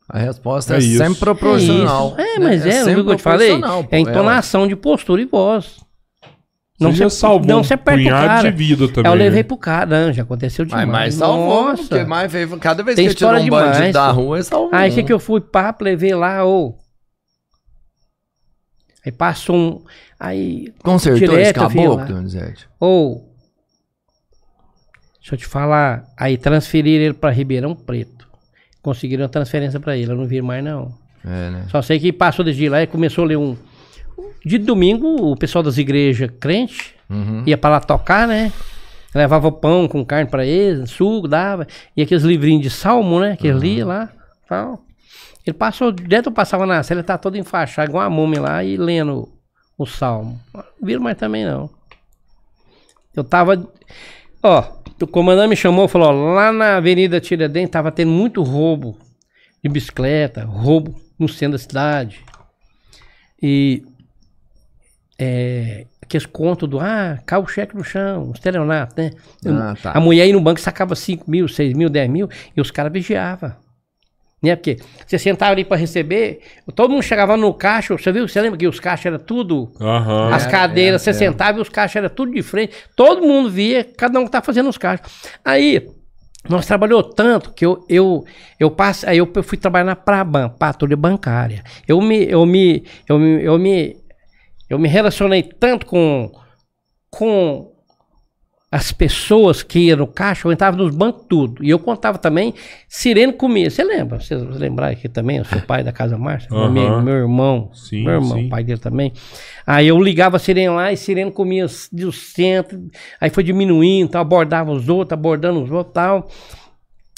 A 0.09 0.19
resposta 0.19 0.73
É 0.73 0.77
é, 0.77 0.79
isso. 0.79 0.97
sempre 0.97 1.19
proporcional. 1.19 2.15
É, 2.17 2.35
é 2.35 2.39
mas 2.39 2.65
é, 2.65 2.79
é 2.79 2.81
o 2.97 3.03
que 3.03 3.11
eu 3.11 3.15
te 3.15 3.21
falei. 3.21 3.49
proporcional, 3.49 3.83
pô, 3.83 3.95
É 3.95 3.99
entonação 3.99 4.67
de 4.67 4.75
postura 4.75 5.21
e 5.21 5.25
voz. 5.25 5.79
Não 6.79 6.91
você 6.91 6.97
já 6.99 7.09
se- 7.09 7.17
salvou 7.17 7.47
não 7.47 7.59
um 7.61 7.63
se 7.63 7.75
de 7.75 8.51
vida 8.51 8.87
também. 8.87 9.11
Aí 9.11 9.17
eu 9.17 9.19
levei 9.23 9.39
né? 9.39 9.43
pro 9.43 9.57
cara, 9.57 10.05
não, 10.05 10.13
já 10.13 10.21
aconteceu 10.21 10.63
Mas, 10.69 10.79
demais. 10.79 10.87
mas 10.91 11.13
salvou, 11.15 11.63
Nossa. 11.65 11.83
porque 11.83 12.03
mais 12.05 12.31
veio, 12.31 12.57
cada 12.59 12.83
vez 12.83 12.95
Tem 12.95 13.05
que 13.05 13.11
eu 13.11 13.15
tirou 13.15 13.31
um 13.33 13.37
história 13.37 13.51
bandido 13.65 13.75
demais, 13.75 13.93
da 13.93 14.11
rua, 14.11 14.37
ele 14.37 14.43
salvou. 14.43 14.69
Aí 14.71 14.91
que 14.91 15.03
que 15.03 15.11
eu 15.11 15.19
fui, 15.19 15.41
papo, 15.41 15.83
levei 15.83 16.13
lá, 16.13 16.45
ô. 16.45 16.75
Aí 19.07 19.11
passou 19.11 19.55
um. 19.55 19.81
Aí. 20.19 20.73
Consertou 20.83 21.17
esse 21.39 21.53
direto, 21.53 21.69
vi 21.69 21.77
caboclo. 21.77 22.05
Donizete? 22.05 22.67
Ou. 22.77 23.25
Deixa 25.21 25.35
eu 25.35 25.37
te 25.37 25.45
falar. 25.45 26.03
Aí 26.17 26.37
transferiram 26.37 27.05
ele 27.05 27.13
pra 27.13 27.29
Ribeirão 27.31 27.73
Preto. 27.73 28.27
Conseguiram 28.81 29.23
a 29.25 29.29
transferência 29.29 29.79
pra 29.79 29.95
ele. 29.95 30.11
Eu 30.11 30.15
não 30.17 30.27
vi 30.27 30.41
mais, 30.41 30.61
não. 30.61 30.93
É, 31.23 31.49
né? 31.51 31.65
Só 31.69 31.81
sei 31.81 31.99
que 31.99 32.11
passou 32.11 32.43
desse 32.43 32.57
dia 32.57 32.69
lá 32.71 32.83
e 32.83 32.87
começou 32.87 33.23
a 33.23 33.27
ler 33.27 33.37
um. 33.37 33.55
De 34.45 34.57
domingo, 34.57 35.31
o 35.31 35.37
pessoal 35.37 35.63
das 35.63 35.77
igrejas 35.77 36.29
crente 36.39 36.95
Uhum. 37.09 37.43
ia 37.45 37.57
pra 37.57 37.69
lá 37.69 37.79
tocar, 37.79 38.27
né? 38.27 38.51
Levava 39.15 39.49
pão 39.51 39.87
com 39.87 40.03
carne 40.05 40.29
pra 40.29 40.45
eles, 40.45 40.91
suco, 40.91 41.29
dava. 41.29 41.65
E 41.95 42.01
aqueles 42.01 42.23
livrinhos 42.23 42.61
de 42.61 42.69
salmo, 42.69 43.21
né? 43.21 43.37
Que 43.37 43.47
ele 43.47 43.59
lia 43.59 43.85
lá. 43.85 44.09
Tal. 44.49 44.81
Ele 45.47 45.57
passou, 45.57 45.93
dentro 45.93 46.29
eu 46.29 46.33
passava 46.33 46.65
na 46.65 46.83
cela, 46.83 46.99
ele 46.99 47.07
tá 47.07 47.17
todo 47.17 47.37
enfaixado, 47.37 47.89
igual 47.89 48.03
uma 48.03 48.09
múmia 48.09 48.41
lá, 48.41 48.63
e 48.65 48.75
lendo 48.75 49.29
o 49.77 49.85
salmo. 49.85 50.37
Não 50.53 50.63
viram 50.81 51.01
mais 51.01 51.17
também, 51.17 51.45
não. 51.45 51.69
Eu 53.15 53.23
tava. 53.23 53.65
Ó, 54.43 54.63
o 55.01 55.07
comandante 55.07 55.49
me 55.49 55.55
chamou 55.55 55.85
e 55.85 55.87
falou: 55.87 56.09
ó, 56.09 56.33
lá 56.33 56.51
na 56.51 56.75
Avenida 56.75 57.21
Tiradentes 57.21 57.71
tava 57.71 57.93
tendo 57.93 58.11
muito 58.11 58.43
roubo 58.43 58.99
de 59.63 59.69
bicicleta, 59.69 60.43
roubo 60.43 60.99
no 61.17 61.29
centro 61.29 61.53
da 61.53 61.59
cidade. 61.59 62.19
E. 63.41 63.85
É, 65.17 65.85
aqueles 66.01 66.25
contos 66.25 66.67
do. 66.67 66.77
Ah, 66.77 67.19
cai 67.25 67.39
o 67.39 67.47
cheque 67.47 67.73
no 67.73 67.85
chão, 67.85 68.33
estelionato, 68.35 69.01
né? 69.01 69.11
Ah, 69.45 69.75
tá. 69.81 69.91
A 69.93 70.01
mulher 70.01 70.27
ia 70.27 70.33
no 70.33 70.41
banco 70.41 70.59
sacava 70.59 70.93
5 70.93 71.31
mil, 71.31 71.47
6 71.47 71.73
mil, 71.73 71.89
10 71.89 72.09
mil 72.09 72.29
e 72.55 72.59
os 72.59 72.69
caras 72.69 72.91
vigiavam. 72.91 73.55
Né? 74.41 74.55
Porque 74.55 74.77
você 75.05 75.17
sentava 75.17 75.51
ali 75.51 75.65
pra 75.65 75.75
receber, 75.75 76.41
todo 76.75 76.91
mundo 76.91 77.01
chegava 77.01 77.35
no 77.35 77.51
caixa, 77.53 77.97
você 77.97 78.11
viu? 78.11 78.27
Você 78.27 78.39
lembra 78.39 78.57
que 78.57 78.67
os 78.67 78.79
caixas 78.79 79.07
eram 79.07 79.19
tudo 79.19 79.71
Aham. 79.81 80.33
as 80.33 80.45
cadeiras, 80.45 81.01
você 81.01 81.11
sentava 81.11 81.57
e 81.57 81.61
os 81.61 81.69
caixas 81.69 81.95
eram 81.95 82.09
tudo 82.09 82.31
de 82.31 82.43
frente. 82.43 82.75
Todo 82.95 83.25
mundo 83.25 83.49
via, 83.49 83.83
cada 83.83 84.19
um 84.19 84.25
que 84.25 84.31
tá 84.31 84.41
fazendo 84.41 84.69
os 84.69 84.77
caixas. 84.77 85.11
Aí, 85.43 85.87
nós 86.47 86.65
trabalhou 86.65 87.03
tanto 87.03 87.51
que 87.51 87.65
eu, 87.65 87.83
eu, 87.89 88.23
eu 88.59 88.69
passei, 88.69 89.09
aí 89.09 89.17
eu 89.17 89.27
fui 89.43 89.57
trabalhar 89.57 89.85
na 89.85 89.95
Praban, 89.95 90.49
patrulha 90.49 90.95
bancária. 90.95 91.63
Eu 91.87 91.99
me, 91.99 92.29
eu 92.29 92.45
me, 92.45 92.85
eu 93.09 93.17
me, 93.17 93.43
eu 93.43 93.57
me, 93.57 93.97
eu 94.69 94.79
me 94.79 94.87
relacionei 94.87 95.41
tanto 95.41 95.85
com, 95.85 96.31
com 97.09 97.71
as 98.69 98.91
pessoas 98.91 99.63
que 99.63 99.79
iam 99.79 99.99
no 99.99 100.07
caixa, 100.07 100.45
eu 100.45 100.51
entrava 100.51 100.75
nos 100.75 100.93
bancos 100.93 101.25
tudo. 101.29 101.63
E 101.63 101.69
eu 101.69 101.79
contava 101.79 102.17
também, 102.17 102.53
Sirene 102.87 103.31
comia. 103.31 103.69
Você 103.69 103.81
lembra? 103.81 104.19
Vocês 104.19 104.41
lembraram 104.43 104.91
aqui 104.91 105.07
também, 105.07 105.39
o 105.39 105.45
seu 105.45 105.61
pai 105.61 105.83
da 105.83 105.93
Casa 105.93 106.17
Márcia? 106.17 106.49
Aham. 106.51 106.69
Meu, 106.69 107.01
meu 107.01 107.13
irmão. 107.15 107.71
Sim, 107.73 108.03
meu 108.03 108.15
irmão, 108.15 108.37
sim. 108.37 108.49
pai 108.49 108.65
dele 108.65 108.79
também. 108.79 109.13
Aí 109.65 109.87
eu 109.87 109.97
ligava 110.01 110.35
a 110.35 110.39
Sirene 110.39 110.69
lá 110.69 110.91
e 110.91 110.97
Sirene 110.97 111.31
comia 111.31 111.65
do 111.93 112.11
centro. 112.11 112.89
Aí 113.21 113.29
foi 113.29 113.43
diminuindo, 113.43 114.11
tal, 114.11 114.21
abordava 114.21 114.71
os 114.71 114.89
outros, 114.89 115.13
abordando 115.13 115.63
os 115.63 115.71
outros 115.71 115.93
tal. 115.93 116.29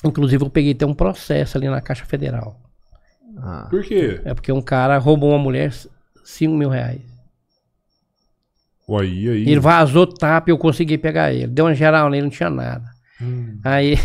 Inclusive 0.05 0.43
eu 0.43 0.49
peguei 0.51 0.73
até 0.73 0.85
um 0.85 0.93
processo 0.93 1.57
ali 1.57 1.67
na 1.67 1.81
Caixa 1.81 2.05
Federal. 2.05 2.59
Ah. 3.37 3.67
Por 3.71 3.83
quê? 3.83 4.21
É 4.23 4.35
porque 4.35 4.51
um 4.51 4.61
cara 4.61 4.97
roubou 4.99 5.31
uma 5.31 5.39
mulher 5.39 5.73
5 6.23 6.53
mil 6.53 6.69
reais. 6.69 7.08
Aí, 8.97 9.29
aí. 9.29 9.41
Ele 9.41 9.59
vazou 9.59 10.07
tapa 10.07 10.49
e 10.49 10.51
eu 10.51 10.57
consegui 10.57 10.97
pegar 10.97 11.33
ele. 11.33 11.47
Deu 11.47 11.65
uma 11.65 11.75
geral 11.75 12.09
nele, 12.09 12.23
não 12.23 12.29
tinha 12.29 12.49
nada. 12.49 12.85
Hum. 13.21 13.59
Aí, 13.63 13.95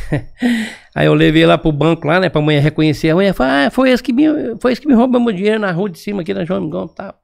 aí 0.94 1.06
eu 1.06 1.15
levei 1.15 1.47
lá 1.47 1.56
pro 1.56 1.70
banco 1.70 2.06
lá, 2.06 2.19
né, 2.19 2.28
pra 2.28 2.40
mulher 2.40 2.61
reconhecer. 2.61 3.11
A 3.11 3.15
mulher 3.15 3.32
falou, 3.32 3.52
ah, 3.52 3.70
foi 3.70 3.90
esse 3.90 4.02
que 4.02 4.12
me, 4.12 4.24
foi 4.61 4.73
esse 4.73 4.81
que 4.81 4.89
me 4.89 4.94
roubou 4.94 5.20
meu 5.20 5.32
dinheiro 5.32 5.59
na 5.59 5.70
rua 5.70 5.89
de 5.89 5.98
cima 5.98 6.23
aqui 6.23 6.35
na 6.35 6.44
João 6.44 6.61
Migão 6.61 6.86
e 6.90 6.94
tal. 6.94 7.15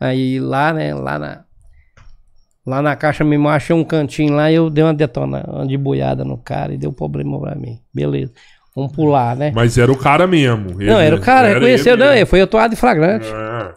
Aí 0.00 0.40
lá, 0.40 0.72
né, 0.72 0.94
lá 0.94 1.18
na, 1.18 1.44
lá 2.66 2.82
na 2.82 2.96
caixa 2.96 3.22
mesmo, 3.22 3.48
eu 3.48 3.52
achei 3.52 3.76
um 3.76 3.84
cantinho 3.84 4.34
lá 4.34 4.50
e 4.50 4.54
eu 4.54 4.70
dei 4.70 4.82
uma 4.82 4.94
detona, 4.94 5.44
uma 5.46 5.66
de 5.66 5.76
boiada 5.76 6.24
no 6.24 6.38
cara 6.38 6.72
e 6.72 6.78
deu 6.78 6.92
problema 6.92 7.38
pra 7.40 7.54
mim. 7.54 7.78
Beleza. 7.92 8.32
Vamos 8.74 8.92
pular, 8.92 9.36
né? 9.36 9.52
Mas 9.54 9.78
era 9.78 9.90
o 9.92 9.96
cara 9.96 10.26
mesmo. 10.26 10.76
não, 10.78 10.98
era 10.98 11.14
o 11.14 11.20
cara, 11.20 11.54
reconheceu, 11.54 11.96
não, 11.96 12.12
ele 12.12 12.26
foi 12.26 12.40
atuado 12.40 12.74
em 12.74 12.76
flagrante. 12.76 13.26
Ah, 13.32 13.72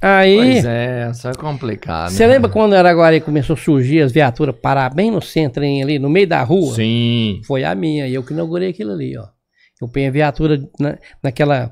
Aí... 0.00 0.36
Pois 0.36 0.64
é, 0.66 1.10
isso 1.10 1.28
é 1.28 1.34
complicado. 1.34 2.10
Você 2.10 2.26
né? 2.26 2.34
lembra 2.34 2.50
quando 2.50 2.74
era 2.74 2.90
agora 2.90 3.18
começou 3.20 3.54
a 3.54 3.56
surgir 3.56 4.02
as 4.02 4.12
viaturas 4.12 4.54
parar 4.54 4.92
bem 4.94 5.10
no 5.10 5.22
centro 5.22 5.64
hein, 5.64 5.82
ali, 5.82 5.98
no 5.98 6.10
meio 6.10 6.26
da 6.26 6.42
rua? 6.42 6.74
Sim. 6.74 7.40
Foi 7.46 7.64
a 7.64 7.74
minha, 7.74 8.06
e 8.06 8.14
eu 8.14 8.22
que 8.22 8.34
inaugurei 8.34 8.70
aquilo 8.70 8.92
ali, 8.92 9.16
ó. 9.16 9.24
Eu 9.80 9.88
ponho 9.88 10.08
a 10.08 10.10
viatura 10.10 10.62
na, 10.78 10.98
naquela. 11.22 11.70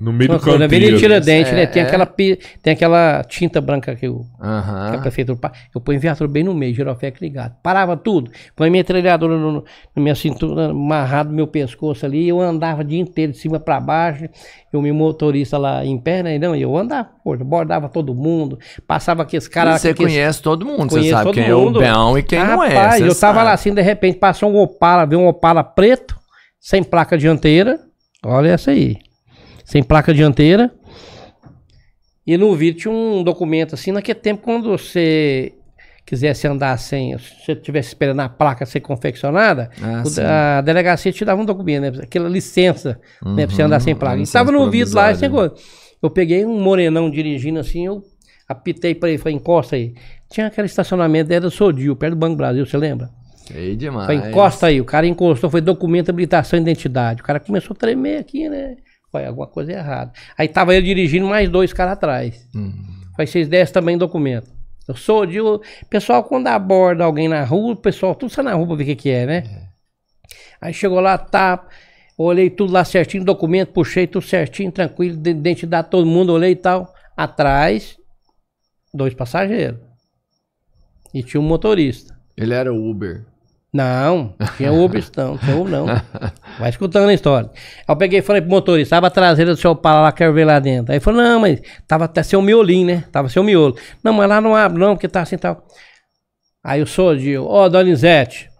No 0.00 0.12
meio 0.12 0.30
do 0.30 0.36
na 0.36 0.64
Avenida 0.64 0.68
canteiro. 0.68 0.98
Tiradentes, 0.98 1.52
É, 1.52 1.56
né? 1.56 1.66
Tem, 1.66 1.82
é. 1.82 1.86
aquela, 1.86 2.06
tem 2.06 2.72
aquela 2.72 3.24
tinta 3.24 3.60
branca 3.60 3.94
que, 3.96 4.08
o, 4.08 4.20
que 4.20 4.96
a 4.96 4.98
prefeitura. 5.00 5.38
Eu 5.74 5.80
ponho 5.80 5.98
a 5.98 6.00
viatura 6.00 6.28
bem 6.30 6.44
no 6.44 6.54
meio, 6.54 6.74
giroflex 6.74 7.20
ligado. 7.20 7.54
Parava 7.62 7.96
tudo. 7.96 8.30
Põe 8.54 8.70
minha 8.70 8.84
trilhadora 8.84 9.36
no, 9.36 9.52
no- 9.52 9.64
na 9.96 10.02
minha 10.02 10.14
cintura, 10.14 10.70
amarrado 10.70 11.30
no 11.30 11.36
meu 11.36 11.46
pescoço 11.46 12.06
ali. 12.06 12.28
Eu 12.28 12.40
andava 12.40 12.82
o 12.82 12.84
dia 12.84 13.00
inteiro 13.00 13.32
de 13.32 13.38
cima 13.38 13.58
pra 13.58 13.80
baixo. 13.80 14.24
Eu, 14.72 14.80
meu 14.82 14.94
motorista 14.94 15.56
lá 15.58 15.84
em 15.84 15.98
pé, 15.98 16.22
né? 16.22 16.38
Não, 16.38 16.54
eu 16.54 16.76
andava, 16.76 17.08
pô, 17.24 17.34
eu 17.34 17.44
bordava 17.44 17.88
todo 17.88 18.14
mundo. 18.14 18.58
Passava 18.86 19.22
aqueles 19.22 19.48
caras. 19.48 19.80
Você 19.80 19.88
aqueles- 19.90 20.12
conhece 20.12 20.42
todo 20.42 20.64
mundo, 20.64 20.90
você 20.90 21.10
sabe 21.10 21.32
quem 21.32 21.50
mundo. 21.50 21.82
é 21.82 21.90
o 21.90 21.94
bom 21.94 22.18
e 22.18 22.22
quem 22.22 22.38
não 22.38 22.62
é. 22.62 22.68
Rapaz, 22.68 23.00
eu 23.00 23.08
tava 23.08 23.14
sabe. 23.14 23.44
lá 23.44 23.52
assim, 23.52 23.74
de 23.74 23.82
repente 23.82 24.18
passou 24.18 24.50
um 24.50 24.58
Opala, 24.58 25.06
veio 25.06 25.20
um 25.20 25.26
Opala 25.26 25.64
preto, 25.64 26.16
sem 26.60 26.82
placa 26.84 27.16
dianteira. 27.16 27.80
Olha 28.24 28.50
essa 28.50 28.70
aí. 28.72 28.96
Sem 29.68 29.82
placa 29.82 30.14
dianteira. 30.14 30.72
E 32.26 32.36
no 32.38 32.54
vídeo 32.54 32.78
tinha 32.80 32.92
um 32.94 33.22
documento 33.22 33.74
assim, 33.74 33.92
naquele 33.92 34.18
tempo 34.18 34.42
quando 34.42 34.70
você 34.70 35.52
quisesse 36.06 36.46
andar 36.46 36.78
sem, 36.78 37.16
se 37.18 37.44
você 37.44 37.52
estivesse 37.52 37.88
esperando 37.88 38.20
a 38.20 38.28
placa 38.30 38.64
ser 38.64 38.80
confeccionada, 38.80 39.70
Ah, 39.82 40.02
o- 40.04 40.56
a 40.58 40.60
delegacia 40.62 41.12
te 41.12 41.22
dava 41.22 41.40
um 41.40 41.44
documento, 41.44 41.82
né? 41.82 42.02
Aquela 42.02 42.28
licença, 42.30 42.98
né? 43.36 43.46
Pra 43.46 43.54
você 43.54 43.62
andar 43.62 43.80
sem 43.80 43.94
placa. 43.94 44.16
E 44.16 44.20
licença 44.20 44.38
tava 44.38 44.50
no 44.52 44.70
vídeo 44.70 44.94
lá, 44.94 45.12
provisória. 45.12 45.14
chegou. 45.50 45.54
Eu 46.02 46.08
peguei 46.10 46.46
um 46.46 46.58
morenão 46.60 47.10
dirigindo 47.10 47.58
assim, 47.58 47.84
eu 47.86 48.02
apitei 48.48 48.94
pra 48.94 49.10
ele, 49.10 49.18
falei, 49.18 49.36
encosta 49.36 49.76
aí. 49.76 49.94
Tinha 50.30 50.46
aquele 50.46 50.66
estacionamento 50.66 51.30
era 51.30 51.42
do 51.42 51.50
Sodil, 51.50 51.94
perto 51.94 52.14
do 52.14 52.18
Banco 52.18 52.36
Brasil, 52.36 52.64
você 52.64 52.76
lembra? 52.78 53.10
Sei 53.46 53.76
demais. 53.76 54.06
Falei, 54.06 54.30
encosta 54.30 54.66
aí. 54.66 54.80
O 54.80 54.84
cara 54.86 55.06
encostou, 55.06 55.50
foi 55.50 55.60
documento, 55.60 56.08
habilitação 56.10 56.58
e 56.58 56.62
identidade. 56.62 57.20
O 57.20 57.24
cara 57.24 57.38
começou 57.40 57.74
a 57.74 57.78
tremer 57.78 58.18
aqui, 58.18 58.48
né? 58.48 58.76
Foi 59.10 59.24
alguma 59.24 59.46
coisa 59.46 59.72
errada. 59.72 60.12
Aí 60.36 60.48
tava 60.48 60.74
eu 60.74 60.82
dirigindo 60.82 61.26
mais 61.26 61.48
dois 61.48 61.72
caras 61.72 61.94
atrás. 61.94 62.46
Hum. 62.54 62.72
Falei, 63.12 63.26
vocês 63.26 63.48
descem 63.48 63.72
também 63.74 63.96
documento. 63.98 64.50
Eu 64.86 64.96
sou 64.96 65.24
de. 65.26 65.38
Pessoal, 65.90 66.24
quando 66.24 66.46
aborda 66.46 67.04
alguém 67.04 67.28
na 67.28 67.42
rua, 67.44 67.72
o 67.72 67.76
pessoal, 67.76 68.14
tudo 68.14 68.30
sai 68.32 68.44
na 68.44 68.54
rua 68.54 68.66
pra 68.66 68.76
ver 68.76 68.82
o 68.82 68.86
que, 68.86 68.96
que 68.96 69.10
é, 69.10 69.26
né? 69.26 69.68
Aí 70.60 70.72
chegou 70.72 71.00
lá, 71.00 71.16
tá. 71.18 71.66
Olhei 72.16 72.50
tudo 72.50 72.72
lá 72.72 72.84
certinho, 72.84 73.24
documento, 73.24 73.72
puxei 73.72 74.06
tudo 74.06 74.24
certinho, 74.26 74.72
tranquilo, 74.72 75.16
de- 75.16 75.30
identidade 75.30 75.86
de 75.86 75.90
todo 75.90 76.06
mundo, 76.06 76.32
olhei 76.32 76.50
e 76.52 76.56
tal. 76.56 76.92
Atrás, 77.16 77.96
dois 78.92 79.14
passageiros. 79.14 79.78
E 81.14 81.22
tinha 81.22 81.40
um 81.40 81.44
motorista. 81.44 82.18
Ele 82.36 82.54
era 82.54 82.72
o 82.72 82.90
Uber. 82.90 83.24
Não, 83.78 84.34
tinha 84.56 84.72
Uber 84.72 85.04
não, 85.16 85.38
tinha 85.38 85.56
Uber 85.56 85.70
não. 85.72 85.86
Vai 86.58 86.68
escutando 86.70 87.08
a 87.08 87.14
história. 87.14 87.48
Aí 87.54 87.84
eu 87.86 87.96
peguei 87.96 88.18
e 88.18 88.22
falei 88.22 88.42
pro 88.42 88.50
motorista, 88.50 88.96
tava 88.96 89.06
a 89.06 89.10
traseira 89.10 89.52
do 89.52 89.56
seu 89.56 89.70
Opala 89.70 90.00
lá, 90.00 90.12
quero 90.12 90.32
ver 90.32 90.44
lá 90.44 90.58
dentro. 90.58 90.90
Aí 90.90 90.96
ele 90.96 91.04
falou, 91.04 91.22
não, 91.22 91.40
mas 91.40 91.60
tava 91.86 92.06
até 92.06 92.22
seu 92.22 92.42
miolinho, 92.42 92.86
né? 92.88 93.04
Tava 93.12 93.28
seu 93.28 93.44
miolo. 93.44 93.76
Não, 94.02 94.12
mas 94.12 94.28
lá 94.28 94.40
não 94.40 94.56
abre 94.56 94.80
não, 94.80 94.94
porque 94.96 95.06
tá 95.08 95.22
assim 95.22 95.38
tal. 95.38 95.64
Aí 96.64 96.82
o 96.82 96.86
Sodil, 96.86 97.46
ó, 97.46 97.68
Donizete, 97.68 98.50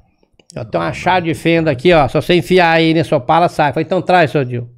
eu 0.55 0.65
tenho 0.65 0.85
uma 0.85 0.93
chave 0.93 1.27
de 1.33 1.35
fenda 1.35 1.71
aqui, 1.71 1.93
ó, 1.93 2.07
se 2.07 2.15
você 2.15 2.35
enfiar 2.35 2.71
aí 2.71 2.95
nesse 2.95 3.13
Opala, 3.15 3.49
sai. 3.49 3.71
Eu 3.71 3.75
Falei, 3.75 3.85
então 3.85 4.01
traz, 4.01 4.31
Sodil. 4.31 4.69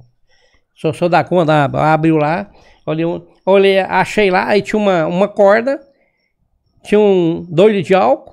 Se 0.75 0.87
eu 0.87 0.93
sou 0.93 1.07
da 1.07 1.23
conta, 1.23 1.65
ab- 1.65 1.77
abriu 1.77 2.17
lá, 2.17 2.49
olhei, 2.85 3.05
olhei, 3.45 3.79
achei 3.79 4.31
lá, 4.31 4.47
aí 4.47 4.63
tinha 4.63 4.79
uma, 4.79 5.05
uma 5.05 5.27
corda, 5.27 5.79
tinha 6.83 6.99
um 6.99 7.45
litros 7.47 7.85
de 7.85 7.93
álcool, 7.93 8.30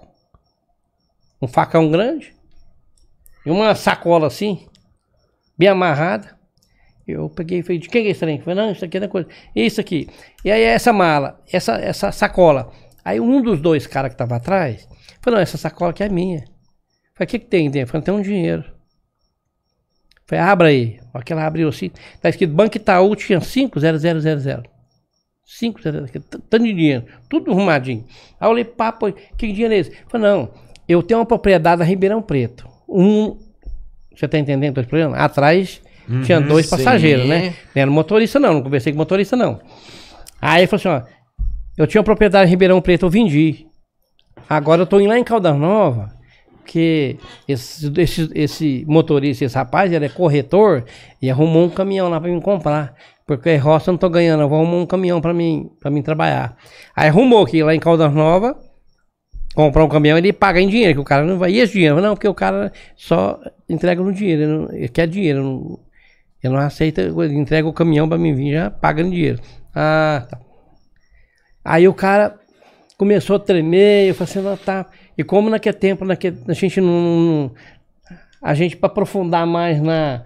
um 1.41 1.49
facão 1.49 1.91
grande 1.91 2.35
e 3.45 3.51
uma 3.51 3.75
sacola 3.75 4.27
assim, 4.27 4.67
bem 5.57 5.69
amarrada. 5.69 6.37
Eu 7.07 7.31
peguei 7.31 7.61
e 7.61 7.63
falei, 7.63 7.79
de 7.79 7.89
quem 7.89 8.07
é 8.07 8.11
esse 8.11 8.21
trem? 8.21 8.37
Eu 8.37 8.45
Falei, 8.45 8.63
não, 8.63 8.71
isso 8.71 8.85
aqui 8.85 8.99
é 8.99 9.01
da 9.01 9.09
coisa. 9.09 9.27
Isso 9.57 9.81
aqui. 9.81 10.09
E 10.45 10.51
aí 10.51 10.63
essa 10.63 10.93
mala, 10.93 11.43
essa, 11.51 11.77
essa 11.77 12.13
sacola. 12.13 12.71
Aí 13.03 13.19
um 13.19 13.41
dos 13.41 13.61
dois 13.61 13.87
caras 13.87 14.11
que 14.13 14.19
tava 14.19 14.37
atrás, 14.37 14.87
falou, 15.23 15.39
não, 15.39 15.43
essa 15.43 15.57
sacola 15.57 15.91
aqui 15.91 16.05
é 16.05 16.09
minha. 16.09 16.41
Falei, 17.15 17.25
o 17.25 17.27
que, 17.27 17.39
que 17.39 17.47
tem 17.47 17.71
dentro? 17.71 17.93
Falei, 17.93 18.05
tem 18.05 18.15
um 18.15 18.21
dinheiro. 18.21 18.65
Falei, 20.27 20.45
abra 20.45 20.69
aí. 20.69 21.01
Aquela 21.15 21.47
abriu 21.47 21.69
assim. 21.69 21.91
Tá 22.21 22.29
escrito 22.29 22.53
Banco 22.53 22.77
Itaú, 22.77 23.17
tinha 23.17 23.41
50000. 23.41 24.63
5, 25.49 25.81
tanto 26.51 26.63
de 26.63 26.75
dinheiro, 26.75 27.07
tudo 27.27 27.51
arrumadinho. 27.51 28.05
Aí 28.39 28.47
eu 28.47 28.53
olhei, 28.53 28.65
papo, 28.65 29.11
que 29.11 29.51
dinheiro 29.51 29.73
é 29.73 29.79
esse? 29.79 29.97
Falei, 30.07 30.29
não, 30.29 30.51
eu 30.89 31.03
tenho 31.03 31.21
uma 31.21 31.27
propriedade 31.27 31.81
na 31.81 31.85
Ribeirão 31.85 32.23
Preto. 32.23 32.67
Um, 32.89 33.37
você 34.15 34.27
tá 34.27 34.39
entendendo? 34.39 34.75
Tô 34.75 34.81
explicando? 34.81 35.15
Atrás 35.15 35.81
uhum, 36.09 36.23
tinha 36.23 36.41
dois 36.41 36.67
sim. 36.67 36.77
passageiros, 36.77 37.27
né? 37.27 37.55
Não 37.75 37.83
era 37.83 37.91
motorista, 37.91 38.41
não, 38.41 38.55
não 38.55 38.63
conversei 38.63 38.93
com 38.93 38.99
motorista, 38.99 39.37
não. 39.37 39.61
Aí 40.41 40.63
ele 40.63 40.67
falou 40.67 40.97
assim: 40.97 41.07
ó, 41.07 41.43
eu 41.77 41.87
tinha 41.87 42.01
uma 42.01 42.05
propriedade 42.05 42.49
em 42.49 42.51
Ribeirão 42.51 42.81
Preto, 42.81 43.07
eu 43.07 43.11
vendi. 43.11 43.67
Agora 44.49 44.83
eu 44.83 44.87
tô 44.87 44.99
indo 44.99 45.11
lá 45.11 45.19
em 45.19 45.25
Caldas 45.25 45.57
Nova, 45.57 46.11
que 46.65 47.19
esse, 47.47 47.93
esse, 47.97 48.31
esse 48.35 48.85
motorista, 48.89 49.45
esse 49.45 49.55
rapaz, 49.55 49.93
ele 49.93 50.07
é 50.07 50.09
corretor 50.09 50.85
e 51.21 51.31
arrumou 51.31 51.67
um 51.67 51.71
caminhão 51.71 52.09
lá 52.09 52.21
para 52.21 52.31
me 52.31 52.41
comprar. 52.41 52.95
Porque 53.27 53.57
roça 53.57 53.91
eu 53.91 53.93
não 53.93 53.99
tô 53.99 54.09
ganhando, 54.09 54.43
eu 54.43 54.49
vou 54.49 54.59
arrumar 54.59 54.79
um 54.79 54.87
caminhão 54.87 55.21
para 55.21 55.35
mim, 55.35 55.71
para 55.79 55.91
mim 55.91 56.01
trabalhar. 56.01 56.57
Aí 56.97 57.09
arrumou 57.09 57.45
que 57.45 57.63
lá 57.63 57.75
em 57.75 57.79
Caldas 57.79 58.13
Nova, 58.13 58.57
comprar 59.55 59.85
um 59.85 59.89
caminhão, 59.89 60.19
ele 60.19 60.33
paga 60.33 60.61
em 60.61 60.69
dinheiro, 60.69 60.95
que 60.95 61.01
o 61.01 61.05
cara 61.05 61.25
não 61.25 61.39
vai. 61.39 61.53
E 61.53 61.59
esse 61.59 61.73
dinheiro? 61.75 62.01
Não, 62.01 62.15
porque 62.15 62.29
o 62.29 62.35
cara 62.35 62.73
só 62.97 63.41
entrega 63.69 64.03
no 64.03 64.13
dinheiro, 64.13 64.43
ele, 64.43 64.53
não, 64.53 64.73
ele 64.73 64.89
quer 64.89 65.07
dinheiro. 65.07 65.43
Não, 65.43 65.81
ele 66.43 66.55
não 66.55 66.61
aceita, 66.61 67.03
entrega 67.33 67.67
o 67.67 67.73
caminhão 67.73 68.09
para 68.09 68.19
mim 68.19 68.35
vir, 68.35 68.53
já 68.53 68.71
paga 68.71 69.03
em 69.03 69.11
dinheiro. 69.11 69.41
Ah, 69.75 70.27
tá. 70.29 70.39
Aí 71.65 71.89
o 71.89 71.95
cara 71.95 72.37
começou 72.97 73.37
a 73.37 73.39
tremer, 73.39 74.09
eu 74.09 74.15
falei 74.15 74.31
assim, 74.31 74.41
não, 74.41 74.57
tá. 74.57 74.87
E 75.17 75.25
como 75.25 75.51
naquele 75.51 75.77
tempo, 75.77 76.05
naquele, 76.05 76.39
a 76.47 76.53
gente 76.53 76.81
não. 76.81 77.53
A 78.41 78.55
gente, 78.55 78.77
para 78.77 78.89
aprofundar 78.89 79.47
mais 79.47 79.83
na, 79.83 80.23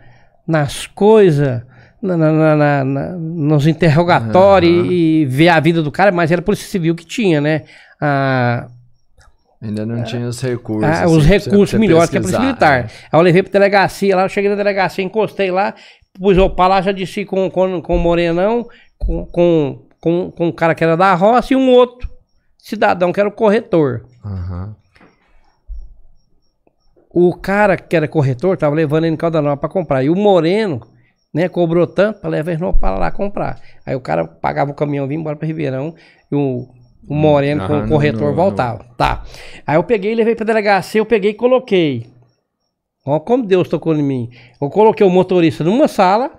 nas 0.46 0.86
coisas, 0.86 1.62
na, 2.02 2.16
na, 2.16 2.84
na, 2.84 3.14
nos 3.16 3.66
interrogatórios 3.66 4.86
uhum. 4.86 4.92
e, 4.92 5.22
e, 5.22 5.26
ver 5.26 5.48
a 5.48 5.60
vida 5.60 5.82
do 5.82 5.90
cara, 5.90 6.12
mas 6.12 6.30
era 6.30 6.42
Polícia 6.42 6.68
Civil 6.68 6.94
que 6.94 7.06
tinha, 7.06 7.40
né? 7.40 7.62
Ah, 7.98 8.68
Ainda 9.62 9.86
não 9.86 10.02
tinha 10.02 10.26
os 10.26 10.40
recursos. 10.40 10.82
Ah, 10.82 11.04
assim, 11.04 11.16
os 11.16 11.24
recursos 11.24 11.78
melhores 11.78 12.10
que 12.10 12.18
a 12.18 12.20
Polícia 12.20 12.40
Militar. 12.40 12.80
É. 12.80 12.82
Aí 12.82 12.88
eu 13.12 13.20
levei 13.20 13.44
pra 13.44 13.52
delegacia 13.52 14.16
lá, 14.16 14.24
eu 14.24 14.28
cheguei 14.28 14.50
na 14.50 14.56
delegacia, 14.56 15.04
encostei 15.04 15.52
lá, 15.52 15.72
pus 16.12 16.36
o 16.36 16.52
lá, 16.58 16.82
já 16.82 16.90
disse 16.90 17.24
com, 17.24 17.48
com, 17.48 17.80
com 17.80 17.96
o 17.96 17.98
Morenão, 17.98 18.66
com, 18.98 19.24
com, 19.26 19.86
com, 20.00 20.32
com 20.32 20.46
um 20.48 20.52
cara 20.52 20.74
que 20.74 20.82
era 20.82 20.96
da 20.96 21.14
roça 21.14 21.52
e 21.52 21.56
um 21.56 21.70
outro 21.70 22.10
cidadão 22.58 23.12
que 23.12 23.20
era 23.20 23.28
o 23.28 23.32
corretor. 23.32 24.04
Uhum. 24.24 24.74
O 27.14 27.36
cara 27.36 27.76
que 27.76 27.94
era 27.94 28.08
corretor 28.08 28.56
tava 28.56 28.74
levando 28.74 29.04
ele 29.04 29.14
em 29.14 29.16
Calda 29.16 29.40
Nova 29.40 29.56
pra 29.56 29.68
comprar. 29.68 30.02
E 30.02 30.10
o 30.10 30.16
Moreno, 30.16 30.80
né, 31.32 31.48
cobrou 31.48 31.86
tanto 31.86 32.20
pra 32.20 32.30
levar 32.30 32.52
ele 32.52 32.72
para 32.80 32.98
lá 32.98 33.10
comprar. 33.12 33.60
Aí 33.86 33.94
o 33.94 34.00
cara 34.00 34.26
pagava 34.26 34.72
o 34.72 34.74
caminhão, 34.74 35.06
vinha 35.06 35.20
embora 35.20 35.36
pra 35.36 35.46
Ribeirão, 35.46 35.94
e 36.30 36.34
o, 36.34 36.66
o 37.06 37.14
Moreno 37.14 37.66
com 37.66 37.84
o 37.84 37.88
corretor 37.88 38.28
não, 38.28 38.34
voltava. 38.34 38.84
Não. 38.88 38.94
Tá. 38.94 39.24
Aí 39.66 39.76
eu 39.76 39.84
peguei, 39.84 40.14
levei 40.14 40.34
pra 40.34 40.44
delegacia, 40.44 41.00
eu 41.00 41.06
peguei 41.06 41.32
e 41.32 41.34
coloquei. 41.34 42.06
Ó, 43.04 43.18
como 43.18 43.44
Deus 43.44 43.68
tocou 43.68 43.94
em 43.94 44.02
mim. 44.02 44.30
Eu 44.60 44.70
coloquei 44.70 45.04
o 45.04 45.10
motorista 45.10 45.64
numa 45.64 45.88
sala. 45.88 46.30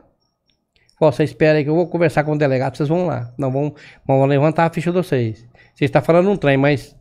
Ó, 1.00 1.12
você 1.12 1.24
espera 1.24 1.58
aí 1.58 1.64
que 1.64 1.70
eu 1.70 1.76
vou 1.76 1.88
conversar 1.88 2.24
com 2.24 2.34
o 2.34 2.38
delegado, 2.38 2.78
vocês 2.78 2.88
vão 2.88 3.06
lá. 3.06 3.34
Não 3.38 3.52
vão, 3.52 3.76
vão 4.08 4.26
levantar 4.26 4.66
a 4.66 4.70
ficha 4.70 4.92
de 4.92 4.98
vocês. 4.98 5.46
Você 5.76 5.86
está 5.86 6.02
falando 6.02 6.30
um 6.30 6.38
trem, 6.38 6.56
mas. 6.56 6.96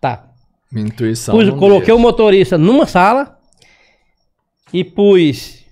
Tá. 0.00 0.28
Minha 0.70 0.86
intuição. 0.86 1.34
Pus, 1.34 1.50
coloquei 1.50 1.86
deixa. 1.86 1.94
o 1.94 1.98
motorista 1.98 2.56
numa 2.56 2.86
sala 2.86 3.38
e 4.72 4.84
pus 4.84 5.64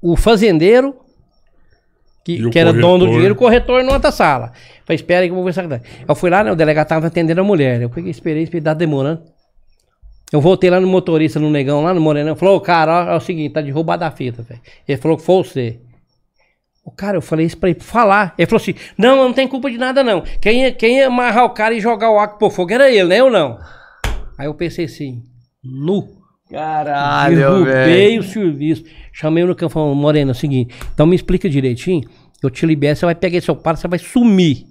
o 0.00 0.16
fazendeiro, 0.16 0.96
que, 2.24 2.50
que 2.50 2.58
era 2.58 2.72
dono 2.72 3.04
do 3.04 3.12
dinheiro, 3.12 3.34
o 3.34 3.36
corretor 3.36 3.82
numa 3.84 3.94
outra 3.94 4.10
sala. 4.10 4.52
Falei, 4.84 4.96
espera 4.96 5.20
aí 5.20 5.28
que 5.28 5.32
eu 5.32 5.34
vou 5.34 5.42
conversar 5.42 5.68
com. 5.68 5.78
Eu 6.08 6.14
fui 6.14 6.30
lá, 6.30 6.42
né, 6.42 6.50
o 6.50 6.56
delegado 6.56 6.86
estava 6.86 7.06
atendendo 7.06 7.42
a 7.42 7.44
mulher. 7.44 7.82
Eu 7.82 7.90
peguei, 7.90 8.10
esperei, 8.10 8.42
esperei, 8.42 8.64
tá 8.64 8.72
demorando. 8.72 9.22
Eu 10.32 10.40
voltei 10.40 10.70
lá 10.70 10.80
no 10.80 10.86
motorista, 10.88 11.38
no 11.38 11.50
negão, 11.50 11.82
lá 11.82 11.92
no 11.94 12.00
Morenão. 12.00 12.34
Falou, 12.34 12.60
cara, 12.60 13.06
ó, 13.06 13.12
é 13.12 13.16
o 13.16 13.20
seguinte, 13.20 13.52
tá 13.52 13.60
de 13.60 13.70
roubada 13.70 14.06
a 14.06 14.10
fita, 14.10 14.42
velho. 14.42 14.60
Ele 14.88 14.98
falou 14.98 15.16
que 15.16 15.22
foi 15.22 15.36
você. 15.36 15.80
O 16.84 16.90
cara, 16.90 17.16
eu 17.16 17.22
falei 17.22 17.46
isso 17.46 17.56
pra 17.56 17.70
ele 17.70 17.80
falar. 17.80 18.34
Ele 18.36 18.46
falou 18.46 18.60
assim: 18.60 18.74
não, 18.98 19.16
não 19.16 19.32
tem 19.32 19.46
culpa 19.46 19.70
de 19.70 19.78
nada, 19.78 20.02
não. 20.02 20.22
Quem 20.40 20.72
quem 20.74 21.02
amarrar 21.02 21.44
o 21.44 21.50
cara 21.50 21.74
e 21.74 21.80
jogar 21.80 22.10
o 22.10 22.18
arco 22.18 22.38
pro 22.38 22.50
fogo 22.50 22.72
era 22.72 22.90
ele, 22.90 23.08
né? 23.08 23.20
Eu 23.20 23.30
não. 23.30 23.58
Aí 24.36 24.46
eu 24.46 24.54
pensei 24.54 24.86
assim, 24.86 25.22
nu. 25.62 26.23
Caralho, 26.50 27.36
Derrubei 27.36 28.18
o 28.18 28.22
serviço. 28.22 28.84
Chamei 29.12 29.44
no 29.44 29.54
campo 29.54 29.72
e 29.72 29.74
falei, 29.74 29.94
Moreno, 29.94 30.30
é 30.30 30.32
o 30.32 30.34
seguinte, 30.34 30.74
então 30.92 31.06
me 31.06 31.16
explica 31.16 31.48
direitinho. 31.48 32.08
Eu 32.42 32.50
te 32.50 32.66
libero, 32.66 32.96
você 32.96 33.06
vai 33.06 33.14
pegar 33.14 33.40
seu 33.40 33.56
par, 33.56 33.76
você 33.76 33.88
vai 33.88 33.98
sumir. 33.98 34.66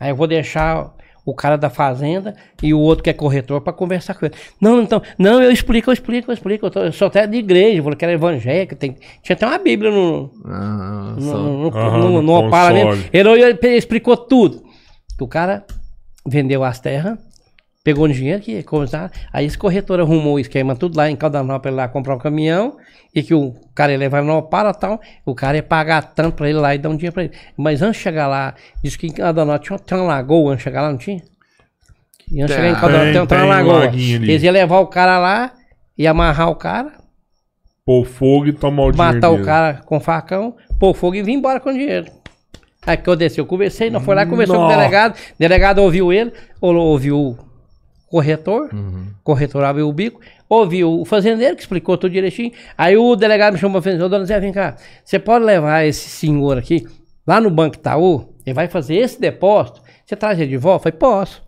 Aí 0.00 0.10
eu 0.10 0.16
vou 0.16 0.26
deixar 0.26 0.94
o 1.26 1.34
cara 1.34 1.56
da 1.56 1.68
fazenda 1.68 2.34
e 2.62 2.72
o 2.72 2.78
outro 2.78 3.02
que 3.02 3.10
é 3.10 3.12
corretor 3.12 3.60
para 3.60 3.72
conversar 3.72 4.14
com 4.14 4.26
ele. 4.26 4.34
Não, 4.60 4.80
então, 4.80 5.02
não, 5.18 5.42
eu 5.42 5.50
explico, 5.50 5.90
eu 5.90 5.92
explico, 5.92 6.30
eu 6.30 6.34
explico. 6.34 6.66
Eu, 6.66 6.70
tô, 6.70 6.80
eu 6.84 6.92
sou 6.92 7.08
até 7.08 7.26
de 7.26 7.36
igreja, 7.36 7.82
vou 7.82 7.94
que 7.96 8.04
era 8.04 8.14
evangélico, 8.14 8.76
tem, 8.76 8.96
tinha 9.22 9.34
até 9.34 9.44
uma 9.44 9.58
Bíblia 9.58 9.90
no. 9.90 10.30
Ah, 10.44 11.16
no, 11.18 11.70
no, 11.70 11.70
no, 11.70 12.22
no, 12.22 12.40
no 12.42 12.50
Ele, 13.12 13.28
ele 13.28 13.76
explicou 13.76 14.16
tudo. 14.16 14.62
O 15.20 15.26
cara 15.26 15.66
vendeu 16.24 16.62
as 16.62 16.78
terras, 16.78 17.18
pegou 17.86 18.06
o 18.06 18.12
dinheiro 18.12 18.42
que 18.42 18.64
começar. 18.64 19.12
Aí 19.32 19.46
esse 19.46 19.56
corretor 19.56 20.00
arrumou 20.00 20.34
o 20.34 20.38
esquema 20.40 20.74
tudo 20.74 20.96
lá 20.96 21.08
em 21.08 21.14
Caldanópolis 21.14 21.76
lá 21.76 21.86
comprar 21.86 22.16
um 22.16 22.18
caminhão 22.18 22.76
e 23.14 23.22
que 23.22 23.32
o 23.32 23.54
cara 23.76 23.92
ia 23.92 23.98
levar 23.98 24.24
no 24.24 24.42
para 24.42 24.74
tal, 24.74 25.00
o 25.24 25.36
cara 25.36 25.58
ia 25.58 25.62
pagar 25.62 26.02
tanto 26.02 26.34
para 26.34 26.50
ele 26.50 26.58
lá 26.58 26.74
e 26.74 26.78
dar 26.78 26.88
um 26.88 26.96
dinheiro 26.96 27.14
para 27.14 27.22
ele. 27.22 27.32
Mas 27.56 27.82
antes 27.82 27.98
de 27.98 28.02
chegar 28.02 28.26
lá, 28.26 28.56
disse 28.82 28.98
que 28.98 29.06
em 29.06 29.12
Caldanópolis 29.12 29.68
tinha, 29.68 29.78
tinha 29.78 30.00
uma 30.00 30.08
lagoa 30.08 30.52
antes 30.52 30.58
de 30.58 30.64
chegar 30.64 30.82
lá, 30.82 30.90
não 30.90 30.98
tinha? 30.98 31.22
E 32.28 32.42
antes 32.42 32.56
de 32.56 32.60
chegar 32.60 32.76
em 32.76 32.80
Caldanópolis 32.80 33.28
tem, 33.28 33.38
uma 33.38 33.46
lagoa. 33.46 33.84
Eles 33.94 34.42
iam 34.42 34.52
levar 34.52 34.80
o 34.80 34.88
cara 34.88 35.20
lá 35.20 35.52
e 35.96 36.08
amarrar 36.08 36.50
o 36.50 36.56
cara. 36.56 36.92
Pôr 37.84 38.04
fogo 38.04 38.48
e 38.48 38.52
tomar 38.52 38.82
o 38.82 38.90
dinheiro. 38.90 39.14
Matar 39.14 39.30
o 39.30 39.44
cara 39.44 39.74
com 39.86 40.00
facão, 40.00 40.56
pôr 40.80 40.92
fogo 40.92 41.14
e 41.14 41.22
vir 41.22 41.34
embora 41.34 41.60
com 41.60 41.70
o 41.70 41.72
dinheiro. 41.72 42.10
Aí 42.84 42.96
que 42.96 43.08
eu 43.08 43.14
desci, 43.14 43.38
eu 43.38 43.46
conversei, 43.46 43.90
não 43.90 44.00
foi 44.00 44.16
lá, 44.16 44.26
conversou 44.26 44.56
Nossa. 44.56 44.66
com 44.66 44.72
o 44.74 44.76
delegado, 44.76 45.14
o 45.14 45.38
delegado 45.38 45.78
ouviu 45.78 46.12
ele, 46.12 46.32
ouviu 46.60 47.45
corretor, 48.06 48.70
uhum. 48.72 49.08
corretor 49.22 49.64
abriu 49.64 49.88
o 49.88 49.92
bico, 49.92 50.20
ouviu 50.48 51.00
o 51.00 51.04
fazendeiro 51.04 51.56
que 51.56 51.62
explicou 51.62 51.96
tudo 51.98 52.12
direitinho. 52.12 52.52
Aí 52.76 52.96
o 52.96 53.16
delegado 53.16 53.54
me 53.54 53.58
chamou 53.58 53.80
e 53.80 53.84
falou: 53.84 54.08
Dona 54.08 54.24
Zé, 54.24 54.38
vem 54.40 54.52
cá, 54.52 54.76
você 55.04 55.18
pode 55.18 55.44
levar 55.44 55.84
esse 55.84 56.08
senhor 56.08 56.58
aqui 56.58 56.86
lá 57.26 57.40
no 57.40 57.50
Banco 57.50 57.76
Itaú? 57.76 58.34
Ele 58.44 58.54
vai 58.54 58.68
fazer 58.68 58.96
esse 58.96 59.20
depósito. 59.20 59.82
Você 60.04 60.14
traz 60.14 60.38
ele 60.38 60.50
de 60.50 60.56
volta? 60.56 60.88
Eu 60.88 60.92
falei: 60.92 60.98
Posso. 60.98 61.42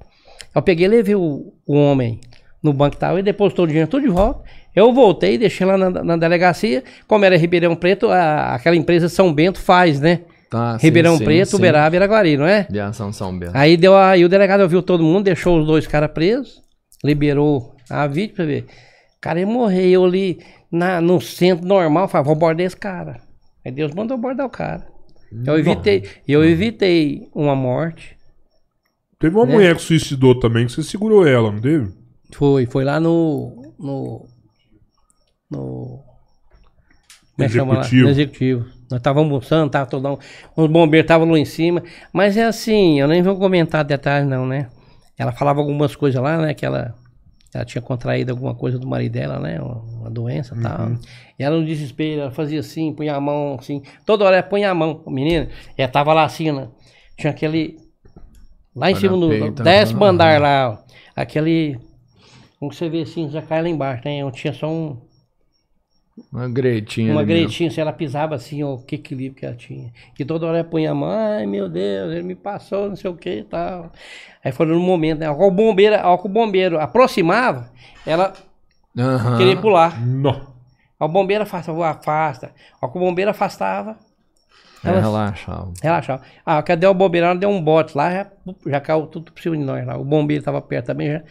Eu 0.55 0.63
peguei 0.63 0.87
e 0.87 0.89
levei 0.89 1.15
o, 1.15 1.53
o 1.67 1.75
homem 1.75 2.21
no 2.63 2.73
Banco 2.73 2.97
Itaú 2.97 3.19
e 3.19 3.23
depositou 3.23 3.65
o 3.65 3.69
dinheiro 3.69 3.89
tudo 3.89 4.03
de 4.03 4.09
volta. 4.09 4.43
Eu 4.75 4.93
voltei, 4.93 5.39
deixei 5.39 5.67
lá 5.67 5.77
na, 5.77 5.91
na 5.91 6.17
delegacia. 6.17 6.83
Como 7.07 7.25
era 7.25 7.37
Ribeirão 7.37 7.75
Preto, 7.77 8.09
a, 8.11 8.55
aquela 8.55 8.77
empresa 8.77 9.09
São 9.09 9.33
Bento 9.33 9.61
faz, 9.61 10.01
né? 10.01 10.21
Tá, 10.51 10.77
Ribeirão 10.79 11.19
sim, 11.19 11.25
Preto, 11.25 11.51
sim, 11.51 11.57
Uberaba 11.57 11.95
e 11.95 11.99
Araguari, 11.99 12.37
não 12.37 12.47
é? 12.47 12.67
De 12.71 12.81
ação 12.81 13.13
São 13.13 13.39
Bento. 13.39 13.53
Aí, 13.55 13.77
deu 13.77 13.97
aí 13.97 14.25
o 14.25 14.29
delegado 14.29 14.63
ouviu 14.63 14.83
todo 14.83 15.05
mundo, 15.05 15.25
deixou 15.25 15.61
os 15.61 15.67
dois 15.67 15.87
caras 15.87 16.11
presos, 16.11 16.63
liberou 17.05 17.75
a 17.91 18.07
vítima 18.07 18.37
pra 18.37 18.45
ver. 18.47 18.63
O 18.63 19.21
cara 19.21 19.41
ia 19.41 19.47
morrer. 19.47 19.89
Eu 19.89 20.05
ali 20.05 20.39
na, 20.71 21.01
no 21.01 21.21
centro 21.21 21.67
normal, 21.67 22.09
falei, 22.09 22.25
vou 22.25 22.35
abordar 22.35 22.67
esse 22.67 22.77
cara. 22.77 23.21
Aí 23.65 23.73
Deus 23.73 23.93
mandou 23.93 24.17
abordar 24.17 24.47
o 24.47 24.51
cara. 24.51 24.87
Eu 25.45 25.59
evitei, 25.59 26.09
eu 26.27 26.43
evitei 26.43 27.29
uma 27.35 27.55
morte. 27.55 28.17
Teve 29.19 29.37
uma 29.37 29.45
né? 29.45 29.53
mulher 29.53 29.77
que 29.77 29.83
suicidou 29.83 30.39
também, 30.39 30.65
que 30.65 30.73
você 30.73 30.83
segurou 30.83 31.27
ela, 31.27 31.53
não 31.53 31.61
teve? 31.61 31.93
Foi, 32.33 32.67
foi 32.67 32.85
lá 32.85 32.99
no. 32.99 33.75
no. 33.79 34.27
no. 35.51 36.05
Como 37.37 37.43
é 37.43 37.45
executivo. 37.45 38.05
No 38.05 38.11
executivo. 38.11 38.78
Nós 38.91 39.01
estávamos 39.01 39.31
almoçando, 39.31 39.71
tava 39.71 39.89
todo 39.89 40.19
os 40.57 40.71
bombeiros 40.71 41.05
estavam 41.05 41.31
lá 41.31 41.39
em 41.39 41.45
cima. 41.45 41.83
Mas 42.13 42.37
é 42.37 42.45
assim, 42.45 42.99
eu 42.99 43.07
nem 43.07 43.23
vou 43.23 43.37
comentar 43.37 43.85
detalhes 43.85 44.27
não, 44.27 44.47
né? 44.47 44.69
Ela 45.17 45.33
falava 45.33 45.61
algumas 45.61 45.95
coisas 45.95 46.21
lá, 46.23 46.39
né? 46.39 46.55
Que 46.55 46.65
ela, 46.65 46.95
ela 47.53 47.65
tinha 47.65 47.83
contraído 47.83 48.33
alguma 48.33 48.55
coisa 48.55 48.79
do 48.79 48.87
marido 48.87 49.13
dela, 49.13 49.39
né? 49.39 49.61
Uma, 49.61 50.11
doença 50.11 50.55
e 50.55 50.57
uhum. 50.57 50.63
tal. 50.63 50.93
E 51.39 51.45
ela 51.45 51.59
no 51.59 51.67
desespero, 51.67 52.23
ela 52.23 52.31
fazia 52.31 52.61
assim, 52.61 52.95
punha 52.95 53.15
a 53.15 53.21
mão 53.21 53.57
assim. 53.59 53.83
Toda 54.07 54.25
hora 54.25 54.37
ela 54.37 54.43
punha 54.43 54.71
a 54.71 54.75
mão, 54.75 55.03
menina. 55.07 55.49
Ela 55.77 55.89
tava 55.89 56.15
lá 56.15 56.25
assim, 56.25 56.51
né? 56.51 56.69
Tinha 57.17 57.31
aquele... 57.31 57.77
Lá 58.75 58.91
em 58.91 58.95
Olha 58.95 59.01
cima 59.01 59.17
do 59.19 59.29
peito, 59.29 59.63
décimo 59.63 60.05
andar 60.05 60.41
lá, 60.41 60.71
ó. 60.71 60.79
Aquele... 61.15 61.79
Como 62.59 62.73
você 62.73 62.89
vê 62.89 63.03
assim, 63.03 63.29
já 63.29 63.43
cai 63.43 63.61
lá 63.61 63.69
embaixo, 63.69 64.03
né? 64.05 64.31
Tinha 64.33 64.53
só 64.53 64.69
um 64.69 65.08
uma 66.33 66.49
gretinha. 66.49 67.13
Uma 67.13 67.25
gretinha, 67.25 67.71
se 67.71 67.81
ela 67.81 67.93
pisava 67.93 68.35
assim, 68.35 68.63
o 68.65 68.79
que 68.79 68.97
equilíbrio 68.97 69.35
que 69.41 69.47
ela 69.47 69.55
tinha. 69.55 69.93
E 70.19 70.25
toda 70.25 70.47
hora 70.47 70.59
ela 70.59 70.69
punha 70.69 70.91
a 70.91 70.95
mão, 70.95 71.09
ai 71.11 71.47
meu 71.47 71.69
Deus, 71.69 72.13
ele 72.13 72.23
me 72.23 72.35
passou, 72.35 72.89
não 72.89 72.97
sei 72.97 73.11
o 73.11 73.15
que 73.17 73.31
e 73.41 73.45
tal. 73.45 73.91
Aí 74.45 74.53
foi 74.53 74.67
no 74.67 74.79
momento, 74.81 75.21
né? 75.21 75.31
O 75.31 75.51
bombeiro, 75.51 75.97
ao 76.01 76.19
que 76.19 76.27
o 76.27 76.31
bombeiro 76.31 76.79
aproximava, 76.81 77.71
ela 78.07 78.33
queria 79.37 79.57
pular. 79.57 80.01
Não. 80.05 80.33
Aí 81.01 81.07
o 81.07 81.09
bombeiro 81.09 81.43
afasta, 81.45 81.73
vou, 81.73 81.85
afasta. 81.85 82.53
Ó, 82.83 82.89
que 82.89 82.97
o 82.97 83.01
bombeiro 83.01 83.31
afastava, 83.31 83.97
É, 84.85 84.89
Ela- 84.91 85.01
relaxava. 85.01 85.73
relaxava. 85.83 86.23
Ah, 86.47 86.63
cadê 86.63 86.87
o 86.87 86.95
bombeiro? 86.95 87.27
Ela 87.27 87.35
deu 87.35 87.49
um 87.51 87.61
bote 87.61 87.97
lá, 87.99 88.13
já, 88.13 88.27
já 88.67 88.81
caiu 88.81 89.07
tudo 89.09 89.33
por 89.33 89.43
cima 89.43 89.57
de 89.57 89.65
nós 89.65 89.85
lá. 89.85 89.97
O 89.99 90.05
bombeiro 90.05 90.43
tava 90.45 90.61
perto 90.63 90.87
também, 90.87 91.11
já 91.11 91.23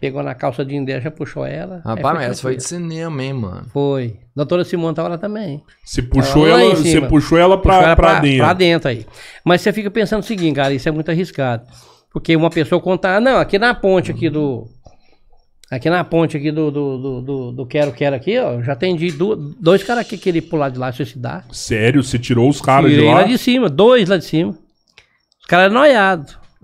pegou 0.00 0.22
na 0.22 0.34
calça 0.34 0.64
de 0.64 0.84
dela, 0.84 1.00
já 1.00 1.10
puxou 1.10 1.44
ela. 1.46 1.80
Rapaz, 1.84 2.14
mas 2.16 2.30
essa 2.30 2.42
foi 2.42 2.56
de 2.56 2.64
cinema, 2.64 3.22
hein, 3.22 3.32
mano. 3.32 3.66
Foi. 3.72 4.16
Doutora 4.34 4.64
Simone 4.64 4.94
tava 4.94 5.08
lá 5.08 5.18
também. 5.18 5.62
Você 5.84 6.02
puxou 6.02 6.46
Ela 6.46 6.56
lá 6.56 6.62
ela, 6.64 6.76
você 6.76 7.00
puxou 7.00 7.38
ela 7.38 7.60
pra, 7.60 7.72
Puxou 7.74 7.86
ela 7.86 7.96
pra 7.96 8.20
dentro. 8.20 8.38
Pra 8.38 8.52
dentro 8.52 8.88
aí. 8.88 9.06
Mas 9.44 9.60
você 9.60 9.72
fica 9.72 9.90
pensando 9.90 10.22
o 10.22 10.26
seguinte, 10.26 10.56
cara, 10.56 10.74
isso 10.74 10.88
é 10.88 10.92
muito 10.92 11.10
arriscado. 11.10 11.64
Porque 12.12 12.36
uma 12.36 12.50
pessoa 12.50 12.80
contar, 12.80 13.16
ah, 13.16 13.20
não, 13.20 13.38
aqui 13.38 13.58
na 13.58 13.74
ponte 13.74 14.10
aqui 14.10 14.28
do. 14.30 14.66
Aqui 15.70 15.88
na 15.90 16.04
ponte 16.04 16.36
aqui 16.36 16.52
do 16.52 16.70
do, 16.70 16.98
do, 16.98 17.20
do, 17.22 17.52
do 17.52 17.66
Quero 17.66 17.90
Quero 17.92 18.14
aqui, 18.14 18.38
ó, 18.38 18.62
já 18.62 18.74
atendi 18.74 19.10
du- 19.10 19.34
dois 19.60 19.82
caras 19.82 20.06
que 20.06 20.16
queriam 20.16 20.44
pular 20.46 20.68
de 20.68 20.78
lá, 20.78 20.92
suicidar. 20.92 21.44
Sério, 21.50 22.04
você 22.04 22.18
tirou 22.18 22.48
os 22.48 22.60
caras 22.60 22.90
de 22.92 23.00
lá? 23.00 23.14
lá 23.14 23.22
de 23.24 23.36
cima, 23.38 23.68
dois 23.68 24.08
lá 24.08 24.16
de 24.16 24.24
cima. 24.24 24.50
Os 25.40 25.46
caras 25.46 25.72
eram 25.72 25.74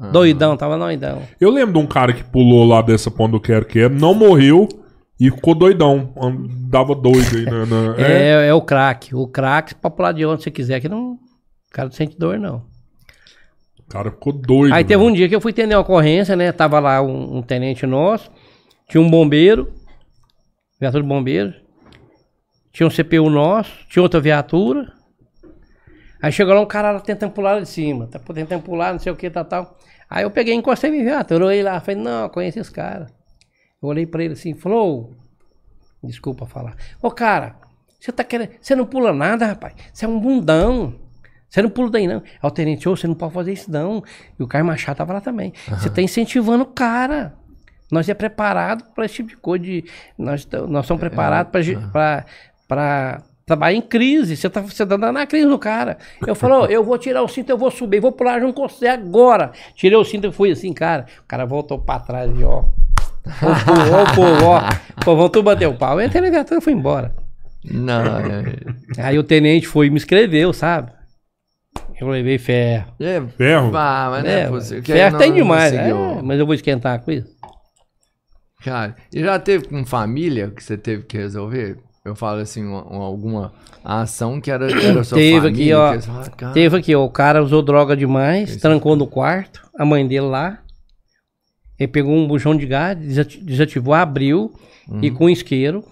noiados. 0.01 0.12
Doidão, 0.12 0.56
tava 0.56 0.77
noidão. 0.77 1.22
Eu 1.40 1.51
lembro 1.51 1.74
de 1.74 1.78
um 1.78 1.86
cara 1.86 2.12
que 2.12 2.24
pulou 2.24 2.66
lá 2.66 2.82
dessa 2.82 3.10
ponta 3.10 3.32
do 3.32 3.40
Quero 3.40 3.66
Quero, 3.66 3.94
não 3.94 4.14
morreu 4.14 4.68
e 5.20 5.31
ficou 5.31 5.55
doidão. 5.55 6.12
Andava 6.20 6.94
doido 6.94 7.36
aí. 7.36 7.44
Na, 7.44 7.66
na- 7.66 7.94
é? 8.01 8.12
É, 8.12 8.48
é 8.48 8.55
o 8.55 8.62
crack. 8.62 9.14
O 9.14 9.28
crack, 9.28 9.74
pra 9.74 9.90
pular 9.90 10.12
de 10.12 10.24
onde 10.24 10.43
você 10.43 10.51
quiser, 10.51 10.81
que 10.81 10.89
não. 10.89 11.12
O 11.12 11.18
cara 11.72 11.89
não 11.89 11.93
sente 11.94 12.18
dor, 12.18 12.39
não. 12.39 12.64
O 13.78 13.82
cara 13.90 14.10
ficou 14.10 14.32
doido. 14.32 14.72
Aí 14.72 14.85
teve 14.85 15.02
né? 15.02 15.10
um 15.10 15.12
dia 15.12 15.28
que 15.28 15.35
eu 15.36 15.40
fui 15.40 15.52
atender 15.52 15.74
uma 15.74 15.82
ocorrência, 15.82 16.35
né? 16.35 16.51
Tava 16.51 16.81
lá 16.81 17.02
um, 17.02 17.39
um 17.39 17.43
tenente 17.43 17.86
nosso, 17.86 18.31
tinha 18.89 19.01
um 19.01 19.10
bombeiro, 19.10 19.72
viatura 20.81 21.02
de 21.02 21.09
bombeiro, 21.09 21.55
tinha 22.72 22.86
um 22.86 22.90
CPU 22.90 23.28
nosso, 23.28 23.70
tinha 23.89 24.02
outra 24.02 24.20
viatura. 24.20 24.93
Aí 26.22 26.31
chegou 26.31 26.55
lá 26.55 26.60
um 26.60 26.66
cara 26.66 26.93
lá 26.93 27.01
tentando 27.01 27.32
pular 27.32 27.55
lá 27.55 27.60
de 27.60 27.68
cima, 27.68 28.06
tá 28.06 28.18
tentando 28.18 28.62
pular, 28.62 28.93
não 28.93 29.01
sei 29.01 29.10
o 29.10 29.16
que, 29.16 29.28
tal, 29.31 29.44
tal. 29.44 29.78
Aí 30.11 30.24
eu 30.24 30.31
peguei, 30.31 30.53
encostei 30.55 30.91
minha 30.91 31.05
viatura, 31.05 31.47
olhei 31.47 31.62
lá, 31.62 31.81
falei, 31.81 32.03
não, 32.03 32.24
eu 32.24 32.31
conheço 32.31 32.59
esse 32.59 32.70
cara. 32.73 33.07
Eu 33.81 33.89
olhei 33.89 34.05
pra 34.05 34.24
ele 34.24 34.32
assim, 34.32 34.53
falou, 34.55 35.15
"Ô, 36.03 36.07
desculpa 36.07 36.45
falar, 36.47 36.74
ô 37.01 37.11
cara, 37.11 37.55
você 37.99 38.11
tá 38.11 38.24
querendo, 38.24 38.51
você 38.61 38.74
não 38.74 38.85
pula 38.87 39.12
nada, 39.12 39.47
rapaz, 39.47 39.74
você 39.93 40.05
é 40.05 40.09
um 40.09 40.19
bundão. 40.19 40.99
Você 41.49 41.62
não 41.62 41.70
pula 41.70 41.91
daí, 41.91 42.07
não. 42.07 42.19
Aí 42.19 42.39
o 42.43 42.51
tenente, 42.51 42.89
ô, 42.89 42.95
você 42.97 43.09
não 43.09 43.15
pode 43.15 43.35
fazer 43.35 43.53
isso, 43.53 43.70
não. 43.70 44.05
E 44.39 44.43
o 44.43 44.47
Caio 44.47 44.65
Machado 44.65 44.97
tava 44.99 45.15
lá 45.15 45.20
também. 45.20 45.53
Você 45.69 45.91
tá 45.91 46.01
incentivando 46.01 46.62
o 46.62 46.66
cara. 46.66 47.35
Nós 47.91 48.09
é 48.09 48.15
preparado 48.15 48.85
para 48.95 49.05
esse 49.05 49.16
tipo 49.16 49.31
de 49.31 49.37
coisa. 49.37 49.65
De, 49.65 49.85
nós, 50.16 50.47
nós 50.69 50.87
somos 50.87 51.01
preparados 51.01 51.51
para 52.69 53.23
trabalhar 53.51 53.77
em 53.77 53.82
crise. 53.82 54.36
Você 54.36 54.48
tá, 54.48 54.60
você 54.60 54.86
tá 54.86 54.97
dando 54.97 55.12
na 55.12 55.27
crise 55.27 55.47
no 55.47 55.59
cara. 55.59 55.98
Eu 56.27 56.35
falo, 56.35 56.62
ô, 56.62 56.66
eu 56.66 56.82
vou 56.85 56.97
tirar 56.98 57.22
o 57.22 57.28
cinto, 57.28 57.51
eu 57.51 57.59
vou 57.59 57.70
subir, 57.70 58.01
vou 58.01 58.12
pular 58.12 58.40
junto 58.40 58.55
com 58.55 58.68
você 58.68 58.86
agora. 58.86 59.52
Tirei 59.74 59.97
o 59.98 60.05
cinto 60.05 60.28
e 60.28 60.32
fui 60.32 60.51
assim, 60.51 60.72
cara. 60.72 61.06
O 61.24 61.27
cara 61.27 61.44
voltou 61.44 61.78
para 61.78 62.01
trás 62.01 62.31
e 62.39 62.44
ó. 62.44 62.60
Ô, 62.60 63.64
povo, 63.66 63.94
ó, 63.94 64.02
o 64.02 64.14
povo, 64.14 64.44
ó. 64.47 64.60
O 65.01 65.05
povão 65.05 65.28
tudo 65.28 65.44
bateu 65.44 65.70
o 65.70 65.77
pau. 65.77 66.01
Eu 66.01 66.06
entrei 66.06 66.22
na 66.22 66.31
viatura 66.31 66.59
e 66.60 66.62
fui 66.62 66.72
embora. 66.72 67.14
Não, 67.64 68.01
é. 68.18 68.55
Aí 68.98 69.18
o 69.18 69.22
tenente 69.24 69.66
foi 69.66 69.89
e 69.89 69.90
me 69.90 69.98
escreveu, 69.98 70.52
sabe? 70.52 70.93
Eu 72.01 72.09
levei 72.09 72.39
ferro. 72.39 72.94
é 72.98 73.20
Ferro? 73.36 73.70
ah, 73.77 74.09
mas 74.10 74.24
não 74.24 74.31
é, 74.31 74.40
É, 74.40 74.48
possível. 74.48 74.82
ferro 74.85 75.12
não- 75.12 75.18
tem 75.18 75.28
não 75.28 75.36
demais, 75.36 75.70
seguiu. 75.74 75.97
é, 75.97 76.22
mas 76.22 76.39
eu 76.40 76.47
vou 76.47 76.55
esquentar 76.55 77.02
com 77.05 77.10
isso. 77.12 77.28
Cara, 78.64 78.97
e 79.14 79.20
já 79.20 79.39
teve 79.39 79.68
com 79.68 79.85
família 79.85 80.51
que 80.51 80.62
você 80.64 80.77
teve 80.78 81.02
que 81.05 81.16
resolver? 81.18 81.77
Eu 82.05 82.14
falo 82.16 82.40
assim, 82.40 82.64
uma- 82.64 82.82
uma- 82.85 83.05
alguma 83.05 83.52
ação 83.85 84.40
que 84.40 84.51
era, 84.51 84.70
era 84.70 85.05
sua 85.05 85.18
Teve 85.18 85.40
família. 85.48 85.89
aqui, 85.90 85.98
ó. 85.98 86.01
fala, 86.01 86.31
cara, 86.31 86.52
Teve 86.52 86.77
aqui, 86.78 86.94
ó, 86.94 87.05
o 87.05 87.10
cara 87.10 87.43
usou 87.43 87.60
droga 87.62 87.97
demais, 87.97 88.56
trancou 88.56 88.97
no 88.97 89.06
quarto, 89.06 89.68
a 89.78 89.85
mãe 89.85 90.06
dele 90.06 90.27
lá. 90.27 90.59
Ele 91.78 91.89
pegou 91.89 92.14
um 92.14 92.27
bujão 92.27 92.56
de 92.56 92.66
gás, 92.66 92.97
desati- 92.98 93.40
desativou, 93.43 93.94
abriu 93.94 94.52
Uhum. 94.89 95.01
e 95.02 95.10
com 95.10 95.28
isqueiro, 95.31 95.85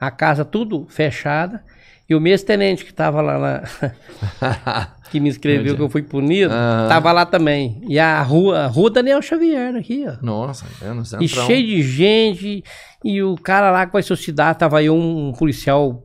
a 0.00 0.10
casa 0.10 0.44
tudo 0.44 0.86
fechada. 0.88 1.62
E 2.08 2.14
o 2.14 2.20
mesmo 2.20 2.46
tenente 2.46 2.84
que 2.84 2.92
tava 2.92 3.20
lá 3.20 3.38
na. 3.38 3.62
que 5.10 5.20
me 5.20 5.28
escreveu 5.28 5.76
que 5.76 5.82
eu 5.82 5.88
fui 5.88 6.02
punido, 6.02 6.52
Aham. 6.52 6.88
tava 6.88 7.12
lá 7.12 7.26
também. 7.26 7.80
E 7.88 7.98
a 7.98 8.20
rua, 8.22 8.66
rua 8.66 8.90
Daniel 8.90 9.22
Xavier 9.22 9.74
aqui, 9.76 10.04
ó. 10.06 10.24
Nossa, 10.24 10.66
é 10.82 10.92
no 10.92 11.04
centrão. 11.04 11.24
E 11.24 11.28
cheio 11.28 11.66
de 11.66 11.82
gente. 11.82 12.64
E 13.04 13.22
o 13.22 13.36
cara 13.36 13.70
lá 13.70 13.86
que 13.86 13.92
vai 13.92 14.02
suicidar, 14.02 14.54
tava 14.54 14.78
aí 14.78 14.90
um, 14.90 15.32
policial. 15.32 16.02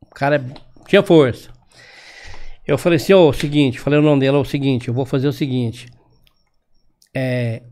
O 0.00 0.14
cara 0.14 0.44
tinha 0.86 1.02
força. 1.02 1.50
Eu 2.66 2.78
falei 2.78 2.96
assim, 2.96 3.12
ó, 3.12 3.28
o 3.28 3.32
seguinte, 3.32 3.80
falei 3.80 3.98
o 3.98 4.02
nome 4.02 4.20
dele, 4.20 4.36
o 4.36 4.44
seguinte, 4.44 4.88
eu 4.88 4.94
vou 4.94 5.04
fazer 5.04 5.28
o 5.28 5.32
seguinte. 5.32 5.88
É. 7.14 7.62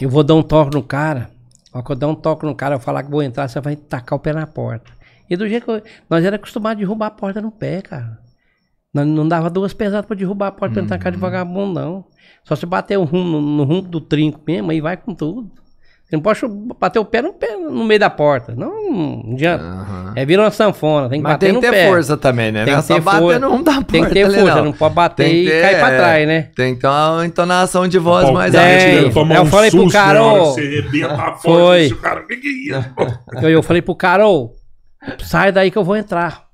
Eu 0.00 0.08
vou 0.08 0.22
dar 0.22 0.34
um 0.34 0.42
toque 0.42 0.74
no 0.74 0.82
cara. 0.82 1.30
Ó, 1.72 1.82
que 1.82 1.92
eu 1.92 1.96
dar 1.96 2.08
um 2.08 2.14
toque 2.14 2.46
no 2.46 2.54
cara, 2.54 2.76
eu 2.76 2.80
falar 2.80 3.02
que 3.02 3.10
vou 3.10 3.22
entrar, 3.22 3.48
você 3.48 3.60
vai 3.60 3.76
tacar 3.76 4.16
o 4.16 4.20
pé 4.20 4.32
na 4.32 4.46
porta. 4.46 4.90
E 5.28 5.36
do 5.36 5.48
jeito 5.48 5.64
que 5.64 5.70
eu, 5.70 5.82
Nós 6.08 6.24
era 6.24 6.36
acostumados 6.36 6.78
a 6.78 6.80
derrubar 6.80 7.06
a 7.06 7.10
porta 7.10 7.40
no 7.40 7.50
pé, 7.50 7.82
cara. 7.82 8.18
Nós 8.96 9.06
não 9.06 9.28
dava 9.28 9.50
duas 9.50 9.74
pesadas 9.74 10.06
pra 10.06 10.16
derrubar 10.16 10.46
a 10.46 10.52
porta 10.52 10.72
pra 10.74 10.82
não 10.82 10.88
tacar 10.88 11.12
de 11.12 11.18
vagabundo, 11.18 11.78
não. 11.78 12.04
Só 12.44 12.56
se 12.56 12.64
bater 12.64 12.96
o 12.98 13.04
rumo, 13.04 13.40
no, 13.40 13.40
no 13.42 13.64
rumo 13.64 13.82
do 13.82 14.00
trinco 14.00 14.40
mesmo, 14.46 14.70
aí 14.70 14.80
vai 14.80 14.96
com 14.96 15.14
tudo. 15.14 15.50
Você 16.04 16.16
não 16.16 16.22
pode 16.22 16.40
bater 16.78 16.98
o 17.00 17.04
pé 17.04 17.20
no, 17.20 17.32
pé, 17.34 17.56
no 17.56 17.84
meio 17.84 17.98
da 18.00 18.08
porta. 18.08 18.54
Não, 18.56 18.90
não 18.92 19.32
adianta. 19.34 19.64
Aham. 19.64 20.12
É 20.14 20.24
vira 20.24 20.42
uma 20.42 20.50
sanfona, 20.50 21.10
tem 21.10 21.18
que 21.18 21.24
Mas 21.24 21.32
bater 21.32 21.46
tem 21.46 21.54
no 21.54 21.60
que 21.60 21.66
ter 21.66 21.72
pé. 21.72 21.88
força 21.88 22.16
também, 22.16 22.52
né? 22.52 22.64
Tem 22.64 22.72
não 22.72 22.78
é 22.78 22.82
que 22.82 22.88
ter 22.88 23.00
bater 23.00 23.20
força. 23.20 23.38
no 23.40 23.50
rumo 23.50 23.64
da 23.64 23.72
porta. 23.72 23.92
Tem 23.92 24.04
que 24.04 24.10
ter 24.10 24.22
ali, 24.22 24.38
força, 24.38 24.62
não 24.62 24.72
pode 24.72 24.94
bater 24.94 25.24
Tem 25.24 25.34
e 25.34 25.46
ter, 25.46 25.60
cair 25.62 25.78
pra 25.80 25.90
é, 25.90 25.96
trás, 25.98 26.28
né? 26.28 26.42
Tem 26.54 26.74
que 26.74 26.80
ter 26.80 26.86
uma 26.86 27.26
entonação 27.26 27.88
de 27.88 27.98
voz 27.98 28.30
mais 28.30 28.54
cara 28.54 28.68
Tem. 28.68 28.78
tira, 28.78 29.00
ativa. 29.00 29.12
toma 29.14 29.34
Eu 29.34 29.42
um 29.42 29.46
falei 29.46 29.70
pro 29.70 29.90
cara, 29.90 30.20
a 30.20 30.22
porta. 30.22 31.38
Foi. 31.42 31.90
cara, 32.00 32.22
que 32.22 32.36
que 32.36 32.72
é? 32.72 33.44
Eu, 33.44 33.50
eu 33.50 33.62
falei 33.62 33.82
pro 33.82 33.94
cara, 33.96 34.28
ô, 34.28 34.52
sai 35.18 35.50
daí 35.50 35.70
que 35.72 35.76
eu 35.76 35.84
vou 35.84 35.96
entrar. 35.96 36.45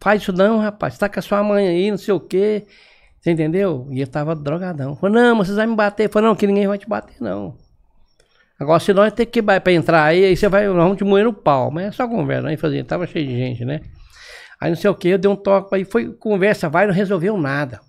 Faz 0.00 0.22
isso 0.22 0.32
não, 0.32 0.58
rapaz. 0.58 0.96
Tá 0.96 1.08
com 1.08 1.18
a 1.18 1.22
sua 1.22 1.42
mãe 1.42 1.68
aí, 1.68 1.90
não 1.90 1.98
sei 1.98 2.14
o 2.14 2.20
quê. 2.20 2.66
Você 3.20 3.30
entendeu? 3.30 3.86
E 3.90 4.00
eu 4.00 4.06
tava 4.06 4.34
drogadão. 4.34 4.96
Falei, 4.96 5.22
não, 5.22 5.36
mas 5.36 5.46
vocês 5.46 5.56
vão 5.56 5.66
me 5.66 5.76
bater. 5.76 6.08
Falei, 6.08 6.28
não, 6.28 6.34
que 6.34 6.46
ninguém 6.46 6.66
vai 6.66 6.78
te 6.78 6.88
bater, 6.88 7.16
não. 7.20 7.54
Agora, 8.58 8.80
se 8.80 8.92
nós 8.92 9.12
ter 9.12 9.26
que 9.26 9.40
ir 9.40 9.42
pra 9.42 9.72
entrar 9.72 10.04
aí, 10.04 10.24
aí 10.24 10.36
você 10.36 10.48
vai, 10.48 10.66
nós 10.66 10.76
vamos 10.76 10.98
te 10.98 11.04
moer 11.04 11.24
no 11.24 11.32
pau. 11.32 11.70
Mas 11.70 11.86
é 11.86 11.92
só 11.92 12.08
conversa, 12.08 12.48
aí 12.48 12.56
fazia, 12.56 12.84
tava 12.84 13.06
cheio 13.06 13.26
de 13.26 13.36
gente, 13.36 13.64
né? 13.64 13.80
Aí 14.60 14.70
não 14.70 14.76
sei 14.76 14.90
o 14.90 14.94
que, 14.94 15.08
eu 15.08 15.18
dei 15.18 15.30
um 15.30 15.36
toque, 15.36 15.74
aí 15.74 15.84
foi 15.84 16.12
conversa, 16.12 16.68
vai, 16.68 16.86
não 16.86 16.92
resolveu 16.92 17.38
nada. 17.38 17.80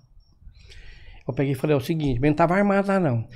Eu 1.28 1.34
peguei 1.34 1.52
e 1.52 1.54
falei, 1.54 1.74
é 1.74 1.78
o 1.78 1.80
seguinte, 1.80 2.18
mas 2.18 2.30
não 2.30 2.36
tava 2.36 2.54
armado 2.54 2.88
lá 2.88 2.98
não. 2.98 3.28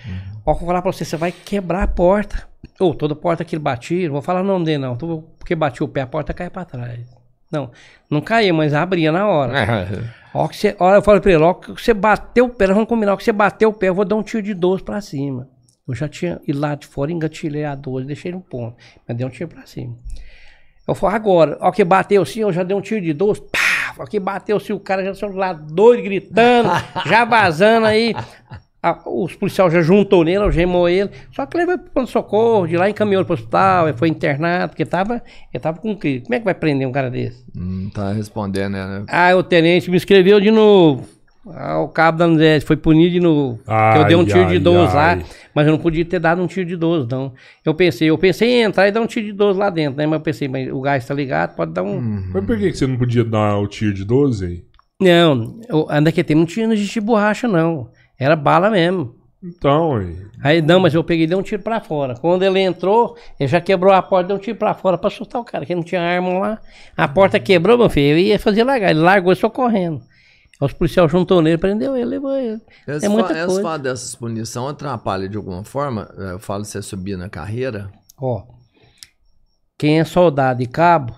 Ó, 0.46 0.52
eu 0.52 0.56
vou 0.56 0.66
falar 0.66 0.80
pra 0.80 0.90
você, 0.90 1.04
você 1.04 1.16
vai 1.16 1.30
quebrar 1.30 1.82
a 1.82 1.86
porta. 1.86 2.48
Ou 2.80 2.94
toda 2.94 3.14
porta 3.14 3.44
que 3.44 3.54
ele 3.54 3.62
batia, 3.62 4.06
não 4.06 4.14
vou 4.14 4.22
falar 4.22 4.40
o 4.40 4.44
nome 4.44 4.64
dele 4.64 4.78
não, 4.78 4.96
porque 4.96 5.54
batia 5.54 5.84
o 5.84 5.88
pé, 5.88 6.00
a 6.00 6.06
porta 6.06 6.32
caia 6.32 6.50
pra 6.50 6.64
trás. 6.64 7.06
Não, 7.56 7.70
não 8.10 8.20
caía, 8.20 8.52
mas 8.52 8.74
abria 8.74 9.10
na 9.10 9.26
hora. 9.26 9.58
É. 9.58 10.26
Ó, 10.34 10.46
que 10.48 10.56
você, 10.56 10.76
ó, 10.78 10.94
eu 10.94 11.02
falei 11.02 11.20
pra 11.20 11.32
ele, 11.32 11.42
ó, 11.42 11.54
que 11.54 11.72
você 11.72 11.94
bateu 11.94 12.44
o 12.44 12.48
pé, 12.50 12.66
vamos 12.66 12.88
combinar, 12.88 13.16
que 13.16 13.24
você 13.24 13.32
bateu 13.32 13.70
o 13.70 13.72
pé, 13.72 13.88
eu 13.88 13.94
vou 13.94 14.04
dar 14.04 14.16
um 14.16 14.22
tiro 14.22 14.42
de 14.42 14.52
12 14.52 14.82
pra 14.82 15.00
cima. 15.00 15.48
Eu 15.88 15.94
já 15.94 16.08
tinha 16.08 16.40
ido 16.46 16.58
lá 16.58 16.74
de 16.74 16.86
fora, 16.86 17.10
engatilhei 17.10 17.64
a 17.64 17.74
12, 17.74 18.06
deixei 18.06 18.32
no 18.32 18.40
ponto, 18.40 18.76
mas 19.06 19.16
dei 19.16 19.26
um 19.26 19.30
tiro 19.30 19.48
pra 19.48 19.64
cima. 19.64 19.96
Eu 20.86 20.94
falei, 20.94 21.16
agora, 21.16 21.56
ó, 21.60 21.70
que 21.72 21.82
bateu 21.84 22.22
assim, 22.22 22.40
eu 22.40 22.52
já 22.52 22.62
dei 22.62 22.76
um 22.76 22.80
tiro 22.80 23.00
de 23.00 23.12
12, 23.12 23.40
pá, 23.50 23.94
ó, 23.98 24.04
que 24.04 24.20
bateu 24.20 24.58
assim, 24.58 24.72
o 24.72 24.80
cara 24.80 25.04
já 25.04 25.14
saiu 25.14 25.34
lá 25.34 25.52
doido, 25.52 26.02
gritando, 26.02 26.68
já 27.06 27.24
vazando 27.24 27.86
aí. 27.86 28.14
A- 28.90 29.02
os 29.06 29.34
policiais 29.34 29.72
já 29.72 29.80
juntou 29.82 30.22
nele, 30.24 30.38
algemou 30.44 30.88
ele. 30.88 31.10
Só 31.32 31.44
que 31.46 31.56
levou 31.56 31.78
pro 31.78 31.90
pronto-socorro, 31.90 32.66
de 32.68 32.76
lá 32.76 32.88
encaminhou 32.88 33.20
ele 33.20 33.26
pro 33.26 33.34
hospital, 33.34 33.88
ele 33.88 33.96
foi 33.96 34.08
internado, 34.08 34.70
porque 34.70 34.84
tava, 34.84 35.22
ele 35.52 35.60
tava 35.60 35.78
com 35.80 35.96
crise. 35.96 36.20
Como 36.20 36.34
é 36.34 36.38
que 36.38 36.44
vai 36.44 36.54
prender 36.54 36.86
um 36.86 36.92
cara 36.92 37.10
desse? 37.10 37.44
Não 37.54 37.90
tá 37.90 38.12
respondendo, 38.12 38.72
né? 38.74 39.04
Ah, 39.08 39.34
o 39.36 39.42
tenente 39.42 39.90
me 39.90 39.96
escreveu 39.96 40.40
de 40.40 40.50
novo. 40.50 41.04
Ah, 41.48 41.78
o 41.78 41.86
cabo 41.88 42.18
da 42.18 42.24
André 42.24 42.58
foi 42.60 42.76
punido 42.76 43.12
de 43.12 43.20
novo. 43.20 43.58
que 43.64 43.98
eu 43.98 44.04
dei 44.04 44.16
um 44.16 44.20
Ai, 44.20 44.26
tiro 44.26 44.46
de 44.46 44.54
ai, 44.54 44.58
12 44.58 44.96
ai. 44.96 45.16
lá, 45.18 45.24
mas 45.54 45.66
eu 45.66 45.72
não 45.72 45.78
podia 45.78 46.04
ter 46.04 46.18
dado 46.18 46.42
um 46.42 46.46
tiro 46.48 46.66
de 46.66 46.76
12, 46.76 47.08
não. 47.08 47.32
Eu 47.64 47.72
pensei, 47.72 48.10
eu 48.10 48.18
pensei 48.18 48.48
em 48.50 48.62
entrar 48.62 48.88
e 48.88 48.90
dar 48.90 49.00
um 49.00 49.06
tiro 49.06 49.26
de 49.26 49.32
12 49.32 49.56
lá 49.58 49.70
dentro, 49.70 49.96
né? 49.96 50.06
Mas 50.06 50.14
eu 50.18 50.20
pensei, 50.24 50.48
mas 50.48 50.68
o 50.72 50.80
gás 50.80 51.06
tá 51.06 51.14
ligado, 51.14 51.54
pode 51.54 51.72
dar 51.72 51.84
um. 51.84 52.00
Mas 52.34 52.44
por 52.44 52.58
que 52.58 52.70
que 52.72 52.76
você 52.76 52.86
não 52.86 52.96
podia 52.96 53.24
dar 53.24 53.58
o 53.58 53.66
tiro 53.68 53.94
de 53.94 54.04
12 54.04 54.44
aí? 54.44 54.64
Não, 55.00 55.60
eu- 55.68 55.86
ainda 55.90 56.10
que 56.10 56.24
tem, 56.24 56.36
não 56.36 56.46
tinha 56.46 56.74
de 56.74 57.00
borracha, 57.00 57.46
não. 57.46 57.90
Era 58.18 58.34
bala 58.36 58.70
mesmo. 58.70 59.14
Então, 59.42 59.96
aí. 59.96 60.16
Aí, 60.42 60.62
não, 60.62 60.80
mas 60.80 60.94
eu 60.94 61.04
peguei 61.04 61.24
e 61.24 61.26
dei 61.28 61.36
um 61.36 61.42
tiro 61.42 61.62
pra 61.62 61.80
fora. 61.80 62.14
Quando 62.16 62.42
ele 62.42 62.60
entrou, 62.60 63.16
ele 63.38 63.48
já 63.48 63.60
quebrou 63.60 63.92
a 63.92 64.02
porta, 64.02 64.28
deu 64.28 64.36
um 64.36 64.40
tiro 64.40 64.58
pra 64.58 64.74
fora 64.74 64.98
pra 64.98 65.08
assustar 65.08 65.40
o 65.40 65.44
cara, 65.44 65.64
que 65.66 65.74
não 65.74 65.82
tinha 65.82 66.00
arma 66.00 66.38
lá. 66.38 66.60
A 66.96 67.06
porta 67.06 67.38
quebrou, 67.38 67.78
meu 67.78 67.88
filho, 67.90 68.18
eu 68.18 68.18
ia 68.18 68.38
fazer 68.38 68.64
largar. 68.64 68.90
Ele 68.90 69.00
largou 69.00 69.32
e 69.32 69.36
só 69.36 69.48
correndo. 69.50 70.02
Os 70.60 70.72
policiais 70.72 71.12
juntou 71.12 71.42
nele, 71.42 71.58
prendeu 71.58 71.94
ele, 71.94 72.06
levou 72.06 72.34
ele. 72.34 72.60
Esse, 72.88 73.04
é 73.04 73.08
muita 73.10 73.28
fa 73.28 73.38
esse 73.38 73.46
coisa. 73.46 73.62
fato 73.62 73.82
dessas 73.82 74.14
punições 74.14 74.70
atrapalha 74.70 75.28
de 75.28 75.36
alguma 75.36 75.62
forma? 75.62 76.08
É, 76.18 76.32
Eu 76.32 76.38
falo 76.38 76.64
se 76.64 76.72
você 76.72 76.82
subir 76.82 77.16
na 77.18 77.28
carreira. 77.28 77.90
Ó. 78.18 78.42
quem 79.78 80.00
é 80.00 80.04
soldado 80.04 80.62
e 80.62 80.66
cabo, 80.66 81.14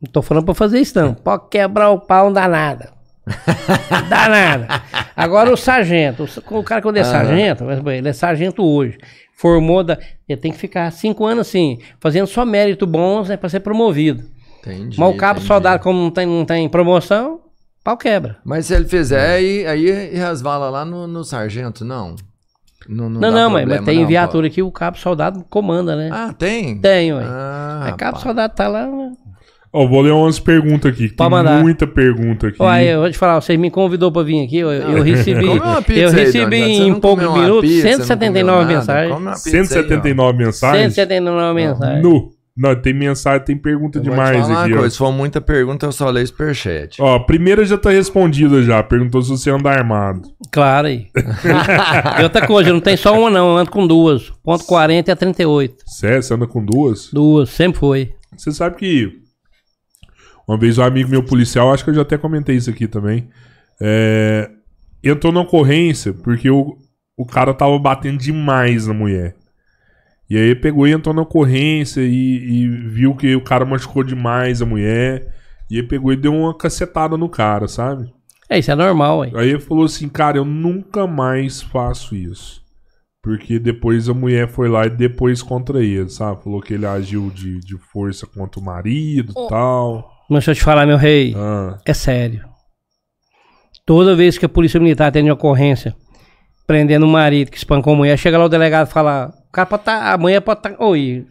não 0.00 0.10
tô 0.10 0.22
falando 0.22 0.46
pra 0.46 0.54
fazer 0.54 0.80
isso 0.80 0.98
não, 0.98 1.12
pode 1.12 1.48
quebrar 1.50 1.90
o 1.90 2.00
pau, 2.00 2.26
não 2.26 2.32
dá 2.32 2.48
nada. 2.48 2.94
dá 4.08 4.28
nada. 4.28 4.82
Agora 5.16 5.52
o 5.52 5.56
sargento, 5.56 6.24
o, 6.50 6.58
o 6.58 6.64
cara 6.64 6.82
quando 6.82 6.96
é 6.96 7.04
sargento, 7.04 7.64
ele 7.90 8.08
é 8.08 8.12
sargento 8.12 8.64
hoje, 8.64 8.98
formou, 9.34 9.84
da, 9.84 9.98
ele 10.28 10.40
tem 10.40 10.52
que 10.52 10.58
ficar 10.58 10.90
cinco 10.90 11.24
anos 11.24 11.48
assim, 11.48 11.78
fazendo 12.00 12.26
só 12.26 12.44
mérito 12.44 12.86
bons 12.86 13.28
né, 13.28 13.36
pra 13.36 13.48
ser 13.48 13.60
promovido. 13.60 14.24
Entendi. 14.60 14.98
Mas 14.98 15.14
o 15.14 15.16
cabo 15.16 15.38
entendi. 15.38 15.46
soldado, 15.46 15.82
como 15.82 16.00
não 16.00 16.10
tem, 16.10 16.26
não 16.26 16.44
tem 16.44 16.68
promoção, 16.68 17.40
pau 17.82 17.96
quebra. 17.96 18.38
Mas 18.44 18.66
se 18.66 18.74
ele 18.74 18.86
fizer, 18.86 19.36
aí, 19.36 19.66
aí 19.66 20.14
resvala 20.14 20.70
lá 20.70 20.84
no, 20.84 21.06
no 21.06 21.24
sargento, 21.24 21.84
não? 21.84 22.16
Não, 22.88 23.08
Não, 23.08 23.20
dá 23.20 23.30
não, 23.30 23.50
mas, 23.50 23.64
mas 23.66 23.76
problema, 23.76 23.86
tem 23.86 24.00
não, 24.00 24.08
viatura 24.08 24.50
que 24.50 24.62
o 24.62 24.70
cabo 24.72 24.98
soldado 24.98 25.44
comanda, 25.48 25.94
né? 25.94 26.08
pô. 26.08 26.14
Ah, 26.14 26.32
tem? 26.32 26.78
tem, 26.78 27.12
ué. 27.12 27.24
Ah, 27.24 27.82
Aí 27.84 27.92
cabo 27.96 28.18
soldado 28.18 28.54
tá 28.54 28.66
lá. 28.66 28.88
Ó, 29.72 29.86
vou 29.86 30.02
ler 30.02 30.12
umas 30.12 30.38
perguntas 30.38 30.92
aqui. 30.92 31.08
Pode 31.08 31.16
Tem 31.16 31.30
mandar. 31.30 31.62
muita 31.62 31.86
pergunta 31.86 32.48
aqui. 32.48 32.58
Olha, 32.60 32.84
eu 32.84 33.00
vou 33.00 33.10
te 33.10 33.16
falar, 33.16 33.40
você 33.40 33.56
me 33.56 33.70
convidou 33.70 34.12
pra 34.12 34.22
vir 34.22 34.44
aqui, 34.44 34.58
eu, 34.58 34.70
eu 34.70 35.02
recebi, 35.02 35.46
eu 35.46 35.52
aí, 35.52 36.14
recebi. 36.14 36.60
Você 36.60 36.82
em 36.82 37.00
poucos 37.00 37.32
minutos 37.32 37.70
pizza, 37.70 37.88
não 37.88 37.96
179 37.96 38.42
comeu 38.42 38.44
nada? 38.44 38.78
mensagens. 38.78 39.12
Come 39.14 39.26
uma 39.26 39.32
pizza 39.32 39.48
aí, 39.48 39.60
ó. 39.60 39.64
179 39.64 40.38
mensagens? 40.38 40.94
179 40.94 41.54
mensagens. 41.54 42.02
No. 42.02 42.42
Não, 42.54 42.74
tem 42.76 42.92
mensagem, 42.92 43.46
tem 43.46 43.56
pergunta 43.56 43.98
Eu 43.98 44.02
vou 44.02 44.12
te 44.12 44.14
demais 44.14 44.46
falar 44.46 44.48
uma 44.58 44.64
aqui. 44.64 44.74
coisa, 44.74 44.90
se 44.90 44.98
for 44.98 45.10
muita 45.10 45.40
pergunta, 45.40 45.86
eu 45.86 45.92
só 45.92 46.10
leio 46.10 46.26
superchat. 46.26 47.00
Ó, 47.00 47.16
a 47.16 47.20
primeira 47.20 47.64
já 47.64 47.78
tá 47.78 47.88
respondida 47.88 48.62
já. 48.62 48.82
Perguntou 48.82 49.22
se 49.22 49.30
você 49.30 49.48
anda 49.50 49.70
armado. 49.70 50.20
Claro 50.52 50.88
aí. 50.88 51.06
e 52.20 52.22
outra 52.22 52.46
coisa, 52.46 52.70
não 52.70 52.80
tem 52.80 52.94
só 52.94 53.18
uma 53.18 53.30
não, 53.30 53.52
eu 53.52 53.56
ando 53.56 53.70
com 53.70 53.86
duas. 53.86 54.30
Ponto 54.44 54.66
40 54.66 55.10
é 55.10 55.14
38. 55.14 55.76
Sério, 55.86 56.22
você 56.22 56.34
anda 56.34 56.46
com 56.46 56.62
duas? 56.62 57.08
Duas, 57.10 57.48
sempre 57.48 57.80
foi. 57.80 58.12
Você 58.36 58.52
sabe 58.52 58.76
que 58.76 59.21
uma 60.46 60.58
vez 60.58 60.78
um 60.78 60.82
amigo 60.82 61.10
meu 61.10 61.22
policial, 61.22 61.72
acho 61.72 61.84
que 61.84 61.90
eu 61.90 61.94
já 61.94 62.02
até 62.02 62.18
comentei 62.18 62.56
isso 62.56 62.70
aqui 62.70 62.86
também, 62.86 63.28
é, 63.80 64.50
entrou 65.02 65.32
na 65.32 65.40
ocorrência 65.40 66.12
porque 66.12 66.50
o, 66.50 66.76
o 67.16 67.26
cara 67.26 67.54
tava 67.54 67.78
batendo 67.78 68.18
demais 68.18 68.86
na 68.86 68.94
mulher. 68.94 69.36
E 70.28 70.36
aí 70.36 70.54
pegou 70.54 70.88
e 70.88 70.92
entrou 70.92 71.14
na 71.14 71.22
ocorrência 71.22 72.00
e, 72.00 72.06
e 72.06 72.68
viu 72.88 73.14
que 73.14 73.36
o 73.36 73.44
cara 73.44 73.66
machucou 73.66 74.02
demais 74.02 74.62
a 74.62 74.66
mulher. 74.66 75.28
E 75.70 75.76
aí 75.76 75.82
pegou 75.82 76.12
e 76.12 76.16
deu 76.16 76.34
uma 76.34 76.56
cacetada 76.56 77.18
no 77.18 77.28
cara, 77.28 77.68
sabe? 77.68 78.10
É, 78.48 78.58
isso 78.58 78.70
é 78.70 78.74
normal, 78.74 79.22
aí. 79.22 79.32
Aí 79.34 79.48
ele 79.50 79.60
falou 79.60 79.84
assim, 79.84 80.08
cara, 80.08 80.38
eu 80.38 80.44
nunca 80.44 81.06
mais 81.06 81.60
faço 81.60 82.16
isso. 82.16 82.62
Porque 83.22 83.58
depois 83.58 84.08
a 84.08 84.14
mulher 84.14 84.48
foi 84.48 84.68
lá 84.68 84.86
e 84.86 84.90
depois 84.90 85.42
contra 85.42 85.84
ele, 85.84 86.08
sabe? 86.08 86.42
Falou 86.42 86.60
que 86.60 86.74
ele 86.74 86.86
agiu 86.86 87.30
de, 87.30 87.60
de 87.60 87.76
força 87.76 88.26
contra 88.26 88.58
o 88.58 88.64
marido 88.64 89.32
e 89.32 89.48
tal. 89.48 90.10
Mas 90.32 90.46
deixa 90.46 90.52
eu 90.52 90.54
te 90.54 90.64
falar, 90.64 90.86
meu 90.86 90.96
rei, 90.96 91.34
Ah, 91.36 91.78
é 91.84 91.92
sério. 91.92 92.48
Toda 93.84 94.16
vez 94.16 94.38
que 94.38 94.46
a 94.46 94.48
polícia 94.48 94.80
militar 94.80 95.12
tem 95.12 95.30
ocorrência 95.30 95.94
prendendo 96.66 97.04
o 97.04 97.08
marido 97.08 97.50
que 97.50 97.58
espancou 97.58 97.92
a 97.92 97.96
mulher, 97.96 98.16
chega 98.16 98.38
lá 98.38 98.46
o 98.46 98.48
delegado 98.48 98.88
e 98.88 98.92
fala, 98.92 99.30
o 99.48 99.52
cara 99.52 99.66
pode 99.66 99.82
tá, 99.82 100.12
a 100.14 100.16
mulher 100.16 100.40
pode 100.40 100.60
estar... 100.60 100.70
Tá, 100.70 100.84
Oi, 100.86 101.26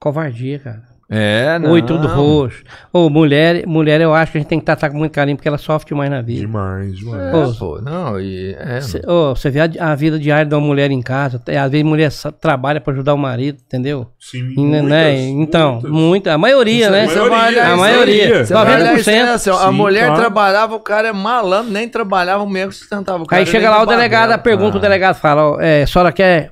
covardia, 0.00 0.58
cara. 0.58 0.82
É, 1.08 1.56
não. 1.60 1.70
Oi, 1.70 1.82
tudo 1.82 2.08
roxo. 2.08 2.64
Ô, 2.92 3.08
mulher, 3.08 3.64
mulher, 3.64 4.00
eu 4.00 4.12
acho 4.12 4.32
que 4.32 4.38
a 4.38 4.40
gente 4.40 4.48
tem 4.48 4.58
que 4.58 4.64
tratar 4.64 4.90
com 4.90 4.96
muito 4.98 5.12
carinho, 5.12 5.36
porque 5.36 5.46
ela 5.46 5.56
sofre 5.56 5.86
demais 5.90 6.10
na 6.10 6.20
vida. 6.20 6.40
demais, 6.40 6.96
demais. 6.98 7.32
É, 7.32 7.36
Ô, 7.36 7.54
pô, 7.54 7.80
não, 7.80 8.18
e... 8.20 8.56
É, 8.58 8.80
Cê- 8.80 9.00
ô, 9.06 9.32
Você 9.36 9.48
vê 9.48 9.60
a, 9.60 9.92
a 9.92 9.94
vida 9.94 10.18
diária 10.18 10.44
de 10.44 10.52
uma 10.52 10.60
mulher 10.60 10.90
em 10.90 11.00
casa, 11.00 11.40
é, 11.46 11.58
às 11.58 11.70
vezes 11.70 11.86
a 11.86 11.88
mulher 11.88 12.10
trabalha 12.40 12.80
pra 12.80 12.92
ajudar 12.92 13.14
o 13.14 13.18
marido, 13.18 13.58
entendeu? 13.64 14.08
Sim, 14.18 14.52
E, 14.56 14.60
né, 14.64 14.82
né? 14.82 15.16
Então, 15.28 15.74
muitas. 15.74 15.90
muita, 15.92 16.32
a 16.34 16.38
maioria, 16.38 16.90
né? 16.90 17.06
Você 17.06 17.20
vai 17.28 17.48
olhar 17.52 17.70
a 17.72 17.76
maioria. 17.76 18.38
aí. 18.38 18.44
Você 18.44 18.52
vai 18.52 18.74
olhar 18.74 18.98
isso 18.98 19.08
aí, 19.10 19.16
90%. 19.16 19.28
assim, 19.28 19.50
ó, 19.50 19.54
a 19.58 19.68
Sim, 19.70 19.76
mulher 19.76 20.06
claro. 20.06 20.20
trabalhava, 20.20 20.74
o 20.74 20.80
cara 20.80 21.06
é 21.06 21.12
malandro, 21.12 21.70
nem 21.72 21.88
trabalhava, 21.88 22.42
o 22.42 22.50
mesmo 22.50 22.70
que 22.70 22.76
sustentava 22.78 23.22
o 23.22 23.26
cara. 23.26 23.40
Aí 23.42 23.46
chega 23.46 23.70
lá 23.70 23.80
o 23.80 23.86
de 23.86 23.92
delegado, 23.94 24.36
pergunta 24.42 24.76
o 24.78 24.80
delegado, 24.80 25.14
fala, 25.14 25.50
ó, 25.52 25.60
é, 25.60 25.84
a 25.84 25.86
senhora 25.86 26.10
quer, 26.10 26.50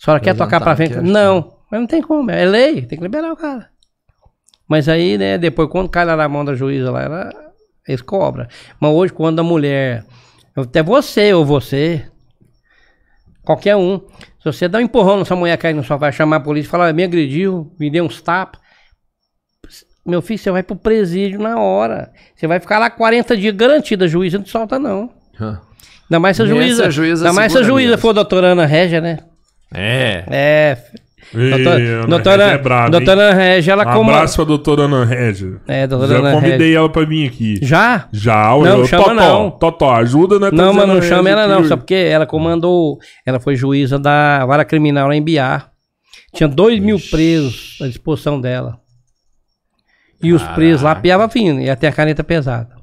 a 0.00 0.04
senhora 0.04 0.20
quer 0.22 0.36
tocar 0.36 0.60
pra 0.60 0.76
frente? 0.76 0.92
acho 0.94 1.02
Não, 1.02 1.53
mas 1.74 1.80
não 1.80 1.88
tem 1.88 2.00
como, 2.00 2.30
é 2.30 2.44
lei, 2.44 2.82
tem 2.82 2.96
que 2.96 3.02
liberar 3.02 3.32
o 3.32 3.36
cara. 3.36 3.68
Mas 4.68 4.88
aí, 4.88 5.18
né, 5.18 5.36
depois 5.36 5.68
quando 5.68 5.88
cai 5.88 6.04
lá 6.04 6.14
na 6.14 6.28
mão 6.28 6.44
da 6.44 6.54
juíza 6.54 6.88
lá, 6.88 7.02
ela, 7.02 7.30
eles 7.88 8.00
cobram. 8.00 8.46
Mas 8.78 8.92
hoje 8.92 9.12
quando 9.12 9.40
a 9.40 9.42
mulher, 9.42 10.04
até 10.54 10.84
você 10.84 11.34
ou 11.34 11.44
você, 11.44 12.06
qualquer 13.42 13.74
um, 13.74 13.98
se 14.38 14.44
você 14.44 14.68
dá 14.68 14.78
um 14.78 14.82
empurrão 14.82 15.18
nessa 15.18 15.34
mulher 15.34 15.58
cair 15.58 15.74
no 15.74 15.82
sofá, 15.82 16.12
chamar 16.12 16.36
a 16.36 16.40
polícia, 16.40 16.70
falar, 16.70 16.92
me 16.92 17.02
agrediu, 17.02 17.74
me 17.76 17.90
deu 17.90 18.04
uns 18.04 18.22
tapas, 18.22 18.60
meu 20.06 20.22
filho, 20.22 20.38
você 20.38 20.52
vai 20.52 20.62
pro 20.62 20.76
presídio 20.76 21.40
na 21.40 21.58
hora. 21.58 22.12
Você 22.36 22.46
vai 22.46 22.60
ficar 22.60 22.78
lá 22.78 22.88
40 22.88 23.36
dias 23.36 23.56
garantido, 23.56 24.04
a 24.04 24.06
juíza 24.06 24.38
não 24.38 24.44
te 24.44 24.50
solta 24.50 24.78
não. 24.78 25.10
Hã. 25.40 25.60
Ainda 26.04 26.20
mais 26.20 26.36
se 26.36 26.42
a 26.44 26.46
juíza. 26.46 26.88
juíza 26.88 27.24
ainda 27.24 27.34
mais 27.34 27.50
se 27.50 27.58
a 27.58 27.62
juíza 27.64 27.90
mesmo. 27.90 28.00
for 28.00 28.10
a 28.10 28.12
doutora 28.12 28.48
Ana 28.52 28.64
Régia, 28.64 29.00
né? 29.00 29.18
É. 29.74 30.24
É. 30.30 30.78
Ei, 31.34 31.50
Doutor- 31.50 31.80
Ana 31.80 32.06
doutora, 32.06 32.44
é 32.44 32.54
hein? 32.54 32.90
doutora 32.90 33.22
Ana 33.22 33.34
Régia, 33.34 33.72
ela 33.72 33.88
Um 33.88 33.92
como. 33.92 34.10
abraço 34.10 34.36
pra 34.36 34.44
doutora 34.44 34.82
Ana 34.82 35.04
Régia. 35.04 35.60
É, 35.66 35.86
doutora 35.86 36.12
Já 36.12 36.18
Ana 36.18 36.32
convidei 36.32 36.58
Régia. 36.58 36.78
ela 36.78 36.88
pra 36.88 37.04
vir 37.04 37.28
aqui. 37.28 37.58
Já? 37.62 38.08
Já, 38.12 38.48
Não, 38.50 38.66
eu, 38.66 38.86
chama 38.86 39.04
Totó, 39.04 39.14
não. 39.14 39.50
Totó, 39.50 39.90
ajuda, 39.94 40.38
né? 40.38 40.50
Não, 40.52 40.72
mas 40.74 40.86
não 40.88 41.00
chama 41.00 41.30
ela 41.30 41.46
não, 41.46 41.64
só 41.64 41.76
porque 41.76 41.94
ela 41.94 42.26
comandou. 42.26 42.98
Ela 43.24 43.38
foi 43.40 43.56
juíza 43.56 43.98
da 43.98 44.44
vara 44.46 44.64
criminal 44.64 45.08
lá 45.08 45.14
em 45.16 45.22
Biar. 45.22 45.70
Tinha 46.34 46.48
dois 46.48 46.78
mil 46.80 46.98
presos 47.10 47.78
à 47.80 47.86
disposição 47.86 48.40
dela. 48.40 48.78
E 50.22 50.32
os 50.32 50.42
presos 50.48 50.82
lá 50.82 50.94
piavam 50.94 51.28
fino, 51.28 51.60
e 51.60 51.68
até 51.68 51.86
a 51.88 51.92
caneta 51.92 52.24
pesada. 52.24 52.73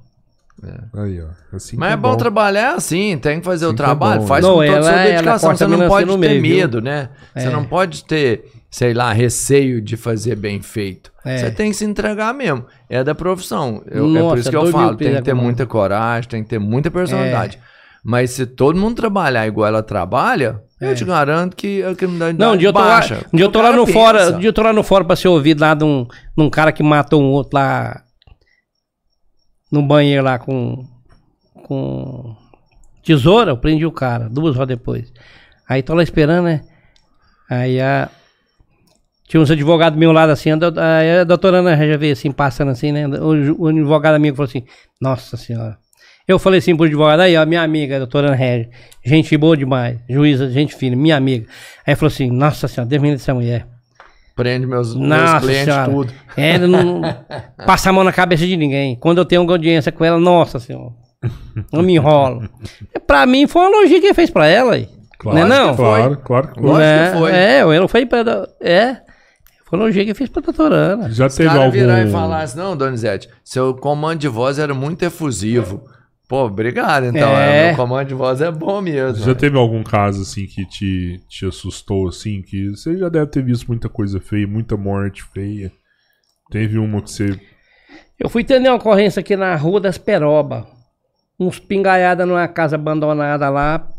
Aí, 0.94 1.20
ó. 1.22 1.28
Assim 1.56 1.76
Mas 1.78 1.90
que 1.90 1.94
é 1.94 1.98
bom 1.98 2.16
trabalhar 2.16 2.76
assim, 2.76 3.18
tem 3.18 3.40
que 3.40 3.46
fazer 3.46 3.66
o 3.66 3.70
Assim 3.70 3.76
que 3.78 3.82
é 3.82 3.86
trabalho, 3.86 4.22
bom, 4.22 4.28
faz 4.28 4.44
né? 4.46 4.52
com 4.52 4.58
Não, 4.60 4.66
toda 4.68 4.80
a 4.80 4.84
sua 4.84 4.92
ela 4.92 5.04
dedicação. 5.12 5.56
Você 5.56 5.68
não 5.68 5.88
pode 5.88 6.06
no 6.06 6.14
ter 6.14 6.20
meio, 6.20 6.42
viu? 6.42 6.56
medo, 6.56 6.82
né? 6.82 7.10
Você 7.36 7.48
É. 7.48 7.50
não 7.50 7.64
pode 7.66 8.04
ter, 8.06 8.46
sei 8.70 8.94
lá, 8.94 9.12
receio 9.12 9.82
de 9.82 9.98
fazer 9.98 10.36
bem 10.36 10.62
feito. 10.62 11.12
É. 11.26 11.38
Você 11.38 11.52
tem 11.52 11.72
que 11.72 11.78
se 11.78 11.86
entregar 11.86 12.34
mesmo. 12.34 12.66
É 12.90 13.04
da 13.04 13.16
profissão. 13.16 13.82
Eu- 13.90 14.06
é 14.06 14.20
Nossa, 14.20 14.30
por 14.30 14.38
isso 14.38 14.50
que 14.52 14.56
eu 14.56 14.68
falo, 14.68 14.96
tem 14.98 15.16
que 15.16 15.22
ter 15.24 15.36
com- 15.36 15.42
muita 15.42 15.66
coragem, 15.66 16.30
tem 16.30 16.44
que 16.44 16.50
ter 16.50 16.60
muita 16.60 16.92
personalidade. 16.92 17.58
É. 17.58 17.72
Mas 18.04 18.32
se 18.32 18.46
todo 18.46 18.78
mundo 18.80 18.96
trabalhar 18.96 19.46
igual 19.48 19.68
ela 19.68 19.84
trabalha, 19.84 20.60
eu 20.80 20.94
te 20.96 21.06
garanto 21.06 21.56
que 21.56 21.84
a 21.84 21.94
criminalidade 21.96 22.38
Não, 22.40 22.58
dia 22.58 22.70
eu 22.70 22.74
tô 22.74 22.80
lá, 22.80 22.86
baixa. 22.96 23.20
um 23.32 23.38
dia 23.38 23.46
eu 23.46 23.52
tô 23.52 23.60
O 23.60 23.62
lá 23.62 23.72
no 23.72 23.86
pensa. 23.86 24.00
fora, 24.00 24.32
dia 24.34 24.50
eu 24.50 24.54
tô 24.54 24.62
lá 24.64 24.74
no 24.74 24.84
fora 24.84 25.04
pra 25.06 25.16
ser 25.16 25.28
ouvido 25.28 25.62
lá 25.62 25.74
de 25.76 25.84
um, 25.84 26.06
de 26.06 26.44
um 26.44 26.50
cara 26.50 26.72
que 26.72 26.82
matou 26.82 27.22
um 27.22 27.28
outro 27.30 27.52
lá 27.60 28.02
no 29.72 29.82
banheiro 29.82 30.24
lá 30.24 30.38
com 30.40 30.86
com 31.64 32.36
tesoura, 33.04 33.52
eu 33.52 33.58
prendi 33.58 33.86
o 33.86 33.92
cara, 33.92 34.30
duas 34.30 34.56
horas 34.56 34.68
depois. 34.68 35.12
Aí 35.68 35.82
tô 35.82 35.94
lá 35.94 36.04
esperando, 36.04 36.46
né? 36.46 36.62
Aí 37.50 37.80
a 37.80 38.10
tinha 39.28 39.40
uns 39.40 39.50
advogados 39.50 39.98
meus 39.98 40.14
lado 40.14 40.30
assim, 40.32 40.52
a, 40.52 40.56
do- 40.58 40.80
aí 40.80 41.20
a 41.20 41.24
doutora 41.24 41.60
Ana 41.60 41.76
já 41.78 41.96
veio 41.98 42.12
assim, 42.14 42.32
passando 42.32 42.72
assim, 42.72 42.92
né? 42.92 43.08
O, 43.08 43.64
o 43.64 43.68
advogado 43.68 44.16
amigo 44.16 44.36
falou 44.36 44.50
assim, 44.50 44.64
nossa 45.00 45.38
senhora. 45.38 45.78
Eu 46.28 46.38
falei 46.38 46.60
assim 46.60 46.76
pro 46.76 46.86
advogado, 46.86 47.22
aí 47.22 47.38
ó, 47.38 47.46
minha 47.46 47.62
amiga, 47.62 47.96
a 47.96 48.00
doutora 48.00 48.28
Ana 48.28 48.36
Régia, 48.36 48.70
gente 49.04 49.36
boa 49.38 49.56
demais, 49.56 50.00
juíza, 50.10 50.50
gente 50.52 50.76
fina, 50.76 50.96
minha 50.96 51.16
amiga. 51.16 51.48
Aí 51.88 51.96
falou 51.96 52.12
assim, 52.12 52.30
nossa 52.30 52.68
senhora, 52.68 52.90
livre 52.92 53.12
dessa 53.12 53.34
mulher. 53.34 53.66
Prende 54.36 54.66
meus, 54.66 54.96
meus 54.96 55.08
Nossa 55.10 55.40
clientes 55.42 55.66
senhora. 55.74 55.92
tudo. 55.92 56.14
É, 56.38 56.52
Ela 56.56 56.68
não 56.68 57.02
passa 57.66 57.90
a 57.90 57.94
mão 57.94 58.04
na 58.04 58.12
cabeça 58.14 58.46
de 58.46 58.56
ninguém. 58.58 58.96
Quando 58.96 59.18
eu 59.20 59.26
tenho 59.26 59.42
uma 59.44 59.52
audiência 59.52 59.92
com 59.92 60.04
ela, 60.06 60.20
nossa 60.20 60.60
senhora, 60.60 60.92
não 61.72 61.82
me 61.84 61.96
enrolo. 61.96 62.50
Pra 63.06 63.26
mim 63.26 63.46
foi 63.48 63.62
uma 63.64 63.78
elogio 63.78 64.00
que 64.00 64.08
ele 64.08 64.14
fez 64.14 64.30
pra 64.30 64.48
ela. 64.48 64.74
aí. 64.74 64.88
Claro, 65.20 65.38
Não 65.38 65.46
é 65.46 65.50
não? 65.50 65.76
Claro, 65.76 66.18
claro 66.18 66.48
que 66.48 66.54
foi. 66.60 66.64
Lógico 66.64 66.80
Né? 66.82 67.12
que 67.12 67.18
foi. 67.18 67.32
É, 67.32 67.62
eu 67.62 67.82
não 67.82 67.88
foi 67.88 68.06
pra. 68.06 68.48
É. 68.60 68.98
Foi 69.66 69.78
um 69.80 69.84
elogio 69.84 70.04
que 70.04 70.10
ele 70.10 70.16
fez 70.18 70.30
pra 70.30 70.42
doutora 70.42 70.76
Ana. 70.76 71.12
Já 71.12 71.28
Os 71.28 71.36
teve 71.36 71.50
algum... 71.50 71.70
virar 71.72 72.02
e 72.02 72.10
falar 72.10 72.42
assim, 72.42 72.58
não, 72.58 72.76
Donizete, 72.76 73.30
seu 73.44 73.74
comando 73.76 74.20
de 74.20 74.28
voz 74.28 74.58
era 74.60 74.74
muito 74.74 75.04
efusivo. 75.04 75.84
Pô, 76.32 76.46
obrigado, 76.46 77.08
então. 77.08 77.38
É. 77.38 77.58
É. 77.58 77.68
Meu 77.68 77.76
comando 77.76 78.08
de 78.08 78.14
voz 78.14 78.40
é 78.40 78.50
bom 78.50 78.80
mesmo. 78.80 79.22
Já 79.26 79.36
teve 79.36 79.58
algum 79.58 79.84
caso, 79.84 80.22
assim, 80.22 80.46
que 80.46 80.66
te, 80.66 81.22
te 81.28 81.46
assustou, 81.46 82.08
assim, 82.08 82.42
que 82.42 82.70
você 82.70 82.98
já 82.98 83.10
deve 83.10 83.28
ter 83.28 83.44
visto 83.44 83.68
muita 83.68 83.90
coisa 83.90 84.18
feia, 84.22 84.48
muita 84.48 84.78
morte 84.78 85.24
feia. 85.24 85.70
Teve 86.50 86.78
uma 86.78 87.02
que 87.02 87.12
você... 87.12 87.38
Eu 88.18 88.30
fui 88.30 88.44
atender 88.44 88.70
uma 88.70 88.78
ocorrência 88.78 89.20
aqui 89.20 89.36
na 89.36 89.54
Rua 89.58 89.82
das 89.82 89.98
Peroba. 89.98 90.66
Uns 91.38 91.60
pingaiada 91.60 92.26
numa 92.26 92.48
casa 92.48 92.78
abandonada 92.78 93.50
lá, 93.50 93.92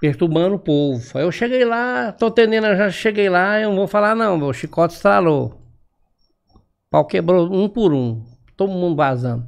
perturbando 0.00 0.54
o 0.54 0.58
povo. 0.58 1.02
Aí 1.18 1.22
eu 1.22 1.30
cheguei 1.30 1.66
lá, 1.66 2.12
tô 2.12 2.28
atendendo, 2.28 2.68
eu 2.68 2.76
já 2.78 2.90
cheguei 2.90 3.28
lá, 3.28 3.60
eu 3.60 3.68
não 3.68 3.76
vou 3.76 3.86
falar 3.86 4.14
não, 4.14 4.40
o 4.40 4.52
chicote 4.54 4.94
estralou. 4.94 5.48
O 6.54 6.60
pau 6.90 7.04
quebrou 7.04 7.52
um 7.52 7.68
por 7.68 7.92
um, 7.92 8.24
todo 8.56 8.72
mundo 8.72 8.96
vazando. 8.96 9.46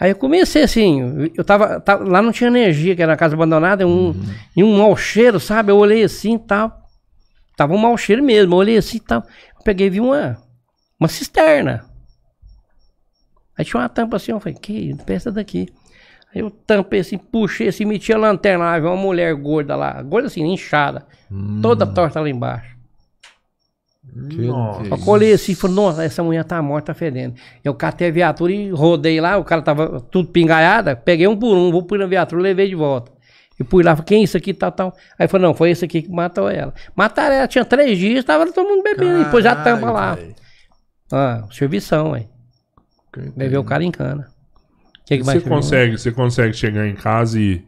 Aí 0.00 0.10
eu 0.12 0.16
comecei 0.16 0.62
assim, 0.62 1.30
eu 1.36 1.44
tava, 1.44 1.78
tava- 1.78 2.04
lá 2.04 2.22
não 2.22 2.32
tinha 2.32 2.48
energia, 2.48 2.96
que 2.96 3.02
era 3.02 3.12
uma 3.12 3.18
casa 3.18 3.34
abandonada, 3.34 3.86
um, 3.86 4.14
e 4.56 4.64
um 4.64 4.78
mau 4.78 4.96
cheiro, 4.96 5.38
sabe? 5.38 5.70
Eu 5.70 5.76
olhei 5.76 6.02
assim 6.02 6.36
e 6.36 6.38
tal. 6.38 6.80
tava 7.54 7.74
um 7.74 7.78
mau 7.78 7.94
cheiro 7.98 8.22
mesmo. 8.22 8.54
Eu 8.54 8.58
olhei 8.58 8.78
assim 8.78 8.96
e 8.96 9.00
tal. 9.00 9.20
Eu 9.58 9.62
peguei 9.62 9.88
e 9.88 9.90
vi 9.90 10.00
uma, 10.00 10.38
uma 10.98 11.06
cisterna. 11.08 11.84
Aí 13.58 13.64
tinha 13.64 13.80
uma 13.82 13.88
tampa 13.90 14.16
assim, 14.16 14.32
eu 14.32 14.40
falei, 14.40 14.56
que 14.58 14.94
peça 15.04 15.30
daqui. 15.30 15.68
Aí 16.34 16.40
eu 16.40 16.50
tampei 16.50 17.00
assim, 17.00 17.18
puxei 17.18 17.68
assim, 17.68 17.84
meti 17.84 18.10
a 18.12 18.16
lanterna 18.16 18.64
lá, 18.64 18.78
vi 18.78 18.86
uma 18.86 18.96
mulher 18.96 19.34
gorda 19.34 19.76
lá, 19.76 20.00
gorda 20.00 20.28
assim, 20.28 20.42
inchada, 20.44 21.04
toda 21.60 21.84
torta 21.86 22.20
lá 22.20 22.28
embaixo. 22.30 22.74
Nossa. 24.14 24.82
Eu 24.86 24.98
colhei 24.98 25.32
assim 25.32 25.52
e 25.52 25.54
falei, 25.54 25.76
nossa, 25.76 26.04
essa 26.04 26.22
mulher 26.22 26.44
tá 26.44 26.60
morta, 26.60 26.92
tá 26.92 26.94
fedendo. 26.94 27.34
Eu 27.64 27.74
catei 27.74 28.08
a 28.08 28.10
viatura 28.10 28.52
e 28.52 28.70
rodei 28.70 29.20
lá, 29.20 29.36
o 29.36 29.44
cara 29.44 29.62
tava 29.62 30.00
tudo 30.00 30.28
pingaiada, 30.28 30.96
peguei 30.96 31.26
um 31.28 31.36
por 31.36 31.56
um, 31.56 31.70
vou 31.70 31.82
pôr 31.82 31.98
na 31.98 32.06
viatura, 32.06 32.42
levei 32.42 32.68
de 32.68 32.74
volta. 32.74 33.12
E 33.58 33.64
fui 33.64 33.82
lá, 33.84 33.94
falei, 33.94 34.06
quem 34.06 34.20
é 34.20 34.24
isso 34.24 34.36
aqui, 34.36 34.54
tal, 34.54 34.72
tal. 34.72 34.96
Aí 35.18 35.28
falou, 35.28 35.48
não, 35.48 35.54
foi 35.54 35.70
esse 35.70 35.84
aqui 35.84 36.02
que 36.02 36.10
matou 36.10 36.48
ela. 36.48 36.72
Mataram 36.96 37.34
ela, 37.34 37.46
tinha 37.46 37.64
três 37.64 37.98
dias, 37.98 38.24
tava 38.24 38.50
todo 38.50 38.66
mundo 38.66 38.82
bebendo, 38.82 39.22
e 39.22 39.24
pôs 39.26 39.44
a 39.44 39.54
tampa 39.54 39.90
lá. 39.90 40.14
velho. 40.14 40.34
Ah, 41.12 41.44
servição, 41.50 42.14
aí. 42.14 42.26
Levei 43.36 43.58
o 43.58 43.64
cara 43.64 43.84
em 43.84 43.90
cana. 43.90 44.28
Que 45.04 45.18
que 45.18 45.24
Você 45.24 45.40
consegue, 45.40 45.98
você 45.98 46.12
consegue 46.12 46.54
chegar 46.54 46.86
em 46.86 46.94
casa 46.94 47.38
e, 47.38 47.62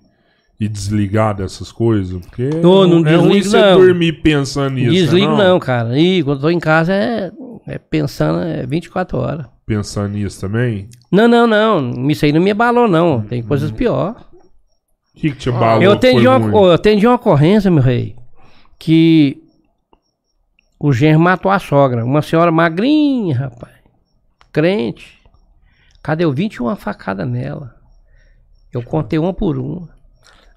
e 0.62 0.68
desligar 0.68 1.34
dessas 1.34 1.72
coisas? 1.72 2.24
Porque 2.24 2.48
Não, 2.62 2.86
não 2.86 3.04
é 3.04 3.16
ruim 3.16 3.40
desligo, 3.40 3.50
você 3.50 3.60
não. 3.60 3.80
dormir 3.80 4.12
pensando 4.22 4.74
nisso. 4.74 4.92
Desligo 4.92 5.36
né, 5.36 5.44
não, 5.48 5.58
cara. 5.58 5.98
E 5.98 6.22
quando 6.22 6.40
tô 6.40 6.50
em 6.50 6.60
casa 6.60 6.92
é, 6.92 7.32
é 7.66 7.78
pensando, 7.78 8.44
é 8.44 8.64
24 8.64 9.18
horas. 9.18 9.46
Pensando 9.66 10.10
nisso 10.10 10.40
também? 10.40 10.88
Não, 11.10 11.26
não, 11.26 11.48
não. 11.48 12.08
Isso 12.08 12.24
aí 12.24 12.32
não 12.32 12.40
me 12.40 12.52
abalou, 12.52 12.86
não. 12.86 13.22
Tem 13.22 13.42
coisas 13.42 13.72
pior. 13.72 14.14
O 15.16 15.18
que, 15.18 15.32
que 15.32 15.36
te 15.36 15.48
abalou? 15.48 15.82
Eu 15.82 15.90
atendi, 15.90 16.28
uma, 16.28 16.38
ruim? 16.38 16.54
eu 16.54 16.72
atendi 16.72 17.06
uma 17.08 17.16
ocorrência, 17.16 17.68
meu 17.68 17.82
rei, 17.82 18.14
que 18.78 19.42
o 20.78 20.92
genro 20.92 21.18
matou 21.18 21.50
a 21.50 21.58
sogra. 21.58 22.04
Uma 22.04 22.22
senhora 22.22 22.52
magrinha, 22.52 23.36
rapaz. 23.36 23.74
Crente. 24.52 25.18
Cadê 26.00 26.24
eu? 26.24 26.32
21 26.32 26.76
facada 26.76 27.26
nela. 27.26 27.74
Eu 28.72 28.80
contei 28.80 29.18
uma 29.18 29.34
por 29.34 29.58
uma. 29.58 30.01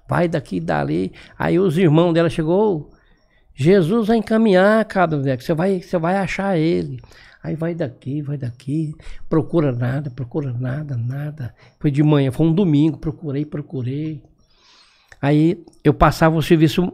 Vai 0.08 0.28
daqui 0.28 0.56
e 0.56 0.60
dali. 0.60 1.12
Aí 1.38 1.58
os 1.58 1.76
irmãos 1.76 2.12
dela 2.12 2.30
chegou. 2.30 2.92
Jesus 3.54 4.08
vai 4.08 4.18
encaminhar, 4.18 4.84
cara, 4.84 5.16
você 5.16 5.54
vai, 5.54 5.80
você 5.80 5.98
vai 5.98 6.16
achar 6.16 6.58
ele. 6.58 7.00
Aí 7.42 7.54
vai 7.54 7.74
daqui, 7.74 8.20
vai 8.22 8.36
daqui, 8.36 8.92
procura 9.28 9.72
nada, 9.72 10.10
procura 10.10 10.52
nada, 10.52 10.96
nada. 10.96 11.54
Foi 11.78 11.90
de 11.90 12.02
manhã, 12.02 12.30
foi 12.32 12.46
um 12.46 12.52
domingo, 12.52 12.98
procurei, 12.98 13.46
procurei. 13.46 14.22
Aí 15.22 15.64
eu 15.82 15.94
passava 15.94 16.36
o 16.36 16.42
serviço, 16.42 16.92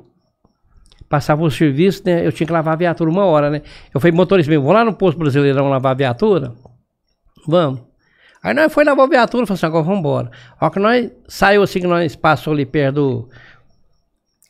passava 1.08 1.42
o 1.42 1.50
serviço, 1.50 2.02
né? 2.04 2.26
Eu 2.26 2.30
tinha 2.32 2.46
que 2.46 2.52
lavar 2.52 2.74
a 2.74 2.76
viatura 2.76 3.10
uma 3.10 3.24
hora, 3.24 3.50
né? 3.50 3.62
Eu 3.92 4.00
falei, 4.00 4.14
motorista, 4.14 4.60
vou 4.60 4.72
lá 4.72 4.84
no 4.84 4.94
posto 4.94 5.18
brasileirão 5.18 5.68
lavar 5.68 5.92
a 5.92 5.96
viatura? 5.96 6.54
Vamos. 7.46 7.91
Aí 8.42 8.52
nós 8.52 8.72
foi 8.72 8.84
lavar 8.84 9.06
a 9.06 9.08
viatura, 9.08 9.46
falei 9.46 9.58
assim, 9.58 9.66
agora 9.66 9.84
vamos 9.84 10.00
embora. 10.00 10.30
Hora 10.60 10.72
que 10.72 10.80
nós 10.80 11.10
saiu 11.28 11.62
assim, 11.62 11.80
que 11.80 11.86
nós 11.86 12.16
passou 12.16 12.52
ali 12.52 12.66
perto 12.66 12.94
do. 12.94 13.30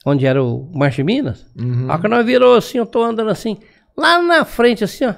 Onde 0.05 0.27
era 0.27 0.43
o 0.43 0.71
Marcha 0.75 1.05
Minas. 1.05 1.47
A 1.89 1.93
hora 1.93 2.03
que 2.03 2.09
nós 2.09 2.25
virou 2.25 2.57
assim, 2.57 2.79
eu 2.79 2.87
tô 2.87 3.03
andando 3.03 3.31
assim, 3.31 3.59
lá 3.97 4.21
na 4.23 4.45
frente, 4.45 4.83
assim, 4.83 5.05
ó. 5.05 5.15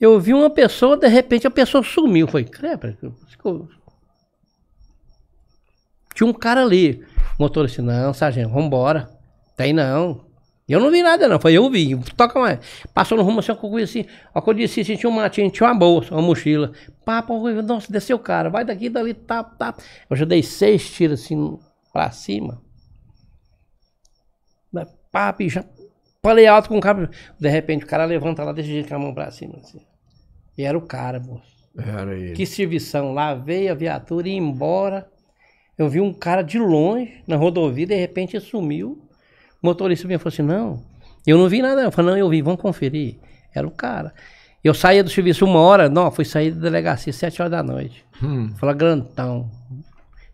Eu 0.00 0.18
vi 0.18 0.34
uma 0.34 0.50
pessoa, 0.50 0.96
de 0.96 1.06
repente 1.06 1.46
a 1.46 1.50
pessoa 1.50 1.84
sumiu. 1.84 2.26
Foi, 2.26 2.44
crepa. 2.44 2.96
Tinha 6.14 6.26
um 6.26 6.32
cara 6.32 6.62
ali. 6.62 7.04
O 7.38 7.42
motorista, 7.42 7.82
não, 7.82 8.12
sargento, 8.12 8.52
vambora. 8.52 9.08
Tem 9.56 9.72
não. 9.72 10.31
Eu 10.68 10.80
não 10.80 10.90
vi 10.90 11.02
nada, 11.02 11.28
não. 11.28 11.38
Foi 11.40 11.52
eu 11.52 11.68
vi. 11.70 11.96
Toca 12.16 12.38
mais. 12.38 12.58
Passou 12.94 13.18
no 13.18 13.24
rumo 13.24 13.40
assim, 13.40 13.50
eu 13.50 13.56
conheci. 13.56 14.06
A 14.34 14.40
que 14.40 14.48
eu 14.50 14.54
disse 14.54 14.80
assim, 14.80 14.96
tinha 14.96 15.10
uma, 15.10 15.28
tinha, 15.28 15.50
tinha 15.50 15.68
uma 15.68 15.74
bolsa, 15.74 16.14
uma 16.14 16.22
mochila. 16.22 16.72
Eu- 17.28 17.62
nossa, 17.62 17.92
desceu 17.92 18.16
o 18.16 18.20
cara. 18.20 18.48
Vai 18.48 18.64
daqui, 18.64 18.88
dali, 18.88 19.12
tá, 19.12 19.42
tá. 19.44 19.74
Eu 20.08 20.16
já 20.16 20.24
dei 20.24 20.42
seis 20.42 20.90
tiros 20.90 21.20
assim 21.22 21.58
pra 21.92 22.10
cima. 22.10 22.62
Pá, 25.10 25.30
bicho. 25.32 25.62
Falei 26.22 26.46
alto 26.46 26.68
com 26.70 26.78
o 26.78 26.80
cara. 26.80 27.10
De 27.38 27.48
repente 27.48 27.84
o 27.84 27.86
cara 27.86 28.04
levanta 28.06 28.42
lá 28.42 28.52
desse 28.52 28.68
jeito 28.68 28.88
com 28.88 28.94
a 28.94 28.98
mão 28.98 29.12
pra 29.12 29.30
cima. 29.30 29.58
Assim. 29.58 29.80
E 30.56 30.62
era 30.62 30.78
o 30.78 30.80
cara, 30.80 31.20
moço. 31.20 31.52
Era 31.76 32.16
ele. 32.16 32.32
Que 32.32 32.46
servição 32.46 33.12
lá, 33.12 33.34
veio 33.34 33.70
a 33.72 33.74
viatura 33.74 34.28
e 34.28 34.32
ia 34.32 34.38
embora. 34.38 35.10
Eu 35.76 35.88
vi 35.88 36.00
um 36.00 36.12
cara 36.12 36.42
de 36.42 36.58
longe 36.58 37.22
na 37.26 37.36
rodovia, 37.36 37.86
de 37.86 37.94
repente 37.94 38.38
sumiu. 38.40 39.01
O 39.62 39.66
motorista 39.66 40.06
me 40.08 40.18
falou 40.18 40.28
assim: 40.32 40.42
não, 40.42 40.82
eu 41.26 41.38
não 41.38 41.48
vi 41.48 41.62
nada. 41.62 41.76
não." 41.76 41.82
Eu 41.84 41.92
falei, 41.92 42.10
não, 42.12 42.18
eu 42.18 42.28
vi, 42.28 42.42
vamos 42.42 42.60
conferir. 42.60 43.16
Era 43.54 43.66
o 43.66 43.70
cara. 43.70 44.12
Eu 44.64 44.74
saía 44.74 45.02
do 45.02 45.10
serviço 45.10 45.44
uma 45.44 45.58
hora, 45.60 45.88
não, 45.88 46.10
fui 46.10 46.24
sair 46.24 46.52
da 46.52 46.60
delegacia 46.60 47.12
sete 47.12 47.42
horas 47.42 47.50
da 47.52 47.62
noite. 47.62 48.04
Hum. 48.22 48.52
Falei, 48.56 48.74
grantão. 48.76 49.50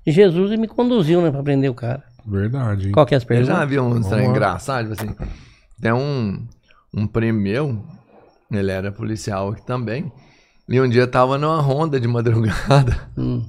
E 0.07 0.13
Jesus 0.13 0.59
me 0.59 0.69
conduziu, 0.69 1.21
né, 1.23 1.31
pra 1.31 1.43
prender 1.43 1.71
o 1.71 1.75
cara. 1.75 2.03
Verdade, 2.27 2.87
hein? 2.87 2.93
Qual 2.93 3.07
que 3.07 3.15
é 3.15 3.17
as 3.17 3.23
Eu 3.23 3.29
perguntas? 3.29 3.57
já 3.57 3.65
vi 3.65 3.79
um 3.79 4.03
trem 4.03 4.25
lá. 4.25 4.31
engraçado, 4.31 4.89
tipo 4.91 5.03
assim. 5.03 5.15
Tem 5.81 5.93
um, 5.93 6.47
um 6.95 7.07
primo 7.07 7.41
meu, 7.41 7.83
ele 8.51 8.71
era 8.71 8.93
policial 8.93 9.51
aqui 9.51 9.65
também. 9.65 10.13
E 10.69 10.79
um 10.79 10.89
dia 10.89 11.07
tava 11.07 11.39
numa 11.39 11.61
ronda 11.61 11.99
de 11.99 12.07
madrugada. 12.07 13.09
Hum. 13.17 13.43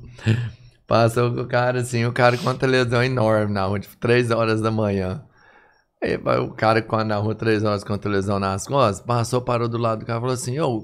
Passou 0.88 1.34
com 1.34 1.42
o 1.42 1.46
cara 1.48 1.82
assim, 1.82 2.06
o 2.06 2.12
cara 2.14 2.38
com 2.38 2.44
uma 2.44 2.56
televisão 2.56 3.04
enorme 3.04 3.54
na 3.54 3.66
rua, 3.66 3.80
tipo, 3.80 3.96
3 3.98 4.32
horas 4.32 4.62
da 4.62 4.72
manhã. 4.72 5.22
Aí 6.02 6.18
vai 6.18 6.38
o 6.40 6.50
cara 6.50 6.82
com 6.82 6.96
a- 6.96 7.04
na 7.04 7.18
rua 7.18 7.36
3 7.36 7.64
horas 7.64 7.84
com 7.84 7.94
a 7.94 7.98
televisão 7.98 8.40
nas 8.40 8.66
costas, 8.66 9.06
passou, 9.06 9.42
parou 9.42 9.68
do 9.68 9.78
lado 9.78 10.00
do 10.00 10.06
cara 10.06 10.20
e 10.20 10.22
falou 10.22 10.34
assim, 10.34 10.60
ô, 10.60 10.82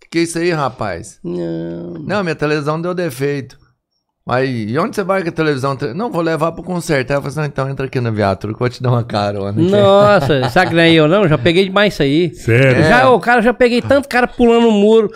que 0.00 0.08
que 0.10 0.18
é 0.18 0.22
isso 0.22 0.38
aí, 0.38 0.50
rapaz? 0.50 1.20
Não. 1.22 1.94
Não, 2.04 2.22
minha 2.24 2.34
televisão 2.34 2.80
deu 2.80 2.92
defeito. 2.92 3.56
Aí, 4.28 4.66
e 4.70 4.78
onde 4.78 4.94
você 4.94 5.02
vai 5.02 5.22
com 5.22 5.28
a 5.28 5.32
televisão? 5.32 5.76
Não, 5.96 6.10
vou 6.10 6.22
levar 6.22 6.52
pro 6.52 6.62
conserto. 6.62 7.10
Aí 7.10 7.16
eu 7.16 7.20
falei 7.22 7.30
assim, 7.30 7.40
"Não, 7.40 7.46
então 7.46 7.68
entra 7.68 7.86
aqui 7.86 8.00
na 8.00 8.10
viatura 8.10 8.52
que 8.52 8.56
eu 8.56 8.60
vou 8.60 8.68
te 8.68 8.80
dar 8.82 8.90
uma 8.90 9.02
carona. 9.02 9.50
Nossa, 9.52 10.48
sabe 10.50 10.70
que 10.70 10.76
não 10.76 10.82
é 10.82 10.92
eu 10.92 11.08
não? 11.08 11.26
Já 11.26 11.36
peguei 11.36 11.64
demais 11.64 11.94
isso 11.94 12.02
aí. 12.04 12.32
Sério? 12.34 12.84
Já, 12.84 13.10
o 13.10 13.18
cara, 13.18 13.42
já 13.42 13.52
peguei 13.52 13.82
tanto 13.82 14.08
cara 14.08 14.28
pulando 14.28 14.68
o 14.68 14.72
muro, 14.72 15.10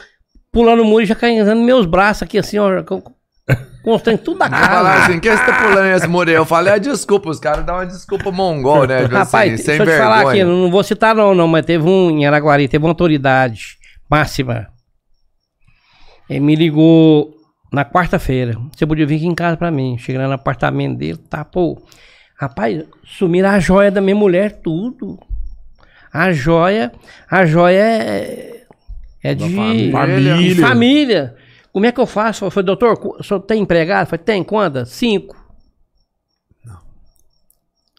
pulando 0.51 0.83
o 0.83 0.85
muro 0.85 1.03
e 1.05 1.07
já 1.07 1.15
caindo 1.15 1.45
nos 1.55 1.65
meus 1.65 1.87
braços 1.87 2.25
aqui 2.25 2.37
assim, 2.37 2.59
ó. 2.59 2.83
Com, 2.83 3.01
trem 4.03 4.17
tudo 4.17 4.39
da 4.39 4.47
Aí 4.47 4.51
falaram 4.51 4.85
casa. 4.85 5.05
assim, 5.05 5.21
que 5.21 5.31
você 5.31 5.45
tá 5.45 5.63
pulando 5.63 5.87
esse 5.87 6.09
muro 6.09 6.29
aí? 6.29 6.35
Eu 6.35 6.45
falei, 6.45 6.75
é 6.75 6.79
desculpa, 6.79 7.31
os 7.31 7.39
caras 7.39 7.65
dão 7.65 7.77
uma 7.77 7.87
desculpa 7.87 8.33
mongol, 8.33 8.87
né? 8.87 9.03
Tipo 9.07 9.15
Rapaz, 9.15 9.55
assim, 9.55 9.63
sem 9.63 9.79
deixa 9.79 9.93
eu 9.93 9.97
te 9.97 10.03
falar 10.03 10.21
aqui, 10.23 10.39
vergonha. 10.39 10.63
não 10.63 10.71
vou 10.71 10.83
citar 10.83 11.15
não, 11.15 11.35
não, 11.35 11.47
mas 11.47 11.65
teve 11.65 11.89
um 11.89 12.11
em 12.11 12.27
Araguari, 12.27 12.67
teve 12.69 12.85
uma 12.85 12.91
autoridade 12.91 13.79
máxima. 14.11 14.67
Ele 16.29 16.41
me 16.41 16.57
ligou 16.57 17.33
na 17.73 17.85
quarta-feira. 17.85 18.59
Você 18.75 18.85
podia 18.87 19.07
vir 19.07 19.17
aqui 19.17 19.27
em 19.27 19.35
casa 19.35 19.57
pra 19.57 19.71
mim. 19.71 19.97
Cheguei 19.99 20.21
lá 20.21 20.27
no 20.27 20.35
apartamento 20.35 20.99
dele, 20.99 21.19
tá, 21.31 21.45
pô. 21.45 21.81
Rapaz, 22.39 22.85
sumiram 23.05 23.51
a 23.51 23.61
joia 23.61 23.91
da 23.91 24.01
minha 24.01 24.17
mulher, 24.17 24.61
tudo. 24.63 25.19
A 26.13 26.33
joia, 26.33 26.93
a 27.31 27.47
joia 27.47 27.83
é, 27.83 28.63
é 29.23 29.35
de 29.35 29.55
família. 29.55 30.37
de 30.37 30.55
família. 30.57 31.37
Como 31.77 31.85
é 31.85 31.93
que 31.93 32.01
eu 32.01 32.07
faço? 32.07 32.47
Eu 32.47 32.51
falei, 32.51 32.65
doutor, 32.65 32.99
o 33.21 33.23
senhor 33.23 33.39
tem 33.41 33.61
empregado? 33.61 34.05
Eu 34.05 34.07
falei, 34.07 34.25
tem, 34.25 34.43
quantas? 34.43 34.89
Cinco. 34.89 35.37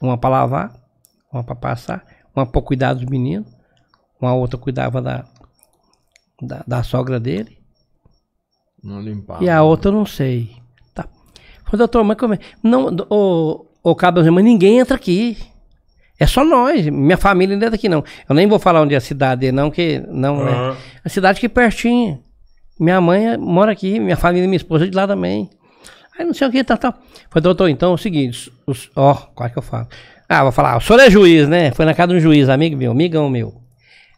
Uma 0.02 0.18
pra 0.18 0.32
lavar, 0.32 0.74
uma 1.32 1.44
pra 1.44 1.54
passar, 1.54 2.04
uma 2.36 2.44
pra 2.44 2.60
cuidar 2.60 2.96
dos 2.96 3.06
meninos, 3.06 3.48
uma 4.20 4.34
outra 4.34 4.58
cuidava 4.58 5.00
da, 5.00 5.26
da, 6.42 6.64
da 6.66 6.82
sogra 6.82 7.20
dele. 7.20 7.60
Não 8.84 9.00
limpava. 9.00 9.44
E 9.44 9.48
a 9.48 9.62
outra 9.62 9.92
eu 9.92 9.94
não 9.94 10.08
sei. 10.08 10.58
Tá. 10.96 11.08
Falei, 11.64 11.78
doutor, 11.78 12.04
mas 12.04 12.18
como 12.18 12.34
é? 12.34 12.40
Não, 12.64 12.88
ô, 13.12 13.68
ô 13.84 13.96
Cabo, 13.96 14.24
mas 14.32 14.44
ninguém 14.44 14.80
entra 14.80 14.96
aqui. 14.96 15.38
É 16.20 16.26
só 16.26 16.44
nós. 16.44 16.88
Minha 16.88 17.16
família 17.16 17.56
não 17.56 17.64
entra 17.64 17.76
aqui, 17.76 17.88
não. 17.88 18.04
Eu 18.28 18.34
nem 18.34 18.48
vou 18.48 18.58
falar 18.58 18.82
onde 18.82 18.96
é 18.96 18.98
a 18.98 19.02
cidade 19.02 19.52
não, 19.52 19.70
que 19.70 20.00
não 20.08 20.40
Aham. 20.42 20.72
é. 20.74 20.78
A 21.06 21.10
cidade 21.10 21.38
aqui 21.38 21.48
pertinho. 21.48 22.26
Minha 22.80 23.02
mãe 23.02 23.28
é- 23.30 23.38
mora 23.38 23.72
aqui, 23.72 24.00
minha 24.00 24.18
família 24.18 24.48
minha 24.48 24.58
esposa 24.58 24.86
é 24.86 24.88
de 24.88 24.96
lá 24.96 25.08
também. 25.08 25.50
Aí 26.18 26.26
não 26.26 26.34
sei 26.34 26.48
o 26.48 26.52
que, 26.52 26.64
tal, 26.64 26.78
tal. 26.78 26.94
Falei, 27.30 27.44
doutor, 27.44 27.70
então 27.70 27.92
é 27.92 27.94
o 27.94 27.98
seguinte, 27.98 28.52
os- 28.66 28.90
ó, 28.96 29.14
qual 29.14 29.48
é 29.48 29.50
que 29.52 29.58
eu 29.58 29.62
falo? 29.64 29.88
Ah, 30.30 30.44
vou 30.44 30.52
falar, 30.52 30.78
o 30.78 30.82
senhor 30.82 31.00
é 31.00 31.10
juiz, 31.10 31.48
né? 31.48 31.72
Foi 31.72 31.86
na 31.86 31.94
casa 31.94 32.12
de 32.12 32.18
um 32.18 32.20
juiz, 32.20 32.50
amigo 32.50 32.76
meu, 32.76 32.92
amigão 32.92 33.30
meu. 33.30 33.54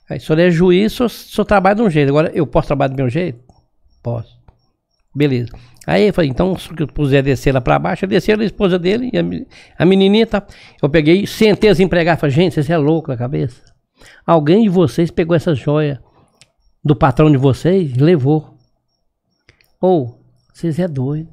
Aí, 0.09 0.17
o 0.17 0.21
senhor 0.21 0.39
é 0.39 0.49
juiz, 0.49 0.99
o 0.99 1.07
senhor, 1.07 1.45
trabalha 1.45 1.75
de 1.75 1.81
um 1.83 1.89
jeito. 1.89 2.09
Agora, 2.09 2.31
eu 2.33 2.47
posso 2.47 2.67
trabalhar 2.67 2.89
do 2.89 2.95
meu 2.95 3.09
jeito? 3.09 3.39
Posso. 4.01 4.39
Beleza. 5.13 5.51
Aí 5.85 6.07
eu 6.07 6.13
falei, 6.13 6.29
então, 6.29 6.57
se 6.57 6.69
eu 6.77 6.87
puser 6.87 7.21
descer 7.21 7.53
lá 7.53 7.61
pra 7.61 7.77
baixo, 7.77 8.07
desci 8.07 8.31
a 8.31 8.35
esposa 8.43 8.79
dele 8.79 9.09
e 9.13 9.17
a, 9.17 9.83
a 9.83 9.85
menininha, 9.85 10.25
tá? 10.25 10.43
Eu 10.81 10.89
peguei, 10.89 11.25
sentei 11.27 11.69
as 11.69 11.79
empregadas, 11.79 12.19
falei, 12.19 12.35
gente, 12.35 12.53
vocês 12.53 12.69
é 12.69 12.77
louco 12.77 13.11
na 13.11 13.17
cabeça? 13.17 13.61
Alguém 14.25 14.63
de 14.63 14.69
vocês 14.69 15.11
pegou 15.11 15.35
essa 15.35 15.53
joia 15.53 16.01
do 16.83 16.95
patrão 16.95 17.31
de 17.31 17.37
vocês 17.37 17.95
levou. 17.95 18.57
Ou, 19.81 20.19
vocês 20.53 20.79
é 20.79 20.87
doido. 20.87 21.29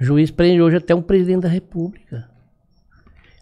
O 0.00 0.04
juiz 0.04 0.30
prende 0.30 0.60
hoje 0.60 0.76
até 0.76 0.94
um 0.94 1.02
presidente 1.02 1.42
da 1.42 1.48
república. 1.48 2.28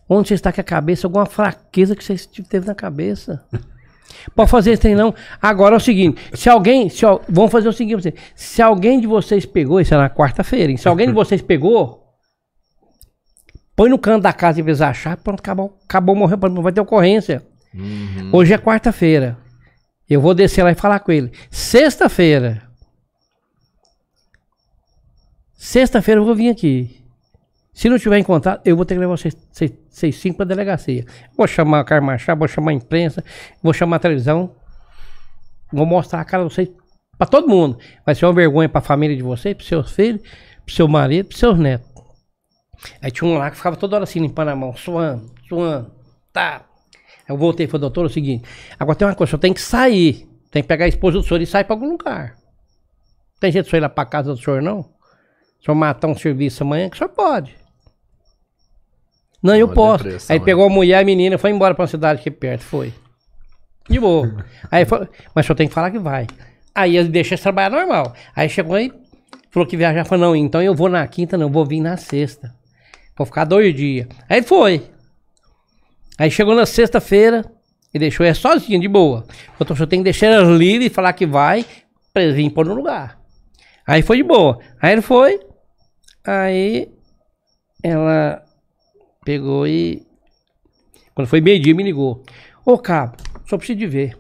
Onde 0.09 0.28
você 0.28 0.34
está 0.34 0.52
com 0.52 0.60
a 0.60 0.64
cabeça? 0.64 1.06
Alguma 1.06 1.26
fraqueza 1.26 1.94
que 1.94 2.02
você 2.02 2.16
teve 2.48 2.66
na 2.66 2.74
cabeça. 2.74 3.44
Pode 4.34 4.50
fazer 4.50 4.72
isso 4.72 4.86
aí 4.86 4.94
não. 4.94 5.14
Agora 5.40 5.74
é 5.74 5.76
o 5.76 5.80
seguinte: 5.80 6.20
se 6.34 6.48
alguém. 6.48 6.88
Se, 6.88 7.05
vamos 7.28 7.52
fazer 7.52 7.68
o 7.68 7.72
seguinte: 7.72 8.14
se 8.34 8.62
alguém 8.62 9.00
de 9.00 9.06
vocês 9.06 9.44
pegou, 9.44 9.80
isso 9.80 9.94
é 9.94 9.96
na 9.98 10.09
quarta-feira, 10.09 10.74
se 10.76 10.88
alguém 10.88 11.09
de 11.09 11.12
vocês 11.14 11.42
pegou, 11.42 12.02
põe 13.76 13.90
no 13.90 13.98
canto 13.98 14.22
da 14.22 14.32
casa 14.32 14.60
e 14.60 14.62
vez 14.62 14.80
achar, 14.80 15.16
pronto, 15.18 15.40
acabou, 15.40 15.78
acabou 15.84 16.16
morreu, 16.16 16.38
não 16.50 16.62
vai 16.62 16.72
ter 16.72 16.80
ocorrência. 16.80 17.46
Uhum. 17.74 18.30
Hoje 18.32 18.55
é 18.55 18.59
quarta-feira. 18.59 19.36
Eu 20.09 20.20
vou 20.20 20.35
descer 20.35 20.62
lá 20.62 20.70
e 20.70 20.74
falar 20.74 21.01
com 21.01 21.12
ele. 21.12 21.32
Sexta-feira. 21.51 22.62
Sexta-feira 25.55 26.20
eu 26.20 26.24
vou 26.24 26.35
vir 26.35 26.51
aqui. 26.51 27.05
Se 27.74 27.89
não 27.89 27.98
tiver 27.98 28.18
encontrado, 28.18 28.60
eu 28.64 28.74
vou 28.74 28.85
ter 28.85 28.94
que 28.94 29.01
levar 29.01 29.16
vocês, 29.16 29.36
vocês, 29.52 29.72
vocês 29.89 30.16
cinco 30.16 30.39
pra 30.39 30.47
delegacia. 30.47 31.05
Vou 31.36 31.47
chamar 31.47 31.80
a 31.80 31.85
Carmen 31.85 32.06
Machado, 32.06 32.39
vou 32.39 32.48
chamar 32.48 32.72
a 32.72 32.74
imprensa, 32.74 33.22
vou 33.62 33.72
chamar 33.72 33.97
a 33.97 34.01
televisão. 34.01 34.56
Vou 35.72 35.86
mostrar 35.86 36.20
a 36.20 36.24
cara 36.24 36.44
de 36.44 36.52
vocês 36.52 36.70
pra 37.16 37.26
todo 37.26 37.48
mundo. 37.48 37.78
Vai 38.05 38.14
ser 38.14 38.26
uma 38.26 38.32
vergonha 38.32 38.68
pra 38.68 38.80
família 38.80 39.16
de 39.16 39.22
vocês, 39.22 39.55
pros 39.55 39.68
seus 39.68 39.93
filhos, 39.93 40.22
pro 40.64 40.74
seu 40.74 40.89
marido, 40.89 41.26
pros 41.26 41.39
seus 41.39 41.59
netos. 41.59 41.89
Aí 43.02 43.10
tinha 43.10 43.28
um 43.28 43.36
lá 43.36 43.51
que 43.51 43.56
ficava 43.56 43.76
toda 43.76 43.97
hora 43.97 44.05
assim, 44.05 44.20
limpando 44.20 44.48
a 44.48 44.56
mão, 44.56 44.74
suando, 44.74 45.30
suando. 45.48 45.90
Tá. 46.32 46.68
Eu 47.28 47.36
voltei 47.36 47.66
e 47.66 47.68
falei, 47.68 47.82
doutor, 47.82 48.05
é 48.05 48.06
o 48.06 48.10
seguinte. 48.10 48.44
Agora 48.78 48.96
tem 48.96 49.06
uma 49.06 49.14
coisa, 49.14 49.34
eu 49.34 49.38
tenho 49.38 49.55
que 49.55 49.60
sair. 49.60 50.26
Tem 50.50 50.62
que 50.62 50.68
pegar 50.68 50.86
a 50.86 50.88
esposa 50.88 51.18
do 51.18 51.24
senhor 51.24 51.40
e 51.42 51.46
sair 51.46 51.64
pra 51.64 51.74
algum 51.74 51.90
lugar. 51.90 52.36
Tem 53.38 53.52
jeito 53.52 53.66
de 53.66 53.68
o 53.68 53.70
senhor 53.70 53.80
ir 53.80 53.82
lá 53.82 53.88
pra 53.88 54.06
casa 54.06 54.32
do 54.32 54.40
senhor, 54.40 54.62
não? 54.62 54.82
Se 55.60 55.68
eu 55.68 55.74
matar 55.74 56.09
um 56.09 56.14
serviço 56.14 56.62
amanhã, 56.62 56.88
que 56.88 56.96
o 56.96 56.98
senhor 56.98 57.10
pode. 57.10 57.55
Não, 59.42 59.55
eu 59.55 59.68
posso. 59.68 60.05
Aí 60.32 60.40
pegou 60.40 60.64
a 60.64 60.68
mulher, 60.68 60.98
a 61.00 61.05
menina, 61.05 61.38
foi 61.38 61.50
embora 61.50 61.74
pra 61.74 61.82
uma 61.82 61.88
cidade 61.88 62.20
aqui 62.20 62.30
perto, 62.30 62.62
foi. 62.62 62.92
De 63.88 64.00
boa. 64.00 64.44
aí 64.70 64.84
foi, 64.84 65.09
mas 65.34 65.46
só 65.46 65.55
tem 65.55 65.68
que 65.68 65.74
falar 65.74 65.90
que 65.90 65.98
vai. 65.98 66.26
Aí 66.74 66.96
ele 66.96 67.09
deixa 67.09 67.34
ele 67.34 67.42
trabalhar 67.42 67.70
normal. 67.70 68.14
Aí 68.34 68.48
chegou 68.48 68.74
aí, 68.74 68.92
falou 69.50 69.66
que 69.66 69.76
viajar, 69.76 70.05
falou, 70.05 70.28
não, 70.28 70.36
então 70.36 70.62
eu 70.62 70.74
vou 70.74 70.88
na 70.88 71.06
quinta, 71.06 71.36
não, 71.36 71.50
vou 71.50 71.64
vir 71.64 71.80
na 71.80 71.96
sexta. 71.96 72.55
Vou 73.16 73.26
ficar 73.26 73.44
dois 73.44 73.74
dias. 73.74 74.06
Aí 74.28 74.42
foi. 74.42 74.82
Aí 76.19 76.31
chegou 76.31 76.55
na 76.55 76.66
sexta-feira 76.66 77.45
e 77.95 77.99
deixou 77.99 78.27
ela 78.27 78.35
sozinha, 78.35 78.78
de 78.78 78.89
boa. 78.89 79.24
Então 79.61 79.77
só 79.77 79.86
tem 79.86 80.01
que 80.01 80.05
deixar 80.05 80.27
ela 80.27 80.51
livre 80.51 80.86
e 80.86 80.90
falar 80.90 81.12
que 81.12 81.27
vai, 81.27 81.65
pra 82.12 82.31
vir 82.32 82.51
pôr 82.51 82.66
no 82.66 82.74
lugar. 82.74 83.19
Aí 83.86 84.03
foi 84.03 84.19
de 84.19 84.23
boa. 84.24 84.59
Aí 84.82 84.93
ele 84.93 85.03
foi. 85.03 85.40
Aí 86.24 86.89
ela 87.82 88.43
Pegou 89.28 89.66
e. 89.66 90.07
Quando 91.15 91.28
foi 91.28 91.43
meio-dia, 91.43 91.74
me 91.74 91.82
ligou. 91.82 92.24
Ô, 92.65 92.78
cabo, 92.78 93.15
só 93.47 93.59
preciso 93.59 93.78
de 93.78 93.86
ver. 93.86 94.19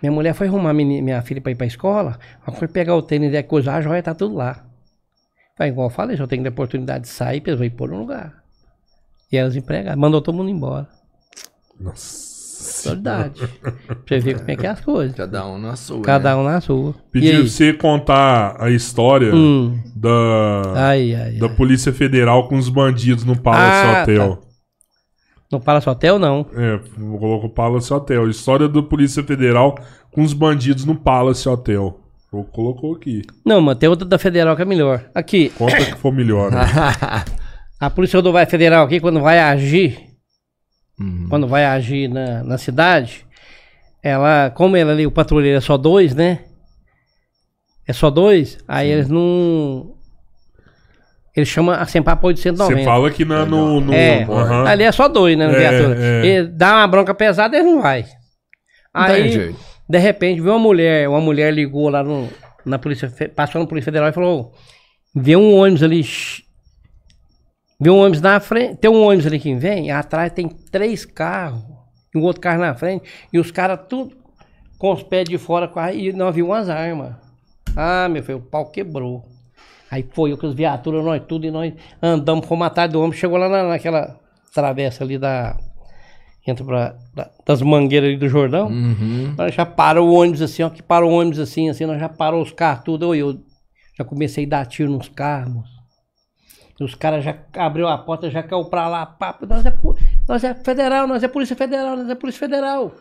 Minha 0.00 0.12
mulher 0.12 0.32
foi 0.32 0.46
arrumar 0.46 0.72
minha, 0.72 1.02
minha 1.02 1.20
filha 1.22 1.40
pra 1.40 1.50
ir 1.50 1.56
pra 1.56 1.66
escola. 1.66 2.20
Ela 2.46 2.56
foi 2.56 2.68
pegar 2.68 2.94
o 2.94 3.02
tênis 3.02 3.34
e 3.34 3.42
coisar, 3.42 3.74
a 3.74 3.80
joia 3.80 4.00
tá 4.00 4.14
tudo 4.14 4.36
lá. 4.36 4.64
Aí, 5.58 5.70
igual 5.70 5.88
eu 5.88 5.90
falei, 5.90 6.16
só 6.16 6.28
tenho 6.28 6.46
a 6.46 6.50
oportunidade 6.50 7.02
de 7.02 7.08
sair, 7.10 7.42
eles 7.44 7.58
vão 7.58 7.68
pôr 7.70 7.88
no 7.88 7.98
lugar. 7.98 8.44
E 9.32 9.36
elas 9.36 9.56
empregaram, 9.56 10.00
mandou 10.00 10.22
todo 10.22 10.36
mundo 10.36 10.50
embora. 10.50 10.86
Nossa. 11.80 12.34
Verdade. 12.84 13.40
pra 13.60 13.72
você 14.06 14.20
ver 14.20 14.38
como 14.38 14.50
é 14.50 14.56
que 14.56 14.66
é 14.66 14.70
as 14.70 14.80
coisas. 14.80 15.16
Cada 15.16 15.46
um 15.46 15.58
na 15.58 15.76
sua. 15.76 16.02
Cada 16.02 16.34
né? 16.34 16.40
um 16.40 16.44
na 16.44 16.60
sua. 16.60 16.94
Pediu 17.10 17.46
você 17.46 17.72
contar 17.72 18.56
a 18.58 18.70
história 18.70 19.34
hum. 19.34 19.78
da, 19.94 20.62
ai, 20.74 21.14
ai, 21.14 21.32
da 21.32 21.46
ai. 21.46 21.56
Polícia 21.56 21.92
Federal 21.92 22.48
com 22.48 22.56
os 22.56 22.68
bandidos 22.68 23.24
no 23.24 23.38
Palace 23.38 23.86
ah, 23.86 24.02
Hotel. 24.02 24.36
Tá. 24.36 24.44
No 25.52 25.60
Palace 25.60 25.88
Hotel, 25.88 26.18
não. 26.18 26.46
É, 26.54 26.80
colocou 26.96 27.48
Palace 27.50 27.92
Hotel. 27.92 28.28
História 28.28 28.68
da 28.68 28.82
Polícia 28.82 29.22
Federal 29.22 29.76
com 30.10 30.22
os 30.22 30.32
bandidos 30.32 30.84
no 30.84 30.94
Palace 30.94 31.48
Hotel. 31.48 32.00
Colocou 32.50 32.96
aqui. 32.96 33.22
Não, 33.44 33.60
mas 33.60 33.78
tem 33.78 33.88
outra 33.88 34.06
da 34.06 34.18
Federal 34.18 34.56
que 34.56 34.62
é 34.62 34.64
melhor. 34.64 35.04
Aqui. 35.14 35.50
Conta 35.50 35.76
que 35.76 35.94
for 35.96 36.12
melhor. 36.12 36.50
Né? 36.50 36.58
a 37.78 37.90
Polícia 37.90 38.16
Rodoviária 38.16 38.50
Federal 38.50 38.84
aqui, 38.84 38.98
quando 38.98 39.20
vai 39.20 39.38
agir, 39.38 40.03
uhum. 40.98 41.26
quando 41.28 41.46
vai 41.46 41.64
agir 41.64 42.08
na, 42.08 42.42
na 42.42 42.58
cidade, 42.58 43.26
ela, 44.02 44.50
como 44.50 44.76
ela 44.76 44.92
ali, 44.92 45.06
o 45.06 45.10
patrulheiro 45.10 45.58
é 45.58 45.60
só 45.60 45.76
dois, 45.76 46.14
né? 46.14 46.40
É 47.86 47.92
só 47.92 48.10
dois, 48.10 48.58
aí 48.66 48.88
Sim. 48.88 48.92
eles 48.92 49.08
não 49.08 49.94
ele 51.36 51.46
chama 51.46 51.76
assim 51.76 52.00
para 52.00 52.12
apoio 52.12 52.34
de 52.34 52.40
190. 52.40 52.78
Você 52.78 52.84
fala 52.84 53.10
que 53.10 53.24
na, 53.24 53.44
no, 53.44 53.80
no. 53.80 53.92
É, 53.92 54.24
uhum. 54.28 54.66
ali 54.66 54.84
é 54.84 54.92
só 54.92 55.08
dois, 55.08 55.36
né? 55.36 55.48
No 55.48 55.54
é, 55.54 55.58
viatura. 55.58 55.96
É. 55.98 56.26
Ele 56.26 56.48
dá 56.48 56.76
uma 56.76 56.86
bronca 56.86 57.12
pesada, 57.12 57.56
ele 57.56 57.64
não 57.64 57.82
vai. 57.82 58.04
Aí, 58.92 59.52
de 59.88 59.98
repente, 59.98 60.40
viu 60.40 60.52
uma 60.52 60.58
mulher, 60.60 61.08
uma 61.08 61.20
mulher 61.20 61.52
ligou 61.52 61.88
lá 61.88 62.04
no, 62.04 62.28
na 62.64 62.78
polícia, 62.78 63.12
passou 63.34 63.60
na 63.60 63.66
Polícia 63.66 63.86
Federal 63.86 64.08
e 64.08 64.12
falou: 64.12 64.52
vê 65.14 65.34
um 65.34 65.56
ônibus 65.56 65.82
ali. 65.82 66.04
Vê 67.80 67.90
um 67.90 67.98
ônibus 67.98 68.20
na 68.20 68.40
frente. 68.40 68.76
Tem 68.76 68.90
um 68.90 69.02
ônibus 69.02 69.26
ali 69.26 69.38
que 69.38 69.54
vem, 69.54 69.90
atrás 69.90 70.32
tem 70.32 70.48
três 70.48 71.04
carros, 71.04 71.62
e 72.14 72.18
um 72.18 72.22
outro 72.22 72.40
carro 72.40 72.60
na 72.60 72.74
frente, 72.74 73.04
e 73.32 73.38
os 73.38 73.50
caras 73.50 73.80
tudo 73.88 74.16
com 74.78 74.92
os 74.92 75.02
pés 75.02 75.28
de 75.28 75.38
fora, 75.38 75.70
e 75.92 76.12
nós 76.12 76.34
vimos 76.34 76.50
umas 76.50 76.68
armas. 76.68 77.14
Ah, 77.76 78.08
meu 78.08 78.22
filho, 78.22 78.38
o 78.38 78.42
pau 78.42 78.70
quebrou. 78.70 79.24
Aí 79.90 80.04
foi 80.12 80.32
eu 80.32 80.38
com 80.38 80.46
as 80.46 80.54
viaturas, 80.54 81.04
nós 81.04 81.22
tudo, 81.26 81.46
e 81.46 81.50
nós 81.50 81.72
andamos, 82.02 82.46
fomos 82.46 82.66
atrás 82.66 82.90
do 82.90 83.00
homem, 83.00 83.12
chegou 83.12 83.38
lá 83.38 83.48
na, 83.48 83.68
naquela 83.68 84.18
travessa 84.52 85.04
ali 85.04 85.18
da. 85.18 85.56
Entra 86.46 86.64
pra, 86.64 86.94
da, 87.14 87.30
das 87.46 87.62
mangueiras 87.62 88.10
ali 88.10 88.18
do 88.18 88.28
Jordão. 88.28 88.68
Uhum. 88.68 89.34
Nós 89.36 89.54
já 89.54 89.64
parou 89.64 90.08
o 90.08 90.14
ônibus 90.14 90.42
assim, 90.42 90.62
ó, 90.62 90.68
que 90.68 90.82
parou 90.82 91.10
o 91.10 91.14
ônibus 91.14 91.38
assim, 91.38 91.70
assim, 91.70 91.86
nós 91.86 91.98
já 91.98 92.08
parou 92.08 92.42
os 92.42 92.52
carros 92.52 92.84
tudo. 92.84 93.14
Eu, 93.14 93.30
eu 93.30 93.40
já 93.96 94.04
comecei 94.04 94.44
a 94.44 94.48
dar 94.48 94.66
tiro 94.66 94.90
nos 94.90 95.08
carros. 95.08 95.73
Os 96.80 96.94
caras 96.94 97.24
já 97.24 97.36
abriu 97.56 97.86
a 97.86 97.96
porta, 97.98 98.30
já 98.30 98.42
caiu 98.42 98.64
pra 98.64 98.88
lá, 98.88 99.06
papo. 99.06 99.46
Nós 99.46 99.64
é, 99.64 99.72
nós 100.28 100.44
é 100.44 100.54
federal, 100.54 101.06
nós 101.06 101.22
é 101.22 101.28
Polícia 101.28 101.54
Federal, 101.54 101.96
nós 101.96 102.10
é 102.10 102.14
Polícia 102.14 102.40
Federal 102.40 102.92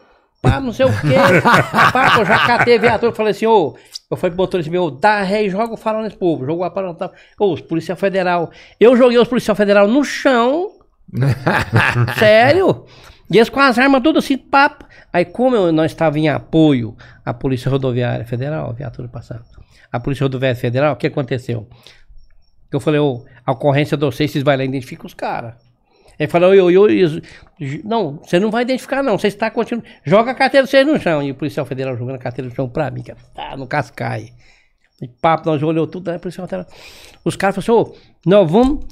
pá, 0.43 0.59
não 0.59 0.73
sei 0.73 0.85
o 0.85 0.89
quê. 0.89 1.15
pá, 1.93 2.17
eu 2.19 2.25
já 2.25 2.45
catei 2.45 2.75
a 2.75 2.81
viatura, 2.81 3.13
falei 3.13 3.31
assim, 3.31 3.45
ô, 3.45 3.75
eu 4.11 4.17
falei 4.17 4.35
pro 4.35 4.43
motorista 4.43 4.69
meu, 4.69 4.91
dá 4.91 5.23
ré 5.23 5.45
e 5.45 5.49
joga 5.49 5.73
o 5.73 5.77
farol 5.77 6.03
nesse 6.03 6.17
povo. 6.17 6.45
Jogou 6.45 6.65
a 6.65 6.93
tá. 6.93 7.09
Ô, 7.39 7.53
os 7.53 7.61
policial 7.61 7.97
federal. 7.97 8.51
Eu 8.77 8.97
joguei 8.97 9.17
os 9.17 9.27
policial 9.27 9.55
federal 9.55 9.87
no 9.87 10.03
chão. 10.03 10.69
sério. 12.19 12.85
E 13.31 13.37
eles 13.37 13.49
com 13.49 13.61
as 13.61 13.79
armas 13.79 14.03
tudo 14.03 14.19
assim, 14.19 14.37
papo. 14.37 14.85
Aí 15.11 15.23
como 15.23 15.55
eu, 15.55 15.71
nós 15.71 15.91
estávamos 15.91 16.23
em 16.23 16.27
apoio 16.27 16.95
à 17.25 17.33
Polícia 17.33 17.71
Rodoviária 17.71 18.25
Federal, 18.25 18.69
a 18.69 18.73
viatura 18.73 19.07
passada. 19.07 19.43
A 19.91 19.99
Polícia 19.99 20.25
Rodoviária 20.25 20.59
Federal, 20.59 20.93
o 20.93 20.95
que 20.97 21.07
aconteceu? 21.07 21.67
Eu 22.75 22.79
falei, 22.79 22.99
ô, 22.99 23.23
a 23.45 23.51
ocorrência 23.51 23.95
de 23.97 24.05
vocês, 24.05 24.31
vocês 24.31 24.43
vão 24.43 24.55
lá 24.55 24.63
e 24.63 24.67
identificam 24.67 25.05
os 25.05 25.13
caras. 25.13 25.53
Ele 26.17 26.29
falou, 26.29 26.53
eu, 26.53 26.69
eu, 26.69 26.89
eu, 26.89 27.21
não, 27.83 28.19
você 28.23 28.39
não 28.39 28.51
vai 28.51 28.63
identificar 28.63 29.01
não, 29.01 29.17
você 29.17 29.27
está 29.27 29.49
continuando, 29.49 29.87
joga 30.05 30.31
a 30.31 30.35
carteira 30.35 30.65
de 30.65 30.71
vocês 30.71 30.85
no 30.85 30.99
chão. 30.99 31.23
E 31.23 31.31
o 31.31 31.35
policial 31.35 31.65
federal 31.65 31.97
jogando 31.97 32.15
a 32.15 32.19
carteira 32.19 32.49
no 32.49 32.55
chão 32.55 32.69
pra 32.69 32.91
mim, 32.91 33.01
que 33.01 33.13
tá 33.33 33.57
no 33.57 33.67
cascai. 33.67 34.29
E 35.01 35.07
papo, 35.07 35.49
nós 35.49 35.61
olhou 35.63 35.87
tudo, 35.87 36.11
o 36.11 36.19
policial 36.19 36.47
federal. 36.47 36.67
Os 37.25 37.35
caras 37.35 37.55
falaram 37.63 37.83
assim, 37.83 37.91
ô, 37.91 37.97
não, 38.25 38.45
vamos... 38.47 38.85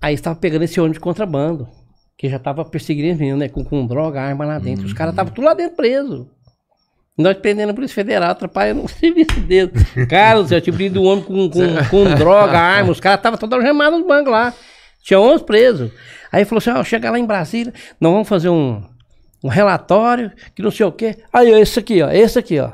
Aí 0.00 0.14
estava 0.14 0.38
pegando 0.38 0.62
esse 0.62 0.80
ônibus 0.80 0.96
de 0.96 1.00
contrabando, 1.00 1.68
que 2.16 2.28
já 2.28 2.36
estava 2.36 2.64
perseguindo 2.64 3.08
eles 3.08 3.18
mesmo, 3.18 3.38
né, 3.38 3.48
com, 3.48 3.64
com 3.64 3.86
droga, 3.86 4.20
arma 4.20 4.44
lá 4.44 4.58
dentro. 4.58 4.82
Uhum. 4.82 4.86
Os 4.86 4.92
caras 4.92 5.12
estavam 5.12 5.32
tudo 5.32 5.44
lá 5.44 5.54
dentro 5.54 5.76
preso. 5.76 6.30
Nós 7.20 7.36
prendendo 7.36 7.70
a 7.70 7.74
Polícia 7.74 7.94
Federal, 7.94 8.30
atrapalhando 8.30 8.84
o 8.84 8.88
serviço 8.88 9.40
dele. 9.40 9.72
Cara, 10.08 10.38
eu 10.38 10.60
tinha 10.60 10.76
pedido 10.76 11.02
um 11.02 11.06
homem 11.06 11.24
com, 11.24 11.50
com, 11.50 11.84
com 11.90 12.14
droga, 12.16 12.58
arma, 12.58 12.90
os 12.90 13.00
caras 13.00 13.18
estavam 13.18 13.38
todos 13.38 13.58
algemados 13.58 14.00
no 14.00 14.06
banco 14.06 14.30
lá. 14.30 14.54
Tinha 15.02 15.20
11 15.20 15.44
presos. 15.44 15.90
Aí 16.32 16.44
falou 16.44 16.58
assim: 16.58 16.70
ó, 16.70 16.82
chega 16.84 17.10
lá 17.10 17.18
em 17.18 17.26
Brasília, 17.26 17.72
nós 18.00 18.12
vamos 18.12 18.28
fazer 18.28 18.48
um, 18.48 18.82
um 19.42 19.48
relatório, 19.48 20.32
que 20.54 20.62
não 20.62 20.70
sei 20.70 20.86
o 20.86 20.92
quê. 20.92 21.16
Aí, 21.32 21.50
esse 21.60 21.78
aqui, 21.78 22.02
ó, 22.02 22.10
esse 22.10 22.38
aqui, 22.38 22.58
ó. 22.58 22.70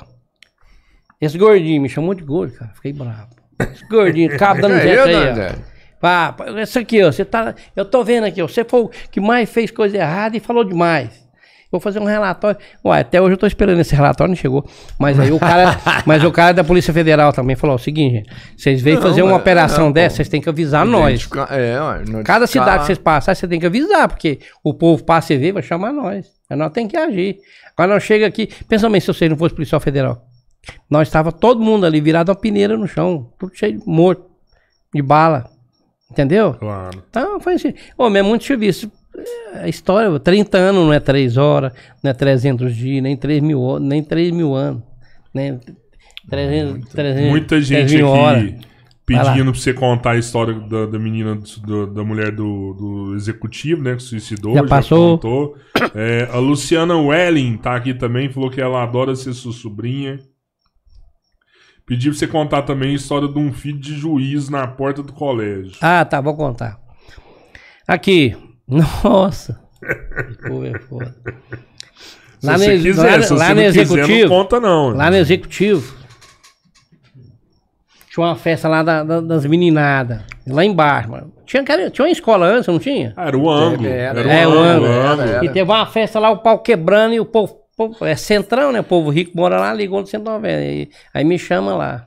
Esse 1.21 1.39
gordinho, 1.39 1.81
me 1.81 1.89
chamou 1.89 2.15
de 2.15 2.23
gordo, 2.23 2.55
cara. 2.55 2.73
Fiquei 2.75 2.93
bravo. 2.93 3.29
Esse 3.59 3.87
gordinho, 3.89 4.31
cabo 4.37 4.61
dando 4.61 4.81
jeito 4.81 5.03
aí, 5.03 5.17
ó. 5.17 5.77
Pá, 5.99 6.37
esse 6.59 6.79
aqui, 6.79 7.03
ó, 7.03 7.11
você 7.11 7.25
tá. 7.25 7.55
Eu 7.75 7.85
tô 7.85 8.05
vendo 8.05 8.25
aqui, 8.25 8.43
ó. 8.43 8.47
Você 8.47 8.65
foi 8.65 8.83
o 8.83 8.89
que 8.89 9.21
mais 9.21 9.49
fez 9.49 9.71
coisa 9.71 9.97
errada 9.97 10.37
e 10.37 10.41
falou 10.41 10.63
demais. 10.63 11.26
Vou 11.71 11.81
fazer 11.81 11.99
um 11.99 12.05
relatório. 12.05 12.59
Ué, 12.85 13.01
até 13.01 13.21
hoje 13.21 13.35
eu 13.35 13.37
tô 13.37 13.47
esperando 13.47 13.81
esse 13.81 13.95
relatório, 13.95 14.31
não 14.31 14.37
chegou. 14.37 14.69
Mas 14.99 15.19
aí 15.19 15.33
o 15.33 15.39
cara, 15.39 15.79
mas 16.07 16.23
o 16.23 16.31
cara 16.31 16.53
da 16.53 16.65
Polícia 16.65 16.93
Federal 16.93 17.33
também 17.33 17.57
falou 17.57 17.77
o 17.77 17.79
seguinte, 17.79 18.23
vocês 18.57 18.81
veem 18.81 19.01
fazer 19.01 19.23
uma 19.23 19.37
operação 19.37 19.87
não, 19.87 19.93
dessa, 19.93 20.17
vocês 20.17 20.29
têm 20.29 20.41
que 20.41 20.49
avisar 20.49 20.87
nós. 20.87 21.29
É, 21.51 21.81
ué, 21.81 22.23
Cada 22.25 22.47
cidade 22.47 22.81
que 22.81 22.87
vocês 22.87 22.99
passarem, 22.99 23.39
você 23.39 23.49
tem 23.49 23.59
que 23.59 23.67
avisar, 23.67 24.09
porque 24.09 24.39
o 24.63 24.73
povo 24.73 25.03
passa 25.05 25.35
e 25.35 25.39
vê, 25.39 25.53
vai 25.53 25.63
chamar 25.63 25.93
nós. 25.93 26.27
Nós 26.51 26.73
tem 26.73 26.87
que 26.87 26.97
agir. 26.97 27.39
Agora 27.77 27.95
não 27.95 28.01
chega 28.01 28.27
aqui, 28.27 28.49
pensa 28.69 28.89
bem 28.89 29.01
se 29.01 29.09
você 29.09 29.29
não 29.29 29.37
fosse 29.37 29.55
policial 29.55 29.81
federal. 29.81 30.23
Nós 30.89 31.09
estava 31.09 31.33
todo 31.33 31.61
mundo 31.61 31.85
ali 31.85 32.01
virado 32.01 32.31
uma 32.31 32.37
peneira 32.37 32.77
no 32.77 32.87
chão, 32.87 33.33
tudo 33.39 33.53
cheio 33.55 33.79
de 33.79 33.87
morto, 33.87 34.25
de 34.95 35.03
bala. 35.03 35.51
Entendeu? 36.11 36.55
Claro. 36.55 37.03
Então 37.11 37.41
foi 37.41 37.55
assim. 37.55 37.75
Ô, 37.99 38.07
é 38.07 38.23
muito 38.23 38.45
serviço 38.45 38.91
a 39.55 39.69
história, 39.69 40.19
30 40.21 40.59
anos 40.59 40.85
não 40.85 40.93
é 40.93 41.01
3 41.01 41.37
horas, 41.37 41.73
não 42.03 42.11
é 42.11 42.15
300 42.15 42.75
dias, 42.75 43.03
nem 43.03 43.17
3 43.17 43.43
mil, 43.43 43.79
nem 43.79 44.03
3 44.03 44.31
mil 44.33 44.55
anos. 44.55 44.83
Né? 45.35 45.59
300, 46.29 46.89
300, 46.91 47.31
Muita 47.31 47.47
3 47.49 47.67
gente 47.67 47.97
aqui 48.03 48.59
pedindo 49.07 49.53
pra 49.53 49.61
você 49.61 49.73
contar 49.73 50.11
a 50.13 50.19
história 50.19 50.55
da, 50.55 50.87
da 50.87 50.99
menina, 50.99 51.39
do- 51.65 51.87
da 51.87 52.03
mulher 52.03 52.33
do, 52.33 52.75
do 52.75 53.15
executivo, 53.15 53.81
né? 53.83 53.95
Que 53.95 54.03
suicidou. 54.03 54.55
Já 54.55 54.65
passou. 54.65 55.17
contou. 55.19 55.57
É, 55.95 56.29
a 56.33 56.39
Luciana 56.39 56.97
Welling 56.97 57.57
tá 57.59 57.77
aqui 57.77 57.95
também, 57.95 58.29
falou 58.29 58.51
que 58.51 58.61
ela 58.61 58.83
adora 58.83 59.15
ser 59.15 59.33
sua 59.35 59.53
sobrinha. 59.53 60.19
Pediu 61.87 62.11
pra 62.11 62.19
você 62.19 62.27
contar 62.27 62.63
também 62.63 62.91
a 62.91 62.95
história 62.95 63.29
de 63.29 63.39
um 63.39 63.53
filho 63.53 63.79
de 63.79 63.95
juiz 63.95 64.49
na 64.49 64.67
porta 64.67 65.05
do 65.05 65.13
colégio. 65.13 65.77
Ah, 65.81 66.05
tá, 66.05 66.21
vou 66.21 66.35
contar. 66.35 66.77
Aqui. 67.87 68.37
Nossa. 68.69 69.61
Pô, 70.47 70.65
é 70.65 70.79
foda. 70.81 71.15
Se 72.41 72.47
Lá 72.47 72.59
você 72.59 72.77
no- 72.77 72.83
quiser, 72.83 73.17
lá- 73.17 73.23
se 73.23 73.33
lá 73.35 73.49
no 73.51 73.55
não 73.55 73.63
quiser, 73.65 73.81
executivo- 73.83 74.21
não 74.23 74.29
conta 74.29 74.61
não. 74.61 74.89
Lá 74.91 75.11
no 75.11 75.17
executivo. 75.17 75.97
Tinha 78.13 78.27
uma 78.27 78.37
festa 78.37 78.69
lá 78.69 78.83
da- 78.83 79.03
da- 79.05 79.21
das 79.21 79.45
meninadas. 79.47 80.21
Lá 80.47 80.65
embaixo, 80.65 81.11
mano. 81.11 81.33
Tinha, 81.45 81.63
tinha 81.65 82.07
uma 82.07 82.11
escola 82.11 82.47
antes, 82.47 82.67
não 82.67 82.79
tinha? 82.79 83.13
Ah, 83.17 83.27
era 83.29 83.37
o 83.39 83.49
ângulo. 83.51 83.87
Era, 83.89 84.21
Era, 84.21 84.33
É, 84.33 84.47
o 84.47 84.51
o 84.51 84.59
ângulo. 84.59 84.87
ângulo. 84.87 85.23
era, 85.23 85.37
era. 85.37 85.45
E 85.45 85.49
teve 85.49 85.71
uma 85.71 85.87
festa 85.87 86.19
lá, 86.19 86.31
o 86.31 86.39
pau 86.39 86.59
quebrando 86.61 87.15
e 87.15 87.21
o 87.21 87.27
povo. 87.27 87.61
povo- 87.77 88.05
é 88.07 88.17
centrão, 88.17 88.73
né? 88.73 88.81
O 88.81 88.85
povo 88.85 89.11
rico 89.11 89.33
mora 89.37 89.61
lá, 89.61 89.73
ligou 89.75 90.01
no 90.01 90.07
190. 90.07 90.59
Aí, 90.61 90.89
aí 91.13 91.25
me 91.25 91.39
chama 91.39 91.75
lá. 91.77 92.07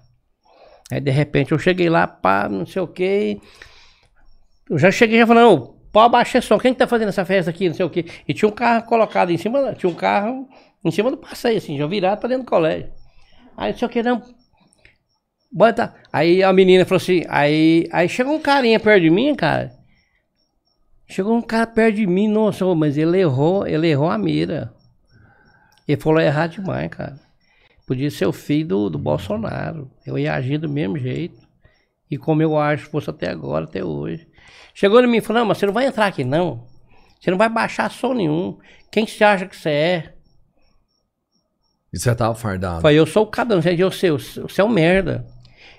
Aí 0.91 0.99
de 0.99 1.11
repente 1.11 1.51
eu 1.51 1.59
cheguei 1.59 1.89
lá, 1.89 2.07
pá, 2.07 2.49
não 2.49 2.65
sei 2.65 2.81
o 2.81 2.87
quê. 2.87 3.39
Eu 4.67 4.79
já 4.79 4.89
cheguei 4.89 5.19
já 5.19 5.27
falando, 5.27 5.75
pau 5.91 6.03
abaixar 6.03 6.41
som. 6.41 6.57
Quem 6.57 6.73
que 6.73 6.79
tá 6.79 6.87
fazendo 6.87 7.09
essa 7.09 7.25
festa 7.25 7.49
aqui? 7.49 7.67
Não 7.67 7.75
sei 7.75 7.85
o 7.85 7.89
quê. 7.89 8.05
E 8.27 8.33
tinha 8.33 8.49
um 8.49 8.53
carro 8.53 8.85
colocado 8.85 9.31
em 9.31 9.37
cima, 9.37 9.73
tinha 9.73 9.89
um 9.89 9.95
carro 9.95 10.47
em 10.83 10.91
cima 10.91 11.11
do 11.11 11.17
passeio, 11.17 11.57
assim, 11.57 11.77
já 11.77 11.87
virado 11.87 12.19
pra 12.19 12.29
dentro 12.29 12.45
do 12.45 12.49
colégio. 12.49 12.91
Aí 13.57 13.71
não 13.71 13.77
sei 13.79 13.87
o 13.87 13.91
que, 13.91 14.03
não. 14.03 14.21
Bota. 15.51 15.95
Aí 16.13 16.43
a 16.43 16.53
menina 16.53 16.85
falou 16.85 17.01
assim, 17.01 17.23
aí, 17.27 17.87
aí 17.91 18.07
chegou 18.07 18.35
um 18.35 18.39
carinha 18.39 18.79
perto 18.79 19.01
de 19.01 19.09
mim, 19.09 19.35
cara. 19.35 19.71
Chegou 21.07 21.35
um 21.35 21.41
cara 21.41 21.65
perto 21.65 21.95
de 21.95 22.05
mim, 22.05 22.27
nossa, 22.27 22.63
mas 22.75 22.97
ele 22.97 23.19
errou, 23.19 23.65
ele 23.65 23.87
errou 23.87 24.09
a 24.09 24.17
mira. 24.17 24.71
Ele 25.87 25.99
falou 25.99 26.21
errar 26.21 26.47
demais, 26.47 26.87
cara. 26.89 27.19
Podia 27.87 28.11
ser 28.11 28.27
o 28.27 28.31
filho 28.31 28.67
do, 28.67 28.89
do 28.91 28.99
Bolsonaro. 28.99 29.89
Eu 30.05 30.19
ia 30.19 30.35
agir 30.35 30.59
do 30.59 30.69
mesmo 30.69 30.99
jeito. 30.99 31.41
E 32.11 32.17
como 32.17 32.43
eu 32.43 32.55
acho 32.55 32.87
fosse 32.91 33.09
até 33.09 33.27
agora, 33.27 33.65
até 33.65 33.83
hoje. 33.83 34.27
Chegou 34.73 35.01
em 35.03 35.07
mim 35.07 35.17
e 35.17 35.21
falou, 35.21 35.41
não, 35.41 35.47
mas 35.47 35.57
você 35.57 35.65
não 35.65 35.73
vai 35.73 35.85
entrar 35.85 36.07
aqui 36.07 36.23
não. 36.23 36.65
Você 37.19 37.31
não 37.31 37.37
vai 37.37 37.49
baixar 37.49 37.91
som 37.91 38.13
nenhum. 38.13 38.57
Quem 38.91 39.05
você 39.05 39.23
acha 39.23 39.45
que 39.45 39.55
você 39.55 39.69
é? 39.69 40.13
E 41.91 41.99
você 41.99 42.13
tava 42.15 42.35
fardado. 42.35 42.81
Falei, 42.81 42.97
eu 42.97 43.05
sou 43.05 43.23
o 43.23 43.27
cadão, 43.27 43.61
você 43.61 43.71
é 43.71 43.75
eu 43.75 43.91
sei, 43.91 44.11
você 44.11 44.61
é 44.61 44.63
um 44.63 44.69
merda. 44.69 45.25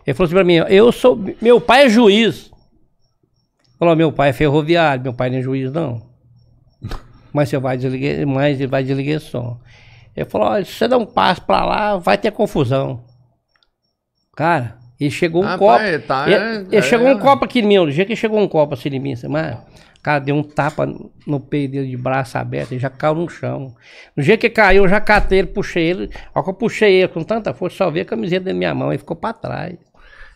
Ele 0.06 0.14
falou 0.14 0.26
assim 0.26 0.34
pra 0.34 0.44
mim, 0.44 0.56
eu 0.68 0.90
sou. 0.92 1.18
Meu 1.40 1.60
pai 1.60 1.86
é 1.86 1.88
juiz. 1.88 2.50
Falou, 3.78 3.96
meu 3.96 4.12
pai 4.12 4.30
é 4.30 4.32
ferroviário, 4.32 5.02
meu 5.02 5.14
pai 5.14 5.30
não 5.30 5.38
é 5.38 5.42
juiz, 5.42 5.72
não. 5.72 6.10
Mas 7.32 7.48
você 7.48 7.58
vai 7.58 7.76
desligar, 7.76 8.26
mas 8.26 8.58
ele 8.58 8.66
vai 8.66 8.82
desligar 8.82 9.20
som. 9.20 9.60
Ele 10.16 10.28
falou, 10.28 10.48
olha, 10.48 10.64
se 10.64 10.72
você 10.72 10.88
der 10.88 10.96
um 10.96 11.06
passo 11.06 11.42
pra 11.42 11.64
lá, 11.64 11.96
vai 11.96 12.18
ter 12.18 12.32
confusão. 12.32 13.04
Cara, 14.34 14.79
ele 15.00 15.10
chegou 15.10 15.42
um 15.42 15.46
Rapaz, 15.46 15.92
copo. 15.96 16.06
tá, 16.06 16.24
ele, 16.26 16.34
é- 16.34 16.66
ele 16.70 16.82
chegou 16.82 17.08
é. 17.08 17.14
um 17.14 17.18
copo 17.18 17.44
aqui 17.44 17.60
em 17.60 17.62
mim, 17.66 17.76
do 17.78 17.90
dia 17.90 18.04
que 18.04 18.14
chegou 18.14 18.38
um 18.38 18.46
copo 18.46 18.74
assim 18.74 18.90
em 18.90 19.00
mim, 19.00 19.12
assim, 19.14 19.28
mas, 19.28 19.56
cara, 20.02 20.18
deu 20.18 20.34
um 20.36 20.42
tapa 20.42 20.86
no 21.26 21.40
peito 21.40 21.72
dele 21.72 21.88
de 21.88 21.96
braço 21.96 22.36
aberto, 22.36 22.72
ele 22.72 22.80
já 22.80 22.90
caiu 22.90 23.14
no 23.14 23.28
chão. 23.28 23.74
No 24.14 24.22
dia 24.22 24.36
que 24.36 24.50
caiu, 24.50 24.84
eu 24.84 24.88
já 24.88 25.00
catei 25.00 25.38
ele, 25.38 25.48
puxei 25.48 25.84
ele. 25.88 26.10
Ao 26.34 26.44
que 26.44 26.50
eu 26.50 26.54
puxei 26.54 26.96
ele 26.96 27.08
com 27.08 27.22
tanta 27.24 27.54
força, 27.54 27.78
só 27.78 27.90
vi 27.90 28.00
a 28.00 28.04
camiseta 28.04 28.44
da 28.46 28.52
minha 28.54 28.74
mão, 28.74 28.90
ele 28.90 28.98
ficou 28.98 29.16
pra 29.16 29.32
trás. 29.32 29.76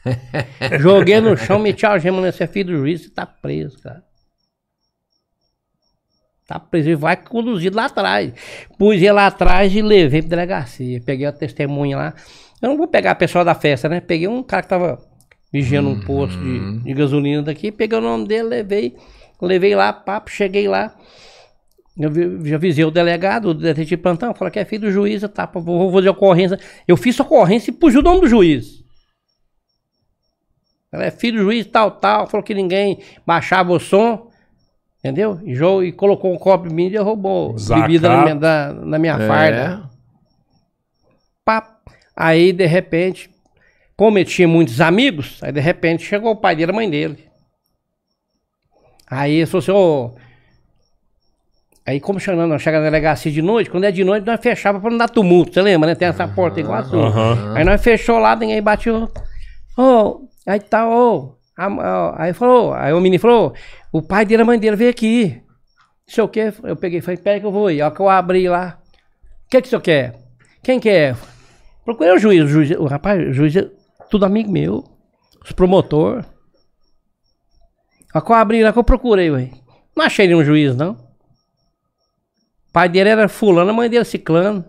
Joguei 0.81 1.21
no 1.21 1.37
chão, 1.37 1.59
meti 1.59 1.85
a 1.87 1.91
algema 1.93 2.21
nesse 2.21 2.47
filho 2.47 2.73
do 2.73 2.79
juiz 2.79 3.05
e 3.05 3.11
tá 3.11 3.27
preso, 3.27 3.81
cara. 3.83 4.03
Tá 6.47 6.59
preso 6.59 6.91
e 6.91 6.95
vai 6.95 7.17
conduzido 7.17 7.77
lá 7.77 7.87
atrás. 7.87 8.33
Pus 8.79 8.97
ele 8.97 9.11
lá 9.13 9.27
atrás 9.29 9.75
e 9.75 9.81
levei 9.81 10.21
pra 10.21 10.29
delegacia. 10.29 11.01
Peguei 11.05 11.27
a 11.27 11.33
testemunha 11.33 11.97
lá. 11.97 12.15
Eu 12.65 12.71
não 12.71 12.77
vou 12.79 12.89
pegar 12.89 13.11
a 13.11 13.15
pessoa 13.15 13.45
da 13.45 13.55
festa, 13.55 13.89
né? 13.89 14.01
Peguei 14.01 14.27
um 14.27 14.43
cara 14.43 14.63
que 14.63 14.69
tava 14.69 14.99
vigiando 15.53 15.91
um 15.91 16.01
posto 16.01 16.39
de, 16.39 16.79
de 16.81 16.95
gasolina 16.95 17.43
daqui. 17.43 17.71
Peguei 17.71 17.99
o 17.99 18.01
nome 18.03 18.27
dele, 18.27 18.45
levei. 18.45 18.97
Levei 19.43 19.75
lá, 19.75 19.93
papo, 19.93 20.31
cheguei 20.31 20.67
lá. 20.67 20.95
Eu 21.99 22.11
vi- 22.11 22.49
já 22.49 22.57
avisei 22.57 22.85
o 22.85 22.91
delegado, 22.91 23.51
o 23.51 23.55
detetive 23.55 23.91
de 23.91 23.97
plantão, 23.99 24.35
falou 24.35 24.51
que 24.51 24.59
é 24.59 24.65
filho 24.65 24.83
do 24.83 24.91
juiz, 24.91 25.23
tá, 25.33 25.45
vou, 25.55 25.93
fazer 25.93 26.09
ocorrência. 26.09 26.59
Eu 26.89 26.97
fiz 26.97 27.21
ocorrência 27.21 27.71
e 27.71 27.75
pus 27.75 27.95
o 27.95 28.01
nome 28.03 28.23
do 28.23 28.29
juiz. 28.29 28.83
Ela 30.91 31.05
é 31.05 31.11
filho 31.11 31.39
do 31.39 31.45
juiz, 31.45 31.67
tal, 31.67 31.91
tal. 31.91 32.27
Falou 32.27 32.43
que 32.43 32.55
ninguém 32.55 32.99
baixava 33.27 33.73
o 33.73 33.79
som. 33.81 34.31
Entendeu? 35.01 35.39
E, 35.45 35.53
jo- 35.53 35.83
e 35.83 35.93
colocou 35.93 36.33
um 36.33 36.39
copo 36.39 36.67
em 36.67 36.73
mim 36.73 36.87
e 36.87 36.91
derrubou 36.91 37.59
Zacato. 37.59 37.83
bebida 37.87 38.09
na 38.09 38.23
minha, 38.23 38.35
da- 38.37 38.73
na 38.73 38.99
minha 38.99 39.15
É. 39.17 39.29
farda. 39.29 39.91
Aí, 42.17 42.53
de 42.53 42.67
repente, 42.67 43.29
como 43.97 44.19
ele 44.19 44.25
tinha 44.25 44.47
muitos 44.49 44.81
amigos, 44.81 45.39
aí 45.43 45.51
de 45.53 45.61
repente 45.61 46.05
chegou 46.05 46.33
o 46.33 46.37
pai 46.37 46.55
dele, 46.57 46.71
a 46.71 46.75
mãe 46.75 46.89
dele. 46.89 47.29
Aí 49.11 49.35
ele 49.35 49.47
falou 49.47 49.59
assim, 49.63 49.73
ô. 49.73 50.25
Aí 51.87 52.01
como 52.01 52.19
chegando, 52.19 52.49
nós 52.49 52.63
chega 52.63 52.79
na 52.79 52.85
delegacia 52.85 53.31
de 53.31 53.43
noite, 53.43 53.69
quando 53.69 53.85
é 53.85 53.91
de 53.91 54.03
noite, 54.05 54.25
nós 54.27 54.41
fechava 54.41 54.81
pra 54.81 54.91
não 54.91 54.97
dar 54.97 55.09
tumulto, 55.09 55.53
você 55.53 55.61
lembra, 55.61 55.89
né? 55.89 55.95
Tem 55.95 56.09
essa 56.09 56.27
porta 56.27 56.59
igual 56.59 56.79
a 56.79 56.85
sua. 56.85 57.07
Aham. 57.09 57.55
Aí 57.57 57.65
nós 57.65 57.83
fechou 57.83 58.19
lá, 58.19 58.35
ninguém 58.35 58.63
bateu. 58.63 59.11
Ô, 59.77 60.27
aí 60.47 60.59
tá, 60.61 60.89
ô. 60.89 61.37
a- 61.57 62.15
Aí 62.25 62.33
falou, 62.33 62.73
aí 62.73 62.93
o 62.95 63.01
menino 63.01 63.21
falou, 63.21 63.53
o 63.93 64.01
pai 64.01 64.25
dele, 64.25 64.43
a 64.43 64.47
mãe 64.47 64.59
dele 64.59 64.77
veio 64.77 64.91
aqui. 64.91 65.43
Não 66.07 66.15
sei 66.15 66.25
o 66.25 66.29
que, 66.29 66.53
eu 66.63 66.75
peguei, 66.77 67.01
falei, 67.03 67.19
pera 67.19 67.39
que 67.41 67.47
eu 67.47 67.53
vou 67.53 67.71
ir. 67.71 67.83
Ó, 67.83 67.91
que 67.91 68.01
eu 68.01 68.09
abri 68.09 68.49
lá. 68.49 68.79
O 69.47 69.51
que 69.51 69.61
que 69.61 69.67
o 69.67 69.71
senhor 69.71 69.83
quer? 69.83 70.15
Quem 70.63 70.81
que 70.81 70.89
é? 70.89 71.15
Procurei 71.85 72.13
o 72.15 72.19
juiz, 72.19 72.45
o 72.45 72.49
juiz, 72.49 72.71
o 72.73 72.87
rapaz, 72.87 73.29
o 73.29 73.33
juiz 73.33 73.55
é 73.57 73.69
tudo 74.11 74.25
amigo 74.25 74.51
meu. 74.51 74.85
Os 75.45 75.53
promotor. 75.53 76.25
Que 78.13 78.19
eu 78.33 78.37
abri 78.37 78.63
lá, 78.63 78.73
que 78.73 78.79
eu 78.79 78.85
procurei, 78.85 79.31
ué. 79.31 79.51
Não 79.97 80.05
achei 80.05 80.27
nenhum 80.27 80.45
juiz, 80.45 80.75
não. 80.77 80.93
O 80.93 82.73
pai 82.73 82.89
dele 82.89 83.11
era 83.11 83.29
fulano, 83.29 83.71
a 83.71 83.73
mãe 83.73 83.91
dele 83.91 84.05
ciclano. 84.05 84.65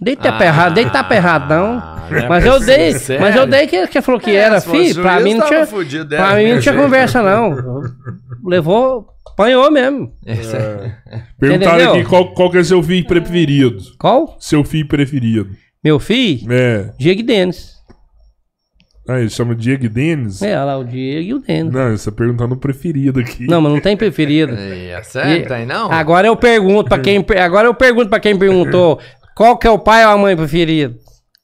Dei 0.00 0.16
tapa 0.16 0.44
errado, 0.44 0.74
dei 0.74 0.88
tapa 0.88 1.14
errado, 1.14 1.48
não. 1.50 1.76
não 2.10 2.18
é 2.18 2.28
Mas 2.28 2.44
eu 2.46 2.58
dei, 2.60 2.92
sério? 2.94 3.20
mas 3.22 3.36
eu 3.36 3.46
dei 3.46 3.66
que, 3.66 3.86
que 3.88 4.00
falou 4.00 4.20
que 4.20 4.30
É, 4.30 4.34
era, 4.36 4.60
filho. 4.60 5.02
Pra 5.02 5.20
mim 5.20 5.34
não 5.34 5.46
tinha, 5.46 5.66
fudido, 5.66 6.08
pra 6.08 6.40
é, 6.40 6.44
mim 6.44 6.52
não 6.54 6.60
tinha 6.60 6.74
conversa, 6.74 7.22
não. 7.22 7.82
Levou, 8.44 9.06
apanhou 9.32 9.70
mesmo. 9.70 10.12
É- 10.24 10.96
Perguntaram 11.38 11.94
aqui 11.94 12.04
qual, 12.04 12.32
qual 12.34 12.50
que 12.50 12.58
é 12.58 12.64
seu 12.64 12.82
filho 12.82 13.06
preferido. 13.06 13.78
Qual? 13.98 14.36
Seu 14.40 14.64
filho 14.64 14.86
preferido. 14.88 15.50
Meu 15.84 15.98
filho? 16.00 16.50
É. 16.52 16.90
Diego 16.98 17.20
e 17.20 17.22
Denis. 17.24 17.74
Ah, 19.06 19.20
ele 19.20 19.28
chama 19.28 19.54
Diego 19.54 19.86
Denis? 19.90 20.40
É, 20.40 20.56
olha 20.56 20.64
lá, 20.64 20.78
o 20.78 20.84
Diego 20.84 21.20
e 21.28 21.34
o 21.34 21.38
Denis. 21.38 21.70
Não, 21.70 21.90
você 21.94 22.10
tá 22.10 22.16
perguntando 22.16 22.54
o 22.54 22.56
preferido 22.56 23.20
aqui. 23.20 23.46
Não, 23.46 23.60
mas 23.60 23.72
não 23.72 23.80
tem 23.80 23.96
preferido. 23.96 24.54
É 24.94 25.02
sério? 25.02 25.44
E- 25.44 25.46
Tem 25.46 25.66
não? 25.66 25.92
Agora 25.92 26.26
eu 26.26 26.36
pergunto 26.36 26.88
pra 26.88 26.98
quem, 26.98 27.22
agora 27.38 27.66
eu 27.68 27.74
pergunto 27.74 28.08
para 28.08 28.20
quem 28.20 28.38
perguntou, 28.38 28.98
qual 29.36 29.58
que 29.58 29.66
é 29.66 29.70
o 29.70 29.78
pai 29.78 30.04
ou 30.06 30.12
a 30.12 30.16
mãe 30.16 30.34
preferido? 30.36 30.94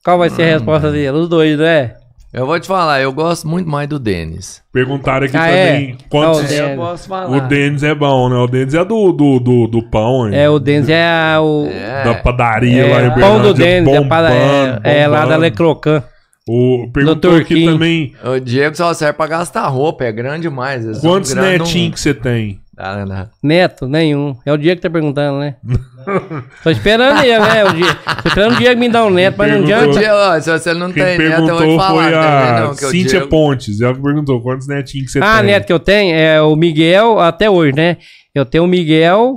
Qual 0.04 0.16
vai 0.16 0.30
ser 0.30 0.42
a 0.44 0.46
resposta 0.46 0.90
dele? 0.90 1.10
Os 1.18 1.28
dois, 1.28 1.58
né? 1.58 1.94
Eu 2.32 2.46
vou 2.46 2.60
te 2.60 2.68
falar, 2.68 3.00
eu 3.00 3.12
gosto 3.12 3.48
muito 3.48 3.68
mais 3.68 3.88
do 3.88 3.98
Denis. 3.98 4.62
Perguntaram 4.72 5.26
aqui 5.26 5.36
Ah, 5.36 5.46
também 5.46 5.98
é? 6.00 6.04
quantos. 6.08 6.38
O 6.40 6.42
Denis. 6.44 6.70
Eu 6.70 6.76
posso 6.76 7.08
falar. 7.08 7.36
O 7.36 7.40
Denis 7.48 7.82
é 7.82 7.92
bom, 7.94 8.28
né? 8.28 8.36
O 8.36 8.46
Denis 8.46 8.72
é 8.74 8.84
do, 8.84 9.12
do, 9.12 9.40
do, 9.40 9.66
do 9.66 9.82
pão, 9.90 10.28
hein? 10.28 10.36
É, 10.38 10.48
o 10.48 10.60
Denis 10.60 10.88
é 10.88 11.36
o 11.40 11.66
É. 11.66 12.04
Da 12.04 12.14
padaria 12.14 12.86
lá 12.88 13.00
é, 13.02 13.06
em 13.06 13.08
o 13.08 13.14
pão 13.14 13.42
do 13.42 13.52
Denis, 13.52 13.92
é, 13.92 14.00
para- 14.04 14.32
é, 14.32 15.00
é 15.00 15.08
lá 15.08 15.26
da. 15.26 15.36
Lecrocan. 15.36 16.04
O, 16.48 16.88
perguntou 16.92 17.36
aqui 17.36 17.64
também 17.64 18.12
O 18.24 18.40
Diego 18.40 18.76
só 18.76 18.92
serve 18.94 19.14
pra 19.14 19.26
gastar 19.26 19.66
roupa, 19.68 20.04
é 20.04 20.12
grande 20.12 20.42
demais. 20.42 20.84
são 20.84 21.10
quantos 21.10 21.34
netinhos 21.34 21.94
que 21.94 22.00
você 22.00 22.14
tem? 22.14 22.59
Ah, 22.82 23.04
não. 23.04 23.28
Neto, 23.42 23.86
nenhum. 23.86 24.34
É 24.46 24.52
o 24.52 24.56
Diego 24.56 24.76
que 24.80 24.82
tá 24.82 24.90
perguntando, 24.90 25.38
né? 25.38 25.56
Tô 26.64 26.70
esperando 26.70 27.20
ele, 27.22 27.38
né? 27.38 27.64
O 27.64 27.72
Diego. 27.74 27.98
Tô 28.22 28.28
esperando 28.28 28.54
o 28.54 28.56
Diego 28.56 28.80
me 28.80 28.88
dar 28.88 29.04
um 29.04 29.10
neto, 29.10 29.34
mas 29.36 29.52
não 29.52 29.58
adianta. 29.62 30.00
Ó, 30.14 30.40
se 30.40 30.50
você 30.50 30.72
não 30.74 30.90
Quem 30.92 31.04
tem 31.04 31.18
neto, 31.18 31.30
eu 31.32 31.46
vou 31.46 31.56
perguntou 31.58 31.78
falar. 31.78 32.02
foi 32.02 32.10
não 32.10 32.20
a 32.20 32.60
não, 32.60 32.74
que 32.74 32.84
o 32.86 32.90
Cíntia 32.90 33.10
Diego- 33.10 33.28
Pontes. 33.28 33.80
Ela 33.80 33.94
que 33.94 34.02
perguntou 34.02 34.40
quantos 34.42 34.66
netinhos 34.66 35.06
que 35.06 35.12
você 35.12 35.20
Ah, 35.22 35.38
tem. 35.38 35.46
neto 35.46 35.66
que 35.66 35.72
eu 35.72 35.78
tenho 35.80 36.14
é 36.16 36.40
o 36.40 36.56
Miguel, 36.56 37.20
até 37.20 37.50
hoje, 37.50 37.74
né? 37.74 37.98
Eu 38.34 38.44
tenho 38.46 38.64
o 38.64 38.68
Miguel 38.68 39.36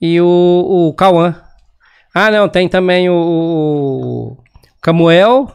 e 0.00 0.20
o, 0.20 0.26
o 0.88 0.94
Cauã. 0.94 1.34
Ah, 2.14 2.30
não, 2.30 2.48
tem 2.48 2.68
também 2.68 3.08
o, 3.08 3.14
o 3.14 4.36
Camuel. 4.82 5.50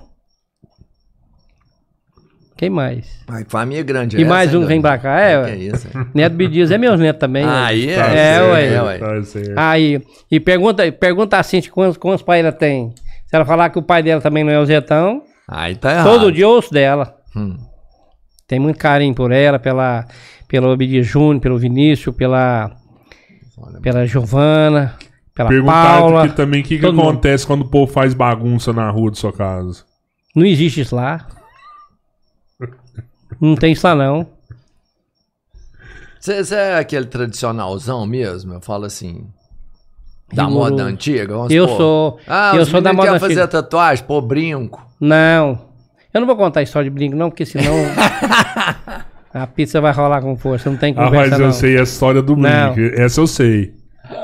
Quem 2.58 2.70
mais? 2.72 3.06
Ai, 3.28 3.44
que 3.44 3.52
família 3.52 3.84
grande 3.84 4.18
E 4.18 4.22
essa, 4.22 4.30
mais 4.30 4.52
hein, 4.54 4.60
um 4.60 4.66
vem 4.66 4.82
pra 4.82 4.98
cá, 4.98 5.20
é, 5.20 5.36
Que 5.36 5.42
ué. 5.44 5.52
é 5.52 5.56
isso? 5.58 5.88
Neto 6.14 6.34
Bidias 6.36 6.72
é 6.72 6.78
meus 6.78 7.00
netos 7.00 7.20
também. 7.20 7.46
Aí 7.46 7.90
é. 7.90 7.96
Tá 7.96 8.06
É, 8.08 8.16
certo, 8.36 8.52
ué. 8.52 8.74
É, 8.74 8.82
ué. 8.82 8.98
Tá 8.98 9.24
certo. 9.24 9.54
Aí, 9.58 10.02
e 10.32 10.40
pergunta, 10.40 10.92
pergunta 10.92 11.38
assim 11.38 11.60
de 11.60 11.70
quantos, 11.72 11.98
quantos 11.98 12.24
pais 12.24 12.44
ela 12.44 12.52
tem. 12.52 12.94
Se 13.28 13.36
ela 13.36 13.46
falar 13.46 13.70
que 13.70 13.78
o 13.78 13.84
pai 13.84 14.02
dela 14.02 14.22
também 14.22 14.44
não 14.44 14.52
é 14.52 14.60
o 14.60 14.66
Zetão, 14.66 15.22
Aí 15.48 15.76
tá 15.76 15.92
errado. 15.92 16.06
todo 16.06 16.32
dia 16.32 16.46
eu 16.46 16.50
ouço 16.50 16.74
dela. 16.74 17.16
Hum. 17.36 17.56
Tem 18.48 18.58
muito 18.60 18.78
carinho 18.80 19.14
por 19.14 19.32
ela, 19.32 19.60
pela, 19.60 20.06
pelo 20.48 20.72
Obidia 20.72 21.04
Júnior, 21.04 21.40
pelo 21.42 21.58
Vinícius, 21.60 22.16
pela, 22.16 22.72
pela 23.84 24.06
Giovana, 24.08 24.96
pela 25.36 25.50
Perguntaram 25.50 26.00
Paula. 26.02 26.24
aqui 26.26 26.36
também 26.36 26.62
o 26.62 26.64
que, 26.64 26.78
que 26.78 26.82
todo 26.82 26.96
mundo. 26.96 27.10
acontece 27.10 27.46
quando 27.46 27.62
o 27.62 27.70
povo 27.70 27.92
faz 27.92 28.14
bagunça 28.14 28.72
na 28.74 28.90
rua 28.90 29.12
de 29.12 29.20
sua 29.20 29.34
casa. 29.34 29.84
Não 30.36 30.46
existe 30.46 30.82
isso 30.82 30.96
lá. 30.96 31.28
Não 33.40 33.56
tem 33.56 33.74
isso 33.74 33.86
lá, 33.86 33.96
não. 33.96 34.28
Você 36.20 36.56
é 36.56 36.78
aquele 36.78 37.06
tradicionalzão 37.06 38.06
mesmo? 38.06 38.54
Eu 38.54 38.62
falo 38.62 38.86
assim. 38.86 39.26
Da 40.34 40.46
Rigoroso. 40.46 40.72
moda 40.72 40.84
antiga? 40.84 41.34
Vamos 41.36 41.54
Eu 41.54 41.64
supor. 41.66 41.78
sou. 41.78 42.20
Ah, 42.28 42.52
eu 42.56 42.66
sou 42.66 42.82
da 42.82 42.92
moda 42.92 43.12
antiga. 43.12 43.28
fazer 43.30 43.48
tatuagem, 43.48 44.04
pô, 44.04 44.20
brinco. 44.20 44.86
Não. 45.00 45.68
Eu 46.14 46.20
não 46.22 46.28
vou 46.28 46.36
contar 46.36 46.60
a 46.62 46.64
história 46.64 46.90
de 46.90 46.94
brinco, 46.94 47.16
não, 47.16 47.30
porque 47.30 47.46
senão. 47.46 47.74
a 49.34 49.48
pizza 49.48 49.80
vai 49.80 49.94
rolar 49.94 50.22
com 50.22 50.36
força. 50.36 50.70
Não 50.70 50.78
tem 50.78 50.94
Ah, 50.98 51.06
conversa, 51.06 51.30
mas 51.32 51.40
eu 51.40 51.46
não. 51.46 51.54
sei 51.54 51.80
a 51.80 51.84
história 51.84 52.22
do 52.22 52.36
Não. 52.36 52.74
brinco. 52.74 52.96
Essa 53.00 53.22
eu 53.22 53.28
sei. 53.28 53.74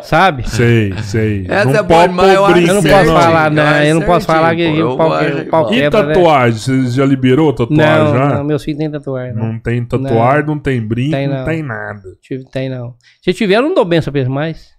Sabe? 0.01 0.47
Sei, 0.49 0.93
sei. 1.03 1.45
Essa 1.47 1.65
não 1.65 1.79
é 1.79 1.83
boa 1.83 1.99
pode 2.01 2.09
demais, 2.09 2.37
pôr 2.37 2.57
eu 2.57 2.67
Eu 2.67 2.73
não 2.75 2.83
posso 2.83 3.05
não. 3.05 3.21
falar, 3.21 3.51
não. 3.51 3.63
é 3.63 3.91
Eu 3.91 3.95
não 3.95 4.01
posso 4.03 4.25
falar 4.25 4.55
que 4.55 4.61
eu 4.61 4.97
pau, 4.97 5.07
o 5.07 5.49
pau. 5.49 5.73
E 5.73 5.79
né? 5.81 5.89
tatuagem? 5.89 6.59
Você 6.59 6.89
já 6.91 7.05
liberou 7.05 7.53
tatuagem 7.53 7.85
Não, 7.85 8.13
já? 8.13 8.29
não, 8.35 8.43
meus 8.43 8.63
filhos 8.63 8.79
têm 8.79 8.91
tatuagem. 8.91 9.33
Não. 9.33 9.53
Não 9.53 9.59
tem 9.59 9.83
tatuagem, 9.85 10.45
não, 10.45 10.59
tem 10.59 10.81
brinco, 10.81 11.11
Tem, 11.11 11.27
não. 11.27 11.37
não. 11.37 11.45
tem 11.45 11.63
nada. 11.63 12.01
Tem 12.51 12.69
não. 12.69 12.95
Se 13.21 13.33
tiver, 13.33 13.55
eu 13.55 13.61
não 13.61 13.73
dou 13.73 13.85
benção 13.85 14.11
pra 14.11 14.21
eles 14.21 14.31
mais. 14.31 14.73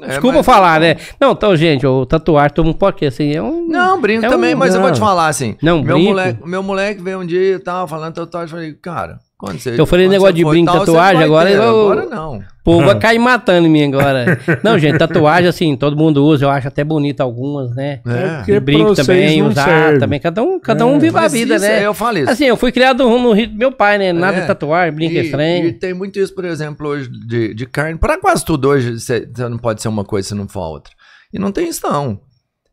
É, 0.00 0.06
Desculpa 0.08 0.38
mas- 0.38 0.46
falar, 0.46 0.80
né? 0.80 0.96
Não, 1.20 1.32
então, 1.32 1.54
gente, 1.54 1.86
o 1.86 2.06
tatuagem 2.06 2.54
todo 2.54 2.64
mundo 2.66 2.78
pode 2.78 2.96
que 2.96 3.04
assim, 3.06 3.32
é 3.34 3.42
um. 3.42 3.66
Não, 3.68 4.00
brinco 4.00 4.24
É 4.24 4.28
um- 4.28 4.32
também, 4.32 4.54
mas 4.54 4.74
eu 4.74 4.80
vou 4.80 4.90
te 4.90 4.98
não. 5.00 5.06
falar 5.06 5.26
assim. 5.28 5.56
Não, 5.62 5.82
meu 5.82 5.94
brinco. 5.96 6.10
moleque, 6.10 6.48
meu 6.48 6.62
moleque 6.62 7.02
veio 7.02 7.20
um 7.20 7.26
dia 7.26 7.56
e 7.56 7.58
tava 7.58 7.86
falando 7.86 8.14
tatuagem, 8.14 8.46
eu 8.46 8.50
falei, 8.50 8.72
cara, 8.74 9.18
quando 9.40 9.58
você. 9.58 9.74
Eu 9.80 9.86
falei 9.86 10.06
quando 10.06 10.12
negócio 10.12 10.34
você 10.36 10.44
de 10.44 10.44
brinco, 10.50 10.72
tatuagem, 10.72 11.22
agora 11.24 11.50
eu- 11.50 11.62
Agora 11.90 12.06
não. 12.06 12.38
O 12.38 12.62
povo 12.62 12.84
vai 12.84 12.98
cair 12.98 13.18
matando 13.18 13.66
em 13.66 13.70
mim 13.70 13.84
agora. 13.84 14.38
Não, 14.62 14.78
gente, 14.78 14.98
tatuagem, 14.98 15.48
assim, 15.48 15.74
todo 15.76 15.96
mundo 15.96 16.22
usa, 16.22 16.44
eu 16.44 16.50
acho 16.50 16.68
até 16.68 16.84
bonito 16.84 17.22
algumas, 17.22 17.74
né? 17.74 18.00
É. 18.06 18.36
porque 18.36 18.52
E 18.52 18.60
brinco 18.60 18.94
também, 18.94 19.42
usar 19.42 19.64
serve. 19.64 19.98
também. 19.98 20.20
Cada 20.20 20.42
um, 20.42 20.60
cada 20.60 20.84
um 20.84 20.98
vive 20.98 21.16
a 21.16 21.22
Mas 21.22 21.32
vida, 21.32 21.56
isso, 21.56 21.64
né? 21.64 21.84
Eu 21.86 21.94
falo 21.94 22.18
isso. 22.18 22.30
Assim, 22.30 22.44
eu 22.44 22.58
fui 22.58 22.70
criado 22.70 23.02
no 23.08 23.32
ritmo 23.32 23.54
do 23.54 23.58
meu 23.58 23.72
pai, 23.72 23.96
né? 23.96 24.12
Nada 24.12 24.36
É. 24.36 24.40
de 24.42 24.46
tatuagem, 24.46 24.94
brinco 24.94 25.14
E- 25.14 25.20
estranho. 25.24 25.66
E 25.68 25.72
tem 25.72 25.94
muito 25.94 26.18
isso, 26.18 26.34
por 26.34 26.44
exemplo, 26.44 26.86
hoje 26.86 27.08
de, 27.08 27.54
de 27.54 27.64
carne. 27.66 27.98
Para 27.98 28.20
quase 28.20 28.44
tudo 28.44 28.68
hoje, 28.68 29.00
você 29.00 29.26
você 29.34 29.48
não 29.48 29.56
pode 29.58 29.80
ser 29.80 29.88
uma 29.88 30.04
coisa 30.04 30.28
se 30.28 30.34
não 30.34 30.46
for 30.46 30.60
outra. 30.68 30.92
E 31.32 31.38
não 31.38 31.50
tem 31.50 31.66
isso, 31.66 31.80
não. 31.82 32.20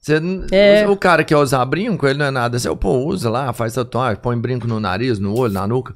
Você 0.01 0.21
É. 0.51 0.87
O 0.87 0.97
cara 0.97 1.23
que 1.23 1.33
quer 1.33 1.37
usar 1.41 1.63
brinco, 1.65 2.05
ele 2.05 2.19
não 2.19 2.25
é 2.25 2.31
nada. 2.31 2.59
Você, 2.59 2.69
pô, 2.75 2.97
usa 3.05 3.29
lá, 3.29 3.53
faz 3.53 3.73
tatuagem, 3.73 4.21
põe 4.21 4.37
brinco 4.37 4.67
no 4.67 4.79
nariz, 4.81 5.17
no 5.17 5.33
olho, 5.33 5.53
na 5.53 5.65
nuca. 5.65 5.93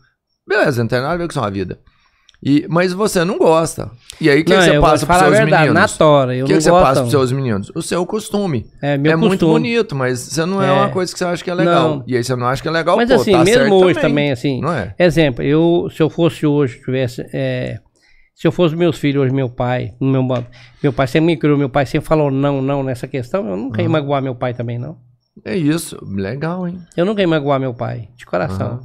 Beleza, 0.51 0.81
não 0.83 0.87
tem 0.87 0.99
nada 0.99 1.13
a 1.13 1.17
ver 1.17 1.27
com 1.27 1.33
sua 1.33 1.49
vida. 1.49 1.79
E, 2.43 2.65
mas 2.67 2.91
você 2.91 3.23
não 3.23 3.37
gosta. 3.37 3.91
E 4.19 4.27
aí, 4.27 4.41
o 4.41 4.45
que, 4.45 4.51
não, 4.51 4.59
que 4.59 4.65
você 4.71 4.79
passa 4.81 5.05
pros 5.05 5.17
a 5.17 5.19
seus 5.25 5.31
verdade, 5.37 5.67
na 5.67 5.73
meninos? 5.73 5.97
tora, 5.97 6.35
eu 6.35 6.43
O 6.43 6.47
que, 6.47 6.53
não 6.53 6.57
que 6.57 6.63
você 6.63 6.71
passa 6.71 6.99
pros 7.01 7.11
seus 7.11 7.31
meninos? 7.31 7.71
O 7.75 7.81
seu 7.83 8.03
costume. 8.05 8.65
É, 8.81 8.97
meu 8.97 9.11
é 9.11 9.15
muito 9.15 9.31
costume. 9.45 9.51
bonito, 9.53 9.95
mas 9.95 10.19
você 10.19 10.43
não 10.43 10.61
é, 10.61 10.67
É. 10.67 10.71
uma 10.71 10.89
coisa 10.89 11.13
que 11.13 11.19
você 11.19 11.25
acha 11.25 11.43
que 11.43 11.51
é 11.51 11.53
legal. 11.53 11.89
Não. 11.97 12.03
E 12.07 12.17
aí 12.17 12.23
você 12.23 12.35
não 12.35 12.47
acha 12.47 12.61
que 12.61 12.67
é 12.67 12.71
legal, 12.71 12.97
Mas 12.97 13.09
pô, 13.09 13.15
assim, 13.15 13.31
tá 13.33 13.43
mesmo 13.43 13.75
hoje 13.75 13.99
também, 14.01 14.31
assim, 14.31 14.59
Não 14.59 14.73
é? 14.73 14.95
Exemplo, 14.97 15.43
eu, 15.43 15.87
se 15.95 16.01
eu 16.01 16.09
fosse 16.09 16.45
hoje, 16.47 16.81
tivesse. 16.83 17.21
é, 17.31 17.79
se 18.35 18.47
eu 18.47 18.51
fosse 18.51 18.75
meus 18.75 18.97
filhos 18.97 19.21
hoje, 19.23 19.33
meu 19.35 19.47
pai, 19.47 19.93
meu, 20.01 20.25
meu 20.81 20.91
pai 20.91 21.05
sempre 21.05 21.27
me 21.27 21.37
criou, 21.37 21.59
meu 21.59 21.69
pai 21.69 21.85
sempre 21.85 22.07
falou 22.07 22.31
não, 22.31 22.59
não 22.59 22.81
nessa 22.81 23.07
questão, 23.07 23.47
eu 23.47 23.55
nunca 23.55 23.83
ia 23.83 23.89
magoar 23.89 24.19
meu 24.19 24.33
pai 24.33 24.51
também, 24.55 24.79
não. 24.79 24.97
É 25.45 25.55
isso. 25.55 25.95
Legal, 26.11 26.67
hein? 26.67 26.79
Eu 26.97 27.05
nunca 27.05 27.21
ia 27.21 27.27
magoar 27.27 27.59
meu 27.59 27.73
pai, 27.73 28.09
de 28.17 28.25
coração. 28.25 28.79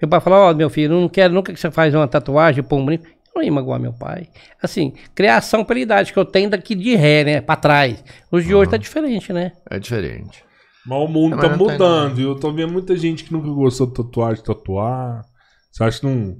Meu 0.00 0.08
pai 0.08 0.20
falou, 0.20 0.38
ó, 0.50 0.54
meu 0.54 0.68
filho, 0.68 0.94
eu 0.94 1.00
não 1.00 1.08
quero 1.08 1.32
nunca 1.32 1.52
que 1.52 1.60
você 1.60 1.70
faz 1.70 1.94
uma 1.94 2.06
tatuagem, 2.06 2.62
pôr 2.62 2.76
um 2.76 2.84
brinco. 2.84 3.06
Eu 3.06 3.12
não 3.36 3.42
ia 3.42 3.52
magoar 3.52 3.80
meu 3.80 3.92
pai. 3.92 4.28
Assim, 4.62 4.94
criação 5.14 5.64
pela 5.64 5.80
idade 5.80 6.12
que 6.12 6.18
eu 6.18 6.24
tenho 6.24 6.50
daqui 6.50 6.74
de 6.74 6.94
ré, 6.94 7.24
né? 7.24 7.40
Pra 7.40 7.56
trás. 7.56 8.02
Os 8.30 8.44
de 8.44 8.54
hoje 8.54 8.70
tá 8.70 8.76
diferente, 8.76 9.32
né? 9.32 9.52
É 9.70 9.78
diferente. 9.78 10.44
Mas 10.86 10.98
o 10.98 11.08
mundo 11.08 11.36
Não, 11.36 11.42
tá 11.42 11.48
mas 11.48 11.58
tem 11.58 11.66
mudando, 11.66 12.14
viu? 12.14 12.28
Eu 12.30 12.34
tô 12.36 12.52
vendo 12.52 12.72
muita 12.72 12.96
gente 12.96 13.24
que 13.24 13.32
nunca 13.32 13.48
gostou 13.48 13.86
de 13.88 13.94
tatuagem, 13.94 14.42
tatuar. 14.42 15.22
Você 15.72 15.84
acha 15.84 16.00
que 16.00 16.06
não 16.06 16.36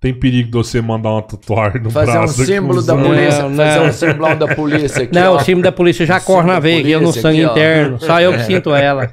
tem 0.00 0.14
perigo 0.14 0.50
de 0.50 0.56
você 0.56 0.80
mandar 0.80 1.10
uma 1.10 1.22
tatuagem 1.22 1.82
no 1.82 1.90
Fazer 1.90 2.10
um 2.10 2.14
braço 2.14 2.38
daqui 2.38 2.52
símbolo 2.52 2.82
da 2.82 2.96
polícia. 2.96 3.42
Não, 3.48 3.56
fazer 3.56 3.78
não. 3.80 3.86
um 3.86 3.92
símbolo 3.92 4.34
da 4.36 4.54
polícia 4.54 5.02
aqui. 5.02 5.14
não, 5.14 5.32
ó. 5.32 5.36
o 5.40 5.44
time 5.44 5.62
da 5.62 5.72
polícia 5.72 6.06
já 6.06 6.20
corre 6.20 6.40
símbolo 6.42 6.54
na 6.54 6.60
veia, 6.60 7.00
no 7.00 7.12
sangue 7.12 7.40
aqui, 7.44 7.48
ó. 7.48 7.52
interno. 7.52 8.00
Só 8.00 8.20
eu 8.20 8.32
que 8.32 8.44
sinto 8.46 8.74
ela. 8.74 9.12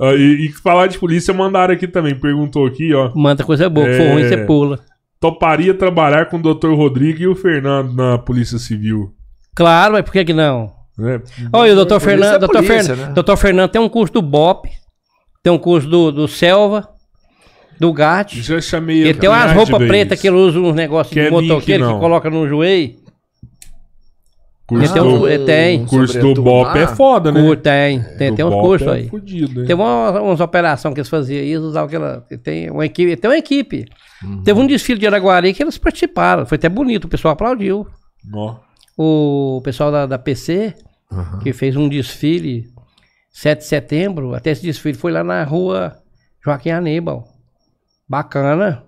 Ah, 0.00 0.14
e, 0.14 0.46
e 0.46 0.52
falar 0.52 0.86
de 0.86 0.98
polícia, 0.98 1.34
mandaram 1.34 1.74
aqui 1.74 1.86
também. 1.86 2.14
Perguntou 2.14 2.66
aqui, 2.66 2.94
ó. 2.94 3.12
Manda 3.14 3.44
coisa 3.44 3.68
boa, 3.68 3.86
se 3.90 3.96
for 3.98 4.02
É. 4.04 4.12
ruim, 4.14 4.22
você 4.28 4.36
pula. 4.46 4.80
Toparia 5.20 5.74
trabalhar 5.74 6.26
com 6.26 6.38
o 6.38 6.54
Dr. 6.54 6.68
Rodrigo 6.74 7.20
e 7.20 7.26
o 7.26 7.34
Fernando 7.34 7.92
na 7.92 8.16
Polícia 8.18 8.58
Civil. 8.58 9.12
Claro, 9.54 9.92
mas 9.94 10.02
por 10.04 10.12
que 10.12 10.24
que 10.24 10.32
não? 10.32 10.72
Né? 10.96 11.20
Olha, 11.52 11.72
o 11.72 11.76
doutor 11.76 12.00
Polícia 12.00 12.14
é 12.14 12.18
Fernando, 12.28 12.40
doutor, 12.40 12.62
Fer- 12.64 12.96
né? 12.96 13.12
doutor 13.14 13.36
Fernando 13.36 13.70
tem 13.70 13.80
um 13.80 13.88
curso 13.88 14.14
do 14.14 14.22
BOP, 14.22 14.68
tem 15.42 15.52
um 15.52 15.58
curso 15.58 15.88
do, 15.88 16.10
do 16.12 16.28
Selva, 16.28 16.88
do 17.80 17.92
GAT. 17.92 18.40
Já 18.42 18.60
chamei 18.60 19.02
Ele 19.02 19.14
tem 19.14 19.28
umas 19.28 19.52
roupas 19.52 19.86
pretas 19.86 20.20
que 20.20 20.26
ele 20.28 20.36
usa 20.36 20.58
uns 20.58 20.74
negócios 20.74 21.12
de 21.14 21.20
é 21.20 21.30
motoqueiro 21.30 21.94
que 21.94 22.00
coloca 22.00 22.28
no 22.30 22.48
joelho. 22.48 22.96
Curso 24.66 24.92
tem 24.92 25.02
um- 25.02 25.18
do, 25.18 25.44
tem. 25.46 25.86
curso 25.86 26.34
do 26.34 26.42
BOP 26.42 26.76
é 26.76 26.86
foda, 26.88 27.32
né? 27.32 27.40
Tem, 27.56 28.02
tem, 28.18 28.30
Do 28.30 28.36
tem 28.36 28.44
uns 28.44 28.54
cursos 28.54 28.86
é 28.88 28.90
aí. 28.92 29.08
Fudido, 29.08 29.60
né? 29.62 29.66
Tem 29.66 29.74
uma- 29.74 30.20
umas 30.20 30.40
operações 30.40 30.92
que 30.92 31.00
eles 31.00 31.08
faziam 31.08 31.40
aí, 31.40 31.48
eles 31.52 31.62
usavam 31.62 31.86
aquela. 31.88 32.20
Tem 32.42 32.70
uma 32.70 32.84
equipe. 32.84 33.16
Tem 33.16 33.30
uma 33.30 33.38
equipe. 33.38 33.86
Teve 34.44 34.60
um 34.60 34.66
desfile 34.66 35.00
de 35.00 35.06
Araguari 35.06 35.54
que 35.54 35.62
eles 35.62 35.78
participaram. 35.78 36.44
Foi 36.44 36.56
até 36.56 36.68
bonito, 36.68 37.06
o 37.06 37.08
pessoal 37.08 37.32
aplaudiu. 37.32 37.86
Ó. 38.34 38.56
O 38.98 39.62
pessoal 39.64 39.90
da, 39.90 40.04
da 40.04 40.18
PC, 40.18 40.74
que 41.42 41.52
fez 41.54 41.74
um 41.74 41.88
desfile 41.88 42.64
7 43.30 43.60
de 43.60 43.64
setembro, 43.64 44.34
até 44.34 44.50
esse 44.50 44.60
desfile 44.62 44.98
foi 44.98 45.12
lá 45.12 45.24
na 45.24 45.44
rua 45.44 45.96
Joaquim 46.44 46.70
Aníbal. 46.70 47.24
Bacana. 48.08 48.82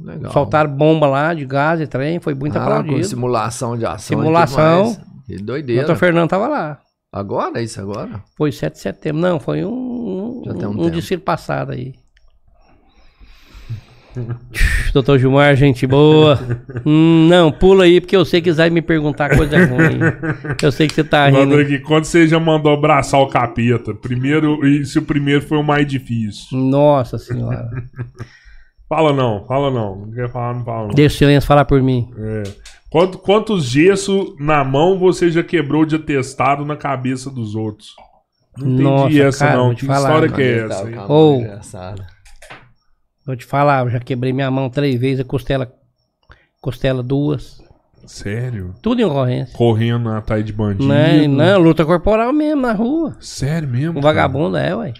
Legal. 0.00 0.32
Soltaram 0.32 0.70
bomba 0.70 1.06
lá 1.06 1.34
de 1.34 1.44
gás 1.44 1.80
e 1.80 1.86
trem, 1.86 2.18
foi 2.18 2.34
muito 2.34 2.56
Ah, 2.58 2.64
com 2.64 2.72
aplaudido. 2.72 3.04
simulação 3.04 3.76
de 3.76 3.84
ação. 3.84 3.98
Simulação. 4.18 4.96
Que 5.26 5.36
O 5.36 5.42
doideira. 5.42 5.82
doutor 5.82 5.98
Fernando 5.98 6.30
tava 6.30 6.48
lá. 6.48 6.78
Agora? 7.12 7.60
É 7.60 7.62
isso 7.62 7.78
agora? 7.78 8.22
Foi 8.38 8.50
7 8.50 8.72
de 8.72 8.78
setembro. 8.80 9.20
Não, 9.20 9.38
foi 9.38 9.62
um, 9.66 10.42
Já 10.46 10.54
tem 10.54 10.66
um 10.66 10.86
um, 10.86 10.90
desfile 10.90 11.20
passado 11.20 11.72
aí. 11.72 11.92
Doutor 14.92 15.18
Gilmar, 15.18 15.54
gente 15.56 15.86
boa. 15.86 16.38
Hum, 16.84 17.28
não, 17.28 17.52
pula 17.52 17.84
aí, 17.84 18.00
porque 18.00 18.16
eu 18.16 18.24
sei 18.24 18.40
que 18.42 18.50
vai 18.50 18.68
me 18.70 18.82
perguntar 18.82 19.36
coisa 19.36 19.56
ruim. 19.64 20.00
Eu 20.62 20.72
sei 20.72 20.88
que 20.88 20.94
você 20.94 21.04
tá 21.04 21.28
rindo. 21.28 21.54
aqui, 21.58 21.78
quando 21.78 22.04
você 22.04 22.26
já 22.26 22.40
mandou 22.40 22.72
abraçar 22.72 23.20
o 23.20 23.28
capeta? 23.28 23.94
Primeiro, 23.94 24.66
e 24.66 24.84
se 24.84 24.98
o 24.98 25.02
primeiro 25.02 25.42
foi 25.42 25.58
o 25.58 25.62
mais 25.62 25.86
difícil? 25.86 26.58
Nossa 26.58 27.18
senhora. 27.18 27.70
Fala 28.94 29.10
não, 29.12 29.44
fala 29.46 29.70
não. 29.70 29.96
Não 30.04 30.12
quer 30.12 30.28
falar, 30.30 30.54
não 30.54 30.64
fala 30.64 30.88
não. 30.88 30.94
Deixa 30.94 31.14
o 31.14 31.18
silêncio 31.18 31.46
falar 31.48 31.64
por 31.64 31.82
mim. 31.82 32.10
É. 32.18 32.42
Quanto- 32.90 33.16
quantos 33.16 33.64
gesso 33.64 34.36
na 34.38 34.62
mão 34.62 34.98
você 34.98 35.30
já 35.30 35.42
quebrou 35.42 35.86
de 35.86 35.96
atestado 35.96 36.62
na 36.62 36.76
cabeça 36.76 37.30
dos 37.30 37.54
outros? 37.54 37.88
Não 38.58 38.66
entendi 38.66 38.82
Nossa, 38.82 39.22
essa 39.22 39.46
cara, 39.46 39.56
não. 39.58 39.74
Que 39.74 39.86
falar, 39.86 39.98
história 40.00 40.28
mano. 40.28 40.34
que 40.34 40.42
é 40.42 40.58
essa? 40.66 40.90
hein? 40.90 40.98
Ou- 41.08 41.40
Engraçado. 41.40 42.02
Vou 43.26 43.34
te 43.34 43.46
falar, 43.46 43.86
eu 43.86 43.90
já 43.90 43.98
quebrei 43.98 44.30
minha 44.30 44.50
mão 44.50 44.68
três 44.68 45.00
vezes, 45.00 45.20
a 45.20 45.24
costela, 45.24 45.72
costela 46.60 47.02
duas. 47.02 47.62
Sério? 48.04 48.74
Tudo 48.82 49.00
em 49.00 49.04
ocorrência. 49.04 49.56
Correndo 49.56 50.10
atrás 50.10 50.44
de 50.44 50.52
bandido? 50.52 50.84
Não, 50.86 51.28
não, 51.28 51.58
luta 51.60 51.82
corporal 51.86 52.30
mesmo, 52.30 52.60
na 52.60 52.72
rua. 52.74 53.16
Sério 53.20 53.68
mesmo? 53.68 53.98
Um 53.98 54.02
cara? 54.02 54.14
vagabundo 54.14 54.56
é, 54.58 54.74
ué. 54.76 54.92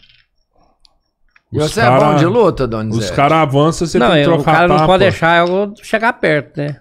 E 1.52 1.58
Os 1.58 1.70
você 1.72 1.80
cara- 1.80 1.96
é 1.96 2.00
bom 2.12 2.14
de 2.16 2.24
luta, 2.26 2.66
Donizete? 2.66 3.04
Os 3.04 3.10
caras 3.10 3.38
avançam, 3.38 3.86
você 3.86 3.98
não, 3.98 4.10
tem 4.12 4.22
que 4.22 4.28
eu- 4.28 4.32
o 4.32 4.36
trocar 4.36 4.52
cara 4.54 4.68
não 4.68 4.76
tapa. 4.76 4.86
pode 4.86 5.02
deixar 5.04 5.46
eu 5.46 5.74
chegar 5.82 6.12
perto, 6.14 6.56
né? 6.56 6.76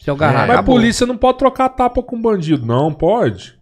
Se 0.00 0.08
eu 0.10 0.14
agarrar, 0.14 0.44
É, 0.44 0.48
Mas 0.48 0.58
a 0.58 0.62
polícia 0.62 1.06
não 1.06 1.16
pode 1.16 1.38
trocar 1.38 1.68
tapa 1.70 2.02
com 2.02 2.20
bandido, 2.20 2.64
não, 2.66 2.92
pode. 2.92 3.54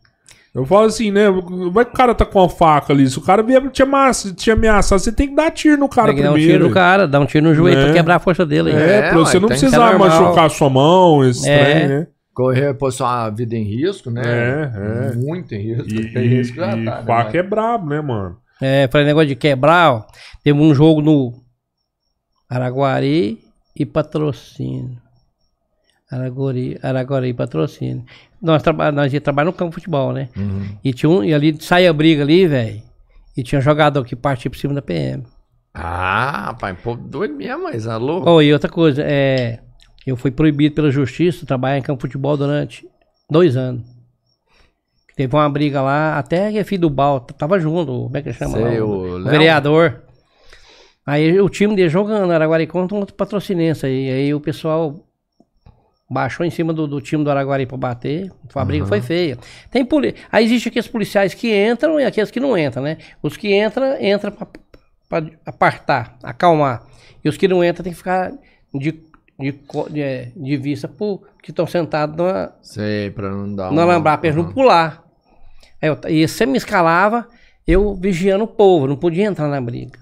Eu 0.55 0.66
falo 0.66 0.87
assim, 0.87 1.11
né? 1.12 1.27
Vai 1.70 1.85
que 1.85 1.93
o 1.93 1.95
cara 1.97 2.12
tá 2.15 2.27
com 2.27 2.43
a 2.43 2.49
faca 2.49 2.93
ali. 2.93 3.09
Se 3.09 3.16
o 3.19 3.23
cara 3.23 3.41
vier 3.43 3.62
te 3.70 3.82
ameaçar, 3.85 4.32
te 4.35 4.51
ameaçar, 4.51 4.99
você 4.99 5.12
tem 5.12 5.28
que 5.28 5.35
dar 5.37 5.51
tiro 5.53 5.77
no 5.78 5.89
cara 5.89 6.09
Tem 6.09 6.16
que 6.16 6.23
dar 6.24 6.31
um 6.31 6.32
primeiro. 6.35 6.59
tiro 6.59 6.69
no 6.69 6.74
cara, 6.74 7.07
dar 7.07 7.20
um 7.20 7.27
tiro 7.27 7.47
no 7.47 7.55
joelho 7.55 7.78
É. 7.81 7.85
pra 7.85 7.93
quebrar 7.93 8.16
a 8.16 8.19
força 8.19 8.45
dele. 8.45 8.70
aí. 8.70 8.77
É, 8.77 8.97
É, 8.97 9.09
pra 9.11 9.19
você 9.19 9.37
ué, 9.37 9.41
não 9.41 9.49
precisar 9.49 9.97
machucar 9.99 10.51
sua 10.51 10.69
mão, 10.69 11.24
esse 11.24 11.49
É. 11.49 11.65
trem, 11.65 11.89
né? 11.89 12.07
Correr, 12.35 12.74
pôr 12.74 12.91
sua 12.93 13.31
vida 13.31 13.55
em 13.55 13.62
risco, 13.65 14.11
né? 14.11 14.23
É, 14.24 15.11
é. 15.12 15.15
Muito 15.16 15.55
em 15.55 15.59
risco. 15.74 15.89
E, 15.89 16.19
e, 16.19 16.27
risco 16.28 16.57
já 16.57 16.77
e 16.77 16.85
tá, 16.85 16.97
né, 17.01 17.03
faca 17.07 17.39
é 17.39 17.43
brabo, 17.43 17.89
né, 17.89 18.01
mano? 18.01 18.37
É, 18.61 18.89
falei 18.89 19.07
negócio 19.07 19.28
de 19.28 19.37
quebrar, 19.37 19.93
ó. 19.93 20.07
Teve 20.43 20.59
um 20.59 20.74
jogo 20.74 21.01
no. 21.01 21.35
Araguari 22.49 23.39
e 23.77 23.87
Patrocínio. 23.87 24.99
Araguari, 26.11 26.78
Araguari 26.82 27.28
e 27.28 27.35
Patrocínio. 27.35 28.05
Nós, 28.43 28.62
traba, 28.62 28.91
nós 28.91 29.12
ia 29.12 29.20
trabalhar 29.20 29.47
no 29.47 29.53
campo 29.53 29.70
de 29.70 29.77
futebol, 29.77 30.12
né? 30.12 30.28
E, 30.82 30.93
tinha 30.93 31.09
um, 31.09 31.23
e 31.23 31.32
ali 31.32 31.57
saía 31.61 31.93
briga 31.93 32.23
ali, 32.23 32.47
velho. 32.49 32.82
E 33.37 33.43
tinha 33.43 33.61
jogador 33.61 34.05
que 34.05 34.16
partia 34.16 34.51
por 34.51 34.57
cima 34.59 34.74
da 34.74 34.82
PM. 34.82 35.24
Ah, 35.73 36.47
rapaz, 36.47 36.77
pô, 36.82 36.97
doido 36.97 37.35
mesmo, 37.35 37.62
mas 37.62 37.87
alô? 37.87 38.24
Oh, 38.27 38.43
e 38.43 38.53
outra 38.53 38.69
coisa, 38.69 39.05
é, 39.07 39.61
eu 40.05 40.16
fui 40.16 40.32
proibido 40.32 40.74
pela 40.74 40.91
justiça 40.91 41.41
de 41.41 41.47
trabalhar 41.47 41.78
em 41.78 41.82
campo 41.82 41.99
de 41.99 42.12
futebol 42.12 42.37
durante 42.37 42.85
dois 43.31 43.57
anos. 43.57 43.99
Teve 45.21 45.37
uma 45.37 45.51
briga 45.51 45.83
lá, 45.83 46.17
até 46.19 46.51
que 46.51 46.65
filho 46.65 46.81
do 46.81 46.89
Bal, 46.89 47.21
tava 47.21 47.61
junto, 47.61 48.05
como 48.05 48.17
é 48.17 48.23
que 48.23 48.33
chama 48.33 48.57
Sei, 48.57 48.81
lá? 48.81 48.87
o 48.87 49.19
O, 49.19 49.25
vereador. 49.25 50.01
Aí 51.05 51.39
o 51.39 51.47
time 51.51 51.77
dele 51.77 51.91
jogando, 51.91 52.33
Araguari 52.33 52.67
contra 52.67 52.97
um 52.97 53.01
outro 53.01 53.15
patrocinense 53.15 53.85
aí. 53.85 54.11
Aí 54.11 54.33
o 54.33 54.41
pessoal 54.41 55.05
baixou 56.09 56.47
em 56.47 56.49
cima 56.49 56.73
do, 56.73 56.87
do 56.87 57.03
time 57.03 57.23
do 57.23 57.31
Araguari 57.31 57.67
pra 57.67 57.77
bater. 57.77 58.33
A 58.55 58.65
briga 58.65 58.87
foi 58.87 59.03
feia. 59.03 59.37
Tem 59.71 59.85
poli... 59.85 60.15
Aí 60.33 60.43
existe 60.43 60.71
aqueles 60.71 60.89
policiais 60.89 61.35
que 61.35 61.55
entram 61.55 62.01
e 62.01 62.05
aqueles 62.07 62.31
que 62.31 62.41
não 62.41 62.57
entram, 62.57 62.83
né? 62.83 62.97
Os 63.23 63.37
que 63.37 63.55
entram, 63.55 64.03
entram 64.03 64.33
pra, 64.33 64.47
pra 65.07 65.31
apartar, 65.45 66.17
acalmar. 66.23 66.87
E 67.23 67.29
os 67.29 67.37
que 67.37 67.47
não 67.47 67.63
entram 67.63 67.85
tem 67.85 67.93
que 67.93 67.99
ficar 67.99 68.33
de, 68.73 68.99
de, 69.39 69.53
de, 69.91 70.01
é, 70.01 70.33
de 70.35 70.57
vista 70.57 70.89
pro 70.89 71.21
que 71.43 71.51
estão 71.51 71.67
sentados 71.67 72.17
numa, 72.17 72.55
Sei, 72.63 73.11
pra 73.11 73.31
não 73.31 73.55
dar 73.55 73.71
não 73.71 73.83
alambar 73.83 74.19
pra 74.19 74.29
eles 74.31 74.43
não 74.43 74.51
pular. 74.51 75.10
Aí 75.81 75.89
eu, 75.89 75.98
e 76.09 76.27
você 76.28 76.47
me 76.47 76.57
escalava, 76.59 77.27
eu 77.66 77.94
vigiando 77.94 78.44
o 78.44 78.48
povo, 78.48 78.86
não 78.86 78.97
podia 78.97 79.24
entrar 79.27 79.48
na 79.48 79.61
briga. 79.61 79.98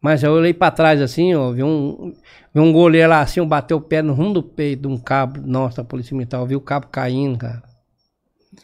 Mas 0.00 0.22
eu 0.22 0.32
olhei 0.32 0.54
pra 0.54 0.70
trás 0.70 1.00
assim, 1.00 1.34
ó, 1.34 1.50
vi 1.52 1.62
um, 1.62 2.14
vi 2.54 2.60
um 2.60 2.72
goleiro 2.72 3.08
lá 3.10 3.20
assim, 3.20 3.44
bateu 3.46 3.78
o 3.78 3.80
pé 3.80 4.02
no 4.02 4.14
rumo 4.14 4.34
do 4.34 4.42
peito 4.42 4.82
de 4.82 4.88
um 4.88 4.98
cabo 4.98 5.40
nosso 5.40 5.78
da 5.78 5.84
Polícia 5.84 6.16
Militar, 6.16 6.40
eu 6.40 6.46
vi 6.46 6.56
o 6.56 6.60
cabo 6.60 6.86
caindo, 6.88 7.38
cara. 7.38 7.62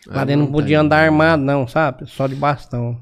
Lá 0.07 0.23
É, 0.23 0.24
dentro 0.24 0.44
não 0.44 0.53
podia 0.53 0.81
andar 0.81 0.97
né? 0.99 1.05
armado, 1.07 1.43
não, 1.43 1.66
sabe? 1.66 2.07
Só 2.07 2.27
de 2.27 2.35
bastão. 2.35 3.01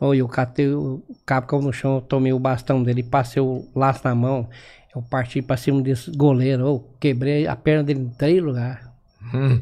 Oi, 0.00 0.18
eu 0.18 0.28
catei 0.28 0.68
o 0.68 1.02
cabo 1.24 1.46
caiu 1.46 1.62
no 1.62 1.72
chão, 1.72 1.96
eu 1.96 2.00
tomei 2.00 2.32
o 2.32 2.38
bastão 2.38 2.82
dele, 2.82 3.02
passei 3.02 3.42
o 3.42 3.66
laço 3.74 4.02
na 4.04 4.14
mão, 4.14 4.48
eu 4.94 5.02
parti 5.02 5.40
pra 5.42 5.56
cima 5.56 5.80
desse 5.82 6.10
goleiro, 6.10 6.62
eu 6.66 6.90
quebrei 7.00 7.46
a 7.46 7.56
perna 7.56 7.84
dele 7.84 8.00
em 8.00 8.08
três 8.10 8.42
lugares. 8.42 8.86
Hum. 9.32 9.60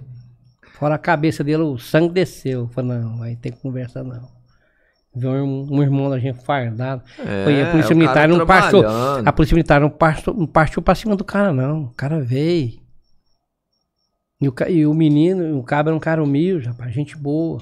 Fora 0.82 0.96
a 0.96 0.98
cabeça 0.98 1.44
dele, 1.44 1.62
o 1.62 1.78
sangue 1.78 2.12
desceu. 2.12 2.62
Eu 2.62 2.68
falei, 2.68 2.98
não, 2.98 3.22
aí 3.22 3.36
tem 3.36 3.52
conversa 3.52 4.02
não. 4.02 4.28
Viu 5.14 5.30
um, 5.30 5.36
irmão- 5.36 5.66
um 5.70 5.80
irmão 5.80 6.10
da 6.10 6.18
gente 6.18 6.42
fardado. 6.44 7.04
É, 7.20 7.44
Foi, 7.44 7.62
a 7.62 7.70
polícia 7.70 7.94
o 7.94 7.96
militar 7.96 8.14
cara 8.14 8.26
não 8.26 8.44
partiu. 8.44 8.80
trabalhando. 8.80 9.28
A 9.28 9.32
polícia 9.32 9.54
militar 9.54 9.80
não 9.80 9.90
partiu, 9.90 10.34
não 10.34 10.46
partiu 10.48 10.82
pra 10.82 10.96
cima 10.96 11.14
do 11.14 11.22
cara, 11.22 11.52
não. 11.52 11.84
O 11.84 11.94
cara 11.94 12.20
veio. 12.20 12.80
E 14.40 14.48
o, 14.48 14.54
e 14.68 14.84
o 14.84 14.92
menino, 14.92 15.56
o 15.56 15.62
cabo 15.62 15.90
era 15.90 15.96
um 15.96 16.00
cara 16.00 16.20
humilde, 16.20 16.66
rapaz, 16.66 16.92
gente 16.92 17.16
boa. 17.16 17.60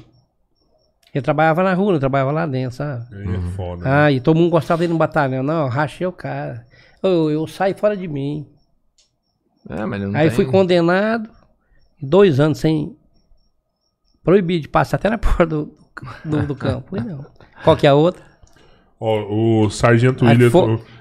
Ele 1.14 1.20
trabalhava 1.22 1.62
na 1.62 1.74
rua, 1.74 1.92
não 1.92 2.00
trabalhava 2.00 2.30
lá 2.32 2.46
dentro, 2.46 2.78
sabe? 2.78 3.04
É 3.36 3.50
foda. 3.54 3.84
né? 3.84 3.90
Ah, 3.92 4.10
e 4.10 4.18
todo 4.18 4.38
mundo 4.38 4.48
gostava 4.50 4.78
dele 4.80 4.94
no 4.94 4.98
batalhão. 4.98 5.42
Não, 5.42 5.68
rachei 5.68 6.06
o 6.06 6.12
cara. 6.12 6.64
Eu, 7.02 7.30
eu 7.30 7.46
saí 7.46 7.74
fora 7.74 7.94
de 7.94 8.08
mim. 8.08 8.46
É, 9.68 9.84
mas 9.84 10.00
não 10.00 10.16
Aí 10.18 10.28
tem... 10.28 10.36
fui 10.36 10.46
condenado, 10.46 11.28
dois 12.00 12.40
anos 12.40 12.56
sem. 12.58 12.96
Proibido 14.24 14.62
de 14.62 14.68
passar 14.68 14.96
até 14.96 15.08
na 15.08 15.16
porta 15.18 15.46
do, 15.46 15.74
do, 16.24 16.46
do 16.46 16.54
campo. 16.54 16.90
Fui 16.90 17.00
não. 17.00 17.24
Qual 17.64 17.76
que 17.76 17.86
é 17.86 17.90
a 17.90 17.94
outra? 17.94 18.22
Ó, 18.98 19.64
o 19.64 19.70
Sargento 19.70 20.26
Aí, 20.26 20.32
William 20.32 20.50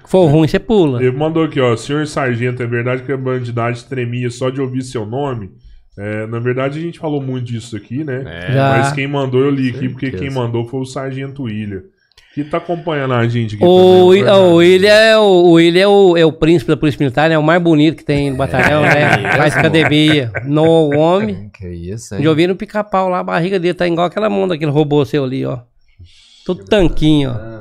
for, 0.05 0.25
ruim, 0.27 0.47
você 0.47 0.57
pula. 0.57 1.03
ele 1.03 1.15
mandou 1.15 1.43
aqui, 1.43 1.59
ó. 1.59 1.75
Senhor 1.75 2.07
Sargento, 2.07 2.63
é 2.63 2.67
verdade 2.67 3.03
que 3.03 3.11
a 3.11 3.17
bandidagem 3.17 3.85
tremia 3.87 4.29
só 4.29 4.49
de 4.49 4.61
ouvir 4.61 4.83
seu 4.83 5.05
nome? 5.05 5.51
É, 5.97 6.25
na 6.27 6.39
verdade, 6.39 6.79
a 6.79 6.81
gente 6.81 6.97
falou 6.97 7.21
muito 7.21 7.47
disso 7.47 7.75
aqui, 7.75 8.05
né? 8.05 8.23
É, 8.25 8.53
Já. 8.53 8.69
Mas 8.77 8.93
quem 8.93 9.05
mandou, 9.05 9.41
eu 9.41 9.51
li 9.51 9.69
aqui, 9.69 9.89
porque 9.89 10.11
quem 10.11 10.29
mandou 10.29 10.65
foi 10.65 10.79
o 10.79 10.85
Sargento 10.85 11.43
William. 11.43 11.83
Que 12.35 12.43
tá 12.43 12.57
acompanhando 12.57 13.13
a 13.15 13.27
gente 13.27 13.55
aqui 13.55 13.63
O, 13.63 13.67
também. 14.13 14.23
Wi- 14.23 14.29
o 14.29 14.55
William, 14.55 14.93
é 14.93 15.17
o, 15.17 15.21
o 15.21 15.51
William 15.53 15.81
é 15.81 15.87
o, 15.87 16.17
é 16.17 16.25
o 16.25 16.31
príncipe 16.31 16.69
da 16.71 16.77
Polícia 16.77 16.99
Militar, 17.03 17.27
né? 17.27 17.35
É 17.35 17.39
o 17.39 17.43
mais 17.43 17.61
bonito 17.61 17.97
que 17.97 18.05
tem 18.05 18.29
no 18.31 18.37
batalhão, 18.37 18.81
né? 18.83 19.17
mesmo? 19.17 19.37
Faz 19.37 19.57
academia. 19.57 20.31
No 20.45 20.95
homem. 20.95 21.49
Que 21.53 21.67
isso, 21.67 22.15
hein? 22.15 22.23
Já 22.23 22.29
ouviram 22.29 22.53
o 22.53 22.57
pica-pau 22.57 23.09
lá, 23.09 23.19
a 23.19 23.23
barriga 23.23 23.59
dele 23.59 23.73
tá 23.73 23.87
igual 23.87 24.05
aquela 24.07 24.29
mão 24.29 24.47
daquele 24.47 24.71
robô 24.71 25.03
seu 25.05 25.23
ali, 25.23 25.43
ó. 25.45 25.59
Tudo 26.45 26.63
tanquinho, 26.65 27.31
ó. 27.31 27.59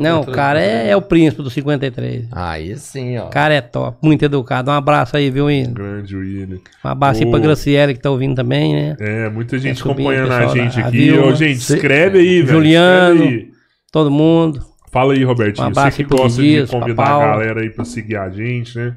Não, 0.00 0.22
o 0.22 0.26
cara 0.26 0.60
é, 0.62 0.88
é 0.90 0.96
o 0.96 1.02
príncipe 1.02 1.42
do 1.42 1.50
53. 1.50 2.26
Aí 2.32 2.76
sim, 2.78 3.18
ó. 3.18 3.26
O 3.26 3.30
cara 3.30 3.52
é 3.52 3.60
top, 3.60 3.98
muito 4.02 4.24
educado. 4.24 4.70
Um 4.70 4.74
abraço 4.74 5.16
aí, 5.16 5.30
viu, 5.30 5.46
William? 5.46 5.72
Grande 5.72 6.16
William. 6.16 6.58
Um 6.84 6.88
abraço 6.88 7.22
aí 7.22 7.30
pra 7.30 7.38
Graciele 7.38 7.92
que 7.94 8.00
tá 8.00 8.10
ouvindo 8.10 8.34
também, 8.34 8.72
né? 8.72 8.96
É, 8.98 9.28
muita 9.28 9.58
gente 9.58 9.78
subindo, 9.78 10.08
acompanhando 10.08 10.32
a 10.32 10.46
gente 10.46 10.80
da 10.80 10.88
aqui. 10.88 11.12
Ô, 11.12 11.34
gente, 11.34 11.58
escreve 11.58 12.18
aí, 12.18 12.42
velho. 12.42 12.48
Juliano. 12.48 13.14
escreve 13.24 13.34
aí. 13.36 13.49
Todo 13.92 14.10
mundo. 14.10 14.64
Fala 14.92 15.14
aí, 15.14 15.22
Robertinho. 15.24 15.68
Um 15.68 15.72
Você 15.72 15.90
que 15.90 16.04
gosta 16.04 16.42
Dias, 16.42 16.68
de 16.68 16.76
convidar 16.76 17.04
a 17.04 17.18
galera 17.18 17.60
aí 17.60 17.70
pra 17.70 17.84
seguir 17.84 18.16
a 18.16 18.28
gente, 18.28 18.76
né? 18.76 18.96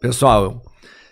Pessoal, 0.00 0.62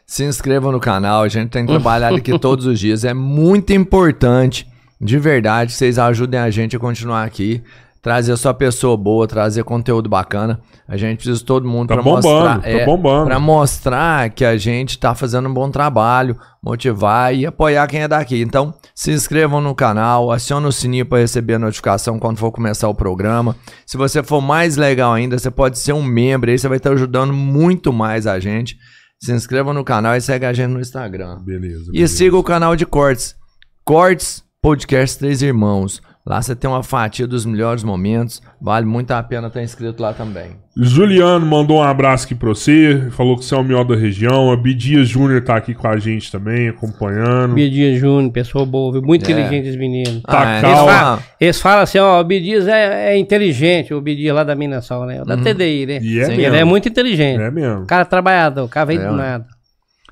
se 0.06 0.24
inscrevam 0.24 0.72
no 0.72 0.80
canal. 0.80 1.22
A 1.22 1.28
gente 1.28 1.50
tem 1.50 1.64
trabalhado 1.64 2.16
aqui 2.16 2.38
todos 2.38 2.66
os 2.66 2.78
dias. 2.78 3.04
É 3.04 3.14
muito 3.14 3.72
importante, 3.72 4.66
de 5.00 5.18
verdade, 5.18 5.72
que 5.72 5.78
vocês 5.78 5.98
ajudem 5.98 6.40
a 6.40 6.50
gente 6.50 6.76
a 6.76 6.78
continuar 6.78 7.24
aqui. 7.24 7.62
Trazer 8.04 8.36
só 8.36 8.52
pessoa 8.52 8.98
boa, 8.98 9.26
trazer 9.26 9.64
conteúdo 9.64 10.10
bacana. 10.10 10.60
A 10.86 10.94
gente 10.94 11.16
precisa 11.16 11.38
de 11.38 11.44
todo 11.46 11.66
mundo 11.66 11.88
Tá 11.88 11.96
bombando, 11.96 12.28
mostrar. 12.28 12.60
tá 12.60 12.84
bombando. 12.84 13.24
Pra 13.24 13.40
mostrar 13.40 14.28
que 14.28 14.44
a 14.44 14.58
gente 14.58 14.98
tá 14.98 15.14
fazendo 15.14 15.48
um 15.48 15.54
bom 15.54 15.70
trabalho, 15.70 16.38
motivar 16.62 17.34
e 17.34 17.46
apoiar 17.46 17.86
quem 17.86 18.02
é 18.02 18.06
daqui. 18.06 18.42
Então, 18.42 18.74
se 18.94 19.10
inscrevam 19.10 19.58
no 19.58 19.74
canal, 19.74 20.30
acione 20.30 20.66
o 20.66 20.70
sininho 20.72 21.06
para 21.06 21.20
receber 21.20 21.54
a 21.54 21.58
notificação 21.58 22.18
quando 22.18 22.36
for 22.36 22.52
começar 22.52 22.90
o 22.90 22.94
programa. 22.94 23.56
Se 23.86 23.96
você 23.96 24.22
for 24.22 24.42
mais 24.42 24.76
legal 24.76 25.14
ainda, 25.14 25.38
você 25.38 25.50
pode 25.50 25.78
ser 25.78 25.94
um 25.94 26.02
membro 26.02 26.50
aí, 26.50 26.58
você 26.58 26.68
vai 26.68 26.76
estar 26.76 26.92
ajudando 26.92 27.32
muito 27.32 27.90
mais 27.90 28.26
a 28.26 28.38
gente. 28.38 28.76
Se 29.18 29.32
inscreva 29.32 29.72
no 29.72 29.82
canal 29.82 30.14
e 30.14 30.20
segue 30.20 30.44
a 30.44 30.52
gente 30.52 30.68
no 30.72 30.80
Instagram. 30.80 31.38
Beleza. 31.42 31.84
E 31.88 31.92
beleza. 31.92 32.16
siga 32.16 32.36
o 32.36 32.42
canal 32.44 32.76
de 32.76 32.84
cortes. 32.84 33.34
Cortes 33.82 34.44
Podcast 34.60 35.18
Três 35.18 35.40
Irmãos. 35.40 36.02
Lá 36.26 36.40
você 36.40 36.56
tem 36.56 36.70
uma 36.70 36.82
fatia 36.82 37.26
dos 37.26 37.44
melhores 37.44 37.84
momentos. 37.84 38.40
Vale 38.58 38.86
muito 38.86 39.10
a 39.10 39.22
pena 39.22 39.48
estar 39.48 39.62
inscrito 39.62 40.02
lá 40.02 40.14
também. 40.14 40.52
Juliano 40.74 41.44
mandou 41.44 41.78
um 41.78 41.82
abraço 41.82 42.24
aqui 42.24 42.34
pra 42.34 42.48
você. 42.48 43.08
Falou 43.10 43.36
que 43.36 43.44
você 43.44 43.54
é 43.54 43.58
o 43.58 43.62
melhor 43.62 43.84
da 43.84 43.94
região. 43.94 44.50
A 44.50 44.56
Bidias 44.56 45.06
Júnior 45.06 45.42
tá 45.44 45.54
aqui 45.56 45.74
com 45.74 45.86
a 45.86 45.98
gente 45.98 46.32
também, 46.32 46.68
acompanhando. 46.70 47.52
Bidias 47.54 48.00
Júnior, 48.00 48.32
pessoa 48.32 48.64
boa, 48.64 48.92
viu? 48.92 49.02
muito 49.02 49.28
É. 49.28 49.32
inteligente 49.32 49.68
esse 49.68 49.76
menino. 49.76 50.22
Tá 50.22 50.56
é, 50.56 50.60
calma. 50.62 50.78
Eles, 50.82 50.98
falam, 50.98 51.18
eles 51.40 51.60
falam 51.60 51.82
assim, 51.82 51.98
ó, 51.98 52.20
o 52.20 52.24
Bidias 52.24 52.66
é, 52.68 53.12
é 53.12 53.18
inteligente, 53.18 53.92
o 53.92 54.00
Bidias 54.00 54.34
lá 54.34 54.44
da 54.44 54.54
Minassol, 54.54 55.04
né? 55.04 55.22
Da 55.26 55.36
TDI, 55.36 55.84
né? 55.86 55.98
E 56.02 56.18
é 56.20 56.24
Sim. 56.24 56.32
Ele 56.32 56.56
é 56.56 56.64
muito 56.64 56.88
inteligente. 56.88 57.38
É 57.42 57.50
mesmo. 57.50 57.82
O 57.82 57.86
cara 57.86 58.06
trabalhador, 58.06 58.64
o 58.64 58.68
cara 58.68 58.86
veio 58.86 59.02
É, 59.02 59.06
do 59.08 59.12
nada. 59.14 59.46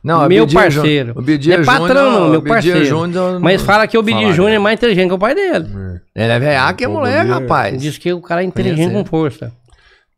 Não, 0.03 0.27
meu 0.29 0.43
o 0.43 0.47
Bidia 0.47 0.61
parceiro. 0.61 1.13
O 1.17 1.23
Bidia 1.23 1.55
é 1.55 1.65
patrão, 1.65 2.11
não, 2.13 2.29
meu 2.31 2.39
o 2.41 2.43
Bidia 2.43 2.55
parceiro. 2.55 2.85
Júnior- 2.85 3.41
Mas 3.41 3.63
fala 3.63 3.87
que 3.87 3.97
o 3.97 4.03
Falar, 4.03 4.33
Júnior 4.33 4.49
é 4.51 4.53
né? 4.55 4.59
mais 4.59 4.77
inteligente 4.79 5.09
que 5.09 5.15
o 5.15 5.19
pai 5.19 5.35
dele. 5.35 5.67
Ele 6.15 6.33
é 6.33 6.39
velhaco 6.39 6.79
que 6.79 6.85
é 6.85 6.89
moleque, 6.89 7.19
Bidia- 7.21 7.35
rapaz. 7.35 7.81
Diz 7.81 7.99
que 7.99 8.13
o 8.13 8.21
cara 8.21 8.43
é 8.43 8.45
inteligente 8.45 8.87
Conhece 8.91 9.05
com 9.05 9.09
força. 9.09 9.53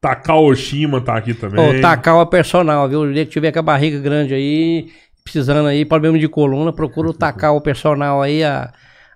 Takao 0.01 0.45
Oshima 0.47 1.01
tá 1.01 1.17
aqui 1.17 1.33
também. 1.35 1.79
Ô, 1.79 1.81
Takal 1.81 2.21
é 2.23 2.27
personal, 2.27 2.89
viu? 2.89 3.01
O 3.03 3.13
dia 3.13 3.25
que 3.25 3.31
tiver 3.31 3.53
com 3.53 3.59
a 3.59 3.63
barriga 3.63 3.99
grande 3.99 4.35
aí, 4.35 4.89
precisando 5.23 5.67
aí, 5.67 5.85
problema 5.85 6.19
de 6.19 6.29
coluna, 6.29 6.73
procura 6.73 7.09
o 7.09 7.15
Takal 7.15 7.59
personal 7.61 8.21
aí, 8.21 8.43
a, 8.45 8.71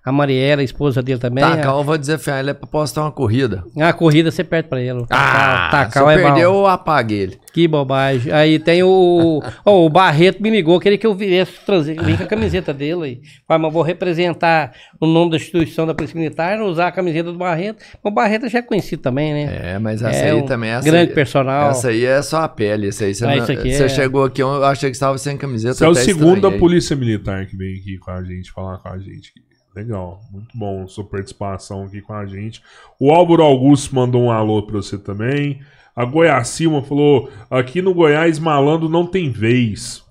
a 0.09 0.13
Mariela, 0.13 0.61
a 0.63 0.65
esposa 0.65 1.03
dele 1.03 1.19
também. 1.19 1.43
Tá, 1.45 1.53
a- 1.55 1.59
calma, 1.59 1.81
eu 1.81 1.85
vou 1.85 1.99
dizer, 1.99 2.21
ele 2.39 2.51
é 2.51 2.55
pra 2.55 2.67
postar 2.67 3.03
uma 3.03 3.13
corrida. 3.13 3.65
A 3.81 3.93
corrida 3.93 4.31
você 4.31 4.43
perde 4.43 4.69
pra 4.69 4.81
ele. 4.81 5.05
Takal, 5.07 5.71
Takal 5.71 6.07
se 6.07 6.13
é 6.13 6.15
eu 6.15 6.23
perder, 6.23 6.31
mal. 6.31 6.39
eu 6.41 6.67
apague 6.67 7.15
ele. 7.15 7.39
Que 7.53 7.67
bobagem. 7.67 8.33
Aí 8.33 8.59
tem 8.59 8.83
o. 8.83 9.43
Ó, 9.65 9.85
o 9.87 9.89
Barreto 9.89 10.41
me 10.43 10.49
ligou, 10.51 10.79
queria 10.79 10.97
que 10.99 11.07
eu 11.07 11.15
viesse 11.15 11.53
trazer, 11.67 12.01
vim 12.03 12.17
com 12.17 12.23
a 12.23 12.27
camiseta 12.27 12.73
dele 12.73 13.03
aí. 13.05 13.21
Falei, 13.47 13.63
mas 13.63 13.73
vou 13.73 13.83
representar 13.83 14.73
o 15.01 15.07
nome 15.07 15.31
da 15.33 15.37
instituição 15.39 15.87
da 15.87 15.93
Polícia 15.95 16.17
Militar, 16.19 16.57
não 16.59 16.67
usar 16.67 16.87
a 16.89 16.93
camiseta 16.93 17.33
do 17.33 17.39
Barreto. 17.39 17.83
O 18.03 18.11
Barreto 18.11 18.49
já 18.49 18.61
é 18.61 18.63
conhecido 18.63 19.03
também, 19.03 19.33
né? 19.33 19.75
É, 19.75 19.79
mas 19.79 20.03
essa 20.03 20.17
É 20.17 20.31
aí 20.31 20.37
um 20.37 20.47
também 20.47 20.71
essa 20.71 20.85
grande 20.85 21.09
aí- 21.11 21.15
personal. 21.15 21.71
Essa 21.71 21.89
aí 21.89 22.05
é 22.05 22.23
só 22.23 22.43
a 22.43 22.49
pele. 22.49 22.89
Essa 22.89 23.05
aí 23.05 23.15
você, 23.15 23.25
Ah, 23.25 23.29
não- 23.29 23.37
isso 23.43 23.53
aqui 23.53 23.73
você 23.75 23.85
é- 23.85 23.89
chegou 23.89 24.25
aqui, 24.25 24.41
eu 24.43 24.65
achei 24.65 24.91
que 24.91 24.97
estava 24.97 25.19
sem 25.19 25.37
camiseta. 25.37 25.75
Você 25.75 25.85
é 25.85 25.89
o 25.89 25.95
segundo 25.95 26.51
da. 26.51 26.59
Polícia 26.59 26.95
Militar 26.97 27.47
que 27.47 27.57
vem 27.57 27.75
aqui 27.77 27.99
com 27.99 28.11
a 28.11 28.23
gente, 28.23 28.51
falar 28.53 28.79
com 28.79 28.89
a 28.89 28.99
gente. 28.99 29.33
Legal, 29.79 30.21
muito 30.33 30.49
bom 30.59 30.89
sua 30.89 31.05
participação 31.05 31.85
aqui 31.85 32.01
com 32.01 32.13
a 32.13 32.27
gente. 32.27 32.61
O 32.99 33.13
Álvaro 33.13 33.43
Augusto 33.45 33.95
mandou 33.95 34.25
um 34.25 34.31
alô 34.33 34.63
pra 34.65 34.77
você 34.77 34.99
também. 34.99 35.61
A 35.95 36.05
Goiacilma 36.05 36.83
falou: 36.83 37.31
aqui 37.49 37.81
no 37.81 37.95
Goiás, 37.95 38.41
malandro 38.41 38.89
não 38.89 39.07
tem 39.07 39.31
vez. 39.31 40.03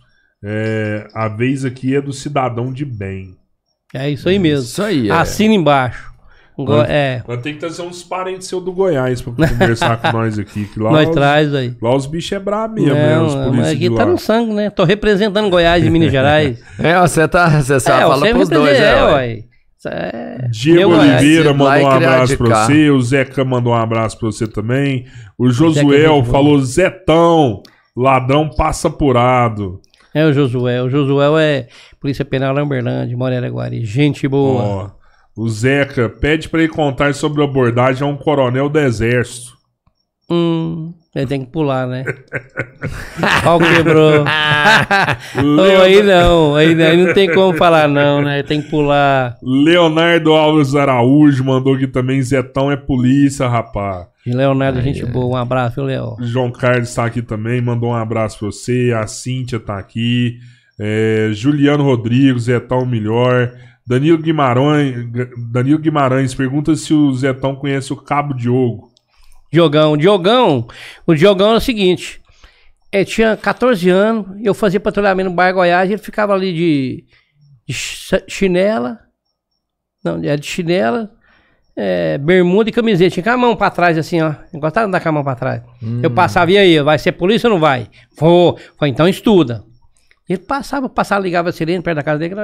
É, 0.41 1.07
a 1.13 1.27
vez 1.27 1.65
aqui 1.65 1.93
é 1.95 2.01
do 2.01 2.13
cidadão 2.13 2.71
de 2.71 2.85
bem. 2.85 3.35
É 3.93 4.09
isso 4.09 4.29
aí 4.29 4.39
mesmo. 4.39 4.65
Isso 4.65 4.81
aí, 4.81 5.09
é. 5.09 5.11
Assina 5.11 5.53
embaixo. 5.53 6.15
Go- 6.59 6.81
é, 6.81 7.21
Nós 7.27 7.39
tem 7.43 7.53
que 7.53 7.59
trazer 7.59 7.83
uns 7.83 8.01
parentes 8.01 8.47
seus 8.47 8.63
do 8.65 8.71
Goiás 8.71 9.21
pra 9.21 9.31
conversar 9.31 9.95
com 10.01 10.11
nós 10.11 10.39
aqui. 10.39 10.65
Que 10.65 10.79
lá, 10.79 10.89
nós 10.91 11.09
os, 11.09 11.13
traz 11.13 11.53
aí. 11.53 11.75
lá 11.79 11.95
os 11.95 12.07
bichos 12.07 12.31
é 12.31 12.39
brabo 12.39 12.73
mesmo, 12.73 12.95
né? 12.95 13.19
Os 13.19 13.67
aqui 13.67 13.89
de 13.89 13.95
tá 13.95 14.05
lá. 14.05 14.11
no 14.11 14.17
sangue, 14.17 14.53
né? 14.53 14.69
Tô 14.71 14.83
representando 14.83 15.51
Goiás 15.51 15.85
e 15.85 15.89
Minas 15.91 16.09
Gerais. 16.11 16.59
É, 16.79 16.99
você 16.99 17.27
tá. 17.27 17.61
Você 17.61 17.79
só 17.79 17.93
é, 17.93 18.01
fala 18.01 18.27
pros 18.31 18.49
dois, 18.49 18.71
representa- 18.75 18.83
é, 18.83 18.99
é, 18.99 19.13
ué. 19.13 19.43
É- 19.85 20.47
Diego 20.49 20.89
Meu. 20.89 20.99
Oliveira 20.99 21.51
Lá 21.51 21.53
mandou 21.53 21.83
um 21.83 21.91
abraço 21.91 22.37
pra 22.37 22.65
você. 22.65 22.89
O 22.89 23.01
Zeca 23.01 23.45
mandou 23.45 23.73
um 23.73 23.75
abraço 23.75 24.17
pra 24.17 24.27
você 24.27 24.47
também. 24.47 25.05
O 25.37 25.47
é 25.47 25.51
Josuel 25.51 26.23
falou: 26.23 26.59
Zetão, 26.59 27.61
ladrão 27.95 28.49
passa 28.49 28.87
apurado. 28.87 29.81
É 30.13 30.25
o 30.25 30.33
Josué. 30.33 30.81
O 30.81 30.89
Josué 30.89 31.43
é 31.43 31.67
Polícia 31.99 32.25
Penal 32.25 32.53
Lamberlândia, 32.53 33.17
Morena 33.17 33.47
Guari. 33.47 33.85
Gente 33.85 34.27
boa. 34.27 34.63
Ó, 34.63 34.89
o 35.35 35.49
Zeca 35.49 36.09
pede 36.09 36.49
pra 36.49 36.61
ele 36.61 36.71
contar 36.71 37.13
sobre 37.13 37.41
a 37.41 37.45
abordagem 37.45 38.03
a 38.03 38.09
um 38.09 38.17
coronel 38.17 38.69
do 38.69 38.79
exército. 38.79 39.56
Hum, 40.29 40.93
ele 41.15 41.25
tem 41.25 41.45
que 41.45 41.51
pular, 41.51 41.87
né? 41.87 42.03
Pau 43.43 43.59
quebrou. 43.59 44.25
Ô, 45.39 45.81
aí 45.81 46.03
não, 46.03 46.55
aí, 46.55 46.75
não, 46.75 46.85
aí 46.85 47.05
não 47.05 47.13
tem 47.13 47.33
como 47.33 47.57
falar 47.57 47.87
não, 47.87 48.21
né? 48.21 48.43
Tem 48.43 48.61
que 48.61 48.69
pular. 48.69 49.37
Leonardo 49.41 50.33
Alves 50.33 50.75
Araújo 50.75 51.45
mandou 51.45 51.75
aqui 51.75 51.87
também: 51.87 52.21
Zetão 52.21 52.69
é 52.69 52.75
polícia, 52.75 53.47
rapaz. 53.47 54.07
E 54.25 54.33
Leonardo, 54.33 54.81
gente 54.81 55.05
boa. 55.05 55.37
Um 55.37 55.41
abraço, 55.41 55.75
viu, 55.75 55.85
Léo? 55.85 56.17
João 56.19 56.51
Carlos 56.51 56.93
tá 56.93 57.05
aqui 57.05 57.21
também, 57.21 57.61
mandou 57.61 57.91
um 57.91 57.95
abraço 57.95 58.39
pra 58.39 58.47
você. 58.47 58.93
A 58.93 59.07
Cíntia 59.07 59.61
tá 59.61 59.77
aqui. 59.77 60.37
É, 60.77 61.29
Juliano 61.31 61.83
Rodrigues, 61.83 62.43
Zetão 62.43 62.85
melhor. 62.85 63.53
Danilo 63.87 64.17
Guimarães, 64.17 65.07
Danilo 65.49 65.79
Guimarães 65.79 66.35
pergunta 66.35 66.75
se 66.75 66.93
o 66.93 67.13
Zetão 67.13 67.55
conhece 67.55 67.93
o 67.93 67.95
Cabo 67.95 68.33
Diogo. 68.33 68.86
Diogão, 69.51 69.95
Diogão, 69.97 70.67
o 71.05 71.13
Diogão 71.15 71.53
é 71.53 71.57
o 71.57 71.61
seguinte, 71.61 72.21
ele 72.91 73.05
tinha 73.05 73.35
14 73.37 73.89
anos, 73.89 74.25
eu 74.43 74.53
fazia 74.53 74.79
patrulhamento 74.79 75.29
no 75.29 75.35
bairro 75.35 75.55
Goiás, 75.57 75.89
ele 75.89 75.97
ficava 76.01 76.33
ali 76.33 76.53
de, 76.53 77.05
de 77.67 77.73
ch- 77.73 78.23
chinela, 78.27 78.99
não, 80.03 80.21
é 80.23 80.35
de 80.37 80.45
chinela, 80.45 81.11
é, 81.75 82.17
bermuda 82.17 82.69
e 82.69 82.73
camiseta, 82.73 83.11
tinha 83.11 83.23
com 83.23 83.29
a 83.29 83.37
mão 83.37 83.55
pra 83.55 83.69
trás 83.69 83.97
assim, 83.97 84.21
ó, 84.21 84.33
Eu 84.53 84.59
gostava 84.59 84.85
de 84.85 84.89
andar 84.89 84.99
com 84.99 85.09
a 85.09 85.11
mão 85.11 85.23
pra 85.23 85.35
trás. 85.35 85.61
Eu 86.03 86.09
passava, 86.11 86.51
e 86.51 86.57
aí, 86.57 86.81
vai 86.81 86.97
ser 86.97 87.11
polícia 87.13 87.47
ou 87.47 87.53
não 87.53 87.59
vai? 87.59 87.87
Vou, 88.17 88.57
Falei, 88.77 88.91
então 88.91 89.07
estuda. 89.07 89.63
Ele 90.27 90.39
passava, 90.39 90.89
passava, 90.89 91.21
ligava 91.21 91.49
a 91.49 91.51
sirene 91.53 91.81
perto 91.81 91.97
da 91.97 92.03
casa 92.03 92.19
dele, 92.19 92.35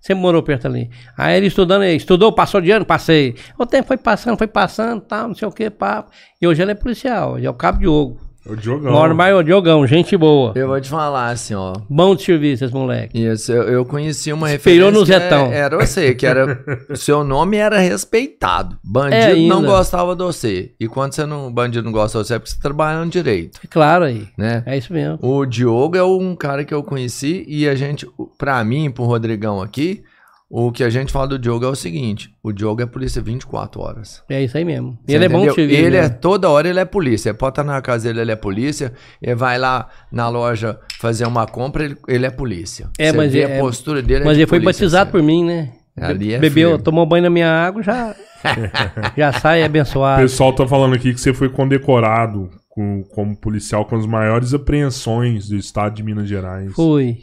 sempre 0.00 0.20
morou 0.20 0.42
perto 0.42 0.66
ali. 0.66 0.90
Aí 1.16 1.36
ele 1.36 1.46
estudando, 1.46 1.84
ele 1.84 1.96
estudou, 1.96 2.32
passou 2.32 2.60
de 2.60 2.70
ano, 2.70 2.84
passei. 2.84 3.34
O 3.58 3.64
tempo 3.64 3.88
foi 3.88 3.96
passando, 3.96 4.36
foi 4.36 4.46
passando, 4.46 5.00
tal, 5.00 5.28
não 5.28 5.34
sei 5.34 5.48
o 5.48 5.52
que, 5.52 5.70
papo. 5.70 6.10
E 6.40 6.46
hoje 6.46 6.60
ele 6.60 6.72
é 6.72 6.74
policial, 6.74 7.38
ele 7.38 7.46
é 7.46 7.50
o 7.50 7.54
Cabo 7.54 7.78
Diogo. 7.78 8.29
É 8.48 8.52
o 8.52 8.56
Diogão. 8.56 8.92
Mora 8.92 9.10
no 9.10 9.14
bairro 9.14 9.42
Diogão, 9.44 9.86
gente 9.86 10.16
boa. 10.16 10.52
Eu 10.54 10.66
vou 10.68 10.80
te 10.80 10.88
falar 10.88 11.30
assim, 11.30 11.54
ó. 11.54 11.74
Bom 11.90 12.14
de 12.14 12.22
serviço 12.22 12.64
esse 12.64 12.72
moleque. 12.74 13.18
Isso, 13.22 13.52
eu, 13.52 13.64
eu 13.64 13.84
conheci 13.84 14.32
uma 14.32 14.52
Espelhou 14.54 14.90
no 14.90 15.00
que 15.00 15.06
Zetão. 15.12 15.52
é- 15.52 15.58
Era 15.58 15.76
você, 15.78 16.14
que 16.14 16.24
era. 16.26 16.58
seu 16.96 17.22
nome 17.22 17.58
era 17.58 17.78
respeitado. 17.78 18.78
Bandido 18.82 19.16
É 19.22 19.34
não 19.46 19.62
gostava 19.62 20.16
de 20.16 20.22
você. 20.24 20.72
E 20.80 20.88
quando 20.88 21.12
você 21.14 21.26
não, 21.26 21.52
bandido 21.52 21.84
não 21.84 21.92
gosta 21.92 22.18
de 22.18 22.26
você, 22.26 22.34
é 22.34 22.38
porque 22.38 22.52
você 22.52 22.60
trabalha 22.60 23.04
no 23.04 23.10
direito, 23.10 23.60
É 23.62 23.66
claro 23.68 24.04
aí. 24.04 24.26
né? 24.38 24.62
É 24.66 24.76
isso 24.76 24.92
mesmo. 24.92 25.18
O 25.20 25.44
Diogo 25.44 25.96
é 25.96 26.02
um 26.02 26.34
cara 26.34 26.64
que 26.64 26.72
eu 26.72 26.82
conheci 26.82 27.44
e 27.46 27.68
a 27.68 27.74
gente, 27.74 28.08
pra 28.38 28.62
mim, 28.64 28.90
pro 28.90 29.04
Rodrigão 29.04 29.60
aqui, 29.60 30.02
o 30.52 30.72
que 30.72 30.82
a 30.82 30.90
gente 30.90 31.12
fala 31.12 31.28
do 31.28 31.38
Diogo 31.38 31.64
é 31.64 31.68
o 31.68 31.74
seguinte: 31.76 32.34
o 32.42 32.50
Diogo 32.52 32.82
é 32.82 32.86
polícia 32.86 33.22
24 33.22 33.80
horas. 33.80 34.22
É 34.28 34.42
isso 34.42 34.58
aí 34.58 34.64
mesmo. 34.64 34.98
Você 35.06 35.14
ele 35.14 35.24
é 35.24 35.28
bom 35.28 35.38
de 35.42 35.46
entendeu? 35.46 35.54
serviço. 35.54 35.80
Ele 35.86 35.96
é 35.96 36.00
mesmo. 36.02 36.16
toda 36.18 36.50
hora 36.50 36.68
ele 36.68 36.80
é 36.80 36.84
polícia. 36.84 37.32
Pode 37.32 37.52
estar 37.52 37.62
na 37.64 37.80
casa 37.80 38.08
dele, 38.08 38.20
ele 38.22 38.32
é 38.32 38.36
polícia. 38.36 38.92
Ele 39.22 39.34
vai 39.36 39.56
lá 39.58 39.88
na 40.10 40.28
loja 40.28 40.78
fazer 41.00 41.24
uma 41.26 41.46
compra, 41.46 41.84
ele, 41.84 41.96
ele 42.08 42.26
é 42.26 42.30
polícia. 42.30 42.90
É, 42.98 43.10
Você 43.12 43.16
mas 43.16 43.32
vê 43.32 43.42
é- 43.42 43.56
a 43.56 43.60
postura 43.60 44.02
dele. 44.02 44.22
é 44.22 44.26
Mas 44.26 44.36
de 44.36 44.42
ele 44.42 44.48
foi 44.48 44.58
polícia, 44.60 44.82
batizado 44.84 45.02
assim. 45.08 45.12
por 45.18 45.22
mim, 45.22 45.44
né? 45.44 45.72
Ali 45.96 46.34
é 46.34 46.38
Bebeu, 46.38 46.70
firme. 46.70 46.84
tomou 46.84 47.04
banho 47.06 47.22
na 47.24 47.30
minha 47.30 47.48
água, 47.50 47.82
já, 47.82 48.14
já 49.16 49.32
sai 49.32 49.62
O 49.62 49.66
abençoado. 49.66 50.22
pessoal 50.22 50.52
tá 50.52 50.66
falando 50.66 50.94
aqui 50.94 51.12
que 51.12 51.20
você 51.20 51.32
foi 51.34 51.48
condecorado 51.48 52.48
com- 52.68 53.02
como 53.10 53.36
policial 53.36 53.84
com 53.84 53.96
as 53.96 54.06
maiores 54.06 54.54
apreensões 54.54 55.48
do 55.48 55.56
estado 55.56 55.94
de 55.94 56.02
Minas 56.02 56.28
Gerais. 56.28 56.72
Fui. 56.72 57.18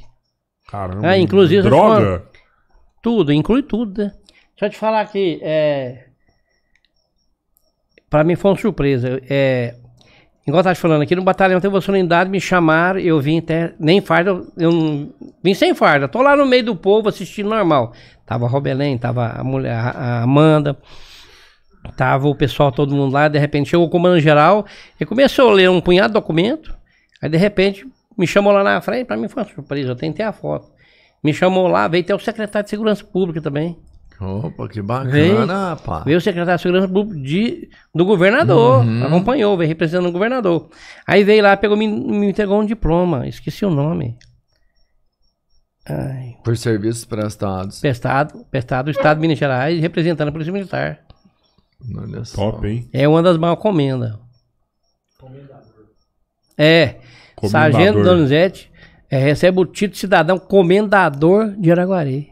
Caramba. 0.69 1.07
Ah, 1.07 1.17
inclusive, 1.17 1.61
Droga? 1.63 2.23
Tudo, 3.01 3.31
inclui 3.31 3.63
tudo, 3.63 4.03
né? 4.03 4.11
Deixa 4.51 4.65
eu 4.65 4.69
te 4.69 4.77
falar 4.77 5.01
aqui, 5.01 5.39
é... 5.41 6.05
Pra 8.09 8.23
mim 8.23 8.35
foi 8.35 8.51
uma 8.51 8.57
surpresa. 8.57 9.21
É... 9.29 9.75
Igual 10.47 10.61
eu 10.61 10.63
tava 10.63 10.75
te 10.75 10.81
falando, 10.81 11.01
aqui 11.01 11.15
no 11.15 11.23
batalhão 11.23 11.59
teve 11.59 11.75
uma 11.75 11.81
solenidade, 11.81 12.29
me 12.29 12.39
chamaram, 12.39 12.99
eu 12.99 13.19
vim 13.19 13.39
até. 13.39 13.73
Nem 13.77 13.99
farda, 13.99 14.31
eu 14.57 14.71
não. 14.71 15.13
Vim 15.43 15.53
sem 15.53 15.75
farda. 15.75 16.07
Tô 16.07 16.21
lá 16.21 16.37
no 16.37 16.45
meio 16.45 16.63
do 16.63 16.75
povo 16.75 17.09
assistindo 17.09 17.49
normal. 17.49 17.91
Tava 18.25 18.45
a 18.45 18.49
Robelém, 18.49 18.97
tava 18.97 19.27
a 19.27 19.43
mulher, 19.43 19.75
a 19.75 20.23
Amanda. 20.23 20.77
Tava 21.95 22.27
o 22.27 22.35
pessoal, 22.35 22.71
todo 22.71 22.95
mundo 22.95 23.13
lá, 23.13 23.27
de 23.27 23.39
repente 23.39 23.69
chegou 23.69 23.85
o 23.85 23.89
comando 23.89 24.19
geral, 24.19 24.65
e 24.99 25.05
começou 25.05 25.49
a 25.49 25.53
ler 25.53 25.69
um 25.69 25.79
punhado 25.79 26.09
de 26.09 26.13
documento, 26.13 26.75
aí 27.21 27.29
de 27.29 27.37
repente 27.37 27.87
me 28.17 28.27
chamou 28.27 28.51
lá 28.51 28.63
na 28.63 28.81
frente, 28.81 29.05
pra 29.05 29.15
mim 29.15 29.29
foi 29.29 29.43
uma 29.43 29.49
surpresa, 29.49 29.91
eu 29.91 29.95
tentei 29.95 30.25
a 30.25 30.33
foto. 30.33 30.67
Me 31.23 31.33
chamou 31.33 31.67
lá, 31.67 31.87
veio 31.87 32.03
até 32.03 32.15
o 32.15 32.19
secretário 32.19 32.63
de 32.65 32.69
Segurança 32.69 33.03
Pública 33.03 33.41
também. 33.41 33.77
Opa, 34.19 34.67
que 34.67 34.81
bacana, 34.81 35.11
Veio- 35.11 35.45
rapaz. 35.45 36.03
Veio 36.03 36.17
o 36.17 36.21
secretário 36.21 36.57
de 36.57 36.61
Segurança 36.63 36.87
Pública 36.87 37.21
de, 37.23 37.69
do 37.93 38.03
governador, 38.05 38.83
acompanhou, 39.05 39.55
veio 39.57 39.67
representando 39.67 40.07
o 40.07 40.11
governador. 40.11 40.69
Aí 41.05 41.23
veio 41.23 41.43
lá, 41.43 41.55
pegou, 41.55 41.77
me, 41.77 41.87
me 41.87 42.27
entregou 42.29 42.59
um 42.59 42.65
diploma, 42.65 43.27
esqueci 43.27 43.63
o 43.65 43.69
nome. 43.69 44.17
Ai, 45.89 46.35
Por 46.43 46.57
serviços 46.57 47.05
prestados. 47.05 47.79
prestado, 47.79 48.43
prestado 48.51 48.85
do 48.85 48.91
Estado 48.91 49.17
de 49.17 49.21
Minas 49.21 49.37
Gerais, 49.39 49.79
representando 49.79 50.29
a 50.29 50.31
Polícia 50.31 50.51
Militar. 50.51 50.99
Olha 51.95 52.25
só. 52.25 52.51
Top, 52.51 52.67
hein? 52.67 52.89
É 52.91 53.07
uma 53.07 53.21
das 53.21 53.37
maiores 53.37 53.61
comendas. 53.61 54.13
É. 56.57 56.95
Comendador. 57.35 57.71
Sargento 57.71 58.03
Donizete 58.03 58.71
é, 59.09 59.17
recebe 59.17 59.59
o 59.59 59.65
título 59.65 59.93
de 59.93 59.99
cidadão 59.99 60.37
comendador 60.37 61.49
de 61.57 61.71
Araguari. 61.71 62.31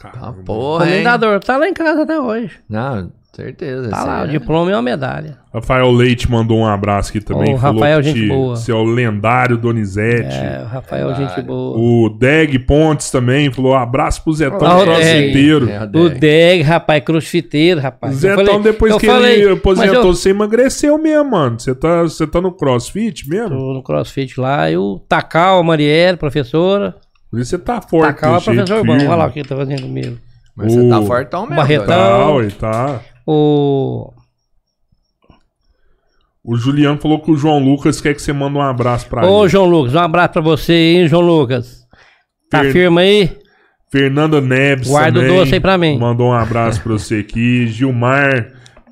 Tá 0.00 0.10
Caramba. 0.10 0.42
porra, 0.44 0.84
hein? 0.84 0.90
comendador, 0.92 1.40
tá 1.40 1.56
lá 1.56 1.68
em 1.68 1.74
casa 1.74 2.02
até 2.02 2.18
hoje. 2.20 2.58
Não, 2.68 3.12
certeza. 3.36 3.88
Tá 3.88 3.96
isso 3.98 4.06
lá, 4.06 4.16
aí 4.20 4.26
o 4.26 4.28
é- 4.28 4.30
diploma 4.38 4.70
e 4.70 4.74
uma 4.74 4.82
medalha. 4.82 5.38
Rafael 5.52 5.90
Leite 5.90 6.30
mandou 6.30 6.58
um 6.58 6.66
abraço 6.66 7.10
aqui 7.10 7.20
também. 7.20 7.56
Falou 7.58 7.80
Rafael, 7.80 7.98
que 8.00 8.04
gente 8.08 8.20
te- 8.22 8.28
boa. 8.28 8.56
Você 8.56 8.72
é 8.72 8.74
o 8.74 8.82
lendário 8.84 9.56
Donizete. 9.58 10.34
É, 10.34 10.62
o 10.62 10.66
Rafael, 10.66 11.14
gente 11.14 11.42
boa. 11.42 11.76
O 11.78 12.08
Deg 12.08 12.58
Pontes 12.60 13.10
também 13.10 13.52
falou: 13.52 13.74
abraço 13.74 14.22
pro 14.24 14.32
Zetão 14.32 14.56
o 14.56 14.82
crossfiteiro. 14.84 15.68
É, 15.68 15.82
O 15.82 15.86
Deg. 16.08 16.18
Deg, 16.20 16.62
rapaz, 16.62 17.04
crossfiteiro, 17.04 17.80
O 17.80 17.82
rapaz. 17.82 18.12
Eu 18.14 18.18
Zetão, 18.30 18.44
falei- 18.46 18.62
depois 18.62 18.92
eu 18.92 18.98
que 18.98 19.06
falei, 19.06 19.42
ele 19.42 19.52
aposentou, 19.52 19.94
eu 19.96 20.14
você 20.14 20.30
emagreceu 20.30 20.96
mesmo, 20.98 21.30
mano. 21.30 21.60
Você 21.60 21.74
tá, 21.74 22.02
você 22.02 22.26
tá 22.26 22.40
no 22.40 22.52
crossfit 22.52 23.28
mesmo? 23.28 23.50
tô 23.56 23.72
no 23.74 23.82
crossfit 23.82 24.38
lá, 24.40 24.70
e 24.70 24.76
o 24.76 24.98
Tacal, 25.08 25.58
a 25.58 25.62
Marielle, 25.62 26.16
professora. 26.16 26.94
Por 27.30 27.40
isso 27.40 27.50
você 27.50 27.58
tá 27.58 27.80
forte. 27.80 28.14
Tacal 28.14 28.36
é 28.36 28.40
cheio 28.40 28.56
de 28.56 28.62
professor 28.64 28.86
bom, 28.86 28.92
firme. 28.92 29.08
olha 29.08 29.16
lá 29.16 29.26
o 29.26 29.30
que 29.30 29.38
ele 29.40 29.48
tá 29.48 29.56
fazendo 29.56 29.82
comigo. 29.82 30.16
Mas 30.54 30.72
você 30.74 30.86
tá 30.86 30.98
O 31.00 31.06
fortão 31.06 31.40
mesmo. 31.42 31.56
Barretão. 31.56 31.86
Tá, 31.86 32.28
ué, 32.34 32.48
tá. 32.58 33.00
O... 33.26 34.12
O 36.44 36.56
Juliano 36.56 36.98
falou 36.98 37.20
que 37.20 37.30
o 37.30 37.36
João 37.36 37.58
Lucas 37.60 38.00
quer 38.00 38.14
que 38.14 38.20
você 38.22 38.32
manda 38.32 38.58
um 38.58 38.62
abraço 38.62 39.06
pra 39.08 39.24
Ô, 39.24 39.42
ele. 39.42 39.48
João 39.48 39.66
Lucas, 39.66 39.94
um 39.94 39.98
abraço 40.00 40.32
pra 40.32 40.42
você, 40.42 40.72
hein, 40.72 41.08
João 41.08 41.22
Lucas. 41.22 41.86
Tá 42.50 42.60
Per- 42.62 42.72
firme 42.72 43.00
aí? 43.00 43.38
Fernanda 43.90 44.40
Neves 44.40 44.88
Guarda 44.88 45.20
também 45.20 45.36
doce 45.36 45.54
aí 45.54 45.60
pra 45.60 45.78
mim. 45.78 45.98
Mandou 45.98 46.30
um 46.30 46.32
abraço 46.32 46.82
pra 46.82 46.94
você 46.94 47.16
aqui. 47.16 47.66
Gilmar, 47.70 48.50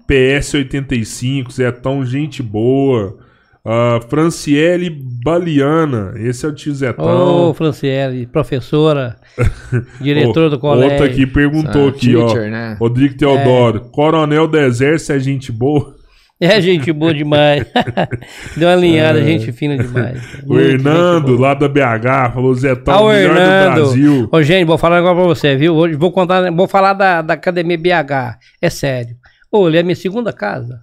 PS85, 0.08 1.50
Zé 1.50 1.72
tão 1.72 2.04
gente 2.04 2.42
boa. 2.42 3.18
Ah, 3.64 4.00
Franciele 4.08 4.88
Baliana, 5.22 6.14
esse 6.16 6.46
é 6.46 6.48
o 6.48 6.52
tio 6.54 6.72
Ô, 6.72 6.74
Zetão. 6.74 7.54
Franciele, 7.54 8.26
professora, 8.26 9.16
diretor 10.00 10.46
Ô, 10.46 10.50
do 10.50 10.58
colégio. 10.58 10.92
Outro 10.92 11.06
aqui 11.06 11.26
perguntou 11.26 11.86
Ah, 11.86 11.90
aqui, 11.90 12.16
ó. 12.16 12.26
teacher, 12.26 12.50
né? 12.50 12.76
Rodrigo 12.80 13.16
Teodoro, 13.18 13.80
Coronel 13.90 14.46
do 14.48 14.58
Exército 14.58 15.12
é 15.12 15.18
gente 15.18 15.52
boa. 15.52 15.94
É 16.42 16.58
gente 16.58 16.90
boa 16.90 17.12
demais. 17.12 17.66
Deu 18.56 18.66
uma 18.66 18.74
alinhada, 18.74 19.22
gente 19.22 19.52
fina 19.52 19.76
demais. 19.76 20.16
É. 20.16 20.42
O 20.46 20.54
Muito 20.54 20.68
Hernando, 20.70 21.36
lá 21.36 21.52
da 21.52 21.68
BH, 21.68 22.32
falou 22.32 22.54
Zetão, 22.54 22.94
Ah, 22.94 23.00
o 23.02 23.08
melhor 23.10 23.34
do 23.34 23.38
Hernando. 23.40 23.74
Brasil. 23.74 24.28
Ô, 24.32 24.42
gente, 24.42 24.64
vou 24.64 24.78
falar 24.78 24.96
agora 24.96 25.16
pra 25.16 25.24
você, 25.24 25.54
viu? 25.54 25.74
Hoje 25.76 25.96
vou 25.96 26.10
contar, 26.10 26.50
vou 26.50 26.66
falar 26.66 26.94
da, 26.94 27.20
da 27.20 27.34
academia 27.34 27.76
BH. 27.76 28.38
É 28.62 28.70
sério. 28.70 29.16
Ô, 29.52 29.68
ele 29.68 29.76
é 29.76 29.82
minha 29.82 29.94
segunda 29.94 30.32
casa. 30.32 30.78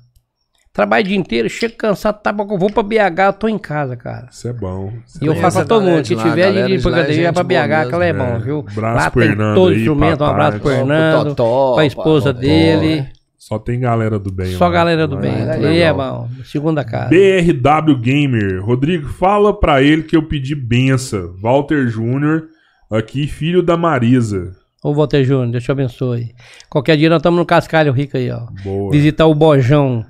Trabalho 0.78 1.06
o 1.06 1.08
dia 1.08 1.18
inteiro, 1.18 1.50
chego 1.50 1.74
cansado, 1.76 2.22
tá 2.22 2.32
bom, 2.32 2.48
eu 2.52 2.58
vou 2.60 2.72
pra 2.72 2.84
BH, 2.84 3.20
eu 3.26 3.34
tô 3.34 3.48
em 3.48 3.58
casa, 3.58 3.96
cara. 3.98 4.28
Isso 4.32 4.48
é 4.48 4.54
bom. 4.54 4.94
E 5.20 5.26
eu 5.26 5.34
Conheço 5.34 5.42
falo 5.42 5.54
pra 5.56 5.66
todo 5.66 5.84
mundo, 5.84 5.96
lá, 5.96 6.02
tiver 6.04 6.28
a 6.28 6.34
de 6.34 6.40
galera 6.40 6.70
ir 6.70 6.82
pra 6.84 6.92
é 6.92 6.94
academia, 7.02 7.34
pra 7.34 7.44
BH, 7.44 7.90
que 7.90 7.96
ela 7.96 8.06
é 8.06 8.10
É, 8.10 8.14
bom, 8.14 8.40
viu? 8.40 8.60
abraço 8.60 8.96
Lá 9.04 9.10
pro 9.10 9.22
tem 9.22 9.32
Hernando 9.32 9.56
todo 9.56 9.72
aí, 9.72 9.78
instrumento, 9.80 10.24
um 10.24 10.28
abraço 10.28 10.60
pro 10.60 10.70
Hernando, 10.70 11.30
Totó, 11.30 11.74
pra 11.74 11.86
esposa 11.88 12.32
dele. 12.32 13.08
Só 13.40 13.58
tem 13.58 13.80
galera 13.80 14.20
do 14.20 14.32
bem. 14.32 14.52
Só 14.52 14.66
lá. 14.66 14.72
galera 14.72 15.08
do 15.08 15.18
bem. 15.18 15.32
é 15.34 15.56
Ele 15.56 15.80
é 15.80 15.92
legal. 15.92 16.28
bom. 16.30 16.44
Segunda 16.44 16.84
casa. 16.86 17.10
BRW 17.10 17.98
Gamer. 18.00 18.64
Rodrigo, 18.64 19.08
fala 19.10 19.60
pra 19.60 19.82
ele 19.82 20.04
que 20.04 20.16
eu 20.16 20.22
pedi 20.28 20.54
benção. 20.54 21.34
Walter 21.42 21.88
Júnior, 21.88 22.44
aqui, 22.92 23.26
filho 23.26 23.64
da 23.64 23.76
Marisa. 23.76 24.52
Ô, 24.84 24.94
Walter 24.94 25.24
Júnior, 25.24 25.50
Deus 25.50 25.64
te 25.64 25.72
abençoe. 25.72 26.36
Qualquer 26.70 26.98
dia 26.98 27.10
nós 27.10 27.18
estamos 27.18 27.40
no 27.40 27.46
Cascalho 27.48 27.92
Rico 27.92 28.16
aí, 28.16 28.30
ó. 28.30 28.42
Boa. 28.64 28.92
Visitar 28.92 29.26
o 29.26 29.34
Bojão. 29.34 30.06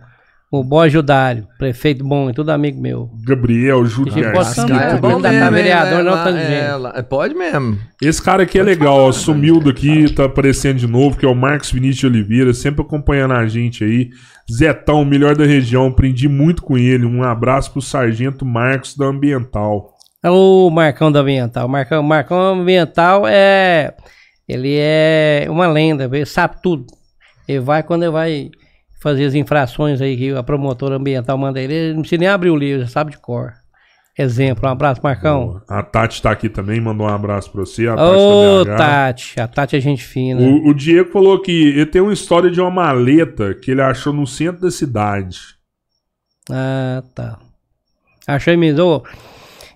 O 0.50 0.64
Bojo 0.64 1.04
Dário. 1.04 1.46
Prefeito 1.58 2.06
bom 2.06 2.30
e 2.30 2.34
tudo 2.34 2.52
amigo 2.52 2.80
meu. 2.82 3.10
Gabriel 3.26 3.86
Julián. 3.86 4.32
pode 4.32 4.72
é 4.72 4.92
é 4.92 4.98
bom 4.98 5.22
tá 5.22 5.34
hein? 5.34 5.52
vereador, 5.52 6.04
não 6.06 6.14
lá- 6.14 6.24
tá 6.24 6.40
é, 6.40 7.00
é, 7.00 7.02
Pode 7.02 7.36
mesmo. 7.36 7.78
Esse 8.02 8.22
cara 8.22 8.44
aqui 8.44 8.58
é 8.58 8.64
legal, 8.64 8.96
ó, 8.98 9.12
sumiu 9.12 9.60
daqui, 9.60 10.14
tá 10.14 10.24
aparecendo 10.24 10.78
de 10.78 10.88
novo, 10.88 11.18
que 11.18 11.26
é 11.26 11.30
o 11.30 11.36
Marcos 11.36 11.70
Vinícius 11.70 11.98
de 12.00 12.06
Oliveira, 12.08 12.54
sempre 12.54 12.82
acompanhando 12.82 13.34
a 13.34 13.46
gente 13.46 13.84
aí. 13.84 14.10
Zetão, 14.50 15.04
melhor 15.04 15.36
da 15.36 15.46
região, 15.46 15.88
aprendi 15.88 16.30
muito 16.30 16.62
com 16.62 16.78
ele. 16.78 17.06
Um 17.06 17.24
abraço 17.24 17.74
pro 17.74 17.82
Sargento 17.82 18.46
Marcos 18.46 18.96
da 18.96 19.06
Ambiental. 19.06 19.94
É 20.24 20.30
o 20.30 20.70
Marcão 20.70 21.12
da 21.12 21.20
Ambiental. 21.20 21.66
O 21.68 21.70
Marcão, 21.70 22.02
Marcão 22.02 22.40
Ambiental 22.62 23.28
é. 23.28 23.94
Ele 24.48 24.78
é 24.80 25.46
uma 25.50 25.68
lenda, 25.68 26.06
ele 26.06 26.26
sabe 26.26 26.56
tudo. 26.64 26.86
Ele 27.46 27.60
vai 27.60 27.84
quando 27.84 28.04
ele 28.04 28.12
vai 28.12 28.50
fazer 29.00 29.26
as 29.26 29.36
infrações 29.36 30.02
aí 30.02 30.18
que 30.18 30.32
a 30.34 30.44
promotora 30.44 30.96
ambiental 30.96 31.38
manda 31.38 31.60
ele, 31.60 31.74
ele 31.74 31.94
não 31.94 32.02
precisa 32.02 32.20
nem 32.20 32.30
abrir 32.30 32.50
o 32.50 32.56
livro, 32.56 32.82
já 32.82 32.88
sabe 32.88 33.12
de 33.12 33.18
cor. 33.18 33.54
Exemplo, 34.20 34.68
um 34.68 34.72
abraço, 34.72 35.00
Marcão. 35.04 35.62
A 35.70 35.84
Tati 35.84 36.20
tá 36.24 36.32
aqui 36.32 36.50
também, 36.50 36.82
mandou 36.82 37.06
um 37.06 37.10
abraço 37.10 37.52
pra 37.52 37.62
você. 37.62 37.88
A 37.88 37.96
Tati 37.96 38.18
Ô. 38.18 38.66
Tati. 38.66 39.40
A 39.40 39.48
Tati 39.48 39.76
é 39.76 39.80
gente 39.80 40.04
fina. 40.04 40.42
O, 40.42 40.70
o 40.70 40.74
Diego 40.74 41.12
falou 41.12 41.40
que 41.40 41.52
ele 41.52 41.86
tem 41.86 42.02
uma 42.02 42.14
história 42.14 42.50
de 42.50 42.60
uma 42.60 42.72
maleta 42.72 43.54
que 43.54 43.70
ele 43.70 43.82
achou 43.82 44.12
no 44.12 44.26
centro 44.26 44.62
da 44.62 44.72
cidade. 44.72 45.40
Ah, 46.50 47.04
tá. 47.14 47.38
Achei 48.26 48.58
mesmo. 48.58 49.04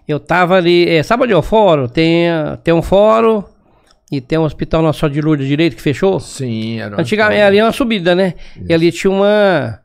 Eu 0.08 0.19
tava 0.19 0.56
ali. 0.56 0.90
É, 0.90 1.03
sabe 1.03 1.24
onde 1.24 1.33
é 1.33 1.38
o 1.38 1.43
fórum? 1.43 1.88
Tem, 1.88 2.27
tem 2.64 2.74
um 2.74 2.82
fórum 2.82 3.43
e 4.11 4.19
tem 4.19 4.38
um 4.38 4.43
hospital 4.43 4.81
Nossa 4.81 5.09
de 5.09 5.22
Lourdes 5.22 5.48
Direito 5.48 5.75
que 5.75 5.81
fechou. 5.81 6.19
Sim, 6.19 6.81
era 6.81 6.99
Antigamente 6.99 7.41
ali 7.41 7.59
é 7.59 7.64
uma 7.64 7.72
subida, 7.72 8.14
né? 8.14 8.33
E 8.67 8.73
ali 8.73 8.91
tinha 8.91 9.09
uma, 9.09 9.80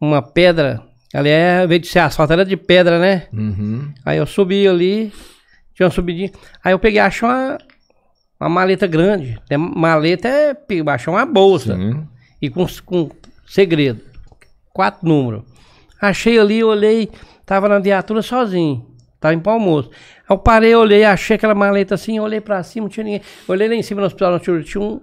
uma 0.00 0.22
pedra. 0.22 0.82
Ali 1.12 1.28
é, 1.28 1.58
ao 1.58 1.64
invés 1.66 1.82
de 1.82 1.88
ser 1.88 1.98
asfalto, 1.98 2.32
era 2.32 2.44
de 2.44 2.56
pedra, 2.56 2.98
né? 2.98 3.26
Uhum. 3.32 3.92
Aí 4.04 4.16
eu 4.16 4.26
subi 4.26 4.66
ali, 4.66 5.12
tinha 5.74 5.86
uma 5.86 5.92
subidinha. 5.92 6.30
Aí 6.64 6.72
eu 6.72 6.78
peguei, 6.78 7.00
achei 7.00 7.28
uma, 7.28 7.58
uma 8.40 8.48
maleta 8.48 8.86
grande. 8.86 9.38
Maleta 9.58 10.26
é, 10.26 10.56
achei 10.86 11.12
uma 11.12 11.26
bolsa. 11.26 11.76
Sim. 11.76 12.02
E 12.40 12.48
com, 12.48 12.66
com 12.86 13.10
segredo. 13.46 14.00
Quatro 14.72 15.06
números. 15.06 15.42
Achei 16.00 16.38
ali, 16.38 16.64
olhei, 16.64 17.10
tava 17.44 17.68
na 17.68 17.78
viatura 17.78 18.22
sozinho. 18.22 18.86
Tava 19.20 19.34
em 19.34 19.42
almoço. 19.44 19.90
Eu 20.28 20.38
parei, 20.38 20.74
olhei, 20.74 21.04
achei 21.04 21.36
aquela 21.36 21.54
maleta 21.54 21.94
assim, 21.94 22.18
olhei 22.18 22.40
pra 22.40 22.62
cima, 22.62 22.84
não 22.84 22.90
tinha 22.90 23.04
ninguém. 23.04 23.22
Olhei 23.46 23.68
lá 23.68 23.74
em 23.74 23.82
cima 23.82 24.00
no 24.00 24.06
hospital, 24.06 24.32
não 24.32 24.38
tinha, 24.38 24.62
tinha 24.62 24.82
um, 24.82 25.00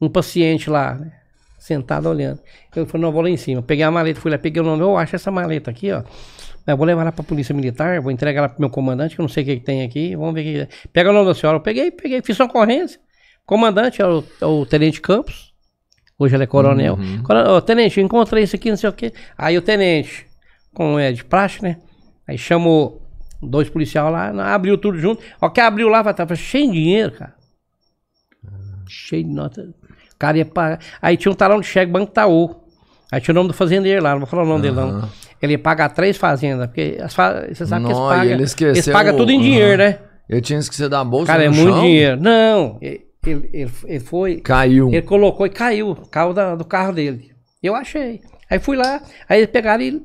um 0.00 0.08
paciente 0.08 0.70
lá, 0.70 0.94
né? 0.94 1.12
Sentado 1.58 2.08
olhando. 2.08 2.40
Eu 2.74 2.86
falei, 2.86 3.02
não, 3.02 3.08
eu 3.08 3.12
vou 3.12 3.22
lá 3.22 3.28
em 3.28 3.36
cima. 3.36 3.60
Peguei 3.60 3.84
a 3.84 3.90
maleta, 3.90 4.20
fui 4.20 4.30
lá, 4.30 4.38
peguei 4.38 4.62
o 4.62 4.64
nome, 4.64 4.82
eu 4.82 4.96
acho 4.96 5.16
essa 5.16 5.30
maleta 5.30 5.70
aqui, 5.70 5.90
ó. 5.90 6.02
Eu 6.66 6.76
vou 6.76 6.86
levar 6.86 7.00
ela 7.00 7.12
pra 7.12 7.24
polícia 7.24 7.54
militar, 7.54 8.00
vou 8.00 8.12
entregar 8.12 8.40
ela 8.40 8.48
pro 8.48 8.60
meu 8.60 8.70
comandante, 8.70 9.14
que 9.14 9.20
eu 9.20 9.24
não 9.24 9.28
sei 9.28 9.42
o 9.42 9.46
que, 9.46 9.56
que 9.56 9.64
tem 9.64 9.82
aqui. 9.82 10.14
Vamos 10.14 10.34
ver 10.34 10.40
o 10.40 10.44
que, 10.44 10.52
que 10.52 10.60
é. 10.60 10.88
Pega 10.92 11.10
o 11.10 11.12
nome 11.12 11.26
da 11.26 11.34
senhora. 11.34 11.56
Eu 11.56 11.62
peguei, 11.62 11.90
peguei, 11.90 12.20
fiz 12.22 12.38
ocorrência. 12.38 13.00
Comandante 13.46 14.02
é 14.02 14.06
o, 14.06 14.22
é 14.40 14.44
o 14.44 14.66
Tenente 14.66 15.00
Campos. 15.00 15.48
Hoje 16.18 16.34
ele 16.34 16.44
é 16.44 16.46
coronel. 16.46 16.98
Coronel, 17.22 17.52
ô, 17.52 17.62
tenente, 17.62 18.00
eu 18.00 18.04
encontrei 18.04 18.42
isso 18.42 18.56
aqui, 18.56 18.70
não 18.70 18.76
sei 18.76 18.90
o 18.90 18.92
quê. 18.92 19.12
Aí 19.36 19.56
o 19.56 19.62
tenente, 19.62 20.26
como 20.74 20.98
é 20.98 21.12
de 21.12 21.24
praxe, 21.24 21.62
né? 21.62 21.78
Aí 22.26 22.36
chamou 22.36 23.07
dois 23.42 23.68
policiais 23.68 24.10
lá, 24.12 24.54
abriu 24.54 24.76
tudo 24.78 24.98
junto. 24.98 25.22
Ó, 25.40 25.48
que 25.48 25.60
abriu 25.60 25.88
lá, 25.88 26.02
tava 26.12 26.34
cheio 26.34 26.66
de 26.66 26.72
dinheiro, 26.72 27.12
cara. 27.12 27.34
Cheio 28.88 29.24
de 29.24 29.30
nota. 29.30 29.62
O 30.14 30.18
cara 30.18 30.38
ia 30.38 30.44
pagar. 30.46 30.80
Aí 31.00 31.16
tinha 31.16 31.30
um 31.30 31.34
talão 31.34 31.60
de 31.60 31.66
cheque, 31.66 31.90
Banco 31.92 32.12
Taú. 32.12 32.64
Aí 33.10 33.20
tinha 33.20 33.32
o 33.32 33.34
nome 33.36 33.48
do 33.48 33.54
fazendeiro 33.54 34.02
lá, 34.02 34.12
não 34.12 34.20
vou 34.20 34.26
falar 34.28 34.42
o 34.42 34.46
nome 34.46 34.62
dele 34.62 34.74
não. 34.76 35.08
Ele 35.40 35.52
ia 35.52 35.58
pagar 35.58 35.88
três 35.90 36.16
fazendas, 36.16 36.66
porque 36.66 36.98
as 37.00 37.14
fa... 37.14 37.46
você 37.48 37.64
sabe 37.64 37.84
que 37.86 37.90
eles 37.92 37.98
pagam. 38.00 38.24
ele 38.32 38.42
esqueceu 38.42 38.72
Eles 38.74 38.88
pagam 38.88 39.16
tudo 39.16 39.30
em 39.30 39.40
dinheiro, 39.40 39.82
Aham. 39.82 39.90
né? 39.90 39.98
Eu 40.28 40.42
tinha 40.42 40.58
esquecido 40.58 40.90
da 40.90 41.02
bolsa 41.04 41.26
Cara, 41.32 41.44
é 41.44 41.48
muito 41.48 41.72
chão. 41.72 41.80
dinheiro. 41.80 42.20
Não, 42.20 42.78
ele, 42.82 43.06
ele, 43.24 43.50
ele- 43.52 43.70
ele 43.86 44.00
foi. 44.00 44.36
Caiu. 44.40 44.88
Ele 44.88 45.00
colocou 45.02 45.46
e 45.46 45.50
caiu, 45.50 45.94
caiu 46.10 46.34
da- 46.34 46.54
do 46.54 46.64
carro 46.64 46.92
dele. 46.92 47.30
Eu 47.62 47.74
achei. 47.74 48.20
Aí 48.50 48.58
fui 48.58 48.76
lá, 48.76 49.00
aí 49.28 49.38
eles 49.40 49.50
pegaram 49.50 49.82
e 49.82 50.02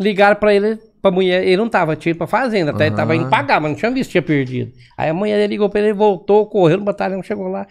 ligaram 0.00 0.36
pra 0.36 0.54
ele, 0.54 0.78
pra 1.02 1.10
mulher. 1.10 1.42
Ele 1.44 1.56
não 1.58 1.68
tava, 1.68 1.94
tinha 1.96 2.10
ido 2.10 2.18
pra 2.18 2.26
fazenda, 2.26 2.70
até 2.70 2.86
ele 2.86 2.96
tava 2.96 3.14
indo 3.14 3.28
pagar, 3.28 3.60
mas 3.60 3.72
não 3.72 3.78
tinha 3.78 3.90
visto 3.90 4.10
tinha 4.12 4.22
perdido. 4.22 4.72
Aí 4.96 5.10
a 5.10 5.14
mulher 5.14 5.36
dele 5.36 5.48
ligou 5.54 5.68
pra 5.68 5.80
ele, 5.80 5.88
ele 5.88 5.98
voltou, 5.98 6.46
correu 6.46 6.78
no 6.78 6.84
batalhão, 6.84 7.22
chegou 7.22 7.48
lá. 7.48 7.66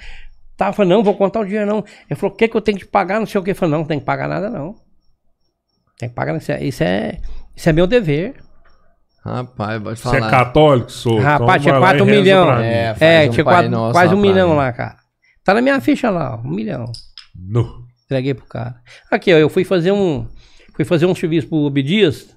Tava 0.58 0.74
falando, 0.74 0.92
não, 0.92 1.04
vou 1.04 1.16
contar 1.16 1.40
o 1.40 1.46
dinheiro 1.46 1.66
não. 1.66 1.84
Ele 2.10 2.20
falou, 2.20 2.34
o 2.36 2.38
que 2.38 2.48
que 2.48 2.56
eu 2.56 2.62
tenho 2.62 2.78
que 2.78 2.86
pagar? 2.86 3.20
Não 3.20 3.26
sei 3.26 3.42
o 3.42 3.44
que. 3.44 3.50
Ele 3.50 3.58
falou, 3.58 3.72
não, 3.72 3.80
não 3.80 3.86
tem 3.88 4.00
que 4.00 4.06
pagar 4.06 4.28
nada 4.28 4.50
não. 4.50 4.76
Tem 5.98 6.10
que 6.10 6.14
pagar, 6.16 6.36
isso 6.38 6.52
é, 6.52 6.64
isso 6.64 6.84
é, 6.84 7.18
isso 7.56 7.70
é 7.70 7.74
meu 7.74 7.88
dever. 7.88 8.36
Rapaz, 9.24 9.82
vou 9.82 9.94
te 9.94 10.00
Você 10.02 10.18
é 10.18 10.20
falar. 10.20 10.32
católico, 10.32 10.92
sou. 10.92 11.20
Rapaz, 11.20 11.62
tinha 11.62 11.74
vai 11.80 11.82
lá 11.82 11.88
4 11.90 12.04
e 12.04 12.10
reza 12.10 12.22
milhões. 12.22 12.58
mim. 12.60 12.66
É, 12.66 12.96
É, 13.24 13.28
um 13.28 13.32
tinha 13.32 13.44
Pai 13.46 13.54
quatro- 13.56 13.72
Nosso 13.72 13.94
quase 13.94 14.14
um 14.16 14.18
milhão 14.20 14.56
lá, 14.56 14.72
cara. 14.74 14.98
Tá 15.44 15.54
na 15.54 15.62
minha 15.62 15.80
ficha 15.80 16.10
lá, 16.10 16.36
ó, 16.36 16.48
um 16.48 16.52
milhão. 16.52 16.86
No. 17.36 17.86
Entreguei 18.06 18.34
pro 18.34 18.46
cara. 18.46 18.76
Aqui, 19.12 19.34
ó, 19.34 19.38
eu 19.38 19.48
fui 19.50 19.64
fazer 19.64 19.92
um. 19.92 20.28
Fui 20.76 20.84
fazer 20.86 21.06
um 21.06 21.14
serviço 21.16 21.48
pro 21.48 21.58
Obedias 21.60 22.36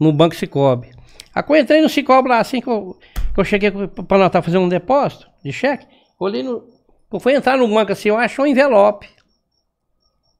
no 0.00 0.12
Banco 0.12 0.34
Cicobi. 0.34 0.90
Aí 1.34 1.42
quando 1.42 1.58
eu 1.58 1.62
entrei 1.62 1.82
no 1.82 1.88
Cicobi 1.88 2.28
lá, 2.28 2.38
assim 2.38 2.60
que 2.60 2.68
eu, 2.68 2.98
que 3.34 3.38
eu 3.38 3.44
cheguei 3.44 3.70
pra 3.70 4.18
nós 4.18 4.32
tá 4.32 4.40
fazendo 4.40 4.64
um 4.64 4.68
depósito 4.68 5.30
de 5.44 5.52
cheque, 5.52 5.86
olhei 6.18 6.42
no. 6.42 6.68
Eu 7.12 7.20
fui 7.20 7.34
entrar 7.34 7.58
no 7.58 7.68
banco 7.68 7.92
assim, 7.92 8.08
eu 8.08 8.16
achei 8.16 8.42
um 8.42 8.46
envelope. 8.46 9.08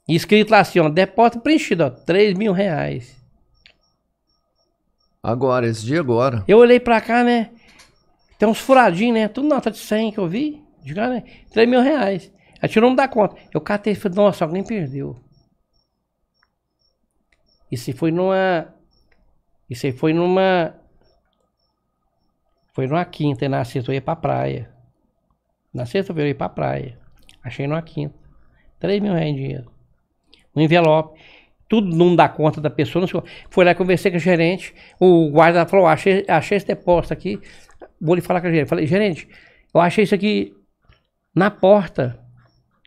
Escrito 0.08 0.50
lá 0.50 0.60
assim, 0.60 0.80
ó, 0.80 0.88
depósito 0.88 1.40
preenchido, 1.40 1.84
ó, 1.84 1.90
3 1.90 2.36
mil 2.36 2.52
reais. 2.52 3.16
Agora, 5.22 5.66
esse 5.66 5.84
dia 5.84 6.00
agora. 6.00 6.42
Eu 6.48 6.58
olhei 6.58 6.80
pra 6.80 7.00
cá, 7.00 7.22
né? 7.22 7.50
Tem 8.38 8.48
uns 8.48 8.58
furadinhos, 8.58 9.14
né? 9.14 9.28
Tudo 9.28 9.48
nota 9.48 9.70
de 9.70 9.76
100 9.76 10.12
que 10.12 10.18
eu 10.18 10.26
vi. 10.26 10.64
De 10.82 10.94
cara, 10.94 11.14
né? 11.14 11.24
3 11.52 11.68
mil 11.68 11.80
reais. 11.80 12.32
Aí 12.60 12.68
tirou 12.68 12.88
não 12.88 12.96
dá 12.96 13.06
conta. 13.06 13.36
Eu 13.52 13.60
catei 13.60 13.92
e 13.92 13.96
falei, 13.96 14.16
nossa, 14.16 14.44
alguém 14.44 14.64
perdeu. 14.64 15.16
Isso 17.70 17.92
foi 17.92 18.10
numa. 18.10 18.74
Isso 19.70 19.86
aí 19.86 19.92
foi 19.92 20.12
numa. 20.12 20.74
Foi 22.72 22.86
numa 22.86 23.04
quinta, 23.04 23.44
e 23.44 23.48
na 23.48 23.64
sexta 23.64 23.90
eu 23.90 23.94
ia 23.94 24.02
pra 24.02 24.16
praia. 24.16 24.70
Na 25.72 25.86
sexta-feira 25.86 26.28
eu 26.28 26.32
ia 26.32 26.34
pra 26.34 26.48
praia. 26.48 26.98
Achei 27.42 27.66
numa 27.66 27.80
quinta. 27.82 28.14
3 28.78 29.00
mil 29.00 29.12
reais 29.12 29.30
em 29.30 29.34
dinheiro. 29.34 29.70
Um 30.54 30.60
envelope. 30.60 31.18
Tudo 31.68 31.94
não 31.96 32.16
dá 32.16 32.28
conta 32.28 32.60
da 32.60 32.68
pessoa. 32.70 33.06
Não 33.06 33.20
o- 33.20 33.24
Foi 33.48 33.64
lá 33.64 33.74
conversei 33.74 34.10
com 34.10 34.16
o 34.16 34.20
gerente. 34.20 34.74
O 34.98 35.30
guarda 35.30 35.64
falou: 35.66 35.86
achei, 35.86 36.24
achei 36.28 36.56
esse 36.56 36.66
depósito 36.66 37.12
aqui. 37.12 37.40
Vou 38.00 38.14
lhe 38.14 38.20
falar 38.20 38.40
com 38.40 38.48
a 38.48 38.50
gerente. 38.50 38.68
Falei, 38.68 38.86
gerente, 38.86 39.28
eu 39.72 39.80
achei 39.80 40.04
isso 40.04 40.14
aqui 40.14 40.52
na 41.34 41.50
porta. 41.50 42.18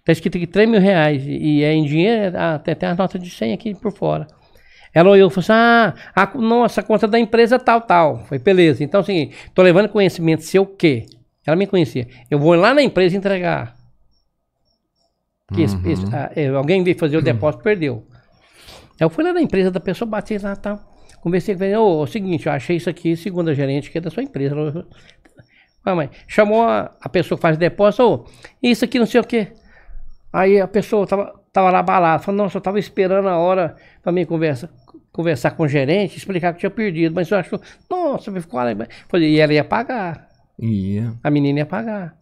Tá 0.04 0.12
escrito 0.12 0.38
aqui 0.38 0.48
3 0.48 0.68
mil 0.68 0.82
reais. 0.82 1.24
E 1.26 1.64
é 1.64 1.72
em 1.74 1.86
dinheiro, 1.86 2.36
ah, 2.38 2.60
tem, 2.60 2.76
tem 2.76 2.90
a 2.90 2.96
nota 2.96 3.18
de 3.18 3.30
100 3.30 3.54
aqui 3.54 3.74
por 3.76 3.94
fora. 3.94 4.28
Ela 4.94 5.10
olhou 5.10 5.30
e 5.30 5.32
falou 5.34 5.42
assim: 5.44 5.54
Ah, 5.54 5.94
a, 6.16 6.38
nossa, 6.38 6.82
a 6.82 6.84
conta 6.84 7.08
da 7.08 7.20
empresa 7.20 7.58
tal, 7.58 7.82
tal. 7.82 8.26
Foi 8.26 8.38
beleza. 8.40 8.84
Então, 8.84 9.02
assim, 9.02 9.32
tô 9.54 9.62
levando 9.62 9.90
conhecimento 9.90 10.44
seu 10.44 10.64
o 10.64 10.68
quê? 10.68 11.06
Ela 11.46 11.56
me 11.56 11.66
conhecia. 11.68 12.08
Eu 12.30 12.38
vou 12.40 12.54
lá 12.56 12.74
na 12.74 12.82
empresa 12.84 13.18
entregar. 13.18 13.76
Que 15.54 15.64
esse- 15.64 15.78
esse- 15.90 16.06
ah, 16.16 16.32
é, 16.36 16.48
alguém 16.48 16.84
veio 16.84 16.98
fazer 16.98 17.18
o 17.18 17.22
depósito 17.22 17.64
perdeu. 17.64 18.06
Eu 19.00 19.10
fui 19.10 19.24
lá 19.24 19.34
na 19.34 19.42
empresa 19.42 19.70
da 19.72 19.80
pessoa, 19.80 20.10
bati 20.10 20.38
lá 20.38 20.54
e 20.54 20.58
tal. 20.58 20.80
Conversei 21.22 21.56
com 21.56 21.64
ele, 21.64 21.76
ô, 21.76 22.02
é 22.02 22.04
o 22.04 22.08
seguinte, 22.08 22.46
eu 22.48 22.52
achei 22.52 22.78
isso 22.78 22.90
aqui, 22.90 23.16
segundo 23.16 23.50
a 23.50 23.54
gerente, 23.54 23.90
que 23.92 23.98
é 23.98 24.02
da 24.02 24.10
sua 24.10 24.24
empresa. 24.24 24.56
Ela- 24.56 24.86
Ah, 25.86 25.96
mãe, 25.96 26.10
chamou 26.28 26.64
a, 26.64 26.96
a 27.02 27.10
pessoa 27.10 27.38
que 27.38 27.42
faz 27.42 27.58
o 27.58 27.60
depósito, 27.60 28.04
ô, 28.04 28.26
isso 28.62 28.86
aqui 28.86 28.98
não 29.00 29.06
sei 29.06 29.20
o 29.20 29.24
quê. 29.24 29.52
Aí 30.32 30.60
a 30.62 30.68
pessoa 30.68 31.06
tava, 31.06 31.34
tava 31.52 31.70
lá 31.72 31.84
balada, 31.84 32.24
falou, 32.24 32.44
nossa, 32.44 32.58
eu 32.58 32.62
tava 32.62 32.80
esperando 32.80 33.28
a 33.28 33.38
hora 33.38 33.76
pra 34.02 34.12
mim 34.12 34.26
conversa, 34.26 34.70
conversar 35.14 35.52
com 35.52 35.64
o 35.64 35.68
gerente, 35.68 36.18
explicar 36.18 36.52
que 36.54 36.60
tinha 36.60 36.70
perdido. 36.70 37.16
Mas 37.16 37.32
eu 37.32 37.38
acho, 37.38 37.58
nossa, 37.90 38.30
ficou 38.42 38.60
alegre. 38.60 38.88
Falei, 39.08 39.30
e 39.30 39.40
ela 39.40 39.54
ia 39.54 39.64
pagar. 39.64 40.28
Ia. 40.60 41.14
A 41.24 41.32
menina 41.32 41.60
ia 41.60 41.66
pagar. 41.66 42.16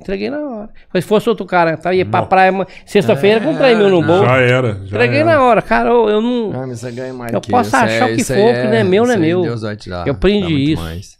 Entreguei 0.00 0.28
na 0.28 0.40
hora. 0.40 0.70
Mas 0.92 1.04
se 1.04 1.08
fosse 1.08 1.28
outro 1.28 1.46
cara, 1.46 1.76
tá, 1.76 1.94
ia 1.94 2.04
pra 2.04 2.22
praia 2.26 2.50
uma- 2.50 2.66
sexta-feira 2.84 3.40
com 3.40 3.54
3 3.56 3.78
mil 3.78 3.88
no 3.88 4.02
bolso. 4.02 4.24
Já 4.24 4.38
era. 4.38 4.74
Já 4.74 4.96
Entreguei 4.96 5.20
era. 5.20 5.30
na 5.36 5.42
hora, 5.42 5.62
cara. 5.62 5.88
Eu, 5.88 6.08
eu 6.08 6.20
não. 6.20 6.52
Ah, 6.52 6.66
mas 6.66 6.80
você 6.80 6.90
ganha 6.90 7.14
mais 7.14 7.32
Eu 7.32 7.40
que 7.40 7.48
posso 7.50 7.68
isso. 7.68 7.76
achar 7.76 8.10
o 8.10 8.16
que 8.16 8.24
for, 8.24 8.34
que 8.34 8.64
não 8.64 8.74
é 8.74 8.82
meu, 8.84 9.06
não 9.06 9.14
é 9.14 9.16
meu. 9.16 9.42
Deus 9.42 9.62
vai 9.62 9.76
te 9.76 9.88
dar. 9.88 10.04
Eu 10.06 10.14
aprendi 10.14 10.72
isso. 10.72 10.82
mais. 10.82 11.14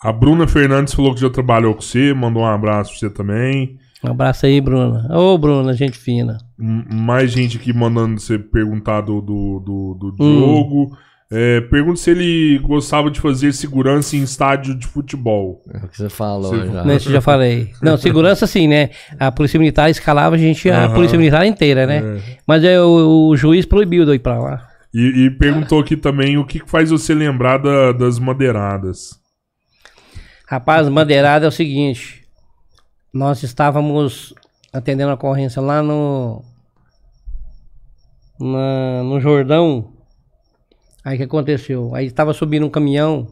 A 0.00 0.12
Bruna 0.12 0.46
Fernandes 0.46 0.94
falou 0.94 1.12
que 1.14 1.20
já 1.20 1.28
trabalhou 1.30 1.74
com 1.74 1.80
você, 1.80 2.14
mandou 2.14 2.42
um 2.42 2.46
abraço 2.46 2.90
pra 2.90 2.98
você 3.00 3.10
também. 3.10 3.78
Um 4.04 4.10
abraço 4.10 4.44
aí, 4.46 4.60
Bruna. 4.60 5.08
Ô, 5.16 5.36
Bruna, 5.38 5.72
gente 5.72 5.96
fina. 5.98 6.38
Mais 6.58 7.30
gente 7.32 7.56
aqui 7.56 7.72
mandando 7.72 8.20
você 8.20 8.38
perguntar 8.38 9.00
do, 9.00 9.20
do, 9.20 9.60
do, 9.60 10.10
do 10.12 10.24
Hum. 10.24 10.36
Diogo. 10.38 10.96
É, 11.32 11.62
pergunta 11.62 11.96
se 11.96 12.10
ele 12.10 12.58
gostava 12.58 13.10
de 13.10 13.18
fazer 13.18 13.52
segurança 13.52 14.14
em 14.14 14.22
estádio 14.22 14.74
de 14.74 14.86
futebol. 14.86 15.62
É 15.72 15.78
o 15.78 15.88
que 15.88 15.96
você 15.96 16.08
falou 16.10 16.50
Você- 16.54 16.66
já. 16.70 16.84
Né, 16.84 16.96
isso 16.96 17.10
já 17.10 17.20
falei. 17.20 17.70
Não, 17.82 17.96
segurança 17.96 18.46
sim, 18.46 18.68
né? 18.68 18.90
A 19.18 19.32
polícia 19.32 19.58
militar 19.58 19.90
escalava 19.90 20.36
a 20.36 20.38
gente, 20.38 20.70
a 20.70 20.90
polícia 20.90 21.18
militar 21.18 21.44
inteira, 21.46 21.86
né? 21.86 22.18
É. 22.18 22.36
Mas 22.46 22.62
é, 22.62 22.80
o, 22.80 23.28
o 23.30 23.36
juiz 23.36 23.64
proibiu 23.64 24.04
de 24.04 24.10
eu 24.10 24.14
ir 24.14 24.18
pra 24.20 24.38
lá. 24.38 24.68
E, 24.92 25.24
e 25.24 25.30
perguntou 25.30 25.80
aqui 25.80 25.96
também 25.96 26.36
o 26.38 26.44
que 26.44 26.60
que 26.60 26.70
faz 26.70 26.90
você 26.90 27.14
lembrar 27.14 27.58
da- 27.58 27.90
das 27.92 28.18
madeiradas. 28.18 29.18
Rapaz, 30.46 30.88
madeirada 30.88 31.46
é 31.46 31.48
o 31.48 31.52
seguinte. 31.52 32.22
Nós 33.14 33.42
estávamos 33.44 34.34
atendendo 34.72 35.10
a 35.10 35.14
ocorrência 35.14 35.62
lá 35.62 35.82
no. 35.82 36.42
na- 38.40 39.02
no 39.04 39.20
Jordão. 39.20 39.92
Aí 41.04 41.14
o 41.14 41.18
que 41.18 41.24
aconteceu? 41.24 41.94
Aí 41.94 42.06
estava 42.06 42.32
subindo 42.32 42.66
um 42.66 42.70
caminhão 42.70 43.28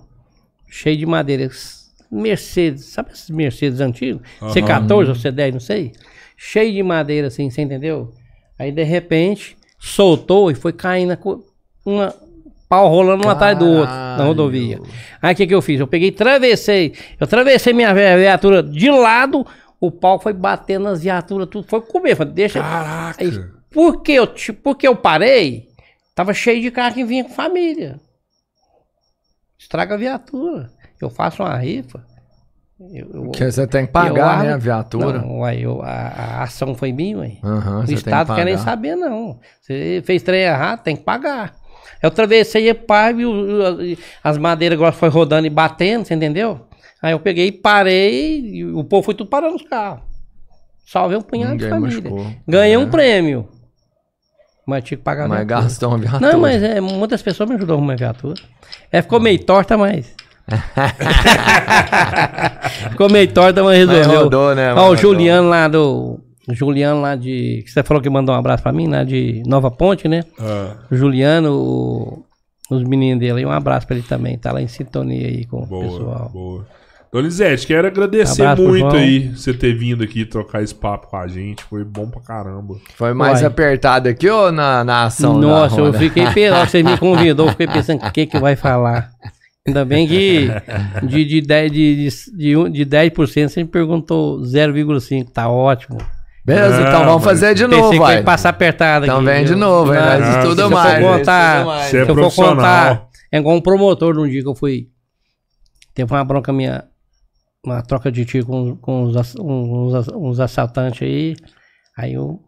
cheio 0.69 0.97
de 0.97 1.07
madeiras. 1.07 1.83
Mercedes, 2.11 2.85
sabe 2.87 3.11
esses 3.13 3.31
Mercedes 3.31 3.81
antigos? 3.81 4.21
C14 4.53 5.09
ou 5.09 5.15
C10, 5.15 5.53
não 5.53 5.61
sei. 5.61 5.93
Cheio 6.37 6.73
de 6.73 6.83
madeira, 6.83 7.29
assim, 7.29 7.49
você 7.49 7.63
entendeu? 7.63 8.13
Aí 8.59 8.71
de 8.71 8.83
repente 8.83 9.57
soltou 9.79 10.51
e 10.51 10.55
foi 10.55 10.73
caindo 10.73 11.17
uma 11.85 12.15
pau 12.69 12.89
rolando 12.89 13.27
um 13.27 13.31
atrás 13.31 13.59
do 13.59 13.67
outro 13.67 13.95
na 13.95 14.25
rodovia. 14.25 14.79
Aí 15.23 15.33
o 15.33 15.37
que, 15.37 15.47
que 15.47 15.55
eu 15.55 15.63
fiz? 15.63 15.81
Eu 15.81 15.87
peguei, 15.87 16.13
travessei. 16.13 16.95
Eu 17.19 17.27
travessei 17.27 17.73
minha 17.73 17.93
vi- 17.95 18.17
viatura 18.19 18.63
de 18.63 18.91
lado, 18.91 19.47
o 19.87 19.91
pau 19.91 20.19
foi 20.21 20.33
batendo 20.33 20.85
nas 20.85 21.03
viaturas, 21.03 21.49
tudo 21.49 21.67
foi 21.69 21.81
comer. 21.81 22.15
Falei, 22.17 22.33
deixa. 22.33 22.61
Caraca! 22.61 23.23
Aí, 23.23 23.31
por 23.71 24.03
que 24.03 24.13
eu, 24.13 24.27
ti- 24.27 24.53
por 24.53 24.77
que 24.77 24.87
eu 24.87 24.95
parei? 24.97 25.69
Tava 26.15 26.33
cheio 26.33 26.63
de 26.63 26.71
carro 26.71 26.95
que 26.95 27.05
vinha 27.05 27.25
com 27.25 27.31
família. 27.31 27.99
Estraga 29.59 29.95
a 29.95 29.99
viatura. 29.99 30.71
Eu 31.01 31.11
faço 31.11 31.43
uma 31.43 31.57
rifa. 31.57 32.05
Eu, 32.81 33.11
eu- 33.15 33.23
Porque 33.25 33.51
você 33.51 33.67
tem 33.67 33.83
que 33.87 33.91
eu 33.91 33.93
pagar, 33.93 34.39
né, 34.43 34.47
arro- 34.49 34.55
a 34.55 34.57
viatura. 34.59 35.19
Não, 35.21 35.51
eu- 35.51 35.83
a, 35.83 35.89
a 35.91 36.43
ação 36.43 36.75
foi 36.75 36.93
minha, 36.93 37.19
uai. 37.19 37.39
Aham, 37.43 37.81
O 37.81 37.85
Estado 37.93 38.29
que 38.29 38.35
quer 38.35 38.45
nem 38.45 38.55
saber, 38.59 38.97
não. 38.97 39.39
Você 39.61 40.03
fez 40.05 40.23
trem 40.23 40.43
errado, 40.43 40.83
tem 40.83 40.97
que 40.97 41.03
pagar. 41.05 41.55
Eu 42.03 42.09
atravessei 42.09 42.69
e 42.69 42.75
pá, 42.75 43.13
e 43.13 43.97
as 44.25 44.37
madeiras 44.37 44.77
agora 44.77 44.91
foi 44.93 45.09
rodando 45.09 45.47
e 45.47 45.51
batendo, 45.51 46.05
você 46.05 46.15
entendeu? 46.15 46.67
Aí 47.03 47.13
eu 47.13 47.19
peguei 47.21 47.49
e 47.49 47.53
parei, 47.53 48.41
e 48.41 48.65
o 48.65 48.85
povo 48.85 49.03
foi 49.03 49.15
tudo 49.15 49.29
parando 49.29 49.57
os 49.57 49.63
carros. 49.63 50.01
Salvei 50.87 51.19
um 51.19 51.23
punhado 51.23 51.57
de 51.57 51.65
Ninguém 51.65 51.81
família. 51.81 52.03
machucou. 52.11 52.33
Ganhei 52.47 52.75
É. 52.75 52.79
um 52.79 52.89
prêmio. 52.89 53.49
Mas 54.67 54.85
tinha 54.85 54.97
que 54.97 55.03
pagar 55.03 55.29
Mas 55.29 55.45
gastou 55.45 55.89
uma 55.89 55.99
viatura. 55.99 56.33
Não, 56.33 56.39
mas 56.41 56.63
é, 56.63 56.81
muitas 56.81 57.21
pessoas 57.21 57.49
me 57.49 57.57
ajudaram 57.57 57.75
a 57.75 57.79
arrumar 57.79 57.95
a 57.95 57.97
viatura. 57.97 58.41
É, 58.93 59.03
ficou 59.03 59.19
meio 59.19 59.43
torta, 59.45 59.77
mas. 59.77 60.15
ficou 62.91 63.11
meio 63.11 63.33
torta, 63.33 63.63
mas 63.63 63.87
Mas 63.87 63.97
resolveu. 63.99 64.23
rodou, 64.25 64.55
né? 64.55 64.73
Ó, 64.73 64.77
Mas 64.77 64.93
o. 64.93 64.97
Juliano 64.97 65.49
lá 65.49 65.69
do. 65.69 66.21
o 66.49 66.55
Juliano 66.55 67.01
lá 67.01 67.15
de. 67.17 67.63
Que 67.65 67.71
você 67.71 67.83
falou 67.83 68.03
que 68.03 68.11
mandou 68.11 68.35
um 68.35 68.39
abraço 68.39 68.63
pra 68.63 68.73
mim, 68.73 68.89
lá 68.89 69.05
de 69.05 69.43
Nova 69.47 69.71
Ponte, 69.71 70.09
né? 70.09 70.23
Ah, 70.39 70.77
O 70.91 70.97
Juliano, 70.97 71.53
o- 71.53 72.25
os 72.71 72.83
meninos 72.85 73.21
dele 73.21 73.41
aí, 73.41 73.47
um 73.47 73.51
abraço 73.51 73.87
pra 73.87 73.97
ele 73.97 74.07
também. 74.07 74.39
Tá 74.39 74.53
lá 74.53 74.63
em 74.63 74.69
sintonia 74.69 75.27
aí 75.27 75.45
com 75.45 75.63
o 75.63 75.67
boa, 75.67 75.85
pessoal. 75.85 76.31
boa. 76.33 76.67
Donizete, 77.13 77.67
quero 77.67 77.87
agradecer 77.87 78.43
Abraço 78.43 78.67
muito 78.67 78.97
aí 78.97 79.29
você 79.29 79.53
ter 79.53 79.75
vindo 79.75 80.03
aqui 80.03 80.25
trocar 80.25 80.63
esse 80.63 80.75
papo 80.75 81.09
com 81.09 81.17
a 81.19 81.29
gente. 81.29 81.63
Foi 81.65 81.85
bom 81.85 82.09
pra 82.09 82.23
caramba. 82.23 82.77
Foi 82.97 83.13
mais 83.13 83.41
Uai. 83.41 83.49
apertado 83.49 84.09
aqui 84.09 84.27
ou 84.31 84.51
na, 84.51 84.83
na 84.83 85.05
ação? 85.05 85.39
da 85.39 85.47
Nossa, 85.47 85.79
eu 85.79 85.93
fiquei 85.93 86.25
pensando, 86.31 86.67
você 86.71 86.83
me 86.83 86.97
convidou, 86.97 87.47
eu 87.47 87.51
fiquei 87.51 87.67
pensando 87.69 88.03
o 88.07 88.11
que 88.11 88.25
que 88.25 88.39
vai 88.39 88.57
falar. 88.57 89.11
Ainda 89.69 89.85
bem 89.85 90.09
que 90.09 90.49
de, 91.03 91.25
de, 91.27 91.41
10, 91.43 91.71
de, 91.73 91.97
de, 92.09 92.37
de, 92.37 92.57
um- 92.57 92.71
de 92.71 92.87
10% 92.87 93.49
você 93.49 93.63
me 93.63 93.69
perguntou 93.69 94.41
0,5, 94.41 95.29
tá 95.31 95.51
ótimo. 95.51 95.99
Beleza, 96.45 96.81
então 96.81 97.05
vamos 97.05 97.23
fazer 97.23 97.55
de 97.55 97.67
novo, 97.67 97.91
que 97.91 97.99
vai. 97.99 98.17
ia 98.17 98.23
passar 98.25 98.49
apertado 98.49 99.05
Então 99.05 99.19
aqui. 99.19 99.27
vem 99.27 99.45
de 99.45 99.55
novo? 99.55 99.93
Não, 99.93 100.01
Nós 100.03 100.25
se 100.25 100.39
estuda 100.39 100.63
eu 100.63 100.69
for 100.71 100.75
mais. 100.75 101.01
nós 101.03 101.19
contar- 101.19 101.53
estuda 101.59 101.65
mais. 101.77 101.85
É 101.87 101.91
Se 101.91 101.97
eu 101.99 102.07
for 102.07 102.15
profissional. 102.15 102.57
contar, 102.57 103.09
é 103.31 103.39
igual 103.39 103.55
um 103.57 103.61
promotor 103.61 104.15
num 104.15 104.27
dia 104.29 104.43
que 104.43 104.49
eu 104.49 104.55
fui. 104.55 104.89
Teve 105.95 106.11
uma 106.13 106.25
bronca 106.25 106.53
minha, 106.53 106.83
uma 107.65 107.83
troca 107.83 108.11
de 108.11 108.25
tiro 108.25 108.47
com, 108.47 108.77
com 108.77 109.05
uns, 109.05 109.35
uns, 109.39 110.09
uns 110.09 110.41
assaltantes 110.41 111.03
aí. 111.03 111.37
Aí 111.97 112.15
eu. 112.15 112.43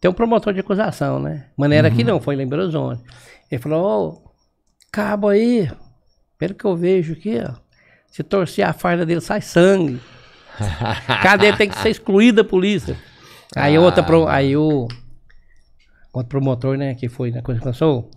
Tem 0.00 0.10
um 0.10 0.14
promotor 0.14 0.54
de 0.54 0.60
acusação, 0.60 1.18
né? 1.18 1.48
Mas 1.56 1.68
não 1.68 1.76
era 1.76 1.88
aqui 1.88 2.02
não, 2.02 2.20
foi 2.20 2.34
lá 2.34 2.42
em 2.42 2.48
Belo 2.48 2.62
Horizonte. 2.62 3.02
Ele 3.50 3.60
falou, 3.60 4.24
ô, 4.24 4.30
cabo 4.90 5.28
aí, 5.28 5.70
pelo 6.38 6.54
que 6.54 6.64
eu 6.64 6.74
vejo 6.74 7.12
aqui, 7.12 7.38
ó. 7.38 7.54
Se 8.08 8.22
torcer 8.22 8.66
a 8.66 8.72
farda 8.72 9.04
dele, 9.04 9.20
sai 9.20 9.42
sangue. 9.42 10.00
Cadê? 11.22 11.52
Tem 11.52 11.68
que 11.68 11.76
ser 11.76 11.90
excluído 11.90 12.42
da 12.42 12.48
polícia. 12.48 12.96
Aí 13.54 13.78
outra, 13.78 14.02
pro, 14.02 14.26
aí 14.26 14.56
o 14.56 14.88
outro 16.12 16.28
promotor, 16.28 16.76
né, 16.78 16.94
que 16.94 17.08
foi 17.08 17.30
na 17.30 17.42
coisa 17.42 17.60
que 17.60 17.66
passou. 17.66 18.10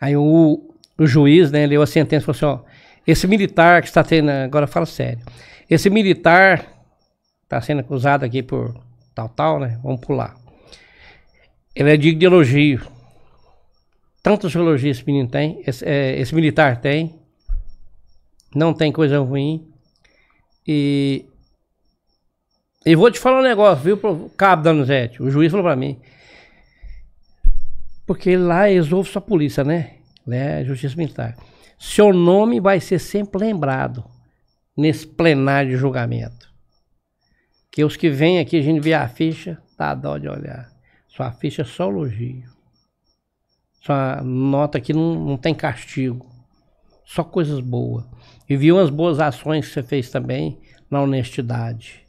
Aí 0.00 0.16
o, 0.16 0.74
o 0.98 1.06
juiz, 1.06 1.50
né, 1.50 1.66
leu 1.66 1.80
a 1.80 1.86
sentença 1.86 2.30
e 2.30 2.34
falou 2.34 2.58
assim, 2.58 2.62
ó, 2.62 2.73
esse 3.06 3.26
militar 3.26 3.82
que 3.82 3.88
está 3.88 4.02
tendo, 4.02 4.30
agora 4.30 4.66
fala 4.66 4.86
sério, 4.86 5.20
esse 5.68 5.90
militar 5.90 6.66
está 7.42 7.60
sendo 7.60 7.80
acusado 7.80 8.24
aqui 8.24 8.42
por 8.42 8.74
tal, 9.14 9.28
tal, 9.28 9.60
né, 9.60 9.78
vamos 9.82 10.00
pular. 10.00 10.34
Ele 11.74 11.92
é 11.92 11.96
digno 11.96 12.18
de 12.18 12.26
elogio. 12.26 12.86
Tantos 14.22 14.54
elogios 14.54 14.98
esse 14.98 15.06
menino 15.06 15.28
tem, 15.28 15.62
esse, 15.66 15.84
é, 15.84 16.18
esse 16.18 16.34
militar 16.34 16.80
tem, 16.80 17.18
não 18.54 18.72
tem 18.72 18.92
coisa 18.92 19.18
ruim. 19.18 19.68
E. 20.66 21.26
E 22.86 22.94
vou 22.94 23.10
te 23.10 23.18
falar 23.18 23.40
um 23.40 23.42
negócio, 23.42 23.82
viu, 23.82 24.30
cabo 24.36 24.62
Danuzete? 24.62 25.22
O 25.22 25.30
juiz 25.30 25.50
falou 25.50 25.64
pra 25.64 25.74
mim. 25.74 25.98
Porque 28.06 28.36
lá 28.36 28.70
eles 28.70 28.92
ouvem 28.92 29.10
sua 29.10 29.22
polícia, 29.22 29.64
né? 29.64 29.94
Lá 30.26 30.36
é 30.36 30.64
justiça 30.64 30.94
militar. 30.94 31.34
Seu 31.78 32.12
nome 32.12 32.60
vai 32.60 32.80
ser 32.80 32.98
sempre 32.98 33.40
lembrado 33.40 34.04
nesse 34.76 35.06
plenário 35.06 35.70
de 35.70 35.76
julgamento. 35.76 36.52
Que 37.70 37.84
os 37.84 37.96
que 37.96 38.08
vêm 38.08 38.38
aqui, 38.38 38.56
a 38.56 38.62
gente 38.62 38.80
vê 38.80 38.94
a 38.94 39.08
ficha, 39.08 39.60
dá 39.76 39.94
dó 39.94 40.16
de 40.18 40.28
olhar. 40.28 40.70
Sua 41.08 41.30
ficha 41.32 41.62
é 41.62 41.64
só 41.64 41.88
elogio. 41.88 42.44
Sua 43.80 44.22
nota 44.22 44.78
aqui 44.78 44.92
não, 44.92 45.14
não 45.14 45.36
tem 45.36 45.54
castigo. 45.54 46.26
Só 47.04 47.22
coisas 47.22 47.60
boas. 47.60 48.04
E 48.48 48.56
vi 48.56 48.72
umas 48.72 48.90
boas 48.90 49.20
ações 49.20 49.66
que 49.66 49.74
você 49.74 49.82
fez 49.82 50.10
também 50.10 50.58
na 50.90 51.02
honestidade. 51.02 52.04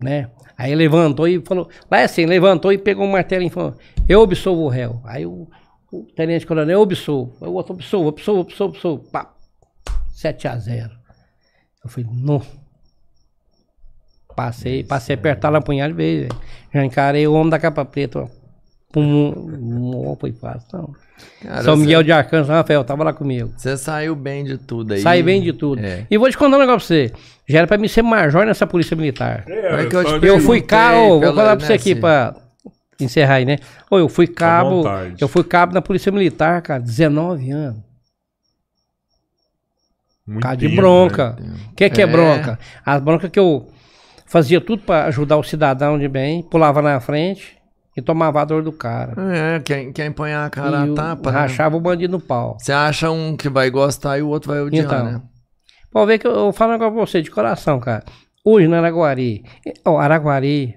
Né? 0.00 0.30
Aí 0.56 0.74
levantou 0.74 1.26
e 1.26 1.40
falou. 1.40 1.68
Lá 1.90 2.00
é 2.00 2.04
assim, 2.04 2.26
levantou 2.26 2.72
e 2.72 2.78
pegou 2.78 3.04
um 3.04 3.10
martelo 3.10 3.44
e 3.44 3.50
falou: 3.50 3.74
Eu 4.08 4.22
absolvo 4.22 4.62
o 4.62 4.68
réu. 4.68 5.00
Aí 5.04 5.26
o, 5.26 5.48
o 6.00 6.06
tenente 6.14 6.46
coronel, 6.46 6.78
eu 6.78 6.82
absolvo. 6.82 7.36
Aí 7.40 7.48
o 7.48 7.52
outro 7.52 7.74
absolvo, 7.74 8.08
absolvo, 8.08 8.40
absolvo, 8.42 8.70
absolvo. 8.74 9.04
Pá. 9.10 9.30
7 10.12 10.48
a 10.48 10.56
0 10.56 10.90
Eu 11.84 11.90
falei, 11.90 12.08
não. 12.12 12.40
Passei, 14.36 14.82
passei 14.82 15.14
a 15.14 15.18
apertar 15.18 15.48
lá 15.50 15.58
a 15.58 15.62
punhada 15.62 15.90
de 15.92 15.96
vez. 15.96 16.28
Já 16.72 16.84
encarei 16.84 17.26
o 17.26 17.34
homem 17.34 17.50
da 17.50 17.58
capa 17.58 17.84
preta. 17.84 18.20
ó. 18.20 18.28
Pum, 18.92 19.32
não 19.34 20.16
foi 20.16 20.32
fácil, 20.32 20.66
não. 20.72 20.94
Cara, 21.42 21.62
São 21.62 21.76
você- 21.76 21.82
Miguel 21.82 22.02
de 22.02 22.12
Arcanjo, 22.12 22.50
Rafael, 22.50 22.82
tava 22.84 23.04
lá 23.04 23.12
comigo. 23.12 23.52
Você 23.56 23.76
saiu 23.76 24.14
bem 24.16 24.44
de 24.44 24.58
tudo 24.58 24.94
aí. 24.94 25.00
Sai 25.00 25.22
bem 25.22 25.40
de 25.42 25.52
tudo. 25.52 25.84
É. 25.84 26.06
E 26.10 26.18
vou 26.18 26.28
te 26.30 26.36
contar 26.36 26.56
um 26.56 26.60
negócio 26.60 26.86
pra 26.88 26.96
você. 26.96 27.12
Já 27.48 27.58
era 27.58 27.66
pra 27.66 27.78
mim 27.78 27.86
ser 27.88 28.02
major 28.02 28.44
nessa 28.46 28.66
polícia 28.66 28.96
militar. 28.96 29.44
É 29.48 29.86
que 29.86 29.94
eu 29.96 30.04
te 30.04 30.10
só- 30.10 30.16
Eu 30.18 30.40
fui 30.40 30.60
cabo, 30.60 31.20
vou 31.20 31.34
falar 31.34 31.56
pra 31.56 31.66
você 31.66 31.72
aqui 31.74 31.94
pra 31.94 32.34
encerrar 33.00 33.34
aí, 33.34 33.44
né? 33.44 33.58
Ô, 33.90 33.98
eu 33.98 34.08
fui 34.08 34.26
cabo, 34.26 34.84
eu 35.20 35.28
fui 35.28 35.44
cabo 35.44 35.72
na 35.74 35.82
polícia 35.82 36.10
militar, 36.12 36.60
cara, 36.62 36.80
19 36.80 37.50
anos. 37.50 37.82
Muito 40.26 40.42
Cara 40.42 40.56
de 40.56 40.68
bronca. 40.68 41.36
né? 41.38 41.54
O 41.70 41.74
que, 41.74 41.90
que 41.90 42.00
é. 42.00 42.04
É. 42.04 42.06
bronca? 42.06 42.58
As 42.84 43.02
broncas 43.02 43.30
que 43.30 43.38
eu 43.38 43.68
fazia 44.26 44.60
tudo 44.60 44.82
pra 44.82 45.04
ajudar 45.04 45.36
o 45.36 45.42
cidadão 45.42 45.98
de 45.98 46.08
bem, 46.08 46.42
pulava 46.42 46.80
na 46.80 46.98
frente 46.98 47.58
e 47.94 48.00
tomava 48.00 48.40
a 48.40 48.44
dor 48.44 48.62
do 48.62 48.72
cara. 48.72 49.14
É, 49.34 49.60
quem, 49.60 49.92
quem 49.92 50.10
põe 50.10 50.32
a 50.32 50.48
cara 50.48 50.86
e 50.86 50.90
a 50.90 50.94
tapa, 50.94 51.30
né? 51.30 51.38
rachava 51.38 51.76
o 51.76 51.80
bandido 51.80 52.12
no 52.12 52.20
pau. 52.20 52.56
Você 52.58 52.72
acha 52.72 53.10
um 53.10 53.36
que 53.36 53.50
vai 53.50 53.68
gostar 53.70 54.18
e 54.18 54.22
o 54.22 54.28
outro 54.28 54.50
vai 54.50 54.62
odiar, 54.62 54.86
Então, 54.86 55.04
né? 55.04 55.22
Pode 55.92 56.06
ver 56.06 56.18
que 56.18 56.26
eu, 56.26 56.32
eu 56.32 56.52
falo 56.52 56.70
um 56.70 56.72
negócio 56.74 56.94
pra 56.94 57.06
você 57.06 57.22
de 57.22 57.30
coração, 57.30 57.78
cara. 57.78 58.02
Hoje 58.42 58.66
na 58.66 58.78
Araguari, 58.78 59.44
ó, 59.84 59.98
Araguari, 59.98 60.74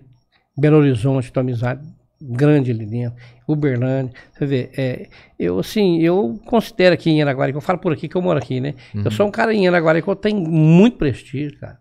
Belo 0.58 0.78
Horizonte, 0.78 1.32
tua 1.32 1.42
amizade 1.42 1.82
grande 2.22 2.72
ali 2.72 2.86
dentro, 2.86 3.18
Uberlândia, 3.48 4.14
você 4.34 4.46
vê, 4.46 4.72
é, 4.78 5.10
eu 5.38 5.60
assim, 5.60 6.02
eu 6.02 6.40
considero 6.46 6.94
aqui 6.94 7.10
em 7.10 7.22
Araguari, 7.22 7.52
que 7.52 7.58
eu 7.58 7.62
falo 7.62 7.80
por 7.80 7.94
aqui 7.94 8.08
que 8.08 8.16
eu 8.16 8.22
moro 8.22 8.40
aqui, 8.40 8.60
né? 8.60 8.74
Eu 8.94 9.12
sou 9.12 9.28
um 9.28 9.32
cara 9.32 9.54
em 9.54 9.68
Araguari 9.68 10.02
que 10.02 10.08
eu 10.08 10.16
tenho 10.16 10.40
muito 10.40 10.98
prestígio, 10.98 11.60
cara. 11.60 11.78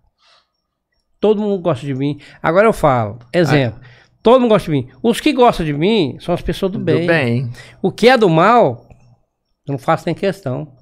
todo 1.20 1.40
mundo 1.40 1.60
gosta 1.60 1.84
de 1.84 1.94
mim. 1.94 2.20
Agora 2.42 2.66
eu 2.66 2.72
falo, 2.72 3.18
exemplo, 3.32 3.80
todo 4.22 4.40
mundo 4.40 4.50
gosta 4.50 4.70
de 4.70 4.76
mim. 4.76 4.88
Os 5.02 5.20
que 5.20 5.32
gostam 5.32 5.64
de 5.64 5.72
mim 5.72 6.16
são 6.20 6.34
as 6.34 6.42
pessoas 6.42 6.72
do 6.72 6.78
bem. 6.78 7.00
Do 7.00 7.06
bem. 7.06 7.50
O 7.82 7.90
que 7.90 8.08
é 8.08 8.16
do 8.16 8.28
mal, 8.28 8.86
eu 9.66 9.72
não 9.72 9.78
faço 9.78 10.04
nem 10.06 10.14
questão. 10.14 10.72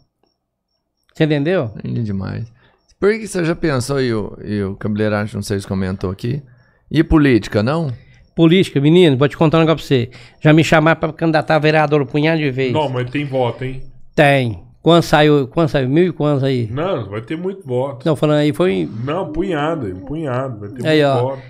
Você 1.14 1.24
entendeu? 1.24 1.72
Lindo 1.84 2.02
demais. 2.02 2.52
Por 2.98 3.12
que 3.12 3.26
você 3.26 3.44
já 3.44 3.54
pensou, 3.54 4.00
e 4.00 4.12
o, 4.12 4.36
e 4.42 4.62
o 4.62 4.76
Cabeleireiro, 4.76 5.28
não 5.34 5.42
sei 5.42 5.60
se 5.60 5.66
comentou 5.66 6.10
aqui, 6.10 6.42
e 6.90 7.04
política, 7.04 7.62
não? 7.62 7.92
Política, 8.34 8.80
menino, 8.80 9.16
vou 9.16 9.28
te 9.28 9.36
contar 9.36 9.58
um 9.58 9.60
negócio 9.60 9.86
pra 9.86 9.96
você. 9.96 10.10
Já 10.40 10.52
me 10.52 10.64
chamaram 10.64 10.98
pra 10.98 11.12
candidatar 11.12 11.56
a 11.56 11.58
vereador 11.58 12.02
um 12.02 12.06
punhado 12.06 12.38
de 12.38 12.50
vezes. 12.50 12.72
Não, 12.72 12.88
mas 12.88 13.08
tem 13.10 13.24
voto, 13.24 13.64
hein? 13.64 13.82
Tem. 14.14 14.64
Quando 14.82 15.02
saiu, 15.02 15.48
quando 15.48 15.68
saiu? 15.68 15.88
Mil 15.88 16.08
e 16.08 16.12
quantos 16.12 16.44
aí? 16.44 16.68
Não, 16.70 17.08
vai 17.08 17.22
ter 17.22 17.38
muito 17.38 17.66
voto. 17.66 18.04
Não, 18.04 18.14
falando 18.14 18.38
aí, 18.38 18.52
foi. 18.52 18.88
Não, 19.04 19.32
punhado, 19.32 19.86
um 19.86 20.00
punhado. 20.00 20.60
Vai 20.60 20.68
ter 20.68 20.86
Aí, 20.86 21.02
muito 21.02 21.16
ó. 21.16 21.22
voto. 21.22 21.42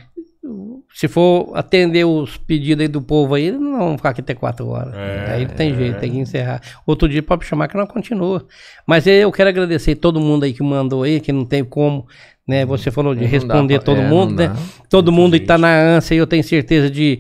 Se 0.95 1.09
for 1.09 1.51
atender 1.57 2.05
os 2.05 2.37
pedidos 2.37 2.83
aí 2.83 2.89
do 2.89 3.03
povo 3.03 3.35
aí, 3.35 3.51
não 3.51 3.79
vamos 3.79 3.97
ficar 3.97 4.11
aqui 4.11 4.21
até 4.21 4.35
quatro 4.35 4.69
horas. 4.69 4.95
É, 4.95 5.33
aí 5.33 5.47
não 5.47 5.55
tem 5.55 5.73
é. 5.73 5.75
jeito, 5.75 5.99
tem 5.99 6.13
que 6.13 6.19
encerrar. 6.19 6.61
Outro 6.87 7.09
dia 7.09 7.23
pode 7.23 7.45
chamar 7.45 7.67
que 7.67 7.77
não 7.77 7.87
continua. 7.87 8.47
Mas 8.87 9.07
eu 9.07 9.33
quero 9.33 9.49
agradecer 9.49 9.97
todo 9.97 10.21
mundo 10.21 10.45
aí 10.45 10.53
que 10.53 10.63
mandou 10.63 11.03
aí, 11.03 11.19
que 11.19 11.33
não 11.33 11.45
tem 11.45 11.65
como, 11.65 12.07
né? 12.47 12.65
Você 12.67 12.91
falou 12.91 13.15
de 13.15 13.23
Não 13.23 13.29
responder 13.29 13.75
pra- 13.77 13.85
todo 13.85 14.01
é, 14.01 14.09
mundo, 14.09 14.35
né? 14.35 14.49
dá. 14.49 14.57
Todo 14.89 15.11
Muita 15.13 15.23
mundo 15.37 15.47
tá 15.47 15.55
gente. 15.55 15.63
na 15.63 15.77
ânsia, 15.81 16.15
eu 16.15 16.27
tenho 16.27 16.45
certeza 16.45 16.91
de 16.91 17.19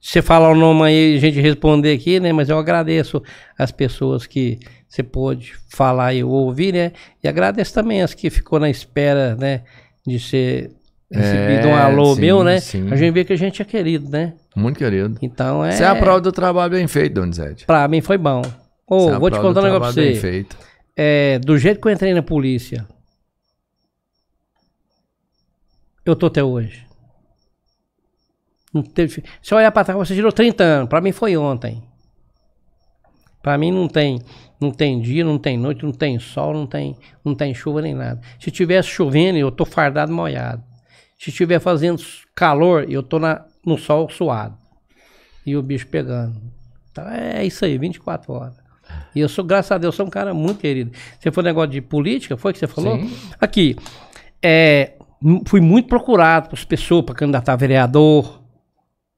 você 0.00 0.20
falar 0.20 0.50
o 0.50 0.54
nome 0.54 0.82
aí, 0.82 1.16
a 1.16 1.20
gente 1.20 1.40
responder 1.40 1.92
aqui, 1.92 2.20
né? 2.20 2.32
Mas 2.32 2.48
eu 2.48 2.58
agradeço 2.58 3.22
as 3.58 3.70
pessoas 3.70 4.26
que 4.26 4.58
você 4.88 5.02
pôde 5.02 5.54
falar 5.70 6.12
e 6.14 6.22
ouvir, 6.22 6.72
né? 6.74 6.92
E 7.22 7.28
agradeço 7.28 7.72
também 7.74 8.02
as 8.02 8.14
que 8.14 8.28
ficou 8.30 8.58
na 8.60 8.68
espera, 8.70 9.34
né? 9.36 9.62
De 10.06 10.18
ser 10.20 10.70
recebido 11.10 11.68
um 11.68 11.76
É, 11.76 11.80
alô 11.82 12.14
sim, 12.14 12.20
meu, 12.20 12.44
né? 12.44 12.60
sim. 12.60 12.88
A 12.90 12.96
gente 12.96 13.12
vê 13.12 13.24
que 13.24 13.32
a 13.32 13.36
gente 13.36 13.62
é 13.62 13.64
querido, 13.64 14.08
né? 14.10 14.34
Muito 14.54 14.78
querido. 14.78 15.16
Então 15.22 15.64
é. 15.64 15.72
Você 15.72 15.82
é 15.82 15.86
a 15.86 15.94
prova 15.96 16.20
do 16.20 16.30
trabalho 16.32 16.72
bem 16.72 16.86
feito, 16.86 17.14
Donizete. 17.14 17.64
Pra 17.66 17.86
mim 17.88 18.00
foi 18.00 18.18
bom. 18.18 18.42
Ô, 18.86 19.00
Você 19.08 19.14
é 19.14 19.18
vou 19.18 19.30
te 19.30 19.40
contar 19.40 19.60
um 19.60 19.64
negócio 19.64 19.80
pra 19.80 19.92
trabalho 19.92 19.94
bem 19.94 20.14
você. 20.14 20.20
feito. 20.20 20.56
É, 20.96 21.38
do 21.38 21.56
jeito 21.58 21.80
que 21.80 21.88
eu 21.88 21.92
entrei 21.92 22.12
na 22.14 22.22
polícia, 22.22 22.86
eu 26.04 26.16
tô 26.16 26.26
até 26.26 26.42
hoje. 26.42 26.86
Não 28.72 28.82
teve... 28.82 29.22
Se 29.42 29.54
eu 29.54 29.58
olhar 29.58 29.70
pra 29.70 29.84
trás, 29.84 29.96
você 29.98 30.14
tirou 30.14 30.32
30 30.32 30.64
anos. 30.64 30.88
Pra 30.88 31.00
mim 31.00 31.12
foi 31.12 31.36
ontem. 31.36 31.82
Pra 33.44 33.58
mim 33.58 33.70
não 33.70 33.86
tem, 33.86 34.22
não 34.58 34.70
tem 34.70 35.00
dia, 35.00 35.22
não 35.22 35.38
tem 35.38 35.58
noite, 35.58 35.84
não 35.84 35.92
tem 35.92 36.18
sol, 36.18 36.54
não 36.54 36.66
tem, 36.66 36.96
não 37.22 37.34
tem 37.34 37.52
chuva 37.54 37.82
nem 37.82 37.94
nada. 37.94 38.18
Se 38.40 38.50
tivesse 38.50 38.88
chovendo, 38.88 39.38
eu 39.38 39.50
tô 39.52 39.66
fardado 39.66 40.10
molhado. 40.10 40.64
Se 41.18 41.28
estiver 41.28 41.60
fazendo 41.60 42.02
calor, 42.34 42.90
eu 42.90 43.02
tô 43.02 43.18
na, 43.18 43.44
no 43.64 43.76
sol 43.76 44.08
suado. 44.08 44.56
E 45.44 45.56
o 45.56 45.62
bicho 45.62 45.86
pegando. 45.86 46.40
Então 46.90 47.06
é 47.06 47.44
isso 47.44 47.64
aí, 47.66 47.76
24 47.76 48.32
horas. 48.32 48.54
E 49.14 49.20
eu 49.20 49.28
sou, 49.28 49.44
graças 49.44 49.72
a 49.72 49.78
Deus, 49.78 49.94
sou 49.94 50.06
um 50.06 50.10
cara 50.10 50.32
muito 50.32 50.60
querido. 50.60 50.92
Você 51.20 51.30
foi 51.30 51.42
negócio 51.42 51.70
de 51.70 51.82
política, 51.82 52.36
foi 52.36 52.52
que 52.52 52.58
você 52.58 52.66
falou? 52.66 52.98
Sim. 52.98 53.14
Aqui, 53.38 53.76
é, 54.42 54.92
fui 55.46 55.60
muito 55.60 55.88
procurado 55.88 56.50
por 56.50 56.64
pessoas 56.64 57.04
para 57.04 57.14
candidatar 57.14 57.54
a 57.54 57.56
vereador. 57.56 58.42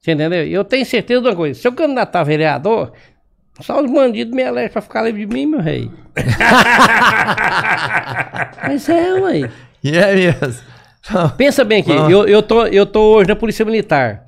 Você 0.00 0.12
entendeu? 0.12 0.46
E 0.46 0.52
eu 0.52 0.64
tenho 0.64 0.86
certeza 0.86 1.20
de 1.20 1.28
uma 1.28 1.36
coisa: 1.36 1.60
se 1.60 1.66
eu 1.66 1.72
candidatar 1.72 2.20
a 2.20 2.24
vereador, 2.24 2.92
só 3.60 3.82
os 3.82 3.90
bandidos 3.90 4.34
me 4.34 4.42
elegem 4.42 4.70
para 4.70 4.82
ficar 4.82 5.02
livre 5.02 5.26
de 5.26 5.34
mim, 5.34 5.46
meu 5.46 5.60
rei. 5.60 5.90
Mas 8.66 8.88
é, 8.88 9.14
ué. 9.14 9.50
E 9.82 9.96
é 9.96 10.14
mesmo. 10.14 10.62
Pensa 11.36 11.64
bem 11.64 11.80
aqui, 11.80 11.90
eu, 11.90 12.26
eu, 12.26 12.42
tô, 12.42 12.66
eu 12.66 12.84
tô 12.84 13.14
hoje 13.14 13.28
na 13.28 13.36
Polícia 13.36 13.64
Militar. 13.64 14.24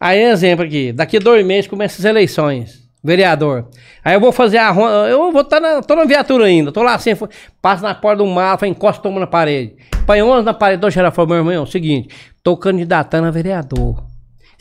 Aí, 0.00 0.22
exemplo 0.22 0.64
aqui, 0.64 0.92
daqui 0.92 1.16
a 1.16 1.20
dois 1.20 1.44
meses 1.44 1.68
começam 1.68 1.98
as 1.98 2.04
eleições, 2.04 2.81
vereador. 3.02 3.68
Aí 4.04 4.14
eu 4.14 4.20
vou 4.20 4.32
fazer 4.32 4.58
a 4.58 4.70
ronda, 4.70 5.08
eu 5.08 5.32
vou 5.32 5.42
estar 5.42 5.60
na, 5.60 5.82
tô 5.82 5.96
na 5.96 6.04
viatura 6.04 6.44
ainda, 6.44 6.70
tô 6.70 6.82
lá 6.82 6.94
assim, 6.94 7.12
passo 7.60 7.82
na 7.82 7.94
porta 7.94 8.18
do 8.18 8.26
mato, 8.26 8.64
encosto 8.64 9.02
toma 9.02 9.20
na 9.20 9.26
parede. 9.26 9.74
Põe 10.06 10.22
11 10.22 10.44
na 10.44 10.54
parede, 10.54 10.80
dois 10.80 10.94
geral, 10.94 11.12
falou, 11.12 11.28
meu 11.28 11.38
irmão, 11.38 11.52
é 11.52 11.60
o 11.60 11.66
seguinte, 11.66 12.14
tô 12.42 12.56
candidatando 12.56 13.26
a 13.26 13.30
vereador. 13.30 14.04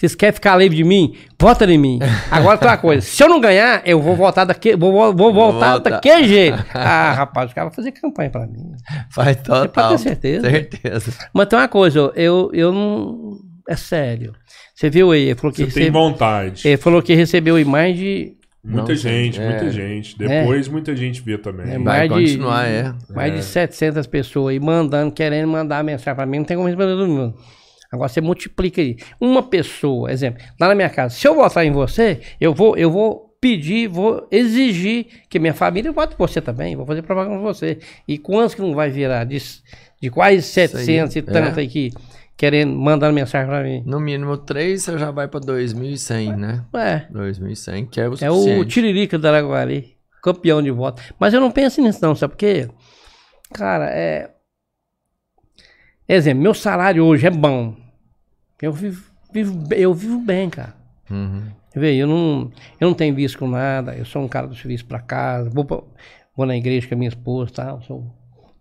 Vocês 0.01 0.15
querem 0.15 0.33
ficar 0.33 0.57
livre 0.57 0.75
de 0.75 0.83
mim? 0.83 1.15
Vota 1.39 1.63
em 1.65 1.77
mim. 1.77 1.99
Agora 2.31 2.57
tem 2.57 2.67
uma 2.67 2.77
coisa, 2.77 3.05
se 3.05 3.23
eu 3.23 3.29
não 3.29 3.39
ganhar, 3.39 3.83
eu 3.85 4.01
vou 4.01 4.15
voltar 4.15 4.45
daqui, 4.45 4.75
vou, 4.75 4.91
vou, 4.91 5.13
vou 5.15 5.31
voltar 5.31 5.73
Volta. 5.73 5.91
daquele 5.91 6.27
jeito. 6.27 6.57
Ah, 6.73 7.13
rapaz, 7.13 7.49
os 7.49 7.53
caras 7.53 7.69
vão 7.69 7.75
fazer 7.75 7.91
campanha 7.91 8.31
pra 8.31 8.47
mim. 8.47 8.71
Faz 9.11 9.37
total. 9.37 9.69
pode 9.69 9.89
ter 9.89 9.97
certeza. 9.99 10.49
Certeza. 10.49 11.13
Mas 11.31 11.47
tem 11.47 11.59
uma 11.59 11.67
coisa, 11.67 12.11
eu, 12.15 12.49
eu 12.51 12.71
não. 12.71 13.37
É 13.69 13.75
sério. 13.75 14.33
Você 14.75 14.89
viu 14.89 15.11
aí? 15.11 15.23
Ele 15.29 15.35
falou 15.35 15.51
que, 15.51 15.57
Você 15.57 15.63
tem 15.65 15.83
recebe- 15.83 15.91
vontade. 15.91 16.67
ele 16.67 16.77
falou 16.77 17.01
que 17.01 17.13
recebeu 17.13 17.55
aí 17.55 17.65
mais 17.65 17.97
de. 17.97 18.33
Muita 18.63 18.89
Não, 18.89 18.95
gente, 18.95 19.39
é. 19.41 19.49
muita 19.49 19.71
gente. 19.71 20.17
Depois 20.17 20.67
muita 20.67 20.95
gente 20.95 21.19
vê 21.21 21.37
também. 21.37 21.65
É, 21.65 21.79
Vai 21.79 22.07
mais 22.07 22.11
continuar, 22.11 22.65
de, 22.67 22.71
é. 22.73 22.93
Mais 23.13 23.33
de 23.33 23.43
700 23.43 24.05
pessoas 24.05 24.51
aí 24.53 24.59
mandando, 24.59 25.11
querendo 25.11 25.47
mandar 25.47 25.83
mensagem 25.83 26.15
pra 26.15 26.25
mim. 26.27 26.37
Não 26.39 26.45
tem 26.45 26.55
como 26.55 26.67
responder 26.67 26.91
todo 26.95 27.07
mundo. 27.07 27.35
Agora 27.91 28.07
você 28.07 28.21
multiplica 28.21 28.79
aí. 28.79 28.97
Uma 29.19 29.43
pessoa, 29.43 30.11
exemplo, 30.11 30.41
lá 30.59 30.67
na 30.67 30.75
minha 30.75 30.89
casa, 30.89 31.15
se 31.15 31.27
eu 31.27 31.35
votar 31.35 31.65
em 31.65 31.71
você, 31.71 32.19
eu 32.39 32.53
vou, 32.53 32.77
eu 32.77 32.89
vou 32.91 33.35
pedir, 33.41 33.87
vou 33.87 34.27
exigir 34.31 35.07
que 35.27 35.39
minha 35.39 35.53
família 35.55 35.91
vote 35.91 36.13
em 36.13 36.17
você 36.17 36.39
também. 36.39 36.75
Vou 36.75 36.85
fazer 36.85 37.01
propaganda 37.01 37.37
com 37.37 37.43
você. 37.43 37.79
E 38.07 38.17
quantos 38.19 38.53
que 38.53 38.61
não 38.61 38.75
vai 38.75 38.91
virar? 38.91 39.23
De, 39.25 39.41
de 39.99 40.09
quase 40.11 40.41
700 40.43 41.15
e 41.15 41.19
é. 41.19 41.21
tanto 41.23 41.59
aí 41.59 41.67
que 41.67 41.89
querendo, 42.41 42.75
mandando 42.75 43.13
mensagem 43.13 43.47
pra 43.47 43.61
mim. 43.61 43.83
No 43.85 43.99
mínimo 43.99 44.35
três, 44.35 44.81
você 44.81 44.97
já 44.97 45.11
vai 45.11 45.27
pra 45.27 45.39
2100, 45.39 46.35
né? 46.35 46.65
É. 46.73 47.05
2100, 47.11 47.85
que 47.85 48.01
é 48.01 48.09
o 48.09 48.13
É 48.19 48.31
o 48.31 48.33
suficiente. 48.33 48.67
Tiririca 48.69 49.19
do 49.19 49.27
Araguari, 49.27 49.95
campeão 50.23 50.59
de 50.59 50.71
voto. 50.71 51.03
Mas 51.19 51.35
eu 51.35 51.39
não 51.39 51.51
penso 51.51 51.79
nisso 51.83 51.99
não, 52.01 52.15
sabe 52.15 52.31
por 52.33 52.37
quê? 52.39 52.67
Cara, 53.53 53.91
é... 53.91 54.31
Exemplo, 56.09 56.41
meu 56.41 56.55
salário 56.55 57.05
hoje 57.05 57.27
é 57.27 57.29
bom. 57.29 57.75
Eu 58.59 58.73
vivo, 58.73 59.03
vivo, 59.31 59.67
eu 59.75 59.93
vivo 59.93 60.17
bem, 60.19 60.49
cara. 60.49 60.73
Uhum. 61.11 61.43
Vê, 61.75 61.93
eu 61.95 62.07
não, 62.07 62.51
eu 62.79 62.87
não 62.87 62.95
tenho 62.95 63.13
vício 63.13 63.37
com 63.37 63.47
nada, 63.47 63.95
eu 63.95 64.03
sou 64.03 64.23
um 64.23 64.27
cara 64.27 64.47
do 64.47 64.55
serviço 64.55 64.85
pra 64.87 64.99
casa, 64.99 65.47
vou, 65.51 65.63
pra- 65.63 65.83
vou 66.35 66.47
na 66.47 66.57
igreja 66.57 66.87
com 66.87 66.95
a 66.95 66.97
minha 66.97 67.09
esposa 67.09 67.51
e 67.51 67.53
tal. 67.53 67.81
Sou, 67.83 68.11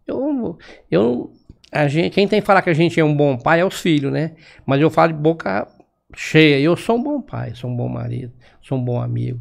eu, 0.06 0.58
eu, 0.90 1.32
a 1.32 1.39
gente, 1.88 2.10
quem 2.12 2.26
tem 2.26 2.40
que 2.40 2.46
falar 2.46 2.62
que 2.62 2.70
a 2.70 2.74
gente 2.74 2.98
é 2.98 3.04
um 3.04 3.14
bom 3.14 3.36
pai 3.38 3.60
é 3.60 3.64
os 3.64 3.80
filhos, 3.80 4.12
né? 4.12 4.32
Mas 4.66 4.80
eu 4.80 4.90
falo 4.90 5.12
de 5.12 5.18
boca 5.18 5.66
cheia. 6.14 6.58
Eu 6.60 6.76
sou 6.76 6.96
um 6.96 7.02
bom 7.02 7.20
pai, 7.20 7.54
sou 7.54 7.70
um 7.70 7.76
bom 7.76 7.88
marido, 7.88 8.32
sou 8.60 8.76
um 8.78 8.84
bom 8.84 9.00
amigo, 9.00 9.40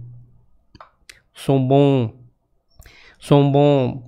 sou 1.34 1.58
um 1.58 1.68
bom. 1.68 2.14
Sou 3.22 3.42
um 3.42 3.52
bom. 3.52 4.06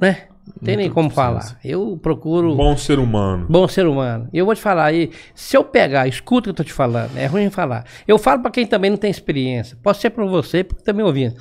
Né? 0.00 0.22
Não 0.46 0.54
tem 0.64 0.76
nem 0.76 0.86
Muito 0.86 0.94
como 0.94 1.10
sucesso. 1.10 1.14
falar. 1.50 1.60
Eu 1.64 1.96
procuro 2.02 2.56
Bom 2.56 2.76
ser 2.76 2.98
humano. 2.98 3.46
bom 3.48 3.68
ser 3.68 3.86
humano. 3.86 4.28
E 4.32 4.38
eu 4.38 4.44
vou 4.44 4.54
te 4.54 4.60
falar 4.60 4.86
aí, 4.86 5.10
se 5.34 5.56
eu 5.56 5.62
pegar, 5.62 6.08
escuta 6.08 6.50
o 6.50 6.54
que 6.54 6.60
eu 6.60 6.64
tô 6.64 6.64
te 6.64 6.72
falando, 6.72 7.16
é 7.16 7.26
ruim 7.26 7.48
falar. 7.50 7.84
Eu 8.08 8.18
falo 8.18 8.42
pra 8.42 8.50
quem 8.50 8.66
também 8.66 8.90
não 8.90 8.96
tem 8.98 9.10
experiência. 9.10 9.78
Pode 9.80 9.98
ser 9.98 10.10
pra 10.10 10.24
você, 10.24 10.64
porque 10.64 10.82
tá 10.82 10.92
me 10.92 11.02
ouvindo. 11.04 11.36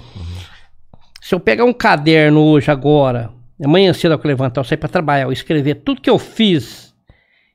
Se 1.22 1.34
eu 1.34 1.40
pegar 1.40 1.66
um 1.66 1.74
caderno 1.74 2.40
hoje, 2.42 2.70
agora, 2.70 3.32
amanhã 3.64 3.94
cedo 3.94 4.14
eu 4.14 4.22
levantar, 4.24 4.62
eu 4.62 4.66
sair 4.66 4.78
pra 4.78 4.90
trabalhar, 4.90 5.24
eu 5.24 5.32
escrever 5.32 5.76
tudo 5.76 6.02
que 6.02 6.10
eu 6.10 6.20
fiz, 6.20 6.96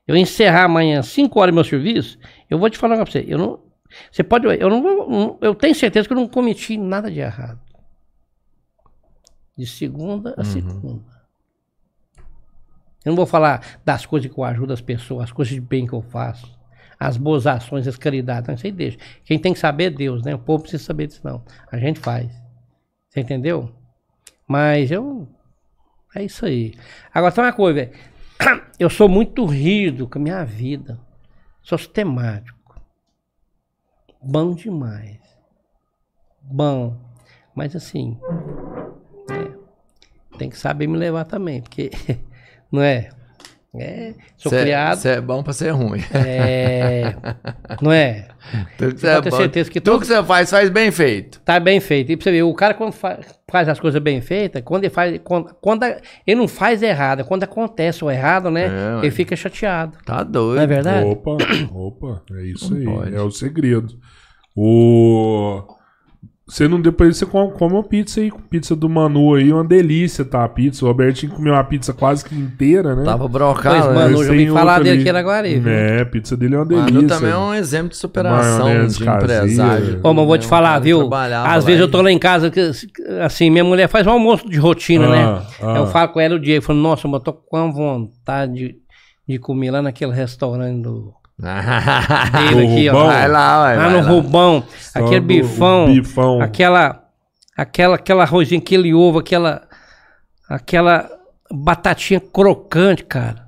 eu 0.07 0.16
encerrar 0.16 0.65
amanhã 0.65 1.02
5 1.02 1.41
horas 1.41 1.55
meu 1.55 1.65
serviço, 1.65 2.18
eu 2.49 2.58
vou 2.58 2.68
te 2.68 2.78
falar 2.78 2.97
pra 2.97 3.07
você, 3.07 3.24
eu 3.26 3.39
não. 3.39 3.65
Você 4.10 4.24
pode. 4.24 4.47
Eu 4.47 4.68
não 4.68 4.83
vou. 4.83 5.39
Eu 5.41 5.55
tenho 5.55 5.74
certeza 5.74 6.08
que 6.08 6.12
eu 6.12 6.16
não 6.16 6.26
cometi 6.26 6.76
nada 6.76 7.10
de 7.10 7.20
errado. 7.20 7.60
De 9.57 9.66
segunda 9.66 10.34
a 10.36 10.44
segunda. 10.44 11.05
Eu 13.05 13.10
não 13.10 13.16
vou 13.16 13.26
falar 13.26 13.78
das 13.84 14.05
coisas 14.05 14.33
que 14.33 14.36
eu 14.36 14.42
ajudo 14.44 14.73
as 14.73 14.81
pessoas, 14.81 15.24
as 15.24 15.33
coisas 15.33 15.55
de 15.55 15.60
bem 15.60 15.86
que 15.86 15.92
eu 15.92 16.00
faço, 16.00 16.58
as 16.99 17.16
boas 17.16 17.47
ações, 17.47 17.86
as 17.86 17.97
caridades. 17.97 18.49
Não, 18.49 18.55
isso 18.55 18.66
aí 18.66 18.73
deixa. 18.73 18.99
Quem 19.24 19.39
tem 19.39 19.52
que 19.52 19.58
saber 19.58 19.84
é 19.84 19.91
Deus, 19.91 20.23
né? 20.23 20.34
O 20.34 20.39
povo 20.39 20.62
precisa 20.62 20.83
saber 20.83 21.07
disso, 21.07 21.20
não. 21.23 21.44
A 21.70 21.78
gente 21.78 22.00
faz. 22.00 22.33
Você 23.08 23.20
entendeu? 23.20 23.73
Mas 24.49 24.91
eu. 24.91 25.28
É 26.15 26.23
isso 26.23 26.47
aí. 26.47 26.75
Agora, 27.12 27.33
tem 27.33 27.43
uma 27.43 27.52
coisa, 27.52 27.75
velho. 27.81 27.93
Eu 28.78 28.89
sou 28.89 29.09
muito 29.09 29.44
rígido 29.44 30.09
com 30.09 30.18
a 30.18 30.23
minha 30.23 30.44
vida. 30.44 30.99
Sou 31.62 31.78
sistemático. 31.78 32.81
Bom 34.23 34.55
demais. 34.55 35.18
Bom. 36.41 36.97
Mas 37.55 37.75
assim. 37.75 38.18
é, 39.31 40.39
tem 40.39 40.51
que 40.51 40.59
saber 40.59 40.86
me 40.86 40.97
levar 40.97 41.25
também, 41.25 41.62
porque. 41.62 41.91
Não 42.70 42.83
é? 42.83 43.10
É, 43.81 44.15
sou 44.36 44.51
Cê- 44.51 44.61
criado. 44.62 44.99
cê 44.99 45.09
é 45.11 45.20
bom 45.20 45.43
pra 45.43 45.53
ser 45.53 45.70
ruim. 45.70 46.01
É, 46.15 47.15
não 47.83 47.91
é? 47.91 48.28
Tudo 48.78 48.94
que 48.94 49.01
Pode 49.01 49.01
cê 49.01 49.23
ter 49.23 49.31
bom- 49.31 49.36
certeza 49.36 49.70
que 49.70 49.81
tudo 49.81 49.93
todo- 49.94 50.01
que 50.03 50.07
você 50.07 50.23
faz, 50.23 50.51
faz 50.51 50.70
bem 50.70 50.91
feito. 50.91 51.41
Tá 51.41 51.59
bem 51.59 51.81
feito. 51.81 52.12
E 52.12 52.17
pra 52.17 52.25
você 52.25 52.31
ver, 52.31 52.43
o 52.43 52.55
cara 52.55 52.75
quando 52.75 52.93
fa- 52.93 53.19
faz 53.51 53.69
as 53.69 53.81
coisas 53.81 54.01
bem 54.03 54.20
feitas, 54.20 54.62
quando 54.65 54.85
ele 54.85 54.93
faz. 54.93 55.19
Quando, 55.25 55.55
quando 55.61 55.83
a- 55.85 55.97
ele 56.27 56.39
não 56.41 56.47
faz 56.47 56.83
errado, 56.83 57.25
quando 57.25 57.43
acontece 57.44 58.05
o 58.05 58.11
errado, 58.11 58.51
né? 58.51 58.67
É, 58.67 58.99
ele 59.01 59.11
fica 59.11 59.35
chateado. 59.35 59.97
Tá 60.05 60.23
doido. 60.23 60.57
Não 60.57 60.62
é 60.62 60.67
verdade? 60.67 61.07
Opa, 61.07 61.31
opa, 61.73 62.23
é 62.33 62.43
isso 62.44 62.70
Não 62.73 62.78
aí, 62.78 62.85
pode. 62.85 63.17
é 63.17 63.20
o 63.23 63.31
segredo. 63.31 63.94
O 64.57 65.62
você 66.47 66.69
não 66.69 66.79
depois 66.79 67.17
você 67.17 67.25
come, 67.25 67.53
come 67.53 67.73
uma 67.73 67.83
pizza 67.83 68.21
aí, 68.21 68.31
pizza 68.51 68.77
do 68.77 68.87
Manu 68.87 69.35
aí, 69.35 69.51
uma 69.51 69.65
delícia, 69.65 70.25
tá? 70.27 70.45
A 70.45 70.49
pizza, 70.49 70.85
o 70.85 70.89
Robertinho 70.89 71.33
comeu 71.33 71.55
uma 71.55 71.65
pizza 71.65 71.95
quase 71.95 72.23
que 72.23 72.35
inteira, 72.35 72.95
né? 72.95 73.03
Tava 73.03 73.27
brocado, 73.27 73.77
né? 73.89 73.95
mano, 73.95 73.95
Mas 73.95 74.13
eu 74.13 74.25
já 74.25 74.31
tem 74.31 74.41
ouvi 74.51 74.53
falar 74.53 74.83
dele 74.83 75.01
aqui 75.01 75.09
Araguari, 75.09 75.59
viu? 75.59 75.73
É, 75.73 76.03
a 76.03 76.07
pizza 76.07 76.37
dele 76.37 76.55
é 76.55 76.59
uma 76.59 76.67
delícia. 76.67 76.93
Manu 76.93 77.09
também 77.09 77.31
é 77.31 77.37
um 77.39 77.55
exemplo 77.55 77.89
de 77.89 77.97
superação 77.97 78.67
Maionese 78.67 78.99
de 78.99 79.05
caseira. 79.07 79.37
empresário. 79.45 80.01
Ô, 80.03 80.13
mas 80.13 80.19
eu 80.23 80.27
vou 80.27 80.39
te 80.39 80.47
falar, 80.47 80.79
viu? 80.81 81.09
Às 81.47 81.65
vezes 81.65 81.81
eu 81.81 81.91
tô 81.91 82.03
lá 82.03 82.13
em 82.13 82.19
casa, 82.19 82.51
que, 82.51 82.61
assim, 83.23 83.49
minha 83.49 83.65
mulher 83.65 83.89
faz 83.89 84.07
um 84.07 84.11
almoço 84.11 84.47
de 84.47 84.59
rotina, 84.59 85.07
Ah, 85.07 85.11
né? 85.11 85.47
ah. 85.63 85.75
Eu 85.79 85.87
falo 85.87 86.09
com 86.11 86.21
ela 86.21 86.35
o 86.35 86.39
dia, 86.39 86.57
eu 86.57 86.63
falo, 86.63 86.79
nossa, 86.79 87.09
mas 87.09 87.21
eu 87.21 87.25
tô 87.25 87.33
com 87.33 87.57
uma 87.57 87.73
vontade 87.73 88.53
de, 88.53 88.77
de 89.27 89.39
comer 89.39 89.71
lá 89.71 89.81
naquele 89.81 90.13
restaurante 90.13 90.83
do. 90.83 91.15
Aqui, 91.43 92.89
ó. 92.89 93.07
Vai 93.07 93.29
lá, 93.29 93.63
vai. 93.63 93.77
Lá 93.77 93.83
vai 93.85 93.93
no 93.93 94.01
lá. 94.03 94.09
Rubão, 94.09 94.65
Só 94.79 94.99
aquele 95.01 95.21
bifão, 95.21 95.87
bifão. 95.87 96.41
aquela, 96.41 97.03
aquela, 97.57 97.97
aquela 97.97 98.23
arrozinho, 98.23 98.61
aquele 98.61 98.95
ovo, 98.95 99.19
aquela, 99.19 99.63
aquela 100.49 101.09
batatinha 101.53 102.21
crocante, 102.21 103.05
cara. 103.05 103.44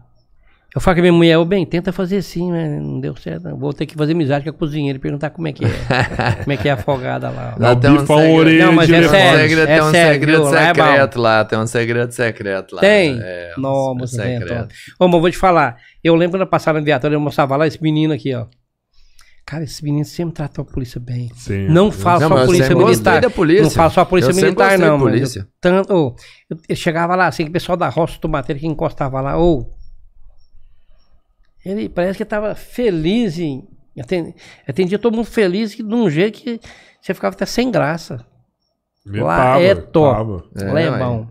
Eu 0.77 0.81
falo 0.83 0.95
com 0.97 1.01
a 1.01 1.03
minha 1.05 1.13
mulher, 1.15 1.39
ô 1.39 1.45
bem, 1.47 1.65
tenta 1.65 1.91
fazer 1.91 2.19
assim, 2.19 2.51
mas 2.51 2.83
não 2.83 3.01
deu 3.01 3.17
certo. 3.17 3.45
não. 3.45 3.57
Vou 3.57 3.73
ter 3.73 3.87
que 3.87 3.95
fazer 3.97 4.13
amizade 4.13 4.45
com 4.45 4.51
a 4.51 4.53
cozinheira 4.53 4.99
e 4.99 5.01
perguntar 5.01 5.31
como 5.31 5.49
é 5.49 5.53
que 5.53 5.65
é. 5.65 5.69
como 6.45 6.53
é 6.53 6.57
que 6.59 6.69
é 6.69 6.73
afogada 6.73 7.31
lá. 7.31 7.57
Lá 7.59 7.69
Lá 7.71 7.77
tem 7.77 7.91
um 7.93 8.01
segredo. 8.07 8.35
orelha 8.35 8.67
Não, 8.67 8.73
mas 8.75 8.87
de 8.87 8.95
é 8.95 8.99
um 9.01 9.09
sério. 9.09 9.41
segredo, 9.41 9.63
é 9.63 9.67
tem 9.75 9.83
um 9.83 9.91
sério, 9.91 10.13
segredo 10.13 10.43
viu? 10.43 10.53
Lá 10.53 10.61
é 10.61 10.75
bom. 10.75 10.85
secreto 10.85 11.19
lá, 11.19 11.45
tem 11.47 11.59
um 11.59 11.67
segredo 11.67 12.13
secreto 12.13 12.75
lá. 12.75 12.81
Tem? 12.83 13.19
É, 13.23 13.55
um 13.57 13.61
Não, 13.63 13.95
moço, 13.95 14.19
tem, 14.19 14.39
secreto. 14.39 14.53
então. 14.53 14.69
Ô, 15.01 15.07
mas 15.09 15.15
eu 15.15 15.21
vou 15.23 15.31
te 15.31 15.39
falar. 15.39 15.77
Eu 16.05 16.15
lembro 16.15 16.33
quando 16.37 16.43
eu 16.43 16.47
passava 16.47 16.79
na 16.79 16.85
viatura, 16.85 17.15
eu 17.15 17.21
mostrava 17.21 17.57
lá 17.57 17.67
esse 17.67 17.83
menino 17.83 18.13
aqui, 18.13 18.35
ó. 18.35 18.45
Cara, 19.47 19.65
esse 19.65 19.83
menino 19.83 20.05
sempre 20.05 20.35
tratou 20.35 20.61
a 20.61 20.67
polícia 20.67 21.01
bem. 21.01 21.31
Sim. 21.37 21.69
Não 21.69 21.91
fala 21.91 22.21
só 22.29 22.37
a 22.37 22.45
polícia 22.45 22.77
militar. 22.77 23.21
da 23.23 23.31
polícia. 23.31 23.63
Não 23.63 23.71
fala 23.71 23.89
só 23.91 24.01
a 24.03 24.07
polícia 24.07 24.31
Eu 24.31 24.35
militar, 24.35 24.79
não. 24.79 24.99
polícia. 24.99 25.41
Eu, 25.41 25.47
tanto, 25.59 25.91
eu, 26.51 26.57
eu 26.69 26.77
chegava 26.77 27.15
lá, 27.17 27.29
assim, 27.29 27.45
que 27.45 27.51
o 27.51 27.53
pessoal 27.53 27.79
da 27.79 27.89
roça 27.89 28.19
do 28.21 28.29
Mateiro 28.29 28.61
que 28.61 28.67
encostava 28.67 29.23
lá, 29.23 29.39
ou. 29.39 29.75
Ele 31.69 31.89
parece 31.89 32.17
que 32.19 32.25
tava 32.25 32.55
feliz 32.55 33.39
em. 33.39 33.65
Atendia, 33.99 34.35
atendia 34.69 34.99
todo 34.99 35.15
mundo 35.15 35.27
feliz 35.27 35.75
que, 35.75 35.83
de 35.83 35.95
um 35.95 36.09
jeito 36.11 36.39
que 36.41 36.61
você 37.01 37.15
ficava 37.15 37.35
até 37.35 37.47
sem 37.47 37.71
graça. 37.71 38.25
Ele 39.07 39.21
lá 39.23 39.37
tava, 39.37 39.63
é 39.63 39.75
top. 39.75 40.17
tava. 40.17 40.45
É, 40.69 40.73
lá 40.73 40.81
é 40.81 40.91
ué. 40.91 40.99
bom. 40.99 41.27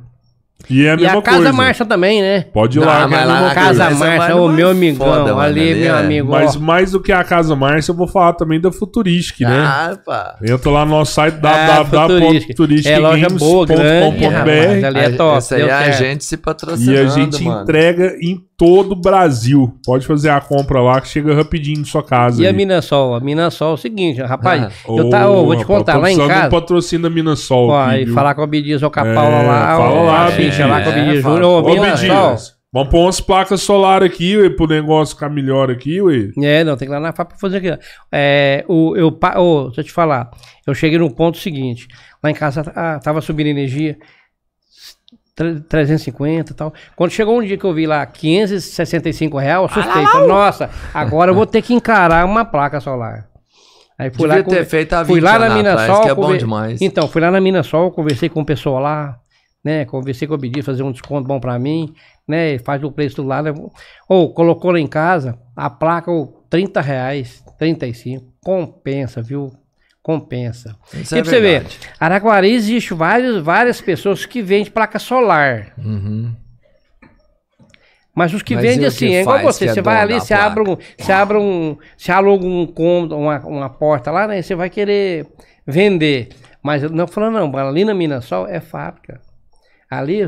E 0.67 0.83
é 0.85 0.91
a 0.91 0.93
E 0.93 0.97
mesma 0.97 1.19
a 1.19 1.21
Casa 1.21 1.37
coisa. 1.37 1.53
Marcha 1.53 1.85
também, 1.85 2.21
né? 2.23 2.41
Pode 2.51 2.79
ir 2.79 2.81
Não, 2.81 2.87
lá, 2.87 3.07
que 3.07 3.13
é 3.13 3.25
lá 3.25 3.39
coisa. 3.39 3.53
Casa 3.55 3.83
Essa 3.83 3.99
Marcha, 3.99 4.17
vai 4.17 4.33
ô 4.33 4.37
numa 4.47 4.53
meu 4.53 4.69
amigão, 4.69 5.05
foda, 5.05 5.23
mano, 5.25 5.39
ali, 5.39 5.71
ali 5.71 5.79
meu 5.81 5.95
é- 5.95 5.99
amigo. 5.99 6.31
Mas 6.31 6.55
ó. 6.55 6.59
mais 6.59 6.91
do 6.91 6.99
que 7.01 7.11
a 7.11 7.23
Casa 7.23 7.55
Marcha, 7.55 7.91
eu 7.91 7.95
vou 7.95 8.07
falar 8.07 8.33
também 8.33 8.59
da 8.59 8.71
Futuristic, 8.71 9.41
né? 9.41 9.59
Ah, 9.63 9.99
pá. 10.03 10.39
Entra 10.41 10.71
lá 10.71 10.85
no 10.85 10.91
nosso 10.91 11.11
site 11.13 11.37
Ah, 11.43 11.85
Futuristic. 11.85 12.87
É 12.87 12.97
loja 12.97 13.27
boa, 13.29 13.65
grande, 13.67 14.25
rapaz, 14.25 14.83
ali 14.85 14.99
é 14.99 15.09
top. 15.11 15.37
Esse 15.37 15.55
aí 15.55 15.61
é 15.61 15.71
a 15.71 15.91
gente 15.91 16.23
se 16.23 16.37
patrocinando, 16.37 16.91
E 16.91 16.97
a 16.99 17.07
gente 17.09 17.43
mano. 17.43 17.61
entrega 17.61 18.15
em 18.19 18.43
todo 18.57 18.93
o 18.93 18.95
Brasil. 18.95 19.77
Pode 19.85 20.05
fazer 20.05 20.29
a 20.29 20.39
compra 20.41 20.81
lá 20.81 21.01
que 21.01 21.07
chega 21.07 21.33
rapidinho 21.35 21.79
na 21.79 21.85
sua 21.85 22.03
casa. 22.03 22.41
E 22.41 22.45
a 22.45 22.49
aí. 22.49 22.55
Minasol? 22.55 23.15
A 23.15 23.19
Minasol 23.19 23.71
é 23.71 23.73
o 23.73 23.77
seguinte, 23.77 24.21
rapaz, 24.21 24.63
Ah. 24.63 24.71
eu 24.87 25.09
tá, 25.09 25.29
ô, 25.29 25.45
vou 25.45 25.55
te 25.55 25.65
contar, 25.65 25.97
lá 25.97 26.11
em 26.11 26.17
casa, 26.17 26.43
do 26.47 26.49
patrocínio 26.51 27.03
da 27.03 27.09
Minasol. 27.09 27.69
ó, 27.69 27.85
aqui, 27.85 28.01
e 28.01 28.05
viu? 28.05 28.13
falar 28.13 28.33
com 28.35 28.41
a 28.41 28.47
Bidias 28.47 28.81
ou 28.83 28.89
com 28.91 28.99
a 28.99 29.03
Paula 29.03 29.35
É, 29.43 29.47
lá, 29.47 29.77
fala 29.77 29.93
ó, 29.95 30.03
lá, 30.05 30.25
a 30.25 30.31
ficha 30.31 30.65
lá 30.65 30.81
com 30.81 30.89
a 30.89 30.91
Bidias. 30.93 31.05
Bidias 31.07 31.25
É, 31.25 31.29
Júnior, 31.29 31.45
ô, 31.45 31.59
Ô, 31.67 31.73
Minasol. 31.73 31.95
Bidias, 32.31 32.55
vamos 32.73 32.89
pôr 32.89 32.99
umas 32.99 33.21
placas 33.21 33.61
solares 33.61 34.09
aqui, 34.09 34.37
ué, 34.37 34.49
pro 34.49 34.67
negócio 34.67 35.15
ficar 35.15 35.29
melhor 35.29 35.69
aqui, 35.71 36.01
ué. 36.01 36.29
É, 36.41 36.63
não, 36.63 36.77
tem 36.77 36.87
que 36.87 36.93
ir 36.93 36.95
lá 36.95 36.99
na 37.01 37.13
FAP 37.13 37.29
pra 37.29 37.37
fazer 37.37 37.57
aqui. 37.57 37.77
É, 38.11 38.63
o, 38.67 38.95
eu, 38.95 39.07
ô, 39.07 39.65
deixa 39.65 39.81
eu 39.81 39.83
te 39.85 39.91
falar, 39.91 40.29
eu 40.65 40.73
cheguei 40.73 40.97
no 40.97 41.13
ponto 41.13 41.37
seguinte, 41.37 41.87
lá 42.23 42.31
em 42.31 42.33
casa 42.33 42.63
ah, 42.75 42.99
tava 43.03 43.21
subindo 43.21 43.47
energia, 43.47 43.97
350 45.35 46.51
e 46.51 46.55
tal. 46.55 46.73
Quando 46.95 47.11
chegou 47.11 47.37
um 47.37 47.43
dia 47.43 47.57
que 47.57 47.65
eu 47.65 47.73
vi 47.73 47.85
lá 47.85 48.05
565 48.05 49.37
reais, 49.37 49.57
eu 49.57 49.65
assustei. 49.65 50.05
Falei, 50.05 50.27
nossa, 50.27 50.69
agora 50.93 51.31
eu 51.31 51.35
vou 51.35 51.45
ter 51.45 51.61
que 51.61 51.73
encarar 51.73 52.25
uma 52.25 52.45
placa 52.45 52.79
solar. 52.79 53.27
Aí 53.97 54.09
fui 54.09 54.27
Devia 54.27 54.43
lá, 54.43 54.43
ter 54.43 54.65
feito 54.65 54.93
há 54.93 55.05
fui 55.05 55.15
20 55.15 55.23
lá 55.23 55.39
na 55.39 55.45
atrás, 55.45 55.57
Minasol, 55.57 56.01
que 56.01 56.09
é 56.09 56.15
bom 56.15 56.37
demais. 56.37 56.81
Então, 56.81 57.07
fui 57.07 57.21
lá 57.21 57.31
na 57.31 57.39
Minasol, 57.39 57.91
conversei 57.91 58.27
com 58.27 58.41
o 58.41 58.45
pessoal 58.45 58.81
lá, 58.81 59.17
né? 59.63 59.85
Conversei 59.85 60.27
com 60.27 60.33
o 60.33 60.37
Bidias, 60.37 60.65
fazer 60.65 60.83
um 60.83 60.91
desconto 60.91 61.27
bom 61.27 61.39
pra 61.39 61.57
mim, 61.57 61.93
né? 62.27 62.57
Faz 62.59 62.83
o 62.83 62.91
preço 62.91 63.17
do 63.17 63.23
lado. 63.23 63.71
Ou 64.09 64.33
colocou 64.33 64.71
lá 64.71 64.79
em 64.79 64.87
casa, 64.87 65.37
a 65.55 65.69
placa, 65.69 66.11
ô, 66.11 66.45
30 66.49 66.81
reais, 66.81 67.43
35. 67.57 68.25
Compensa, 68.43 69.21
viu? 69.21 69.51
Compensa. 70.05 70.77
Isso 70.93 71.15
e 71.15 71.17
é 71.17 71.21
pra 71.23 71.31
você 71.31 71.41
ver. 71.41 71.65
Araguari 71.99 72.53
existe 72.53 72.93
vários, 72.93 73.41
várias 73.41 73.81
pessoas 73.81 74.23
que 74.23 74.39
vendem 74.39 74.71
placa 74.71 74.99
solar. 74.99 75.73
Uhum. 75.79 76.31
Mas 78.13 78.31
os 78.31 78.43
que 78.43 78.53
Mas 78.53 78.63
vendem 78.63 78.85
assim, 78.85 79.07
que 79.07 79.15
é 79.15 79.21
igual 79.21 79.41
você. 79.41 79.67
Você 79.67 79.81
vai 79.81 79.99
ali, 79.99 80.13
você 80.13 80.35
abre, 80.35 80.61
um, 80.61 80.77
você 80.95 81.11
abre 81.11 81.37
um. 81.39 81.75
Você 81.97 82.11
aluga 82.11 82.45
um 82.45 82.67
cômodo, 82.67 83.17
uma, 83.17 83.39
uma 83.47 83.67
porta 83.67 84.11
lá, 84.11 84.27
né? 84.27 84.43
Você 84.43 84.53
vai 84.53 84.69
querer 84.69 85.25
vender. 85.65 86.29
Mas 86.61 86.83
não 86.83 87.07
falando, 87.07 87.39
não, 87.39 87.57
ali 87.57 87.83
na 87.83 87.95
Minasol 87.95 88.47
é 88.47 88.59
fábrica. 88.59 89.19
Ali, 89.89 90.21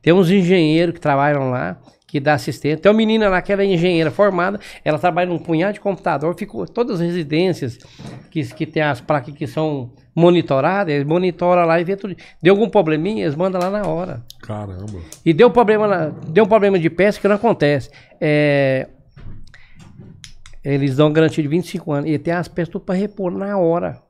tem 0.00 0.12
uns 0.12 0.30
engenheiros 0.30 0.94
que 0.94 1.00
trabalham 1.00 1.50
lá, 1.50 1.80
que 2.06 2.20
dá 2.20 2.34
assistência. 2.34 2.78
Tem 2.78 2.90
uma 2.90 2.96
menina 2.96 3.28
lá 3.28 3.42
que 3.42 3.52
ela 3.52 3.62
é 3.62 3.66
engenheira 3.66 4.10
formada, 4.10 4.60
ela 4.84 4.98
trabalha 4.98 5.28
num 5.28 5.38
punhado 5.38 5.74
de 5.74 5.80
computador, 5.80 6.34
ficou 6.38 6.66
todas 6.66 7.00
as 7.00 7.06
residências 7.06 7.78
que, 8.30 8.42
que 8.54 8.64
tem 8.64 8.82
as 8.82 9.00
placas 9.00 9.34
que 9.34 9.46
são 9.46 9.90
monitoradas, 10.14 10.94
eles 10.94 11.06
monitoram 11.06 11.66
lá 11.66 11.80
e 11.80 11.84
vê 11.84 11.96
tudo. 11.96 12.14
Deu 12.40 12.54
algum 12.54 12.68
probleminha, 12.68 13.24
eles 13.24 13.34
mandam 13.34 13.60
lá 13.60 13.70
na 13.70 13.86
hora. 13.86 14.22
Caramba. 14.40 15.00
E 15.24 15.32
deu 15.32 15.50
problema, 15.50 16.14
deu 16.28 16.44
um 16.44 16.48
problema 16.48 16.78
de 16.78 16.88
peça 16.88 17.20
que 17.20 17.26
não 17.26 17.34
acontece. 17.34 17.90
É, 18.20 18.88
eles 20.64 20.96
dão 20.96 21.12
garantia 21.12 21.42
de 21.42 21.48
25 21.48 21.92
anos. 21.92 22.10
E 22.10 22.18
tem 22.18 22.32
as 22.32 22.48
peças 22.48 22.70
tudo 22.70 22.84
para 22.84 22.94
repor 22.94 23.30
na 23.32 23.58
hora. 23.58 24.05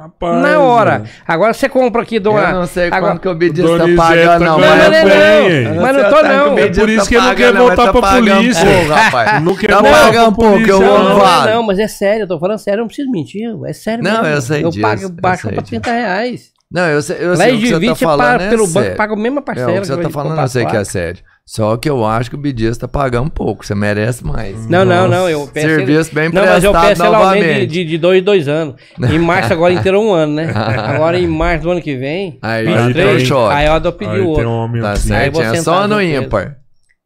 Rapaz. 0.00 0.42
na 0.42 0.58
hora. 0.60 0.98
velho. 1.00 1.10
Agora 1.28 1.52
você 1.52 1.68
compra 1.68 2.00
aqui 2.02 2.18
de 2.18 2.28
uma. 2.28 2.40
Eu 2.40 2.54
não 2.54 2.66
sei 2.66 2.86
agora, 2.86 3.12
quanto 3.12 3.20
que 3.20 3.28
o 3.28 3.34
Bidias 3.34 3.70
tá 3.70 3.84
pagando, 3.96 4.44
não. 4.44 4.58
Não, 4.58 4.66
não, 4.76 4.90
não. 4.90 5.50
hein? 5.50 5.74
Mas 5.80 5.96
não 5.96 6.10
tô, 6.10 6.22
não. 6.22 6.58
É 6.58 6.68
por 6.70 6.88
isso 6.88 7.08
que 7.08 7.14
ele 7.16 7.26
não 7.26 7.34
quer 7.34 7.52
voltar 7.52 7.92
pra 7.92 8.10
polícia. 8.14 8.64
Não 9.42 9.54
quer 9.54 9.72
voltar 9.74 10.10
pra 10.12 10.32
pouco, 10.32 10.40
eu 10.42 10.52
polícia, 10.52 10.74
vou 10.74 10.98
Não, 10.98 11.18
não, 11.18 11.44
não, 11.46 11.62
mas 11.62 11.78
é 11.78 11.86
sério, 11.88 12.22
eu 12.22 12.28
tô 12.28 12.38
falando 12.38 12.58
sério, 12.58 12.78
eu 12.78 12.82
não 12.82 12.86
preciso 12.86 13.10
mentir. 13.10 13.42
É 13.66 13.72
sério 13.72 14.02
Não, 14.02 14.22
mesmo. 14.22 14.26
eu 14.36 14.40
sei 14.42 14.64
Eu 14.64 14.70
disso, 14.70 14.80
pago, 14.82 15.02
eu 15.02 15.08
baixo 15.10 15.42
sei 15.42 15.52
pra 15.52 15.62
disso. 15.62 15.70
30 15.80 15.90
reais. 15.92 16.50
Não, 16.72 16.86
eu 16.88 17.02
sei, 17.02 17.16
eu 17.20 17.30
Lá 17.30 17.36
sei 17.36 17.50
em 17.50 17.56
o 17.56 17.60
que 17.60 17.66
você 17.68 17.78
20 17.80 17.88
tá 17.88 17.94
falando 17.96 18.26
paga 18.30 18.44
é 18.44 18.48
pelo 18.48 18.66
banco, 18.68 18.96
paga 18.96 19.12
a 19.12 19.16
mesma 19.16 19.38
É, 19.40 19.42
parcela. 19.42 19.70
o 19.70 19.80
que 19.80 19.86
você 19.86 19.96
tá 20.02 20.10
falando 20.10 20.40
eu 20.40 20.48
sei 20.48 20.66
que 20.66 20.76
é 20.76 20.84
sério. 20.84 21.20
Só 21.50 21.76
que 21.76 21.90
eu 21.90 22.06
acho 22.06 22.30
que 22.30 22.36
o 22.36 22.38
Bidias 22.38 22.78
tá 22.78 22.86
pagando 22.86 23.28
pouco. 23.28 23.66
Você 23.66 23.74
merece 23.74 24.24
mais. 24.24 24.68
Não, 24.68 24.84
não, 24.84 25.08
não. 25.08 25.28
Eu 25.28 25.48
peço 25.52 25.66
Serviço 25.66 26.14
bem 26.14 26.28
Não, 26.28 26.46
mas 26.46 26.62
eu 26.62 26.70
prestado 26.70 26.88
peço 26.90 27.04
ela 27.04 27.18
aumento 27.18 27.40
de, 27.40 27.48
novamente. 27.48 27.66
de, 27.66 27.84
de 27.86 27.98
dois, 27.98 28.22
dois 28.22 28.46
anos. 28.46 28.76
Em 29.12 29.18
março 29.18 29.52
agora 29.52 29.72
inteiro 29.74 30.00
um 30.00 30.12
ano, 30.12 30.32
né? 30.32 30.52
Agora 30.54 31.18
em 31.18 31.26
março 31.26 31.64
do 31.64 31.72
ano 31.72 31.82
que 31.82 31.96
vem, 31.96 32.38
Aí, 32.40 32.64
23, 32.64 32.86
aí 32.86 32.94
tem 32.94 33.16
um 33.16 33.26
choque. 33.26 33.54
aí 33.56 33.66
eu 33.66 33.80
dou 33.80 33.92
pedir 33.92 34.10
o 34.12 34.14
tem 34.36 34.46
outro. 34.46 34.48
um 34.48 34.80
Tá 34.80 34.94
certo, 34.94 35.42
é 35.42 35.56
só 35.56 35.88
no 35.88 36.00
ímpar. 36.00 36.56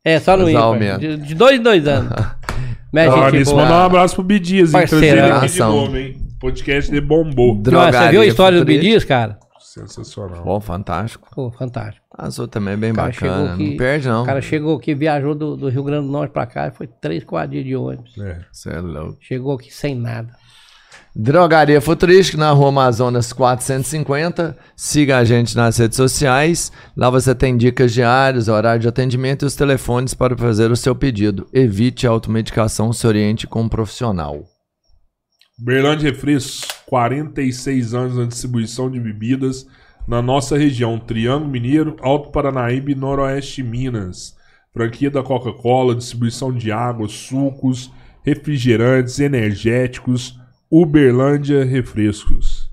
É, 0.04 0.20
só 0.20 0.36
no 0.36 0.50
ímpar. 0.50 0.98
De, 0.98 1.16
de 1.16 1.34
dois 1.34 1.58
em 1.58 1.62
dois 1.62 1.88
anos. 1.88 2.12
Mas, 2.92 3.06
Falar 3.06 3.30
gente, 3.30 3.44
boa. 3.46 3.62
mandar 3.62 3.80
um 3.80 3.86
abraço 3.86 4.14
pro 4.14 4.24
Bidias? 4.24 4.68
O 6.36 6.38
podcast 6.38 6.92
de 6.92 7.00
bombou. 7.00 7.62
Nossa, 7.64 7.98
você 7.98 8.10
viu 8.10 8.20
a 8.20 8.26
história 8.26 8.58
do 8.58 8.64
Bidias, 8.66 9.04
cara? 9.04 9.38
Sensacional. 9.74 10.44
Bom, 10.44 10.60
fantástico. 10.60 11.28
Pô, 11.34 11.50
fantástico. 11.50 12.06
Azul 12.16 12.46
também 12.46 12.74
é 12.74 12.76
bem 12.76 12.92
bacana. 12.92 13.54
aqui- 13.54 13.70
Não 13.70 13.76
perde, 13.76 14.08
não. 14.08 14.22
O 14.22 14.26
cara 14.26 14.40
chegou 14.40 14.76
aqui, 14.76 14.94
viajou 14.94 15.34
do, 15.34 15.56
do 15.56 15.68
Rio 15.68 15.82
Grande 15.82 16.06
do 16.06 16.12
Norte 16.12 16.30
pra 16.30 16.46
cá, 16.46 16.70
foi 16.70 16.86
três, 16.86 17.24
quatro 17.24 17.50
dias 17.50 17.64
de 17.64 17.74
ônibus. 17.74 18.16
É. 18.18 18.40
Você 18.52 18.70
é 18.70 18.80
louco. 18.80 19.16
Chegou 19.20 19.54
aqui 19.54 19.72
sem 19.74 19.94
nada. 19.94 20.28
Drogaria 21.16 21.80
Futurística 21.80 22.36
na 22.38 22.50
Rua 22.50 22.68
Amazonas 22.68 23.32
450. 23.32 24.56
Siga 24.76 25.18
a 25.18 25.24
gente 25.24 25.54
nas 25.56 25.76
redes 25.78 25.96
sociais. 25.96 26.72
Lá 26.96 27.08
você 27.10 27.34
tem 27.34 27.56
dicas 27.56 27.92
diárias, 27.92 28.48
horário 28.48 28.80
de 28.80 28.88
atendimento 28.88 29.44
e 29.44 29.46
os 29.46 29.54
telefones 29.54 30.12
para 30.14 30.36
fazer 30.36 30.70
o 30.72 30.76
seu 30.76 30.94
pedido. 30.94 31.46
Evite 31.52 32.06
a 32.06 32.10
automedicação, 32.10 32.92
se 32.92 33.06
oriente 33.06 33.46
com 33.46 33.62
um 33.62 33.68
profissional. 33.68 34.42
Berlândia 35.56 36.10
Refrescos, 36.10 36.62
46 36.84 37.94
anos 37.94 38.16
na 38.16 38.24
distribuição 38.24 38.90
de 38.90 38.98
bebidas 38.98 39.66
na 40.06 40.20
nossa 40.20 40.58
região, 40.58 40.98
Triângulo 40.98 41.48
Mineiro, 41.48 41.96
Alto 42.00 42.30
Paranaíba 42.30 42.90
e 42.90 42.94
Noroeste 42.94 43.62
Minas. 43.62 44.36
franquia 44.72 45.08
da 45.08 45.22
Coca-Cola, 45.22 45.94
distribuição 45.94 46.52
de 46.52 46.72
água, 46.72 47.08
sucos, 47.08 47.92
refrigerantes, 48.24 49.20
energéticos, 49.20 50.36
Uberlândia 50.68 51.64
Refrescos. 51.64 52.68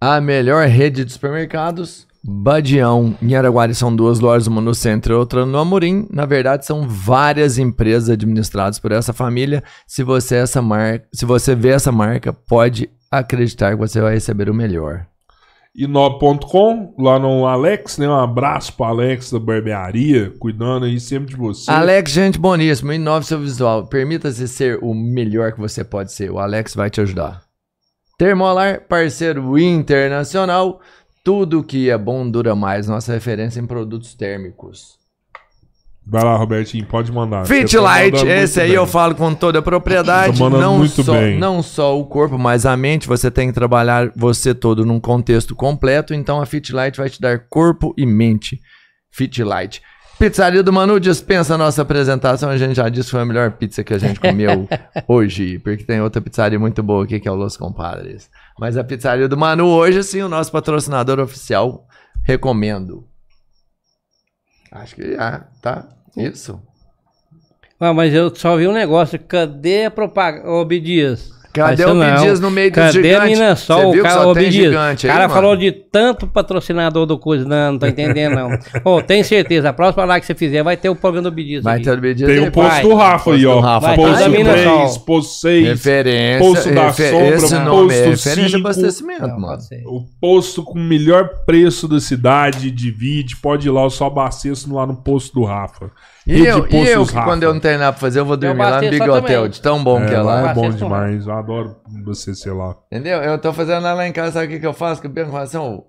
A 0.00 0.20
melhor 0.20 0.66
rede 0.66 1.04
de 1.04 1.12
supermercados, 1.12 2.08
Badião. 2.24 3.16
Em 3.20 3.34
Araguari 3.34 3.74
são 3.74 3.94
duas 3.94 4.20
lojas, 4.20 4.46
uma 4.46 4.60
no 4.60 4.74
centro 4.74 5.14
e 5.14 5.16
outra 5.16 5.44
no 5.44 5.58
Amorim. 5.58 6.06
Na 6.10 6.24
verdade, 6.24 6.64
são 6.64 6.86
várias 6.88 7.58
empresas 7.58 8.10
administradas 8.10 8.78
por 8.78 8.92
essa 8.92 9.12
família. 9.12 9.62
Se 9.86 10.04
você, 10.04 10.36
é 10.36 10.38
essa 10.40 10.62
marca, 10.62 11.06
se 11.12 11.24
você 11.24 11.54
vê 11.54 11.70
essa 11.70 11.90
marca, 11.90 12.32
pode 12.32 12.88
acreditar 13.10 13.72
que 13.72 13.76
você 13.76 14.00
vai 14.00 14.14
receber 14.14 14.48
o 14.48 14.54
melhor. 14.54 15.06
Inob.com, 15.74 16.94
lá 16.98 17.18
no 17.18 17.46
Alex, 17.46 17.96
né? 17.96 18.06
Um 18.06 18.14
abraço 18.14 18.74
pro 18.74 18.84
Alex 18.84 19.32
da 19.32 19.38
barbearia, 19.40 20.30
cuidando 20.38 20.84
aí 20.84 21.00
sempre 21.00 21.30
de 21.30 21.36
você. 21.36 21.70
Alex, 21.70 22.12
gente 22.12 22.38
boníssimo, 22.38 22.92
inove 22.92 23.24
seu 23.24 23.40
visual. 23.40 23.86
Permita-se 23.86 24.46
ser 24.46 24.78
o 24.82 24.94
melhor 24.94 25.52
que 25.52 25.58
você 25.58 25.82
pode 25.82 26.12
ser. 26.12 26.30
O 26.30 26.38
Alex 26.38 26.74
vai 26.74 26.90
te 26.90 27.00
ajudar. 27.00 27.42
Termolar, 28.18 28.86
parceiro 28.86 29.58
internacional. 29.58 30.80
Tudo 31.24 31.62
que 31.62 31.88
é 31.88 31.96
bom 31.96 32.28
dura 32.28 32.54
mais. 32.54 32.88
Nossa 32.88 33.12
referência 33.12 33.60
em 33.60 33.66
produtos 33.66 34.14
térmicos. 34.14 35.00
Vai 36.04 36.24
lá, 36.24 36.36
Robertinho, 36.36 36.84
pode 36.84 37.12
mandar. 37.12 37.46
Fit 37.46 37.76
Light, 37.78 38.26
esse 38.26 38.60
aí 38.60 38.68
bem. 38.68 38.76
eu 38.76 38.86
falo 38.86 39.14
com 39.14 39.32
toda 39.32 39.60
a 39.60 39.62
propriedade. 39.62 40.40
Mandando 40.40 40.62
não, 40.62 40.78
muito 40.78 41.00
só, 41.02 41.12
bem. 41.12 41.38
não 41.38 41.62
só 41.62 41.98
o 41.98 42.04
corpo, 42.04 42.36
mas 42.36 42.66
a 42.66 42.76
mente. 42.76 43.06
Você 43.06 43.30
tem 43.30 43.48
que 43.48 43.54
trabalhar 43.54 44.10
você 44.16 44.52
todo 44.52 44.84
num 44.84 44.98
contexto 44.98 45.54
completo. 45.54 46.12
Então 46.12 46.40
a 46.40 46.46
Fit 46.46 46.72
Light 46.72 46.96
vai 46.96 47.08
te 47.08 47.20
dar 47.20 47.46
corpo 47.48 47.94
e 47.96 48.04
mente. 48.04 48.60
Fit 49.12 49.44
Light. 49.44 49.80
Pizzaria 50.18 50.62
do 50.62 50.72
Manu 50.72 50.98
dispensa 50.98 51.54
a 51.54 51.58
nossa 51.58 51.82
apresentação. 51.82 52.50
A 52.50 52.56
gente 52.56 52.74
já 52.74 52.88
disse 52.88 53.06
que 53.06 53.12
foi 53.12 53.20
a 53.20 53.24
melhor 53.24 53.52
pizza 53.52 53.84
que 53.84 53.94
a 53.94 53.98
gente 53.98 54.18
comeu 54.18 54.68
hoje. 55.06 55.60
Porque 55.60 55.84
tem 55.84 56.00
outra 56.00 56.20
pizzaria 56.20 56.58
muito 56.58 56.82
boa 56.82 57.04
aqui 57.04 57.20
que 57.20 57.28
é 57.28 57.30
o 57.30 57.36
Los 57.36 57.56
Compadres. 57.56 58.28
Mas 58.58 58.76
a 58.76 58.84
pizzaria 58.84 59.28
do 59.28 59.36
Manu 59.36 59.66
hoje, 59.66 60.02
sim, 60.02 60.22
o 60.22 60.28
nosso 60.28 60.52
patrocinador 60.52 61.18
oficial. 61.18 61.86
Recomendo. 62.22 63.06
Acho 64.70 64.94
que 64.94 65.14
já, 65.14 65.46
tá? 65.60 65.88
Isso. 66.16 66.60
Ah, 67.78 67.92
mas 67.92 68.14
eu 68.14 68.34
só 68.34 68.56
vi 68.56 68.68
um 68.68 68.72
negócio. 68.72 69.18
Cadê 69.18 69.86
a 69.86 69.90
propaganda? 69.90 70.48
Ô, 70.48 70.64
Bidias. 70.64 71.30
Cadê 71.52 71.84
o. 71.84 71.94
Bidias 71.94 72.40
no 72.40 72.50
meio 72.50 72.70
dos 72.70 72.76
Cadê 72.76 72.98
a 72.98 73.02
gigantes? 73.26 73.38
Minasol? 73.38 73.92
Você 73.92 74.00
O 74.00 74.02
cara, 74.02 74.14
só 74.22 74.30
ô, 74.30 74.34
tem 74.34 74.44
Bidias, 74.44 74.64
gigante 74.72 75.06
O 75.06 75.10
aí, 75.10 75.12
cara 75.14 75.28
mano? 75.28 75.40
falou 75.40 75.56
de 75.56 75.70
tanto 75.72 76.26
patrocinador 76.26 77.04
do 77.04 77.18
coisa. 77.18 77.44
Não, 77.46 77.72
não 77.72 77.78
tô 77.78 77.86
entendendo, 77.86 78.34
não. 78.36 78.48
Ô, 78.90 79.02
tem 79.02 79.22
certeza. 79.22 79.68
A 79.68 79.72
próxima 79.72 80.04
live 80.06 80.20
que 80.22 80.26
você 80.26 80.34
fizer 80.34 80.62
vai 80.62 80.76
ter 80.76 80.88
o 80.88 80.96
programa 80.96 81.30
do 81.30 81.34
Bidias. 81.34 81.62
Vai 81.62 81.76
aqui. 81.76 81.84
ter 81.84 81.90
o 81.92 82.00
Bidias 82.00 82.28
Tem 82.30 82.38
aí, 82.42 82.48
o 82.48 82.52
posto 82.52 82.68
vai. 82.70 82.82
do 82.82 82.94
Rafa 82.94 83.32
aí, 83.34 83.46
ó. 83.46 83.60
Rafa. 83.60 83.94
Posto 83.94 84.12
toda 84.12 84.24
a 84.24 84.28
mina 84.28 84.52
3, 84.52 84.64
sol. 84.90 85.00
posto 85.00 85.40
6, 85.40 85.68
Referência. 85.68 86.38
Posto 86.40 86.74
da 86.74 86.86
refer- 86.86 87.10
Sombra, 87.10 87.36
esse 87.36 87.54
nome 87.58 87.88
posto 87.88 87.92
é 87.92 88.04
referência 88.06 88.34
de 88.44 88.50
cinco. 88.50 88.56
abastecimento, 88.58 89.26
Não, 89.26 89.38
mano. 89.40 89.58
o 89.86 90.00
posto 90.20 90.62
com 90.62 90.78
o 90.78 90.82
melhor 90.82 91.28
preço 91.44 91.86
da 91.86 92.00
cidade, 92.00 92.70
divide, 92.70 93.36
pode 93.36 93.68
ir 93.68 93.70
lá, 93.70 93.82
eu 93.82 93.90
só 93.90 94.06
abasteço 94.06 94.72
lá 94.74 94.86
no 94.86 94.96
posto 94.96 95.34
do 95.34 95.44
Rafa. 95.44 95.90
E 96.26 96.44
eu, 96.46 96.66
e 96.70 96.88
eu 96.88 97.04
que 97.04 97.14
Rafa. 97.14 97.26
quando 97.26 97.42
eu 97.42 97.52
não 97.52 97.60
tenho 97.60 97.78
nada 97.78 97.92
pra 97.92 98.00
fazer, 98.00 98.20
eu 98.20 98.24
vou 98.24 98.36
dormir 98.36 98.62
lá 98.62 98.80
no 98.80 98.88
Big 98.90 99.02
Hotel, 99.02 99.22
também. 99.22 99.50
de 99.50 99.60
tão 99.60 99.82
bom 99.82 99.98
que 100.06 100.12
é 100.12 100.14
É, 100.14 100.22
lá 100.22 100.40
lá. 100.42 100.50
é 100.50 100.54
bom 100.54 100.70
demais, 100.70 101.26
eu 101.26 101.32
adoro 101.36 101.76
você 102.04 102.34
ser 102.34 102.52
lá. 102.52 102.76
Entendeu? 102.90 103.18
Eu 103.22 103.38
tô 103.38 103.52
fazendo 103.52 103.82
lá 103.82 104.06
em 104.06 104.12
casa, 104.12 104.32
sabe 104.32 104.46
o 104.46 104.48
que, 104.50 104.60
que 104.60 104.66
eu 104.66 104.72
faço? 104.72 105.00
Que 105.00 105.08
eu 105.08 105.10
penso 105.10 105.36
assim, 105.36 105.56
ó, 105.56 105.80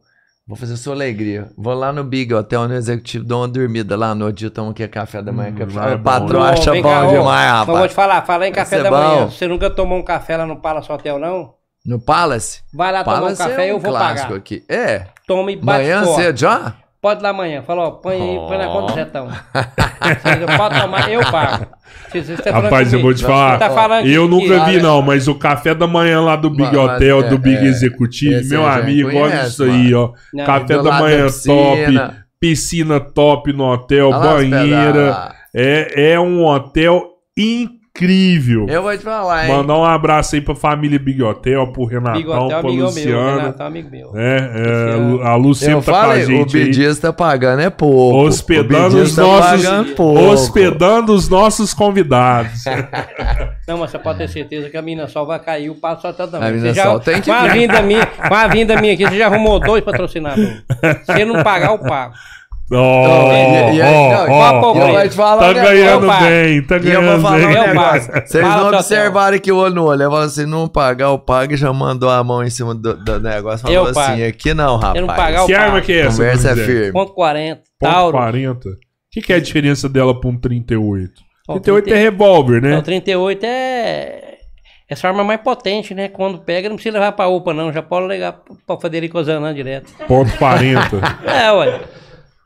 vou 0.48 0.58
fazer 0.58 0.76
sua 0.76 0.96
alegria. 0.96 1.50
Vou 1.56 1.76
lá 1.76 1.94
no 1.94 2.04
Big 2.04 2.34
Hotel, 2.34 2.68
no 2.68 2.74
executivo, 2.74 3.24
dou 3.24 3.42
uma 3.42 3.48
dormida 3.48 3.96
lá 3.96 4.16
no 4.16 4.34
dia, 4.34 4.50
tomo 4.50 4.72
aqui 4.72 4.88
café 4.88 5.22
da 5.22 5.32
manhã. 5.32 5.52
Hum, 5.52 5.56
café. 5.56 5.92
é 5.92 5.94
o 5.94 5.98
bom, 6.00 6.04
patrão 6.04 6.40
né? 6.44 6.50
acha 6.50 6.74
bom 6.74 6.82
cá, 6.82 7.06
demais, 7.06 7.24
Mas 7.58 7.66
vou 7.68 7.76
rapaz. 7.76 7.92
te 7.92 7.96
falar, 7.96 8.22
fala 8.26 8.48
em 8.48 8.52
café 8.52 8.82
da 8.82 8.90
manhã. 8.90 9.26
bom. 9.26 9.30
Você 9.32 9.48
nunca 9.48 9.70
tomou 9.70 10.00
um 10.00 10.04
café 10.04 10.36
lá 10.38 10.48
no 10.48 10.56
Palace 10.60 10.92
Hotel, 10.92 11.20
não? 11.20 11.54
No 11.86 12.00
Palace? 12.00 12.62
Vai 12.74 12.92
lá 12.92 13.04
tomar 13.04 13.18
um 13.18 13.20
Palace 13.22 13.38
café 13.44 13.66
e 13.66 13.70
é 13.70 13.72
eu 13.72 13.76
um 13.76 13.80
vou 13.80 13.92
clássico 13.92 14.28
pagar. 14.30 14.38
aqui. 14.40 14.64
É, 14.68 15.06
Toma 15.28 15.52
e 15.52 15.56
bate 15.58 15.66
manhã 15.84 16.06
cedo 16.16 16.38
já? 16.40 16.74
Pode 17.04 17.20
ir 17.20 17.24
lá 17.24 17.30
amanhã. 17.32 17.62
Fala, 17.62 17.84
ó, 17.84 17.92
põe 17.92 18.16
aí, 18.16 18.38
põe 18.48 18.58
na 18.58 18.68
conta 18.68 18.86
do 18.88 18.92
Oh. 18.94 18.96
Zetão. 18.96 19.28
Você 19.28 20.58
pode 20.58 20.82
tomar, 20.82 21.12
eu 21.12 21.20
pago. 21.30 21.66
Se- 22.12 22.24
se 22.24 22.36
você 22.38 22.44
tá 22.44 22.52
Rapaz, 22.62 22.94
eu 22.94 23.02
vou 23.02 23.14
te 23.14 23.24
falar. 23.24 23.60
tá 23.60 23.70
falando 23.70 24.08
eu 24.08 24.24
que- 24.24 24.30
nunca 24.30 24.54
vi, 24.66 24.72
Olha- 24.78 24.82
não, 24.82 25.02
mas 25.02 25.28
o 25.28 25.36
café 25.36 25.76
da 25.76 25.86
manhã 25.86 26.22
lá 26.22 26.38
do 26.38 26.50
Big 26.50 26.74
Hotel, 26.78 27.20
é- 27.26 27.28
do 27.28 27.38
Big 27.38 27.58
é, 27.58 27.66
Executivo, 27.68 28.48
meu 28.50 28.66
amigo, 28.66 29.10
olha 29.18 29.44
isso 29.44 29.64
aí, 29.66 29.94
ó. 29.94 30.12
Não, 30.34 30.46
café 30.46 30.82
da 30.82 31.00
manhã 31.00 31.26
piscina. 31.26 31.54
top, 32.08 32.16
piscina 32.40 33.00
top 33.02 33.52
no 33.54 33.66
hotel, 33.66 34.10
Olha 34.10 34.36
os 34.36 34.50
banheira. 34.50 35.36
É, 35.54 36.14
é 36.14 36.20
um 36.20 36.46
hotel 36.46 37.04
incrível. 37.38 37.83
Eu 38.68 38.82
vou 38.82 38.98
te 38.98 39.04
falar, 39.04 39.46
hein? 39.48 39.56
Mandar 39.56 39.78
um 39.78 39.84
abraço 39.86 40.34
aí 40.34 40.42
pra 40.42 40.56
família 40.56 40.98
Big 40.98 41.22
Hotel, 41.22 41.68
pro 41.72 41.86
Renatão, 41.86 42.14
Big 42.22 42.28
Hotel, 42.28 42.48
pro 42.60 42.70
amigo 42.70 42.76
meu. 42.76 42.86
Luciano. 42.88 43.38
Renatão, 43.40 43.68
amigo 43.68 43.90
meu. 43.92 44.12
É, 44.16 44.38
é, 44.38 44.96
Luciano. 44.96 45.22
a 45.22 45.36
Lu 45.36 45.54
sempre 45.54 45.74
Eu 45.76 45.82
tá 45.84 45.92
com 45.92 45.98
a 45.98 46.02
falei, 46.02 46.24
o 46.24 46.26
gente 46.26 46.58
aí. 46.58 46.64
Bidias 46.66 46.98
tá 46.98 47.14
pagando 47.14 47.62
é 47.62 47.70
pouco. 47.70 48.18
Hospedando 48.26 48.98
O 48.98 49.02
os 49.04 49.16
tá 49.16 49.22
nossos, 49.22 49.66
hospedando 50.00 51.14
os 51.14 51.30
nossos 51.30 51.72
convidados. 51.72 52.64
Não, 53.68 53.78
mas 53.78 53.92
você 53.92 54.00
pode 54.00 54.18
ter 54.18 54.28
certeza 54.28 54.72
que 54.72 54.76
a 54.78 54.82
mina 54.82 55.08
sol 55.08 55.28
vai 55.28 55.38
cair, 55.40 55.70
o 55.70 55.76
passo 55.76 56.02
só 56.02 56.12
tá 56.12 56.26
dando. 56.26 56.44
A 56.44 56.50
Mina 56.50 56.74
já- 56.74 56.84
Sol 56.86 57.00
tem 57.00 57.22
que 57.22 57.30
com 57.30 57.38
a 57.38 57.48
vinda 57.48 57.80
minha, 57.84 58.06
com 58.08 58.34
a 58.34 58.48
vinda 58.48 58.76
minha 58.82 58.94
aqui, 58.96 59.06
você 59.08 59.18
já 59.20 59.28
arrumou 59.28 59.60
dois 59.60 59.84
patrocinadores. 59.84 60.64
Se 61.06 61.24
não 61.24 61.44
pagar, 61.44 61.68
eu 61.70 61.78
pago. 61.78 62.16
Ó, 62.76 63.32
e- 63.34 63.76
e 63.76 63.82
aí, 63.82 64.14
ó, 64.30 64.64
não, 64.78 65.10
te 65.10 65.16
falar 65.16 65.40
Tá 65.40 65.54
ganhando 65.54 66.08
pai. 66.08 66.24
bem, 66.30 66.62
tá 66.64 66.76
E 66.78 66.80
ganhando 66.80 67.30
bem. 67.30 68.24
Vocês 68.26 68.44
não 68.46 68.68
observaram 68.70 69.40
que 69.40 69.52
o 69.52 69.58
olho 69.58 69.76
no 69.76 69.86
olho. 69.86 70.04
Eu 70.04 70.12
falo 70.12 70.24
assim, 70.24 70.46
não 70.46 70.68
pagar, 70.68 71.06
eu 71.06 71.20
pago 71.20 71.54
e 71.54 71.58
já 71.58 71.72
mandou 71.74 72.10
a 72.10 72.24
mão 72.24 72.44
em 72.44 72.50
cima 72.50 72.74
do, 72.76 72.94
do 72.96 73.20
negócio. 73.20 73.60
Falou 73.60 73.76
Eu 73.76 73.84
assim, 73.84 73.94
pago. 73.94 74.26
aqui 74.28 74.54
não, 74.54 74.76
rapaz. 74.78 74.96
Eu 74.96 75.02
não 75.08 75.16
pagar, 75.16 75.46
Que 75.46 75.54
arma 75.54 75.82
que 75.82 75.94
é 75.94 76.00
essa? 76.02 76.18
Conversa 76.18 76.52
é 76.52 76.56
firme. 76.56 76.92
Ponto 76.92 77.14
40. 77.14 77.62
Ponto 77.80 77.92
Tauro. 77.94 78.18
40. 78.18 78.70
O 78.70 78.74
que, 79.12 79.22
que 79.22 79.34
é 79.34 79.36
a 79.36 79.40
diferença 79.42 79.88
dela 79.88 80.20
pra 80.20 80.30
um 80.30 80.38
38? 80.38 81.12
Ó, 81.48 81.54
38 81.60 81.84
é 81.84 81.92
30 81.92 82.00
revólver, 82.00 82.58
Então, 82.60 82.70
né? 82.72 82.82
38 82.82 83.44
é. 83.46 84.30
Essa 84.90 85.08
arma 85.08 85.24
mais 85.24 85.42
potente, 85.42 85.94
né? 85.96 86.08
Quando 86.08 86.40
pega, 86.40 86.68
não 86.70 86.76
precisa 86.76 86.94
levar 87.00 87.14
pra 87.14 87.28
UPA, 87.28 87.54
não. 87.54 87.72
Já 87.74 87.82
pode 87.82 88.06
levar 88.08 88.40
pra 88.68 88.78
Federico 88.80 89.24
Zanã 89.24 89.54
direto. 89.54 89.92
Ponto 90.08 90.32
40. 90.38 90.90
É, 91.26 91.52
ué. 91.52 91.80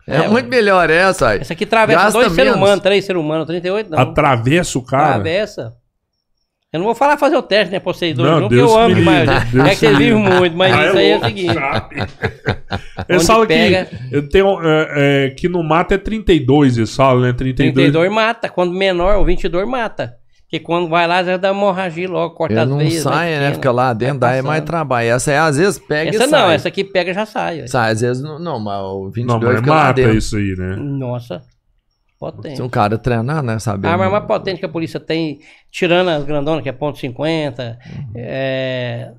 É, 0.08 0.28
muito 0.28 0.48
melhor 0.50 0.90
essa. 0.90 1.30
aí. 1.30 1.40
Essa 1.42 1.52
aqui 1.54 1.66
atravessa 1.66 2.04
Gasta 2.06 2.20
dois 2.20 2.32
seres 2.32 2.54
humanos, 2.56 2.80
três 2.80 3.04
seres 3.06 3.22
humanos. 3.22 3.46
38 3.46 3.90
não. 3.90 4.00
Atravessa 4.00 4.80
o 4.80 4.82
cara. 4.82 5.10
Atravessa. 5.10 5.74
Eu 6.72 6.80
não 6.80 6.86
vou 6.86 6.96
falar 6.96 7.18
fazer 7.18 7.36
o 7.38 7.42
teste, 7.42 7.72
né, 7.72 7.80
pra 7.80 7.94
vocês 7.94 8.14
dois, 8.16 8.30
Não, 8.30 8.42
não, 8.42 8.48
porque 8.50 8.56
Deus 8.56 8.72
eu 8.72 8.78
me 8.78 8.84
amo 8.86 8.96
demais. 8.96 9.30
É 9.30 9.70
que 9.70 9.76
vocês 9.78 9.98
vivem 9.98 10.16
muito, 10.16 10.56
mas 10.56 10.74
Ah, 10.74 10.86
isso 10.88 10.98
aí 10.98 11.10
é 11.12 11.18
o 11.18 11.24
seguinte. 11.24 11.56
Eles 13.08 13.26
falam 13.28 13.48
pega- 13.48 13.86
que 13.86 14.16
eu 14.16 14.30
tenho, 14.30 14.60
é, 14.62 14.88
é, 15.28 15.30
que 15.32 15.48
no 15.48 15.64
mato 15.64 15.94
é 15.94 15.98
32, 15.98 16.78
eles 16.78 16.94
falam, 16.96 17.22
né? 17.22 17.34
32. 17.34 17.74
32 17.74 18.12
mata. 18.14 18.50
Quando 18.50 18.74
menor, 18.74 19.18
o 19.18 19.26
22 19.26 19.68
mata. 19.68 20.16
Porque 20.50 20.62
quando 20.62 20.88
vai 20.88 21.06
lá, 21.06 21.22
já 21.26 21.36
dá 21.36 21.50
hemorragia 21.50 22.10
logo, 22.10 22.34
corta 22.34 22.54
Ele 22.54 22.60
as 22.62 22.70
não 22.70 22.78
veias. 22.78 23.04
sai, 23.04 23.32
né? 23.32 23.36
pequena. 23.38 23.56
Fica 23.56 23.72
lá 23.72 23.92
dentro, 23.94 24.20
daí 24.20 24.40
é 24.40 24.42
mais 24.42 24.64
trabalho. 24.64 25.10
Essa 25.10 25.32
é, 25.34 25.38
às 25.40 25.58
vezes 25.58 25.78
pega 25.78 26.10
Essa 26.10 26.24
e 26.24 26.28
não, 26.28 26.40
sai. 26.40 26.56
essa 26.56 26.68
aqui 26.70 26.84
pega 26.86 27.12
e 27.12 27.14
já 27.14 27.26
sai. 27.26 27.60
ué. 27.62 27.68
Sai, 27.68 27.92
às 27.92 28.00
vezes 28.00 28.24
não, 28.24 28.40
não 28.40 28.58
mas 28.58 28.80
o 28.82 29.10
22 29.10 29.28
Não, 29.28 29.40
mas 29.50 29.60
fica 29.60 29.70
lá 29.74 29.84
mata 29.84 29.94
dentro. 29.94 30.18
isso 30.18 30.38
aí, 30.38 30.56
né? 30.58 30.76
Nossa, 30.78 31.40
Se 31.40 32.18
potente. 32.18 32.62
um 32.62 32.70
cara 32.70 32.98
treinar, 32.98 33.44
né? 33.44 33.60
Sabe? 33.60 33.86
A 33.88 33.92
arma 33.92 34.10
mais 34.10 34.26
potente 34.26 34.60
que 34.60 34.66
a 34.66 34.70
polícia 34.70 35.02
tem, 35.02 35.40
tirando 35.70 36.08
as 36.12 36.24
grandonas, 36.24 36.64
que 36.64 36.70
é 36.70 36.72
ponto 36.72 36.98
.50, 36.98 37.60
Uhum. 37.60 38.12
é, 38.16 39.12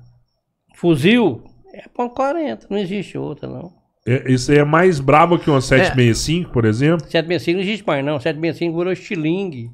fuzil, 0.75 1.43
é 1.75 1.83
ponto 1.93 2.15
.40, 2.15 2.61
não 2.71 2.77
existe 2.79 3.17
outra, 3.19 3.47
não. 3.47 3.71
É, 4.07 4.31
isso 4.31 4.51
aí 4.51 4.57
é 4.57 4.63
mais 4.63 4.99
brabo 4.99 5.37
que 5.37 5.49
uma 5.49 5.61
765, 5.61 6.51
por 6.51 6.65
exemplo. 6.65 7.01
765 7.05 7.55
não 7.57 7.61
existe 7.61 7.85
mais, 7.85 8.03
não. 8.03 8.19
765 8.19 8.75
virou 8.77 8.91
estilingue. 8.91 9.69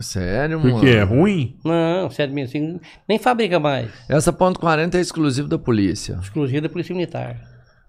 Sério, 0.00 0.58
mano? 0.58 0.72
Porque 0.72 0.88
é 0.88 1.02
ruim. 1.02 1.56
Não, 1.64 2.10
765 2.10 2.80
nem 3.08 3.18
fabrica 3.18 3.60
mais. 3.60 3.90
Essa 4.08 4.32
ponto 4.32 4.58
.40 4.60 4.94
é 4.96 5.00
exclusivo 5.00 5.46
da 5.48 5.58
polícia. 5.58 6.18
Exclusivo 6.20 6.62
da 6.62 6.68
Polícia 6.68 6.92
Militar. 6.94 7.36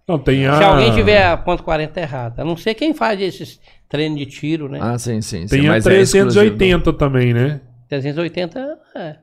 Não, 0.07 0.19
tem 0.19 0.45
a. 0.45 0.55
Se 0.57 0.63
alguém 0.63 0.93
tiver 0.93 1.25
a 1.25 1.35
ponto 1.35 1.63
.40 1.63 1.97
errada, 1.97 2.41
a 2.43 2.45
não 2.45 2.55
ser 2.55 2.75
quem 2.75 2.93
faz 2.93 3.19
esses 3.19 3.59
treinos 3.89 4.19
de 4.19 4.27
tiro, 4.27 4.69
né? 4.69 4.77
Ah, 4.81 4.99
sim, 4.99 5.19
sim. 5.19 5.47
sim 5.47 5.57
Tem 5.57 5.67
a 5.67 5.71
mas 5.71 5.87
é 5.87 6.01
exclusivo 6.01 6.31
380 6.31 6.93
também, 6.93 7.33
né? 7.33 7.61
380 7.89 8.59
é. 8.95 9.15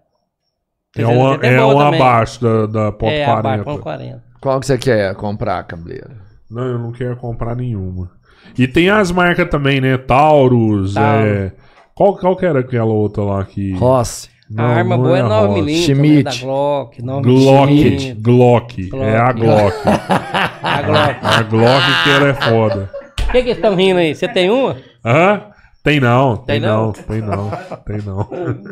É 0.97 1.07
uma, 1.07 1.39
380 1.39 1.47
é 1.47 1.57
boa 1.59 1.75
uma 1.75 1.85
também. 1.85 2.01
abaixo 2.01 2.43
da, 2.43 2.67
da 2.67 2.93
ponto 2.93 3.13
É, 3.13 3.25
40. 3.25 3.39
abaixo, 3.39 3.65
ponto 3.65 3.81
40. 3.83 4.17
do- 4.17 4.23
Qual 4.41 4.59
que 4.61 4.67
você 4.67 4.77
quer 4.77 5.15
comprar, 5.15 5.63
cabeleiro? 5.65 6.11
Não, 6.51 6.65
eu 6.67 6.79
não 6.81 6.91
quero 6.93 7.17
comprar 7.17 7.55
nenhuma. 7.55 8.11
E 8.59 8.67
tem 8.67 8.91
as 8.91 9.13
marcas 9.13 9.49
também, 9.49 9.81
né? 9.81 9.97
Taurus, 9.97 10.95
Taurus. 10.95 11.27
é... 11.27 11.53
Qual, 11.95 12.17
qual 12.17 12.37
que 12.37 12.47
era 12.47 12.61
aquela 12.61 12.93
outra 12.93 13.23
lá 13.23 13.45
que... 13.45 13.73
Rossi. 13.75 14.31
Não, 14.51 14.65
a 14.65 14.69
arma 14.69 14.99
boa 14.99 15.17
é 15.17 15.21
a 15.23 15.29
9 15.29 15.61
Ross. 15.61 15.71
mm 15.71 15.85
Schmidt. 15.87 16.23
da 16.25 16.35
Glock, 16.47 17.03
9 17.03 17.23
Glock, 17.23 17.73
mm. 17.73 18.15
Glock, 18.23 18.91
é 18.95 19.17
a 19.17 19.33
Glock. 19.33 19.77
A 20.63 20.83
Glock. 20.83 21.19
A 21.23 21.43
Glock 21.43 21.83
que 22.05 22.11
ela 22.11 22.29
é 22.29 22.35
foda. 22.35 22.91
O 23.29 23.33
que 23.33 23.43
que 23.45 23.51
estão 23.51 23.75
rindo 23.75 23.99
aí? 23.99 24.15
Você 24.15 24.29
tem 24.29 24.51
uma? 24.51 24.77
Hã? 25.05 25.43
Tem 25.83 25.99
não, 25.99 26.37
tem, 26.37 26.61
Tem 26.61 26.61
não, 26.61 26.87
não? 26.87 26.93
tem 26.93 27.21
não, 27.21 27.51
tem 27.85 27.99
não. 28.03 28.29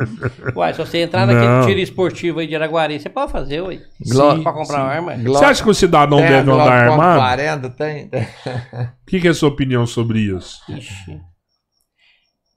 Uai, 0.54 0.72
se 0.72 0.78
você 0.78 0.98
entrar 0.98 1.26
Não. 1.26 1.34
naquele 1.34 1.66
tiro 1.66 1.80
esportivo 1.80 2.38
aí 2.38 2.46
de 2.46 2.54
Araguari, 2.54 3.00
você 3.00 3.08
pode 3.08 3.32
fazer, 3.32 3.60
ué. 3.62 3.80
Glo- 4.06 4.40
Pra 4.44 4.52
comprar 4.52 4.78
uma 4.84 4.88
arma. 4.92 5.16
Você 5.16 5.44
acha 5.44 5.60
que 5.60 5.68
o 5.70 5.74
cidadão 5.74 6.18
Tem 6.18 6.28
deve 6.28 6.44
Glock 6.44 6.60
andar 6.60 6.90
armado? 6.90 7.18
40, 7.20 7.70
tem? 7.70 8.06
tem. 8.08 8.22
O 9.02 9.10
que, 9.10 9.18
que 9.20 9.26
é 9.26 9.30
a 9.30 9.34
sua 9.34 9.48
opinião 9.48 9.84
sobre 9.86 10.20
isso? 10.20 10.60
Ixi. 10.68 11.20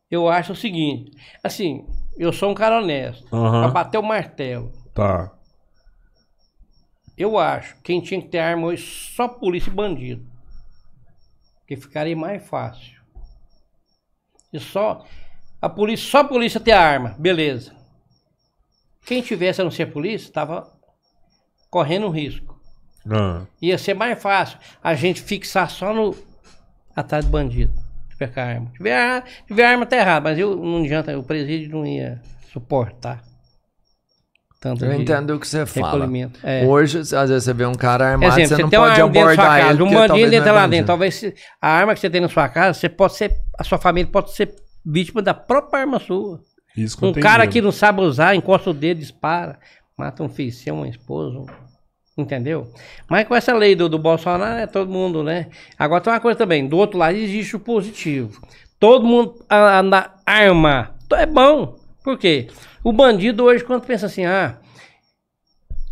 Eu 0.10 0.30
acho 0.30 0.54
o 0.54 0.56
seguinte, 0.56 1.12
assim, 1.44 1.88
eu 2.18 2.32
sou 2.32 2.52
um 2.52 2.54
cara 2.54 2.80
honesto. 2.80 3.26
Aham. 3.36 3.64
Pra 3.64 3.72
bater 3.72 3.98
o 3.98 4.04
martelo. 4.04 4.72
Tá. 4.94 5.32
Eu 7.18 7.38
acho 7.38 7.76
que 7.78 7.82
quem 7.84 8.02
tinha 8.02 8.22
que 8.22 8.28
ter 8.28 8.40
arma 8.40 8.68
hoje 8.68 8.84
só 9.16 9.28
polícia 9.28 9.70
e 9.70 9.74
bandido. 9.74 10.26
Que 11.68 11.76
ficaria 11.76 12.16
mais 12.16 12.46
fácil. 12.48 13.02
E 14.52 14.60
só 14.60 15.06
a 15.62 15.70
polícia, 15.70 16.10
só 16.10 16.20
a 16.20 16.24
polícia 16.24 16.60
ter 16.60 16.72
a 16.74 16.82
arma, 16.82 17.16
beleza. 17.18 17.76
Quem 19.06 19.22
tivesse 19.22 19.62
a 19.62 19.64
não 19.64 19.72
ser 19.72 19.88
polícia, 19.92 20.32
tava 20.32 20.72
correndo 21.70 22.08
um 22.08 22.12
risco. 22.12 22.60
Ah, 23.10 23.46
Ia 23.62 23.78
ser 23.78 23.94
mais 23.96 24.22
fácil 24.22 24.58
a 24.82 24.94
gente 24.96 25.22
fixar 25.22 25.70
só 25.70 25.94
no 25.94 26.16
atrás 26.96 27.26
do 27.26 27.32
bandido. 27.32 27.74
Tiver 28.14 28.27
com 28.33 28.40
a 28.40 28.43
arma. 28.43 28.72
Tiver, 28.77 28.95
a- 28.98 29.24
tiver 29.48 29.66
a 29.66 29.69
arma 29.69 29.85
tá 29.85 29.98
errado, 29.98 30.24
mas 30.24 30.38
eu 30.40 30.56
não 30.56 30.83
adianta, 30.83 31.17
o 31.17 31.24
presídio 31.24 31.72
não 31.72 31.85
ia 31.85 32.22
suportar. 32.51 33.22
Tanto 34.61 34.85
Eu 34.85 34.93
entendo 34.93 35.35
o 35.35 35.40
que 35.40 35.48
você 35.48 35.66
fala. 35.66 36.08
É. 36.42 36.66
Hoje, 36.66 37.00
às 37.00 37.11
vezes 37.30 37.43
você 37.43 37.53
vê 37.53 37.66
um 37.66 37.74
cara 37.74 38.11
armado, 38.11 38.32
Exemplo, 38.40 38.48
você 38.48 38.56
você, 38.56 38.61
não 38.61 38.69
pode 38.69 38.92
arma 39.01 39.06
abordar 39.06 39.59
ele. 39.59 39.67
casa, 39.67 39.83
um 39.83 39.92
bandido 39.93 40.33
entra 40.35 40.50
é 40.50 40.53
lá 40.53 40.67
dentro. 40.67 40.88
Talvez 40.88 41.16
se- 41.16 41.33
a 41.61 41.67
arma 41.69 41.93
que 41.93 42.00
você 42.00 42.09
tem 42.09 42.22
na 42.22 42.30
sua 42.30 42.48
casa, 42.48 42.80
você 42.80 42.88
pode 42.88 43.14
ser, 43.16 43.32
a 43.59 43.64
sua 43.66 43.77
família 43.77 44.09
pode 44.09 44.32
ser 44.32 44.56
vítima 44.85 45.22
da 45.22 45.33
própria 45.33 45.82
arma 45.82 46.00
sua. 46.00 46.40
isso 46.77 46.98
Um 47.06 47.11
cara 47.11 47.43
medo. 47.43 47.51
que 47.51 47.61
não 47.61 47.72
sabe 47.74 48.00
usar, 48.01 48.35
encosta 48.35 48.69
o 48.69 48.74
dedo, 48.74 49.00
dispara, 49.00 49.59
mata 49.98 50.24
um 50.24 50.30
filho 50.30 50.51
seu, 50.53 50.75
uma 50.75 50.88
esposa, 50.88 51.40
um- 51.40 51.45
entendeu? 52.17 52.72
Mas 53.09 53.27
com 53.27 53.35
essa 53.35 53.53
lei 53.53 53.75
do, 53.75 53.88
do 53.90 53.98
Bolsonaro, 54.00 54.59
é 54.61 54.67
todo 54.67 54.92
mundo, 54.92 55.24
né? 55.24 55.48
Agora 55.77 56.01
tem 56.01 56.11
uma 56.14 56.19
coisa 56.19 56.38
também, 56.38 56.67
do 56.67 56.77
outro 56.77 56.98
lado 56.98 57.16
existe 57.17 57.56
o 57.56 57.59
positivo. 57.59 58.42
Todo 58.80 59.06
mundo 59.06 59.35
a- 59.50 59.80
anda 59.80 60.14
arma, 60.25 60.95
é 61.14 61.25
bom. 61.25 61.75
Por 62.03 62.17
quê? 62.17 62.48
O 62.83 62.92
bandido 62.92 63.43
hoje, 63.45 63.64
quando 63.64 63.85
pensa 63.85 64.08
assim, 64.08 64.25
ah, 64.25 64.58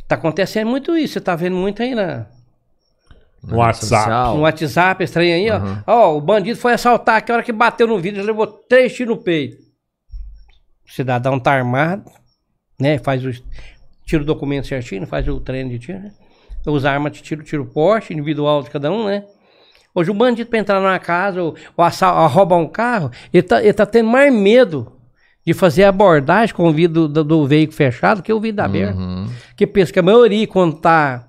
tá 0.08 0.16
acontecendo 0.16 0.68
muito 0.70 0.98
isso, 0.98 1.14
você 1.14 1.22
tá 1.22 1.36
vendo 1.36 1.56
muito 1.56 1.82
aí 1.82 1.96
na, 1.96 2.26
No 3.42 3.58
WhatsApp. 3.58 4.04
Social. 4.04 4.36
no 4.36 4.42
WhatsApp, 4.42 5.08
trem 5.08 5.34
aí, 5.34 5.50
ó. 5.50 5.58
Uhum. 5.60 5.84
Ó, 5.88 6.18
o 6.18 6.22
bandido 6.22 6.60
foi 6.60 6.74
assaltar, 6.74 7.24
que 7.24 7.32
hora 7.32 7.44
que 7.44 7.52
bateu 7.54 7.88
no 7.88 7.98
vidro, 7.98 8.22
levou 8.24 8.46
três 8.46 8.94
tiros 8.94 9.16
no 9.16 9.24
peito. 9.24 9.58
O 10.86 10.92
cidadão 10.92 11.40
tá 11.40 11.54
armado, 11.54 12.12
né? 12.80 12.98
Faz 13.00 13.24
o. 13.26 13.32
Tira 14.12 14.24
o 14.24 14.26
documento 14.26 14.68
certinho, 14.68 15.08
faz 15.08 15.26
o 15.30 15.40
treino 15.40 15.70
de 15.70 15.80
tiro, 15.80 16.00
né? 16.00 16.12
Usa 16.68 16.92
arma 16.92 17.10
de 17.10 17.22
tiro, 17.22 17.44
tiro 17.44 17.66
porte, 17.66 18.12
individual 18.12 18.62
de 18.62 18.70
cada 18.70 18.92
um, 18.92 19.06
né? 19.06 19.24
Hoje 19.96 20.12
o 20.12 20.14
bandido 20.14 20.50
pra 20.50 20.60
entrar 20.60 20.82
numa 20.82 21.00
casa 21.00 21.42
ou, 21.42 21.56
ou, 21.78 21.86
assal- 21.86 22.22
ou 22.22 22.28
roubar 22.28 22.58
um 22.58 22.68
carro, 22.68 23.10
ele 23.34 23.42
tá, 23.44 23.62
ele 23.64 23.72
tá 23.72 23.86
tendo 23.86 24.10
mais 24.10 24.34
medo 24.34 24.92
de 25.48 25.54
fazer 25.54 25.86
abordagem 25.86 26.54
com 26.54 26.68
o 26.68 26.74
vidro 26.74 27.08
do, 27.08 27.24
do 27.24 27.48
veículo 27.48 27.76
fechado 27.78 28.22
que 28.22 28.34
o 28.34 28.40
vidro 28.42 28.66
aberto. 28.66 28.98
Uhum. 29.00 29.28
Que 29.56 29.66
pensa 29.66 29.94
que 29.94 30.00
a 30.00 30.04
maioria, 30.04 30.46
quando 30.46 30.76
tá. 30.76 31.26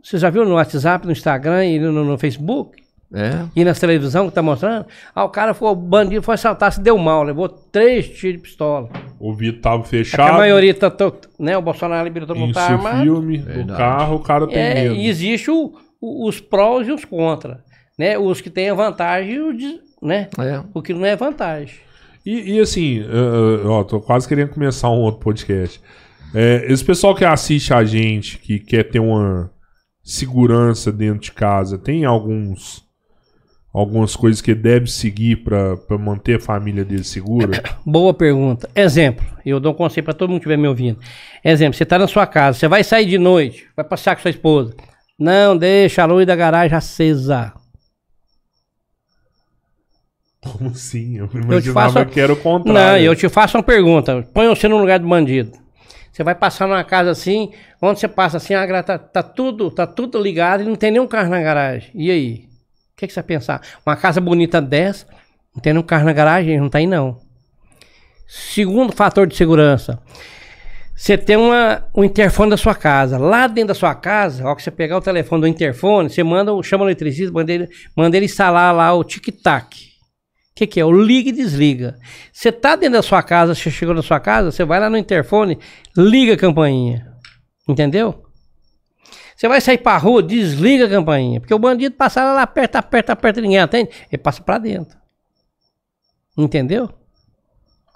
Você 0.00 0.16
já 0.16 0.30
viu 0.30 0.44
no 0.44 0.54
WhatsApp, 0.54 1.04
no 1.06 1.10
Instagram 1.12 1.64
e 1.66 1.78
no, 1.80 2.04
no 2.04 2.16
Facebook? 2.16 2.80
É? 3.14 3.44
E 3.54 3.64
nas 3.64 3.78
televisão 3.78 4.28
que 4.28 4.34
tá 4.34 4.42
mostrando? 4.42 4.84
Ah, 5.14 5.24
o 5.24 5.28
cara 5.28 5.54
foi, 5.54 5.68
o 5.68 5.74
bandido 5.76 6.22
foi 6.22 6.34
assaltar, 6.34 6.72
se 6.72 6.80
deu 6.80 6.98
mal, 6.98 7.22
levou 7.22 7.48
três 7.48 8.08
tiros 8.08 8.36
de 8.36 8.42
pistola. 8.42 8.88
O 9.20 9.32
vidro 9.32 9.60
tava 9.60 9.82
É 9.82 9.86
fechado. 9.86 10.34
a 10.34 10.38
maioria 10.38 10.74
tá, 10.74 10.90
to- 10.90 11.14
né? 11.38 11.56
O 11.56 11.62
Bolsonaro 11.62 12.02
liberou 12.04 12.26
todo 12.26 12.36
mundo 12.38 12.52
tá 12.52 12.66
armado. 12.66 13.02
filme, 13.02 13.38
o 13.62 13.66
carro, 13.68 14.16
o 14.16 14.20
cara 14.20 14.46
tem 14.48 14.58
É, 14.58 14.74
medo. 14.74 14.94
e 14.96 15.06
existe 15.08 15.50
o- 15.50 15.72
o- 16.00 16.28
os 16.28 16.40
prós 16.40 16.88
e 16.88 16.92
os 16.92 17.04
contras. 17.04 17.58
Né? 17.98 18.18
Os 18.18 18.40
que 18.40 18.50
têm 18.50 18.68
a 18.70 18.74
vantagem 18.74 19.34
e 19.34 19.40
o, 19.40 19.52
des- 19.56 19.80
né? 20.02 20.28
É. 20.38 20.60
o 20.74 20.82
que 20.82 20.92
não 20.92 21.06
é 21.06 21.14
vantagem. 21.16 21.76
E, 22.26 22.56
e 22.56 22.60
assim, 22.60 23.02
uh, 23.02 23.68
ó, 23.70 23.84
tô 23.84 24.00
quase 24.00 24.26
querendo 24.26 24.50
começar 24.50 24.90
um 24.90 24.98
outro 24.98 25.20
podcast. 25.20 25.80
É, 26.34 26.66
esse 26.70 26.84
pessoal 26.84 27.14
que 27.14 27.24
assiste 27.24 27.72
a 27.72 27.84
gente, 27.84 28.36
que 28.38 28.58
quer 28.58 28.82
ter 28.90 28.98
uma 28.98 29.48
segurança 30.02 30.90
dentro 30.92 31.20
de 31.20 31.32
casa, 31.32 31.78
tem 31.78 32.04
alguns 32.04 32.84
algumas 33.78 34.16
coisas 34.16 34.40
que 34.40 34.54
deve 34.54 34.86
seguir 34.86 35.36
pra 35.44 35.76
pra 35.76 35.98
manter 35.98 36.36
a 36.36 36.40
família 36.40 36.82
dele 36.82 37.04
segura? 37.04 37.62
Boa 37.84 38.14
pergunta. 38.14 38.68
Exemplo, 38.74 39.24
eu 39.44 39.60
dou 39.60 39.72
um 39.72 39.76
conselho 39.76 40.04
para 40.04 40.14
todo 40.14 40.30
mundo 40.30 40.38
que 40.40 40.44
estiver 40.48 40.56
me 40.56 40.66
ouvindo. 40.66 40.98
Exemplo, 41.44 41.76
você 41.76 41.82
está 41.82 41.98
na 41.98 42.08
sua 42.08 42.26
casa, 42.26 42.58
você 42.58 42.68
vai 42.68 42.82
sair 42.82 43.04
de 43.04 43.18
noite, 43.18 43.68
vai 43.76 43.84
passear 43.84 44.16
com 44.16 44.22
sua 44.22 44.30
esposa. 44.30 44.74
Não 45.18 45.56
deixa 45.56 46.02
a 46.02 46.06
luz 46.06 46.26
da 46.26 46.34
garagem 46.34 46.76
acesa. 46.76 47.52
Como 50.40 50.70
assim? 50.70 51.18
Eu 51.18 51.28
te 51.28 51.36
imaginava 51.36 51.92
faço- 51.92 52.06
que 52.06 52.20
era 52.20 52.32
o 52.32 52.36
contrário. 52.36 52.72
Não, 52.72 52.96
eu 52.98 53.14
te 53.14 53.28
faço 53.28 53.58
uma 53.58 53.62
pergunta. 53.62 54.26
Põe 54.32 54.48
você 54.48 54.68
no 54.68 54.78
lugar 54.78 54.98
do 54.98 55.08
bandido. 55.08 55.52
Você 56.12 56.24
vai 56.24 56.34
passar 56.34 56.66
numa 56.66 56.84
casa 56.84 57.10
assim, 57.10 57.52
onde 57.82 58.00
você 58.00 58.08
passa 58.08 58.38
assim, 58.38 58.54
a 58.54 58.82
tá, 58.82 58.96
tá 58.98 59.22
tudo, 59.22 59.70
tá 59.70 59.86
tudo 59.86 60.18
ligado 60.22 60.62
e 60.62 60.66
não 60.66 60.76
tem 60.76 60.90
nenhum 60.90 61.06
carro 61.06 61.28
na 61.28 61.42
garagem. 61.42 61.90
E 61.94 62.10
aí? 62.10 62.46
O 62.96 62.98
que, 62.98 63.06
que 63.06 63.12
você 63.12 63.20
vai 63.20 63.26
pensar? 63.26 63.60
Uma 63.84 63.94
casa 63.94 64.22
bonita 64.22 64.58
dessa, 64.58 65.06
não 65.54 65.60
tem 65.60 65.74
nenhum 65.74 65.84
carro 65.84 66.06
na 66.06 66.14
garagem? 66.14 66.58
Não 66.58 66.70
tem 66.70 66.86
não. 66.86 67.18
Segundo 68.26 68.90
fator 68.90 69.26
de 69.26 69.36
segurança. 69.36 70.00
Você 70.96 71.18
tem 71.18 71.36
uma, 71.36 71.84
um 71.94 72.02
interfone 72.02 72.48
da 72.48 72.56
sua 72.56 72.74
casa. 72.74 73.18
Lá 73.18 73.46
dentro 73.48 73.68
da 73.68 73.74
sua 73.74 73.94
casa, 73.94 74.46
ó, 74.46 74.54
que 74.54 74.62
você 74.62 74.70
pegar 74.70 74.96
o 74.96 75.02
telefone 75.02 75.42
do 75.42 75.46
interfone, 75.46 76.08
você 76.08 76.24
manda, 76.24 76.50
chama 76.62 76.84
o 76.84 76.86
eletricista, 76.86 77.30
manda 77.30 77.52
ele, 77.52 77.68
manda 77.94 78.16
ele 78.16 78.24
instalar 78.24 78.74
lá 78.74 78.94
o 78.94 79.04
tic-tac. 79.04 79.76
O 79.76 80.54
que, 80.54 80.66
que 80.66 80.80
é? 80.80 80.84
O 80.86 80.90
liga 80.90 81.28
e 81.28 81.32
desliga. 81.32 81.98
Você 82.32 82.50
tá 82.50 82.76
dentro 82.76 82.94
da 82.94 83.02
sua 83.02 83.22
casa, 83.22 83.54
você 83.54 83.70
chegou 83.70 83.94
na 83.94 84.00
sua 84.00 84.18
casa, 84.18 84.50
você 84.50 84.64
vai 84.64 84.80
lá 84.80 84.88
no 84.88 84.96
interfone, 84.96 85.58
liga 85.94 86.32
a 86.32 86.38
campainha. 86.38 87.06
Entendeu? 87.68 88.25
Você 89.36 89.46
vai 89.48 89.60
sair 89.60 89.78
pra 89.78 89.96
rua, 89.98 90.22
desliga 90.22 90.86
a 90.86 90.88
campainha. 90.88 91.40
Porque 91.40 91.52
o 91.54 91.58
bandido 91.58 91.94
passa 91.94 92.24
lá, 92.24 92.42
aperta, 92.42 92.78
aperta, 92.78 93.12
aperta, 93.12 93.40
ninguém 93.40 93.58
atende, 93.58 93.90
ele 94.10 94.22
passa 94.22 94.42
pra 94.42 94.56
dentro. 94.58 94.96
Entendeu? 96.36 96.88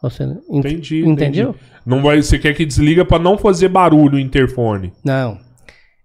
Você 0.02 0.22
ent- 0.24 0.40
Entendi, 0.50 1.04
Entendeu? 1.06 1.50
entendi. 1.50 1.64
Não 1.84 2.02
vai, 2.02 2.22
você 2.22 2.38
quer 2.38 2.54
que 2.54 2.64
desliga 2.64 3.04
pra 3.04 3.18
não 3.18 3.36
fazer 3.36 3.68
barulho 3.68 4.16
o 4.16 4.20
interfone. 4.20 4.92
Não. 5.04 5.38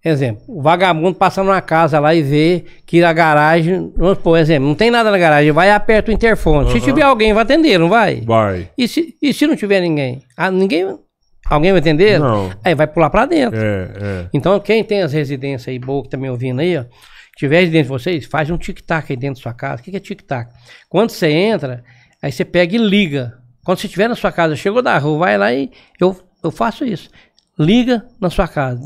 Exemplo, 0.03 0.43
o 0.47 0.61
vagabundo 0.61 1.17
passa 1.17 1.43
numa 1.43 1.59
casa 1.61 1.99
lá 1.99 2.13
e 2.13 2.21
vê 2.21 2.63
que 2.85 3.03
a 3.03 3.11
garagem, 3.11 3.91
vamos 3.97 4.19
por 4.19 4.37
exemplo, 4.37 4.67
não 4.67 4.75
tem 4.75 4.91
nada 4.91 5.09
na 5.09 5.17
garagem, 5.17 5.51
vai 5.51 5.69
e 5.69 5.71
aperta 5.71 6.11
o 6.11 6.13
interfone. 6.13 6.69
Se 6.69 6.77
Aham. 6.77 6.85
tiver 6.85 7.01
alguém, 7.01 7.33
vai 7.33 7.41
atender, 7.41 7.79
não 7.79 7.89
vai? 7.89 8.21
Vai. 8.21 8.69
E 8.77 8.87
se, 8.87 9.15
e 9.19 9.33
se 9.33 9.47
não 9.47 9.55
tiver 9.55 9.81
ninguém? 9.81 10.21
Ah, 10.37 10.51
ninguém. 10.51 10.95
Alguém 11.49 11.71
vai 11.71 11.79
atender? 11.79 12.19
Não. 12.19 12.51
Aí 12.63 12.73
vai 12.73 12.87
pular 12.87 13.09
pra 13.09 13.25
dentro. 13.25 13.59
É, 13.59 13.91
é. 13.95 14.29
Então, 14.33 14.59
quem 14.59 14.83
tem 14.83 15.01
as 15.01 15.13
residências 15.13 15.67
aí 15.67 15.77
boa 15.77 16.01
que 16.03 16.09
tá 16.09 16.17
me 16.17 16.29
ouvindo 16.29 16.59
aí, 16.59 16.77
ó, 16.77 16.85
tiver 17.37 17.59
residência 17.59 17.83
de 17.83 17.89
vocês, 17.89 18.25
faz 18.25 18.49
um 18.49 18.57
tic-tac 18.57 19.11
aí 19.11 19.17
dentro 19.17 19.35
da 19.39 19.43
sua 19.43 19.53
casa. 19.53 19.81
O 19.81 19.83
que, 19.85 19.91
que 19.91 19.97
é 19.97 19.99
tic-tac? 19.99 20.51
Quando 20.89 21.11
você 21.11 21.27
entra, 21.29 21.83
aí 22.21 22.31
você 22.31 22.43
pega 22.43 22.75
e 22.75 22.79
liga. 22.79 23.37
Quando 23.63 23.79
você 23.79 23.87
estiver 23.87 24.07
na 24.07 24.15
sua 24.15 24.31
casa, 24.31 24.55
chegou 24.55 24.81
da 24.81 24.97
rua, 24.97 25.19
vai 25.19 25.37
lá 25.37 25.53
e 25.53 25.69
eu, 25.99 26.15
eu 26.43 26.51
faço 26.51 26.83
isso. 26.85 27.09
Liga 27.57 28.05
na 28.19 28.29
sua 28.29 28.47
casa, 28.47 28.81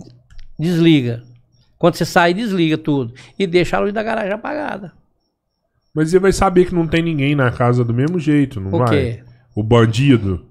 desliga. 0.57 1.23
Quando 1.77 1.95
você 1.95 2.05
sai, 2.05 2.33
desliga 2.33 2.77
tudo. 2.77 3.13
E 3.37 3.47
deixa 3.47 3.77
a 3.77 3.79
luz 3.79 3.93
da 3.93 4.03
garagem 4.03 4.33
apagada. 4.33 4.91
Mas 5.93 6.13
ele 6.13 6.21
vai 6.21 6.33
saber 6.33 6.65
que 6.65 6.75
não 6.75 6.85
tem 6.85 7.01
ninguém 7.01 7.35
na 7.35 7.51
casa 7.51 7.83
do 7.85 7.93
mesmo 7.93 8.19
jeito, 8.19 8.59
não 8.59 8.73
O 8.73 8.77
vai? 8.79 8.89
quê? 8.89 9.23
O 9.55 9.63
bandido. 9.63 10.45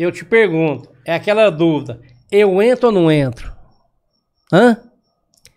Eu 0.00 0.10
te 0.10 0.24
pergunto, 0.24 0.88
é 1.04 1.14
aquela 1.14 1.50
dúvida: 1.50 2.00
eu 2.32 2.62
entro 2.62 2.86
ou 2.86 2.92
não 2.92 3.12
entro? 3.12 3.52
Hã? 4.50 4.78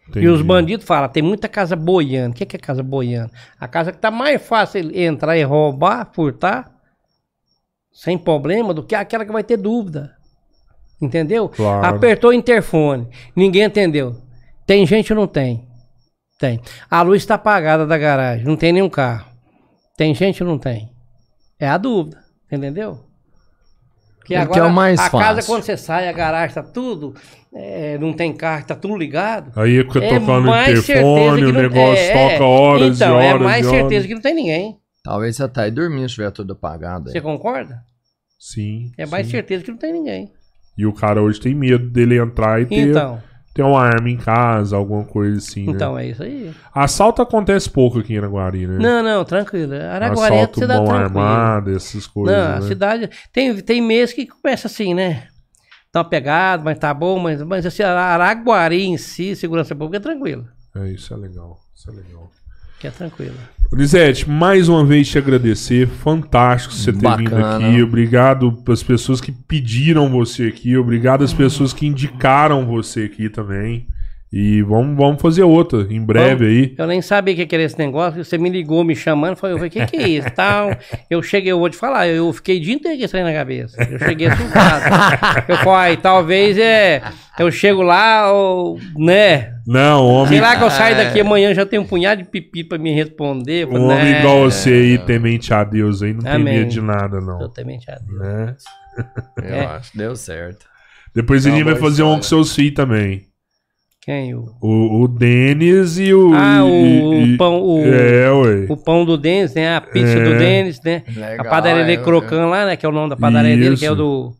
E 0.10 0.28
os 0.28 0.40
Entendi. 0.40 0.44
bandidos 0.44 0.86
falam, 0.86 1.08
tem 1.08 1.24
muita 1.24 1.48
casa 1.48 1.78
boiando. 1.78 2.36
O 2.36 2.38
que, 2.38 2.46
que 2.46 2.58
é 2.58 2.60
casa 2.60 2.84
boiando? 2.84 3.32
A 3.58 3.70
casa 3.70 3.94
que 3.94 3.98
tá 3.98 4.12
mais 4.12 4.46
fácil 4.46 4.94
entrar 4.94 5.38
e 5.38 5.44
roubar, 5.44 6.12
furtar, 6.14 6.70
sem 7.90 8.18
problema, 8.18 8.74
do 8.74 8.84
que 8.84 8.94
aquela 8.94 9.26
que 9.26 9.32
vai 9.32 9.46
ter 9.46 9.56
dúvida. 9.56 10.14
Entendeu? 11.02 11.48
Claro. 11.48 11.96
Apertou 11.96 12.32
o 12.32 12.34
interfone, 12.34 13.08
ninguém 13.34 13.64
entendeu. 13.64 14.22
Tem 14.68 14.86
gente 14.86 15.14
ou 15.14 15.20
não 15.20 15.28
tem? 15.28 15.66
Tem. 16.38 16.60
A 16.92 17.02
luz 17.02 17.22
está 17.22 17.36
apagada 17.36 17.88
da 17.88 17.98
garagem, 17.98 18.46
não 18.46 18.58
tem 18.58 18.74
nenhum 18.74 18.90
carro. 18.90 19.32
Tem 19.96 20.14
gente 20.14 20.44
ou 20.44 20.50
não 20.50 20.60
tem? 20.60 20.92
É 21.58 21.68
a 21.68 21.78
dúvida, 21.78 22.22
entendeu? 22.52 23.13
Porque 24.24 24.52
que 24.54 24.60
é 24.60 24.64
o 24.64 24.72
mais 24.72 25.00
a 25.00 25.10
casa 25.10 25.36
fácil. 25.36 25.46
quando 25.54 25.64
você 25.64 25.76
sai, 25.76 26.08
a 26.08 26.12
garagem 26.14 26.56
tá 26.56 26.64
tudo, 26.64 27.14
é, 27.54 27.98
não 27.98 28.14
tem 28.14 28.34
carro, 28.34 28.66
tá 28.66 28.74
tudo 28.76 28.96
ligado. 28.98 29.52
Aí 29.60 29.84
fica 29.84 30.00
É 30.04 30.08
tocando 30.20 30.46
o 30.48 30.50
mais 30.50 30.66
certeza 30.80 31.00
interfone, 31.02 31.38
que 31.42 31.46
o 31.46 31.54
não- 31.54 31.62
negócio 31.62 32.04
é, 32.04 32.30
toca 32.32 32.44
horas 32.46 32.96
então, 32.96 33.10
e 33.22 33.26
horas 33.26 33.42
é 33.42 33.44
mais 33.44 33.66
certeza 33.66 33.96
horas. 33.96 34.06
que 34.08 34.14
não 34.16 34.22
tem 34.22 34.34
ninguém. 34.36 34.78
Talvez 35.04 35.36
você 35.36 35.48
tá 35.50 35.64
aí 35.64 35.72
dormindo 35.72 36.08
se 36.08 36.16
tiver 36.16 36.32
tudo 36.32 36.54
apagado. 36.54 37.12
Você 37.12 37.18
Aí. 37.18 37.22
concorda? 37.22 37.82
Sim. 38.40 38.92
É 38.98 39.06
mais 39.06 39.26
sim. 39.26 39.32
certeza 39.34 39.64
que 39.64 39.72
não 39.72 39.78
tem 39.78 39.92
ninguém. 39.92 40.32
E 40.78 40.86
o 40.86 40.94
cara 40.94 41.22
hoje 41.22 41.40
tem 41.40 41.54
medo 41.54 41.90
dele 41.90 42.18
entrar 42.18 42.62
e 42.62 42.66
ter, 42.66 42.76
Então, 42.90 43.22
ter 43.54 43.62
uma 43.62 43.82
arma 43.82 44.10
em 44.10 44.18
casa, 44.18 44.76
alguma 44.76 45.04
coisa 45.04 45.38
assim, 45.38 45.66
né? 45.68 45.74
então 45.74 45.98
é 45.98 46.08
isso 46.08 46.24
aí. 46.24 46.54
Assalto 46.74 47.22
acontece 47.22 47.70
pouco 47.70 48.00
aqui 48.00 48.14
em 48.14 48.18
Araguari, 48.18 48.66
né? 48.66 48.78
Não, 48.80 49.04
não, 49.04 49.24
tranquilo. 49.24 49.74
Araguari 49.76 50.36
é 50.36 50.38
Assalto 50.40 50.60
cidade 50.60 50.80
mão 50.80 50.88
tranquila. 50.88 51.22
armada, 51.24 51.76
essas 51.76 52.08
coisas, 52.08 52.36
Não, 52.36 52.56
a 52.56 52.60
né? 52.60 52.68
cidade. 52.68 53.10
Tem, 53.32 53.56
tem 53.62 53.82
mês 53.82 54.12
que 54.12 54.26
começa 54.26 54.68
assim, 54.68 54.94
né? 54.94 55.28
Tá 55.92 56.00
uma 56.00 56.10
pegada, 56.10 56.64
mas 56.64 56.80
tá 56.80 56.92
bom, 56.92 57.20
mas, 57.20 57.44
mas 57.44 57.66
assim, 57.66 57.84
Araguari 57.84 58.84
em 58.84 58.98
si, 58.98 59.36
segurança 59.36 59.76
pública 59.76 59.98
é 59.98 60.00
tranquila. 60.00 60.46
É, 60.76 60.90
isso 60.90 61.14
é 61.14 61.18
legal. 61.18 61.60
Isso 61.76 61.92
é 61.92 61.94
legal. 61.94 62.32
Que 62.84 62.88
é 62.88 62.92
tranquila. 62.92 63.38
Lisete, 63.72 64.30
mais 64.30 64.68
uma 64.68 64.84
vez 64.86 65.08
te 65.08 65.18
agradecer. 65.18 65.88
Fantástico 65.88 66.74
você 66.74 66.92
ter 66.92 67.16
vindo 67.16 67.32
Bacana. 67.32 67.70
aqui. 67.70 67.82
Obrigado 67.82 68.52
pelas 68.52 68.84
pessoas 68.84 69.22
que 69.22 69.32
pediram 69.32 70.10
você 70.10 70.48
aqui. 70.48 70.76
Obrigado 70.76 71.24
às 71.24 71.32
pessoas 71.32 71.72
que 71.72 71.88
indicaram 71.88 72.66
você 72.66 73.04
aqui 73.06 73.30
também. 73.30 73.88
E 74.36 74.64
vamos, 74.64 74.98
vamos 74.98 75.22
fazer 75.22 75.44
outra 75.44 75.86
em 75.92 76.04
breve 76.04 76.48
aí. 76.48 76.76
Eu 76.76 76.88
nem 76.88 77.04
sabia 77.04 77.36
o 77.36 77.38
que 77.38 77.46
que 77.46 77.54
era 77.54 77.64
esse 77.66 77.78
negócio. 77.78 78.26
Você 78.26 78.36
me 78.36 78.50
ligou 78.50 78.84
me 78.84 78.96
chamando. 78.96 79.36
Falei, 79.36 79.54
eu 79.54 79.60
falei, 79.60 79.70
o 79.70 79.72
que, 79.72 79.86
que 79.86 79.96
é 79.96 80.08
isso? 80.08 80.28
Tal. 80.32 80.72
Eu 81.08 81.22
cheguei, 81.22 81.52
eu 81.52 81.60
vou 81.60 81.70
te 81.70 81.78
falar, 81.78 82.08
eu 82.08 82.34
fiquei 82.34 82.58
o 82.58 82.60
dia 82.60 82.74
inteiro 82.74 82.98
com 82.98 83.06
isso 83.06 83.16
aí 83.16 83.22
na 83.22 83.32
cabeça. 83.32 83.78
Eu 83.84 84.00
cheguei 84.00 84.26
assustado. 84.26 85.46
Eu 85.48 85.58
falei, 85.58 85.98
talvez 85.98 86.58
é. 86.58 87.04
Eu 87.38 87.52
chego 87.52 87.84
lá, 87.84 88.32
ou, 88.34 88.80
né? 88.98 89.54
Não, 89.68 90.04
homem, 90.08 90.30
Sei 90.30 90.42
lá 90.42 90.56
que 90.58 90.64
eu 90.64 90.72
saio 90.72 90.96
daqui 90.98 91.20
amanhã 91.22 91.54
já 91.54 91.64
tem 91.64 91.78
um 91.78 91.86
punhado 91.86 92.24
de 92.24 92.28
pipi 92.28 92.64
pra 92.64 92.80
me 92.80 92.92
responder. 92.92 93.66
Eu 93.66 93.68
um 93.68 93.72
falei, 93.74 93.86
homem 93.88 94.14
né, 94.14 94.20
igual 94.20 94.50
você 94.50 94.70
aí, 94.72 94.98
temente 94.98 95.54
a 95.54 95.64
Deus 95.64 96.02
aí, 96.02 96.12
não 96.12 96.22
tem 96.22 96.32
Amém. 96.32 96.58
medo 96.60 96.70
de 96.72 96.82
nada, 96.82 97.22
não. 97.22 97.38
Totalmente 97.38 97.88
errado. 97.88 98.06
Né? 98.08 98.56
Eu 99.44 99.54
É. 99.54 99.66
acho. 99.66 99.96
Deu 99.96 100.16
certo. 100.16 100.66
Depois 101.14 101.46
a 101.46 101.50
Não, 101.50 101.56
gente 101.56 101.66
vai 101.66 101.76
fazer 101.76 102.02
um 102.02 102.16
com 102.16 102.24
seus 102.24 102.56
filhos 102.56 102.74
também. 102.74 103.28
Quem? 104.06 104.36
O, 104.36 104.44
O, 104.62 105.04
o 105.04 105.08
Denis 105.08 105.98
e 105.98 106.14
o. 106.14 106.34
Ah, 106.34 106.64
o- 106.64 107.14
e- 107.14 107.34
o 107.36 107.38
pão- 107.38 107.62
o- 107.64 107.86
É, 107.86 108.30
ué. 108.32 108.66
o 108.68 108.76
pão 108.76 109.06
do 109.06 109.18
Denis, 109.18 109.54
né? 109.54 109.78
A 109.78 109.82
pizza 109.82 110.18
É. 110.20 110.24
do 110.24 110.38
Denis, 110.38 110.82
né? 110.84 111.04
Legal, 111.08 111.46
a 111.46 111.50
padaria 111.50 111.84
é, 111.84 111.86
Le 111.86 111.98
Crocan 112.00 112.48
lá, 112.48 112.66
né? 112.66 112.76
Que 112.76 112.86
é 112.86 112.90
o 112.90 112.92
nome 112.92 113.10
da 113.10 113.16
padaria 113.16 113.56
dele, 113.56 113.78
que 113.78 113.86
é 113.86 113.92
o 113.92 113.96
do. 113.96 114.34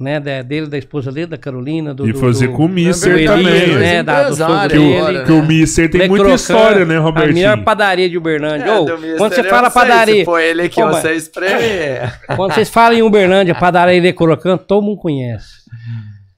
Né, 0.00 0.20
da- 0.20 0.42
dele, 0.42 0.68
da 0.68 0.78
esposa 0.78 1.10
dele, 1.10 1.26
da 1.26 1.36
Carolina. 1.36 1.92
Do, 1.92 2.08
E 2.08 2.12
do- 2.12 2.20
fazer 2.20 2.46
do- 2.46 2.52
com 2.52 2.66
o 2.66 2.68
Mister 2.68 3.18
do 3.18 3.24
também. 3.24 3.46
Elias, 3.48 3.80
né? 3.80 4.02
Da, 4.04 4.30
do 4.30 4.36
Que 4.36 4.42
o, 4.42 4.68
dele. 4.68 4.96
agora, 4.98 5.24
que 5.24 5.32
o 5.32 5.40
né? 5.42 5.48
Mister 5.48 5.90
tem 5.90 6.00
Le 6.02 6.08
muita 6.08 6.22
Crocan, 6.24 6.36
história, 6.36 6.84
né, 6.84 6.96
A 6.98 7.12
melhor 7.26 7.64
padaria 7.64 8.08
de 8.08 8.16
Uberlândia. 8.16 8.64
É, 8.70 8.80
Mister, 8.80 9.16
quando 9.16 9.34
você 9.34 9.42
fala 9.44 9.70
sei, 9.70 9.82
padaria. 9.82 10.14
Se 10.20 10.24
for 10.24 10.38
ele 10.38 10.70
mas- 10.76 11.02
você 11.02 11.14
espreme. 11.14 11.62
Quando 12.36 12.54
vocês 12.54 12.68
falam 12.68 12.96
em 12.96 13.02
Uberlândia, 13.02 13.56
padaria 13.56 14.00
Le 14.00 14.12
Crocan, 14.12 14.56
todo 14.56 14.84
mundo 14.84 14.98
conhece. 14.98 15.48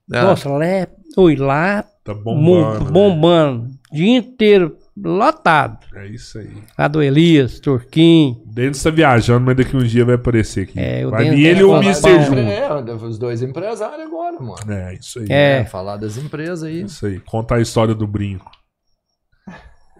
Nossa, 0.08 0.48
lá 0.48 0.64
é. 0.64 0.86
Ui, 1.18 1.36
lá 1.36 1.84
Tá 2.04 2.14
bombando. 2.14 2.44
bombando. 2.44 2.84
né? 2.84 2.90
bombando. 2.90 3.70
Dia 3.92 4.16
inteiro 4.16 4.76
lotado. 4.96 5.78
É 5.94 6.06
isso 6.06 6.38
aí. 6.38 6.50
Lá 6.78 6.88
do 6.88 7.02
Elias, 7.02 7.60
Turquim. 7.60 8.40
O 8.46 8.54
Denis 8.54 8.82
tá 8.82 8.90
viajando, 8.90 9.44
mas 9.44 9.56
daqui 9.56 9.76
uns 9.76 9.90
dias 9.90 10.06
vai 10.06 10.14
aparecer 10.14 10.64
aqui. 10.64 10.78
É, 10.78 11.06
o 11.06 11.10
vai 11.10 11.24
Denis 11.24 11.44
ele 11.44 11.60
e 11.60 11.64
o 11.64 11.82
junto. 11.82 12.38
É, 12.38 12.94
os 12.94 13.18
dois 13.18 13.42
empresários 13.42 14.06
agora, 14.06 14.38
mano. 14.40 14.56
É, 14.68 14.94
isso 14.94 15.18
aí. 15.18 15.26
É. 15.28 15.64
Falar 15.64 15.96
das 15.96 16.16
empresas 16.16 16.62
aí. 16.64 16.82
Isso 16.82 17.06
aí. 17.06 17.20
Conta 17.20 17.56
a 17.56 17.60
história 17.60 17.94
do 17.94 18.06
brinco. 18.06 18.50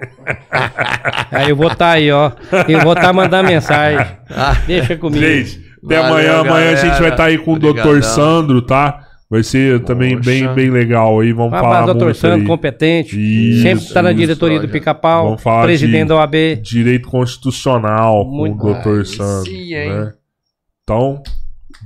Aí 1.30 1.50
eu 1.50 1.56
vou 1.56 1.70
estar 1.70 1.90
aí, 1.90 2.10
ó. 2.10 2.32
Eu 2.66 2.80
vou 2.80 2.94
estar 2.94 3.12
mandando 3.12 3.48
mensagem. 3.48 4.16
Ah, 4.30 4.54
Deixa 4.66 4.96
comigo. 4.96 5.22
Gente, 5.22 5.62
até 5.84 6.00
Valeu, 6.00 6.06
amanhã. 6.06 6.40
Amanhã 6.40 6.70
a 6.72 6.74
gente 6.74 6.84
galera. 6.84 7.00
vai 7.02 7.10
estar 7.10 7.24
aí 7.24 7.36
com 7.38 7.52
o 7.52 7.58
Dr. 7.58 7.66
Obrigadão. 7.68 8.02
Sandro, 8.02 8.62
tá? 8.62 9.06
Vai 9.30 9.44
ser 9.44 9.84
também 9.84 10.16
Poxa. 10.16 10.28
bem, 10.28 10.54
bem 10.54 10.70
legal 10.70 11.20
aí. 11.20 11.32
Vamos 11.32 11.52
Um 11.52 11.56
falar 11.56 11.68
abraço, 11.68 11.86
doutor 11.86 12.04
muito 12.06 12.16
Sandro, 12.18 12.40
aí. 12.40 12.46
competente. 12.48 13.16
Isso, 13.16 13.62
sempre 13.62 13.84
está 13.84 14.02
na 14.02 14.10
isso, 14.10 14.18
diretoria 14.18 14.58
do 14.58 14.64
olha. 14.64 14.72
Pica-Pau. 14.72 15.24
Vamos 15.26 15.42
falar 15.42 15.62
Presidente 15.62 16.02
de- 16.02 16.08
da 16.08 16.16
OAB. 16.16 16.56
Direito 16.60 17.08
constitucional 17.08 18.24
Muito 18.24 18.58
com 18.58 18.72
o. 18.72 18.74
Aí 18.98 19.04
Sandro. 19.06 19.48
sim, 19.50 19.72
hein? 19.74 19.88
né? 19.88 20.12
Então, 20.82 21.22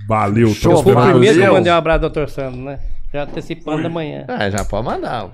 valeu. 0.08 0.48
Show, 0.54 0.76
Tô 0.76 0.82
Foi 0.84 0.94
o 0.94 1.02
primeiro 1.10 1.38
que 1.38 1.44
eu 1.44 1.52
mandei 1.52 1.70
um 1.70 1.76
abraço, 1.76 2.00
doutor 2.00 2.30
Sandro, 2.30 2.62
né? 2.62 2.78
Já 3.12 3.24
antecipando 3.24 3.86
amanhã. 3.86 4.24
é, 4.26 4.50
já 4.50 4.64
pode 4.64 4.86
mandar. 4.86 5.28